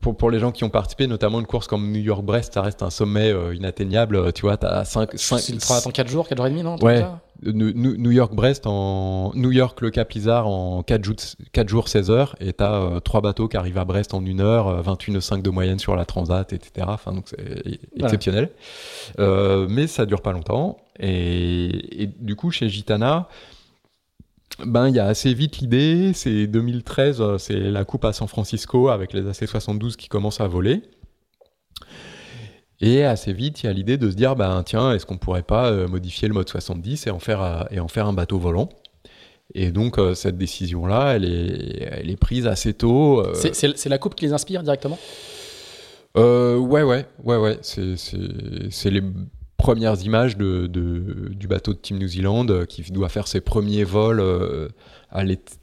pour, 0.00 0.16
pour 0.16 0.30
les 0.30 0.40
gens 0.40 0.50
qui 0.50 0.64
ont 0.64 0.70
participé, 0.70 1.06
notamment 1.06 1.38
une 1.38 1.46
course 1.46 1.68
comme 1.68 1.92
New 1.92 2.00
York-Brest, 2.00 2.54
ça 2.54 2.62
reste 2.62 2.82
un 2.82 2.90
sommet 2.90 3.32
euh, 3.32 3.54
inatteignable, 3.54 4.32
tu 4.32 4.42
vois, 4.42 4.56
t'as 4.56 4.84
5... 4.84 5.10
5 5.14 5.76
attends 5.76 5.90
4 5.90 6.08
jours, 6.08 6.26
4 6.26 6.36
jours 6.36 6.46
et 6.46 6.50
demi, 6.50 6.64
non 6.64 6.76
Ouais, 6.82 7.04
New 7.42 8.10
York-Brest 8.10 8.66
en 8.66 9.32
New 9.34 9.52
York 9.52 9.80
le 9.80 9.90
Cap 9.90 10.10
Lizard 10.12 10.48
en 10.48 10.82
4 10.82 11.04
jours, 11.04 11.16
4 11.52 11.68
jours 11.68 11.88
16 11.88 12.10
heures 12.10 12.36
et 12.40 12.52
t'as 12.52 12.74
euh, 12.74 13.00
trois 13.00 13.20
bateaux 13.20 13.48
qui 13.48 13.56
arrivent 13.56 13.78
à 13.78 13.84
Brest 13.84 14.14
en 14.14 14.24
une 14.24 14.40
heure 14.40 14.82
21,5 14.82 15.42
de 15.42 15.50
moyenne 15.50 15.78
sur 15.78 15.94
la 15.94 16.04
Transat 16.04 16.52
etc 16.52 16.86
enfin 16.88 17.12
donc 17.12 17.26
c'est 17.28 17.78
exceptionnel. 17.96 18.50
Euh, 19.18 19.66
mais 19.70 19.86
ça 19.86 20.06
dure 20.06 20.22
pas 20.22 20.32
longtemps 20.32 20.78
et, 20.98 22.02
et 22.02 22.06
du 22.06 22.34
coup 22.34 22.50
chez 22.50 22.68
Gitana 22.68 23.28
ben 24.64 24.88
il 24.88 24.96
y 24.96 24.98
a 24.98 25.06
assez 25.06 25.32
vite 25.34 25.58
l'idée. 25.58 26.12
C'est 26.14 26.46
2013 26.48 27.36
c'est 27.38 27.58
la 27.58 27.84
coupe 27.84 28.04
à 28.04 28.12
San 28.12 28.26
Francisco 28.26 28.88
avec 28.88 29.12
les 29.12 29.22
AC72 29.22 29.96
qui 29.96 30.08
commencent 30.08 30.40
à 30.40 30.48
voler 30.48 30.82
et 32.80 33.04
assez 33.04 33.32
vite, 33.32 33.62
il 33.62 33.66
y 33.66 33.68
a 33.68 33.72
l'idée 33.72 33.96
de 33.96 34.10
se 34.10 34.14
dire, 34.14 34.36
ben 34.36 34.62
tiens, 34.64 34.92
est-ce 34.92 35.04
qu'on 35.04 35.18
pourrait 35.18 35.42
pas 35.42 35.70
euh, 35.70 35.88
modifier 35.88 36.28
le 36.28 36.34
mode 36.34 36.48
70 36.48 37.06
et 37.06 37.10
en 37.10 37.18
faire, 37.18 37.42
euh, 37.42 37.62
et 37.70 37.80
en 37.80 37.88
faire 37.88 38.06
un 38.06 38.12
bateau 38.12 38.38
volant? 38.38 38.68
Et 39.54 39.72
donc 39.72 39.98
euh, 39.98 40.14
cette 40.14 40.38
décision-là, 40.38 41.16
elle 41.16 41.24
est, 41.24 41.88
elle 41.90 42.10
est 42.10 42.16
prise 42.16 42.46
assez 42.46 42.74
tôt. 42.74 43.24
C'est 43.34 43.86
la 43.86 43.98
coupe 43.98 44.14
qui 44.14 44.26
les 44.26 44.32
inspire 44.32 44.62
directement? 44.62 44.98
Ouais, 46.14 46.82
ouais, 46.82 47.06
ouais, 47.24 47.36
ouais. 47.36 47.58
C'est 47.62 48.90
les 48.90 49.02
premières 49.56 50.00
images 50.02 50.36
de, 50.36 50.66
de, 50.66 51.30
du 51.30 51.46
bateau 51.48 51.72
de 51.72 51.78
Team 51.78 51.98
New 51.98 52.08
Zealand 52.08 52.46
qui 52.68 52.82
doit 52.90 53.08
faire 53.08 53.26
ses 53.26 53.40
premiers 53.40 53.84
vols 53.84 54.22
à 55.10 55.24
l'été 55.24 55.54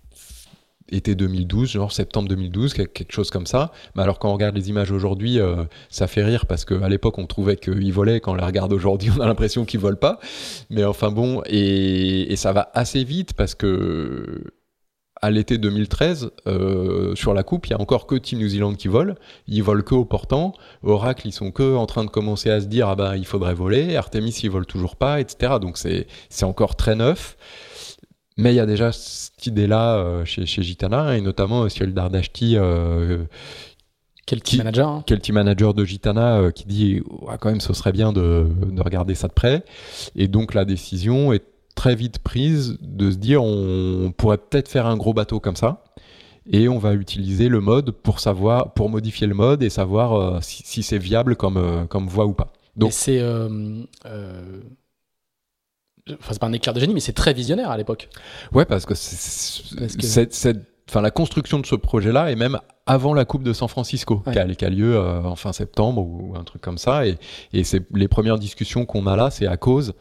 été 0.91 1.15
2012, 1.15 1.71
genre 1.71 1.91
septembre 1.91 2.29
2012, 2.29 2.73
quelque 2.73 3.11
chose 3.11 3.31
comme 3.31 3.47
ça. 3.47 3.71
Mais 3.95 4.03
alors 4.03 4.19
quand 4.19 4.29
on 4.29 4.33
regarde 4.33 4.55
les 4.55 4.69
images 4.69 4.91
aujourd'hui, 4.91 5.39
euh, 5.39 5.63
ça 5.89 6.07
fait 6.07 6.23
rire 6.23 6.45
parce 6.45 6.65
qu'à 6.65 6.87
l'époque 6.89 7.17
on 7.17 7.25
trouvait 7.25 7.57
qu'ils 7.57 7.93
volaient, 7.93 8.19
quand 8.19 8.33
on 8.33 8.35
les 8.35 8.45
regarde 8.45 8.71
aujourd'hui 8.73 9.09
on 9.17 9.21
a 9.21 9.25
l'impression 9.25 9.65
qu'ils 9.65 9.79
volent 9.79 9.97
pas. 9.97 10.19
Mais 10.69 10.83
enfin 10.83 11.11
bon, 11.11 11.41
et, 11.47 12.33
ça 12.35 12.51
va 12.51 12.69
assez 12.73 13.03
vite 13.03 13.33
parce 13.33 13.55
que 13.55 14.43
à 15.21 15.31
l'été 15.31 15.57
2013, 15.57 16.31
euh, 16.45 17.15
sur 17.15 17.33
la 17.33 17.41
coupe, 17.41 17.65
il 17.67 17.71
y 17.71 17.73
a 17.73 17.79
encore 17.79 18.05
que 18.05 18.15
Team 18.15 18.39
New 18.39 18.49
Zealand 18.49 18.75
qui 18.75 18.89
vole. 18.89 19.15
Ils 19.47 19.63
volent 19.63 19.81
que 19.81 19.95
au 19.95 20.05
portant. 20.05 20.53
Oracle, 20.83 21.27
ils 21.27 21.31
sont 21.31 21.51
que 21.51 21.75
en 21.75 21.85
train 21.87 22.03
de 22.03 22.09
commencer 22.09 22.51
à 22.51 22.59
se 22.59 22.65
dire 22.65 22.89
ah 22.89 22.95
ben 22.95 23.15
il 23.15 23.25
faudrait 23.25 23.55
voler. 23.55 23.95
Artemis, 23.95 24.37
ils 24.43 24.51
volent 24.51 24.65
toujours 24.65 24.97
pas, 24.97 25.19
etc. 25.19 25.53
Donc 25.59 25.77
c'est 25.77 26.05
c'est 26.29 26.45
encore 26.45 26.75
très 26.75 26.95
neuf. 26.95 27.37
Mais 28.37 28.51
il 28.53 28.55
y 28.55 28.59
a 28.59 28.65
déjà 28.65 28.91
cette 28.91 29.47
idée-là 29.47 29.95
euh, 29.97 30.25
chez, 30.25 30.45
chez, 30.45 30.61
Gitana, 30.61 31.17
et 31.17 31.21
notamment 31.21 31.63
euh, 31.63 31.69
Ciel 31.69 31.93
Dardashti, 31.93 32.57
euh, 32.57 33.23
quel 34.25 34.41
team 34.41 34.57
manager 34.59 34.89
hein. 34.89 35.03
Quel 35.05 35.21
team 35.21 35.35
manager 35.35 35.73
de 35.73 35.85
Gitana 35.85 36.39
euh, 36.39 36.51
qui 36.51 36.65
dit 36.65 37.01
quand 37.39 37.49
même 37.49 37.61
ce 37.61 37.73
serait 37.73 37.93
bien 37.93 38.11
de, 38.11 38.47
de, 38.71 38.81
regarder 38.81 39.15
ça 39.15 39.29
de 39.29 39.33
près. 39.33 39.63
Et 40.15 40.27
donc 40.27 40.53
la 40.53 40.65
décision 40.65 41.31
est 41.31 41.45
très 41.75 41.95
vite 41.95 42.19
prise 42.19 42.77
de 42.81 43.11
se 43.11 43.15
dire 43.15 43.41
on, 43.41 44.11
pourrait 44.11 44.37
peut-être 44.37 44.67
faire 44.67 44.85
un 44.85 44.97
gros 44.97 45.13
bateau 45.13 45.39
comme 45.39 45.55
ça. 45.55 45.83
Et 46.47 46.67
on 46.67 46.77
va 46.77 46.93
utiliser 46.93 47.47
le 47.47 47.59
mode 47.59 47.91
pour 47.91 48.19
savoir, 48.19 48.73
pour 48.73 48.89
modifier 48.89 49.25
le 49.27 49.33
mode 49.33 49.63
et 49.63 49.69
savoir 49.69 50.43
si, 50.43 50.61
si 50.63 50.83
c'est 50.83 50.99
viable 50.99 51.35
comme, 51.35 51.87
comme 51.87 52.07
voie 52.07 52.25
ou 52.25 52.33
pas. 52.33 52.53
Donc 52.75 52.91
c'est 52.91 53.19
Enfin, 56.11 56.33
c'est 56.33 56.39
pas 56.39 56.45
un 56.45 56.53
éclair 56.53 56.73
de 56.73 56.79
génie, 56.79 56.93
mais 56.93 56.99
c'est 56.99 57.13
très 57.13 57.33
visionnaire 57.33 57.71
à 57.71 57.77
l'époque. 57.77 58.09
Ouais, 58.53 58.65
parce 58.65 58.85
que, 58.85 58.93
enfin, 60.87 61.01
la 61.01 61.09
construction 61.11 61.59
de 61.59 61.65
ce 61.65 61.73
projet-là 61.73 62.31
est 62.31 62.35
même 62.35 62.59
avant 62.85 63.15
la 63.15 63.25
Coupe 63.25 63.41
de 63.41 63.53
San 63.53 63.67
Francisco, 63.67 64.21
qui, 64.31 64.37
a, 64.37 64.69
lieu 64.69 64.95
euh, 64.95 65.23
en 65.23 65.35
fin 65.35 65.51
septembre 65.51 66.03
ou 66.03 66.35
un 66.37 66.43
truc 66.43 66.61
comme 66.61 66.77
ça. 66.77 67.07
Et, 67.07 67.17
et 67.53 67.63
c'est 67.63 67.81
les 67.91 68.07
premières 68.07 68.37
discussions 68.37 68.85
qu'on 68.85 69.07
a 69.07 69.15
là, 69.15 69.31
c'est 69.31 69.47
à 69.47 69.57
cause. 69.57 69.93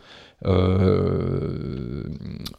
Euh, 0.44 2.04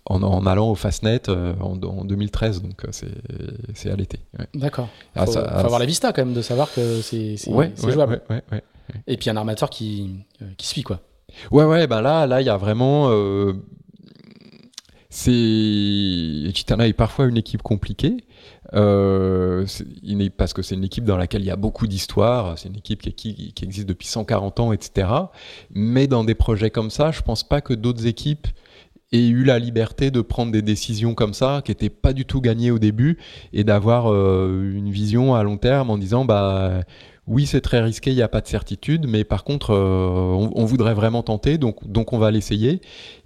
en, 0.05 0.23
en, 0.23 0.47
allant 0.47 0.72
au 0.72 0.76
Fastnet 0.76 1.30
euh, 1.30 1.53
en, 1.59 1.80
en, 1.84 2.03
2013, 2.03 2.63
donc 2.63 2.81
c'est 2.89 3.91
à 3.91 3.95
l'été. 3.95 4.17
Ouais. 4.39 4.47
D'accord. 4.55 4.89
Il 5.15 5.22
ah, 5.22 5.26
faut, 5.27 5.34
faut 5.34 5.38
avoir 5.38 5.77
la 5.77 5.85
vista 5.85 6.11
quand 6.13 6.26
même 6.26 6.34
de 6.34 6.41
savoir 6.41 6.73
que 6.73 7.01
c'est 7.01 7.35
ouais, 7.47 7.72
jouable. 7.77 8.23
Ouais, 8.27 8.41
Et 9.05 9.17
puis 9.17 9.30
un 9.30 9.38
armateur 9.38 9.69
qui, 9.69 10.15
qui 10.57 10.65
suit 10.65 10.81
quoi. 10.81 10.99
Ouais, 11.52 11.66
ouais, 11.66 11.88
ben 11.88 12.02
là, 12.02 12.28
là, 12.28 12.41
il 12.41 12.45
y 12.45 12.49
a 12.49 12.57
vraiment. 12.57 13.10
Euh, 13.10 13.53
c'est 15.10 15.32
Chitana 16.53 16.88
est 16.88 16.94
parfois 16.94 17.26
une 17.28 17.38
équipe 17.38 17.62
compliquée 17.62 18.18
euh, 18.74 19.66
parce 20.38 20.53
que 20.53 20.62
c'est 20.62 20.76
une 20.76 20.84
équipe 20.84 21.06
dans 21.06 21.16
laquelle 21.16 21.41
il 21.41 21.48
y 21.48 21.52
a 21.52 21.56
beaucoup 21.56 21.88
d'histoire. 21.88 22.57
C'est 22.57 22.68
une 22.68 22.76
équipe 22.76 23.02
qui, 23.02 23.14
qui, 23.14 23.53
qui, 23.53 23.66
existe 23.66 23.88
depuis 23.88 24.07
140 24.07 24.60
ans, 24.60 24.74
etc. 24.74 25.07
Mais 25.72 26.07
dans 26.07 26.26
des 26.26 26.36
projets 26.36 26.70
comme 26.70 26.90
ça, 26.90 27.12
je 27.12 27.22
pense 27.22 27.44
pas 27.48 27.62
que 27.62 27.74
d'autres 27.74 28.07
équipes 28.07 28.48
aient 29.14 29.28
eu 29.28 29.44
la 29.44 29.60
liberté 29.60 30.12
de 30.12 30.22
prendre 30.22 30.52
des 30.52 30.62
décisions 30.62 31.14
comme 31.14 31.34
ça, 31.34 31.62
qui 31.64 31.72
n'étaient 31.72 31.90
pas 31.90 32.12
du 32.12 32.26
tout 32.26 32.41
gagnées 32.41 32.72
au 32.72 32.80
début, 32.80 33.18
et 33.53 33.64
d'avoir 33.64 34.12
euh, 34.12 34.74
une 34.76 34.90
vision 34.90 35.36
à 35.36 35.44
long 35.44 35.57
terme 35.57 35.90
en 35.90 35.98
disant 35.98 36.26
bah 36.26 36.82
oui, 37.27 37.47
c'est 37.47 37.61
très 37.61 37.81
risqué, 37.81 38.11
il 38.11 38.15
n'y 38.15 38.22
a 38.22 38.27
pas 38.27 38.41
de 38.41 38.47
certitude, 38.47 39.07
mais 39.07 39.23
par 39.23 39.43
contre, 39.43 39.72
euh, 39.72 40.49
on, 40.56 40.65
voudrait 40.65 40.93
vraiment 40.93 41.23
tenter, 41.23 41.57
donc, 41.57 41.77
donc 41.89 42.14
on 42.14 42.19
va 42.19 42.30
l'essayer. 42.30 42.81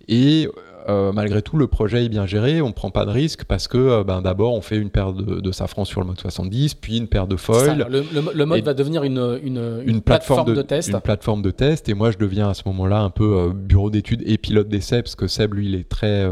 Et 0.07 0.47
euh, 0.87 1.11
malgré 1.11 1.41
tout, 1.41 1.57
le 1.57 1.67
projet 1.67 2.05
est 2.05 2.09
bien 2.09 2.25
géré, 2.25 2.61
on 2.61 2.69
ne 2.69 2.73
prend 2.73 2.91
pas 2.91 3.05
de 3.05 3.11
risque 3.11 3.43
parce 3.43 3.67
que 3.67 3.77
euh, 3.77 4.03
ben, 4.05 4.21
d'abord, 4.21 4.53
on 4.53 4.61
fait 4.61 4.77
une 4.77 4.89
paire 4.89 5.11
de, 5.11 5.51
safran 5.51 5.83
sur 5.83 5.99
le 5.99 6.07
mode 6.07 6.19
70, 6.19 6.75
puis 6.75 6.97
une 6.97 7.07
paire 7.07 7.27
de 7.27 7.35
foil. 7.35 7.87
le, 7.89 8.45
mode 8.45 8.63
va 8.63 8.73
devenir 8.73 9.03
une, 9.03 9.37
une, 9.43 10.01
plateforme, 10.01 10.53
de, 10.53 10.61
test. 10.61 10.91
Une 10.91 11.01
plateforme 11.01 11.41
de 11.41 11.51
test, 11.51 11.89
et 11.89 11.93
moi, 11.93 12.11
je 12.11 12.17
deviens 12.17 12.47
à 12.49 12.53
ce 12.53 12.63
moment-là 12.67 13.01
un 13.01 13.09
peu 13.09 13.51
bureau 13.53 13.89
d'études 13.89 14.23
et 14.25 14.37
pilote 14.37 14.69
d'essai, 14.69 15.01
parce 15.01 15.15
que 15.15 15.27
Seb, 15.27 15.55
lui, 15.55 15.67
il 15.67 15.75
est 15.75 15.89
très 15.89 16.25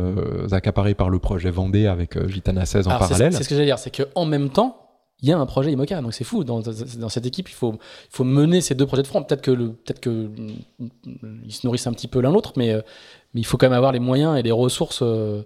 accaparé 0.53 0.93
par 0.93 1.09
le 1.09 1.19
projet 1.19 1.51
Vendée 1.51 1.87
avec 1.87 2.17
Gitana 2.29 2.65
16 2.65 2.87
en 2.87 2.91
parallèle. 2.91 3.33
C'est 3.33 3.43
ce 3.43 3.49
que 3.49 3.55
j'allais 3.55 3.67
dire, 3.67 3.79
c'est 3.79 3.93
qu'en 3.93 4.25
même 4.25 4.49
temps, 4.51 4.86
il 5.21 5.29
y 5.29 5.31
a 5.31 5.37
un 5.37 5.45
projet 5.45 5.71
IMOCA. 5.71 6.01
Donc 6.01 6.13
c'est 6.13 6.23
fou. 6.23 6.43
Dans, 6.43 6.61
dans, 6.61 7.09
cette 7.09 7.25
équipe, 7.25 7.49
il 7.49 7.53
faut, 7.53 7.73
il 7.73 8.15
faut 8.15 8.23
mener 8.23 8.61
ces 8.61 8.75
deux 8.75 8.85
projets 8.85 9.03
de 9.03 9.07
front. 9.07 9.23
Peut-être 9.23 9.41
que, 9.41 9.51
le, 9.51 9.69
peut-être 9.69 9.99
que 9.99 10.29
ils 11.45 11.53
se 11.53 11.65
nourrissent 11.65 11.87
un 11.87 11.93
petit 11.93 12.07
peu 12.07 12.21
l'un 12.21 12.31
l'autre, 12.31 12.53
mais, 12.55 12.71
euh, 12.71 12.81
mais 13.33 13.41
il 13.41 13.45
faut 13.45 13.57
quand 13.57 13.67
même 13.67 13.77
avoir 13.77 13.91
les 13.91 13.99
moyens 13.99 14.37
et 14.37 14.43
les 14.43 14.51
ressources 14.51 14.99
euh, 15.01 15.41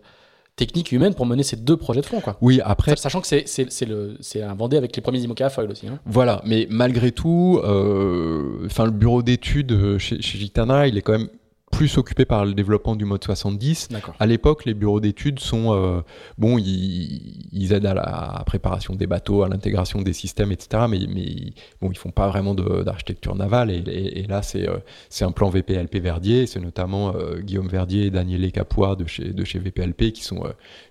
techniques 0.57 0.91
et 0.91 0.97
humaines 0.97 1.15
pour 1.15 1.25
mener 1.25 1.43
ces 1.43 1.55
deux 1.55 1.77
projets 1.77 2.01
de 2.01 2.05
front. 2.05 2.19
Quoi. 2.19 2.37
Oui, 2.41 2.59
après. 2.63 2.95
Sachant 2.97 3.21
que 3.21 3.27
c'est, 3.27 4.41
un 4.41 4.53
Vendée 4.55 4.77
avec 4.77 4.95
les 4.95 5.01
premiers 5.01 5.19
IMOCA 5.19 5.45
à 5.45 5.49
foil 5.49 5.71
aussi. 5.71 5.87
Hein. 5.87 5.99
Voilà, 6.05 6.41
mais 6.45 6.67
malgré 6.69 7.11
tout, 7.11 7.61
euh, 7.63 8.67
le 8.67 8.91
bureau 8.91 9.23
d'études 9.23 9.97
chez, 9.99 10.21
chez 10.21 10.37
Gitana, 10.37 10.87
il 10.87 10.97
est 10.97 11.01
quand 11.01 11.13
même 11.13 11.29
plus 11.71 11.97
occupé 11.97 12.25
par 12.25 12.45
le 12.45 12.53
développement 12.53 12.95
du 12.95 13.05
mode 13.05 13.23
70. 13.23 13.89
À 14.19 14.25
l'époque, 14.25 14.65
les 14.65 14.73
bureaux 14.73 14.99
d'études 14.99 15.39
sont 15.39 15.73
euh, 15.73 16.01
bon, 16.37 16.57
ils, 16.57 17.47
ils, 17.51 17.73
aident 17.73 17.85
à 17.85 17.93
la 17.93 18.43
préparation 18.45 18.93
des 18.93 19.07
bateaux, 19.07 19.43
à 19.43 19.49
l'intégration 19.49 20.01
des 20.01 20.13
systèmes, 20.13 20.51
etc. 20.51 20.83
Mais, 20.89 20.99
mais 21.09 21.53
bon, 21.81 21.89
ils 21.91 21.97
font 21.97 22.11
pas 22.11 22.27
vraiment 22.27 22.53
d'architecture 22.53 23.35
navale. 23.35 23.71
Et, 23.71 23.79
et, 24.19 24.27
là, 24.27 24.41
c'est 24.41 24.67
euh, 24.67 24.77
c'est 25.09 25.25
un 25.25 25.31
plan 25.31 25.49
VPLP 25.49 25.97
Verdier. 25.97 26.45
C'est 26.45 26.59
notamment 26.59 27.15
euh, 27.15 27.39
Guillaume 27.39 27.69
Verdier 27.69 28.07
et 28.07 28.09
Daniele 28.11 28.51
Capois 28.51 28.95
de 28.95 29.07
chez 29.07 29.33
de 29.33 29.43
chez 29.43 29.59
VPLP 29.59 30.11
qui 30.11 30.23
sont 30.23 30.43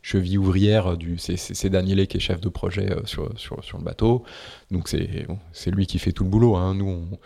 chevilles 0.02 0.38
ouvrières 0.38 0.96
du. 0.96 1.18
C'est 1.18 1.70
Daniele 1.70 2.06
qui 2.06 2.16
est 2.16 2.20
chef 2.20 2.40
de 2.40 2.48
projet 2.48 2.88
sur, 3.04 3.30
sur, 3.38 3.62
sur 3.62 3.78
le 3.78 3.84
bateau. 3.84 4.24
Donc 4.70 4.88
c'est 4.88 5.26
bon, 5.28 5.38
c'est 5.52 5.70
lui 5.70 5.86
qui 5.86 5.98
fait 5.98 6.12
tout 6.12 6.24
le 6.24 6.30
boulot. 6.30 6.56
Hein. 6.56 6.74
Nous 6.74 6.88
on 6.88 7.18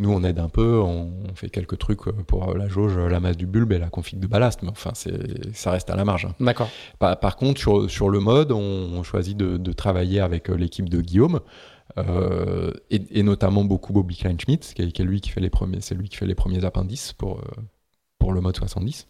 nous, 0.00 0.10
on 0.10 0.24
aide 0.24 0.38
un 0.38 0.48
peu, 0.48 0.80
on, 0.80 1.12
fait 1.34 1.50
quelques 1.50 1.78
trucs 1.78 2.00
pour 2.26 2.54
la 2.54 2.68
jauge, 2.68 2.96
la 2.96 3.20
masse 3.20 3.36
du 3.36 3.46
bulbe 3.46 3.72
et 3.72 3.78
la 3.78 3.90
config 3.90 4.18
de 4.18 4.26
ballast, 4.26 4.62
mais 4.62 4.70
enfin, 4.70 4.92
ça 4.94 5.70
reste 5.70 5.90
à 5.90 5.96
la 5.96 6.04
marge. 6.04 6.24
Hein. 6.24 6.34
D'accord. 6.40 6.70
Par, 6.98 7.36
contre, 7.36 7.60
sur, 7.60 7.90
sur, 7.90 8.08
le 8.08 8.18
mode, 8.18 8.50
on, 8.50 9.02
choisit 9.02 9.36
de, 9.36 9.72
travailler 9.72 10.20
avec 10.20 10.50
euh, 10.50 10.54
l'équipe 10.54 10.88
de 10.88 11.00
Guillaume. 11.00 11.40
Euh, 11.98 12.72
et, 12.90 13.22
notamment 13.22 13.64
beaucoup 13.64 13.92
Bobby 13.92 14.16
Kleinschmidt, 14.16 14.74
qui 14.74 14.82
est, 14.82 15.04
lui 15.04 15.20
qui 15.20 15.30
fait 15.30 15.40
les 15.40 15.50
premiers, 15.50 15.80
c'est 15.80 15.94
lui 15.94 16.08
qui 16.08 16.16
fait 16.16 16.26
les 16.26 16.36
premiers 16.36 16.64
appendices 16.64 17.12
pour, 17.12 17.38
euh, 17.38 17.62
pour 18.18 18.32
le 18.32 18.40
mode 18.40 18.56
70. 18.56 19.06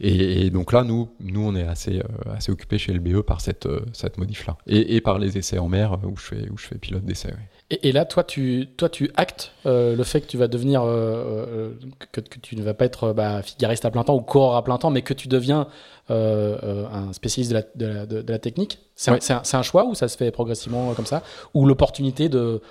Et, 0.00 0.50
donc 0.50 0.72
là, 0.72 0.84
nous, 0.84 1.08
nous 1.20 1.40
on 1.40 1.54
est 1.54 1.66
assez, 1.66 2.02
assez 2.30 2.52
occupés 2.52 2.78
chez 2.78 2.92
LBE 2.92 3.22
par 3.22 3.40
cette, 3.40 3.68
cette 3.92 4.18
modif-là. 4.18 4.58
Et, 4.66 5.00
par 5.00 5.18
les 5.18 5.38
essais 5.38 5.58
en 5.58 5.68
mer 5.68 5.98
où 6.04 6.16
je 6.16 6.22
fais, 6.22 6.50
où 6.50 6.58
je 6.58 6.66
fais 6.66 6.78
pilote 6.78 7.04
d'essai. 7.04 7.32
Et, 7.70 7.90
là, 7.90 8.04
toi, 8.04 8.22
tu, 8.22 8.68
toi, 8.76 8.88
tu 8.88 9.10
actes 9.16 9.50
euh, 9.66 9.96
le 9.96 10.04
fait 10.04 10.20
que 10.20 10.26
tu 10.26 10.36
vas 10.36 10.46
devenir, 10.46 10.82
euh, 10.82 11.44
euh, 11.48 11.70
que, 12.12 12.20
tu 12.20 12.54
ne 12.54 12.62
vas 12.62 12.74
pas 12.74 12.84
être 12.84 13.12
bah, 13.12 13.42
figariste 13.42 13.84
à 13.84 13.90
plein 13.90 14.04
temps 14.04 14.14
ou 14.14 14.20
coureur 14.20 14.54
à 14.54 14.62
plein 14.62 14.78
temps, 14.78 14.90
mais 14.90 15.02
que 15.02 15.12
tu 15.14 15.26
deviens 15.26 15.66
un 16.08 17.12
spécialiste 17.12 17.50
de 17.74 17.86
la, 17.86 18.06
de 18.06 18.32
la, 18.32 18.38
technique. 18.38 18.78
C'est 18.94 19.10
un, 19.32 19.42
un, 19.52 19.62
choix 19.62 19.84
ou 19.84 19.96
ça 19.96 20.06
se 20.06 20.16
fait 20.16 20.30
progressivement 20.30 20.94
comme 20.94 21.06
ça? 21.06 21.24
Ou 21.54 21.66
l'opportunité 21.66 22.28
de 22.28 22.62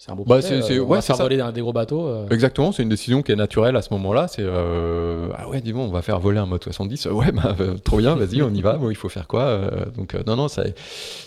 c'est 0.00 0.10
un 0.10 0.14
beau 0.14 0.24
bah, 0.24 0.38
projet. 0.38 0.62
Euh, 0.78 0.82
on 0.82 0.88
va 0.88 1.02
faire 1.02 1.16
voler 1.16 1.44
des 1.52 1.60
gros 1.60 1.74
bateaux. 1.74 2.06
Euh. 2.06 2.26
Exactement, 2.30 2.72
c'est 2.72 2.82
une 2.82 2.88
décision 2.88 3.20
qui 3.20 3.32
est 3.32 3.36
naturelle 3.36 3.76
à 3.76 3.82
ce 3.82 3.92
moment-là. 3.92 4.28
C'est 4.28 4.40
euh, 4.40 5.28
ah 5.36 5.46
ouais, 5.46 5.60
dis 5.60 5.74
bon, 5.74 5.84
on 5.84 5.90
va 5.90 6.00
faire 6.00 6.18
voler 6.18 6.38
un 6.38 6.46
mode 6.46 6.64
70. 6.64 7.06
Ouais, 7.10 7.30
bah, 7.32 7.54
trop 7.84 7.98
bien, 7.98 8.14
vas-y, 8.14 8.40
on 8.40 8.48
y 8.54 8.62
va. 8.62 8.78
Bon, 8.78 8.88
il 8.88 8.96
faut 8.96 9.10
faire 9.10 9.28
quoi 9.28 9.60
Donc 9.94 10.14
non, 10.26 10.36
non, 10.36 10.48
ça, 10.48 10.64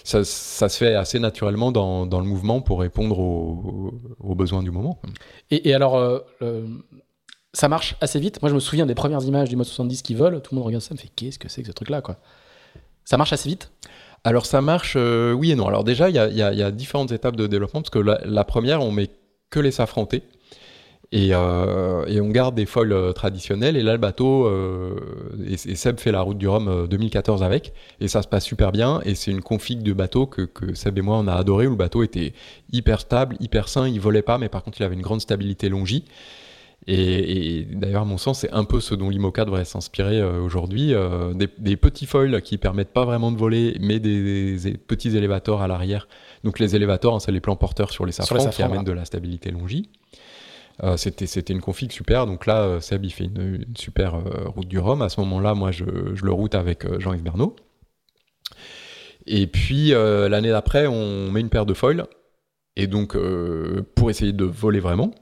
ça, 0.04 0.24
ça, 0.24 0.70
se 0.70 0.78
fait 0.78 0.96
assez 0.96 1.20
naturellement 1.20 1.72
dans, 1.72 2.08
dans 2.08 2.20
le 2.20 2.26
mouvement 2.26 2.62
pour 2.62 2.80
répondre 2.80 3.20
aux, 3.20 3.94
aux 4.20 4.34
besoins 4.34 4.64
du 4.64 4.72
moment. 4.72 5.00
Et, 5.52 5.70
et 5.70 5.76
alors, 5.76 6.24
ça 7.54 7.68
marche 7.68 7.96
assez 8.02 8.20
vite? 8.20 8.42
Moi, 8.42 8.50
je 8.50 8.56
me 8.56 8.60
souviens 8.60 8.88
des 8.88 8.96
premières 8.96 9.24
images 9.24 9.50
du 9.50 9.56
mode 9.56 9.68
70 9.68 10.02
qui 10.02 10.16
volent. 10.16 10.40
Tout 10.40 10.56
le 10.56 10.58
monde 10.58 10.66
regarde 10.66 10.82
ça, 10.82 10.96
me 10.96 11.00
fait 11.00 11.12
qu'est-ce 11.16 11.38
que 11.38 11.48
c'est 11.48 11.62
que 11.62 11.68
ce 11.68 11.74
truc-là, 11.74 12.02
quoi? 12.02 12.18
Ça 13.06 13.18
marche 13.18 13.34
assez 13.34 13.50
vite? 13.50 13.70
Alors, 14.26 14.46
ça 14.46 14.62
marche, 14.62 14.94
euh, 14.96 15.34
oui 15.34 15.52
et 15.52 15.56
non. 15.56 15.68
Alors, 15.68 15.84
déjà, 15.84 16.10
il 16.10 16.16
y 16.16 16.20
a, 16.20 16.72
différentes 16.72 17.12
étapes 17.12 17.36
de 17.36 17.46
développement 17.46 17.82
parce 17.82 17.90
que 17.90 18.00
la, 18.00 18.44
première, 18.46 18.82
on 18.82 18.92
met 18.92 19.10
que 19.50 19.60
les 19.60 19.72
safrantés. 19.72 20.24
Et, 21.12 21.30
euh, 21.34 22.06
et, 22.08 22.22
on 22.22 22.30
garde 22.30 22.56
des 22.56 22.66
foils 22.66 22.94
euh, 22.94 23.12
traditionnels. 23.12 23.76
Et 23.76 23.84
là, 23.84 23.92
le 23.92 23.98
bateau, 24.00 24.50
et, 25.46 25.58
Seb 25.76 26.00
fait 26.00 26.12
la 26.12 26.22
route 26.22 26.38
du 26.38 26.48
Rhum 26.48 26.88
2014 26.88 27.44
avec. 27.44 27.74
Et 28.00 28.08
ça 28.08 28.22
se 28.22 28.28
passe 28.30 28.46
super 28.46 28.72
bien. 28.72 29.02
Et 29.04 29.14
c'est 29.16 29.30
une 29.30 29.42
config 29.42 29.84
de 29.84 29.92
bateau 29.92 30.26
que, 30.26 30.44
que, 30.44 30.74
Seb 30.74 30.98
et 30.98 31.02
moi, 31.02 31.18
on 31.18 31.28
a 31.28 31.34
adoré, 31.34 31.68
où 31.68 31.72
le 31.72 31.76
bateau 31.76 32.02
était 32.02 32.34
hyper 32.72 33.02
stable, 33.02 33.36
hyper 33.42 33.68
sain. 33.68 33.90
Il 33.90 34.00
volait 34.00 34.22
pas, 34.22 34.38
mais 34.38 34.48
par 34.48 34.64
contre, 34.64 34.80
il 34.80 34.84
avait 34.86 34.96
une 34.96 35.02
grande 35.02 35.22
stabilité 35.22 35.68
longie. 35.68 36.06
Et, 36.86 37.66
d'ailleurs, 37.72 38.02
à 38.02 38.06
mon 38.06 38.18
sens, 38.18 38.40
c'est 38.40 38.52
un 38.52 38.66
peu 38.66 38.82
ce 38.82 38.94
dont 38.94 39.10
l'IMOCA 39.10 39.46
devrait 39.46 39.66
s'inspirer 39.66 40.20
euh, 40.20 40.42
aujourd'hui. 40.42 40.94
Euh, 40.94 41.34
des, 41.34 41.78
petits 41.78 42.06
foils 42.06 42.42
qui 42.42 42.58
permettent 42.58 42.92
pas 42.92 43.06
vraiment 43.06 43.32
de 43.32 43.38
voler, 43.38 43.78
mais 43.80 44.00
des, 44.00 44.58
petits 44.88 45.16
élévateurs 45.16 45.62
à 45.62 45.68
l'arrière. 45.68 46.08
Donc 46.44 46.60
les 46.60 46.76
élévateurs, 46.76 47.16
hein, 47.16 47.20
c'est 47.20 47.32
les 47.32 47.40
plans 47.40 47.56
porteurs 47.56 47.92
sur 47.92 48.06
les 48.06 48.12
safrans, 48.12 48.50
qui 48.50 48.62
amènent 48.64 48.84
de 48.84 48.92
la 48.92 49.06
stabilité 49.06 49.52
longie. 49.52 49.90
Euh, 50.84 50.98
c'était 50.98 51.54
une 51.54 51.62
config 51.62 51.92
super. 51.92 52.26
Donc 52.26 52.46
là, 52.46 52.82
Seb, 52.82 53.06
il 53.06 53.12
fait 53.12 53.26
une, 53.26 53.66
super 53.78 54.16
route 54.54 54.68
du 54.68 54.80
Rhum. 54.80 55.02
À 55.02 55.10
ce 55.10 55.22
moment-là, 55.22 55.54
moi, 55.54 55.72
je, 55.72 55.86
je, 56.14 56.26
le 56.26 56.32
route 56.34 56.56
avec 56.56 57.00
Jean-Yves 57.00 57.24
Bernot. 57.24 57.56
Et 59.26 59.48
puis, 59.48 59.92
l'année 59.92 60.50
d'après, 60.50 60.88
on 60.88 61.32
met 61.32 61.40
une 61.40 61.50
paire 61.50 61.66
de 61.66 61.74
foils. 61.74 62.06
Et 62.76 62.88
donc, 62.88 63.16
pour 63.96 64.10
essayer 64.10 64.34
de 64.34 64.44
voler 64.44 64.82
vraiment, 64.82 65.14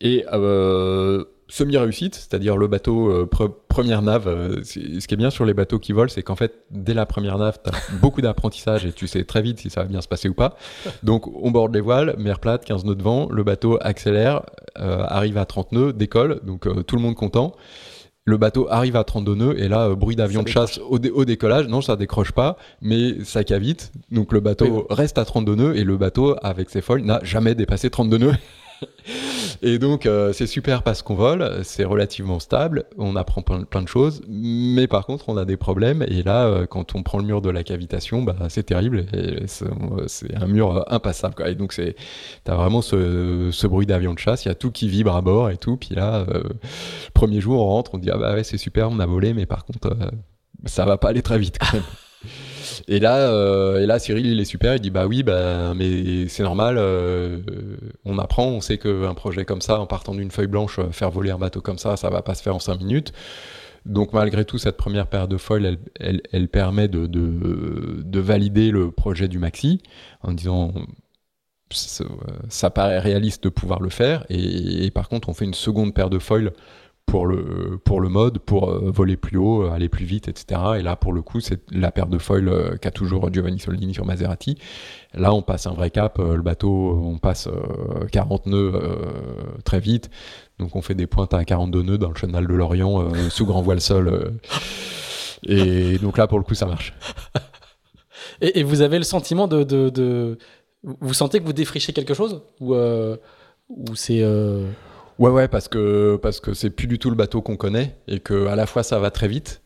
et 0.00 0.24
euh, 0.32 1.24
semi-réussite, 1.48 2.14
c'est-à-dire 2.14 2.56
le 2.56 2.68
bateau 2.68 3.10
euh, 3.10 3.28
première 3.68 4.02
nave. 4.02 4.28
Euh, 4.28 4.62
ce 4.62 5.06
qui 5.06 5.14
est 5.14 5.16
bien 5.16 5.30
sur 5.30 5.44
les 5.44 5.54
bateaux 5.54 5.78
qui 5.78 5.92
volent, 5.92 6.08
c'est 6.08 6.22
qu'en 6.22 6.36
fait, 6.36 6.64
dès 6.70 6.94
la 6.94 7.06
première 7.06 7.38
nave, 7.38 7.58
tu 7.62 7.70
as 7.70 7.96
beaucoup 8.00 8.20
d'apprentissage 8.20 8.84
et 8.84 8.92
tu 8.92 9.06
sais 9.06 9.24
très 9.24 9.42
vite 9.42 9.58
si 9.58 9.70
ça 9.70 9.82
va 9.82 9.88
bien 9.88 10.00
se 10.00 10.08
passer 10.08 10.28
ou 10.28 10.34
pas. 10.34 10.56
Donc, 11.02 11.26
on 11.26 11.50
borde 11.50 11.74
les 11.74 11.80
voiles, 11.80 12.14
mer 12.18 12.38
plate, 12.38 12.64
15 12.64 12.84
nœuds 12.84 12.94
de 12.94 13.02
vent, 13.02 13.28
le 13.30 13.42
bateau 13.42 13.78
accélère, 13.80 14.42
arrive 14.76 15.38
à 15.38 15.44
30 15.44 15.72
nœuds, 15.72 15.92
décolle, 15.92 16.40
donc 16.44 16.68
tout 16.86 16.96
le 16.96 17.02
monde 17.02 17.16
content. 17.16 17.54
Le 18.24 18.36
bateau 18.36 18.68
arrive 18.70 18.94
à 18.94 19.04
32 19.04 19.34
nœuds 19.34 19.58
et 19.58 19.68
là, 19.68 19.94
bruit 19.94 20.14
d'avion 20.14 20.42
de 20.42 20.48
chasse 20.48 20.78
au, 20.78 20.98
décollage. 20.98 21.66
Non, 21.66 21.80
ça 21.80 21.96
décroche 21.96 22.30
pas, 22.30 22.58
mais 22.82 23.24
ça 23.24 23.42
cavite. 23.42 23.90
Donc 24.12 24.32
le 24.32 24.40
bateau 24.40 24.86
reste 24.90 25.16
à 25.16 25.24
32 25.24 25.54
nœuds 25.54 25.76
et 25.76 25.82
le 25.82 25.96
bateau, 25.96 26.36
avec 26.42 26.68
ses 26.68 26.82
foils, 26.82 27.02
n'a 27.02 27.20
jamais 27.24 27.54
dépassé 27.54 27.88
32 27.88 28.18
nœuds. 28.18 28.34
Et 29.62 29.78
donc, 29.78 30.06
euh, 30.06 30.32
c'est 30.32 30.46
super 30.46 30.82
parce 30.82 31.02
qu'on 31.02 31.14
vole, 31.14 31.60
c'est 31.64 31.84
relativement 31.84 32.38
stable, 32.38 32.84
on 32.96 33.16
apprend 33.16 33.42
plein, 33.42 33.82
de 33.82 33.88
choses, 33.88 34.22
mais 34.28 34.86
par 34.86 35.06
contre, 35.06 35.28
on 35.28 35.36
a 35.36 35.44
des 35.44 35.56
problèmes. 35.56 36.04
Et 36.08 36.22
là, 36.22 36.46
euh, 36.46 36.66
quand 36.66 36.94
on 36.94 37.02
prend 37.02 37.18
le 37.18 37.24
mur 37.24 37.40
de 37.42 37.50
la 37.50 37.64
cavitation, 37.64 38.22
bah, 38.22 38.36
c'est 38.48 38.64
terrible. 38.64 39.06
C'est 40.06 40.34
un 40.34 40.46
mur 40.46 40.76
euh, 40.76 40.82
impassable. 40.88 41.34
Et 41.46 41.54
donc, 41.54 41.72
tu 41.74 41.94
as 42.46 42.54
vraiment 42.54 42.82
ce, 42.82 43.66
bruit 43.66 43.86
d'avion 43.86 44.14
de 44.14 44.18
chasse, 44.18 44.44
il 44.44 44.48
y 44.48 44.50
a 44.50 44.54
tout 44.54 44.70
qui 44.70 44.88
vibre 44.88 45.14
à 45.14 45.22
bord 45.22 45.50
et 45.50 45.56
tout. 45.56 45.76
Puis 45.76 45.94
là, 45.94 46.26
premier 47.14 47.40
jour, 47.40 47.62
on 47.62 47.68
rentre, 47.68 47.94
on 47.94 47.98
dit 47.98 48.10
Ah 48.10 48.16
bah 48.16 48.34
ouais, 48.34 48.44
c'est 48.44 48.58
super, 48.58 48.90
on 48.90 48.98
a 48.98 49.06
volé, 49.06 49.34
mais 49.34 49.46
par 49.46 49.64
contre, 49.64 49.96
ça 50.64 50.84
va 50.84 50.96
pas 50.96 51.08
aller 51.08 51.22
très 51.22 51.38
vite. 51.38 51.58
Et 52.86 53.00
là, 53.00 53.30
euh, 53.30 53.80
et 53.80 53.86
là, 53.86 53.98
Cyril, 53.98 54.26
il 54.26 54.40
est 54.40 54.44
super. 54.44 54.74
Il 54.74 54.80
dit 54.80 54.90
bah 54.90 55.06
oui, 55.06 55.22
bah 55.22 55.74
mais 55.74 56.28
c'est 56.28 56.42
normal. 56.42 56.76
Euh, 56.78 57.38
on 58.04 58.18
apprend. 58.18 58.46
On 58.46 58.60
sait 58.60 58.78
qu'un 58.78 59.14
projet 59.14 59.44
comme 59.44 59.60
ça, 59.60 59.80
en 59.80 59.86
partant 59.86 60.14
d'une 60.14 60.30
feuille 60.30 60.46
blanche, 60.46 60.78
euh, 60.78 60.90
faire 60.90 61.10
voler 61.10 61.30
un 61.30 61.38
bateau 61.38 61.60
comme 61.60 61.78
ça, 61.78 61.96
ça 61.96 62.10
va 62.10 62.22
pas 62.22 62.34
se 62.34 62.42
faire 62.42 62.54
en 62.54 62.58
cinq 62.60 62.78
minutes. 62.80 63.12
Donc 63.86 64.12
malgré 64.12 64.44
tout, 64.44 64.58
cette 64.58 64.76
première 64.76 65.06
paire 65.06 65.28
de 65.28 65.36
foils, 65.36 65.78
elle, 65.98 66.20
elle, 66.32 66.48
permet 66.48 66.88
de, 66.88 67.06
de, 67.06 68.02
de, 68.04 68.20
valider 68.20 68.70
le 68.70 68.90
projet 68.90 69.28
du 69.28 69.38
maxi 69.38 69.80
en 70.22 70.32
disant 70.32 70.74
ça, 71.70 72.70
paraît 72.70 72.98
réaliste 72.98 73.44
de 73.44 73.48
pouvoir 73.48 73.80
le 73.80 73.88
faire. 73.88 74.26
Et, 74.28 74.84
et, 74.84 74.90
par 74.90 75.08
contre, 75.08 75.28
on 75.28 75.34
fait 75.34 75.44
une 75.44 75.54
seconde 75.54 75.94
paire 75.94 76.10
de 76.10 76.18
foils 76.18 76.52
pour 77.08 77.26
le, 77.26 77.80
pour 77.82 78.00
le 78.00 78.10
mode, 78.10 78.38
pour 78.38 78.70
euh, 78.70 78.90
voler 78.90 79.16
plus 79.16 79.38
haut, 79.38 79.64
euh, 79.64 79.70
aller 79.70 79.88
plus 79.88 80.04
vite, 80.04 80.28
etc. 80.28 80.60
Et 80.78 80.82
là, 80.82 80.94
pour 80.94 81.14
le 81.14 81.22
coup, 81.22 81.40
c'est 81.40 81.60
la 81.72 81.90
paire 81.90 82.06
de 82.06 82.18
foils 82.18 82.48
euh, 82.48 82.76
qu'a 82.76 82.90
toujours 82.90 83.32
Giovanni 83.32 83.58
Soldini 83.58 83.94
sur 83.94 84.04
Maserati. 84.04 84.58
Là, 85.14 85.32
on 85.32 85.40
passe 85.40 85.66
un 85.66 85.72
vrai 85.72 85.90
cap. 85.90 86.18
le 86.18 86.42
bateau, 86.42 87.00
on 87.02 87.16
passe 87.16 87.48
40 88.12 88.46
nœuds 88.46 88.78
très 89.64 89.80
vite. 89.80 90.10
Donc, 90.58 90.76
on 90.76 90.82
fait 90.82 90.94
des 90.94 91.06
pointes 91.06 91.32
à 91.32 91.44
42 91.44 91.82
nœuds 91.82 91.98
dans 91.98 92.10
le 92.10 92.14
chenal 92.14 92.46
de 92.46 92.54
l'Orient 92.54 93.08
sous 93.30 93.46
grand 93.46 93.62
voile 93.62 93.80
sol. 93.80 94.38
et 95.44 95.96
donc 95.98 96.18
là, 96.18 96.26
pour 96.26 96.38
le 96.38 96.44
coup, 96.44 96.54
ça 96.54 96.66
marche. 96.66 96.92
Et, 98.42 98.62
vous 98.62 98.82
avez 98.82 98.98
le 98.98 99.04
sentiment 99.04 99.48
de, 99.48 100.36
Vous 100.82 101.14
sentez 101.14 101.40
que 101.40 101.44
vous 101.44 101.54
défrichez 101.54 101.94
quelque 101.94 102.12
chose? 102.12 102.42
Ou, 102.60 102.74
ou 102.74 103.94
c'est. 103.94 104.22
Ouais, 105.18 105.30
ouais, 105.30 105.48
parce 105.48 105.66
que 105.66 106.16
parce 106.16 106.38
que 106.38 106.54
c'est 106.54 106.70
plus 106.70 106.86
du 106.86 106.98
tout 107.00 107.10
le 107.10 107.16
bateau 107.16 107.42
qu'on 107.42 107.56
connaît 107.56 107.96
et 108.06 108.20
que 108.20 108.46
à 108.46 108.54
la 108.54 108.66
fois 108.66 108.84
ça 108.84 109.00
va 109.00 109.10
très 109.10 109.26
vite, 109.26 109.62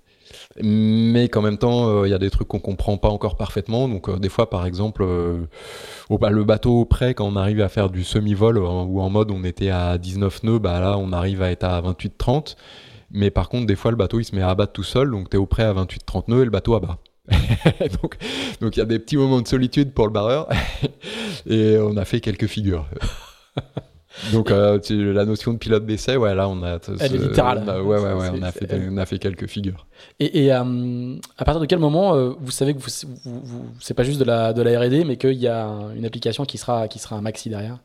mais 0.63 1.29
qu'en 1.29 1.43
même 1.43 1.59
temps 1.59 1.89
euh, 1.89 2.09
il 2.09 2.11
y 2.11 2.15
a 2.15 2.19
des 2.19 2.31
trucs 2.31 2.49
qu'on 2.49 2.59
comprend 2.59 2.97
pas 2.97 3.11
encore 3.11 3.37
parfaitement. 3.37 3.87
Donc 3.87 4.09
euh, 4.09 4.17
des 4.19 4.31
fois, 4.31 4.49
par 4.49 4.65
exemple, 4.65 5.03
euh, 5.05 5.43
bah, 6.11 6.31
le 6.31 6.45
bateau 6.45 6.87
prêt 6.87 7.13
quand 7.13 7.27
on 7.27 7.37
arrive 7.37 7.61
à 7.61 7.69
faire 7.69 7.91
du 7.91 8.03
semi-vol 8.03 8.59
ou 8.59 9.01
en 9.01 9.11
mode 9.11 9.31
on 9.31 9.45
était 9.45 9.69
à 9.69 9.99
19 9.99 10.43
nœuds, 10.45 10.59
bah 10.59 10.81
là 10.81 10.97
on 10.99 11.13
arrive 11.13 11.43
à 11.43 11.51
être 11.51 11.65
à 11.65 11.83
28-30. 11.83 12.57
Mais 13.11 13.31
par 13.31 13.51
contre, 13.51 13.67
des 13.67 13.77
fois 13.77 13.91
le 13.91 13.99
bateau 13.99 14.21
il 14.21 14.25
se 14.25 14.35
met 14.35 14.43
à 14.43 14.49
abattre 14.49 14.73
tout 14.73 14.85
seul, 14.85 15.11
donc 15.11 15.29
tu 15.29 15.37
es 15.37 15.39
au 15.39 15.47
prêt 15.47 15.65
à 15.65 15.75
28-30 15.75 16.25
nœuds 16.29 16.43
et 16.43 16.45
le 16.47 16.51
bateau 16.51 16.75
abat. 16.75 16.99
donc 18.61 18.77
il 18.77 18.79
y 18.79 18.83
a 18.83 18.87
des 18.87 18.99
petits 18.99 19.19
moments 19.19 19.43
de 19.43 19.49
solitude 19.49 19.93
pour 19.93 20.07
le 20.07 20.13
barreur 20.13 20.49
et 21.47 21.77
on 21.79 21.97
a 21.99 22.07
fait 22.07 22.21
quelques 22.21 22.47
figures. 22.47 22.87
Donc 24.33 24.51
euh, 24.51 24.79
la 24.91 25.25
notion 25.25 25.53
de 25.53 25.59
pilote 25.59 25.87
d'essai, 25.87 26.17
ouais, 26.17 26.35
là 26.35 26.49
on 26.49 26.63
a. 26.63 26.79
Elle 27.01 27.15
est 27.15 27.19
littérale. 27.19 27.65
ouais, 27.67 27.99
ouais, 27.99 28.13
ouais, 28.13 28.29
on 28.33 28.43
a, 28.43 28.53
fait, 28.53 28.69
on 28.91 28.97
a 28.97 29.07
fait 29.07 29.19
quelques 29.19 29.47
figures. 29.47 29.87
Et, 30.21 30.45
et 30.45 30.53
euh, 30.53 31.17
à 31.39 31.45
partir 31.45 31.61
de 31.61 31.67
quel 31.67 31.79
moment 31.79 32.15
euh, 32.15 32.33
vous 32.41 32.51
savez 32.51 32.75
que 32.75 32.79
vous, 32.79 32.91
vous, 33.25 33.65
c'est 33.81 33.95
pas 33.95 34.03
juste 34.05 34.19
de 34.19 34.25
la, 34.25 34.53
de 34.53 34.63
la 34.63 34.79
R&D, 34.81 35.05
mais 35.05 35.17
qu'il 35.17 35.35
y 35.35 35.49
a 35.49 35.67
une 35.97 36.05
application 36.05 36.45
qui 36.45 36.59
sera, 36.59 36.89
qui 36.89 36.99
sera 36.99 37.17
un 37.17 37.21
maxi 37.21 37.49
derrière? 37.49 37.79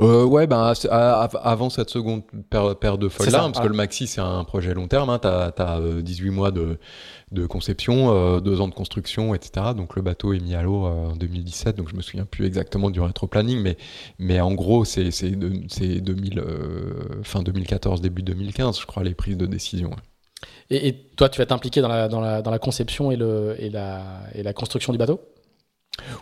Euh, 0.00 0.24
ouais, 0.24 0.46
ben 0.46 0.72
avant 0.90 1.70
cette 1.70 1.90
seconde 1.90 2.22
paire, 2.50 2.98
de 2.98 3.08
feuilles 3.08 3.30
là, 3.30 3.40
parce 3.40 3.60
que 3.60 3.68
le 3.68 3.74
maxi 3.74 4.06
c'est 4.06 4.20
un 4.20 4.44
projet 4.44 4.74
long 4.74 4.86
terme, 4.86 5.10
hein, 5.10 5.18
tu 5.18 5.28
as, 5.28 5.80
18 6.02 6.30
mois 6.30 6.50
de, 6.50 6.78
de 7.30 7.46
conception, 7.46 8.40
2 8.40 8.60
ans 8.60 8.68
de 8.68 8.74
construction, 8.74 9.34
etc. 9.34 9.66
Donc 9.74 9.96
le 9.96 10.02
bateau 10.02 10.34
est 10.34 10.40
mis 10.40 10.54
à 10.54 10.62
l'eau 10.62 10.84
en 10.84 11.16
2017, 11.16 11.76
donc 11.76 11.88
je 11.88 11.96
me 11.96 12.02
souviens 12.02 12.26
plus 12.26 12.44
exactement 12.44 12.90
du 12.90 13.00
rétro-planning, 13.00 13.60
mais, 13.60 13.76
mais 14.18 14.40
en 14.40 14.52
gros 14.52 14.84
c'est 14.84 15.10
2000, 15.30 16.42
fin 17.22 17.42
2014, 17.42 18.00
début 18.00 18.22
2015, 18.22 18.80
je 18.80 18.86
crois, 18.86 19.04
les 19.04 19.14
prises 19.14 19.36
de 19.38 19.46
décision. 19.46 19.90
Et, 20.70 20.94
toi, 21.16 21.28
tu 21.28 21.38
vas 21.38 21.46
t'impliquer 21.46 21.80
dans 21.82 21.88
la, 21.88 22.08
dans, 22.08 22.20
la, 22.20 22.42
dans 22.42 22.50
la, 22.50 22.58
conception 22.58 23.10
et, 23.10 23.16
le, 23.16 23.56
et, 23.58 23.68
la, 23.68 24.22
et 24.34 24.42
la 24.42 24.52
construction 24.52 24.92
du 24.92 24.98
bateau? 24.98 25.20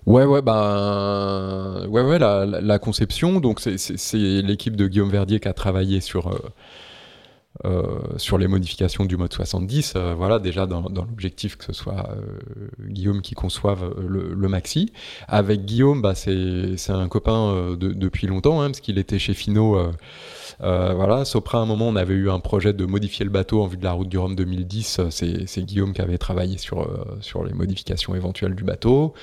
Ouais, 0.06 0.24
ouais, 0.24 0.42
bah, 0.42 1.82
ouais, 1.88 2.02
ouais, 2.02 2.18
la, 2.18 2.78
conception. 2.78 3.40
Donc, 3.40 3.60
c'est 3.60 4.18
l'équipe 4.42 4.76
de 4.76 4.86
Guillaume 4.88 5.10
Verdier 5.10 5.40
qui 5.40 5.48
a 5.48 5.52
travaillé 5.52 6.01
sur, 6.01 6.28
euh, 6.28 6.38
euh, 7.64 7.98
sur 8.16 8.38
les 8.38 8.48
modifications 8.48 9.05
du 9.05 9.16
mode 9.16 9.32
70. 9.32 9.94
Euh, 9.97 10.14
voilà, 10.16 10.38
déjà 10.38 10.66
dans, 10.66 10.82
l'objectif 10.82 11.56
que 11.56 11.64
ce 11.64 11.72
soit 11.72 12.09
Guillaume 12.80 13.22
qui 13.22 13.34
conçoive 13.34 13.94
le, 14.01 14.48
maxi. 14.48 14.92
Avec 15.28 15.64
Guillaume, 15.64 16.02
bah, 16.02 16.14
c'est 16.14 16.90
un 16.90 17.09
copain 17.09 17.76
de, 17.78 17.92
depuis 17.92 18.26
longtemps, 18.26 18.60
hein, 18.60 18.68
parce 18.68 18.80
qu'il 18.80 18.98
était 18.98 19.18
chez 19.18 19.34
Fino 19.34 19.92
voilà, 20.59 21.24
Sopra, 21.24 21.59
à 21.59 21.62
un 21.62 21.66
moment, 21.66 21.89
on 21.89 21.97
avait 21.97 22.14
eu 22.14 22.31
un 22.31 22.40
projet 22.40 22.72
de 22.72 22.85
modifier 22.85 23.24
le 23.24 23.31
bateau 23.31 23.62
en 23.62 23.66
vue 23.66 23.77
de 23.77 23.85
la 23.85 23.93
route 23.93 24.09
du 24.09 24.18
Rhum 24.18 24.35
2010. 24.35 25.01
C'est 25.10 25.62
Guillaume 25.62 25.93
qui 25.93 26.02
avait 26.02 26.18
travaillé 26.18 26.59
sur, 26.59 26.81
euh, 26.81 27.05
sur 27.20 27.44
les 27.44 27.52
modifications 27.52 28.14
éventuelles 28.14 28.55
du 28.55 28.64
bateau. 28.64 29.14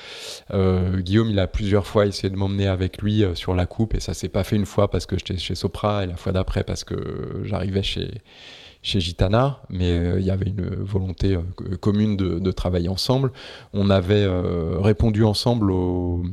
Euh, 0.54 1.00
Guillaume, 1.00 1.30
il 1.30 1.40
a 1.40 1.48
plusieurs 1.48 1.86
fois 1.86 2.06
essayé 2.06 2.30
de 2.30 2.36
m'emmener 2.36 2.68
avec 2.68 3.02
lui 3.02 3.24
sur 3.34 3.54
la 3.54 3.66
coupe 3.66 3.96
et 3.96 4.00
ça 4.00 4.14
s'est 4.14 4.30
pas 4.30 4.44
fait 4.44 4.56
une 4.56 4.66
fois 4.66 4.90
parce 4.90 5.06
que 5.06 5.18
j'étais 5.18 5.38
chez 5.38 5.56
Sopra 5.56 6.04
et 6.04 6.08
la 6.08 6.16
fois 6.16 6.32
d'après 6.32 6.64
parce 6.64 6.84
que 6.84 7.42
j'arrivais 7.44 7.84
chez 7.84 8.10
chez 8.84 9.02
Gitana, 9.02 9.64
mais 9.70 9.98
il 10.18 10.24
y 10.24 10.32
avait 10.32 10.46
une 10.46 10.64
volonté 10.64 11.38
commune 11.82 12.16
de, 12.16 12.52
travailler 12.52 12.88
ensemble. 12.88 13.34
On 13.74 13.90
avait 13.90 14.26
répondu 14.80 15.26
ensemble 15.26 15.72
au, 15.72 16.24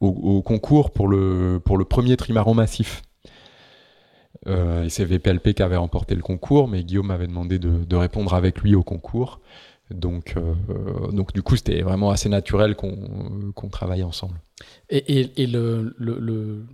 au, 0.00 0.42
concours 0.42 0.92
pour 0.92 1.08
le, 1.08 1.60
pour 1.64 1.78
le 1.78 1.84
premier 1.84 2.16
trimaran 2.16 2.54
massif. 2.54 3.02
Euh, 4.46 4.84
et 4.84 4.88
c'est 4.88 5.04
VPLP 5.04 5.54
qui 5.54 5.62
avait 5.62 5.76
remporté 5.76 6.14
le 6.14 6.22
concours, 6.22 6.68
mais 6.68 6.82
Guillaume 6.82 7.08
m'avait 7.08 7.26
demandé 7.26 7.58
de, 7.58 7.96
répondre 7.96 8.34
avec 8.34 8.60
lui 8.60 8.74
au 8.74 8.82
concours. 8.82 9.40
Donc, 9.90 10.34
euh, 10.36 11.10
donc 11.10 11.32
du 11.32 11.42
coup, 11.42 11.56
c'était 11.56 11.82
vraiment 11.82 12.10
assez 12.10 12.28
naturel 12.28 12.76
qu'on 12.76 13.68
travaille 13.70 14.02
ensemble. 14.02 14.40
Et, 14.88 15.46
le, 15.46 15.94
le, 15.98 16.64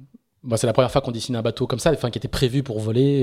Moi, 0.42 0.58
c'est 0.58 0.66
la 0.66 0.72
première 0.72 0.90
fois 0.90 1.00
qu'on 1.00 1.12
dessine 1.12 1.36
un 1.36 1.42
bateau 1.42 1.66
comme 1.66 1.78
ça, 1.78 1.90
enfin, 1.92 2.10
qui 2.10 2.18
était 2.18 2.28
prévu 2.28 2.62
pour 2.62 2.78
voler. 2.78 3.22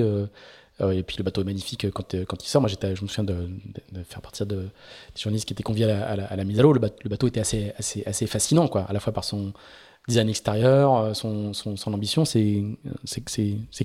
et 0.80 1.03
puis 1.03 1.15
le 1.18 1.24
bateau 1.24 1.41
est 1.41 1.45
magnifique 1.45 1.90
quand, 1.91 2.15
quand 2.26 2.44
il 2.44 2.48
sort. 2.48 2.61
Moi, 2.61 2.70
je 2.70 3.02
me 3.02 3.07
souviens 3.07 3.24
de, 3.24 3.48
faire 4.03 4.22
partir 4.22 4.45
de, 4.45 4.56
des 4.56 5.22
journalistes 5.22 5.48
qui 5.48 5.53
étaient 5.53 5.64
conviés 5.64 5.90
à 5.90 6.15
la, 6.15 6.44
mise 6.44 6.60
à 6.60 6.64
l'eau. 6.64 6.74
Le, 6.74 6.80
bateau 6.80 7.28
était 7.28 7.40
assez, 7.40 7.72
assez, 7.78 8.03
assez 8.06 8.26
fascinant, 8.26 8.68
quoi, 8.68 8.82
à 8.82 8.94
la 8.94 8.99
fois 8.99 9.14
par 9.14 9.24
son 9.24 9.53
design 10.08 10.30
extérieur, 10.30 11.16
son, 11.16 11.54
son, 11.54 11.78
son 11.78 11.94
ambition. 11.94 12.26
C'est, 12.26 12.64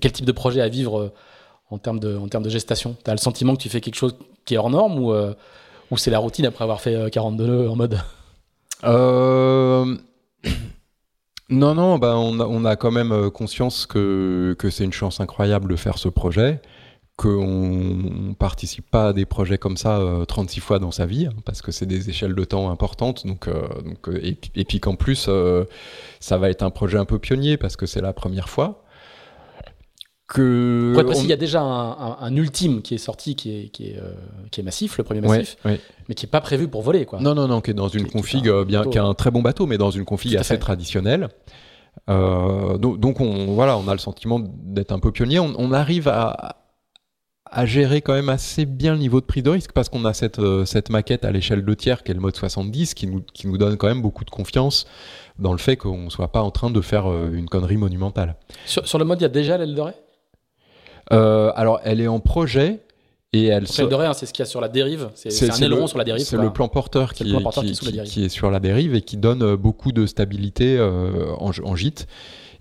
quel 0.01 0.12
type 0.12 0.27
de 0.27 0.32
projet 0.32 0.61
à 0.61 0.69
vivre 0.69 1.12
en 1.70 1.78
termes 1.78 2.01
de, 2.01 2.16
en 2.16 2.28
termes 2.28 2.45
de 2.45 2.51
gestation? 2.51 2.97
Tu 3.05 3.11
as 3.11 3.15
le 3.15 3.19
sentiment 3.19 3.55
que 3.55 3.62
tu 3.62 3.69
fais 3.69 3.81
quelque 3.81 3.95
chose 3.95 4.16
qui 4.49 4.55
est 4.55 4.59
hors 4.59 4.70
norme 4.70 4.99
ou, 4.99 5.12
euh, 5.12 5.35
ou 5.90 5.99
c'est 5.99 6.11
la 6.11 6.19
routine 6.19 6.47
après 6.47 6.65
avoir 6.65 6.81
fait 6.81 7.11
42 7.11 7.45
euh, 7.45 7.47
nœuds 7.47 7.70
en 7.70 7.77
mode? 7.77 8.01
Euh... 8.85 9.97
Non, 11.51 11.74
non, 11.74 11.97
bah 11.97 12.15
on, 12.15 12.40
a, 12.40 12.45
on 12.45 12.66
a 12.66 12.77
quand 12.77 12.90
même 12.90 13.11
euh, 13.11 13.31
conscience 13.31 13.86
que, 13.86 14.55
que 14.59 14.69
c'est 14.69 14.85
une 14.85 14.93
chance 14.93 15.19
incroyable 15.19 15.70
de 15.70 15.77
faire 15.77 15.97
ce 15.97 16.11
projet, 16.11 16.61
qu'on 17.19 17.47
ne 17.47 18.35
participe 18.35 18.89
pas 18.90 19.09
à 19.09 19.12
des 19.12 19.27
projets 19.27 19.59
comme 19.59 19.77
ça 19.77 20.01
36 20.28 20.61
fois 20.61 20.78
dans 20.78 20.93
sa 20.93 21.05
vie, 21.05 21.27
hein, 21.27 21.35
parce 21.45 21.61
que 21.62 21.73
c'est 21.73 21.85
des 21.85 22.09
échelles 22.09 22.35
de 22.35 22.45
temps 22.45 22.70
importantes, 22.70 23.27
donc, 23.27 23.49
donc 23.49 24.09
et, 24.23 24.39
et, 24.55 24.65
puis 24.65 24.78
qu'en 24.78 24.95
plus, 24.95 25.28
ça 26.20 26.39
va 26.39 26.49
être 26.49 26.62
un 26.62 26.70
projet 26.70 26.97
un 26.97 27.05
peu 27.05 27.19
pionnier, 27.19 27.57
parce 27.57 27.77
que 27.77 27.86
c'est 27.86 28.01
la 28.01 28.12
première 28.12 28.49
fois 28.49 28.85
que. 30.28 31.12
qu'il 31.15 31.27
y 31.27 31.32
a 31.32 31.36
déjà 31.36 31.61
un, 31.61 32.36
ultime 32.36 32.82
qui 32.82 32.95
est 32.95 32.99
sorti, 32.99 33.35
qui 33.35 33.51
est, 33.51 33.69
qui 33.70 33.89
est, 33.89 33.99
euh, 33.99 34.12
qui 34.53 34.61
est 34.61 34.62
massif, 34.62 34.99
le 34.99 35.05
premier 35.05 35.20
massif, 35.20 35.57
mais 35.65 36.15
qui 36.15 36.27
n'est 36.27 36.31
pas 36.31 36.40
prévu 36.40 36.69
pour 36.69 36.82
voler. 36.82 37.07
Quoi. 37.07 37.19
Non, 37.20 37.35
non, 37.35 37.49
non, 37.49 37.61
qui 37.61 37.73
est 37.73 37.74
dans 37.74 37.89
une 37.89 38.09
config, 38.09 38.49
euh, 38.49 38.65
bien, 38.65 38.85
qui 38.85 38.99
est 38.99 39.01
un 39.01 39.15
très 39.15 39.32
bon 39.32 39.43
bateau, 39.43 39.66
mais 39.66 39.78
dans 39.78 39.90
une 39.90 40.05
config 40.05 40.36
assez 40.36 40.59
traditionnelle. 40.59 41.28
Euh, 42.09 42.78
donc, 42.78 43.20
on, 43.20 43.47
voilà, 43.47 43.77
on 43.77 43.89
a 43.89 43.93
le 43.93 43.99
sentiment 43.99 44.39
d'être 44.39 44.93
un 44.93 45.01
peu 45.01 45.11
pionnier. 45.11 45.40
On, 45.40 45.73
arrive 45.73 46.07
à, 46.09 46.57
à, 47.50 47.66
gérer 47.66 48.02
quand 48.02 48.14
même 48.14 48.28
assez 48.28 48.66
bien 48.66 48.92
le 48.92 48.98
niveau 48.98 49.20
de 49.20 49.26
prix 49.26 49.42
de 49.42 49.50
risque 49.50 49.72
parce 49.72 49.88
qu'on 49.88 50.04
a 50.04 50.12
cette, 50.12 50.40
cette 50.64 50.90
maquette 50.90 51.24
à 51.24 51.30
l'échelle 51.30 51.64
de 51.64 51.74
tiers 51.74 52.02
qui 52.02 52.10
est 52.10 52.14
le 52.14 52.20
mode 52.20 52.36
70 52.36 52.94
qui 52.94 53.06
nous, 53.06 53.22
qui 53.32 53.46
nous 53.46 53.58
donne 53.58 53.76
quand 53.76 53.88
même 53.88 54.02
beaucoup 54.02 54.24
de 54.24 54.30
confiance 54.30 54.86
dans 55.38 55.52
le 55.52 55.58
fait 55.58 55.76
qu'on 55.76 56.04
ne 56.04 56.10
soit 56.10 56.32
pas 56.32 56.42
en 56.42 56.50
train 56.50 56.70
de 56.70 56.80
faire 56.80 57.06
une 57.06 57.48
connerie 57.48 57.76
monumentale. 57.76 58.36
Sur, 58.66 58.86
sur 58.86 58.98
le 58.98 59.04
mode, 59.04 59.20
il 59.20 59.22
y 59.22 59.26
a 59.26 59.30
déjà 59.30 59.56
l'aile 59.56 59.74
dorée? 59.74 59.94
Euh, 61.12 61.52
alors, 61.54 61.80
elle 61.84 62.00
est 62.00 62.08
en 62.08 62.20
projet. 62.20 62.80
Et 63.34 63.46
elle 63.46 63.68
se... 63.68 63.82
de 63.82 63.94
rien, 63.94 64.14
c'est 64.14 64.24
ce 64.24 64.32
qu'il 64.32 64.42
y 64.42 64.46
a 64.46 64.46
sur 64.46 64.60
la 64.60 64.68
dérive. 64.68 65.10
C'est 65.14 65.50
un 65.50 65.56
aileron 65.56 65.86
sur 65.86 65.98
la 65.98 66.04
dérive. 66.04 66.24
C'est 66.24 66.38
le 66.38 66.52
plan 66.52 66.68
porteur, 66.68 67.12
qui, 67.12 67.24
est, 67.24 68.28
sur 68.28 68.50
la 68.50 68.58
dérive 68.58 68.94
et 68.94 69.02
qui 69.02 69.18
donne 69.18 69.42
euh, 69.42 69.56
beaucoup 69.56 69.92
de 69.92 70.06
stabilité 70.06 70.78
euh, 70.78 71.34
en, 71.38 71.76
gîte 71.76 72.06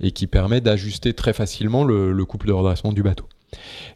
et 0.01 0.11
qui 0.11 0.27
permet 0.27 0.59
d'ajuster 0.59 1.13
très 1.13 1.31
facilement 1.31 1.85
le, 1.85 2.25
couple 2.25 2.47
de 2.47 2.53
redressement 2.53 2.91
du 2.91 3.01
bateau. 3.01 3.25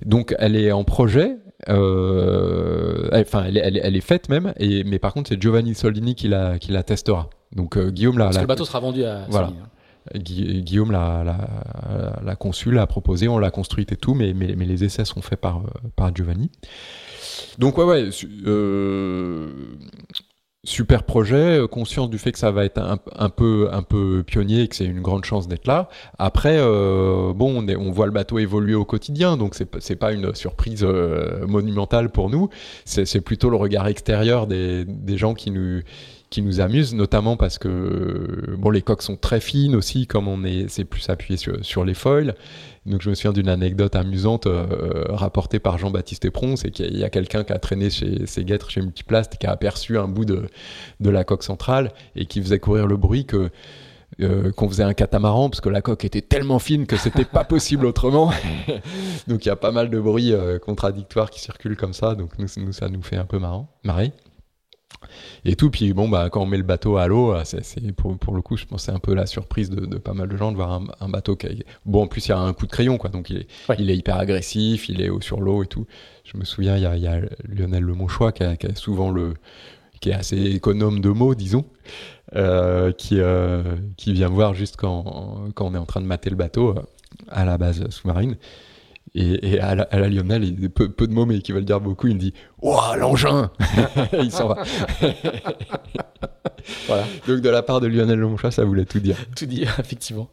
Donc 0.05 0.35
elle 0.39 0.55
est 0.55 0.71
en 0.71 0.83
projet, 0.83 1.37
enfin 1.67 3.43
elle, 3.47 3.57
elle, 3.83 3.95
est 3.95 4.01
faite 4.01 4.29
même, 4.29 4.53
et, 4.57 4.83
mais 4.83 4.99
par 4.99 5.13
contre 5.13 5.29
c'est 5.29 5.41
Giovanni 5.41 5.75
Soldini 5.75 6.15
qui 6.15 6.27
la, 6.27 6.59
qui 6.59 6.71
la 6.71 6.83
testera. 6.83 7.29
Donc 7.55 7.77
Guillaume 7.77 8.17
la, 8.17 8.25
Parce 8.25 8.37
que 8.37 8.41
le 8.41 8.47
bateau 8.47 8.65
sera 8.65 8.79
vendu 8.79 9.03
à 9.03 9.25
voilà. 9.29 9.47
Hein. 9.47 9.67
Guillaume 10.15 10.91
l'a 10.91 12.35
conçu, 12.39 12.71
l'a 12.71 12.87
proposé, 12.87 13.27
on 13.27 13.37
l'a 13.37 13.51
construite 13.51 13.91
et 13.91 13.97
tout, 13.97 14.13
mais, 14.13 14.33
mais, 14.33 14.47
les 14.47 14.83
essais 14.83 15.05
sont 15.05 15.21
faits 15.21 15.39
par, 15.39 15.61
par 15.95 16.13
Giovanni. 16.15 16.49
Donc 17.59 17.77
ouais, 17.77 17.83
ouais, 17.83 18.09
euh, 18.45 19.49
super 20.63 21.03
projet, 21.03 21.59
euh, 21.59 21.67
conscience 21.67 22.09
du 22.09 22.19
fait 22.19 22.31
que 22.31 22.37
ça 22.37 22.51
va 22.51 22.65
être 22.65 22.77
un, 22.77 23.29
peu, 23.29 23.69
un 23.71 23.81
peu 23.81 24.23
pionnier 24.25 24.61
et 24.61 24.67
que 24.67 24.75
c'est 24.75 24.85
une 24.85 25.01
grande 25.01 25.25
chance 25.25 25.47
d'être 25.47 25.65
là. 25.65 25.89
Après, 26.19 26.57
euh, 26.59 27.33
bon, 27.33 27.63
on, 27.63 27.67
on, 27.67 27.91
voit 27.91 28.05
le 28.05 28.11
bateau 28.11 28.37
évoluer 28.37 28.75
au 28.75 28.85
quotidien, 28.85 29.37
donc 29.37 29.55
c'est 29.55 29.95
pas 29.95 30.13
une 30.13 30.35
surprise 30.35 30.83
monumentale 30.83 32.09
pour 32.11 32.29
nous. 32.29 32.49
C'est 32.85 33.21
plutôt 33.21 33.49
le 33.49 33.57
regard 33.57 33.87
extérieur 33.87 34.45
des, 34.45 34.85
des 34.85 35.17
gens 35.17 35.33
qui 35.33 35.51
nous 35.51 35.81
qui 36.31 36.41
nous 36.41 36.61
amuse, 36.61 36.95
notamment 36.95 37.35
parce 37.35 37.59
que 37.59 38.55
bon, 38.57 38.69
les 38.69 38.81
coques 38.81 39.01
sont 39.01 39.17
très 39.17 39.41
fines 39.41 39.75
aussi, 39.75 40.07
comme 40.07 40.29
on 40.29 40.45
est, 40.45 40.69
c'est 40.69 40.85
plus 40.85 41.09
appuyé 41.09 41.35
sur, 41.35 41.63
sur, 41.63 41.83
les 41.83 41.93
foils. 41.93 42.35
Donc 42.85 43.01
je 43.01 43.09
me 43.09 43.15
souviens 43.15 43.33
d'une 43.33 43.49
anecdote 43.49 43.97
amusante 43.97 44.47
euh, 44.47 45.03
rapportée 45.09 45.59
par 45.59 45.77
Jean-Baptiste 45.77 46.23
Épron, 46.23 46.55
c'est 46.55 46.71
qu'il 46.71 46.97
y 46.97 47.03
a, 47.03 47.09
quelqu'un 47.09 47.43
qui 47.43 47.51
a 47.51 47.59
traîné 47.59 47.89
chez 47.89 48.25
ses 48.27 48.45
guêtres 48.45 48.69
chez 48.71 48.81
Multiplast, 48.81 49.37
qui 49.37 49.45
a 49.45 49.51
aperçu 49.51 49.97
un 49.97 50.07
bout 50.07 50.23
de, 50.23 50.47
de 51.01 51.09
la 51.09 51.25
coque 51.25 51.43
centrale 51.43 51.91
et 52.15 52.25
qui 52.25 52.41
faisait 52.41 52.59
courir 52.59 52.87
le 52.87 52.95
bruit 52.95 53.25
que 53.25 53.49
euh, 54.21 54.51
qu'on 54.51 54.69
faisait 54.69 54.83
un 54.83 54.93
catamaran 54.93 55.49
parce 55.49 55.61
que 55.61 55.69
la 55.69 55.81
coque 55.81 56.05
était 56.05 56.21
tellement 56.21 56.59
fine 56.59 56.85
que 56.85 56.95
c'était 56.95 57.25
pas 57.25 57.43
possible 57.45 57.85
autrement. 57.85 58.31
donc 59.27 59.45
il 59.45 59.49
y 59.49 59.51
a 59.51 59.55
pas 59.57 59.71
mal 59.71 59.89
de 59.89 59.99
bruits 59.99 60.33
euh, 60.33 60.59
contradictoires 60.59 61.29
qui 61.29 61.41
circulent 61.41 61.77
comme 61.77 61.93
ça. 61.93 62.15
Donc 62.15 62.39
nous, 62.39 62.47
nous, 62.57 62.71
ça 62.71 62.87
nous 62.87 63.01
fait 63.01 63.17
un 63.17 63.25
peu 63.25 63.37
marrant, 63.37 63.67
marrer 63.83 64.13
et 65.45 65.55
tout. 65.55 65.69
Puis 65.69 65.93
bon, 65.93 66.09
bah, 66.09 66.29
quand 66.31 66.41
on 66.41 66.45
met 66.45 66.57
le 66.57 66.63
bateau 66.63 66.97
à 66.97 67.07
l'eau, 67.07 67.33
euh, 67.33 67.41
c'est, 67.43 67.91
pour, 67.93 68.17
pour, 68.17 68.35
le 68.35 68.41
coup, 68.41 68.57
je 68.57 68.65
pense 68.65 68.83
c'est 68.83 68.91
un 68.91 68.99
peu 68.99 69.13
la 69.13 69.25
surprise 69.25 69.69
de, 69.69 69.97
pas 69.97 70.13
mal 70.13 70.27
de 70.27 70.37
gens 70.37 70.51
de 70.51 70.57
voir 70.57 70.81
un, 70.99 71.09
bateau 71.09 71.35
qui 71.35 71.63
Bon, 71.85 72.03
en 72.03 72.07
plus, 72.07 72.27
il 72.27 72.29
y 72.29 72.33
a 72.33 72.39
un 72.39 72.53
coup 72.53 72.65
de 72.65 72.71
crayon, 72.71 72.97
quoi. 72.97 73.09
Donc, 73.09 73.29
il 73.29 73.37
est, 73.37 73.47
il 73.79 73.89
est 73.89 73.97
hyper 73.97 74.17
agressif, 74.17 74.89
il 74.89 75.01
est 75.01 75.09
haut 75.09 75.21
sur 75.21 75.41
l'eau 75.41 75.63
et 75.63 75.67
tout. 75.67 75.85
Je 76.23 76.37
me 76.37 76.45
souviin, 76.45 76.77
il 76.77 76.83
y 76.83 76.85
a, 76.85 76.95
il 76.95 77.03
y 77.03 77.07
a 77.07 77.19
Lionel 77.47 77.83
Lemonchois 77.83 78.31
qui 78.31 78.43
a, 78.43 78.55
qui 78.55 78.67
a 78.67 78.75
souvent 78.75 79.09
le 79.11 79.33
qui 80.01 80.09
est 80.09 80.13
assez 80.13 80.37
économe 80.37 80.99
de 80.99 81.09
mots, 81.09 81.35
disons, 81.35 81.63
euh, 82.35 82.91
qui, 82.91 83.19
euh, 83.19 83.61
qui 83.97 84.13
vient 84.13 84.29
voir 84.29 84.55
juste 84.55 84.75
quand, 84.75 85.51
quand 85.53 85.67
on 85.67 85.75
est 85.75 85.77
en 85.77 85.85
train 85.85 86.01
de 86.01 86.07
mater 86.07 86.31
le 86.31 86.35
bateau 86.35 86.73
à 87.29 87.45
la 87.45 87.59
base 87.59 87.87
sous-marine. 87.89 88.35
Et, 89.13 89.59
à, 89.59 89.75
la, 89.75 90.07
Lionel, 90.07 90.45
il, 90.45 90.69
peu, 90.69 90.89
peu 90.89 91.05
de 91.05 91.13
mots, 91.13 91.25
mais 91.25 91.39
qui 91.41 91.51
veulent 91.51 91.65
dire 91.65 91.81
beaucoup, 91.81 92.07
il 92.07 92.15
me 92.15 92.19
dit 92.19 92.33
Ouah, 92.61 92.95
l'engin 92.95 93.51
Il 94.13 94.31
s'en 94.31 94.47
va. 94.47 94.63
voilà. 96.87 97.03
Donc, 97.27 97.41
de 97.41 97.49
la 97.49 97.61
part 97.61 97.81
de 97.81 97.87
Lionel 97.87 98.19
Longchat, 98.19 98.51
ça 98.51 98.63
voulait 98.63 98.85
tout 98.85 98.99
dire. 98.99 99.17
Tout 99.35 99.45
dire, 99.45 99.75
effectivement. 99.79 100.29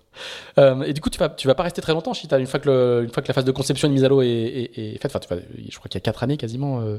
Euh, 0.58 0.82
et 0.82 0.92
du 0.92 1.00
coup, 1.00 1.10
tu 1.10 1.18
vas, 1.18 1.28
tu 1.28 1.48
vas 1.48 1.56
pas 1.56 1.64
rester 1.64 1.82
très 1.82 1.92
longtemps, 1.92 2.14
Chita, 2.14 2.38
une 2.38 2.46
fois 2.46 2.60
que, 2.60 2.68
le, 2.68 3.04
une 3.04 3.10
fois 3.10 3.20
que 3.20 3.28
la 3.28 3.34
phase 3.34 3.44
de 3.44 3.50
conception 3.50 3.88
et 3.88 3.90
de 3.90 3.94
mise 3.94 4.04
à 4.04 4.08
l'eau 4.08 4.22
est, 4.22 4.96
faite. 5.02 5.16
Enfin, 5.16 5.40
je 5.68 5.76
crois 5.76 5.88
qu'il 5.88 5.98
y 5.98 6.02
a 6.02 6.04
4 6.04 6.22
années 6.22 6.36
quasiment 6.36 6.80
euh, 6.80 6.98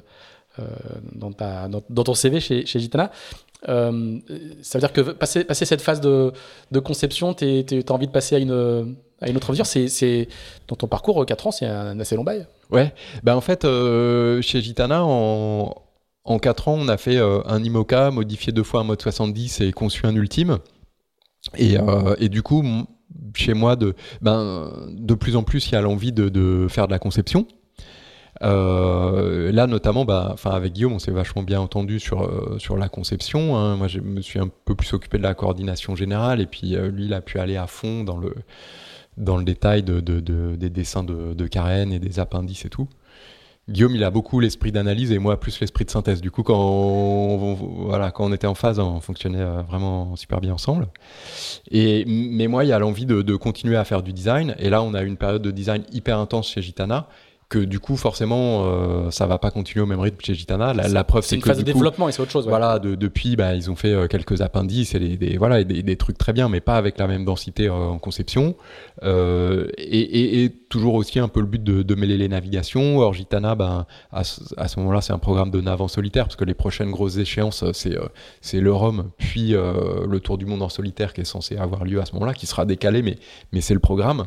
euh, 0.60 0.64
dans, 1.14 1.32
ta, 1.32 1.70
dans, 1.70 2.04
ton 2.04 2.14
CV 2.14 2.42
chez, 2.42 2.66
chez 2.66 2.80
Gitana. 2.82 3.10
Ça 3.66 3.90
veut 3.90 4.80
dire 4.80 4.92
que 4.92 5.00
passer, 5.12 5.46
passer 5.46 5.64
cette 5.64 5.82
phase 5.82 6.02
de, 6.02 6.34
de 6.72 6.80
conception, 6.80 7.34
tu 7.34 7.46
as 7.46 7.92
envie 7.94 8.08
de 8.08 8.12
passer 8.12 8.36
à 8.36 8.40
une 8.40 8.98
à 9.22 9.30
une 9.30 9.38
autre 9.38 9.52
mesure. 9.52 9.66
C'est, 9.66 10.28
dans 10.68 10.76
ton 10.76 10.88
parcours, 10.88 11.26
4 11.26 11.48
ans, 11.48 11.52
c'est 11.52 11.66
un 11.66 12.00
assez 12.00 12.16
long 12.16 12.24
bail. 12.24 12.48
Ouais, 12.72 12.94
ben 13.24 13.36
en 13.36 13.42
fait, 13.42 13.66
euh, 13.66 14.42
chez 14.42 14.62
Gitana, 14.62 15.04
en, 15.04 15.74
en 16.24 16.40
4 16.40 16.68
ans, 16.68 16.78
on 16.80 16.88
a 16.88 16.98
fait 16.98 17.18
euh, 17.18 17.42
un 17.46 17.64
IMOCA, 17.64 18.12
modifié 18.12 18.54
deux 18.54 18.64
fois 18.64 18.82
un 18.82 18.84
mode 18.84 19.02
70 19.02 19.62
et 19.62 19.72
conçu 19.72 20.06
un 20.06 20.16
ultime. 20.16 20.60
Et, 21.58 21.78
euh, 21.80 22.16
du 22.28 22.44
coup, 22.44 22.64
chez 23.34 23.54
moi, 23.54 23.76
de, 23.76 23.96
ben, 24.22 24.72
de 24.90 25.14
plus 25.16 25.36
en 25.36 25.44
plus, 25.44 25.68
il 25.70 25.74
y 25.74 25.76
a 25.76 25.82
l'envie 25.82 26.12
de, 26.12 26.30
de 26.30 26.68
faire 26.70 26.88
de 26.88 26.92
la 26.92 27.00
conception. 27.00 27.48
là, 28.42 29.66
notamment, 29.68 30.06
bah, 30.06 30.36
avec 30.46 30.74
Guillaume, 30.74 30.94
on 30.94 31.00
s'est 31.00 31.12
vachement 31.12 31.42
bien 31.42 31.60
entendu 31.60 32.00
sur, 32.00 32.30
sur 32.60 32.78
la 32.78 32.88
conception. 32.88 33.58
Hein. 33.58 33.78
Moi, 33.78 33.88
je 33.88 34.00
me 34.00 34.22
suis 34.22 34.38
un 34.38 34.50
peu 34.66 34.76
plus 34.76 34.94
occupé 34.94 35.18
de 35.18 35.24
la 35.24 35.34
coordination 35.34 35.96
générale, 35.96 36.40
et 36.40 36.46
puis 36.46 36.76
lui, 36.76 37.06
il 37.06 37.14
a 37.16 37.22
pu 37.22 37.40
aller 37.40 37.58
à 37.58 37.66
fond 37.66 38.04
dans 38.04 38.18
le, 38.18 38.36
dans 39.20 39.38
le 39.38 39.44
détail 39.44 39.84
de, 39.84 40.00
des 40.00 40.70
dessins 40.70 41.04
de, 41.04 41.48
Karen 41.48 41.94
et 41.94 42.00
des 42.00 42.20
appendices 42.20 42.66
et 42.66 42.70
tout. 42.70 42.88
Guillaume, 43.70 43.96
il 43.96 44.04
a 44.04 44.10
beaucoup 44.10 44.40
l'esprit 44.40 44.72
d'analyse 44.72 45.12
et 45.12 45.20
moi 45.20 45.40
plus 45.40 45.60
l'esprit 45.60 45.86
de 45.86 45.92
synthèse. 45.92 46.22
Du 46.22 46.32
coup, 46.32 46.42
quand 46.42 46.60
on, 46.60 47.54
voilà, 47.86 48.10
quand 48.10 48.26
on 48.26 48.34
était 48.34 48.48
en 48.48 48.56
phase, 48.56 48.80
on 48.80 49.00
fonctionnait 49.00 49.42
euh, 49.42 49.62
vraiment 49.62 50.16
super 50.16 50.42
bien 50.42 50.54
ensemble. 50.54 50.88
Et, 51.70 52.04
mais 52.08 52.48
moi, 52.48 52.66
il 52.66 52.70
y 52.70 52.72
a 52.72 52.80
l'envie 52.80 53.06
de, 53.06 53.22
de, 53.22 53.36
continuer 53.36 53.78
à 53.78 53.84
faire 53.86 54.02
du 54.02 54.12
design. 54.12 54.56
Et 54.58 54.72
là, 54.72 54.82
on 54.82 54.96
a 54.96 55.04
une 55.04 55.18
période 55.18 55.44
de 55.44 55.52
design 55.52 55.84
hyper 55.92 56.18
intense 56.18 56.50
chez 56.50 56.64
Gitana 56.64 57.10
que 57.50 57.58
du 57.58 57.80
coup 57.80 57.98
forcément 57.98 58.66
euh, 58.66 59.10
ça 59.10 59.26
va 59.26 59.40
pas 59.40 59.50
continuer 59.50 59.82
au 59.82 59.88
même 59.88 60.00
rythme 60.00 60.20
chez 60.22 60.36
Gitana. 60.36 60.74
La, 60.74 61.04
preuve 61.04 61.26
c'est 61.26 61.36
une 61.36 61.42
phase 61.42 61.58
de 61.58 61.64
développement 61.64 62.08
et 62.08 62.12
c'est 62.12 62.22
autre 62.22 62.32
chose. 62.32 62.48
Voilà, 62.48 62.78
depuis 62.78 63.36
bah, 63.36 63.56
ils 63.56 63.72
ont 63.72 63.76
fait 63.76 63.92
euh, 63.92 64.08
quelques 64.08 64.42
appendices 64.42 64.94
et 64.94 65.00
des, 65.00 65.38
voilà 65.38 65.64
des, 65.64 65.82
des, 65.82 65.96
trucs 65.96 66.20
très 66.20 66.32
bien, 66.32 66.48
mais 66.48 66.62
pas 66.62 66.76
avec 66.76 67.00
la 67.00 67.08
même 67.08 67.26
densité 67.26 67.68
euh, 67.68 67.74
en 67.74 67.98
conception. 67.98 68.56
Euh, 69.02 69.68
et, 69.78 70.00
et, 70.00 70.44
et, 70.44 70.50
toujours 70.70 70.94
aussi 70.94 71.18
un 71.18 71.28
peu 71.28 71.40
le 71.40 71.48
but 71.48 71.64
de, 71.64 71.82
de 71.82 71.96
mêler 71.96 72.18
les 72.18 72.28
navigations. 72.28 73.00
Or 73.00 73.16
Gitana, 73.16 73.56
ben 73.56 73.88
à, 74.12 74.24
ce 74.24 74.80
moment-là 74.80 75.02
c'est 75.02 75.14
un 75.14 75.18
programme 75.18 75.50
de 75.50 75.60
nav 75.60 75.82
en 75.82 75.88
solitaire 75.88 76.26
parce 76.26 76.36
que 76.36 76.46
les 76.46 76.54
prochaines 76.54 76.92
grosses 76.92 77.18
échéances 77.18 77.64
c'est 77.74 77.98
c'est 78.42 78.60
le 78.60 78.72
Rhum 78.72 79.10
puis 79.18 79.54
le 79.54 80.20
Tour 80.20 80.38
du 80.38 80.46
monde 80.46 80.62
en 80.62 80.70
solitaire 80.70 81.14
qui 81.14 81.22
est 81.22 81.26
censé 81.26 81.58
avoir 81.58 81.84
lieu 81.84 82.00
à 82.00 82.06
ce 82.06 82.14
moment-là, 82.14 82.34
qui 82.34 82.46
sera 82.46 82.66
décalé, 82.66 83.02
mais 83.02 83.18
mais 83.52 83.62
c'est 83.62 83.74
le 83.74 83.80
programme. 83.80 84.26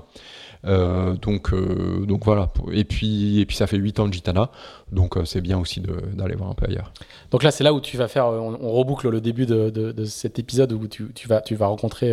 Euh, 0.65 1.15
donc, 1.15 1.53
euh, 1.53 2.05
donc 2.07 2.25
voilà. 2.25 2.51
Et 2.73 2.85
puis, 2.85 3.41
et 3.41 3.47
puis 3.47 3.57
ça 3.57 3.67
fait 3.67 3.77
8 3.77 4.01
ans 4.01 4.09
de 4.09 4.13
Gitana, 4.13 4.51
donc 4.93 5.17
euh, 5.17 5.25
c'est 5.25 5.41
bien 5.41 5.59
aussi 5.59 5.81
d'aller 5.81 6.37
voir 6.37 6.51
un 6.51 6.55
peu 6.55 6.67
ailleurs. 6.67 6.93
Donc 7.31 7.43
là, 7.43 7.51
c'est 7.51 7.65
là 7.65 7.73
où 7.73 7.81
tu 7.81 7.97
vas 7.97 8.09
faire, 8.09 8.27
on, 8.27 8.71
reboucle 8.73 9.09
le 9.09 9.21
début 9.21 9.47
de, 9.47 9.71
de, 9.71 10.05
cet 10.05 10.39
épisode 10.39 10.73
où 10.73 10.87
tu, 10.87 11.13
tu, 11.15 11.29
vas, 11.29 11.41
tu 11.41 11.55
vas 11.55 11.67
rencontrer 11.67 12.13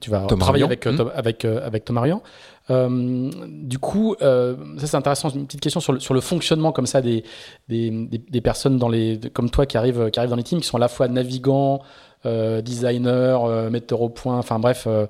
tu 0.00 0.10
vas 0.10 0.26
travailler 0.26 0.64
avec, 0.64 0.86
mmh. 0.86 1.10
avec, 1.14 1.44
avec 1.44 1.84
Thomas 1.84 2.00
Rian. 2.00 2.20
du 2.68 3.78
coup, 3.78 4.16
ça 4.20 4.56
c'est 4.78 4.96
intéressant, 4.96 5.30
une 5.30 5.46
petite 5.46 5.60
question 5.60 5.80
sur 5.80 5.92
le, 5.92 6.00
sur 6.00 6.14
le 6.14 6.20
fonctionnement 6.20 6.72
comme 6.72 6.86
ça 6.86 7.00
des, 7.00 7.24
des, 7.68 7.90
des, 7.90 8.40
personnes 8.40 8.78
dans 8.78 8.88
les, 8.88 9.20
comme 9.32 9.50
toi 9.50 9.66
qui 9.66 9.76
arrivent, 9.76 10.10
qui 10.10 10.18
arrivent 10.18 10.30
dans 10.30 10.36
les 10.36 10.42
teams, 10.42 10.60
qui 10.60 10.66
sont 10.66 10.76
à 10.76 10.80
la 10.80 10.88
fois 10.88 11.08
navigants, 11.08 11.80
euh, 12.24 12.62
designers, 12.62 13.38
euh, 13.44 13.70
metteurs 13.70 14.00
au 14.00 14.08
point, 14.08 14.38
enfin 14.38 14.58
bref, 14.58 14.88
euh, 14.88 15.06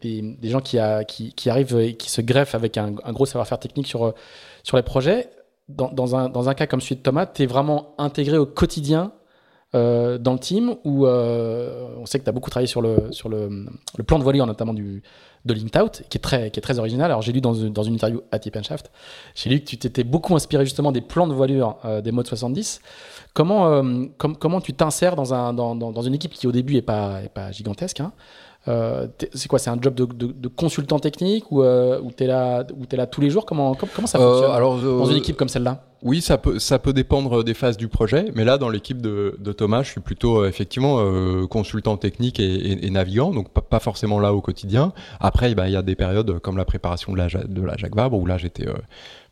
des, 0.00 0.36
gens 0.44 0.60
qui, 0.60 0.78
arrivent 0.78 1.78
et 1.78 1.94
qui 1.94 2.10
se 2.10 2.20
greffent 2.20 2.54
avec 2.54 2.78
un, 2.78 2.90
gros 2.90 3.26
savoir-faire 3.26 3.58
technique 3.58 3.86
sur, 3.86 4.14
sur 4.62 4.76
les 4.76 4.82
projets. 4.82 5.28
Dans, 5.68 6.14
un, 6.14 6.28
dans 6.28 6.50
un 6.50 6.54
cas 6.54 6.66
comme 6.66 6.82
celui 6.82 6.96
de 6.96 7.00
Thomas, 7.00 7.24
tu 7.26 7.42
es 7.42 7.46
vraiment 7.46 7.94
intégré 7.96 8.36
au 8.36 8.46
quotidien 8.46 9.12
dans 9.72 10.32
le 10.32 10.38
team 10.38 10.76
où 10.84 11.06
on 11.06 12.06
sait 12.06 12.18
que 12.18 12.24
tu 12.24 12.30
as 12.30 12.32
beaucoup 12.32 12.50
travaillé 12.50 12.68
sur 12.68 12.80
le, 12.80 13.10
sur 13.10 13.28
le, 13.28 13.66
le 13.96 14.04
plan 14.04 14.18
de 14.18 14.24
voilure, 14.24 14.46
notamment 14.46 14.74
du, 14.74 15.02
de 15.44 15.54
Linked 15.54 15.80
Out, 15.80 16.02
qui 16.08 16.18
est 16.18 16.20
très, 16.20 16.50
qui 16.50 16.58
est 16.58 16.62
très 16.62 16.78
original. 16.78 17.10
Alors 17.10 17.22
j'ai 17.22 17.32
lu 17.32 17.40
dans, 17.40 17.52
dans, 17.52 17.82
une 17.82 17.94
interview 17.94 18.22
à 18.32 18.38
Tip 18.38 18.56
Shaft, 18.62 18.90
j'ai 19.34 19.50
lu 19.50 19.60
que 19.60 19.66
tu 19.66 19.76
t'étais 19.78 20.04
beaucoup 20.04 20.34
inspiré 20.34 20.64
justement 20.64 20.92
des 20.92 21.00
plans 21.00 21.26
de 21.26 21.34
voilure 21.34 21.76
des 22.02 22.12
modes 22.12 22.26
70. 22.26 22.80
Comment, 23.34 23.66
euh, 23.66 24.06
comment 24.16 24.60
tu 24.60 24.74
t'insères 24.74 25.16
dans, 25.16 25.34
un, 25.34 25.52
dans, 25.52 25.74
dans, 25.74 26.02
une 26.02 26.14
équipe 26.14 26.32
qui 26.32 26.46
au 26.46 26.52
début 26.52 26.74
n'est 26.74 26.82
pas, 26.82 27.20
est 27.24 27.28
pas 27.28 27.50
gigantesque 27.50 27.98
hein 27.98 28.12
euh, 28.66 29.06
c'est 29.34 29.48
quoi 29.48 29.58
C'est 29.58 29.70
un 29.70 29.78
job 29.80 29.94
de, 29.94 30.06
de, 30.06 30.48
consultant 30.48 30.98
technique 30.98 31.50
ou, 31.50 31.62
euh, 31.62 32.00
tu 32.16 32.24
es, 32.24 32.26
là, 32.26 32.64
es 32.90 32.96
là 32.96 33.06
tous 33.06 33.20
les 33.20 33.30
jours? 33.30 33.44
Comment, 33.44 33.74
comment 33.74 34.06
ça 34.06 34.18
fonctionne 34.18 34.50
alors, 34.50 34.80
dans 34.80 35.06
une 35.06 35.18
équipe 35.18 35.36
comme 35.36 35.48
celle-là? 35.48 35.84
Oui, 36.02 36.20
ça 36.20 36.36
peut, 36.36 36.58
ça 36.58 36.78
peut 36.78 36.92
dépendre 36.92 37.44
des 37.44 37.54
phases 37.54 37.78
du 37.78 37.88
projet, 37.88 38.26
mais 38.34 38.44
là, 38.44 38.58
dans 38.58 38.68
l'équipe 38.68 39.00
de, 39.00 39.36
de, 39.38 39.52
Thomas, 39.52 39.82
je 39.82 39.90
suis 39.90 40.00
plutôt 40.02 40.44
effectivement 40.44 40.98
consultant 41.46 41.96
technique 41.96 42.40
et, 42.40 42.86
et, 42.86 42.90
navigant, 42.90 43.30
donc 43.30 43.48
pas, 43.48 43.80
forcément 43.80 44.20
là 44.20 44.34
au 44.34 44.42
quotidien. 44.42 44.92
Après, 45.20 45.54
ben, 45.54 45.66
il 45.66 45.72
y 45.72 45.76
a 45.76 45.82
des 45.82 45.94
périodes 45.94 46.38
comme 46.40 46.58
la 46.58 46.66
préparation 46.66 47.12
de 47.12 47.18
la, 47.18 47.28
de 47.28 47.62
la 47.62 47.76
Jacques 47.78 47.96
Vabre, 47.96 48.18
où 48.18 48.26
là, 48.26 48.36
j'étais 48.36 48.66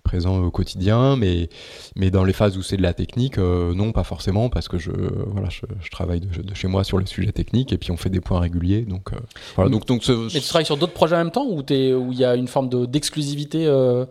présent 0.03 0.43
au 0.43 0.51
quotidien, 0.51 1.17
mais, 1.17 1.49
mais 1.97 2.11
dans 2.11 2.25
les 2.25 2.33
phases 2.33 2.57
où 2.59 2.63
c'est 2.63 2.77
de 2.77 2.83
la 2.83 2.93
technique, 2.93 3.39
euh, 3.39 3.75
non, 3.75 3.93
pas 3.93 4.05
forcément, 4.05 4.49
parce 4.49 4.69
que 4.69 4.79
je, 4.79 4.91
voilà, 4.91 5.49
je, 5.49 5.91
travaille 5.91 6.21
de, 6.21 6.55
chez 6.55 6.69
moi 6.69 6.85
sur 6.85 6.99
les 6.99 7.07
sujets 7.07 7.33
techniques 7.33 7.73
et 7.73 7.79
puis 7.79 7.91
on 7.91 7.97
fait 7.97 8.11
des 8.11 8.21
points 8.21 8.41
réguliers. 8.41 8.83
Donc, 8.83 9.13
euh, 9.13 9.17
voilà, 9.55 9.71
donc, 9.71 9.87
donc 9.87 10.07
Mais 10.09 10.41
tu 10.41 10.49
travailles 10.49 10.67
sur 10.67 10.77
d'autres 10.77 10.93
projets 10.93 11.17
en 11.17 11.19
même 11.19 11.31
temps 11.31 11.47
où 11.47 11.63
il 11.69 12.19
y 12.19 12.25
a 12.25 12.35
une 12.35 12.49
forme 12.49 12.69
d'exclusivité 12.87 13.67
euh, 13.67 14.05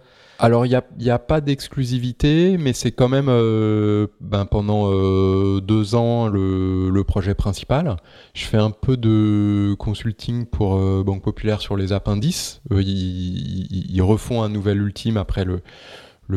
alors, 0.43 0.65
il 0.65 0.81
n'y 0.97 1.09
a, 1.11 1.19
pas 1.19 1.39
d'exclusivité, 1.39 2.57
mais 2.57 2.73
c'est 2.73 2.91
quand 2.91 3.07
même 3.07 3.27
euh, 3.29 4.07
ben, 4.21 4.47
pendant 4.47 4.91
euh, 4.91 5.61
deux 5.61 5.93
ans 5.93 6.29
le, 6.29 7.03
projet 7.03 7.35
principal. 7.35 7.95
Je 8.33 8.45
fais 8.45 8.57
un 8.57 8.71
peu 8.71 8.97
de 8.97 9.75
consulting 9.77 10.47
pour 10.47 10.77
euh, 10.77 11.03
Banque 11.03 11.21
Populaire 11.21 11.61
sur 11.61 11.77
les 11.77 11.93
appendices. 11.93 12.59
Ils, 12.71 13.93
ils, 13.95 14.01
refont 14.01 14.41
un 14.41 14.49
nouvel 14.49 14.81
ultime 14.81 15.17
après 15.17 15.45
le, 15.45 15.61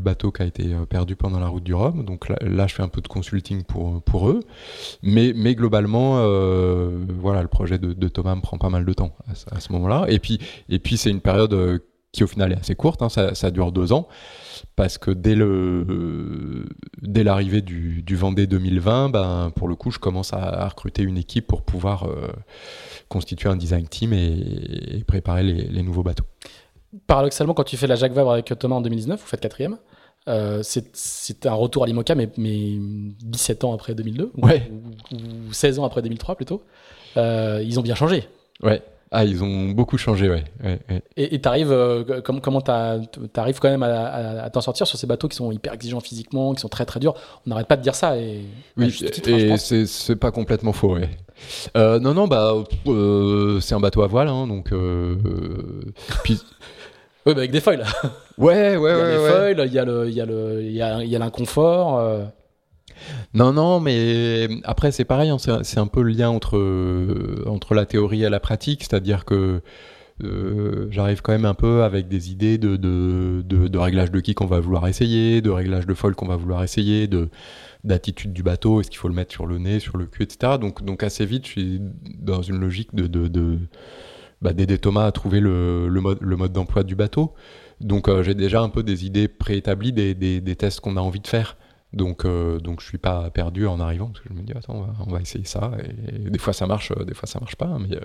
bateau 0.02 0.32
qui 0.32 0.42
a 0.42 0.44
été 0.44 0.74
perdu 0.90 1.16
pendant 1.16 1.40
la 1.40 1.46
route 1.46 1.64
du 1.64 1.72
Rhum. 1.72 2.04
Donc 2.04 2.28
là, 2.28 2.66
je 2.66 2.74
fais 2.74 2.82
un 2.82 2.88
peu 2.88 3.00
de 3.00 3.08
consulting 3.08 3.64
pour, 3.64 4.28
eux. 4.28 4.40
Mais, 5.02 5.32
globalement, 5.54 6.16
voilà, 7.20 7.40
le 7.40 7.48
projet 7.48 7.78
de, 7.78 7.94
de, 7.94 8.08
Thomas 8.08 8.34
me 8.34 8.42
prend 8.42 8.58
pas 8.58 8.68
mal 8.68 8.84
de 8.84 8.92
temps 8.92 9.16
à, 9.28 9.56
à 9.56 9.60
ce 9.60 9.72
moment-là. 9.72 10.04
Et 10.08 10.18
puis, 10.18 10.40
et 10.68 10.78
puis 10.78 10.98
c'est 10.98 11.10
une 11.10 11.22
période 11.22 11.80
qui 12.14 12.24
au 12.24 12.26
final 12.26 12.52
est 12.52 12.56
assez 12.56 12.74
courte, 12.74 13.02
hein, 13.02 13.08
ça, 13.08 13.50
dure 13.50 13.72
deux 13.72 13.92
ans, 13.92 14.08
parce 14.76 14.96
que 14.98 15.10
dès 15.10 15.34
le 15.34 16.64
dès 17.02 17.24
l'arrivée 17.24 17.60
du, 17.60 18.02
du, 18.02 18.16
Vendée 18.16 18.46
2020, 18.46 19.10
ben, 19.10 19.52
pour 19.54 19.68
le 19.68 19.74
coup, 19.74 19.90
je 19.90 19.98
commence 19.98 20.32
à, 20.32 20.68
recruter 20.68 21.02
une 21.02 21.18
équipe 21.18 21.46
pour 21.46 21.62
pouvoir 21.62 22.04
euh, 22.04 22.28
constituer 23.08 23.48
un 23.48 23.56
design 23.56 23.86
team 23.86 24.12
et, 24.12 25.04
préparer 25.06 25.42
les, 25.42 25.82
nouveaux 25.82 26.04
bateaux. 26.04 26.24
Paradoxalement, 27.06 27.52
quand 27.52 27.64
tu 27.64 27.76
fais 27.76 27.88
la 27.88 27.96
Jacques 27.96 28.12
Vabre 28.12 28.32
avec 28.32 28.56
Thomas 28.58 28.76
en 28.76 28.80
2019, 28.80 29.20
vous 29.20 29.26
faites 29.26 29.40
quatrième. 29.40 29.76
Euh, 30.26 30.62
c'est 30.62 31.44
un 31.44 31.52
retour 31.52 31.82
à 31.82 31.86
l'IMOCA, 31.86 32.14
mais, 32.14 32.30
mais 32.38 32.76
17 33.24 33.64
ans 33.64 33.74
après 33.74 33.94
2002, 33.94 34.32
ouais. 34.38 34.70
ou, 35.12 35.52
16 35.52 35.80
ans 35.80 35.84
après 35.84 36.00
2003 36.00 36.36
plutôt. 36.36 36.62
Euh, 37.16 37.62
ils 37.64 37.78
ont 37.78 37.82
bien 37.82 37.94
changé. 37.94 38.28
Ouais. 38.62 38.82
Ah, 39.16 39.24
ils 39.24 39.44
ont 39.44 39.68
beaucoup 39.68 39.96
changé, 39.96 40.28
ouais. 40.28 40.42
Et 41.16 41.40
tu 41.40 41.48
arrives, 41.48 41.70
euh, 41.70 42.20
comment 42.20 42.60
tu 42.60 42.70
arrives 43.40 43.60
quand 43.60 43.70
même 43.70 43.84
à, 43.84 44.50
t'en 44.50 44.60
sortir 44.60 44.88
sur 44.88 44.98
ces 44.98 45.06
bateaux 45.06 45.28
qui 45.28 45.36
sont 45.36 45.52
hyper 45.52 45.72
exigeants 45.72 46.00
physiquement, 46.00 46.52
qui 46.52 46.60
sont 46.60 46.68
très 46.68 46.84
très 46.84 46.98
durs? 46.98 47.14
On 47.46 47.50
n'arrête 47.50 47.68
pas 47.68 47.76
de 47.76 47.82
dire 47.82 47.94
ça. 47.94 48.18
Et, 48.18 48.40
oui, 48.76 48.92
et 49.04 49.86
c'est 49.86 50.16
pas 50.16 50.32
complètement 50.32 50.72
faux, 50.72 50.94
ouais. 50.94 51.08
Euh, 51.76 52.00
non, 52.00 52.12
non, 52.12 52.26
bah, 52.26 52.54
euh, 52.88 53.60
c'est 53.60 53.76
un 53.76 53.80
bateau 53.80 54.02
à 54.02 54.08
voile, 54.08 54.26
hein, 54.26 54.48
donc. 54.48 54.72
puis... 56.24 56.40
oui, 57.26 57.34
bah 57.34 57.38
avec 57.38 57.52
des 57.52 57.60
foils. 57.60 57.84
Ouais, 58.36 58.76
ouais, 58.76 58.94
ouais. 58.94 59.52
Il 59.52 59.72
y 59.72 59.78
a 59.78 59.84
des 59.86 59.86
foils, 59.86 60.60
il 60.60 61.08
y 61.08 61.14
a 61.14 61.18
l'inconfort. 61.20 62.02
Non, 63.34 63.52
non, 63.52 63.80
mais 63.80 64.48
après 64.64 64.92
c'est 64.92 65.04
pareil, 65.04 65.30
hein, 65.30 65.38
c'est 65.38 65.78
un 65.78 65.86
peu 65.86 66.02
le 66.02 66.10
lien 66.10 66.30
entre, 66.30 66.58
entre 67.46 67.74
la 67.74 67.86
théorie 67.86 68.24
et 68.24 68.30
la 68.30 68.40
pratique, 68.40 68.82
c'est-à-dire 68.82 69.24
que 69.24 69.62
euh, 70.22 70.86
j'arrive 70.90 71.22
quand 71.22 71.32
même 71.32 71.44
un 71.44 71.54
peu 71.54 71.82
avec 71.82 72.06
des 72.06 72.30
idées 72.30 72.56
de, 72.56 72.76
de, 72.76 73.42
de, 73.42 73.78
réglage 73.78 74.12
de 74.12 74.20
qui 74.20 74.34
qu'on 74.34 74.46
va 74.46 74.60
vouloir 74.60 74.86
essayer, 74.86 75.42
de 75.42 75.50
réglage 75.50 75.86
de 75.86 75.94
folle 75.94 76.14
qu'on 76.14 76.28
va 76.28 76.36
vouloir 76.36 76.62
essayer, 76.62 77.08
de 77.08 77.28
d'attitude 77.82 78.32
du 78.32 78.42
bateau, 78.42 78.80
est-ce 78.80 78.90
qu'il 78.90 78.98
faut 78.98 79.08
le 79.08 79.14
mettre 79.14 79.32
sur 79.32 79.44
le 79.44 79.58
nez, 79.58 79.78
sur 79.78 79.98
le 79.98 80.06
cul, 80.06 80.22
etc. 80.22 80.54
Donc, 80.58 80.82
donc 80.84 81.02
assez 81.02 81.26
vite, 81.26 81.44
je 81.46 81.50
suis 81.50 81.80
dans 82.18 82.40
une 82.40 82.58
logique 82.58 82.94
de, 82.94 83.06
de, 83.06 83.58
bah, 84.40 84.54
d'aider 84.54 84.78
Thomas 84.78 85.04
à 85.04 85.12
trouver 85.12 85.40
le, 85.40 85.88
le 85.88 86.00
mode, 86.00 86.18
le 86.22 86.36
mode 86.36 86.52
d'emploi 86.52 86.82
du 86.82 86.94
bateau. 86.94 87.34
Donc 87.80 88.08
euh, 88.08 88.22
j'ai 88.22 88.34
déjà 88.34 88.62
un 88.62 88.70
peu 88.70 88.82
des 88.82 89.04
idées 89.04 89.28
préétablies 89.28 89.92
des, 89.92 90.14
des 90.14 90.56
tests 90.56 90.80
qu'on 90.80 90.96
a 90.96 91.00
envie 91.00 91.20
de 91.20 91.26
faire. 91.26 91.58
Donc, 91.94 92.24
euh, 92.24 92.58
donc 92.58 92.80
je 92.80 92.86
suis 92.86 92.98
pas 92.98 93.30
perdu 93.30 93.66
en 93.66 93.78
arrivant 93.78 94.06
parce 94.08 94.20
que 94.20 94.28
je 94.28 94.34
me 94.34 94.42
dis 94.42 94.52
attends 94.52 94.86
on 95.06 95.12
va, 95.12 95.20
essayer 95.20 95.44
ça 95.44 95.70
et, 95.78 96.30
des 96.30 96.38
fois 96.38 96.52
ça 96.52 96.66
marche, 96.66 96.90
euh, 96.90 97.04
des 97.04 97.14
fois 97.14 97.28
ça 97.28 97.38
marche 97.38 97.54
pas, 97.54 97.78
mais, 97.78 97.94
euh, 97.94 98.00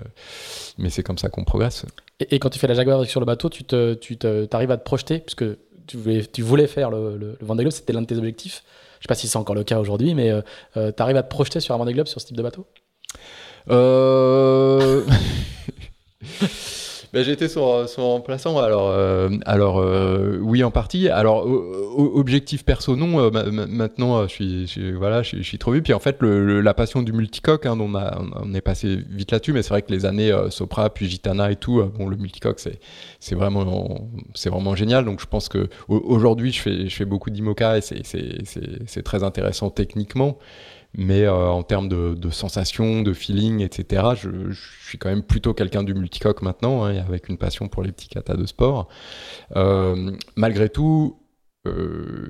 mais 0.78 0.90
c'est 0.90 1.02
comme 1.02 1.18
ça 1.18 1.28
qu'on 1.28 1.44
progresse. 1.44 1.84
Et, 2.20 2.38
quand 2.38 2.50
tu 2.50 2.58
fais 2.58 2.68
la 2.68 2.74
Jaguar 2.74 3.04
sur 3.04 3.18
le 3.18 3.26
bateau, 3.26 3.48
tu 3.48 3.64
te, 3.64 3.94
tu 3.94 4.16
arrives 4.52 4.70
à 4.70 4.76
te 4.76 4.84
projeter 4.84 5.18
puisque 5.18 5.44
tu 5.88 5.96
voulais, 5.96 6.24
tu 6.24 6.42
voulais 6.42 6.68
faire 6.68 6.90
le, 6.90 7.16
le, 7.16 7.36
Vendée 7.40 7.64
Globe, 7.64 7.72
c'était 7.72 7.92
l'un 7.92 8.02
de 8.02 8.06
tes 8.06 8.16
objectifs. 8.16 8.62
Je 9.00 9.04
sais 9.04 9.08
pas 9.08 9.14
si 9.14 9.26
c'est 9.26 9.38
encore 9.38 9.56
le 9.56 9.64
cas 9.64 9.80
aujourd'hui, 9.80 10.14
mais 10.14 10.30
tu 10.74 11.02
arrives 11.02 11.16
à 11.16 11.22
te 11.22 11.30
projeter 11.30 11.58
sur 11.58 11.74
un 11.74 11.78
Vendée 11.78 11.94
Globe 11.94 12.06
sur 12.06 12.20
ce 12.20 12.26
type 12.26 12.36
de 12.36 12.42
bateau? 12.42 12.66
Euh... 13.70 15.04
Ben, 17.12 17.24
J'étais 17.24 17.48
son, 17.48 17.88
son, 17.88 18.08
remplaçant. 18.08 18.58
Alors, 18.58 18.88
euh, 18.88 19.30
alors 19.44 19.80
euh, 19.80 20.38
oui, 20.40 20.62
en 20.62 20.70
partie. 20.70 21.08
Alors, 21.08 21.44
objectif 21.96 22.64
perso, 22.64 22.94
non. 22.94 23.20
Euh, 23.20 23.30
maintenant, 23.68 24.28
je 24.28 24.66
suis, 24.66 24.92
voilà, 24.92 25.22
je, 25.22 25.42
suis 25.42 25.58
trop 25.58 25.72
vu. 25.72 25.82
Puis 25.82 25.92
en 25.92 25.98
fait, 25.98 26.16
le, 26.20 26.60
la 26.60 26.72
passion 26.72 27.02
du 27.02 27.12
multicoque, 27.12 27.66
hein, 27.66 27.76
on, 27.80 28.54
est 28.54 28.60
passé 28.60 28.98
vite 29.10 29.32
là-dessus, 29.32 29.52
mais 29.52 29.62
c'est 29.62 29.70
vrai 29.70 29.82
que 29.82 29.90
les 29.90 30.06
années 30.06 30.32
Sopra, 30.50 30.88
puis 30.90 31.10
Gitana 31.10 31.50
et 31.50 31.56
tout, 31.56 31.82
bon, 31.98 32.06
le 32.08 32.16
multicoque, 32.16 32.60
c'est, 32.60 33.34
vraiment, 33.34 34.08
vraiment 34.46 34.76
génial. 34.76 35.04
Donc, 35.04 35.20
je 35.20 35.26
pense 35.26 35.48
que 35.48 35.68
aujourd'hui, 35.88 36.52
je 36.52 36.60
fais, 36.60 36.88
je 36.88 36.94
fais 36.94 37.04
beaucoup 37.04 37.30
d'IMOCA 37.30 37.78
et 37.78 37.80
c'est 37.82 39.02
très 39.02 39.24
intéressant 39.24 39.70
techniquement 39.70 40.38
mais 40.94 41.22
euh, 41.24 41.48
en 41.48 41.62
termes 41.62 41.88
de, 41.88 42.14
de 42.14 42.30
sensations, 42.30 43.02
de 43.02 43.12
feeling, 43.12 43.60
etc., 43.60 44.02
je, 44.16 44.52
suis 44.86 44.98
quand 44.98 45.08
même 45.08 45.22
plutôt 45.22 45.54
quelqu'un 45.54 45.84
du 45.84 45.94
multicoque 45.94 46.42
maintenant, 46.42 46.84
hein, 46.84 46.96
avec 47.06 47.28
une 47.28 47.38
passion 47.38 47.68
pour 47.68 47.82
les 47.82 47.92
petits 47.92 48.08
katas 48.08 48.36
de 48.36 48.46
sport. 48.46 48.88
Euh, 49.56 50.10
malgré 50.36 50.68
tout, 50.68 51.18
euh, 51.66 52.28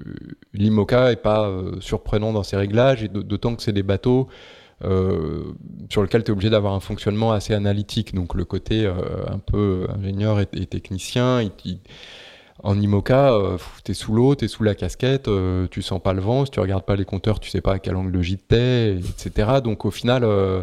l'IMOCA 0.53 1.13
est 1.13 1.23
pas 1.23 1.51
surprenant 1.81 2.33
dans 2.33 2.43
ses 2.43 2.57
réglages, 2.57 3.03
et 3.03 3.09
d'autant 3.09 3.57
que 3.57 3.63
c'est 3.63 3.73
des 3.73 3.83
bateaux 3.83 4.29
sur 5.91 6.03
lesquels 6.03 6.25
tu 6.25 6.31
es 6.31 6.33
obligé 6.33 6.49
d'avoir 6.49 6.73
un 6.73 6.81
fonctionnement 6.81 7.33
assez 7.33 7.53
analytique. 7.53 8.15
Donc 8.15 8.35
le 8.35 8.47
côté 8.47 8.87
un 8.87 9.39
peu 9.39 9.87
ingénieur 9.95 10.41
et, 10.41 10.47
technicien, 10.47 11.41
en 12.63 12.81
IMOCA, 12.81 13.33
euh, 13.33 13.59
t'es 13.85 13.95
sous 13.95 14.13
l'eau, 14.13 14.35
t'es 14.35 14.49
sous 14.49 14.63
la 14.63 14.75
casquette, 14.75 15.29
euh, 15.29 15.67
tu 15.71 15.83
sens 15.83 16.01
pas 16.03 16.13
le 16.13 16.21
vent, 16.21 16.45
si 16.45 16.51
tu 16.51 16.61
regardes 16.61 16.85
pas 16.85 16.97
les 16.97 17.05
compteurs, 17.05 17.41
tu 17.41 17.51
sais 17.51 17.61
pas 17.61 17.75
à 17.75 17.79
quel 17.79 17.97
angle 17.97 18.13
de 18.13 18.23
gîte 18.23 18.49
t'es, 18.49 18.97
etc. 18.97 19.61
Donc 19.63 19.85
au 19.85 19.91
final... 19.91 20.25
Euh, 20.25 20.63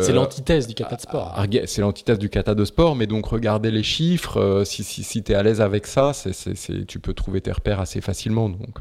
c'est 0.00 0.12
l'antithèse 0.12 0.66
du 0.66 0.74
kata 0.74 0.96
de 0.96 1.00
sport. 1.00 1.46
C'est 1.66 1.80
l'antithèse 1.80 2.18
du 2.18 2.28
kata 2.28 2.56
de 2.56 2.64
sport, 2.64 2.96
mais 2.96 3.06
donc 3.06 3.26
regarder 3.26 3.70
les 3.70 3.84
chiffres, 3.84 4.64
si, 4.66 4.82
si, 4.82 5.04
si 5.04 5.22
tu 5.22 5.30
es 5.30 5.36
à 5.36 5.44
l'aise 5.44 5.60
avec 5.60 5.86
ça, 5.86 6.10
tu 6.88 6.98
peux 6.98 7.14
trouver 7.14 7.40
tes 7.40 7.52
repères 7.52 7.78
assez 7.78 8.00
facilement. 8.00 8.48
Donc, 8.48 8.80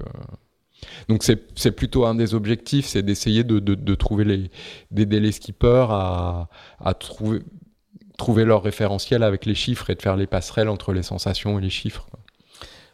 donc 1.08 1.24
c'est 1.24 1.72
plutôt 1.72 2.06
un 2.06 2.16
des 2.16 2.34
objectifs, 2.34 2.88
c'est 2.88 3.04
d'essayer 3.04 3.44
de, 3.44 3.60
de, 3.60 3.76
de, 3.76 3.96
trouver 3.96 4.24
les, 4.24 4.52
d'aider 4.90 5.20
les 5.20 5.32
skippers 5.32 5.92
à, 5.92 6.50
à 6.80 6.96
trouver, 6.96 7.42
trouver 8.18 8.46
leur 8.46 8.64
référentiel 8.64 9.24
avec 9.24 9.46
les 9.46 9.56
chiffres 9.56 9.90
et 9.90 9.96
de 9.96 10.02
faire 10.02 10.16
les 10.16 10.28
passerelles 10.28 10.70
entre 10.70 10.94
les 10.94 11.04
sensations 11.04 11.60
et 11.60 11.62
les 11.62 11.70
chiffres. 11.70 12.08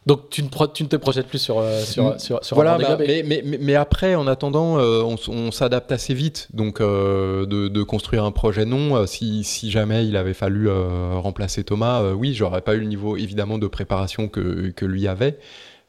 Donc 0.04 0.30
tu 0.30 0.42
ne, 0.42 0.48
tu 0.74 0.82
ne 0.82 0.88
te 0.88 0.96
projettes 0.96 1.28
plus 1.28 1.38
sur, 1.38 1.60
euh, 1.60 1.80
sur, 1.82 2.20
sur, 2.20 2.44
sur 2.44 2.56
voilà, 2.56 2.76
bah, 2.76 2.96
mais, 2.98 3.22
mais, 3.24 3.42
mais, 3.44 3.74
après, 3.76 4.16
en 4.16 4.26
attendant, 4.26 4.78
euh, 4.78 5.00
on, 5.02 5.16
on 5.28 5.52
s'adapte 5.52 5.92
assez 5.92 6.12
vite. 6.12 6.48
Donc 6.52 6.80
euh, 6.80 7.46
de, 7.46 7.68
de, 7.68 7.82
construire 7.84 8.24
un 8.24 8.32
projet 8.32 8.64
non, 8.64 9.06
si, 9.06 9.44
si, 9.44 9.70
jamais 9.70 10.04
il 10.06 10.16
avait 10.16 10.34
fallu 10.34 10.68
remplacer 10.68 11.62
Thomas, 11.62 12.02
oui, 12.12 12.34
j'aurais 12.34 12.62
pas 12.62 12.74
eu 12.74 12.80
le 12.80 12.86
niveau 12.86 13.16
évidemment 13.16 13.58
de 13.58 13.68
préparation 13.68 14.26
que, 14.28 14.70
que 14.70 14.84
lui 14.84 15.06
avait. 15.06 15.38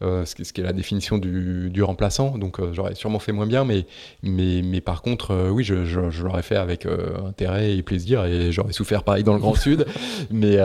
Euh, 0.03 0.25
ce, 0.25 0.35
qui 0.35 0.59
est 0.59 0.63
la 0.63 0.73
définition 0.73 1.17
du, 1.17 1.69
du 1.69 1.81
remplaçant. 1.81 2.38
Donc 2.38 2.59
euh, 2.59 2.73
j'aurais 2.73 2.93
sûrement 2.95 3.19
fait 3.19 3.31
moins 3.31 3.45
bien, 3.45 3.63
mais, 3.63 3.85
mais, 4.21 4.61
mais 4.61 4.81
par 4.81 5.01
contre, 5.01 5.31
euh, 5.31 5.49
oui, 5.49 5.63
je, 5.63 5.85
je, 5.85 6.23
l'aurais 6.23 6.41
fait 6.41 6.57
avec 6.57 6.85
intérêt 7.25 7.77
et 7.77 7.84
plaisir, 7.84 8.25
et 8.25 8.51
j'aurais 8.51 8.73
souffert 8.73 9.03
pareil 9.03 9.23
dans 9.23 9.34
le 9.34 9.39
Grand 9.39 9.55
Sud. 9.55 9.85
Mais, 10.31 10.57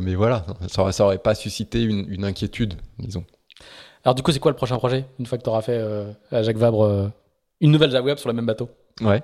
mais 0.00 0.14
voilà, 0.14 0.44
ça 0.68 0.82
aurait, 0.82 0.92
ça 0.92 1.04
aurait 1.04 1.18
pas 1.18 1.34
suscité 1.34 1.82
une, 1.82 2.06
une, 2.08 2.24
inquiétude, 2.24 2.74
disons. 2.98 3.24
Alors 4.04 4.14
du 4.14 4.22
coup, 4.22 4.32
c'est 4.32 4.38
quoi 4.38 4.50
le 4.50 4.56
prochain 4.56 4.76
projet, 4.76 5.04
une 5.18 5.26
fois 5.26 5.38
que 5.38 5.42
tu 5.42 5.48
auras 5.48 5.62
fait 5.62 5.80
à 6.30 6.42
Jacques 6.42 6.56
Vabre 6.56 7.10
une 7.60 7.70
nouvelle 7.70 7.90
Jacques 7.90 8.04
Vabre 8.04 8.18
sur 8.18 8.28
le 8.28 8.34
même 8.34 8.46
bateau? 8.46 8.70
Ouais. 9.00 9.18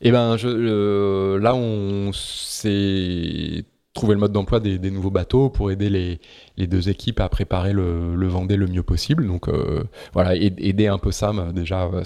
Et 0.00 0.08
eh 0.08 0.10
ben, 0.10 0.36
je, 0.36 1.36
là, 1.36 1.54
on 1.54 2.12
s'est 2.12 3.64
trouver 3.96 4.14
le 4.14 4.20
mode 4.20 4.32
d'emploi 4.32 4.60
des, 4.60 4.90
nouveaux 4.90 5.10
bateaux 5.10 5.50
pour 5.50 5.72
aider 5.72 5.90
les, 5.90 6.20
les 6.56 6.66
deux 6.68 6.88
équipes 6.88 7.18
à 7.18 7.28
préparer 7.28 7.72
le, 7.72 8.26
Vendée 8.28 8.56
le 8.56 8.66
mieux 8.66 8.82
possible. 8.82 9.26
Donc 9.26 9.48
euh, 9.48 9.84
voilà, 10.12 10.36
aider 10.36 10.86
un 10.86 10.98
peu 10.98 11.10
Sam 11.10 11.38
euh, 11.38 11.52
déjà 11.52 11.84
euh, 11.84 12.02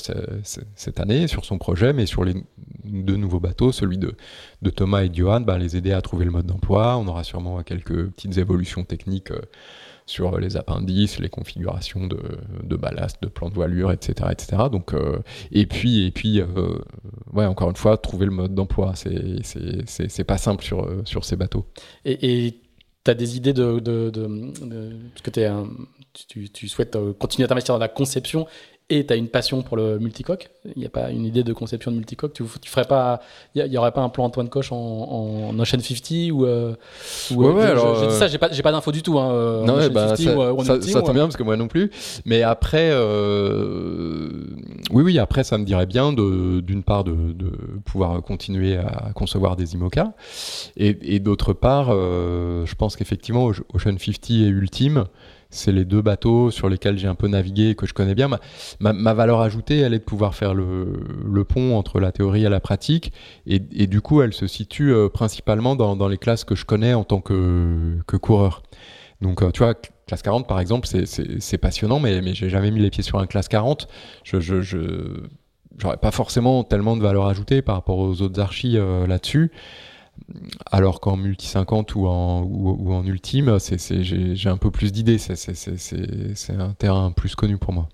cette 0.74 1.00
année 1.00 1.26
sur 1.26 1.44
son 1.44 1.58
projet, 1.58 1.92
mais 1.92 2.06
sur 2.06 2.24
les 2.24 2.34
deux 2.84 3.16
nouveaux 3.16 3.40
bateaux, 3.40 3.72
celui 3.72 3.98
de, 3.98 4.14
de 4.62 4.70
Thomas 4.70 5.02
et 5.02 5.08
de 5.08 5.14
Johan, 5.14 5.40
ben, 5.40 5.58
les 5.58 5.76
aider 5.76 5.92
à 5.92 6.00
trouver 6.00 6.24
le 6.24 6.30
mode 6.30 6.46
d'emploi. 6.46 6.96
On 6.96 7.06
aura 7.08 7.24
sûrement 7.24 7.62
quelques 7.62 8.06
petites 8.10 8.38
évolutions 8.38 8.84
techniques 8.84 9.32
sur 10.10 10.38
les 10.38 10.56
appendices, 10.56 11.18
les 11.18 11.28
configurations 11.28 12.06
de, 12.06 12.20
de 12.62 12.76
ballast, 12.76 13.22
de 13.22 13.28
plan 13.28 13.48
de 13.48 13.54
voilure, 13.54 13.92
etc. 13.92 14.28
etc. 14.32 14.64
Donc, 14.70 14.92
euh, 14.92 15.18
et 15.52 15.66
puis, 15.66 16.06
et 16.06 16.10
puis 16.10 16.40
euh, 16.40 16.46
ouais, 17.32 17.46
encore 17.46 17.70
une 17.70 17.76
fois, 17.76 17.96
trouver 17.96 18.26
le 18.26 18.32
mode 18.32 18.54
d'emploi, 18.54 18.94
c'est 18.94 20.24
pas 20.24 20.38
simple 20.38 20.64
sur, 20.64 20.86
sur 21.04 21.24
ces 21.24 21.36
bateaux. 21.36 21.66
Et 22.04 22.60
tu 23.04 23.10
as 23.10 23.14
des 23.14 23.36
idées 23.36 23.52
de, 23.52 23.78
de, 23.78 24.10
de, 24.10 24.90
parce 25.14 25.22
que 25.22 25.40
es 25.40 25.48
tu, 26.12 26.50
tu, 26.50 26.68
souhaites 26.68 26.96
euh, 26.96 27.12
continuer 27.12 27.44
à 27.44 27.48
t'investir 27.48 27.74
dans 27.74 27.80
la 27.80 27.88
conception 27.88 28.46
et 28.90 29.06
tu 29.06 29.12
as 29.12 29.16
une 29.16 29.28
passion 29.28 29.62
pour 29.62 29.76
le 29.76 29.98
multicoque, 29.98 30.50
il 30.64 30.80
n'y 30.80 30.86
a 30.86 30.90
pas 30.90 31.10
une 31.10 31.24
idée 31.24 31.44
de 31.44 31.52
conception 31.52 31.92
de 31.92 31.96
multicoque, 31.96 32.32
tu, 32.32 32.44
tu 32.60 32.70
ferais 32.70 32.84
pas, 32.84 33.20
il 33.54 33.64
n'y 33.64 33.78
aurait 33.78 33.92
pas 33.92 34.00
un 34.00 34.08
plan 34.08 34.24
Antoine 34.24 34.48
Coche 34.48 34.72
en, 34.72 34.76
en 34.76 35.58
Ocean 35.58 35.78
50 35.80 36.32
ou, 36.32 36.44
euh, 36.44 36.74
ou 37.30 37.36
ouais, 37.36 37.52
ouais, 37.52 37.64
alors, 37.64 38.00
j'ai 38.00 38.08
dit 38.08 38.14
ça, 38.14 38.26
j'ai 38.26 38.38
pas, 38.38 38.48
pas 38.48 38.72
d'infos 38.72 38.92
du 38.92 39.02
tout. 39.02 39.18
Hein, 39.18 39.30
euh, 39.32 39.64
non, 39.64 39.78
bah, 39.92 40.16
ça, 40.16 40.52
ou, 40.52 40.64
ça, 40.64 40.80
ça 40.80 41.02
tombe 41.02 41.14
bien 41.14 41.24
parce 41.24 41.36
que 41.36 41.42
moi 41.44 41.56
non 41.56 41.68
plus. 41.68 41.90
Mais 42.24 42.42
après, 42.42 42.90
euh, 42.92 44.28
oui, 44.90 45.02
oui, 45.04 45.18
après 45.18 45.44
ça 45.44 45.56
me 45.56 45.64
dirait 45.64 45.86
bien 45.86 46.12
d'une 46.12 46.82
part 46.82 47.04
de, 47.04 47.14
de, 47.32 47.52
pouvoir 47.84 48.20
continuer 48.22 48.76
à 48.76 49.12
concevoir 49.14 49.56
des 49.56 49.74
IMOCA 49.74 50.12
et, 50.76 50.98
et 51.02 51.20
d'autre 51.20 51.52
part, 51.52 51.88
euh, 51.90 52.66
je 52.66 52.74
pense 52.74 52.96
qu'effectivement 52.96 53.46
Ocean 53.46 53.96
50 53.98 54.30
et 54.30 54.46
Ultime 54.46 55.04
c'est 55.50 55.72
les 55.72 55.84
deux 55.84 56.00
bateaux 56.00 56.50
sur 56.50 56.68
lesquels 56.68 56.96
j'ai 56.98 57.08
un 57.08 57.14
peu 57.14 57.28
navigué 57.28 57.70
et 57.70 57.74
que 57.74 57.86
je 57.86 57.92
connais 57.92 58.14
bien. 58.14 58.28
Ma, 58.78 59.14
valeur 59.14 59.40
ajoutée, 59.40 59.78
elle 59.78 59.94
est 59.94 59.98
de 59.98 60.04
pouvoir 60.04 60.34
faire 60.34 60.54
le, 60.54 61.44
pont 61.44 61.76
entre 61.76 62.00
la 62.00 62.12
théorie 62.12 62.44
et 62.44 62.48
la 62.48 62.60
pratique. 62.60 63.12
Et, 63.46 63.58
du 63.58 64.00
coup, 64.00 64.22
elle 64.22 64.32
se 64.32 64.46
situe 64.46 64.92
euh, 64.92 65.08
principalement 65.08 65.74
dans, 65.74 66.08
les 66.08 66.18
classes 66.18 66.44
que 66.44 66.54
je 66.54 66.64
connais 66.64 66.94
en 66.94 67.04
tant 67.04 67.20
que, 67.20 67.98
coureur. 68.20 68.62
Donc, 69.20 69.42
euh, 69.42 69.50
tu 69.50 69.58
vois, 69.58 69.74
classe 70.06 70.22
40, 70.22 70.46
par 70.46 70.60
exemple, 70.60 70.86
c'est 70.86 71.58
passionnant, 71.58 71.98
mais, 71.98 72.22
j'ai 72.34 72.48
jamais 72.48 72.70
mis 72.70 72.80
les 72.80 72.90
pieds 72.90 73.02
sur 73.02 73.18
un 73.18 73.26
classe 73.26 73.48
40. 73.48 73.88
Je, 74.22 74.40
je, 74.40 74.60
j'aurais 75.78 75.96
pas 75.96 76.10
forcément 76.12 76.62
tellement 76.62 76.96
de 76.96 77.02
valeur 77.02 77.26
ajoutée 77.26 77.62
par 77.62 77.74
rapport 77.74 77.98
aux 77.98 78.22
autres 78.22 78.40
archis 78.40 78.76
euh, 78.76 79.06
là-dessus 79.06 79.50
alors 80.70 81.00
qu'en 81.00 81.16
multi 81.16 81.46
50 81.46 81.94
ou 81.94 82.06
en, 82.06 82.42
ou, 82.42 82.92
en 82.92 83.04
ultime, 83.04 83.58
j'ai 83.58 84.48
un 84.48 84.56
peu 84.56 84.70
plus 84.70 84.92
d'idées. 84.92 85.18
C'est 85.18 86.52
un 86.52 86.72
terrain 86.72 87.10
plus 87.12 87.34
connu 87.34 87.58
pour 87.58 87.72
moi. 87.72 87.88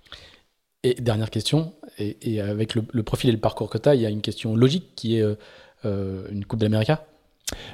Et 0.83 0.95
dernière 0.95 1.31
question, 1.31 1.73
et, 1.99 2.41
avec 2.41 2.75
le, 2.75 3.03
profil 3.03 3.31
et 3.31 3.33
le 3.33 3.41
parcours 3.41 3.71
que 3.71 3.79
tu 3.79 3.89
il 3.91 4.01
y 4.01 4.07
a 4.07 4.11
une 4.11 4.21
question 4.21 4.55
logique 4.55 4.95
qui 4.95 5.17
est 5.17 5.23
euh, 5.23 5.35
euh, 5.85 6.29
une 6.31 6.45
Coupe 6.45 6.61
d'Amérique? 6.61 6.93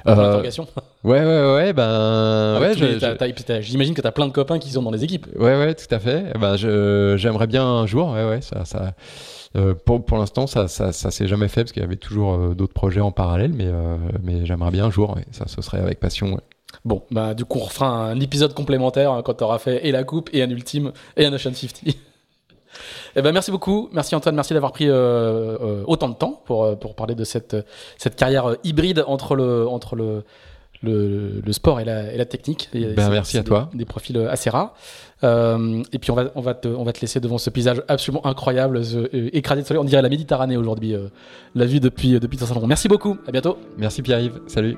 Euh, 0.07 0.43
ouais, 1.03 1.19
ouais, 1.19 1.53
ouais, 1.55 1.73
ben. 1.73 1.83
Ah 1.83 2.59
ouais, 2.59 2.73
J'imagine 3.61 3.95
que 3.95 4.01
tu 4.01 4.07
as 4.07 4.11
plein 4.11 4.27
de 4.27 4.31
copains 4.31 4.59
qui 4.59 4.69
sont 4.69 4.83
dans 4.83 4.91
les 4.91 5.03
équipes. 5.03 5.27
Ouais, 5.35 5.57
ouais, 5.57 5.73
tout 5.73 5.93
à 5.93 5.99
fait. 5.99 6.25
Eh 6.35 6.37
ben, 6.37 6.55
J'aimerais 7.17 7.47
bien 7.47 7.65
un 7.65 7.85
jour, 7.85 8.11
ouais, 8.11 8.25
ouais, 8.25 8.41
ça, 8.41 8.65
ça, 8.65 8.93
euh, 9.55 9.73
pour, 9.73 10.05
pour 10.05 10.17
l'instant, 10.17 10.47
ça, 10.47 10.67
ça, 10.67 10.91
ça 10.91 11.11
s'est 11.11 11.27
jamais 11.27 11.47
fait 11.47 11.61
parce 11.61 11.71
qu'il 11.71 11.81
y 11.81 11.85
avait 11.85 11.95
toujours 11.95 12.33
euh, 12.33 12.53
d'autres 12.53 12.73
projets 12.73 13.01
en 13.01 13.11
parallèle, 13.11 13.53
mais, 13.53 13.69
mais 14.21 14.45
j'aimerais 14.45 14.71
bien 14.71 14.85
un 14.85 14.91
jour, 14.91 15.17
ça, 15.31 15.45
ce 15.47 15.61
serait 15.61 15.79
avec 15.79 15.99
passion. 15.99 16.39
Bon, 16.85 17.03
bah, 17.11 17.33
du 17.33 17.45
coup, 17.45 17.59
on 17.59 17.65
refera 17.65 17.87
un 17.87 18.19
épisode 18.19 18.53
complémentaire 18.53 19.11
hein, 19.11 19.21
quand 19.23 19.35
tu 19.35 19.43
auras 19.43 19.59
fait 19.59 19.85
et 19.87 19.91
la 19.91 20.03
coupe, 20.03 20.29
et 20.33 20.43
un 20.43 20.49
ultime, 20.49 20.91
et 21.17 21.25
un 21.25 21.33
Ocean 21.33 21.53
50. 21.53 21.95
Eh 23.15 23.21
ben, 23.21 23.31
merci 23.31 23.51
beaucoup. 23.51 23.89
Merci 23.93 24.15
Antoine. 24.15 24.35
Merci 24.35 24.53
d'avoir 24.53 24.71
pris 24.71 24.89
autant 24.89 26.09
de 26.09 26.15
temps 26.15 26.41
pour, 26.45 26.77
pour 26.79 26.95
parler 26.95 27.15
de 27.15 27.23
cette, 27.23 27.55
cette 27.97 28.15
carrière 28.15 28.55
hybride 28.63 29.03
entre 29.07 29.35
le, 29.35 29.67
entre 29.67 29.95
le, 29.95 30.23
le, 30.81 31.41
le 31.45 31.53
sport 31.53 31.79
et 31.79 31.85
la, 31.85 32.13
et 32.13 32.17
la 32.17 32.25
technique. 32.25 32.69
ben, 32.73 33.09
merci 33.09 33.37
à 33.37 33.43
toi. 33.43 33.69
Des 33.73 33.85
profils 33.85 34.17
assez 34.29 34.49
rares. 34.49 34.73
Euh, 35.23 35.83
et 35.93 35.99
puis 35.99 36.11
on 36.11 36.15
va, 36.15 36.31
on, 36.35 36.41
va 36.41 36.53
te, 36.53 36.67
on 36.67 36.83
va 36.83 36.91
te 36.91 36.99
laisser 36.99 37.19
devant 37.19 37.37
ce 37.37 37.49
paysage 37.49 37.81
absolument 37.87 38.25
incroyable, 38.25 38.81
euh, 38.93 39.29
écrasé 39.31 39.61
de 39.61 39.67
soleil. 39.67 39.81
On 39.81 39.85
dirait 39.85 40.01
la 40.01 40.09
Méditerranée 40.09 40.57
aujourd'hui, 40.57 40.93
euh, 40.93 41.07
la 41.55 41.65
vue 41.65 41.79
depuis, 41.79 42.19
depuis 42.19 42.37
ton 42.37 42.45
salon. 42.45 42.67
Merci 42.67 42.89
beaucoup, 42.89 43.17
à 43.25 43.31
bientôt. 43.31 43.57
Merci 43.77 44.01
Pierre-Yves, 44.01 44.41
salut. 44.47 44.77